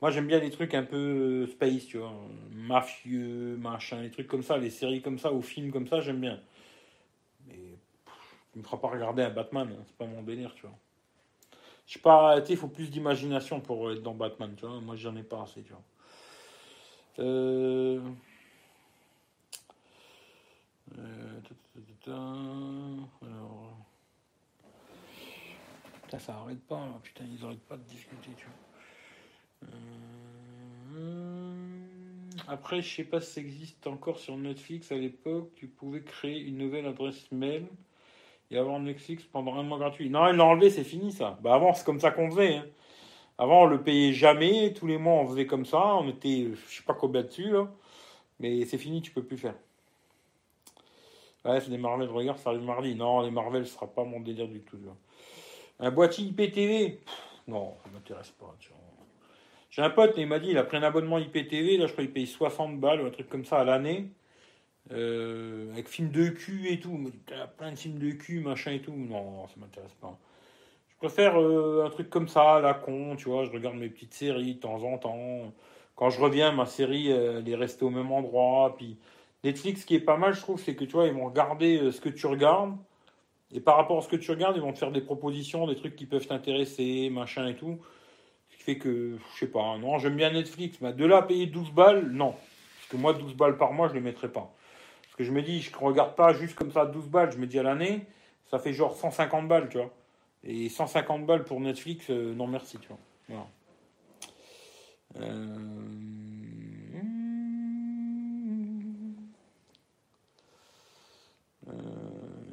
Moi, 0.00 0.10
j'aime 0.10 0.26
bien 0.28 0.38
les 0.38 0.50
trucs 0.50 0.74
un 0.74 0.84
peu 0.84 0.96
euh, 0.96 1.46
space, 1.48 1.86
tu 1.86 1.98
vois. 1.98 2.12
Mafieux, 2.52 3.56
machin, 3.56 4.02
les 4.02 4.10
trucs 4.10 4.28
comme 4.28 4.42
ça, 4.42 4.58
les 4.58 4.70
séries 4.70 5.02
comme 5.02 5.18
ça, 5.18 5.32
ou 5.32 5.42
films 5.42 5.72
comme 5.72 5.88
ça, 5.88 6.00
j'aime 6.00 6.20
bien. 6.20 6.40
Mais 7.48 7.54
pff, 8.04 8.36
tu 8.52 8.58
me 8.58 8.64
feras 8.64 8.76
pas 8.78 8.88
regarder 8.88 9.22
un 9.22 9.30
Batman, 9.30 9.68
hein, 9.72 9.82
c'est 9.86 9.96
pas 9.96 10.06
mon 10.06 10.22
délire, 10.22 10.54
tu 10.54 10.62
vois. 10.62 10.76
Je 11.86 11.94
sais 11.94 12.00
pas, 12.00 12.40
tu 12.42 12.52
il 12.52 12.58
faut 12.58 12.68
plus 12.68 12.90
d'imagination 12.90 13.60
pour 13.60 13.90
être 13.92 14.02
dans 14.02 14.14
Batman, 14.14 14.54
tu 14.56 14.66
vois. 14.66 14.80
Moi, 14.80 14.96
j'en 14.96 15.16
ai 15.16 15.22
pas 15.22 15.42
assez, 15.42 15.62
tu 15.62 15.72
vois. 15.72 15.82
Euh... 17.20 18.00
Euh, 20.98 21.40
Alors. 22.12 23.76
Putain, 26.04 26.18
ça 26.18 26.34
arrête 26.36 26.60
pas, 26.66 26.76
là. 26.80 26.98
Putain, 27.02 27.24
ils 27.30 27.44
arrêtent 27.44 27.66
pas 27.66 27.76
de 27.76 27.82
discuter, 27.82 28.30
tu 28.36 28.46
vois. 28.46 29.70
Euh, 30.96 31.54
Après, 32.46 32.80
je 32.80 32.94
sais 32.96 33.04
pas 33.04 33.20
si 33.20 33.32
ça 33.32 33.40
existe 33.40 33.86
encore 33.86 34.18
sur 34.18 34.36
Netflix. 34.36 34.90
À 34.92 34.96
l'époque, 34.96 35.50
tu 35.56 35.66
pouvais 35.66 36.02
créer 36.02 36.40
une 36.40 36.58
nouvelle 36.58 36.86
adresse 36.86 37.30
mail 37.30 37.66
et 38.50 38.56
avoir 38.56 38.78
Netflix 38.80 39.24
pendant 39.24 39.56
un 39.56 39.62
mois 39.62 39.78
gratuit. 39.78 40.08
Non, 40.08 40.28
ils 40.28 40.36
l'ont 40.36 40.46
enlevé, 40.50 40.70
c'est 40.70 40.84
fini 40.84 41.12
ça. 41.12 41.38
Bah 41.42 41.54
avant, 41.54 41.74
c'est 41.74 41.84
comme 41.84 42.00
ça 42.00 42.10
qu'on 42.10 42.30
faisait. 42.30 42.56
hein. 42.56 42.66
Avant, 43.36 43.62
on 43.62 43.66
le 43.66 43.82
payait 43.82 44.12
jamais. 44.14 44.72
Tous 44.72 44.86
les 44.86 44.98
mois, 44.98 45.14
on 45.14 45.28
faisait 45.28 45.46
comme 45.46 45.66
ça. 45.66 45.94
On 45.96 46.08
était, 46.08 46.48
je 46.54 46.76
sais 46.76 46.82
pas 46.82 46.94
combien 46.94 47.22
dessus. 47.22 47.52
Mais 48.40 48.64
c'est 48.64 48.78
fini, 48.78 49.02
tu 49.02 49.10
peux 49.12 49.22
plus 49.24 49.36
faire. 49.36 49.54
Ouais, 51.48 51.60
c'est 51.60 51.70
des 51.70 51.78
Marvel. 51.78 52.10
Regarde, 52.10 52.38
ça 52.38 52.50
arrive 52.50 52.62
mardi. 52.62 52.94
Non, 52.94 53.22
les 53.22 53.30
Marvel, 53.30 53.66
ce 53.66 53.72
sera 53.72 53.86
pas 53.86 54.04
mon 54.04 54.20
délire 54.20 54.48
du 54.48 54.60
tout. 54.60 54.78
Un 55.80 55.90
boîtier 55.90 56.26
IPTV 56.26 57.00
Non, 57.46 57.74
ça 57.82 57.90
m'intéresse 57.90 58.30
pas. 58.32 58.54
J'ai 59.70 59.82
un 59.82 59.90
pote, 59.90 60.14
il 60.18 60.26
m'a 60.26 60.38
dit, 60.38 60.50
il 60.50 60.58
a 60.58 60.64
pris 60.64 60.76
un 60.76 60.82
abonnement 60.82 61.18
IPTV. 61.18 61.78
Là, 61.78 61.86
je 61.86 61.92
crois 61.92 62.04
qu'il 62.04 62.12
paye 62.12 62.26
60 62.26 62.78
balles 62.78 63.00
ou 63.00 63.06
un 63.06 63.10
truc 63.10 63.28
comme 63.30 63.46
ça 63.46 63.60
à 63.60 63.64
l'année. 63.64 64.10
Euh, 64.92 65.72
avec 65.72 65.88
film 65.88 66.10
de 66.10 66.28
cul 66.28 66.68
et 66.70 66.80
tout. 66.80 66.98
Il 67.02 67.48
plein 67.56 67.72
de 67.72 67.76
films 67.76 67.98
de 67.98 68.10
cul, 68.10 68.40
machin 68.40 68.72
et 68.72 68.80
tout. 68.80 68.92
Non, 68.92 69.30
non, 69.30 69.48
ça 69.48 69.54
m'intéresse 69.56 69.94
pas. 69.94 70.18
Je 70.88 70.96
préfère 70.96 71.40
euh, 71.40 71.86
un 71.86 71.90
truc 71.90 72.10
comme 72.10 72.28
ça, 72.28 72.60
la 72.60 72.74
con, 72.74 73.16
tu 73.16 73.30
vois. 73.30 73.44
Je 73.44 73.50
regarde 73.52 73.76
mes 73.76 73.88
petites 73.88 74.14
séries 74.14 74.56
de 74.56 74.60
temps 74.60 74.82
en 74.82 74.98
temps. 74.98 75.52
Quand 75.94 76.10
je 76.10 76.20
reviens, 76.20 76.52
ma 76.52 76.66
série, 76.66 77.08
elle 77.08 77.48
est 77.48 77.54
restée 77.54 77.84
au 77.84 77.90
même 77.90 78.12
endroit. 78.12 78.74
Puis 78.76 78.98
Netflix, 79.44 79.82
ce 79.82 79.86
qui 79.86 79.94
est 79.94 80.00
pas 80.00 80.16
mal, 80.16 80.34
je 80.34 80.40
trouve, 80.40 80.60
c'est 80.60 80.74
que 80.74 80.84
tu 80.84 80.92
vois, 80.92 81.06
ils 81.06 81.12
vont 81.12 81.26
regarder 81.26 81.78
euh, 81.78 81.92
ce 81.92 82.00
que 82.00 82.08
tu 82.08 82.26
regardes. 82.26 82.76
Et 83.52 83.60
par 83.60 83.76
rapport 83.76 83.98
à 83.98 84.02
ce 84.02 84.08
que 84.08 84.16
tu 84.16 84.30
regardes, 84.30 84.56
ils 84.56 84.62
vont 84.62 84.72
te 84.72 84.78
faire 84.78 84.90
des 84.90 85.00
propositions, 85.00 85.66
des 85.66 85.76
trucs 85.76 85.96
qui 85.96 86.06
peuvent 86.06 86.26
t'intéresser, 86.26 87.08
machin 87.10 87.46
et 87.46 87.54
tout. 87.54 87.78
Ce 88.50 88.56
qui 88.56 88.62
fait 88.62 88.78
que, 88.78 89.16
je 89.34 89.38
sais 89.38 89.46
pas, 89.46 89.78
non, 89.78 89.98
j'aime 89.98 90.16
bien 90.16 90.30
Netflix, 90.30 90.78
mais 90.80 90.92
de 90.92 91.04
là 91.06 91.18
à 91.18 91.22
payer 91.22 91.46
12 91.46 91.70
balles, 91.72 92.10
non. 92.10 92.32
Parce 92.32 92.88
que 92.90 92.96
moi, 92.96 93.14
12 93.14 93.34
balles 93.34 93.56
par 93.56 93.72
mois, 93.72 93.88
je 93.88 93.94
ne 93.94 93.98
les 93.98 94.04
mettrai 94.04 94.30
pas. 94.30 94.52
Parce 95.02 95.16
que 95.16 95.24
je 95.24 95.32
me 95.32 95.40
dis, 95.40 95.62
je 95.62 95.70
ne 95.70 95.76
regarde 95.76 96.14
pas 96.14 96.32
juste 96.34 96.54
comme 96.56 96.72
ça 96.72 96.84
12 96.84 97.08
balles, 97.08 97.32
je 97.32 97.38
me 97.38 97.46
dis 97.46 97.58
à 97.58 97.62
l'année, 97.62 98.06
ça 98.50 98.58
fait 98.58 98.72
genre 98.72 98.96
150 98.96 99.48
balles, 99.48 99.68
tu 99.70 99.78
vois. 99.78 99.90
Et 100.44 100.68
150 100.68 101.24
balles 101.26 101.44
pour 101.44 101.60
Netflix, 101.60 102.10
euh, 102.10 102.34
non 102.34 102.46
merci, 102.46 102.78
tu 102.78 102.88
vois. 102.88 102.98
Voilà. 103.28 103.46
Euh, 105.20 105.46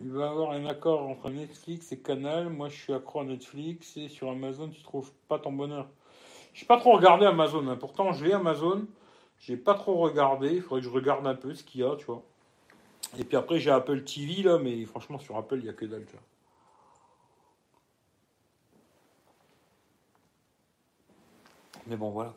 il 0.04 0.12
va 0.12 0.26
y 0.26 0.30
avoir 0.30 0.52
un 0.52 0.66
accord 0.66 1.08
entre 1.08 1.30
Netflix 1.30 1.92
et 1.92 2.00
Canal. 2.00 2.50
Moi, 2.50 2.70
je 2.70 2.76
suis 2.76 2.94
accro 2.94 3.22
à 3.22 3.24
Netflix 3.24 3.98
et 3.98 4.08
sur 4.08 4.30
Amazon, 4.30 4.70
tu 4.70 4.82
trouves 4.84 5.12
pas 5.28 5.40
ton 5.40 5.52
bonheur. 5.52 5.88
Je 6.54 6.62
n'ai 6.62 6.68
pas 6.68 6.78
trop 6.78 6.94
regardé 6.94 7.26
Amazon. 7.26 7.68
hein. 7.68 7.76
Pourtant, 7.76 8.14
j'ai 8.14 8.34
Amazon. 8.34 8.86
J'ai 9.40 9.58
pas 9.58 9.74
trop 9.74 9.96
regardé. 9.96 10.56
Il 10.56 10.62
faudrait 10.62 10.82
que 10.82 10.88
je 10.88 10.92
regarde 10.92 11.28
un 11.28 11.36
peu 11.36 11.54
ce 11.54 11.64
qu'il 11.64 11.82
y 11.82 11.84
a, 11.84 11.96
tu 11.96 12.06
vois. 12.06 12.24
Et 13.18 13.24
puis 13.24 13.38
après, 13.38 13.60
j'ai 13.60 13.72
Apple 13.72 14.04
TV, 14.04 14.44
là, 14.44 14.58
mais 14.58 14.86
franchement, 14.86 15.20
sur 15.20 15.38
Apple, 15.38 15.58
il 15.58 15.64
n'y 15.64 15.70
a 15.70 15.74
que 15.74 15.86
dalle. 15.86 16.06
Mais 21.88 21.98
bon, 21.98 22.10
voilà. 22.10 22.34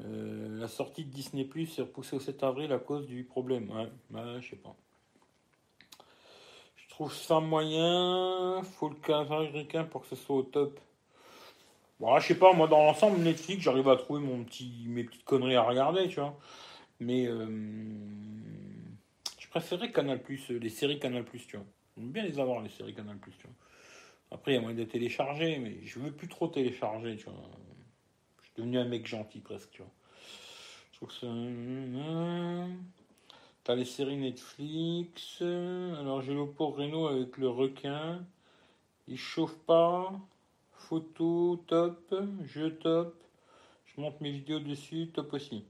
Euh, 0.00 0.58
la 0.58 0.68
sortie 0.68 1.04
de 1.04 1.10
Disney 1.10 1.44
Plus 1.44 1.78
est 1.78 1.82
repoussée 1.82 2.16
au 2.16 2.20
7 2.20 2.42
avril 2.42 2.72
à 2.72 2.78
cause 2.78 3.06
du 3.06 3.24
problème. 3.24 3.70
Je 6.76 6.88
trouve 6.88 7.12
ça 7.12 7.40
moyen. 7.40 8.62
Faut 8.62 8.88
le 8.88 8.96
calendrier 8.96 9.48
américain 9.48 9.84
pour 9.84 10.02
que 10.02 10.08
ce 10.08 10.16
soit 10.16 10.36
au 10.36 10.42
top. 10.42 10.80
Bon, 11.98 12.18
je 12.18 12.26
sais 12.26 12.38
pas, 12.38 12.52
moi 12.52 12.68
dans 12.68 12.84
l'ensemble, 12.84 13.18
Netflix, 13.20 13.62
j'arrive 13.62 13.88
à 13.88 13.96
trouver 13.96 14.20
mon 14.20 14.44
petit, 14.44 14.84
mes 14.86 15.04
petites 15.04 15.24
conneries 15.24 15.56
à 15.56 15.62
regarder, 15.62 16.08
tu 16.08 16.20
vois. 16.20 16.38
Mais 17.00 17.26
euh, 17.26 17.46
je 19.38 19.48
préférais 19.48 19.92
Canal 19.92 20.22
Plus, 20.22 20.50
les 20.50 20.68
séries 20.68 20.98
Canal 20.98 21.24
tu 21.24 21.56
vois. 21.56 21.64
J'aime 21.96 22.10
bien 22.10 22.22
les 22.22 22.38
avoir, 22.38 22.60
les 22.60 22.68
séries 22.68 22.94
Canal 22.94 23.18
tu 23.24 23.30
vois. 23.30 23.56
Après, 24.30 24.52
il 24.52 24.54
y 24.56 24.58
a 24.58 24.60
moyen 24.60 24.76
de 24.76 24.84
télécharger, 24.84 25.58
mais 25.58 25.78
je 25.84 26.00
veux 26.00 26.12
plus 26.12 26.28
trop 26.28 26.48
télécharger, 26.48 27.16
tu 27.16 27.24
vois 27.24 27.34
devenu 28.56 28.78
un 28.78 28.84
mec 28.84 29.06
gentil 29.06 29.40
presque, 29.40 29.70
tu 29.70 29.82
vois. 29.82 29.90
Je 30.92 30.96
trouve 30.96 31.08
que 31.08 31.14
c'est... 31.20 31.26
T'as 33.66 33.74
les 33.74 33.84
séries 33.84 34.16
Netflix. 34.16 35.42
Alors 35.42 36.22
j'ai 36.22 36.34
l'Oppo 36.34 36.68
Reno 36.68 37.08
avec 37.08 37.36
le 37.36 37.48
requin. 37.48 38.24
Il 39.08 39.18
chauffe 39.18 39.58
pas. 39.66 40.12
Photo 40.70 41.64
top. 41.66 42.14
Jeu 42.44 42.78
top. 42.78 43.20
Je 43.86 44.00
monte 44.00 44.20
mes 44.20 44.30
vidéos 44.30 44.60
dessus. 44.60 45.10
Top 45.12 45.32
aussi. 45.32 45.64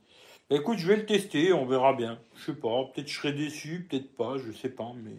Bah, 0.51 0.57
écoute, 0.57 0.77
je 0.77 0.87
vais 0.87 0.97
le 0.97 1.07
tester. 1.07 1.55
On 1.55 1.65
verra 1.65 1.95
bien. 1.95 2.19
Je 2.35 2.53
sais 2.53 2.55
pas. 2.55 2.85
Peut-être 2.85 3.09
je 3.09 3.15
serai 3.15 3.33
déçu. 3.33 3.87
Peut-être 3.89 4.15
pas. 4.15 4.37
Je 4.37 4.53
sais 4.53 4.69
pas. 4.69 4.93
Mais 5.03 5.17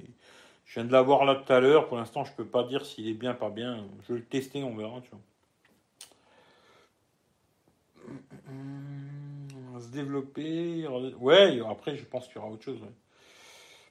je 0.65 0.75
viens 0.75 0.85
de 0.85 0.91
l'avoir 0.91 1.25
là 1.25 1.33
tout 1.33 1.51
à 1.51 1.59
l'heure. 1.59 1.87
Pour 1.87 1.97
l'instant, 1.97 2.25
je 2.25 2.33
peux 2.33 2.45
pas 2.45 2.63
dire 2.63 2.85
s'il 2.85 3.07
est 3.07 3.15
bien, 3.15 3.33
pas 3.33 3.49
bien. 3.49 3.83
Je 4.07 4.13
vais 4.13 4.19
le 4.19 4.25
tester. 4.25 4.63
On 4.63 4.75
verra. 4.75 5.01
Tu 5.01 5.09
vois. 5.09 5.19
Va 8.47 9.79
se 9.79 9.89
développer. 9.89 10.87
Ouais, 11.19 11.59
après, 11.69 11.95
je 11.95 12.05
pense 12.05 12.27
qu'il 12.27 12.37
y 12.37 12.39
aura 12.39 12.49
autre 12.49 12.63
chose. 12.63 12.79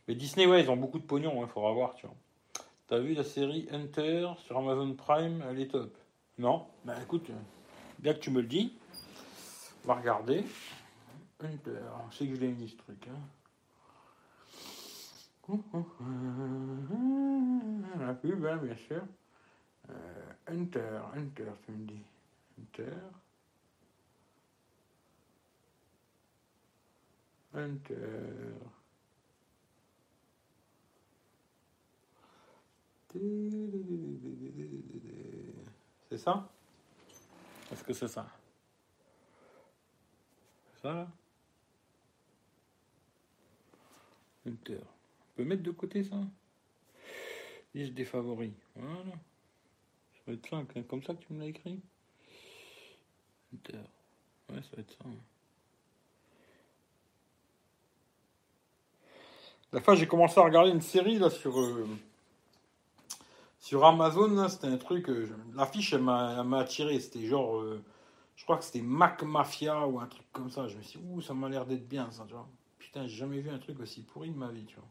Mais 0.09 0.15
Disney, 0.15 0.47
ouais, 0.47 0.63
ils 0.63 0.71
ont 0.71 0.77
beaucoup 0.77 0.99
de 0.99 1.05
pognon, 1.05 1.43
il 1.45 1.49
faudra 1.49 1.73
voir, 1.73 1.95
tu 1.95 2.07
vois. 2.07 2.17
T'as 2.89 2.99
vu 2.99 3.15
la 3.15 3.25
série 3.25 3.67
Hunter 3.73 4.29
sur 4.45 4.57
Amazon 4.59 4.95
Prime? 4.95 5.43
Elle 5.51 5.61
est 5.61 5.69
top. 5.69 5.97
Non? 6.39 6.67
Bah 6.85 6.95
écoute, 7.03 7.31
bien 7.99 8.15
que 8.15 8.21
tu 8.21 8.31
me 8.31 8.41
le 8.41 8.47
dis, 8.47 8.79
on 9.85 9.89
va 9.89 9.95
regarder. 9.95 10.45
Hunter, 11.43 11.81
je 12.11 12.17
sais 12.17 12.27
que 12.27 12.35
je 12.37 12.41
l'ai 12.41 12.49
mis 12.53 12.69
ce 12.69 12.77
truc. 12.77 13.09
Hein. 13.09 13.19
La 18.01 18.15
pub, 18.15 18.45
hein, 18.47 18.57
bien 18.57 18.77
sûr. 18.77 19.03
Euh, 19.91 20.33
Hunter, 20.49 21.01
Hunter, 21.15 21.51
tu 21.65 21.73
me 21.73 21.87
dis. 21.87 22.03
Hunter. 22.59 22.97
C'est 36.11 36.19
ça? 36.19 36.53
Est-ce 37.73 37.83
que 37.83 37.95
c'est 37.95 38.09
ça? 38.09 38.29
C'est 40.75 40.83
ça 40.83 40.93
là? 40.93 41.09
On 44.47 44.53
peut 45.35 45.45
mettre 45.45 45.63
de 45.63 45.71
côté 45.71 46.05
ça? 46.05 46.21
Liste 47.75 47.95
des 47.95 48.05
favoris. 48.05 48.53
Voilà. 48.75 49.13
Ça 50.13 50.21
va 50.27 50.33
être 50.35 50.47
ça, 50.49 50.63
comme 50.89 51.03
ça 51.03 51.15
que 51.15 51.25
tu 51.25 51.33
me 51.33 51.41
l'as 51.41 51.47
écrit? 51.47 51.81
Hunter. 53.55 53.79
Ouais, 54.51 54.63
ça 54.63 54.77
va 54.77 54.83
être 54.83 54.93
ça. 54.93 55.05
Hein. 55.07 55.17
La 59.73 59.81
fois, 59.81 59.95
j'ai 59.95 60.07
commencé 60.07 60.39
à 60.39 60.45
regarder 60.45 60.71
une 60.71 60.81
série 60.81 61.19
là 61.19 61.29
sur, 61.29 61.59
euh, 61.59 61.87
sur 63.59 63.85
Amazon. 63.85 64.49
C'était 64.49 64.69
un 64.69 64.77
truc. 64.77 65.09
Euh, 65.09 65.29
l'affiche, 65.55 65.93
elle 65.93 66.03
m'a 66.03 66.59
attiré. 66.59 66.99
C'était 67.01 67.27
genre. 67.27 67.59
Euh, 67.59 67.83
je 68.37 68.45
crois 68.45 68.59
que 68.59 68.65
c'était 68.65 68.83
Mac 68.83 69.23
Mafia 69.23 69.87
ou 69.87 69.99
un 69.99 70.07
truc 70.07 70.27
comme 70.33 70.51
ça. 70.51 70.69
Je 70.69 70.77
me 70.77 70.83
suis 70.83 70.99
dit, 70.99 71.07
ouh, 71.09 71.21
ça 71.21 71.35
m'a 71.35 71.49
l'air 71.49 71.67
d'être 71.67 71.89
bien 71.89 72.11
ça, 72.11 72.25
tu 72.27 72.35
vois. 72.35 72.47
Putain, 72.79 73.07
j'ai 73.07 73.17
jamais 73.17 73.41
vu 73.41 73.51
un 73.51 73.59
truc 73.59 73.81
aussi 73.81 74.03
pourri 74.03 74.31
de 74.31 74.37
ma 74.37 74.49
vie, 74.49 74.67
tu 74.67 74.77
vois. 74.77 74.89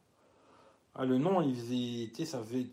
Ah, 0.96 1.06
le 1.06 1.18
nom, 1.18 1.42
il 1.42 1.56
faisait. 1.56 2.26
Ça 2.26 2.44
fait 2.44 2.68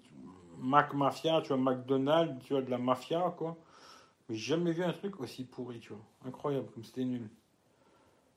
Mac 0.58 0.94
Mafia, 0.94 1.40
tu 1.42 1.48
vois, 1.48 1.56
McDonald's, 1.58 2.44
tu 2.44 2.54
vois, 2.54 2.62
de 2.62 2.70
la 2.70 2.78
mafia, 2.78 3.34
quoi. 3.36 3.56
Mais 4.28 4.36
j'ai 4.36 4.54
jamais 4.54 4.72
vu 4.72 4.82
un 4.82 4.92
truc 4.92 5.20
aussi 5.20 5.44
pourri, 5.44 5.78
tu 5.80 5.90
vois. 5.92 6.02
Incroyable, 6.26 6.68
comme 6.72 6.84
c'était 6.84 7.04
nul. 7.04 7.28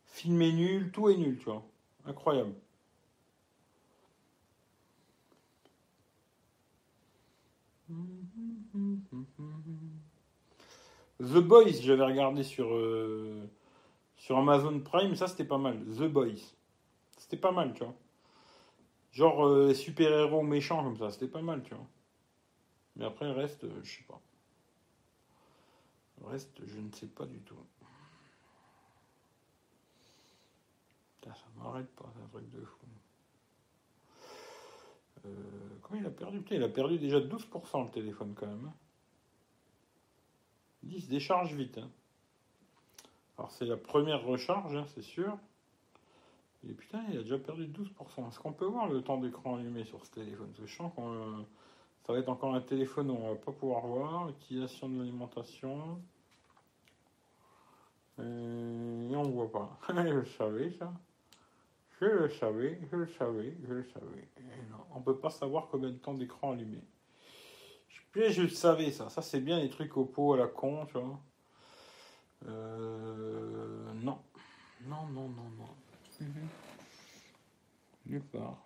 Film 0.06 0.42
est 0.42 0.52
nul, 0.52 0.92
tout 0.92 1.10
est 1.10 1.18
nul, 1.18 1.38
tu 1.38 1.46
vois. 1.46 1.64
Incroyable. 2.06 2.54
The 11.20 11.40
Boys, 11.40 11.82
j'avais 11.82 12.04
regardé 12.04 12.44
sur, 12.44 12.74
euh, 12.74 13.50
sur 14.18 14.38
Amazon 14.38 14.80
Prime, 14.80 15.16
ça 15.16 15.28
c'était 15.28 15.46
pas 15.46 15.58
mal. 15.58 15.80
The 15.86 16.04
Boys. 16.04 16.54
C'était 17.18 17.38
pas 17.38 17.52
mal, 17.52 17.74
tu 17.74 17.84
vois. 17.84 17.96
Genre 19.12 19.46
euh, 19.46 19.74
super-héros 19.74 20.42
méchants 20.44 20.84
comme 20.84 20.98
ça, 20.98 21.10
c'était 21.10 21.28
pas 21.28 21.42
mal, 21.42 21.64
tu 21.64 21.74
vois. 21.74 21.88
Mais 22.98 23.06
après, 23.06 23.26
le 23.26 23.32
reste, 23.32 23.64
euh, 23.64 23.80
je 23.84 23.98
sais 23.98 24.04
pas. 24.04 24.20
Le 26.22 26.28
reste, 26.28 26.66
je 26.66 26.80
ne 26.80 26.92
sais 26.92 27.08
pas 27.08 27.26
du 27.26 27.40
tout. 27.40 27.56
ça 31.24 31.46
m'arrête 31.58 31.90
pas, 31.96 32.06
c'est 32.16 32.22
un 32.22 32.28
truc 32.28 32.50
de 32.52 32.64
fou. 32.64 32.86
Euh, 35.26 35.78
comment 35.82 36.00
il 36.00 36.06
a 36.06 36.12
perdu 36.12 36.44
Il 36.52 36.64
a 36.64 36.70
perdu 36.70 36.98
déjà 36.98 37.20
12% 37.20 37.86
le 37.86 37.92
téléphone 37.92 38.34
quand 38.36 38.48
même. 38.48 38.72
Il 40.84 41.02
se 41.02 41.10
décharge 41.10 41.54
vite. 41.54 41.78
Hein. 41.78 41.90
Alors 43.38 43.52
c'est 43.52 43.66
la 43.66 43.78
première 43.78 44.24
recharge, 44.24 44.76
hein, 44.76 44.86
c'est 44.94 45.02
sûr. 45.02 45.38
Et 46.68 46.74
putain, 46.74 47.04
il 47.12 47.20
a 47.20 47.22
déjà 47.22 47.38
perdu 47.38 47.68
12%. 47.68 48.28
Est-ce 48.28 48.40
qu'on 48.40 48.54
peut 48.54 48.66
voir 48.66 48.88
le 48.88 49.02
temps 49.02 49.18
d'écran 49.18 49.58
allumé 49.58 49.84
sur 49.84 50.04
ce 50.06 50.12
téléphone? 50.12 50.48
Parce 50.48 50.60
que 50.62 50.66
je 50.66 50.76
sens 50.76 50.92
que 50.96 51.44
ça 52.06 52.14
va 52.14 52.20
être 52.20 52.30
encore 52.30 52.56
un 52.56 52.62
téléphone 52.62 53.12
où 53.12 53.16
on 53.16 53.34
va 53.34 53.36
pas 53.36 53.52
pouvoir 53.52 53.86
voir. 53.86 54.30
Utilisation 54.30 54.90
de 54.90 55.00
l'alimentation. 55.00 56.00
Et 58.18 58.22
on 58.22 59.24
ne 59.24 59.32
voit 59.32 59.52
pas. 59.52 59.78
je 59.90 60.30
savais 60.38 60.72
ça. 60.72 60.94
Je 62.02 62.06
le 62.06 62.30
savais, 62.30 62.80
je 62.92 62.96
le 62.98 63.08
savais, 63.08 63.56
je 63.68 63.74
le 63.74 63.84
savais. 63.86 64.28
on 64.94 65.00
ne 65.00 65.04
peut 65.04 65.18
pas 65.18 65.30
savoir 65.30 65.68
combien 65.70 65.90
de 65.90 65.98
temps 65.98 66.14
d'écran 66.14 66.52
allumé. 66.52 66.82
Je, 67.88 68.32
je 68.32 68.42
le 68.42 68.50
savais, 68.50 68.92
ça. 68.92 69.10
Ça, 69.10 69.22
c'est 69.22 69.40
bien 69.40 69.60
les 69.60 69.70
trucs 69.70 69.96
au 69.96 70.06
pot 70.06 70.34
à 70.34 70.38
la 70.38 70.48
con, 70.48 70.86
tu 70.88 70.94
vois. 70.94 71.20
Euh, 72.48 73.94
non. 73.94 74.20
Non, 74.86 75.08
non, 75.08 75.30
non, 75.30 75.50
non. 75.58 75.70
Mhm. 76.22 76.48
Nulle 78.08 78.22
part. 78.24 78.58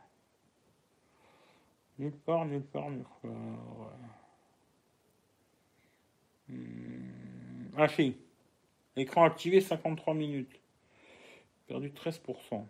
Nulle 1.97 2.11
part, 2.11 2.45
nulle 2.45 2.64
part, 2.64 2.89
nulle 2.89 3.06
part. 3.22 3.93
Hmm. 6.47 7.69
Ah 7.77 7.88
si. 7.88 8.18
Écran 8.95 9.23
activé 9.23 9.61
53 9.61 10.14
minutes. 10.14 10.60
Perdu 11.68 11.91
13%. 11.91 12.65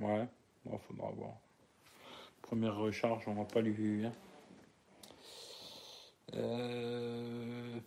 Ouais, 0.00 0.26
bon, 0.64 0.78
faudra 0.78 1.10
voir. 1.10 1.34
Première 2.42 2.76
recharge, 2.76 3.28
on 3.28 3.34
va 3.34 3.44
pas 3.44 3.60
vu. 3.70 4.04
Hein. 4.06 4.12
Euh... 6.34 7.80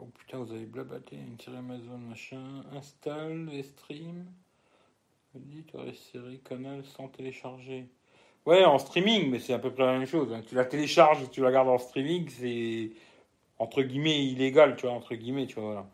Oh 0.00 0.06
putain, 0.06 0.38
vous 0.38 0.52
avez 0.52 0.66
blabaté, 0.66 1.16
une 1.16 1.38
série 1.38 1.56
Amazon, 1.56 1.98
machin. 1.98 2.64
Installe 2.72 3.50
et 3.52 3.62
stream. 3.62 4.26
Dit, 5.34 5.64
série 5.94 6.40
canal 6.40 6.84
sans 6.84 7.08
télécharger. 7.08 7.88
Ouais, 8.46 8.64
en 8.64 8.78
streaming, 8.78 9.30
mais 9.30 9.38
c'est 9.38 9.52
à 9.52 9.58
peu 9.58 9.70
près 9.72 9.84
la 9.84 9.92
même 9.98 10.06
chose. 10.06 10.32
Hein. 10.32 10.42
Tu 10.46 10.54
la 10.54 10.64
télécharges, 10.64 11.30
tu 11.30 11.42
la 11.42 11.52
gardes 11.52 11.68
en 11.68 11.78
streaming, 11.78 12.28
c'est 12.28 12.90
entre 13.58 13.82
guillemets 13.82 14.24
illégal, 14.26 14.76
tu 14.76 14.86
vois, 14.86 14.94
entre 14.94 15.14
guillemets, 15.14 15.46
tu 15.46 15.56
vois, 15.56 15.64
voilà. 15.64 15.90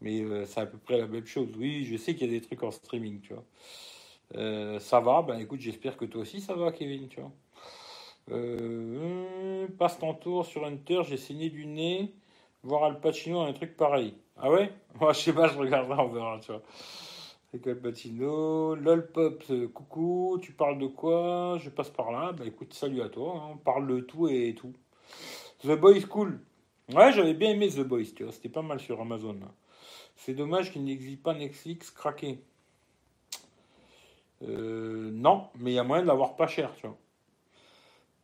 Mais 0.00 0.22
euh, 0.22 0.46
c'est 0.46 0.60
à 0.60 0.66
peu 0.66 0.78
près 0.78 0.98
la 0.98 1.06
même 1.06 1.26
chose. 1.26 1.48
Oui, 1.58 1.84
je 1.84 1.96
sais 1.96 2.14
qu'il 2.14 2.26
y 2.26 2.36
a 2.36 2.40
des 2.40 2.44
trucs 2.44 2.62
en 2.62 2.70
streaming, 2.70 3.20
tu 3.20 3.34
vois. 3.34 3.44
Euh, 4.36 4.78
ça 4.80 5.00
va, 5.00 5.22
ben 5.22 5.38
écoute, 5.38 5.60
j'espère 5.60 5.96
que 5.96 6.04
toi 6.06 6.22
aussi 6.22 6.40
ça 6.40 6.54
va, 6.54 6.72
Kevin, 6.72 7.08
tu 7.08 7.20
vois. 7.20 7.32
Euh, 8.30 9.66
passe 9.78 9.98
ton 9.98 10.14
tour 10.14 10.46
sur 10.46 10.64
Hunter, 10.64 11.02
j'ai 11.08 11.16
saigné 11.16 11.50
du 11.50 11.66
nez, 11.66 12.14
voir 12.62 12.84
Al 12.84 13.00
Pacino, 13.00 13.40
un 13.42 13.52
truc 13.52 13.76
pareil. 13.76 14.14
Ah 14.36 14.50
ouais? 14.50 14.72
Moi, 15.00 15.12
je 15.12 15.20
sais 15.20 15.32
pas, 15.32 15.48
je 15.48 15.58
regarderai, 15.58 16.00
on 16.02 16.08
verra, 16.08 16.40
tu 16.40 16.52
vois. 16.52 16.62
C'est 17.52 17.60
Calpatino. 17.60 18.74
LOL 18.76 19.12
Pop, 19.12 19.44
euh, 19.50 19.68
coucou, 19.68 20.38
tu 20.40 20.52
parles 20.52 20.78
de 20.78 20.86
quoi? 20.86 21.58
Je 21.58 21.68
passe 21.68 21.90
par 21.90 22.10
là. 22.10 22.32
Bah 22.32 22.44
écoute, 22.46 22.72
salut 22.72 23.02
à 23.02 23.10
toi. 23.10 23.34
hein. 23.36 23.50
On 23.52 23.56
parle 23.58 23.86
de 23.86 24.00
tout 24.00 24.26
et 24.28 24.54
tout. 24.54 24.72
The 25.62 25.78
Boys 25.78 26.00
Cool. 26.08 26.40
Ouais, 26.94 27.12
j'avais 27.12 27.34
bien 27.34 27.50
aimé 27.50 27.68
The 27.68 27.80
Boys, 27.80 28.04
tu 28.16 28.24
vois. 28.24 28.32
C'était 28.32 28.48
pas 28.48 28.62
mal 28.62 28.80
sur 28.80 28.98
Amazon. 29.02 29.38
C'est 30.16 30.32
dommage 30.34 30.72
qu'il 30.72 30.82
n'existe 30.84 31.22
pas 31.22 31.34
Netflix 31.34 31.90
craqué. 31.90 32.42
Euh, 34.42 35.10
non, 35.12 35.48
mais 35.58 35.72
il 35.72 35.74
y 35.74 35.78
a 35.78 35.84
moyen 35.84 36.02
de 36.02 36.08
l'avoir 36.08 36.36
pas 36.36 36.46
cher, 36.46 36.74
tu 36.76 36.86
vois. 36.86 36.96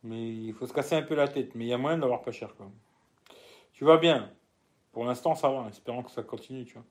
Mais 0.03 0.27
il 0.27 0.53
faut 0.53 0.65
se 0.65 0.73
casser 0.73 0.95
un 0.95 1.03
peu 1.03 1.13
la 1.13 1.27
tête. 1.27 1.53
Mais 1.53 1.65
il 1.65 1.67
y 1.67 1.73
a 1.73 1.77
moyen 1.77 1.97
de 1.97 2.01
l'avoir 2.01 2.23
pas 2.23 2.31
cher, 2.31 2.55
quoi. 2.55 2.69
Tu 3.73 3.85
vas 3.85 3.97
bien? 3.97 4.31
Pour 4.91 5.05
l'instant, 5.05 5.35
ça 5.35 5.49
va. 5.51 5.67
Espérons 5.69 6.01
que 6.01 6.11
ça 6.11 6.23
continue, 6.23 6.65
tu 6.65 6.73
vois. 6.73 6.85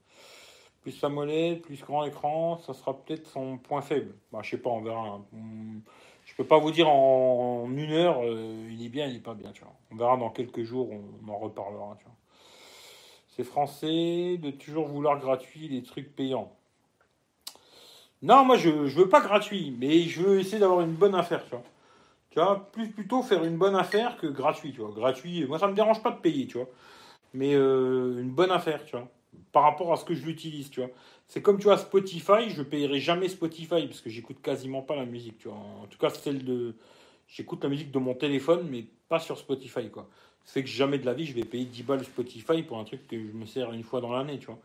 Plus 0.89 0.97
sa 0.97 1.10
molette, 1.10 1.60
plus 1.60 1.85
grand 1.85 2.06
écran, 2.06 2.56
ça 2.66 2.73
sera 2.73 2.94
peut-être 2.94 3.27
son 3.27 3.59
point 3.59 3.82
faible. 3.82 4.15
Bah, 4.32 4.39
je 4.43 4.48
sais 4.48 4.56
pas, 4.56 4.70
on 4.70 4.81
verra. 4.81 5.06
hein. 5.06 5.23
Je 6.24 6.35
peux 6.35 6.44
pas 6.44 6.59
vous 6.59 6.70
dire 6.70 6.89
en, 6.89 7.69
une 7.70 7.93
heure, 7.93 8.20
euh, 8.24 8.66
il 8.70 8.86
est 8.86 8.89
bien, 8.89 9.06
il 9.06 9.16
est 9.16 9.23
pas 9.23 9.35
bien, 9.35 9.52
tu 9.52 9.60
vois. 9.60 9.74
On 9.90 9.97
verra 9.97 10.16
dans 10.16 10.31
quelques 10.31 10.62
jours, 10.62 10.89
on, 10.90 11.31
en 11.31 11.36
reparlera, 11.36 11.94
tu 11.98 12.06
vois. 12.06 12.15
C'est 13.28 13.44
français 13.44 14.39
de 14.39 14.51
toujours 14.51 14.89
vouloir 14.89 15.19
gratuit 15.19 15.69
les 15.69 15.82
trucs 15.82 16.16
payants. 16.16 16.51
Non, 18.23 18.47
moi 18.47 18.56
je, 18.56 18.86
je 18.86 18.98
veux 18.98 19.10
pas 19.10 19.20
gratuit, 19.20 19.77
mais 19.78 20.05
je 20.05 20.23
veux 20.23 20.40
essayer 20.40 20.59
d'avoir 20.59 20.81
une 20.81 20.94
bonne 20.94 21.15
affaire, 21.15 21.44
tu 21.44 21.51
vois. 21.51 21.65
Tu 22.31 22.40
vois, 22.40 22.66
plus 22.73 22.89
plutôt 22.89 23.23
faire 23.23 23.44
une 23.44 23.59
bonne 23.59 23.77
affaire 23.77 24.16
que 24.16 24.27
gratuit, 24.27 24.73
tu 24.73 24.81
vois. 24.81 24.93
Gratuit, 24.93 25.44
moi 25.44 25.59
ça 25.59 25.69
me 25.69 25.74
dérange 25.74 26.02
pas 26.02 26.12
de 26.12 26.20
payer, 26.20 26.47
tu 26.47 26.56
vois. 26.56 26.69
Mais 27.35 27.52
euh, 27.52 28.23
une 28.23 28.31
bonne 28.31 28.51
affaire, 28.51 28.86
tu 28.86 28.97
vois. 28.97 29.06
Par 29.52 29.62
rapport 29.62 29.92
à 29.92 29.96
ce 29.96 30.05
que 30.05 30.14
je 30.14 30.24
l'utilise, 30.26 30.70
tu 30.70 30.80
vois. 30.80 30.90
C'est 31.26 31.42
comme, 31.42 31.59
tu 31.59 31.64
vois, 31.64 31.78
Spotify, 31.78 32.50
je 32.50 32.62
payerai 32.62 32.98
jamais 33.00 33.28
Spotify 33.28 33.86
parce 33.86 34.00
que 34.00 34.10
j'écoute 34.10 34.38
quasiment 34.42 34.82
pas 34.82 34.96
la 34.96 35.05
musique, 35.05 35.38
tu 35.38 35.48
vois. 35.48 35.56
En 35.59 35.86
tout 35.86 35.98
cas, 35.98 36.10
celle 36.10 36.44
de. 36.44 36.74
J'écoute 37.28 37.62
la 37.62 37.68
musique 37.70 37.90
de 37.90 37.98
mon 37.98 38.14
téléphone, 38.14 38.66
mais 38.70 38.86
pas 39.09 39.20
sur 39.20 39.36
Spotify, 39.38 39.90
quoi. 39.90 40.09
Fait 40.44 40.62
que 40.62 40.68
jamais 40.68 40.98
de 40.98 41.05
la 41.05 41.12
vie, 41.12 41.26
je 41.26 41.34
vais 41.34 41.44
payer 41.44 41.66
10 41.66 41.82
balles 41.82 42.05
Spotify 42.05 42.62
pour 42.62 42.78
un 42.78 42.84
truc 42.84 43.06
que 43.06 43.18
je 43.18 43.32
me 43.32 43.44
sers 43.46 43.70
une 43.72 43.82
fois 43.82 44.00
dans 44.00 44.12
l'année, 44.12 44.38
tu 44.38 44.46
vois. 44.46 44.59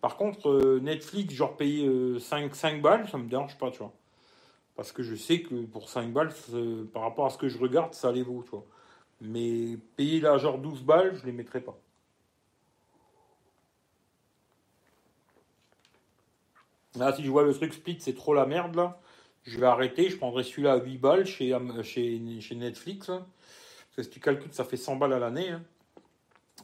Par 0.00 0.16
contre, 0.16 0.48
euh, 0.50 0.80
Netflix, 0.80 1.34
genre 1.34 1.56
payer 1.56 1.86
euh, 1.86 2.18
5, 2.18 2.54
5 2.54 2.80
balles, 2.82 3.08
ça 3.08 3.18
me 3.18 3.28
dérange 3.28 3.58
pas, 3.58 3.70
tu 3.70 3.78
vois. 3.78 3.92
Parce 4.76 4.92
que 4.92 5.02
je 5.02 5.14
sais 5.16 5.42
que 5.42 5.66
pour 5.66 5.88
5 5.90 6.12
balles, 6.12 6.32
c'est- 6.32 6.84
par 6.92 7.02
rapport 7.02 7.26
à 7.26 7.30
ce 7.30 7.38
que 7.38 7.48
je 7.48 7.58
regarde, 7.58 7.94
ça 7.94 8.12
les 8.12 8.22
vaut, 8.22 8.42
tu 8.44 8.50
vois. 8.50 8.66
Mais 9.20 9.76
payer 9.96 10.20
là, 10.20 10.38
genre 10.38 10.58
12 10.58 10.82
balles, 10.82 11.16
je 11.16 11.26
les 11.26 11.32
mettrai 11.32 11.60
pas. 11.60 11.78
Là, 16.96 17.14
si 17.14 17.24
je 17.24 17.30
vois 17.30 17.44
le 17.44 17.54
truc 17.54 17.72
split, 17.72 17.98
c'est 18.00 18.14
trop 18.14 18.34
la 18.34 18.46
merde, 18.46 18.74
là. 18.74 19.00
Je 19.44 19.58
vais 19.58 19.66
arrêter, 19.66 20.10
je 20.10 20.16
prendrai 20.16 20.42
celui-là 20.44 20.72
à 20.74 20.76
8 20.78 20.98
balles 20.98 21.24
chez, 21.26 21.56
chez, 21.82 22.40
chez 22.40 22.54
Netflix. 22.56 23.08
hein. 23.08 23.26
Parce 23.88 23.96
que 23.96 24.02
si 24.04 24.10
tu 24.10 24.20
calcules, 24.20 24.52
ça 24.52 24.64
fait 24.64 24.76
100 24.76 24.96
balles 24.96 25.12
à 25.14 25.18
l'année. 25.18 25.50
hein. 25.50 25.62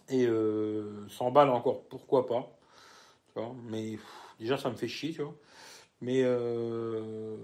Et 0.08 0.26
euh, 0.26 1.06
100 1.08 1.30
balles 1.30 1.50
encore, 1.50 1.84
pourquoi 1.88 2.26
pas. 2.26 2.56
Tu 3.34 3.40
vois. 3.40 3.54
Mais 3.64 3.98
déjà, 4.38 4.58
ça 4.58 4.70
me 4.70 4.76
fait 4.76 4.88
chier, 4.88 5.12
tu 5.12 5.22
vois. 5.22 5.34
Mais 6.00 6.22
euh, 6.24 7.36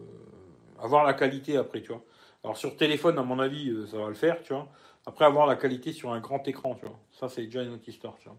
avoir 0.80 1.04
la 1.04 1.14
qualité 1.14 1.56
après, 1.56 1.82
tu 1.82 1.88
vois. 1.88 2.04
Alors 2.44 2.56
sur 2.56 2.76
téléphone, 2.76 3.18
à 3.18 3.22
mon 3.22 3.38
avis, 3.38 3.70
euh, 3.70 3.86
ça 3.86 3.98
va 3.98 4.08
le 4.08 4.14
faire, 4.14 4.42
tu 4.42 4.52
vois. 4.52 4.68
Après, 5.06 5.24
avoir 5.24 5.46
la 5.46 5.56
qualité 5.56 5.92
sur 5.92 6.12
un 6.12 6.20
grand 6.20 6.46
écran, 6.48 6.74
tu 6.74 6.86
vois. 6.86 6.98
Ça, 7.12 7.28
c'est 7.28 7.44
déjà 7.44 7.62
une 7.62 7.72
autre 7.74 7.88
histoire, 7.88 8.16
tu 8.18 8.28
vois. 8.28 8.38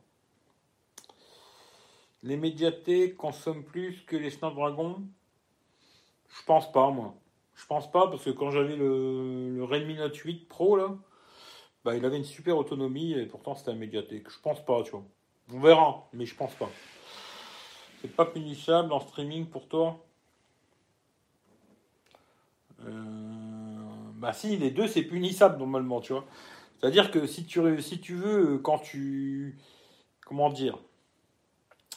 Les 2.24 2.38
médiathèques 2.38 3.18
consomment 3.18 3.64
plus 3.64 4.02
que 4.06 4.16
les 4.16 4.30
Snapdragon 4.30 5.04
Je 6.30 6.44
pense 6.46 6.72
pas, 6.72 6.90
moi. 6.90 7.16
Je 7.56 7.66
pense 7.66 7.92
pas, 7.92 8.08
parce 8.08 8.24
que 8.24 8.30
quand 8.30 8.50
j'avais 8.50 8.76
le, 8.76 9.54
le 9.56 9.64
Redmi 9.64 9.96
Note 9.96 10.16
8 10.16 10.48
Pro, 10.48 10.78
là, 10.78 10.96
bah, 11.84 11.96
il 11.96 12.06
avait 12.06 12.18
une 12.18 12.24
super 12.24 12.58
autonomie, 12.58 13.12
et 13.14 13.26
pourtant, 13.26 13.56
c'était 13.56 13.72
un 13.72 13.76
médiathèque. 13.76 14.30
Je 14.30 14.40
pense 14.40 14.64
pas, 14.66 14.82
tu 14.84 14.92
vois. 14.92 15.04
On 15.52 15.60
verra, 15.60 16.08
mais 16.14 16.26
je 16.26 16.34
pense 16.34 16.54
pas. 16.56 16.70
C'est 18.02 18.16
pas 18.16 18.26
punissable 18.26 18.94
en 18.94 19.02
streaming 19.02 19.46
pour 19.48 19.68
toi? 19.68 20.04
Euh, 22.86 23.84
Bah 24.16 24.32
si, 24.34 24.56
les 24.58 24.72
deux, 24.72 24.88
c'est 24.88 25.04
punissable, 25.04 25.58
normalement, 25.60 26.00
tu 26.00 26.14
vois. 26.14 26.26
C'est-à-dire 26.80 27.12
que 27.12 27.28
si 27.28 27.46
tu, 27.46 27.82
si 27.82 28.00
tu 28.00 28.16
veux, 28.16 28.60
quand 28.60 28.80
tu... 28.80 29.58
Comment 30.26 30.50
dire 30.50 30.78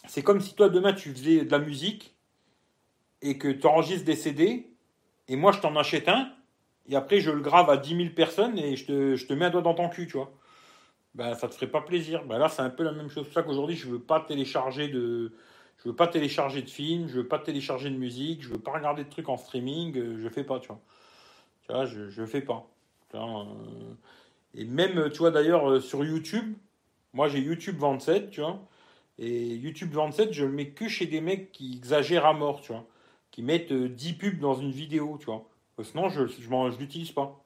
c'est 0.07 0.23
comme 0.23 0.41
si 0.41 0.55
toi 0.55 0.69
demain 0.69 0.93
tu 0.93 1.11
faisais 1.13 1.45
de 1.45 1.51
la 1.51 1.59
musique 1.59 2.15
et 3.23 3.39
que 3.39 3.49
tu 3.49 3.67
enregistres 3.67 4.05
des 4.05 4.17
CD 4.17 4.71
et 5.29 5.37
moi 5.37 5.53
je 5.53 5.61
t'en 5.61 5.77
achète 5.77 6.09
un 6.09 6.31
et 6.89 6.97
après 6.97 7.21
je 7.21 7.31
le 7.31 7.41
grave 7.41 7.71
à 7.71 7.77
10 7.77 7.97
000 7.97 8.09
personnes 8.11 8.59
et 8.59 8.77
je 8.77 8.87
te, 8.87 9.17
je 9.17 9.27
te 9.27 9.33
mets 9.33 9.47
un 9.47 9.51
doigt 9.51 9.63
dans 9.63 9.75
ton 9.75 9.89
cul, 9.89 10.07
tu 10.07 10.17
vois. 10.17 10.33
Ben 11.15 11.35
ça 11.35 11.49
te 11.49 11.55
ferait 11.55 11.67
pas 11.71 11.81
plaisir. 11.81 12.25
Ben 12.25 12.39
là 12.39 12.49
c'est 12.49 12.63
un 12.63 12.71
peu 12.71 12.83
la 12.85 12.93
même 12.93 13.09
chose. 13.09 13.25
C'est 13.25 13.33
pour 13.33 13.35
ça 13.35 13.43
qu'aujourd'hui 13.43 13.77
je 13.77 13.89
veux 13.89 14.01
pas 14.01 14.21
télécharger 14.21 14.89
de. 14.89 15.33
Je 15.79 15.91
veux 15.91 15.97
pas 15.97 16.07
télécharger 16.09 16.63
de 16.63 16.71
films, 16.71 17.09
je 17.09 17.17
veux 17.19 17.29
pas 17.29 17.39
télécharger 17.39 17.91
de 17.91 17.97
musique, 17.97 18.43
je 18.43 18.49
veux 18.49 18.59
pas 18.59 18.73
regarder 18.73 19.05
de 19.05 19.11
trucs 19.11 19.29
en 19.29 19.37
streaming, 19.37 19.97
euh, 19.97 20.19
je 20.23 20.29
fais 20.29 20.43
pas, 20.45 20.59
tu 20.59 20.69
vois. 20.69 20.81
Tu 21.63 21.73
vois, 21.73 21.85
je, 21.87 22.09
je 22.09 22.25
fais 22.25 22.41
pas. 22.41 22.67
Euh, 23.15 23.45
Et 24.55 24.65
même, 24.65 25.11
tu 25.11 25.19
vois, 25.19 25.31
d'ailleurs, 25.31 25.71
euh, 25.71 25.81
sur 25.81 26.05
YouTube, 26.05 26.57
moi 27.13 27.29
j'ai 27.29 27.41
YouTube 27.41 27.77
27, 27.79 28.31
tu 28.31 28.41
vois. 28.41 28.61
Et 29.19 29.55
YouTube 29.55 29.93
27, 29.93 30.33
je 30.33 30.45
le 30.45 30.53
mets 30.53 30.71
que 30.71 30.89
chez 30.89 31.07
des 31.07 31.21
mecs 31.21 31.53
qui 31.53 31.75
exagèrent 31.77 32.27
à 32.27 32.33
mort, 32.35 32.61
tu 32.61 32.73
vois. 32.73 32.87
Qui 33.31 33.43
mettent 33.43 33.73
euh, 33.73 33.89
10 33.89 34.13
pubs 34.15 34.39
dans 34.39 34.55
une 34.55 34.71
vidéo, 34.71 35.17
tu 35.19 35.27
vois. 35.27 35.49
Que 35.77 35.83
Sinon, 35.85 36.09
je 36.09 36.49
m'en- 36.49 36.71
je 36.71 36.79
l'utilise 36.79 37.13
pas. 37.13 37.43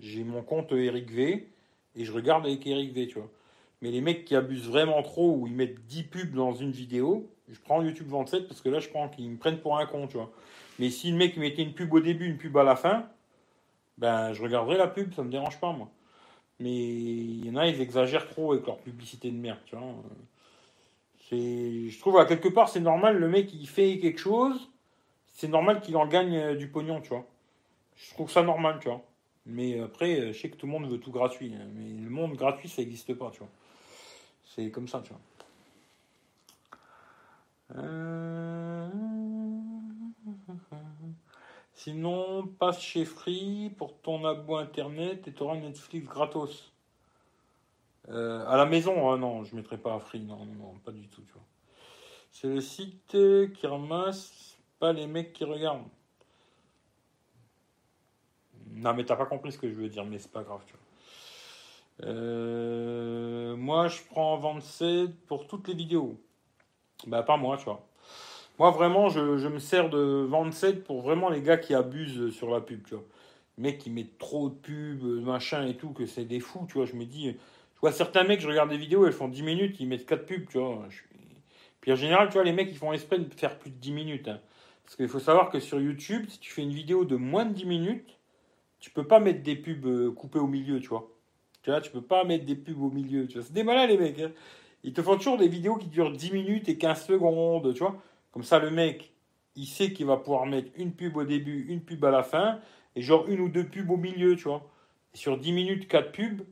J'ai 0.00 0.24
mon 0.24 0.42
compte 0.42 0.72
Eric 0.72 1.10
V 1.10 1.48
et 1.96 2.04
je 2.04 2.12
regarde 2.12 2.46
avec 2.46 2.66
Eric 2.66 2.92
V, 2.92 3.06
tu 3.08 3.14
vois. 3.18 3.30
Mais 3.80 3.90
les 3.90 4.00
mecs 4.00 4.24
qui 4.24 4.34
abusent 4.34 4.68
vraiment 4.68 5.02
trop, 5.02 5.36
où 5.36 5.46
ils 5.46 5.52
mettent 5.54 5.84
10 5.86 6.02
pubs 6.04 6.34
dans 6.34 6.52
une 6.54 6.70
vidéo, 6.72 7.30
je 7.48 7.58
prends 7.60 7.82
YouTube 7.82 8.08
27 8.08 8.48
parce 8.48 8.60
que 8.60 8.68
là, 8.68 8.80
je 8.80 8.88
prends 8.88 9.08
qu'ils 9.08 9.30
me 9.30 9.36
prennent 9.36 9.60
pour 9.60 9.78
un 9.78 9.86
con, 9.86 10.06
tu 10.08 10.16
vois. 10.16 10.32
Mais 10.78 10.90
si 10.90 11.10
le 11.10 11.16
mec 11.16 11.36
mettait 11.36 11.62
une 11.62 11.74
pub 11.74 11.92
au 11.92 12.00
début, 12.00 12.26
une 12.26 12.38
pub 12.38 12.56
à 12.56 12.64
la 12.64 12.76
fin, 12.76 13.08
ben, 13.98 14.32
je 14.32 14.42
regarderai 14.42 14.76
la 14.78 14.88
pub, 14.88 15.12
ça 15.14 15.22
me 15.22 15.30
dérange 15.30 15.60
pas, 15.60 15.72
moi. 15.72 15.88
Mais 16.60 16.72
il 16.72 17.46
y 17.46 17.50
en 17.50 17.56
a, 17.56 17.66
ils 17.68 17.80
exagèrent 17.80 18.28
trop 18.28 18.52
avec 18.52 18.66
leur 18.66 18.78
publicité 18.78 19.30
de 19.30 19.36
merde, 19.36 19.58
tu 19.66 19.76
vois. 19.76 19.84
Je 21.30 21.98
trouve 22.00 22.18
à 22.18 22.26
quelque 22.26 22.48
part 22.48 22.68
c'est 22.68 22.80
normal 22.80 23.18
le 23.18 23.28
mec 23.28 23.52
il 23.52 23.66
fait 23.66 23.98
quelque 23.98 24.20
chose, 24.20 24.70
c'est 25.34 25.48
normal 25.48 25.80
qu'il 25.80 25.96
en 25.96 26.06
gagne 26.06 26.36
euh, 26.36 26.54
du 26.54 26.68
pognon, 26.68 27.00
tu 27.00 27.08
vois. 27.08 27.26
Je 27.96 28.10
trouve 28.14 28.30
ça 28.30 28.42
normal, 28.42 28.78
tu 28.80 28.88
vois. 28.88 29.02
Mais 29.46 29.80
après, 29.80 30.18
euh, 30.20 30.32
je 30.32 30.40
sais 30.40 30.48
que 30.48 30.56
tout 30.56 30.66
le 30.66 30.72
monde 30.72 30.88
veut 30.88 30.98
tout 30.98 31.10
gratuit, 31.10 31.54
hein. 31.54 31.66
mais 31.74 31.90
le 32.02 32.08
monde 32.08 32.34
gratuit 32.34 32.68
ça 32.68 32.82
n'existe 32.82 33.14
pas, 33.14 33.30
tu 33.30 33.40
vois. 33.40 33.48
C'est 34.46 34.70
comme 34.70 34.88
ça, 34.88 35.02
tu 35.02 35.10
vois. 35.10 35.20
Euh, 37.76 38.88
Sinon, 41.74 42.46
passe 42.46 42.80
chez 42.80 43.04
Free 43.04 43.70
pour 43.76 43.98
ton 44.00 44.24
abo 44.24 44.56
internet 44.56 45.26
et 45.26 45.32
tu 45.32 45.42
auras 45.42 45.56
Netflix 45.56 46.06
gratos. 46.06 46.72
Euh, 48.08 48.46
à 48.46 48.56
la 48.56 48.66
maison, 48.66 49.10
ah 49.12 49.16
non, 49.16 49.44
je 49.44 49.56
mettrai 49.56 49.78
pas 49.78 49.94
à 49.94 49.98
Free, 49.98 50.20
non, 50.20 50.44
non, 50.44 50.54
non, 50.54 50.74
pas 50.84 50.92
du 50.92 51.08
tout, 51.08 51.22
tu 51.22 51.32
vois. 51.32 51.42
C'est 52.30 52.48
le 52.48 52.60
site 52.60 53.16
qui 53.54 53.66
ramasse 53.66 54.56
pas 54.78 54.92
les 54.92 55.06
mecs 55.06 55.32
qui 55.32 55.44
regardent. 55.44 55.86
Non, 58.72 58.92
mais 58.94 59.04
t'as 59.04 59.16
pas 59.16 59.26
compris 59.26 59.52
ce 59.52 59.58
que 59.58 59.68
je 59.68 59.74
veux 59.74 59.88
dire, 59.88 60.04
mais 60.04 60.18
c'est 60.18 60.32
pas 60.32 60.42
grave, 60.42 60.60
tu 60.66 60.72
vois. 60.72 60.80
Euh, 62.02 63.56
moi, 63.56 63.88
je 63.88 64.02
prends 64.10 64.36
27 64.36 65.14
pour 65.26 65.46
toutes 65.46 65.68
les 65.68 65.74
vidéos. 65.74 66.16
Bah, 67.06 67.22
pas 67.22 67.36
moi, 67.36 67.56
tu 67.56 67.64
vois. 67.64 67.86
Moi, 68.58 68.70
vraiment, 68.70 69.08
je, 69.08 69.48
me 69.48 69.58
sers 69.58 69.90
de 69.90 70.26
27 70.28 70.84
pour 70.84 71.02
vraiment 71.02 71.28
les 71.28 71.42
gars 71.42 71.56
qui 71.56 71.74
abusent 71.74 72.30
sur 72.34 72.50
la 72.50 72.60
pub, 72.60 72.84
tu 72.84 72.94
vois. 72.94 73.04
Les 73.58 73.62
mecs 73.62 73.78
qui 73.78 73.90
mettent 73.90 74.18
trop 74.18 74.48
de 74.48 74.54
pubs, 74.54 75.24
machin 75.24 75.66
et 75.66 75.76
tout, 75.76 75.90
que 75.90 76.06
c'est 76.06 76.24
des 76.24 76.40
fous, 76.40 76.66
tu 76.68 76.74
vois. 76.78 76.86
Je 76.86 76.94
me 76.94 77.04
dis, 77.04 77.36
vois 77.84 77.92
certains 77.92 78.24
mecs, 78.24 78.40
je 78.40 78.48
regarde 78.48 78.70
des 78.70 78.76
vidéos, 78.76 79.06
elles 79.06 79.12
font 79.12 79.28
10 79.28 79.42
minutes, 79.42 79.76
ils 79.80 79.86
mettent 79.88 80.06
4 80.06 80.26
pubs, 80.26 80.46
tu 80.48 80.58
vois. 80.58 80.86
Puis 81.80 81.92
en 81.92 81.96
général, 81.96 82.28
tu 82.28 82.34
vois, 82.34 82.44
les 82.44 82.52
mecs, 82.52 82.68
ils 82.70 82.76
font 82.78 82.92
exprès 82.92 83.18
de 83.18 83.32
faire 83.34 83.58
plus 83.58 83.70
de 83.70 83.76
10 83.76 83.92
minutes. 83.92 84.28
hein. 84.28 84.40
Parce 84.84 84.96
qu'il 84.96 85.08
faut 85.08 85.20
savoir 85.20 85.50
que 85.50 85.60
sur 85.60 85.80
YouTube, 85.80 86.26
si 86.28 86.38
tu 86.38 86.52
fais 86.52 86.62
une 86.62 86.72
vidéo 86.72 87.04
de 87.04 87.16
moins 87.16 87.44
de 87.44 87.52
10 87.54 87.66
minutes, 87.66 88.18
tu 88.80 88.90
peux 88.90 89.06
pas 89.06 89.20
mettre 89.20 89.42
des 89.42 89.56
pubs 89.56 89.86
euh, 89.86 90.10
coupées 90.12 90.38
au 90.38 90.46
milieu, 90.46 90.80
tu 90.80 90.88
vois. 90.88 91.10
Tu 91.62 91.70
vois, 91.70 91.80
tu 91.80 91.90
peux 91.90 92.02
pas 92.02 92.24
mettre 92.24 92.44
des 92.44 92.56
pubs 92.56 92.80
au 92.82 92.90
milieu, 92.90 93.26
tu 93.26 93.34
vois. 93.38 93.42
C'est 93.46 93.52
des 93.52 93.64
malins, 93.64 93.86
les 93.86 93.96
mecs. 93.98 94.18
hein. 94.20 94.32
Ils 94.82 94.92
te 94.92 95.02
font 95.02 95.16
toujours 95.16 95.38
des 95.38 95.48
vidéos 95.48 95.76
qui 95.76 95.86
durent 95.88 96.12
10 96.12 96.30
minutes 96.32 96.68
et 96.68 96.76
15 96.78 97.06
secondes, 97.06 97.72
tu 97.74 97.80
vois. 97.80 97.96
Comme 98.32 98.42
ça, 98.44 98.58
le 98.58 98.70
mec, 98.70 99.12
il 99.56 99.66
sait 99.66 99.92
qu'il 99.92 100.06
va 100.06 100.16
pouvoir 100.18 100.46
mettre 100.46 100.70
une 100.76 100.92
pub 100.92 101.16
au 101.16 101.24
début, 101.24 101.66
une 101.68 101.80
pub 101.82 102.04
à 102.04 102.10
la 102.10 102.22
fin, 102.22 102.60
et 102.96 103.02
genre 103.02 103.26
une 103.28 103.40
ou 103.40 103.48
deux 103.48 103.66
pubs 103.66 103.90
au 103.90 103.96
milieu, 103.96 104.36
tu 104.36 104.44
vois. 104.44 104.68
Sur 105.14 105.38
10 105.38 105.52
minutes, 105.52 105.88
4 105.88 106.12
pubs, 106.12 106.42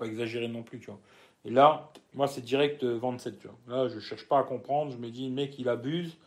pas 0.00 0.06
exagérer 0.06 0.48
non 0.48 0.62
plus, 0.62 0.80
tu 0.80 0.86
vois. 0.86 0.98
Et 1.44 1.50
là, 1.50 1.90
moi, 2.14 2.26
c'est 2.26 2.40
direct 2.40 2.82
euh, 2.84 2.98
27, 2.98 3.38
tu 3.38 3.48
vois. 3.48 3.58
Là, 3.68 3.88
je 3.88 4.00
cherche 4.00 4.26
pas 4.26 4.40
à 4.40 4.42
comprendre, 4.42 4.92
je 4.92 4.98
me 4.98 5.10
dis, 5.10 5.28
le 5.28 5.34
mec, 5.34 5.58
il 5.58 5.68
abuse. 5.68 6.18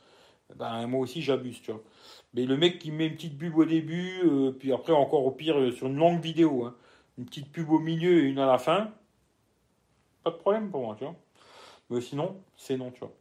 Ben, 0.56 0.86
moi 0.88 1.02
aussi, 1.02 1.22
j'abuse, 1.22 1.62
tu 1.62 1.72
vois. 1.72 1.82
Mais 2.34 2.46
le 2.46 2.58
mec 2.58 2.80
qui 2.80 2.92
met 2.92 3.08
une 3.08 3.16
petite 3.16 3.38
pub 3.38 3.58
au 3.58 3.66
début, 3.66 4.22
euh, 4.26 4.52
puis 4.52 4.72
après, 4.72 4.94
encore 4.94 5.26
au 5.26 5.32
pire, 5.32 5.58
euh, 5.60 5.72
sur 5.72 5.88
une 5.88 5.98
longue 5.98 6.22
vidéo, 6.22 6.66
hein, 6.66 6.76
une 7.18 7.26
petite 7.26 7.52
pub 7.52 7.70
au 7.72 7.80
milieu 7.80 8.24
et 8.24 8.30
une 8.30 8.40
à 8.40 8.46
la 8.46 8.58
fin, 8.58 8.92
pas 10.24 10.32
de 10.32 10.38
problème 10.38 10.70
pour 10.72 10.82
moi, 10.82 10.96
tu 10.98 11.04
vois. 11.06 11.16
Mais 11.90 12.02
sinon, 12.02 12.38
c'est 12.56 12.78
non, 12.78 12.92
tu 12.92 13.00
vois. 13.02 13.14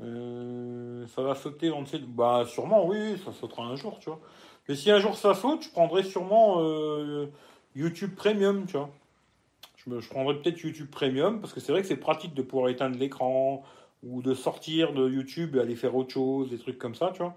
Euh, 0.00 1.06
ça 1.08 1.22
va 1.22 1.34
sauter, 1.34 1.70
on 1.70 1.82
ne 1.82 1.86
sait. 1.86 1.98
Bah, 1.98 2.44
sûrement, 2.46 2.86
oui, 2.86 3.18
ça 3.24 3.32
sautera 3.32 3.64
un 3.64 3.76
jour, 3.76 3.98
tu 4.00 4.10
vois. 4.10 4.20
Mais 4.68 4.74
si 4.76 4.90
un 4.90 5.00
jour 5.00 5.16
ça 5.16 5.34
saute, 5.34 5.64
je 5.64 5.70
prendrai 5.70 6.02
sûrement 6.04 6.60
YouTube 7.74 8.14
Premium, 8.14 8.66
tu 8.66 8.76
vois. 8.76 8.90
Je, 9.76 9.98
je 9.98 10.08
prendrais 10.08 10.36
peut-être 10.40 10.60
YouTube 10.60 10.88
Premium 10.90 11.40
parce 11.40 11.52
que 11.52 11.60
c'est 11.60 11.72
vrai 11.72 11.82
que 11.82 11.88
c'est 11.88 11.96
pratique 11.96 12.34
de 12.34 12.42
pouvoir 12.42 12.68
éteindre 12.68 12.96
l'écran 12.98 13.64
ou 14.02 14.22
de 14.22 14.34
sortir 14.34 14.92
de 14.92 15.08
YouTube 15.08 15.56
et 15.56 15.60
aller 15.60 15.76
faire 15.76 15.94
autre 15.94 16.12
chose, 16.12 16.50
des 16.50 16.58
trucs 16.58 16.78
comme 16.78 16.94
ça, 16.94 17.10
tu 17.12 17.18
vois. 17.18 17.36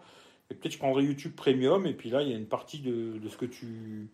Et 0.50 0.56
peut-être 0.56 0.74
je 0.74 0.78
prendrais 0.78 1.04
YouTube 1.04 1.36
Premium 1.36 1.86
et 1.86 1.94
puis 1.94 2.10
là 2.10 2.22
il 2.22 2.30
y 2.30 2.34
a 2.34 2.38
une 2.38 2.48
partie 2.48 2.80
de, 2.80 3.20
ce 3.28 3.38
que 3.38 3.45
tu 3.45 4.10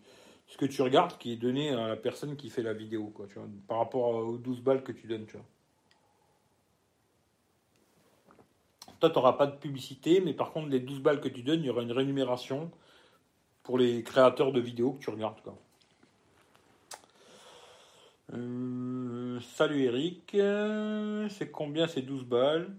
ce 0.46 0.56
que 0.56 0.66
tu 0.66 0.82
regardes 0.82 1.16
qui 1.18 1.32
est 1.32 1.36
donné 1.36 1.70
à 1.70 1.88
la 1.88 1.96
personne 1.96 2.36
qui 2.36 2.50
fait 2.50 2.62
la 2.62 2.74
vidéo, 2.74 3.06
quoi, 3.14 3.26
tu 3.26 3.34
vois, 3.34 3.48
par 3.68 3.78
rapport 3.78 4.08
aux 4.08 4.36
12 4.36 4.60
balles 4.60 4.82
que 4.82 4.92
tu 4.92 5.06
donnes, 5.06 5.24
tu 5.24 5.36
vois. 5.36 5.46
Toi, 9.00 9.10
tu 9.10 9.16
n'auras 9.16 9.32
pas 9.32 9.46
de 9.46 9.56
publicité, 9.56 10.20
mais 10.20 10.34
par 10.34 10.52
contre, 10.52 10.68
les 10.68 10.80
12 10.80 11.00
balles 11.00 11.20
que 11.20 11.28
tu 11.28 11.42
donnes, 11.42 11.60
il 11.60 11.66
y 11.66 11.70
aura 11.70 11.82
une 11.82 11.92
rémunération 11.92 12.70
pour 13.62 13.78
les 13.78 14.02
créateurs 14.02 14.52
de 14.52 14.60
vidéos 14.60 14.92
que 14.92 15.04
tu 15.04 15.10
regardes. 15.10 15.40
Quoi. 15.42 15.58
Euh, 18.34 19.38
salut 19.54 19.82
Eric, 19.82 20.36
c'est 21.30 21.50
combien 21.50 21.86
ces 21.86 22.02
12 22.02 22.24
balles? 22.24 22.74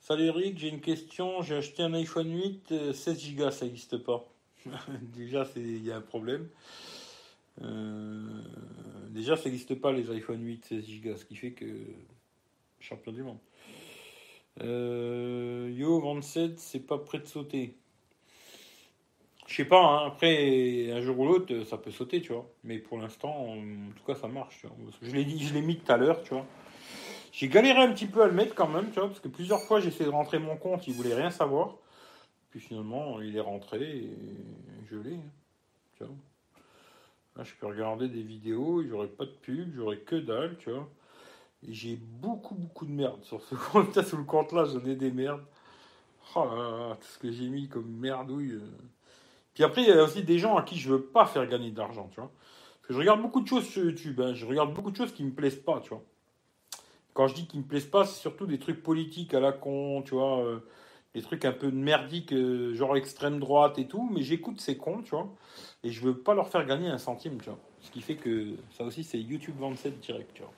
Salut 0.00 0.24
Eric, 0.24 0.58
j'ai 0.58 0.68
une 0.68 0.80
question. 0.80 1.42
J'ai 1.42 1.56
acheté 1.56 1.82
un 1.82 1.94
iPhone 1.94 2.34
8, 2.34 2.92
16 2.92 3.36
Go, 3.36 3.50
ça 3.50 3.64
n'existe 3.64 3.98
pas. 3.98 4.28
déjà, 5.14 5.46
il 5.56 5.84
y 5.84 5.92
a 5.92 5.96
un 5.96 6.00
problème. 6.00 6.48
Euh, 7.62 8.42
déjà, 9.10 9.36
ça 9.36 9.44
n'existe 9.44 9.74
pas 9.76 9.92
les 9.92 10.10
iPhone 10.10 10.44
8, 10.44 10.64
16 10.64 10.84
Go, 11.02 11.16
ce 11.16 11.24
qui 11.24 11.36
fait 11.36 11.52
que 11.52 11.66
champion 12.80 13.12
du 13.12 13.22
monde. 13.22 13.38
Euh, 14.60 15.72
Yo, 15.72 16.00
27, 16.00 16.58
c'est 16.58 16.80
pas 16.80 16.98
prêt 16.98 17.20
de 17.20 17.26
sauter. 17.26 17.76
Je 19.46 19.56
sais 19.56 19.64
pas, 19.64 19.80
hein. 19.80 20.06
après, 20.06 20.90
un 20.92 21.00
jour 21.00 21.18
ou 21.18 21.26
l'autre, 21.26 21.64
ça 21.64 21.76
peut 21.76 21.90
sauter, 21.90 22.20
tu 22.22 22.32
vois. 22.32 22.48
Mais 22.64 22.78
pour 22.78 22.98
l'instant, 22.98 23.28
en 23.28 23.90
tout 23.96 24.04
cas, 24.06 24.14
ça 24.14 24.28
marche, 24.28 24.64
Je 25.02 25.10
l'ai 25.10 25.24
dit, 25.24 25.44
je 25.46 25.52
l'ai 25.54 25.62
mis 25.62 25.76
tout 25.78 25.92
à 25.92 25.96
l'heure, 25.96 26.22
tu 26.22 26.34
vois. 26.34 26.46
J'ai 27.32 27.48
galéré 27.48 27.80
un 27.82 27.92
petit 27.92 28.06
peu 28.06 28.22
à 28.22 28.26
le 28.26 28.32
mettre 28.32 28.54
quand 28.54 28.68
même, 28.68 28.90
tu 28.90 29.00
vois, 29.00 29.08
parce 29.08 29.20
que 29.20 29.28
plusieurs 29.28 29.60
fois, 29.62 29.80
j'ai 29.80 29.88
essayé 29.88 30.04
de 30.04 30.10
rentrer 30.10 30.38
mon 30.38 30.56
compte, 30.56 30.86
il 30.86 30.94
voulait 30.94 31.14
rien 31.14 31.30
savoir. 31.30 31.76
Puis 32.50 32.60
finalement, 32.60 33.20
il 33.22 33.34
est 33.36 33.40
rentré 33.40 33.80
et 33.80 34.16
je 34.90 34.96
l'ai, 34.96 35.14
hein, 35.14 35.30
tu 35.96 36.04
vois. 36.04 36.14
Là, 37.36 37.44
je 37.44 37.54
peux 37.54 37.66
regarder 37.66 38.08
des 38.08 38.22
vidéos, 38.22 38.82
j'aurai 38.86 39.08
pas 39.08 39.24
de 39.24 39.30
pub, 39.30 39.74
j'aurai 39.74 40.00
que 40.00 40.16
dalle, 40.16 40.58
tu 40.58 40.70
vois. 40.70 40.86
Et 41.66 41.72
j'ai 41.72 41.96
beaucoup, 41.96 42.54
beaucoup 42.54 42.84
de 42.84 42.90
merde 42.90 43.22
sur 43.24 43.40
ce 43.40 43.54
compte. 43.72 44.02
Sur 44.02 44.18
le 44.18 44.24
compte 44.24 44.52
là, 44.52 44.66
j'en 44.66 44.84
ai 44.84 44.96
des 44.96 45.10
merdes. 45.10 45.44
Oh 46.34 46.44
là 46.44 46.88
là, 46.88 46.96
tout 46.96 47.06
ce 47.06 47.18
que 47.18 47.32
j'ai 47.32 47.48
mis 47.48 47.68
comme 47.68 47.90
merdouille. 47.90 48.60
Puis 49.54 49.64
après, 49.64 49.82
il 49.82 49.88
y 49.88 49.92
a 49.92 50.02
aussi 50.02 50.22
des 50.22 50.38
gens 50.38 50.56
à 50.56 50.62
qui 50.62 50.78
je 50.78 50.88
veux 50.88 51.02
pas 51.02 51.26
faire 51.26 51.46
gagner 51.46 51.70
de 51.70 51.78
l'argent, 51.78 52.08
tu 52.10 52.20
vois. 52.20 52.30
Parce 52.80 52.88
que 52.88 52.94
je 52.94 52.98
regarde 52.98 53.20
beaucoup 53.20 53.40
de 53.40 53.46
choses 53.46 53.66
sur 53.68 53.84
YouTube, 53.84 54.20
hein. 54.20 54.34
je 54.34 54.46
regarde 54.46 54.72
beaucoup 54.72 54.90
de 54.90 54.96
choses 54.96 55.12
qui 55.12 55.24
me 55.24 55.30
plaisent 55.30 55.62
pas, 55.62 55.80
tu 55.80 55.90
vois. 55.90 56.02
Quand 57.14 57.28
je 57.28 57.34
dis 57.34 57.46
qu'ils 57.46 57.60
me 57.60 57.66
plaisent 57.66 57.86
pas, 57.86 58.06
c'est 58.06 58.20
surtout 58.20 58.46
des 58.46 58.58
trucs 58.58 58.82
politiques 58.82 59.34
à 59.34 59.40
la 59.40 59.52
con, 59.52 60.02
tu 60.02 60.14
vois, 60.14 60.42
euh, 60.42 60.60
des 61.14 61.20
trucs 61.20 61.44
un 61.44 61.52
peu 61.52 61.70
merdiques, 61.70 62.32
euh, 62.32 62.74
genre 62.74 62.96
extrême 62.96 63.38
droite 63.38 63.78
et 63.78 63.86
tout, 63.86 64.08
mais 64.12 64.22
j'écoute 64.22 64.60
ces 64.60 64.78
cons, 64.78 65.02
tu 65.02 65.10
vois, 65.10 65.28
et 65.84 65.90
je 65.90 66.00
veux 66.00 66.16
pas 66.16 66.34
leur 66.34 66.48
faire 66.48 66.64
gagner 66.64 66.88
un 66.88 66.98
centime, 66.98 67.38
tu 67.38 67.50
vois. 67.50 67.58
Ce 67.80 67.90
qui 67.90 68.00
fait 68.00 68.16
que 68.16 68.56
ça 68.70 68.84
aussi, 68.84 69.04
c'est 69.04 69.20
YouTube 69.20 69.56
27 69.58 70.00
direct, 70.00 70.30
tu 70.34 70.42
vois. 70.42 70.52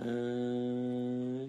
Euh... 0.00 1.46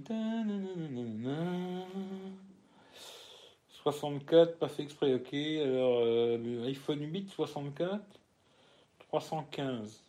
64, 3.83 4.59
pas 4.59 4.67
fait 4.67 4.83
exprès, 4.83 5.13
ok. 5.13 5.33
Alors, 5.33 6.01
euh, 6.03 6.65
iPhone 6.67 7.01
8, 7.01 7.29
64, 7.29 8.03
315. 8.99 10.03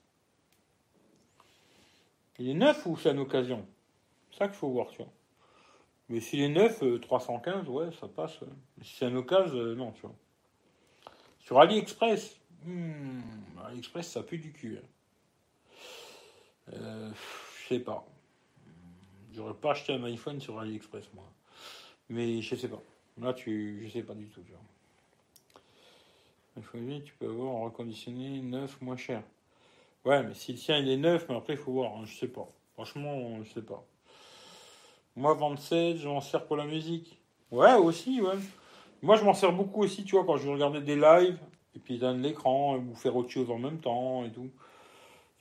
Il 2.38 2.50
est 2.50 2.54
neuf 2.54 2.84
ou 2.86 2.96
c'est 2.96 3.10
une 3.10 3.20
occasion? 3.20 3.66
C'est 4.30 4.38
ça 4.38 4.48
qu'il 4.48 4.56
faut 4.56 4.68
voir, 4.68 4.88
tu 4.88 4.98
vois. 4.98 5.12
Mais 6.08 6.20
s'il 6.20 6.40
est 6.40 6.48
neuf, 6.48 6.82
315, 7.00 7.66
euh, 7.66 7.70
ouais, 7.70 7.92
ça 7.98 8.08
passe. 8.08 8.40
si 8.82 8.96
c'est 8.96 9.08
une 9.08 9.16
occasion, 9.16 9.56
euh, 9.56 9.74
non, 9.74 9.92
tu 9.92 10.02
vois. 10.02 10.14
Sur 11.40 11.58
AliExpress, 11.58 12.36
hmm, 12.64 13.20
AliExpress, 13.64 14.10
ça 14.10 14.22
pue 14.22 14.38
du 14.38 14.52
cul. 14.52 14.78
Hein. 16.68 17.12
je 17.62 17.68
sais 17.68 17.80
pas. 17.80 18.06
J'aurais 19.34 19.54
pas 19.54 19.70
acheté 19.70 19.94
un 19.94 20.04
iPhone 20.04 20.40
sur 20.40 20.58
AliExpress, 20.58 21.08
moi. 21.14 21.24
Mais 22.10 22.42
je 22.42 22.54
sais 22.54 22.68
pas. 22.68 22.82
Là, 23.20 23.34
tu, 23.34 23.82
je 23.84 23.88
sais 23.90 24.02
pas 24.02 24.14
du 24.14 24.26
tout. 24.28 24.40
Tu 24.42 24.52
vois. 24.52 24.60
tu 27.04 27.14
peux 27.18 27.28
avoir 27.28 27.56
un 27.56 27.64
reconditionné 27.64 28.40
neuf 28.40 28.80
moins 28.80 28.96
cher. 28.96 29.22
Ouais, 30.04 30.22
mais 30.22 30.34
si 30.34 30.52
le 30.52 30.58
sien 30.58 30.78
il 30.78 30.88
est 30.88 30.96
neuf, 30.96 31.26
mais 31.28 31.36
après 31.36 31.52
il 31.54 31.58
faut 31.58 31.72
voir, 31.72 31.96
hein, 31.96 32.04
je 32.04 32.16
sais 32.16 32.28
pas. 32.28 32.48
Franchement, 32.74 33.42
je 33.44 33.52
sais 33.52 33.62
pas. 33.62 33.84
Moi, 35.14 35.34
27, 35.34 35.98
je 35.98 36.08
m'en 36.08 36.20
sers 36.22 36.44
pour 36.46 36.56
la 36.56 36.64
musique. 36.64 37.18
Ouais, 37.50 37.74
aussi, 37.74 38.20
ouais. 38.20 38.38
Moi, 39.02 39.16
je 39.16 39.24
m'en 39.24 39.34
sers 39.34 39.52
beaucoup 39.52 39.82
aussi, 39.82 40.04
tu 40.04 40.16
vois, 40.16 40.24
quand 40.24 40.38
je 40.38 40.46
veux 40.46 40.52
regarder 40.52 40.80
des 40.80 40.96
lives, 40.96 41.38
et 41.76 41.78
puis 41.78 41.98
de 41.98 42.06
l'écran, 42.12 42.78
ou 42.78 42.94
faire 42.94 43.14
autre 43.14 43.28
chose 43.28 43.50
en 43.50 43.58
même 43.58 43.78
temps, 43.78 44.24
et 44.24 44.30
tout. 44.30 44.50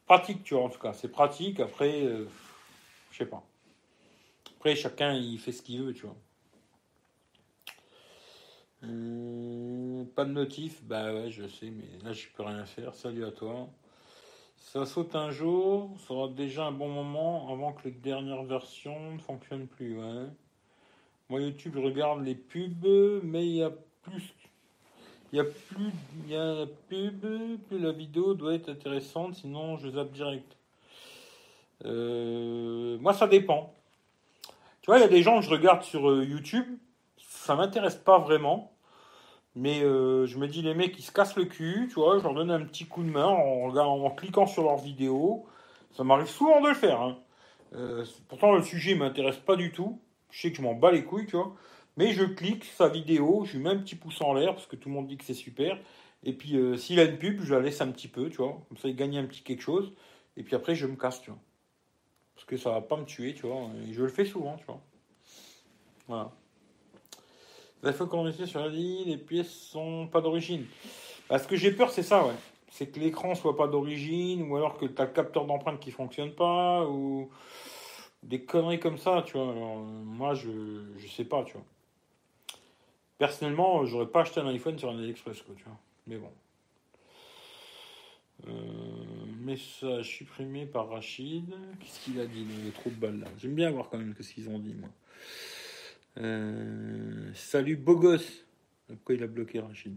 Pratique, 0.05 0.43
tu 0.43 0.55
vois, 0.55 0.63
en 0.63 0.69
tout 0.69 0.79
cas. 0.79 0.93
C'est 0.93 1.07
pratique, 1.07 1.61
après, 1.61 2.03
euh, 2.03 2.25
je 3.11 3.19
sais 3.19 3.25
pas. 3.25 3.43
Après, 4.57 4.75
chacun, 4.75 5.13
il 5.13 5.39
fait 5.39 5.53
ce 5.53 5.61
qu'il 5.61 5.81
veut, 5.81 5.93
tu 5.93 6.05
vois. 6.05 6.17
Euh, 8.83 10.03
pas 10.15 10.25
de 10.25 10.31
notif, 10.31 10.83
bah 10.83 11.13
ouais, 11.13 11.29
je 11.29 11.47
sais, 11.47 11.69
mais 11.69 12.03
là 12.03 12.13
je 12.13 12.27
peux 12.35 12.43
rien 12.43 12.65
faire. 12.65 12.93
Salut 12.95 13.25
à 13.25 13.31
toi. 13.31 13.69
Ça 14.57 14.85
saute 14.85 15.15
un 15.15 15.31
jour, 15.31 15.91
ça 15.99 16.07
sera 16.07 16.27
déjà 16.29 16.65
un 16.65 16.71
bon 16.71 16.87
moment 16.87 17.51
avant 17.51 17.73
que 17.73 17.83
les 17.85 17.91
dernières 17.91 18.43
versions 18.43 19.11
ne 19.13 19.19
fonctionnent 19.19 19.67
plus. 19.67 19.99
Ouais. 19.99 20.27
Moi, 21.29 21.41
YouTube, 21.41 21.73
je 21.75 21.81
regarde 21.81 22.23
les 22.23 22.35
pubs, 22.35 23.21
mais 23.23 23.45
il 23.45 23.55
y 23.55 23.63
a 23.63 23.71
plus. 24.03 24.33
Il 25.31 25.37
y 25.37 25.39
a 25.39 25.45
plus. 25.45 25.91
Il 26.25 26.31
y 26.31 26.35
a 26.35 26.53
la 26.53 26.65
pub, 26.65 27.25
plus 27.67 27.79
la 27.79 27.91
vidéo 27.91 28.33
doit 28.33 28.53
être 28.53 28.69
intéressante, 28.69 29.35
sinon 29.35 29.77
je 29.77 29.89
zappe 29.89 30.11
direct. 30.11 30.57
Euh, 31.85 32.97
moi, 32.99 33.13
ça 33.13 33.27
dépend. 33.27 33.73
Tu 34.81 34.87
vois, 34.87 34.97
il 34.97 35.01
y 35.01 35.05
a 35.05 35.09
des 35.09 35.21
gens 35.21 35.39
que 35.39 35.45
je 35.45 35.49
regarde 35.49 35.83
sur 35.83 36.09
euh, 36.09 36.23
YouTube, 36.23 36.77
ça 37.17 37.55
m'intéresse 37.55 37.95
pas 37.95 38.19
vraiment. 38.19 38.70
Mais 39.55 39.83
euh, 39.83 40.25
je 40.27 40.37
me 40.37 40.47
dis, 40.47 40.61
les 40.61 40.73
mecs, 40.73 40.97
ils 40.97 41.03
se 41.03 41.11
cassent 41.11 41.35
le 41.35 41.45
cul, 41.45 41.87
tu 41.89 41.95
vois, 41.95 42.17
je 42.19 42.23
leur 42.23 42.33
donne 42.33 42.51
un 42.51 42.63
petit 42.63 42.85
coup 42.85 43.03
de 43.03 43.09
main 43.09 43.25
en, 43.27 44.09
cliquant 44.11 44.45
sur 44.45 44.63
leurs 44.63 44.77
vidéos. 44.77 45.45
Ça 45.91 46.03
m'arrive 46.03 46.27
souvent 46.27 46.61
de 46.61 46.69
le 46.69 46.73
faire. 46.73 47.01
Hein. 47.01 47.17
Euh, 47.73 48.05
pourtant, 48.29 48.53
le 48.53 48.63
sujet 48.63 48.93
ne 48.93 48.99
m'intéresse 48.99 49.37
pas 49.37 49.55
du 49.55 49.71
tout. 49.71 49.99
Je 50.29 50.41
sais 50.41 50.51
que 50.51 50.57
je 50.57 50.61
m'en 50.61 50.73
bats 50.73 50.91
les 50.91 51.03
couilles, 51.03 51.25
tu 51.25 51.35
vois. 51.35 51.53
Mais 51.97 52.13
je 52.13 52.23
clique 52.23 52.63
sa 52.63 52.87
vidéo, 52.87 53.43
je 53.45 53.57
lui 53.57 53.63
mets 53.63 53.71
un 53.71 53.77
petit 53.77 53.95
pouce 53.95 54.21
en 54.21 54.33
l'air 54.33 54.53
parce 54.55 54.65
que 54.65 54.77
tout 54.77 54.87
le 54.87 54.95
monde 54.95 55.07
dit 55.07 55.17
que 55.17 55.25
c'est 55.25 55.33
super. 55.33 55.77
Et 56.23 56.33
puis, 56.33 56.55
euh, 56.55 56.77
s'il 56.77 56.99
a 56.99 57.03
une 57.03 57.17
pub, 57.17 57.41
je 57.41 57.53
la 57.53 57.61
laisse 57.61 57.81
un 57.81 57.91
petit 57.91 58.07
peu, 58.07 58.29
tu 58.29 58.37
vois. 58.37 58.61
Comme 58.69 58.77
ça, 58.77 58.87
il 58.87 58.95
gagne 58.95 59.17
un 59.17 59.25
petit 59.25 59.41
quelque 59.41 59.61
chose. 59.61 59.91
Et 60.37 60.43
puis 60.43 60.55
après, 60.55 60.75
je 60.75 60.87
me 60.87 60.95
casse, 60.95 61.21
tu 61.21 61.31
vois. 61.31 61.39
Parce 62.35 62.45
que 62.45 62.55
ça 62.57 62.71
va 62.71 62.81
pas 62.81 62.95
me 62.95 63.05
tuer, 63.05 63.33
tu 63.33 63.47
vois. 63.47 63.69
Et 63.87 63.93
je 63.93 64.01
le 64.01 64.07
fais 64.07 64.25
souvent, 64.25 64.55
tu 64.57 64.65
vois. 64.65 64.81
Voilà. 66.07 66.31
Il 67.83 67.93
faut 67.93 68.05
qu'on 68.05 68.31
sur 68.31 68.59
la 68.59 68.67
ligne, 68.67 69.07
les 69.07 69.17
pièces 69.17 69.51
sont 69.51 70.07
pas 70.07 70.21
d'origine. 70.21 70.65
Bah, 71.29 71.39
ce 71.39 71.47
que 71.47 71.55
j'ai 71.55 71.71
peur, 71.71 71.89
c'est 71.89 72.03
ça, 72.03 72.25
ouais. 72.25 72.33
C'est 72.69 72.87
que 72.87 72.99
l'écran 72.99 73.35
soit 73.35 73.57
pas 73.57 73.67
d'origine, 73.67 74.49
ou 74.49 74.55
alors 74.55 74.77
que 74.77 74.85
tu 74.85 75.01
as 75.01 75.05
le 75.05 75.11
capteur 75.11 75.45
d'empreinte 75.45 75.79
qui 75.79 75.91
fonctionne 75.91 76.31
pas, 76.31 76.85
ou 76.85 77.29
des 78.23 78.43
conneries 78.43 78.79
comme 78.79 78.97
ça, 78.97 79.23
tu 79.25 79.33
vois. 79.33 79.45
moi, 79.45 80.35
je, 80.35 80.49
je 80.97 81.07
sais 81.07 81.25
pas, 81.25 81.43
tu 81.43 81.53
vois. 81.53 81.65
Personnellement, 83.17 83.85
j'aurais 83.85 84.07
pas 84.07 84.21
acheté 84.21 84.39
un 84.39 84.47
iPhone 84.47 84.77
sur 84.77 84.89
un 84.89 84.97
AliExpress, 84.97 85.41
quoi, 85.41 85.55
tu 85.55 85.63
vois. 85.63 85.77
Mais 86.07 86.17
bon. 86.17 86.31
Euh, 88.47 88.51
message 89.39 90.17
supprimé 90.17 90.65
par 90.65 90.89
Rachid. 90.89 91.53
Qu'est-ce 91.79 91.99
qu'il 92.03 92.19
a 92.19 92.25
dit 92.25 92.45
Il 92.47 92.67
y 92.67 92.71
trop 92.71 92.89
de 92.89 92.95
balles 92.95 93.19
là? 93.19 93.27
J'aime 93.37 93.53
bien 93.53 93.69
voir 93.69 93.89
quand 93.89 93.97
même 93.97 94.15
ce 94.19 94.33
qu'ils 94.33 94.49
ont 94.49 94.59
dit, 94.59 94.73
moi. 94.73 94.89
Euh, 96.17 97.31
salut 97.33 97.77
beau 97.77 97.95
gosse. 97.95 98.45
Pourquoi 98.87 99.15
il 99.15 99.23
a 99.23 99.27
bloqué 99.27 99.59
Rachid 99.59 99.95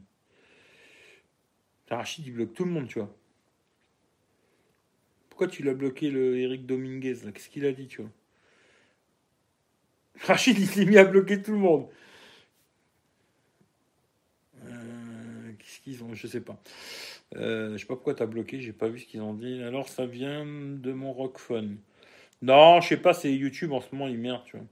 Rachid 1.91 2.27
il 2.27 2.33
bloque 2.33 2.55
tout 2.55 2.65
le 2.65 2.71
monde, 2.71 2.89
tu 2.89 2.99
vois. 2.99 3.15
Pourquoi 5.29 5.49
tu 5.49 5.63
l'as 5.63 5.75
bloqué 5.75 6.11
le 6.11 6.39
Eric 6.39 6.65
Dominguez 6.67 7.17
Qu'est-ce 7.33 7.49
qu'il 7.49 7.67
a 7.67 7.73
dit, 7.73 7.89
tu 7.89 8.03
vois? 8.03 8.11
Rachid, 10.23 10.59
il 10.59 10.69
s'est 10.69 10.85
mis 10.85 10.97
à 10.97 11.05
bloquer 11.05 11.43
tout 11.43 11.53
le 11.53 11.59
monde. 11.59 11.89
Euh, 14.65 15.53
Qu'est-ce 15.59 15.81
qu'ils 15.81 16.05
ont? 16.05 16.15
Je 16.15 16.27
sais 16.27 16.41
pas. 16.41 16.61
Euh, 17.37 17.73
je 17.73 17.79
sais 17.79 17.87
pas 17.87 17.95
pourquoi 17.95 18.15
t'as 18.15 18.27
bloqué, 18.27 18.61
j'ai 18.61 18.73
pas 18.73 18.89
vu 18.89 19.01
ce 19.01 19.07
qu'ils 19.07 19.23
ont 19.23 19.35
dit. 19.35 19.63
Alors 19.63 19.89
ça 19.89 20.07
vient 20.07 20.47
de 20.47 20.93
mon 20.93 21.13
rockphone. 21.13 21.79
Non, 22.43 22.81
je 22.81 22.89
sais 22.89 22.97
pas, 22.97 23.15
c'est 23.15 23.35
YouTube 23.35 23.73
en 23.73 23.81
ce 23.81 23.89
moment, 23.93 24.09
ils 24.09 24.19
merdent, 24.19 24.45
tu 24.45 24.57
vois. 24.57 24.67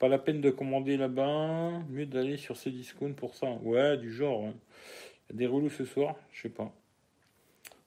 Pas 0.00 0.08
la 0.08 0.18
peine 0.18 0.40
de 0.40 0.50
commander 0.50 0.96
là-bas, 0.96 1.82
mieux 1.90 2.06
d'aller 2.06 2.38
sur 2.38 2.56
ces 2.56 2.70
discounts 2.70 3.12
pour 3.12 3.34
ça. 3.34 3.52
Ouais, 3.62 3.98
du 3.98 4.10
genre. 4.10 4.44
ouais. 4.44 4.54
Y 5.28 5.34
a 5.34 5.36
des 5.36 5.46
relous 5.46 5.68
ce 5.70 5.84
soir, 5.84 6.16
je 6.32 6.42
sais 6.42 6.48
pas. 6.48 6.72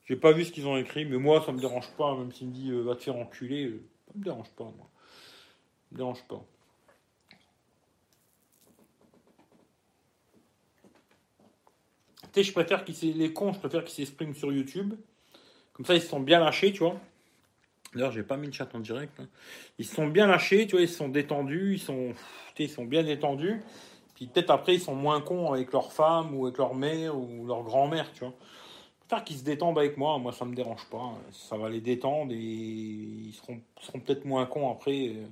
J'ai 0.04 0.16
pas 0.16 0.32
vu 0.32 0.44
ce 0.44 0.52
qu'ils 0.52 0.68
ont 0.68 0.76
écrit, 0.76 1.04
mais 1.04 1.18
moi 1.18 1.42
ça 1.44 1.50
me 1.50 1.58
dérange 1.58 1.90
pas, 1.98 2.16
même 2.16 2.30
s'il 2.30 2.48
me 2.48 2.52
dit 2.52 2.70
euh, 2.70 2.82
va 2.82 2.94
te 2.94 3.02
faire 3.02 3.16
enculer, 3.16 3.80
ça 4.06 4.12
me 4.14 4.22
dérange 4.22 4.50
pas, 4.50 4.64
moi. 4.64 4.88
Ça 4.94 5.88
me 5.92 5.96
dérange 5.96 6.22
pas. 6.28 6.44
Tu 12.22 12.28
sais, 12.34 12.42
je 12.44 12.52
préfère 12.52 12.84
qu'ils 12.84 13.18
les 13.18 13.32
cons, 13.32 13.52
je 13.52 13.58
préfère 13.58 13.84
qu'ils 13.84 13.94
s'expriment 13.94 14.34
sur 14.34 14.52
YouTube. 14.52 14.94
Comme 15.72 15.84
ça, 15.84 15.94
ils 15.94 16.02
sont 16.02 16.20
bien 16.20 16.38
lâchés, 16.38 16.72
tu 16.72 16.80
vois. 16.80 17.00
D'ailleurs, 17.94 18.12
j'ai 18.12 18.22
pas 18.22 18.36
mis 18.36 18.46
le 18.46 18.52
chat 18.52 18.74
en 18.74 18.80
direct. 18.80 19.18
hein. 19.20 19.28
Ils 19.78 19.86
sont 19.86 20.08
bien 20.08 20.26
lâchés, 20.26 20.66
tu 20.66 20.72
vois, 20.72 20.82
ils 20.82 20.88
sont 20.88 21.08
détendus, 21.08 21.74
ils 21.74 21.78
sont, 21.78 22.12
ils 22.58 22.68
sont 22.68 22.84
bien 22.84 23.02
détendus. 23.02 23.62
Puis 24.14 24.26
peut-être 24.26 24.50
après, 24.50 24.74
ils 24.74 24.80
sont 24.80 24.94
moins 24.94 25.20
cons 25.20 25.52
avec 25.52 25.72
leur 25.72 25.92
femme 25.92 26.34
ou 26.34 26.46
avec 26.46 26.58
leur 26.58 26.74
mère 26.74 27.16
ou 27.16 27.46
leur 27.46 27.62
grand-mère, 27.62 28.12
tu 28.12 28.20
vois. 28.20 28.34
Préfère 29.06 29.24
qu'ils 29.24 29.38
se 29.38 29.44
détendent 29.44 29.78
avec 29.78 29.96
moi, 29.96 30.18
moi 30.18 30.32
ça 30.32 30.44
me 30.44 30.54
dérange 30.54 30.84
pas. 30.90 31.12
Ça 31.30 31.56
va 31.56 31.68
les 31.68 31.80
détendre 31.80 32.32
et 32.32 32.36
ils 32.36 33.34
seront, 33.34 33.60
seront 33.80 34.00
peut-être 34.00 34.24
moins 34.24 34.46
cons 34.46 34.70
après 34.70 35.08
euh, 35.08 35.26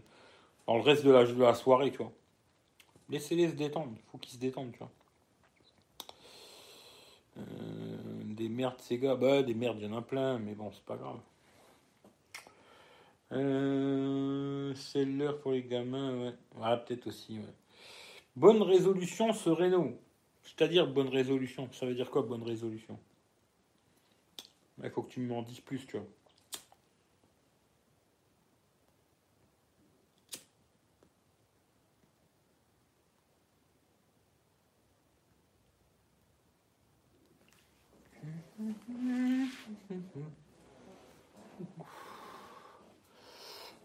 dans 0.66 0.76
le 0.76 0.82
reste 0.82 1.04
de 1.04 1.10
la, 1.10 1.24
de 1.24 1.42
la 1.42 1.54
soirée, 1.54 1.90
tu 1.90 1.98
vois. 1.98 2.12
Laissez-les 3.08 3.48
se 3.48 3.54
détendre, 3.54 3.92
il 3.94 4.10
faut 4.10 4.18
qu'ils 4.18 4.34
se 4.34 4.38
détendent, 4.38 4.72
tu 4.72 4.78
vois. 4.78 4.90
Euh, 7.38 7.42
des 8.24 8.48
merdes 8.48 8.80
Sega, 8.80 9.14
bah 9.14 9.42
des 9.42 9.54
merdes, 9.54 9.78
il 9.80 9.88
y 9.88 9.92
en 9.92 9.96
a 9.96 10.02
plein, 10.02 10.38
mais 10.38 10.54
bon, 10.54 10.70
c'est 10.72 10.84
pas 10.84 10.96
grave. 10.96 11.18
Euh, 13.32 14.74
c'est 14.74 15.04
l'heure 15.04 15.40
pour 15.40 15.52
les 15.52 15.62
gamins, 15.62 16.24
ouais. 16.24 16.34
Ah, 16.60 16.76
peut-être 16.76 17.06
aussi, 17.06 17.38
ouais. 17.38 17.54
Bonne 18.36 18.62
résolution 18.62 19.32
sereino. 19.32 19.98
C'est-à-dire 20.42 20.86
bonne 20.86 21.08
résolution. 21.08 21.70
Ça 21.72 21.86
veut 21.86 21.94
dire 21.94 22.10
quoi, 22.10 22.22
bonne 22.22 22.42
résolution? 22.42 22.98
Il 24.82 24.90
faut 24.90 25.02
que 25.02 25.12
tu 25.12 25.20
m'en 25.20 25.42
dises 25.42 25.60
plus, 25.60 25.86
tu 25.86 25.96
vois. 25.96 26.06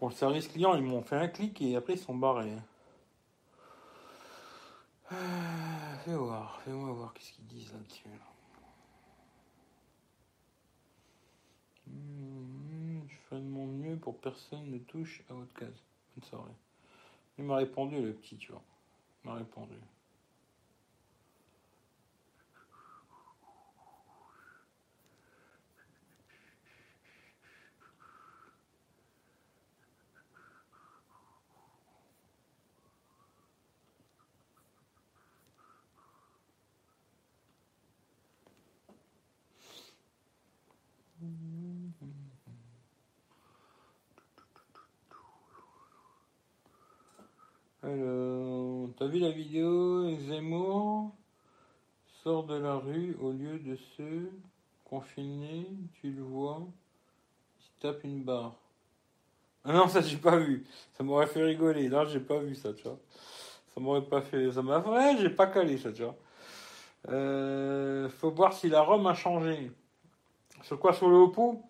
le 0.00 0.06
service 0.18 0.48
client, 0.48 0.74
ils 0.74 0.82
m'ont 0.82 1.02
fait 1.02 1.14
un 1.14 1.28
clic 1.28 1.62
et 1.62 1.76
après 1.76 1.92
ils 1.94 1.98
sont 1.98 2.16
barrés. 2.16 2.52
Ah, 5.10 5.96
Fais 6.04 6.14
voir, 6.14 6.60
fais-moi 6.62 6.92
voir 6.92 7.14
qu'est-ce 7.14 7.32
qu'ils 7.32 7.46
disent 7.46 7.72
là-dessus. 7.72 8.08
là. 8.08 8.26
Hmm, 11.86 13.00
Je 13.08 13.16
fais 13.28 13.36
de 13.36 13.42
mon 13.42 13.66
mieux 13.66 13.96
pour 13.96 14.18
personne 14.18 14.70
ne 14.70 14.78
touche 14.78 15.22
à 15.30 15.34
votre 15.34 15.54
case. 15.54 15.82
Bonne 16.16 16.28
soirée. 16.28 16.56
Il 17.38 17.44
m'a 17.44 17.56
répondu 17.56 18.02
le 18.02 18.12
petit, 18.12 18.36
tu 18.36 18.50
vois. 18.50 18.62
Il 19.24 19.30
m'a 19.30 19.36
répondu. 19.36 19.76
Alors, 47.82 48.90
t'as 48.98 49.06
vu 49.06 49.18
la 49.18 49.30
vidéo 49.30 50.14
Zemmour 50.28 51.10
sort 52.22 52.44
de 52.44 52.56
la 52.56 52.76
rue 52.76 53.16
se 53.96 54.28
confiner, 54.84 55.66
tu 56.00 56.10
le 56.10 56.22
vois, 56.22 56.66
il 57.58 57.64
se 57.64 57.70
tape 57.80 58.04
une 58.04 58.22
barre. 58.22 58.54
Ah 59.64 59.72
non, 59.72 59.88
ça 59.88 60.00
j'ai 60.00 60.16
pas 60.16 60.36
vu. 60.36 60.64
Ça 60.96 61.04
m'aurait 61.04 61.26
fait 61.26 61.42
rigoler. 61.42 61.88
Là, 61.88 62.04
j'ai 62.06 62.20
pas 62.20 62.38
vu 62.38 62.54
ça, 62.54 62.72
tu 62.72 62.84
vois. 62.84 62.98
Ça 63.74 63.80
m'aurait 63.80 64.02
pas 64.02 64.22
fait. 64.22 64.50
Ça 64.50 64.62
m'a. 64.62 64.78
Ouais, 64.78 65.16
j'ai 65.20 65.30
pas 65.30 65.46
calé 65.46 65.76
ça, 65.76 65.92
tu 65.92 66.02
vois. 66.02 66.16
Euh, 67.10 68.08
faut 68.08 68.30
voir 68.30 68.52
si 68.52 68.68
la 68.68 68.80
Rome 68.80 69.06
a 69.06 69.14
changé. 69.14 69.70
Sur 70.62 70.78
quoi 70.78 70.92
Sur 70.92 71.08
le 71.08 71.16
Oppo 71.16 71.62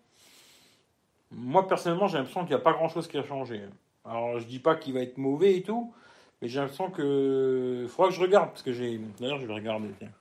Moi, 1.31 1.67
personnellement, 1.67 2.07
j'ai 2.07 2.17
l'impression 2.17 2.41
qu'il 2.41 2.55
n'y 2.55 2.61
a 2.61 2.63
pas 2.63 2.73
grand 2.73 2.89
chose 2.89 3.07
qui 3.07 3.17
a 3.17 3.23
changé. 3.23 3.61
Alors, 4.05 4.39
je 4.39 4.45
dis 4.45 4.59
pas 4.59 4.75
qu'il 4.75 4.93
va 4.93 5.01
être 5.01 5.17
mauvais 5.17 5.57
et 5.57 5.61
tout, 5.61 5.93
mais 6.41 6.47
j'ai 6.47 6.59
l'impression 6.59 6.89
que. 6.89 7.85
Faudra 7.89 8.09
que 8.09 8.15
je 8.15 8.21
regarde, 8.21 8.49
parce 8.49 8.63
que 8.63 8.73
j'ai. 8.73 8.97
D'ailleurs, 9.19 9.39
je 9.39 9.45
vais 9.45 9.53
regarder, 9.53 9.89
tiens. 9.99 10.11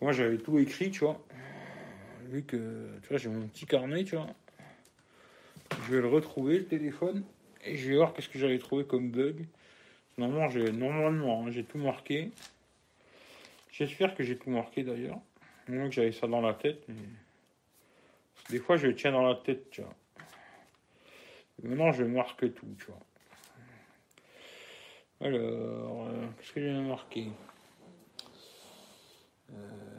Moi, 0.00 0.12
j'avais 0.12 0.38
tout 0.38 0.58
écrit, 0.58 0.90
tu 0.90 1.00
vois. 1.00 1.20
Vu 2.28 2.42
que. 2.42 2.88
Tu 3.02 3.08
vois, 3.08 3.18
j'ai 3.18 3.28
mon 3.28 3.46
petit 3.48 3.66
carnet, 3.66 4.04
tu 4.04 4.16
vois. 4.16 4.28
Je 5.86 5.94
vais 5.94 6.00
le 6.00 6.08
retrouver, 6.08 6.58
le 6.58 6.66
téléphone, 6.66 7.22
et 7.64 7.76
je 7.76 7.90
vais 7.90 7.96
voir 7.96 8.12
qu'est-ce 8.12 8.28
que 8.28 8.38
j'avais 8.38 8.58
trouvé 8.58 8.84
comme 8.84 9.10
bug. 9.10 9.46
Normalement, 10.18 10.48
j'ai 10.48 10.72
normalement, 10.72 11.44
hein, 11.46 11.50
j'ai 11.50 11.64
tout 11.64 11.78
marqué. 11.78 12.30
J'espère 13.72 14.14
que 14.14 14.22
j'ai 14.22 14.36
tout 14.36 14.50
marqué 14.50 14.82
d'ailleurs. 14.82 15.18
Moi 15.68 15.88
que 15.88 15.94
j'avais 15.94 16.12
ça 16.12 16.26
dans 16.26 16.40
la 16.40 16.54
tête. 16.54 16.84
Des 18.50 18.58
fois, 18.58 18.76
je 18.76 18.88
le 18.88 18.94
tiens 18.94 19.12
dans 19.12 19.22
la 19.22 19.36
tête, 19.36 19.70
tu 19.70 19.82
vois. 19.82 19.94
Maintenant, 21.62 21.92
je 21.92 22.04
marque 22.04 22.52
tout, 22.54 22.66
tu 22.78 22.86
vois. 22.86 23.00
Alors, 25.20 26.08
euh, 26.08 26.26
qu'est-ce 26.38 26.52
que 26.52 26.60
j'ai 26.60 26.72
marqué? 26.80 27.28
Euh, 29.52 29.89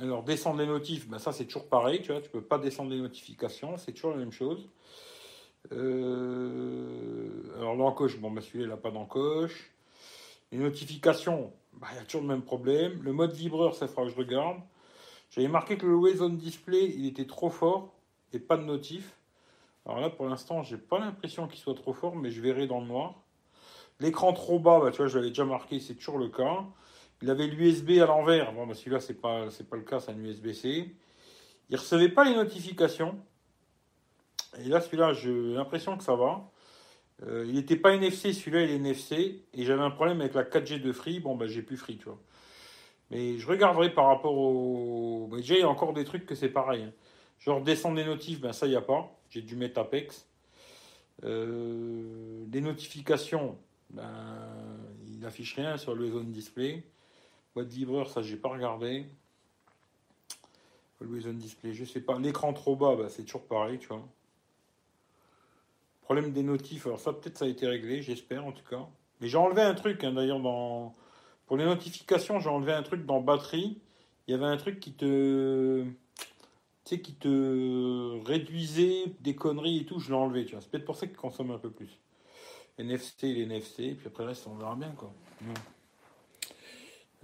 Alors, 0.00 0.22
descendre 0.22 0.58
les 0.60 0.66
notifs, 0.66 1.08
ben 1.08 1.18
ça 1.18 1.32
c'est 1.32 1.46
toujours 1.46 1.68
pareil, 1.68 2.02
tu 2.02 2.12
vois. 2.12 2.20
Tu 2.20 2.28
peux 2.28 2.42
pas 2.42 2.58
descendre 2.58 2.90
les 2.90 3.00
notifications, 3.00 3.76
c'est 3.78 3.92
toujours 3.92 4.10
la 4.10 4.18
même 4.18 4.32
chose. 4.32 4.68
Euh, 5.72 7.54
Alors, 7.56 7.74
l'encoche, 7.74 8.18
bon, 8.18 8.30
ben 8.30 8.40
celui-là, 8.40 8.64
il 8.66 8.68
n'a 8.68 8.76
pas 8.76 8.90
d'encoche. 8.90 9.70
Les 10.52 10.58
notifications, 10.58 11.52
bah, 11.74 11.88
il 11.92 11.96
y 11.96 12.00
a 12.00 12.04
toujours 12.04 12.22
le 12.22 12.28
même 12.28 12.42
problème. 12.42 13.02
Le 13.02 13.12
mode 13.12 13.32
vibreur, 13.32 13.74
ça 13.74 13.88
fera 13.88 14.04
que 14.04 14.10
je 14.10 14.16
regarde. 14.16 14.58
J'avais 15.30 15.48
marqué 15.48 15.76
que 15.76 15.86
le 15.86 15.92
Always 15.92 16.20
On 16.22 16.28
Display, 16.30 16.92
il 16.96 17.06
était 17.06 17.26
trop 17.26 17.50
fort 17.50 17.94
et 18.32 18.38
pas 18.38 18.56
de 18.56 18.62
notif. 18.64 19.16
Alors 19.86 20.00
là, 20.00 20.10
pour 20.10 20.26
l'instant, 20.28 20.62
j'ai 20.62 20.78
pas 20.78 20.98
l'impression 20.98 21.48
qu'il 21.48 21.58
soit 21.58 21.74
trop 21.74 21.92
fort, 21.92 22.16
mais 22.16 22.30
je 22.30 22.40
verrai 22.40 22.66
dans 22.66 22.80
le 22.80 22.86
noir. 22.86 23.14
L'écran 24.00 24.32
trop 24.32 24.58
bas, 24.58 24.80
bah, 24.80 24.90
tu 24.90 24.98
vois, 24.98 25.06
je 25.06 25.18
l'avais 25.18 25.30
déjà 25.30 25.44
marqué, 25.44 25.80
c'est 25.80 25.94
toujours 25.94 26.18
le 26.18 26.28
cas. 26.28 26.64
Il 27.22 27.30
avait 27.30 27.46
l'USB 27.46 28.02
à 28.02 28.06
l'envers. 28.06 28.52
Bon, 28.52 28.72
celui-là, 28.74 29.00
c'est 29.00 29.20
pas, 29.20 29.50
c'est 29.50 29.68
pas 29.68 29.76
le 29.76 29.82
cas, 29.82 30.00
c'est 30.00 30.12
un 30.12 30.18
USB-C. 30.18 30.94
Il 31.70 31.76
recevait 31.76 32.10
pas 32.10 32.24
les 32.24 32.34
notifications. 32.34 33.18
Et 34.58 34.68
là, 34.68 34.80
celui-là, 34.80 35.12
j'ai 35.12 35.32
l'impression 35.54 35.96
que 35.96 36.04
ça 36.04 36.14
va. 36.14 36.50
Euh, 37.22 37.44
il 37.48 37.54
n'était 37.54 37.76
pas 37.76 37.94
NFC, 37.94 38.32
celui-là, 38.32 38.62
il 38.62 38.70
est 38.70 38.76
NFC. 38.76 39.44
Et 39.54 39.64
j'avais 39.64 39.82
un 39.82 39.90
problème 39.90 40.20
avec 40.20 40.34
la 40.34 40.44
4G 40.44 40.80
de 40.80 40.92
Free. 40.92 41.20
Bon, 41.20 41.34
bah, 41.34 41.46
j'ai 41.46 41.62
plus 41.62 41.76
Free, 41.76 41.96
tu 41.96 42.04
vois. 42.04 42.20
Mais 43.10 43.38
je 43.38 43.46
regarderai 43.46 43.94
par 43.94 44.06
rapport 44.06 44.36
au. 44.36 45.28
déjà, 45.36 45.54
il 45.54 45.60
y 45.60 45.62
a 45.62 45.68
encore 45.68 45.92
des 45.92 46.04
trucs 46.04 46.26
que 46.26 46.34
c'est 46.34 46.48
pareil. 46.48 46.82
hein. 46.82 46.92
Genre 47.38 47.62
descendre 47.62 47.96
les 47.96 48.04
notifs, 48.04 48.40
ben 48.40 48.52
ça, 48.52 48.66
il 48.66 48.70
n'y 48.70 48.76
a 48.76 48.80
pas. 48.80 49.14
J'ai 49.30 49.42
dû 49.42 49.56
mettre 49.56 49.78
Apex. 49.78 50.26
Euh, 51.24 52.44
des 52.46 52.60
notifications, 52.60 53.58
ben, 53.90 54.10
il 55.06 55.20
n'affiche 55.20 55.54
rien 55.54 55.76
sur 55.76 55.94
le 55.94 56.10
zone 56.10 56.32
display. 56.32 56.82
Boîte 57.56 57.68
vibreur, 57.68 58.10
ça, 58.10 58.20
j'ai 58.20 58.36
pas 58.36 58.50
regardé. 58.50 59.06
Le 61.00 61.20
zone 61.20 61.38
display, 61.38 61.72
je 61.72 61.86
sais 61.86 62.02
pas. 62.02 62.18
L'écran 62.18 62.52
trop 62.52 62.76
bas, 62.76 62.96
ben, 62.96 63.08
c'est 63.08 63.22
toujours 63.22 63.46
pareil, 63.46 63.78
tu 63.78 63.88
vois. 63.88 64.06
Problème 66.02 66.32
des 66.32 66.42
notifs, 66.42 66.84
alors 66.84 67.00
ça, 67.00 67.14
peut-être 67.14 67.38
ça 67.38 67.46
a 67.46 67.48
été 67.48 67.66
réglé, 67.66 68.02
j'espère 68.02 68.44
en 68.44 68.52
tout 68.52 68.64
cas. 68.68 68.86
Mais 69.20 69.28
j'ai 69.28 69.38
enlevé 69.38 69.62
un 69.62 69.72
truc, 69.72 70.04
hein, 70.04 70.12
d'ailleurs, 70.12 70.40
dans. 70.40 70.94
Pour 71.46 71.56
les 71.56 71.64
notifications, 71.64 72.40
j'ai 72.40 72.50
enlevé 72.50 72.74
un 72.74 72.82
truc 72.82 73.06
dans 73.06 73.22
batterie. 73.22 73.80
Il 74.28 74.32
y 74.32 74.34
avait 74.34 74.44
un 74.44 74.58
truc 74.58 74.78
qui 74.78 74.92
te. 74.92 75.82
Tu 75.82 75.90
sais, 76.84 77.00
qui 77.00 77.14
te 77.14 78.22
réduisait 78.26 79.14
des 79.20 79.34
conneries 79.34 79.78
et 79.78 79.86
tout, 79.86 79.98
je 79.98 80.10
l'ai 80.10 80.14
enlevé, 80.14 80.44
tu 80.44 80.52
vois. 80.52 80.60
C'est 80.60 80.70
peut-être 80.70 80.84
pour 80.84 80.96
ça 80.96 81.06
qu'il 81.06 81.16
consomme 81.16 81.52
un 81.52 81.58
peu 81.58 81.70
plus. 81.70 81.98
NFC, 82.76 83.32
les 83.32 83.44
NFC, 83.44 83.94
puis 83.94 84.08
après 84.08 84.24
le 84.24 84.28
reste, 84.28 84.46
on 84.46 84.56
verra 84.56 84.76
bien, 84.76 84.90
quoi. 84.90 85.10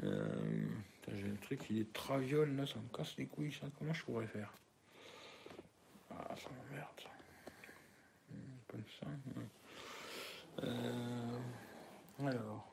Euh, 0.04 0.66
j'ai 1.08 1.28
le 1.28 1.36
truc, 1.36 1.60
il 1.70 1.78
est 1.80 1.92
traviole, 1.92 2.56
là, 2.56 2.66
ça 2.66 2.76
me 2.78 2.96
casse 2.96 3.16
les 3.18 3.26
couilles, 3.26 3.52
ça. 3.52 3.66
Comment 3.78 3.92
je 3.92 4.04
pourrais 4.04 4.26
faire? 4.26 4.52
Ah, 6.10 6.34
ça 6.36 6.50
m'emmerde, 6.50 6.88
ça. 7.02 7.10
Comme 8.68 8.84
ça. 9.00 9.06
Euh, 10.64 11.38
alors. 12.26 12.68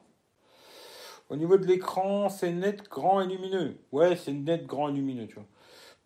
Au 1.30 1.35
niveau 1.35 1.57
de 1.57 1.65
l'écran, 1.65 2.30
c'est 2.30 2.51
net, 2.51 2.89
grand 2.89 3.22
et 3.22 3.27
lumineux. 3.27 3.77
Ouais, 3.91 4.15
c'est 4.15 4.33
net, 4.33 4.65
grand 4.65 4.89
et 4.89 4.93
lumineux, 4.93 5.27
tu 5.27 5.35
vois. 5.35 5.45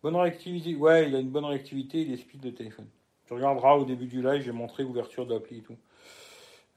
Bonne 0.01 0.17
réactivité. 0.17 0.75
Ouais, 0.75 1.08
il 1.08 1.16
a 1.16 1.19
une 1.19 1.30
bonne 1.30 1.45
réactivité, 1.45 2.01
il 2.01 2.11
est 2.11 2.17
speed 2.17 2.42
de 2.42 2.50
téléphone. 2.50 2.90
Tu 3.25 3.33
regarderas 3.33 3.75
au 3.75 3.85
début 3.85 4.08
du 4.08 4.22
live, 4.22 4.42
j'ai 4.42 4.51
montré 4.51 4.83
l'ouverture 4.83 5.25
d'appli 5.25 5.59
et 5.59 5.61
tout. 5.61 5.77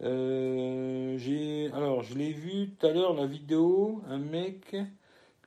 Euh, 0.03 1.71
alors, 1.73 2.03
je 2.03 2.15
l'ai 2.15 2.33
vu 2.33 2.71
tout 2.71 2.87
à 2.87 2.93
l'heure 2.93 3.15
la 3.15 3.27
vidéo. 3.27 4.03
Un 4.09 4.19
mec 4.19 4.77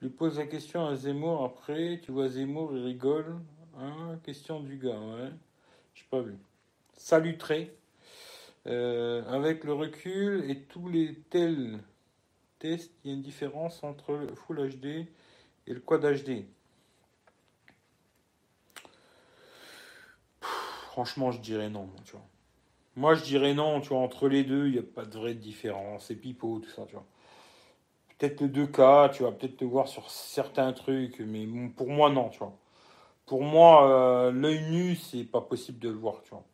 lui 0.02 0.08
pose 0.10 0.38
la 0.38 0.46
question 0.46 0.86
à 0.86 0.96
Zemmour 0.96 1.44
après. 1.44 2.00
Tu 2.02 2.12
vois 2.12 2.28
Zemmour, 2.28 2.76
il 2.76 2.84
rigole. 2.84 3.36
Hein, 3.78 4.18
question 4.24 4.60
du 4.60 4.76
gars, 4.76 4.98
ouais. 4.98 5.30
J'ai 5.94 6.04
pas 6.10 6.20
vu. 6.20 6.34
Salut 6.96 7.38
très. 7.38 7.74
Euh, 8.66 9.22
avec 9.28 9.64
le 9.64 9.72
recul 9.72 10.50
et 10.50 10.62
tous 10.62 10.88
les 10.88 11.14
tels 11.30 11.78
tests, 12.58 12.92
il 13.04 13.10
y 13.10 13.14
a 13.14 13.16
une 13.16 13.22
différence 13.22 13.82
entre 13.82 14.14
le 14.14 14.34
Full 14.34 14.68
HD 14.68 14.86
et 15.66 15.74
le 15.74 15.80
Quad 15.80 16.04
HD. 16.04 16.44
franchement, 20.90 21.30
je 21.30 21.40
dirais 21.40 21.70
non, 21.70 21.88
tu 22.04 22.12
vois. 22.12 22.29
Moi, 23.00 23.14
je 23.14 23.24
dirais 23.24 23.54
non, 23.54 23.80
tu 23.80 23.88
vois, 23.88 24.00
entre 24.00 24.28
les 24.28 24.44
deux, 24.44 24.66
il 24.66 24.72
n'y 24.72 24.78
a 24.78 24.82
pas 24.82 25.06
de 25.06 25.16
vraie 25.16 25.32
différence. 25.32 26.08
C'est 26.08 26.16
pipeau, 26.16 26.58
tout 26.58 26.68
ça, 26.68 26.84
tu 26.84 26.92
vois. 26.92 27.06
Peut-être 28.18 28.42
le 28.42 28.48
2K, 28.48 29.10
tu 29.12 29.22
vas 29.22 29.32
peut-être 29.32 29.56
te 29.56 29.64
voir 29.64 29.88
sur 29.88 30.10
certains 30.10 30.70
trucs, 30.74 31.18
mais 31.20 31.48
pour 31.74 31.88
moi, 31.88 32.10
non, 32.10 32.28
tu 32.28 32.40
vois. 32.40 32.52
Pour 33.24 33.42
moi, 33.42 33.90
euh, 33.90 34.30
l'œil 34.30 34.70
nu, 34.70 34.96
c'est 34.96 35.24
pas 35.24 35.40
possible 35.40 35.78
de 35.78 35.88
le 35.88 35.94
voir, 35.94 36.20
tu 36.24 36.28
vois. 36.28 36.44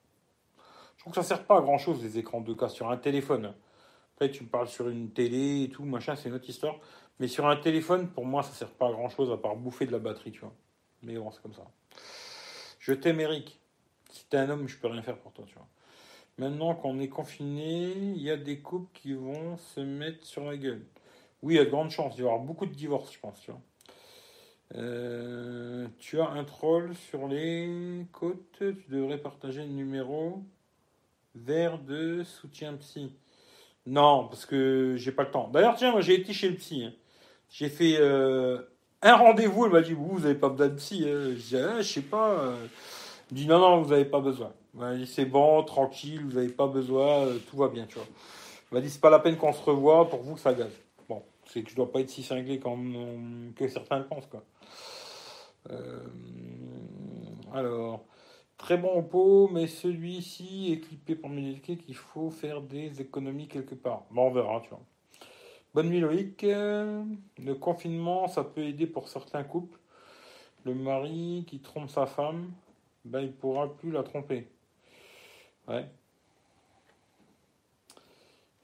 Je 0.96 1.00
trouve 1.02 1.14
que 1.14 1.20
ça 1.20 1.26
sert 1.26 1.44
pas 1.44 1.58
à 1.58 1.60
grand 1.62 1.78
chose, 1.78 2.00
les 2.00 2.16
écrans 2.16 2.40
2K 2.40 2.68
sur 2.68 2.88
un 2.92 2.96
téléphone. 2.96 3.52
Après, 4.14 4.30
tu 4.30 4.44
me 4.44 4.48
parles 4.48 4.68
sur 4.68 4.88
une 4.88 5.10
télé 5.10 5.64
et 5.64 5.68
tout, 5.68 5.84
machin, 5.84 6.14
c'est 6.14 6.28
une 6.28 6.36
autre 6.36 6.48
histoire. 6.48 6.76
Mais 7.18 7.26
sur 7.26 7.48
un 7.48 7.56
téléphone, 7.56 8.08
pour 8.08 8.24
moi, 8.24 8.44
ça 8.44 8.52
sert 8.52 8.70
pas 8.70 8.86
à 8.86 8.92
grand 8.92 9.08
chose 9.08 9.32
à 9.32 9.36
part 9.36 9.56
bouffer 9.56 9.86
de 9.86 9.90
la 9.90 9.98
batterie, 9.98 10.30
tu 10.30 10.42
vois. 10.42 10.54
Mais 11.02 11.16
bon, 11.16 11.28
c'est 11.32 11.42
comme 11.42 11.54
ça. 11.54 11.66
Je 12.78 12.92
t'aime, 12.92 13.18
Eric. 13.18 13.58
Si 14.12 14.26
t'es 14.26 14.36
un 14.36 14.48
homme, 14.48 14.68
je 14.68 14.78
peux 14.78 14.86
rien 14.86 15.02
faire 15.02 15.18
pour 15.18 15.32
toi, 15.32 15.44
tu 15.48 15.56
vois. 15.56 15.66
Maintenant 16.38 16.74
qu'on 16.74 16.98
est 17.00 17.08
confiné, 17.08 17.92
il 17.96 18.22
y 18.22 18.30
a 18.30 18.36
des 18.36 18.58
couples 18.58 18.90
qui 18.92 19.14
vont 19.14 19.56
se 19.56 19.80
mettre 19.80 20.26
sur 20.26 20.44
la 20.44 20.56
gueule. 20.56 20.84
Oui, 21.42 21.54
il 21.54 21.56
y 21.56 21.60
a 21.60 21.64
de 21.64 21.70
grandes 21.70 21.90
chances. 21.90 22.14
Il 22.16 22.20
y 22.20 22.22
avoir 22.24 22.40
beaucoup 22.40 22.66
de 22.66 22.74
divorces, 22.74 23.12
je 23.12 23.18
pense, 23.18 23.40
tu 23.40 23.50
vois. 23.50 23.60
Euh, 24.74 25.86
tu 25.98 26.20
as 26.20 26.28
un 26.28 26.44
troll 26.44 26.94
sur 26.94 27.28
les 27.28 28.04
côtes. 28.12 28.58
Tu 28.58 28.84
devrais 28.90 29.18
partager 29.18 29.62
le 29.62 29.72
numéro 29.72 30.42
vert 31.34 31.78
de 31.78 32.22
soutien 32.24 32.74
psy. 32.74 33.12
Non, 33.86 34.26
parce 34.26 34.44
que 34.46 34.96
j'ai 34.96 35.12
pas 35.12 35.22
le 35.22 35.30
temps. 35.30 35.48
D'ailleurs, 35.48 35.76
tiens, 35.76 35.92
moi 35.92 36.00
j'ai 36.00 36.14
été 36.14 36.32
chez 36.32 36.48
le 36.48 36.56
psy. 36.56 36.84
Hein. 36.84 36.92
J'ai 37.48 37.68
fait 37.68 37.96
euh, 37.98 38.60
un 39.02 39.14
rendez-vous. 39.14 39.66
Elle 39.66 39.72
m'a 39.72 39.80
dit 39.80 39.92
Vous, 39.92 40.08
vous 40.08 40.20
n'avez 40.20 40.34
pas 40.34 40.48
besoin 40.48 40.68
de 40.68 40.74
psy. 40.74 41.04
Hein. 41.06 41.34
Je 41.36 41.56
dis 41.56 41.56
ah, 41.56 41.80
Je 41.80 41.88
sais 41.88 42.02
pas. 42.02 42.30
Euh. 42.32 42.66
Il 43.30 43.36
dit 43.36 43.46
non, 43.46 43.58
non, 43.58 43.82
vous 43.82 43.90
n'avez 43.90 44.04
pas 44.04 44.20
besoin. 44.20 44.52
C'est 45.06 45.24
bon, 45.24 45.62
tranquille, 45.62 46.22
vous 46.24 46.32
n'avez 46.32 46.48
pas 46.48 46.66
besoin, 46.66 47.26
euh, 47.26 47.38
tout 47.50 47.56
va 47.56 47.68
bien, 47.68 47.86
tu 47.86 47.94
vois. 47.94 48.06
Il 48.70 48.74
m'a 48.74 48.80
dit 48.80 48.90
c'est 48.90 49.00
pas 49.00 49.10
la 49.10 49.20
peine 49.20 49.36
qu'on 49.36 49.52
se 49.52 49.62
revoie 49.62 50.08
pour 50.08 50.20
vous 50.20 50.34
que 50.34 50.40
ça 50.40 50.52
gaze. 50.52 50.76
Bon, 51.08 51.22
c'est 51.46 51.62
que 51.62 51.70
je 51.70 51.76
dois 51.76 51.90
pas 51.90 52.00
être 52.00 52.10
si 52.10 52.22
cinglé 52.22 52.58
comme 52.58 53.52
que 53.56 53.68
certains 53.68 53.98
le 53.98 54.06
pensent, 54.06 54.26
quoi. 54.26 54.42
Euh, 55.70 56.04
alors, 57.54 58.04
très 58.58 58.76
bon 58.76 59.02
pot, 59.02 59.48
mais 59.48 59.66
celui-ci 59.66 60.72
équipé 60.72 61.14
pour 61.14 61.30
m'indiquer 61.30 61.78
qu'il 61.78 61.94
faut 61.94 62.30
faire 62.30 62.60
des 62.60 63.00
économies 63.00 63.48
quelque 63.48 63.74
part. 63.74 64.04
Bon, 64.10 64.28
on 64.28 64.30
verra, 64.30 64.60
tu 64.60 64.68
vois. 64.70 64.82
Bonne 65.74 65.88
nuit 65.88 66.00
Loïc. 66.00 66.42
Le 66.42 67.54
confinement, 67.54 68.28
ça 68.28 68.44
peut 68.44 68.62
aider 68.62 68.86
pour 68.86 69.08
certains 69.08 69.44
couples. 69.44 69.78
Le 70.64 70.74
mari 70.74 71.44
qui 71.46 71.60
trompe 71.60 71.88
sa 71.88 72.06
femme, 72.06 72.50
ben, 73.04 73.20
il 73.20 73.32
pourra 73.32 73.74
plus 73.76 73.90
la 73.90 74.02
tromper. 74.02 74.48
Ouais. 75.68 75.88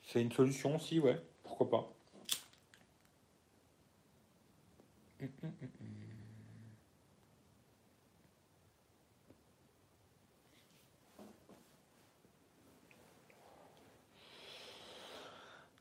C'est 0.04 0.22
une 0.22 0.32
solution 0.32 0.76
aussi, 0.76 1.00
ouais. 1.00 1.20
Pourquoi 1.42 1.70
pas. 1.70 1.92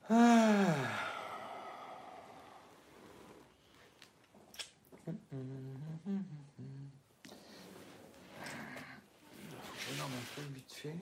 Ah. 0.10 1.02
vite 10.54 10.74
fait. 10.74 10.96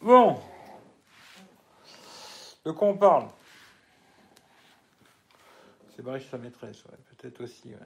Bon. 0.00 0.40
De 2.64 2.72
quoi 2.72 2.88
on 2.88 2.96
parle? 2.96 3.28
C'est 5.94 6.02
Brice 6.02 6.28
sa 6.28 6.36
maîtresse, 6.36 6.84
ouais, 6.84 6.98
peut-être 7.16 7.42
aussi. 7.42 7.70
Ouais. 7.70 7.80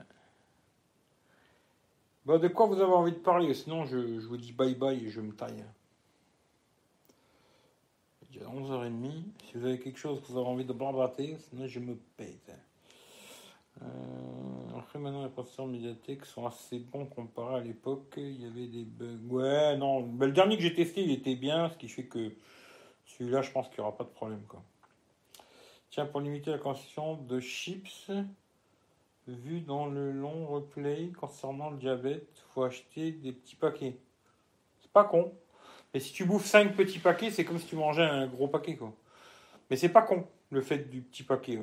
Bon, 2.25 2.39
de 2.39 2.47
quoi 2.49 2.67
vous 2.67 2.79
avez 2.79 2.91
envie 2.91 3.13
de 3.13 3.17
parler? 3.17 3.53
Sinon, 3.53 3.85
je, 3.85 3.97
vous 4.27 4.37
dis 4.37 4.51
bye 4.51 4.75
bye 4.75 5.05
et 5.05 5.09
je 5.09 5.21
me 5.21 5.33
taille. 5.33 5.63
Il 8.29 8.41
est 8.41 8.45
11h30. 8.45 9.23
Si 9.45 9.57
vous 9.57 9.65
avez 9.65 9.79
quelque 9.79 9.97
chose 9.97 10.21
que 10.21 10.27
vous 10.27 10.37
avez 10.37 10.47
envie 10.47 10.65
de 10.65 10.73
barbater, 10.73 11.37
sinon 11.49 11.67
je 11.67 11.79
me 11.79 11.95
pète. 12.17 12.51
Euh, 13.81 13.85
après, 14.81 14.99
maintenant, 14.99 15.23
les 15.23 15.29
processeurs 15.29 15.67
médiathèques 15.67 16.25
sont 16.25 16.45
assez 16.45 16.79
bons 16.79 17.05
comparé 17.05 17.55
à 17.55 17.59
l'époque. 17.59 18.13
Il 18.17 18.41
y 18.41 18.45
avait 18.45 18.67
des 18.67 18.83
bugs. 18.83 19.19
Ouais, 19.29 19.77
non. 19.77 20.01
Ben, 20.01 20.25
le 20.25 20.31
dernier 20.31 20.57
que 20.57 20.63
j'ai 20.63 20.73
testé, 20.73 21.01
il 21.03 21.11
était 21.11 21.35
bien, 21.35 21.69
ce 21.69 21.77
qui 21.77 21.87
fait 21.87 22.05
que 22.05 22.31
celui-là, 23.05 23.41
je 23.41 23.51
pense 23.51 23.67
qu'il 23.67 23.77
n'y 23.77 23.81
aura 23.81 23.95
pas 23.95 24.03
de 24.03 24.09
problème. 24.09 24.41
Quoi. 24.47 24.63
Tiens, 25.91 26.05
pour 26.05 26.21
limiter 26.21 26.51
la 26.51 26.57
consommation 26.57 27.15
de 27.15 27.39
chips, 27.39 28.11
vu 29.27 29.61
dans 29.61 29.85
le 29.85 30.11
long 30.11 30.47
replay 30.47 31.11
concernant 31.19 31.69
le 31.69 31.77
diabète, 31.77 32.43
faut 32.53 32.63
acheter 32.63 33.11
des 33.11 33.31
petits 33.31 33.55
paquets. 33.55 33.97
C'est 34.81 34.91
pas 34.91 35.03
con. 35.03 35.31
Mais 35.93 35.99
si 35.99 36.11
tu 36.13 36.25
bouffes 36.25 36.45
5 36.45 36.75
petits 36.75 36.99
paquets, 36.99 37.29
c'est 37.29 37.45
comme 37.45 37.59
si 37.59 37.67
tu 37.67 37.75
mangeais 37.75 38.03
un 38.03 38.25
gros 38.25 38.47
paquet, 38.47 38.77
quoi. 38.77 38.93
Mais 39.69 39.75
c'est 39.75 39.89
pas 39.89 40.01
con, 40.01 40.25
le 40.49 40.61
fait 40.61 40.89
du 40.89 41.01
petit 41.01 41.23
paquet. 41.23 41.59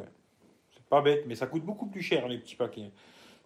Pas 0.90 1.02
bête, 1.02 1.24
mais 1.26 1.34
ça 1.34 1.46
coûte 1.46 1.64
beaucoup 1.64 1.86
plus 1.86 2.02
cher 2.02 2.28
les 2.28 2.38
petits 2.38 2.56
paquets. 2.56 2.90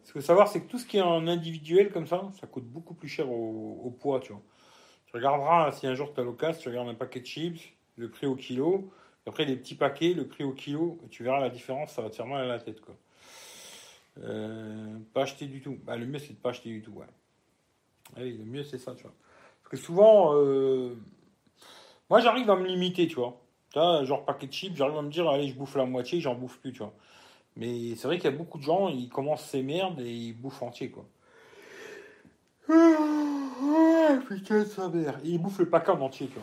Ce 0.04 0.12
qu'il 0.12 0.20
faut 0.20 0.26
savoir, 0.26 0.48
c'est 0.48 0.62
que 0.62 0.68
tout 0.68 0.78
ce 0.78 0.86
qui 0.86 0.98
est 0.98 1.02
en 1.02 1.26
individuel 1.28 1.90
comme 1.90 2.06
ça, 2.06 2.28
ça 2.40 2.46
coûte 2.46 2.64
beaucoup 2.64 2.94
plus 2.94 3.08
cher 3.08 3.30
au, 3.30 3.96
poids, 4.00 4.20
tu 4.20 4.32
vois. 4.32 4.42
Tu 5.06 5.16
regarderas 5.16 5.72
si 5.72 5.86
un 5.86 5.94
jour 5.94 6.12
tu 6.12 6.20
as 6.20 6.24
l'occasion, 6.24 6.60
tu 6.60 6.68
regardes 6.68 6.88
un 6.88 6.94
paquet 6.94 7.20
de 7.20 7.26
chips, 7.26 7.60
le 7.96 8.10
prix 8.10 8.26
au 8.26 8.34
kilo, 8.34 8.90
après 9.26 9.44
les 9.44 9.56
petits 9.56 9.74
paquets, 9.74 10.14
le 10.14 10.26
prix 10.26 10.44
au 10.44 10.52
kilo, 10.52 10.98
tu 11.10 11.22
verras 11.22 11.40
la 11.40 11.50
différence, 11.50 11.92
ça 11.92 12.02
va 12.02 12.10
te 12.10 12.16
faire 12.16 12.26
mal 12.26 12.42
à 12.42 12.46
la 12.46 12.58
tête, 12.58 12.80
quoi. 12.80 12.96
Euh, 14.18 14.98
pas 15.14 15.22
acheter 15.22 15.46
du 15.46 15.60
tout. 15.62 15.78
Bah, 15.84 15.96
le 15.96 16.06
mieux, 16.06 16.18
c'est 16.18 16.34
de 16.34 16.38
pas 16.38 16.50
acheter 16.50 16.68
du 16.68 16.82
tout, 16.82 16.92
ouais. 16.92 17.06
Allez, 18.16 18.32
le 18.32 18.44
mieux, 18.44 18.62
c'est 18.62 18.78
ça, 18.78 18.94
tu 18.94 19.02
vois. 19.02 19.14
Parce 19.62 19.70
que 19.70 19.76
souvent, 19.76 20.34
euh, 20.34 20.96
moi, 22.10 22.20
j'arrive 22.20 22.50
à 22.50 22.56
me 22.56 22.66
limiter, 22.66 23.06
tu 23.06 23.14
vois. 23.16 23.40
Vois, 23.74 24.04
genre 24.04 24.24
paquet 24.24 24.46
de 24.46 24.52
chips, 24.52 24.76
j'arrive 24.76 24.98
à 24.98 25.02
me 25.02 25.10
dire, 25.10 25.28
allez, 25.28 25.48
je 25.48 25.54
bouffe 25.54 25.76
la 25.76 25.86
moitié, 25.86 26.20
j'en 26.20 26.34
bouffe 26.34 26.58
plus, 26.58 26.72
tu 26.72 26.80
vois. 26.80 26.94
Mais 27.56 27.94
c'est 27.96 28.06
vrai 28.06 28.16
qu'il 28.18 28.30
y 28.30 28.34
a 28.34 28.36
beaucoup 28.36 28.58
de 28.58 28.62
gens, 28.62 28.88
ils 28.88 29.08
commencent 29.08 29.44
ces 29.44 29.62
merdes 29.62 30.00
et 30.00 30.10
ils 30.10 30.32
bouffent 30.32 30.62
entier, 30.62 30.90
quoi. 30.90 31.06
Ah, 32.68 34.18
putain, 34.26 34.64
sa 34.64 34.88
mère. 34.88 35.18
Et 35.24 35.30
ils 35.30 35.38
bouffent 35.38 35.58
le 35.58 35.68
paquet 35.68 35.90
en 35.90 36.00
entier, 36.00 36.28
tu 36.28 36.34
vois. 36.34 36.42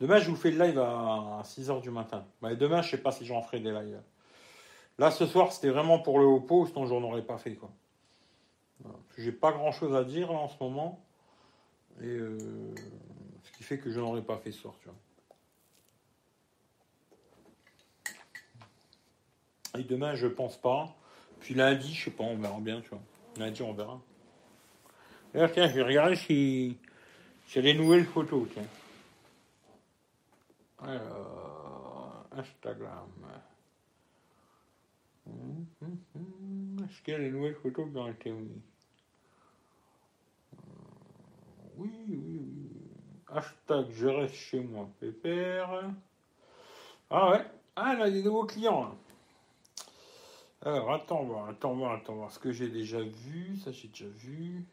Demain, 0.00 0.18
je 0.18 0.30
vous 0.30 0.36
fais 0.36 0.50
le 0.50 0.64
live 0.64 0.78
à 0.78 1.42
6h 1.44 1.80
du 1.82 1.90
matin. 1.90 2.24
Demain, 2.42 2.82
je 2.82 2.90
sais 2.90 2.98
pas 2.98 3.10
si 3.10 3.26
j'en 3.26 3.42
ferai 3.42 3.60
des 3.60 3.72
lives. 3.72 4.00
Là, 4.98 5.10
ce 5.10 5.26
soir, 5.26 5.52
c'était 5.52 5.70
vraiment 5.70 5.98
pour 5.98 6.18
le 6.18 6.26
haut 6.26 6.66
sinon 6.66 6.86
j'en 6.86 7.02
aurais 7.02 7.22
pas 7.22 7.38
fait, 7.38 7.54
quoi. 7.54 7.70
J'ai 9.16 9.32
pas 9.32 9.50
grand 9.50 9.72
chose 9.72 9.94
à 9.96 10.04
dire 10.04 10.32
là, 10.32 10.38
en 10.38 10.48
ce 10.48 10.56
moment. 10.60 11.04
Et 12.00 12.06
euh, 12.06 12.38
ce 13.42 13.50
qui 13.56 13.64
fait 13.64 13.78
que 13.78 13.90
je 13.90 13.98
n'aurais 13.98 14.22
pas 14.22 14.36
fait 14.36 14.52
ce 14.52 14.60
soir, 14.60 14.74
tu 14.80 14.86
vois. 14.86 14.96
Et 19.76 19.82
demain, 19.82 20.14
je 20.14 20.26
pense 20.26 20.56
pas. 20.56 20.94
Puis 21.40 21.54
lundi, 21.54 21.94
je 21.94 22.04
sais 22.04 22.10
pas, 22.10 22.24
on 22.24 22.36
verra 22.36 22.58
bien, 22.60 22.80
tu 22.80 22.88
vois. 22.90 23.00
Lundi, 23.36 23.62
on 23.62 23.72
verra. 23.72 24.00
Tiens, 25.32 25.68
je 25.68 25.74
vais 25.74 25.82
regarder 25.82 26.16
si, 26.16 26.76
y 27.54 27.58
a 27.58 27.62
des 27.62 27.74
nouvelles 27.74 28.06
photos, 28.06 28.48
tiens. 28.52 28.66
Alors, 30.80 32.26
Instagram. 32.32 33.08
Hum, 35.26 35.66
hum, 35.82 35.98
hum. 36.14 36.86
Est-ce 36.88 37.02
qu'il 37.02 37.12
y 37.12 37.16
a 37.16 37.20
des 37.20 37.30
nouvelles 37.30 37.56
photos 37.56 37.90
qui 37.90 37.98
ont 37.98 38.08
été 38.08 38.30
mises 38.30 38.62
Oui, 41.76 41.90
oui, 42.08 42.40
oui. 42.40 42.68
Hashtag 43.30 43.86
je 43.90 44.06
reste 44.06 44.34
chez 44.34 44.60
moi, 44.60 44.88
pépère. 44.98 45.90
Ah 47.10 47.30
ouais. 47.30 47.44
Ah, 47.76 47.94
là, 47.94 48.10
des 48.10 48.22
nouveaux 48.22 48.46
clients. 48.46 48.96
Alors, 50.62 50.92
attends 50.92 51.22
voir, 51.22 51.48
attends 51.48 51.74
voir, 51.74 51.92
attends 51.92 52.14
voir. 52.16 52.32
Ce 52.32 52.38
que 52.38 52.50
j'ai 52.50 52.68
déjà 52.68 53.00
vu, 53.00 53.56
ça 53.58 53.70
j'ai 53.70 53.88
déjà 53.88 54.08
vu. 54.08 54.64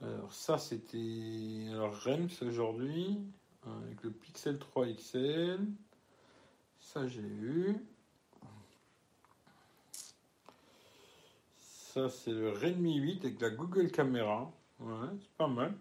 Alors, 0.00 0.32
ça 0.32 0.58
c'était. 0.58 1.66
Alors, 1.70 1.94
Rems 2.02 2.30
aujourd'hui, 2.42 3.18
avec 3.66 4.02
le 4.02 4.10
Pixel 4.10 4.58
3 4.58 4.86
XL. 4.86 5.60
Ça 6.80 7.06
j'ai 7.06 7.20
eu. 7.20 7.76
Ça 11.58 12.08
c'est 12.08 12.32
le 12.32 12.50
Redmi 12.50 12.96
8 12.96 13.24
avec 13.24 13.40
la 13.40 13.50
Google 13.50 13.90
Caméra. 13.90 14.50
Ouais, 14.80 15.08
c'est 15.20 15.36
pas 15.36 15.48
mal. 15.48 15.74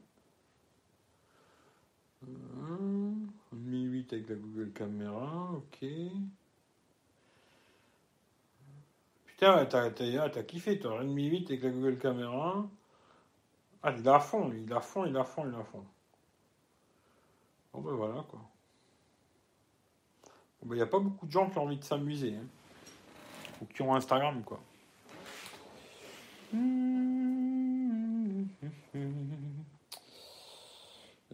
Redmi 3.52 3.84
8 3.84 4.14
avec 4.14 4.30
la 4.30 4.36
Google 4.36 4.72
Caméra, 4.74 5.52
ok. 5.54 5.86
Putain, 9.38 9.66
t'as, 9.68 9.92
t'as, 9.92 10.44
kiffé, 10.44 10.80
toi. 10.80 10.98
Redmi 10.98 11.26
8 11.28 11.52
avec 11.52 11.64
la 11.64 11.70
Google 11.70 12.00
Caméra. 12.00 12.66
Ah, 13.84 13.94
il 13.96 14.10
a 14.10 14.20
fond, 14.20 14.52
il 14.52 14.74
a 14.74 14.82
fond, 14.82 15.06
il 15.06 15.16
a 15.16 15.24
fond, 15.24 15.48
il 15.48 15.54
a 15.54 15.64
fond. 15.64 15.86
Bon, 17.72 17.82
ben 17.82 17.92
voilà, 17.92 18.26
quoi. 18.28 18.40
Bon, 20.60 20.70
ben, 20.70 20.76
il 20.76 20.78
n'y 20.78 20.84
a 20.84 20.88
pas 20.88 20.98
beaucoup 20.98 21.28
de 21.28 21.32
gens 21.32 21.48
qui 21.52 21.58
ont 21.60 21.64
envie 21.66 21.78
de 21.78 21.84
s'amuser. 21.84 22.34
Hein. 22.34 22.48
Ou 23.62 23.66
qui 23.66 23.84
ont 23.84 23.94
Instagram, 23.94 24.42
quoi. 24.44 24.60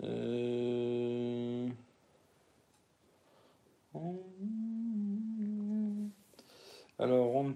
Euh... 0.03 1.69
Alors, 7.03 7.35
on 7.35 7.43
ne 7.43 7.53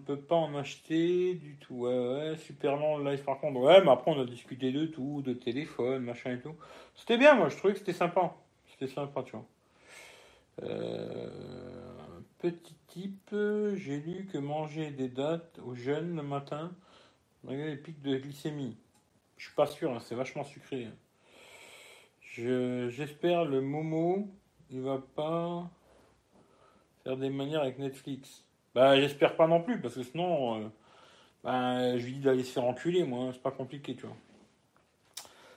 du 1.35 1.57
tout. 1.59 1.75
Ouais, 1.75 1.97
ouais, 1.97 2.37
super 2.37 2.75
long 2.75 2.99
live 2.99 3.23
par 3.23 3.39
contre. 3.39 3.59
Ouais, 3.59 3.81
mais 3.81 3.91
après, 3.91 4.11
on 4.11 4.21
a 4.21 4.25
discuté 4.25 4.71
de 4.71 4.85
tout, 4.85 5.21
de 5.21 5.33
téléphone, 5.33 6.03
machin 6.03 6.33
et 6.33 6.39
tout. 6.39 6.55
C'était 6.95 7.17
bien, 7.17 7.35
moi, 7.35 7.49
je 7.49 7.57
trouvais 7.57 7.73
que 7.73 7.79
c'était 7.79 7.93
sympa. 7.93 8.35
C'était 8.71 8.91
sympa, 8.91 9.23
tu 9.23 9.31
vois. 9.31 9.45
Euh, 10.63 11.29
petit 12.39 12.75
type, 12.87 13.35
j'ai 13.75 13.97
lu 13.99 14.27
que 14.31 14.37
manger 14.37 14.91
des 14.91 15.09
dates 15.09 15.59
aux 15.65 15.75
jeunes 15.75 16.15
le 16.15 16.23
matin, 16.23 16.71
malgré 17.43 17.69
les 17.69 17.77
pics 17.77 18.01
de 18.01 18.17
glycémie. 18.17 18.77
Je 19.37 19.45
suis 19.45 19.55
pas 19.55 19.67
sûr, 19.67 19.91
hein, 19.91 19.99
c'est 19.99 20.15
vachement 20.15 20.43
sucré. 20.43 20.87
J'espère 22.21 23.45
le 23.45 23.61
Momo, 23.61 24.27
il 24.69 24.81
va 24.81 24.99
pas 25.15 25.69
faire 27.03 27.17
des 27.17 27.29
manières 27.29 27.61
avec 27.61 27.79
Netflix. 27.79 28.43
Bah, 28.77 28.95
j'espère 28.95 29.35
pas 29.35 29.47
non 29.47 29.59
plus, 29.59 29.81
parce 29.81 29.95
que 29.95 30.03
sinon, 30.03 30.61
euh, 30.61 30.67
bah, 31.43 31.97
je 31.97 32.06
lui 32.06 32.14
dis 32.14 32.19
d'aller 32.19 32.43
se 32.43 32.51
faire 32.51 32.64
enculer, 32.64 33.03
moi, 33.06 33.31
c'est 33.33 33.41
pas 33.41 33.49
compliqué, 33.49 33.95
tu 33.95 34.06
vois. 34.06 34.15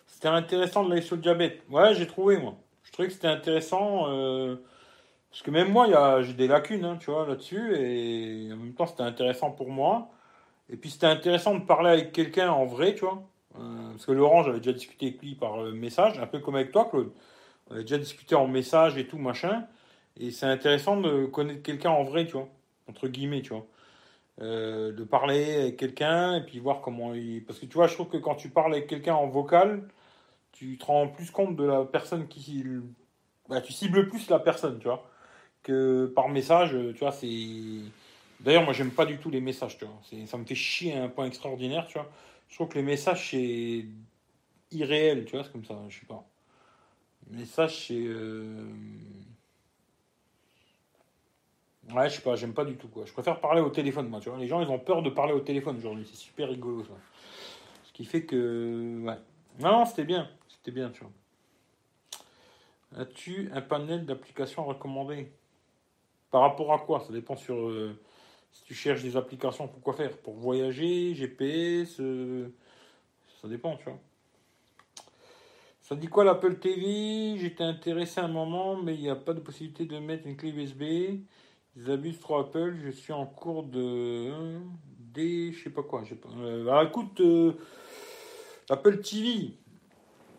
C'était 0.07 0.29
intéressant 0.29 0.85
de 0.85 0.89
l'aller 0.89 1.03
sur 1.03 1.17
le 1.17 1.21
diabète. 1.21 1.63
Ouais, 1.69 1.95
j'ai 1.95 2.07
trouvé, 2.07 2.39
moi. 2.39 2.55
Je 2.83 2.93
trouvais 2.93 3.09
que 3.09 3.13
c'était 3.13 3.29
intéressant, 3.29 4.09
euh, 4.09 4.57
parce 5.31 5.43
que 5.43 5.51
même 5.51 5.71
moi, 5.71 6.23
j'ai 6.23 6.33
des 6.33 6.47
lacunes, 6.49 6.83
hein, 6.87 6.97
tu 6.99 7.11
vois, 7.11 7.27
là-dessus, 7.27 7.77
et 7.77 8.51
en 8.55 8.57
même 8.57 8.73
temps, 8.73 8.87
c'était 8.87 9.03
intéressant 9.03 9.51
pour 9.51 9.69
moi. 9.69 10.09
Et 10.71 10.79
puis, 10.79 10.89
c'était 10.89 11.07
intéressant 11.07 11.55
de 11.55 11.65
parler 11.67 11.91
avec 11.91 12.13
quelqu'un 12.13 12.49
en 12.51 12.65
vrai, 12.65 12.95
tu 12.95 13.05
vois. 13.05 13.23
Euh, 13.59 13.91
parce 13.91 14.07
que 14.07 14.13
Laurent, 14.13 14.45
j'avais 14.45 14.61
déjà 14.61 14.73
discuté 14.73 15.09
avec 15.09 15.21
lui 15.21 15.35
par 15.35 15.59
message, 15.65 16.19
un 16.19 16.27
peu 16.27 16.39
comme 16.39 16.55
avec 16.57 16.73
toi, 16.73 16.87
Claude. 16.91 17.13
On 17.69 17.75
avait 17.75 17.83
déjà 17.83 17.99
discuté 17.99 18.35
en 18.35 18.47
message 18.47 18.97
et 18.97 19.07
tout, 19.07 19.19
machin. 19.19 19.67
Et 20.19 20.31
c'est 20.31 20.47
intéressant 20.47 20.99
de 20.99 21.27
connaître 21.27 21.63
quelqu'un 21.63 21.91
en 21.91 22.05
vrai, 22.05 22.25
tu 22.25 22.33
vois 22.33 22.49
entre 22.91 23.09
guillemets, 23.09 23.43
tu 23.43 23.51
vois. 23.51 23.67
Euh, 24.41 24.93
de 24.93 25.05
parler 25.05 25.55
avec 25.55 25.77
quelqu'un 25.77 26.37
et 26.37 26.45
puis 26.45 26.61
voir 26.61 26.81
comment 26.81 27.15
il. 27.15 27.45
Parce 27.45 27.59
que 27.59 27.67
tu 27.67 27.75
vois, 27.75 27.87
je 27.89 27.95
trouve 27.95 28.09
que 28.09 28.17
quand 28.17 28.37
tu 28.37 28.49
parles 28.51 28.73
avec 28.73 28.87
quelqu'un 28.87 29.15
en 29.15 29.29
vocal, 29.29 29.89
tu 30.53 30.79
te 30.79 30.85
rends 30.87 31.09
plus 31.09 31.31
compte 31.31 31.57
de 31.57 31.65
la 31.65 31.85
personne 31.85 32.29
qui. 32.29 32.65
Bah, 33.49 33.61
tu 33.61 33.73
cibles 33.73 34.09
plus 34.09 34.31
la 34.31 34.39
personne, 34.39 34.79
tu 34.79 34.87
vois. 34.87 35.09
Que 35.63 36.07
par 36.07 36.29
message, 36.29 36.71
tu 36.95 36.99
vois, 37.01 37.13
c'est. 37.13 37.29
D'ailleurs, 38.41 38.65
moi, 38.65 38.73
j'aime 38.73 38.91
pas 38.91 39.07
du 39.07 39.19
tout 39.19 39.31
les 39.31 39.41
messages, 39.43 39.79
tu 39.79 39.85
vois. 39.85 40.01
Ça 40.27 40.39
me 40.39 40.45
fait 40.45 40.55
chier 40.55 40.97
à 40.97 41.05
un 41.05 41.09
point 41.09 41.27
extraordinaire, 41.27 41.87
tu 41.87 41.99
vois. 41.99 42.11
Je 42.49 42.55
trouve 42.55 42.69
que 42.69 42.79
les 42.79 42.85
messages, 42.85 43.31
c'est 43.31 43.85
irréel, 44.73 45.25
tu 45.27 45.37
vois, 45.37 45.45
c'est 45.45 45.53
comme 45.53 45.65
ça, 45.65 45.79
je 45.89 46.01
sais 46.01 46.07
pas. 46.07 46.25
Message, 47.31 47.89
c'est. 47.89 47.95
Euh, 48.07 48.65
Ouais, 51.89 52.09
je 52.09 52.17
sais 52.17 52.23
pas, 52.23 52.37
j'aime 52.37 52.53
pas 52.53 52.65
du 52.65 52.77
tout 52.77 52.89
quoi. 52.89 53.05
Je 53.07 53.13
préfère 53.13 53.41
parler 53.41 53.61
au 53.61 53.71
téléphone, 53.71 54.09
moi. 54.09 54.21
Tu 54.21 54.29
vois, 54.29 54.39
les 54.39 54.47
gens 54.47 54.61
ils 54.61 54.69
ont 54.69 54.79
peur 54.79 55.03
de 55.03 55.11
parler 55.11 55.33
au 55.33 55.41
téléphone 55.41 55.77
aujourd'hui. 55.79 56.07
C'est 56.09 56.17
super 56.17 56.49
rigolo 56.49 56.85
ça. 56.85 56.95
Ce 57.85 57.93
qui 57.93 58.05
fait 58.05 58.25
que, 58.25 59.03
ouais. 59.05 59.19
Non, 59.59 59.85
c'était 59.85 60.05
bien, 60.05 60.29
c'était 60.49 60.71
bien, 60.71 60.91
tu 60.91 61.01
vois. 61.01 61.11
As-tu 62.97 63.51
un 63.55 63.61
panel 63.61 64.05
d'applications 64.05 64.65
recommandées? 64.65 65.31
Par 66.31 66.43
rapport 66.43 66.73
à 66.73 66.79
quoi? 66.79 67.01
Ça 67.01 67.13
dépend 67.13 67.37
sur. 67.37 67.57
Euh, 67.57 67.99
si 68.53 68.65
tu 68.65 68.75
cherches 68.75 69.03
des 69.03 69.17
applications, 69.17 69.69
pour 69.69 69.81
quoi 69.81 69.95
faire 69.95 70.17
Pour 70.19 70.35
voyager, 70.35 71.15
GPS 71.15 72.01
euh, 72.01 72.49
Ça 73.41 73.49
dépend, 73.49 73.77
tu 73.77 73.85
vois. 73.85 73.99
Ça 75.83 75.97
dit 75.97 76.07
quoi 76.07 76.25
l'Apple 76.25 76.59
TV 76.59 77.37
J'étais 77.37 77.65
intéressé 77.65 78.21
à 78.21 78.25
un 78.25 78.29
moment, 78.29 78.77
mais 78.77 78.95
il 78.95 79.01
n'y 79.01 79.11
a 79.11 79.17
pas 79.17 79.35
de 79.35 79.41
possibilité 79.41 79.87
de 79.87 79.99
mettre 79.99 80.27
une 80.27 80.37
clé 80.37 80.51
USB. 80.51 80.83
Ils 81.77 81.91
abusent 81.91 82.21
trop 82.21 82.39
Apple, 82.39 82.75
je 82.85 82.91
suis 82.91 83.13
en 83.13 83.27
cours 83.27 83.65
de. 83.65 84.33
Des. 84.99 85.53
Je 85.53 85.65
sais 85.65 85.71
pas 85.71 85.83
quoi. 85.83 86.03
Pas, 86.03 86.29
euh, 86.39 86.63
alors 86.63 86.83
écoute, 86.83 87.21
euh, 87.21 87.53
Apple 88.69 89.01
TV, 89.01 89.55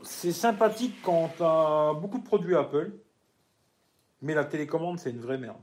c'est 0.03 0.31
sympathique 0.31 0.95
quand 1.03 1.31
tu 1.37 1.43
as 1.43 1.93
beaucoup 1.93 2.19
de 2.19 2.23
produits 2.23 2.55
Apple, 2.55 2.91
mais 4.21 4.33
la 4.33 4.45
télécommande, 4.45 4.99
c'est 4.99 5.11
une 5.11 5.21
vraie 5.21 5.37
merde. 5.37 5.57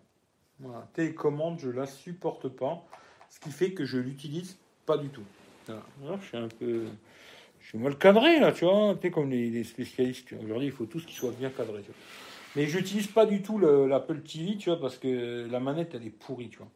Voilà, 0.60 0.88
télécommande, 0.92 1.58
je 1.60 1.70
la 1.70 1.86
supporte 1.86 2.48
pas, 2.48 2.84
ce 3.30 3.38
qui 3.38 3.50
fait 3.50 3.72
que 3.72 3.84
je 3.84 3.98
l'utilise 3.98 4.56
pas 4.86 4.98
du 4.98 5.08
tout. 5.08 5.24
je 5.68 6.26
suis 6.26 6.36
un 6.36 6.48
peu. 6.48 6.86
Je 7.60 7.68
suis 7.68 7.78
mal 7.78 7.98
cadré 7.98 8.40
là, 8.40 8.52
tu 8.52 8.64
vois. 8.64 8.96
Tu 9.00 9.10
comme 9.10 9.30
les, 9.30 9.64
spécialistes. 9.64 10.32
Aujourd'hui, 10.42 10.68
il 10.68 10.72
faut 10.72 10.86
tout 10.86 11.00
ce 11.00 11.06
qui 11.06 11.14
soit 11.14 11.32
bien 11.32 11.50
cadré. 11.50 11.82
Tu 11.82 11.88
vois. 11.88 12.27
Mais 12.56 12.66
j'utilise 12.66 13.06
pas 13.06 13.26
du 13.26 13.42
tout 13.42 13.58
l'Apple 13.58 14.20
TV, 14.22 14.56
tu 14.56 14.70
vois, 14.70 14.80
parce 14.80 14.96
que 14.96 15.46
la 15.50 15.60
manette, 15.60 15.94
elle 15.94 16.06
est 16.06 16.10
pourrie, 16.10 16.48
tu 16.48 16.58
vois. 16.58 16.68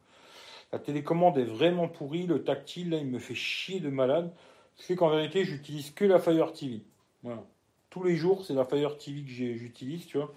La 0.71 0.79
télécommande 0.79 1.37
est 1.37 1.45
vraiment 1.45 1.87
pourrie, 1.87 2.25
le 2.25 2.43
tactile, 2.43 2.91
là, 2.91 2.97
il 2.97 3.07
me 3.07 3.19
fait 3.19 3.35
chier 3.35 3.79
de 3.79 3.89
malade. 3.89 4.31
Ce 4.75 4.81
qui 4.81 4.87
fait 4.87 4.95
qu'en 4.95 5.09
vérité, 5.09 5.45
j'utilise 5.45 5.91
que 5.91 6.05
la 6.05 6.19
Fire 6.19 6.51
TV. 6.51 6.81
Voilà. 7.21 7.43
Tous 7.89 8.03
les 8.03 8.15
jours, 8.15 8.43
c'est 8.43 8.53
la 8.53 8.65
Fire 8.65 8.97
TV 8.97 9.21
que 9.21 9.29
j'utilise, 9.29 10.07
tu 10.07 10.17
vois. 10.17 10.33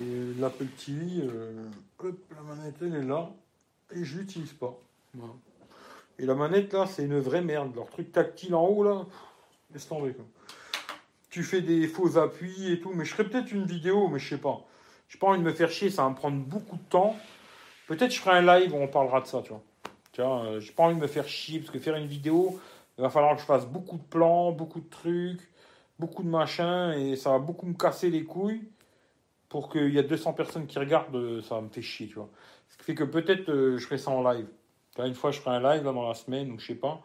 Et 0.00 0.40
l'Apple 0.40 0.66
TV, 0.66 1.22
euh, 1.22 1.68
la 2.02 2.42
manette, 2.42 2.76
elle 2.80 2.94
est 2.94 3.04
là. 3.04 3.30
Et 3.94 4.04
je 4.04 4.18
l'utilise 4.18 4.52
pas. 4.54 4.78
Et 6.18 6.26
la 6.26 6.34
manette, 6.34 6.72
là, 6.72 6.86
c'est 6.86 7.04
une 7.04 7.18
vraie 7.20 7.42
merde. 7.42 7.74
Leur 7.76 7.90
truc 7.90 8.10
tactile 8.10 8.54
en 8.54 8.66
haut, 8.66 8.84
là, 8.84 9.04
laisse 9.72 9.86
tomber. 9.86 10.14
Tu 11.28 11.42
fais 11.42 11.60
des 11.60 11.86
faux 11.88 12.16
appuis 12.16 12.72
et 12.72 12.80
tout. 12.80 12.92
Mais 12.94 13.04
je 13.04 13.12
ferai 13.12 13.28
peut-être 13.28 13.52
une 13.52 13.66
vidéo, 13.66 14.08
mais 14.08 14.18
je 14.18 14.30
sais 14.30 14.40
pas. 14.40 14.64
J'ai 15.14 15.20
pas 15.20 15.28
envie 15.28 15.38
de 15.38 15.44
me 15.44 15.52
faire 15.52 15.70
chier, 15.70 15.90
ça 15.90 16.02
va 16.02 16.10
me 16.10 16.16
prendre 16.16 16.38
beaucoup 16.38 16.74
de 16.74 16.82
temps. 16.90 17.14
Peut-être 17.86 18.10
je 18.10 18.18
ferai 18.18 18.38
un 18.38 18.58
live 18.58 18.74
où 18.74 18.78
on 18.78 18.88
parlera 18.88 19.20
de 19.20 19.26
ça, 19.26 19.42
tu 19.42 19.50
vois. 19.50 19.62
Tu 20.10 20.20
vois, 20.20 20.44
euh, 20.44 20.58
j'ai 20.58 20.72
pas 20.72 20.82
envie 20.82 20.96
de 20.96 21.00
me 21.00 21.06
faire 21.06 21.28
chier 21.28 21.60
parce 21.60 21.70
que 21.70 21.78
faire 21.78 21.94
une 21.94 22.08
vidéo, 22.08 22.58
il 22.98 23.02
va 23.02 23.10
falloir 23.10 23.36
que 23.36 23.40
je 23.40 23.46
fasse 23.46 23.64
beaucoup 23.64 23.96
de 23.96 24.02
plans, 24.02 24.50
beaucoup 24.50 24.80
de 24.80 24.90
trucs, 24.90 25.48
beaucoup 26.00 26.24
de 26.24 26.28
machins 26.28 26.94
et 26.98 27.14
ça 27.14 27.30
va 27.30 27.38
beaucoup 27.38 27.64
me 27.64 27.74
casser 27.74 28.10
les 28.10 28.24
couilles 28.24 28.68
pour 29.48 29.70
qu'il 29.70 29.94
y 29.94 29.98
ait 29.98 30.02
200 30.02 30.32
personnes 30.32 30.66
qui 30.66 30.80
regardent, 30.80 31.14
euh, 31.14 31.42
ça 31.42 31.60
me 31.60 31.68
faire 31.68 31.84
chier, 31.84 32.08
tu 32.08 32.14
vois. 32.14 32.30
Ce 32.68 32.76
qui 32.76 32.82
fait 32.82 32.96
que 32.96 33.04
peut-être 33.04 33.48
euh, 33.50 33.78
je 33.78 33.84
ferai 33.84 33.98
ça 33.98 34.10
en 34.10 34.28
live. 34.28 34.48
Une 34.98 35.14
fois, 35.14 35.30
je 35.30 35.38
ferai 35.38 35.54
un 35.58 35.74
live 35.74 35.84
dans 35.84 36.08
la 36.08 36.14
semaine 36.14 36.50
ou 36.50 36.58
je 36.58 36.66
sais 36.66 36.74
pas. 36.74 37.00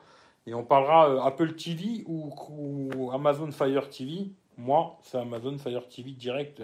Et 0.48 0.56
on 0.56 0.64
parlera 0.64 1.28
Apple 1.28 1.54
TV 1.54 2.04
ou, 2.08 3.12
Amazon 3.14 3.52
Fire 3.52 3.88
TV. 3.88 4.32
Moi, 4.58 4.98
c'est 5.04 5.20
Amazon 5.20 5.60
Fire 5.60 5.88
TV 5.88 6.10
direct. 6.14 6.64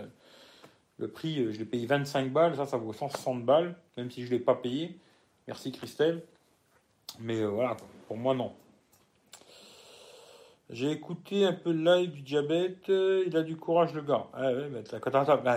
Le 0.98 1.10
prix, 1.10 1.52
je 1.52 1.60
l'ai 1.60 1.66
payé 1.66 1.86
25 1.86 2.32
balles. 2.32 2.56
Ça, 2.56 2.66
ça 2.66 2.78
vaut 2.78 2.94
160 2.94 3.44
balles, 3.44 3.76
même 3.98 4.10
si 4.10 4.22
je 4.22 4.28
ne 4.28 4.32
l'ai 4.32 4.40
pas 4.40 4.56
payé. 4.56 4.98
Merci 5.48 5.72
Christelle. 5.72 6.24
Mais 7.20 7.42
euh, 7.42 7.48
voilà, 7.48 7.78
pour 8.08 8.18
moi, 8.18 8.34
non. 8.34 8.54
J'ai 10.72 10.92
écouté 10.92 11.46
un 11.46 11.54
peu 11.54 11.72
le 11.72 11.84
live 11.84 12.12
du 12.12 12.22
diabète. 12.22 12.90
Euh, 12.90 13.24
il 13.28 13.38
a 13.38 13.44
du 13.44 13.56
courage, 13.56 13.94
le 13.94 14.02
gars. 14.02 14.26
Ah 14.34 14.52
ouais, 14.52 14.70
bah, 14.70 14.80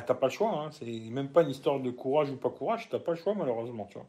t'as, 0.02 0.14
pas 0.14 0.26
le 0.26 0.32
choix. 0.32 0.50
Hein. 0.50 0.70
C'est 0.70 0.84
même 0.84 1.30
pas 1.30 1.42
une 1.42 1.50
histoire 1.50 1.80
de 1.80 1.90
courage 1.90 2.30
ou 2.30 2.36
pas 2.36 2.50
courage. 2.50 2.88
T'as 2.90 2.98
pas 2.98 3.12
le 3.12 3.16
choix, 3.16 3.34
malheureusement. 3.34 3.86
Tu 3.86 3.94
vois. 3.94 4.06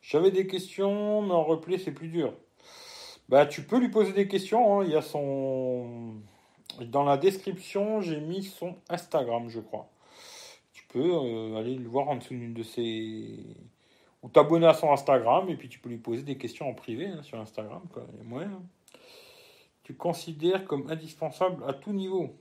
J'avais 0.00 0.30
des 0.30 0.46
questions, 0.46 1.20
mais 1.22 1.32
en 1.32 1.44
replay, 1.44 1.78
c'est 1.78 1.92
plus 1.92 2.08
dur. 2.08 2.32
Bah, 3.28 3.44
tu 3.44 3.62
peux 3.62 3.78
lui 3.78 3.90
poser 3.90 4.12
des 4.12 4.26
questions. 4.28 4.80
Hein. 4.80 4.84
Il 4.84 4.92
y 4.92 4.96
a 4.96 5.02
son. 5.02 6.14
Dans 6.80 7.04
la 7.04 7.18
description, 7.18 8.00
j'ai 8.00 8.20
mis 8.20 8.44
son 8.44 8.76
Instagram, 8.88 9.50
je 9.50 9.60
crois. 9.60 9.91
Euh, 10.96 11.56
aller 11.56 11.74
le 11.74 11.88
voir 11.88 12.08
en 12.08 12.16
dessous 12.16 12.34
d'une 12.34 12.52
de 12.52 12.62
ses 12.62 13.38
ou 14.22 14.28
t'abonner 14.28 14.66
à 14.66 14.74
son 14.74 14.92
Instagram 14.92 15.48
et 15.48 15.56
puis 15.56 15.68
tu 15.68 15.78
peux 15.78 15.88
lui 15.88 15.98
poser 15.98 16.22
des 16.22 16.36
questions 16.36 16.68
en 16.68 16.74
privé 16.74 17.06
hein, 17.06 17.22
sur 17.22 17.40
Instagram. 17.40 17.82
Quoi. 17.92 18.04
Et 18.04 18.44
hein. 18.44 18.62
Tu 19.82 19.94
considères 19.94 20.64
comme 20.64 20.88
indispensable 20.90 21.64
à 21.66 21.72
tout 21.72 21.92
niveau. 21.92 22.36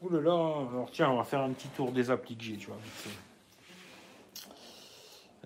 Ouh 0.00 0.08
là 0.08 0.18
alors 0.18 0.90
tiens, 0.90 1.10
on 1.10 1.18
va 1.18 1.24
faire 1.24 1.40
un 1.40 1.50
petit 1.50 1.68
tour 1.68 1.92
des 1.92 2.10
applis 2.10 2.36
que 2.36 2.42
j'ai, 2.42 2.56
tu 2.56 2.66
vois. 2.66 2.78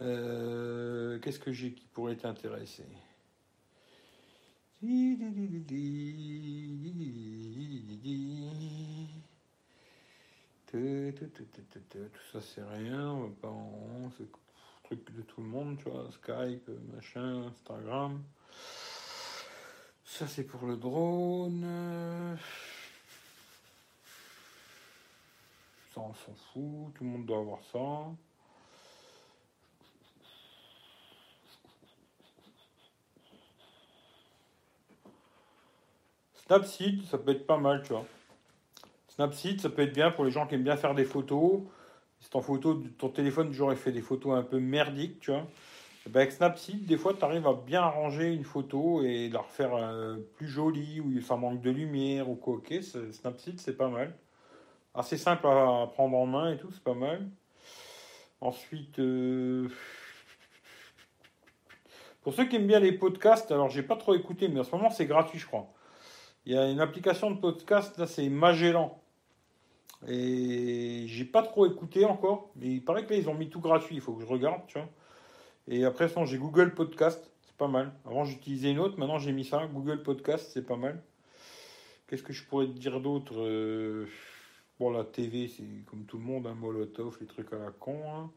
Euh, 0.00 1.18
qu'est-ce 1.18 1.40
que 1.40 1.52
j'ai 1.52 1.72
qui 1.72 1.86
pourrait 1.92 2.16
t'intéresser 2.16 2.84
tout 10.70 12.20
ça 12.32 12.40
c'est 12.40 12.62
rien, 12.62 13.14
va 13.14 13.28
pas 13.40 13.48
en 13.48 14.10
de 14.94 15.22
tout 15.22 15.40
le 15.40 15.47
monde, 15.47 15.78
tu 15.78 15.88
vois, 15.90 16.10
Skype, 16.10 16.68
machin, 16.94 17.47
Instagram. 17.48 18.22
Ça, 20.05 20.26
c'est 20.26 20.44
pour 20.44 20.66
le 20.66 20.76
drone. 20.76 22.38
Ça, 25.94 26.00
on 26.00 26.14
s'en 26.14 26.34
fout, 26.34 26.94
tout 26.94 27.05
le 27.05 27.10
monde 27.10 27.26
doit 27.26 27.38
avoir 27.38 27.60
ça. 27.70 27.78
Snapseed, 36.47 37.05
ça 37.05 37.18
peut 37.18 37.32
être 37.32 37.47
pas 37.47 37.58
mal, 37.58 37.82
tu 37.82 37.92
vois. 37.92 38.06
Snapseed, 39.18 39.60
ça 39.60 39.68
peut 39.68 39.82
être 39.82 39.92
bien 39.92 40.12
pour 40.12 40.24
les 40.24 40.30
gens 40.30 40.47
qui 40.47 40.55
aiment 40.55 40.62
bien 40.62 40.76
faire 40.76 40.94
des 40.94 41.05
photos 41.05 41.62
si 42.20 42.30
ton, 42.30 42.40
photo, 42.40 42.80
ton 42.98 43.08
téléphone 43.08 43.52
j'aurais 43.52 43.74
fait 43.74 43.90
des 43.90 44.00
photos 44.00 44.38
un 44.38 44.44
peu 44.44 44.60
merdiques, 44.60 45.18
tu 45.18 45.32
vois, 45.32 45.44
eh 46.06 46.08
ben, 46.08 46.20
avec 46.20 46.30
Snapseed, 46.30 46.86
des 46.86 46.97
fois, 46.97 47.14
tu 47.14 47.24
arrives 47.24 47.47
à 47.48 47.55
bien 47.55 47.82
arranger 47.82 48.32
une 48.32 48.44
photo 48.44 49.02
et 49.02 49.28
la 49.28 49.40
refaire 49.40 49.74
euh, 49.74 50.18
plus 50.36 50.47
jolie, 50.47 51.00
ou 51.00 51.20
ça 51.20 51.34
manque 51.34 51.60
de 51.60 51.70
lumière, 51.70 52.30
ou 52.30 52.36
quoi. 52.36 52.55
Ok, 52.55 52.72
Snapseed, 53.10 53.60
c'est 53.60 53.76
pas 53.76 53.88
mal. 53.88 54.14
Assez 54.94 55.16
simple 55.16 55.48
à 55.48 55.90
prendre 55.92 56.16
en 56.16 56.26
main 56.26 56.52
et 56.52 56.56
tout, 56.56 56.70
c'est 56.70 56.84
pas 56.84 56.94
mal. 56.94 57.28
Ensuite, 58.40 59.00
euh, 59.00 59.68
pour 62.22 62.34
ceux 62.34 62.44
qui 62.47 62.55
aiment 62.55 62.68
bien 62.68 62.78
les 62.78 62.92
podcasts, 62.92 63.50
alors 63.50 63.68
j'ai 63.68 63.82
pas 63.82 63.97
trop 63.97 64.14
écouté, 64.14 64.47
mais 64.47 64.60
en 64.60 64.64
ce 64.64 64.70
moment, 64.70 64.90
c'est 64.90 65.06
gratuit, 65.06 65.40
je 65.40 65.47
crois. 65.47 65.66
Il 66.47 66.55
y 66.55 66.56
a 66.56 66.70
une 66.70 66.80
application 66.80 67.32
de 67.32 67.40
podcast, 67.40 67.98
là, 67.98 68.06
c'est 68.06 68.28
Magellan. 68.28 69.02
Et 70.07 71.05
j'ai 71.07 71.25
pas 71.25 71.43
trop 71.43 71.67
écouté 71.67 72.05
encore, 72.05 72.51
mais 72.57 72.68
il 72.68 72.85
paraît 72.85 73.05
que 73.05 73.12
là 73.12 73.18
ils 73.18 73.28
ont 73.28 73.35
mis 73.35 73.51
tout 73.51 73.60
gratuit, 73.60 73.97
il 73.97 74.01
faut 74.01 74.12
que 74.12 74.23
je 74.23 74.27
regarde, 74.27 74.62
tu 74.68 74.78
vois. 74.78 74.89
Et 75.67 75.85
après, 75.85 76.09
j'ai 76.25 76.39
Google 76.39 76.73
Podcast, 76.75 77.31
c'est 77.43 77.57
pas 77.57 77.67
mal. 77.67 77.93
Avant 78.07 78.25
j'utilisais 78.25 78.70
une 78.70 78.78
autre, 78.78 78.99
maintenant 78.99 79.18
j'ai 79.18 79.33
mis 79.33 79.44
ça, 79.44 79.67
Google 79.67 80.02
Podcast, 80.02 80.51
c'est 80.52 80.67
pas 80.67 80.77
mal. 80.77 81.02
Qu'est-ce 82.07 82.23
que 82.23 82.33
je 82.33 82.44
pourrais 82.44 82.67
te 82.67 82.78
dire 82.78 83.01
d'autre 83.01 83.35
euh, 83.36 84.07
Bon, 84.78 84.91
la 84.91 85.05
TV, 85.05 85.49
c'est 85.49 85.65
comme 85.91 86.05
tout 86.05 86.18
le 86.18 86.25
monde, 86.25 86.47
un 86.47 86.51
hein, 86.51 86.55
Molotov, 86.55 87.18
les 87.20 87.27
trucs 87.27 87.52
à 87.52 87.59
la 87.59 87.70
con. 87.73 87.99
Hein. 88.07 88.31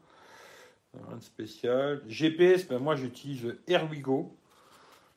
Rien 1.06 1.16
de 1.16 1.22
spécial. 1.22 2.02
GPS, 2.06 2.66
ben 2.68 2.80
moi 2.80 2.96
j'utilise 2.96 3.56
AirWigo. 3.66 4.36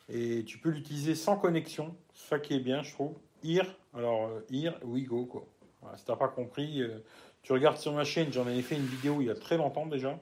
Et 0.08 0.44
tu 0.46 0.60
peux 0.60 0.70
l'utiliser 0.70 1.16
sans 1.16 1.36
connexion. 1.36 1.96
Ça 2.14 2.40
qui 2.40 2.54
est 2.54 2.60
bien, 2.60 2.84
je 2.84 2.94
trouve. 2.94 3.16
Ear, 3.44 3.66
alors 3.94 4.28
euh, 4.28 4.42
Ear, 4.52 4.78
Wigo, 4.84 5.26
quoi. 5.26 5.48
Si 5.98 6.06
t'as 6.06 6.16
pas 6.16 6.28
compris, 6.28 6.82
euh, 6.82 7.00
tu 7.44 7.54
regardes 7.54 7.78
sur 7.78 7.94
ma 7.94 8.04
chaîne, 8.04 8.32
j'en 8.32 8.48
avais 8.48 8.62
fait 8.62 8.76
une 8.76 8.86
vidéo 8.86 9.22
il 9.22 9.28
y 9.28 9.30
a 9.30 9.36
très 9.36 9.58
longtemps 9.58 9.86
déjà. 9.86 10.20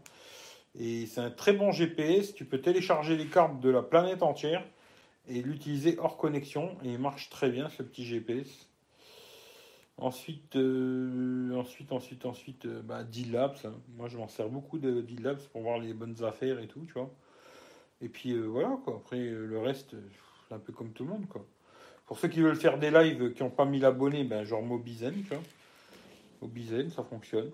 Et 0.76 1.06
c'est 1.06 1.22
un 1.22 1.32
très 1.32 1.54
bon 1.54 1.72
GPS. 1.72 2.34
Tu 2.34 2.46
peux 2.46 2.60
télécharger 2.60 3.16
les 3.16 3.28
cartes 3.28 3.60
de 3.60 3.70
la 3.70 3.82
planète 3.82 4.24
entière 4.24 4.64
et 5.28 5.42
l'utiliser 5.42 5.98
hors 6.00 6.18
connexion. 6.18 6.76
Et 6.84 6.90
il 6.90 7.00
marche 7.00 7.30
très 7.30 7.50
bien 7.50 7.70
ce 7.70 7.84
petit 7.84 8.06
GPS. 8.06 8.68
Ensuite, 9.98 10.56
euh, 10.56 11.56
ensuite, 11.56 11.92
ensuite, 11.92 12.26
ensuite, 12.26 12.66
euh, 12.66 12.82
bah, 12.82 13.04
D-Labs. 13.04 13.58
Hein. 13.66 13.74
Moi, 13.96 14.08
je 14.08 14.18
m'en 14.18 14.28
sers 14.28 14.50
beaucoup 14.50 14.80
de 14.80 15.02
D-Labs 15.02 15.42
pour 15.52 15.62
voir 15.62 15.78
les 15.78 15.94
bonnes 15.94 16.24
affaires 16.24 16.60
et 16.60 16.68
tout, 16.68 16.86
tu 16.86 16.94
vois. 16.94 17.12
Et 18.02 18.10
puis 18.10 18.38
voilà, 18.38 18.78
quoi. 18.84 18.96
Après, 18.98 19.20
le 19.20 19.60
reste, 19.60 19.96
c'est 20.48 20.56
un 20.56 20.60
peu 20.60 20.74
comme 20.74 20.92
tout 20.92 21.04
le 21.04 21.12
monde, 21.12 21.28
quoi. 21.28 21.46
Pour 22.06 22.20
ceux 22.20 22.28
qui 22.28 22.42
veulent 22.42 22.56
faire 22.56 22.78
des 22.78 22.92
lives 22.92 23.34
qui 23.34 23.44
n'ont 23.44 23.50
pas 23.50 23.66
mis 23.66 23.80
l'abonné, 23.80 24.24
ben, 24.24 24.44
genre 24.44 24.62
Mobizen. 24.62 25.24
Mobizen, 26.42 26.90
ça 26.90 27.04
fonctionne. 27.04 27.52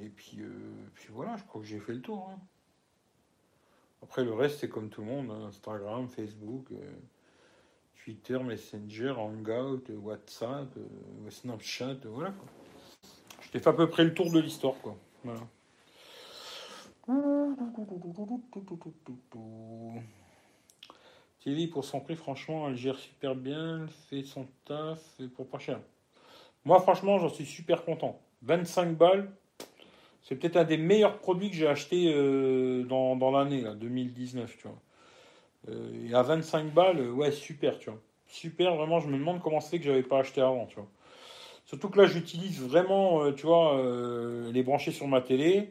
Et 0.00 0.08
puis, 0.08 0.38
euh, 0.40 0.50
puis 0.94 1.08
voilà, 1.10 1.36
je 1.36 1.44
crois 1.44 1.60
que 1.60 1.66
j'ai 1.66 1.78
fait 1.78 1.94
le 1.94 2.00
tour. 2.00 2.30
Hein. 2.30 2.38
Après, 4.02 4.24
le 4.24 4.34
reste, 4.34 4.60
c'est 4.60 4.68
comme 4.68 4.90
tout 4.90 5.00
le 5.00 5.06
monde 5.06 5.30
hein. 5.30 5.46
Instagram, 5.48 6.08
Facebook, 6.08 6.66
euh, 6.72 6.92
Twitter, 8.02 8.38
Messenger, 8.38 9.14
Hangout, 9.16 9.82
WhatsApp, 10.02 10.68
euh, 10.76 11.30
Snapchat, 11.30 11.96
voilà. 12.04 12.32
Quoi. 12.32 12.48
Je 13.40 13.50
t'ai 13.50 13.60
fait 13.60 13.70
à 13.70 13.72
peu 13.72 13.88
près 13.88 14.04
le 14.04 14.12
tour 14.12 14.30
de 14.30 14.40
l'histoire, 14.40 14.74
quoi. 14.82 14.96
Voilà. 15.22 15.40
TV 21.44 21.66
pour 21.66 21.84
son 21.84 22.00
prix, 22.00 22.16
franchement, 22.16 22.68
elle 22.68 22.76
gère 22.76 22.98
super 22.98 23.34
bien, 23.34 23.82
elle 23.82 23.88
fait 23.88 24.22
son 24.22 24.46
taf, 24.64 24.98
pour 25.36 25.46
pas 25.46 25.58
cher. 25.58 25.78
Moi, 26.64 26.80
franchement, 26.80 27.18
j'en 27.18 27.28
suis 27.28 27.44
super 27.44 27.84
content. 27.84 28.18
25 28.42 28.96
balles, 28.96 29.30
c'est 30.22 30.36
peut-être 30.36 30.56
un 30.56 30.64
des 30.64 30.78
meilleurs 30.78 31.18
produits 31.18 31.50
que 31.50 31.56
j'ai 31.56 31.66
acheté 31.66 32.10
euh, 32.14 32.82
dans, 32.84 33.14
dans 33.16 33.30
l'année, 33.30 33.62
2019, 33.62 34.56
tu 34.56 34.68
vois. 34.68 34.78
Euh, 35.68 36.08
et 36.08 36.14
à 36.14 36.22
25 36.22 36.72
balles, 36.72 37.00
euh, 37.00 37.12
ouais, 37.12 37.30
super, 37.30 37.78
tu 37.78 37.90
vois. 37.90 38.00
Super, 38.26 38.74
vraiment, 38.74 39.00
je 39.00 39.08
me 39.08 39.18
demande 39.18 39.42
comment 39.42 39.60
c'est 39.60 39.78
que 39.78 39.84
j'avais 39.84 40.02
pas 40.02 40.20
acheté 40.20 40.40
avant, 40.40 40.64
tu 40.64 40.76
vois. 40.76 40.88
Surtout 41.66 41.90
que 41.90 42.00
là, 42.00 42.06
j'utilise 42.06 42.62
vraiment, 42.62 43.32
tu 43.32 43.46
vois, 43.46 43.80
les 44.52 44.62
brancher 44.62 44.92
sur 44.92 45.08
ma 45.08 45.22
télé. 45.22 45.70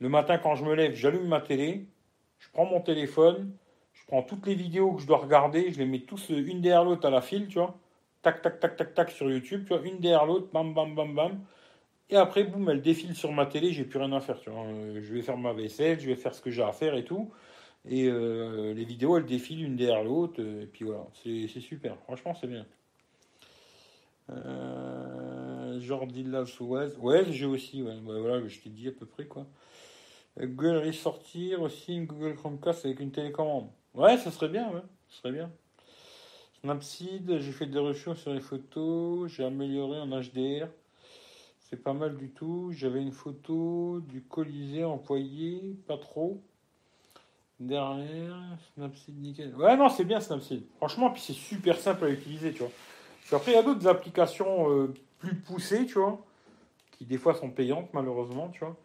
Le 0.00 0.08
matin, 0.08 0.38
quand 0.38 0.54
je 0.54 0.64
me 0.64 0.74
lève, 0.74 0.94
j'allume 0.94 1.28
ma 1.28 1.40
télé, 1.40 1.84
je 2.38 2.48
prends 2.50 2.64
mon 2.64 2.80
téléphone, 2.80 3.52
prends 4.08 4.22
toutes 4.22 4.46
les 4.46 4.54
vidéos 4.54 4.94
que 4.94 5.02
je 5.02 5.06
dois 5.06 5.18
regarder, 5.18 5.70
je 5.70 5.78
les 5.78 5.86
mets 5.86 6.00
tous 6.00 6.32
euh, 6.32 6.44
une 6.44 6.60
derrière 6.60 6.84
l'autre 6.84 7.06
à 7.06 7.10
la 7.10 7.20
file, 7.20 7.46
tu 7.46 7.58
vois. 7.58 7.78
Tac, 8.22 8.42
tac, 8.42 8.58
tac, 8.58 8.76
tac, 8.76 8.94
tac 8.94 9.10
sur 9.10 9.30
YouTube, 9.30 9.64
tu 9.68 9.74
vois, 9.74 9.86
une 9.86 10.00
derrière 10.00 10.26
l'autre, 10.26 10.48
bam, 10.52 10.74
bam, 10.74 10.94
bam, 10.94 11.14
bam. 11.14 11.40
Et 12.10 12.16
après, 12.16 12.44
boum, 12.44 12.68
elle 12.70 12.80
défile 12.82 13.14
sur 13.14 13.32
ma 13.32 13.46
télé, 13.46 13.72
j'ai 13.72 13.84
plus 13.84 13.98
rien 13.98 14.12
à 14.12 14.20
faire, 14.20 14.40
tu 14.40 14.50
vois. 14.50 14.64
Euh, 14.64 15.00
je 15.02 15.14
vais 15.14 15.22
faire 15.22 15.36
ma 15.36 15.52
vaisselle, 15.52 16.00
je 16.00 16.06
vais 16.06 16.16
faire 16.16 16.34
ce 16.34 16.40
que 16.40 16.50
j'ai 16.50 16.62
à 16.62 16.72
faire 16.72 16.94
et 16.96 17.04
tout. 17.04 17.30
Et 17.86 18.08
euh, 18.08 18.74
les 18.74 18.84
vidéos, 18.84 19.16
elles 19.18 19.26
défilent 19.26 19.64
une 19.64 19.76
derrière 19.76 20.02
l'autre, 20.04 20.40
et 20.42 20.66
puis 20.66 20.84
voilà, 20.84 21.06
c'est 21.22 21.60
super, 21.60 21.96
franchement, 22.00 22.34
c'est 22.34 22.48
bien. 22.48 22.66
Euh, 24.30 25.80
Jordi 25.80 26.24
Lass 26.24 26.60
Ouais, 26.60 27.24
j'ai 27.30 27.46
aussi, 27.46 27.82
ouais, 27.82 27.96
voilà, 28.02 28.46
je 28.46 28.60
t'ai 28.60 28.70
dit 28.70 28.88
à 28.88 28.92
peu 28.92 29.06
près 29.06 29.26
quoi. 29.26 29.46
Google 30.38 30.92
sortir 30.92 31.62
aussi 31.62 31.96
une 31.96 32.06
Google 32.06 32.36
Chromecast 32.36 32.84
avec 32.84 33.00
une 33.00 33.10
télécommande. 33.10 33.70
Ouais, 33.98 34.16
ça 34.16 34.30
serait 34.30 34.48
bien, 34.48 34.68
ouais. 34.70 34.82
Ça 35.08 35.22
serait 35.22 35.32
bien. 35.32 35.50
Snapseed, 36.60 37.40
j'ai 37.40 37.50
fait 37.50 37.66
des 37.66 37.80
recherches 37.80 38.20
sur 38.20 38.32
les 38.32 38.40
photos, 38.40 39.28
j'ai 39.28 39.44
amélioré 39.44 39.98
en 39.98 40.06
HDR. 40.06 40.68
C'est 41.58 41.82
pas 41.82 41.94
mal 41.94 42.16
du 42.16 42.30
tout. 42.30 42.70
J'avais 42.72 43.02
une 43.02 43.10
photo 43.10 44.00
du 44.08 44.22
Colisée 44.22 44.84
employé, 44.84 45.76
pas 45.88 45.98
trop. 45.98 46.40
Derrière, 47.58 48.36
Snapseed 48.74 49.20
nickel. 49.20 49.56
Ouais, 49.56 49.76
non, 49.76 49.88
c'est 49.88 50.04
bien 50.04 50.20
Snapseed. 50.20 50.62
Franchement, 50.76 51.10
puis 51.10 51.20
c'est 51.20 51.32
super 51.32 51.76
simple 51.80 52.04
à 52.04 52.08
utiliser, 52.08 52.52
tu 52.52 52.60
vois. 52.60 52.70
après, 53.32 53.50
il 53.50 53.54
y 53.56 53.58
a 53.58 53.64
d'autres 53.64 53.88
applications 53.88 54.70
euh, 54.70 54.94
plus 55.18 55.34
poussées, 55.34 55.86
tu 55.86 55.94
vois, 55.94 56.24
qui 56.92 57.04
des 57.04 57.18
fois 57.18 57.34
sont 57.34 57.50
payantes, 57.50 57.92
malheureusement, 57.92 58.48
tu 58.50 58.60
vois, 58.60 58.76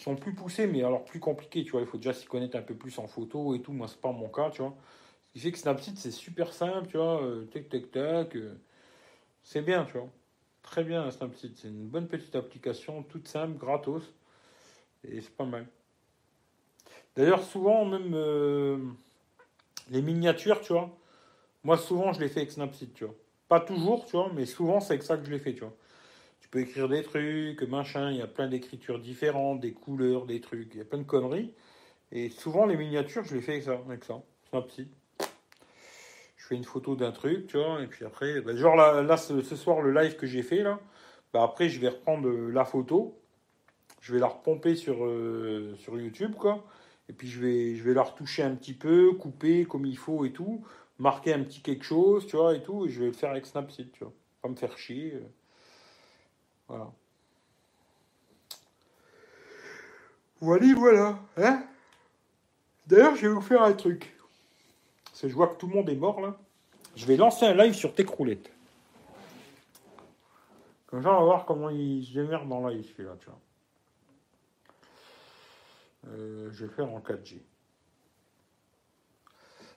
sont 0.00 0.16
plus 0.16 0.34
poussées, 0.34 0.66
mais 0.66 0.82
alors 0.82 1.04
plus 1.04 1.20
compliquées, 1.20 1.64
tu 1.64 1.72
vois. 1.72 1.80
Il 1.80 1.86
faut 1.86 1.98
déjà 1.98 2.12
s'y 2.12 2.26
connaître 2.26 2.56
un 2.56 2.62
peu 2.62 2.74
plus 2.74 2.98
en 2.98 3.06
photo 3.06 3.54
et 3.54 3.62
tout. 3.62 3.72
Moi, 3.72 3.88
c'est 3.88 4.00
pas 4.00 4.12
mon 4.12 4.28
cas, 4.28 4.50
tu 4.50 4.62
vois. 4.62 4.74
Ce 5.22 5.28
qui 5.32 5.40
fait 5.40 5.52
que 5.52 5.58
Snapseed, 5.58 5.98
c'est 5.98 6.10
super 6.10 6.52
simple, 6.52 6.88
tu 6.88 6.96
vois. 6.96 7.22
Euh, 7.22 7.46
tac, 7.46 7.68
tac, 7.68 7.90
tac. 7.90 8.36
Euh, 8.36 8.54
c'est 9.42 9.62
bien, 9.62 9.84
tu 9.84 9.92
vois. 9.98 10.08
Très 10.62 10.84
bien, 10.84 11.10
Snapseed. 11.10 11.56
C'est 11.56 11.68
une 11.68 11.88
bonne 11.88 12.08
petite 12.08 12.34
application, 12.34 13.02
toute 13.02 13.28
simple, 13.28 13.56
gratos. 13.56 14.02
Et 15.04 15.20
c'est 15.20 15.34
pas 15.36 15.44
mal. 15.44 15.66
D'ailleurs, 17.16 17.42
souvent, 17.44 17.84
même 17.84 18.12
euh, 18.14 18.78
les 19.90 20.02
miniatures, 20.02 20.60
tu 20.60 20.72
vois, 20.72 20.90
moi, 21.62 21.78
souvent, 21.78 22.12
je 22.12 22.20
les 22.20 22.28
fais 22.28 22.40
avec 22.40 22.52
Snapseed, 22.52 22.92
tu 22.94 23.04
vois. 23.04 23.14
Pas 23.48 23.60
toujours, 23.60 24.06
tu 24.06 24.12
vois, 24.12 24.30
mais 24.34 24.46
souvent, 24.46 24.80
c'est 24.80 24.94
avec 24.94 25.02
ça 25.02 25.16
que 25.16 25.24
je 25.24 25.30
les 25.30 25.38
fais, 25.38 25.54
tu 25.54 25.60
vois. 25.60 25.74
Écrire 26.56 26.88
des 26.88 27.02
trucs, 27.02 27.62
machin, 27.62 28.12
il 28.12 28.18
y 28.18 28.22
a 28.22 28.28
plein 28.28 28.46
d'écritures 28.46 29.00
différentes, 29.00 29.60
des 29.60 29.72
couleurs, 29.72 30.24
des 30.24 30.40
trucs, 30.40 30.68
il 30.74 30.78
y 30.78 30.80
a 30.80 30.84
plein 30.84 30.98
de 30.98 31.04
conneries. 31.04 31.52
Et 32.12 32.30
souvent, 32.30 32.64
les 32.64 32.76
miniatures, 32.76 33.24
je 33.24 33.34
les 33.34 33.40
fais 33.40 33.52
avec 33.52 33.64
ça, 33.64 33.80
avec 33.86 34.04
ça, 34.04 34.22
Snapseed. 34.50 34.88
Je 36.36 36.46
fais 36.46 36.54
une 36.54 36.64
photo 36.64 36.94
d'un 36.94 37.10
truc, 37.10 37.48
tu 37.48 37.56
vois, 37.56 37.82
et 37.82 37.88
puis 37.88 38.04
après, 38.04 38.40
bah, 38.40 38.54
genre 38.54 38.76
là, 38.76 39.16
ce, 39.16 39.42
soir, 39.56 39.80
le 39.80 39.92
live 39.92 40.16
que 40.16 40.26
j'ai 40.26 40.42
fait, 40.42 40.62
là, 40.62 40.78
bah 41.32 41.42
après, 41.42 41.68
je 41.68 41.80
vais 41.80 41.88
reprendre 41.88 42.28
la 42.28 42.64
photo, 42.64 43.18
je 44.00 44.12
vais 44.12 44.20
la 44.20 44.28
repomper 44.28 44.76
sur, 44.76 45.04
euh, 45.04 45.74
sur 45.78 45.98
YouTube, 45.98 46.34
quoi. 46.36 46.64
Et 47.08 47.12
puis 47.12 47.28
je 47.28 47.40
vais, 47.40 47.74
je 47.74 47.82
vais 47.82 47.94
la 47.94 48.02
retoucher 48.02 48.42
un 48.42 48.54
petit 48.54 48.74
peu, 48.74 49.12
couper 49.14 49.64
comme 49.64 49.86
il 49.86 49.98
faut 49.98 50.24
et 50.24 50.32
tout, 50.32 50.64
marquer 50.98 51.34
un 51.34 51.42
petit 51.42 51.62
quelque 51.62 51.84
chose, 51.84 52.26
tu 52.26 52.36
vois, 52.36 52.54
et 52.54 52.62
tout, 52.62 52.86
et 52.86 52.90
je 52.90 53.00
vais 53.00 53.06
le 53.06 53.12
faire 53.12 53.30
avec 53.30 53.46
Snapseed, 53.46 53.90
tu 53.92 54.04
vois. 54.04 54.12
Pas 54.42 54.48
me 54.48 54.56
faire 54.56 54.78
chier. 54.78 55.14
Euh. 55.14 55.20
Voilà. 56.68 56.90
Voilà, 60.40 60.74
voilà. 60.74 61.18
Hein? 61.36 61.64
D'ailleurs, 62.86 63.16
je 63.16 63.26
vais 63.26 63.32
vous 63.32 63.40
faire 63.40 63.62
un 63.62 63.72
truc. 63.72 64.14
Que 65.24 65.28
je 65.30 65.34
vois 65.34 65.48
que 65.48 65.56
tout 65.56 65.66
le 65.66 65.74
monde 65.74 65.88
est 65.88 65.96
mort 65.96 66.20
là. 66.20 66.36
Je 66.96 67.06
vais 67.06 67.16
lancer 67.16 67.46
un 67.46 67.54
live 67.54 67.72
sur 67.72 67.94
Techroulette. 67.94 68.50
Comme 70.86 71.02
ça, 71.02 71.10
on 71.14 71.20
va 71.20 71.24
voir 71.24 71.46
comment 71.46 71.70
il 71.70 72.04
se 72.04 72.12
démerde 72.12 72.46
dans 72.46 72.68
live 72.68 72.84
celui-là, 72.86 73.16
tu 73.18 73.26
vois. 73.26 73.40
Euh, 76.08 76.50
je 76.52 76.66
vais 76.66 76.74
faire 76.74 76.92
en 76.92 77.00
4G. 77.00 77.40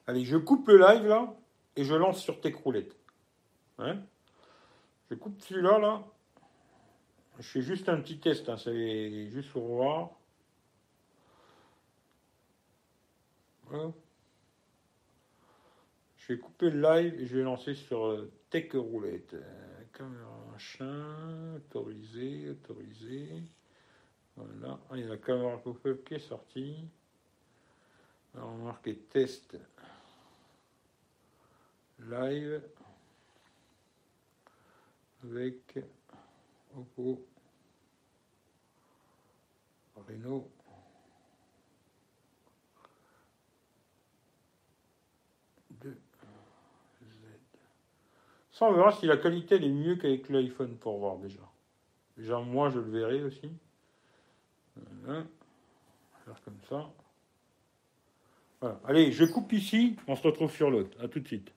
Allez, 0.06 0.26
je 0.26 0.36
coupe 0.36 0.68
le 0.68 0.78
live 0.78 1.08
là 1.08 1.34
et 1.78 1.86
je 1.86 1.96
lance 1.96 2.22
sur 2.22 2.42
tes 2.42 2.52
croulettes. 2.52 2.94
Hein? 3.80 4.02
Je 5.10 5.16
coupe 5.16 5.42
celui-là 5.42 5.80
là. 5.80 6.04
Je 7.40 7.44
fais 7.44 7.62
juste 7.62 7.88
un 7.88 8.02
petit 8.02 8.18
test, 8.18 8.50
hein, 8.50 8.58
c'est 8.58 9.30
juste 9.30 9.52
pour 9.52 9.68
voir. 9.68 10.10
Je 16.18 16.34
vais 16.34 16.40
couper 16.40 16.72
le 16.72 16.82
live 16.82 17.22
et 17.22 17.28
je 17.28 17.38
vais 17.38 17.44
lancer 17.44 17.76
sur 17.76 18.06
euh, 18.06 18.32
Tech 18.50 18.72
Roulette. 18.74 19.36
Caméra 19.94 20.46
machin, 20.52 21.56
autorisé, 21.56 22.50
autorisé. 22.50 23.44
Voilà, 24.36 24.80
il 24.94 25.00
y 25.00 25.04
a 25.04 25.08
la 25.08 25.18
caméra 25.18 25.58
pop-up 25.58 26.04
qui 26.06 26.16
est 26.16 26.20
sortie. 26.20 26.88
Alors 28.36 28.50
on 28.50 28.58
va 28.58 28.64
marquer 28.66 28.96
test 28.96 29.58
live 32.00 32.62
avec 35.24 35.80
Oppo 36.76 37.26
Reno 39.96 40.50
2 45.82 45.90
Z. 45.90 47.26
Ça, 48.52 48.66
on 48.66 48.74
verra 48.74 48.92
si 48.92 49.06
la 49.06 49.18
qualité 49.18 49.56
est 49.56 49.70
mieux 49.70 49.96
qu'avec 49.96 50.30
l'iPhone 50.30 50.78
pour 50.78 50.98
voir 51.00 51.18
déjà. 51.18 51.42
Déjà, 52.18 52.40
moi, 52.40 52.70
je 52.70 52.80
le 52.80 52.90
verrai 52.90 53.24
aussi. 53.24 53.52
Voilà. 54.76 55.26
Faire 56.26 56.42
comme 56.44 56.60
ça. 56.68 56.92
Allez, 58.86 59.12
je 59.12 59.26
coupe 59.26 59.54
ici. 59.54 59.96
On 60.08 60.16
se 60.16 60.24
retrouve 60.24 60.52
sur 60.52 60.70
l'autre. 60.72 61.00
À 61.04 61.08
tout 61.08 61.20
de 61.20 61.28
suite. 61.28 61.52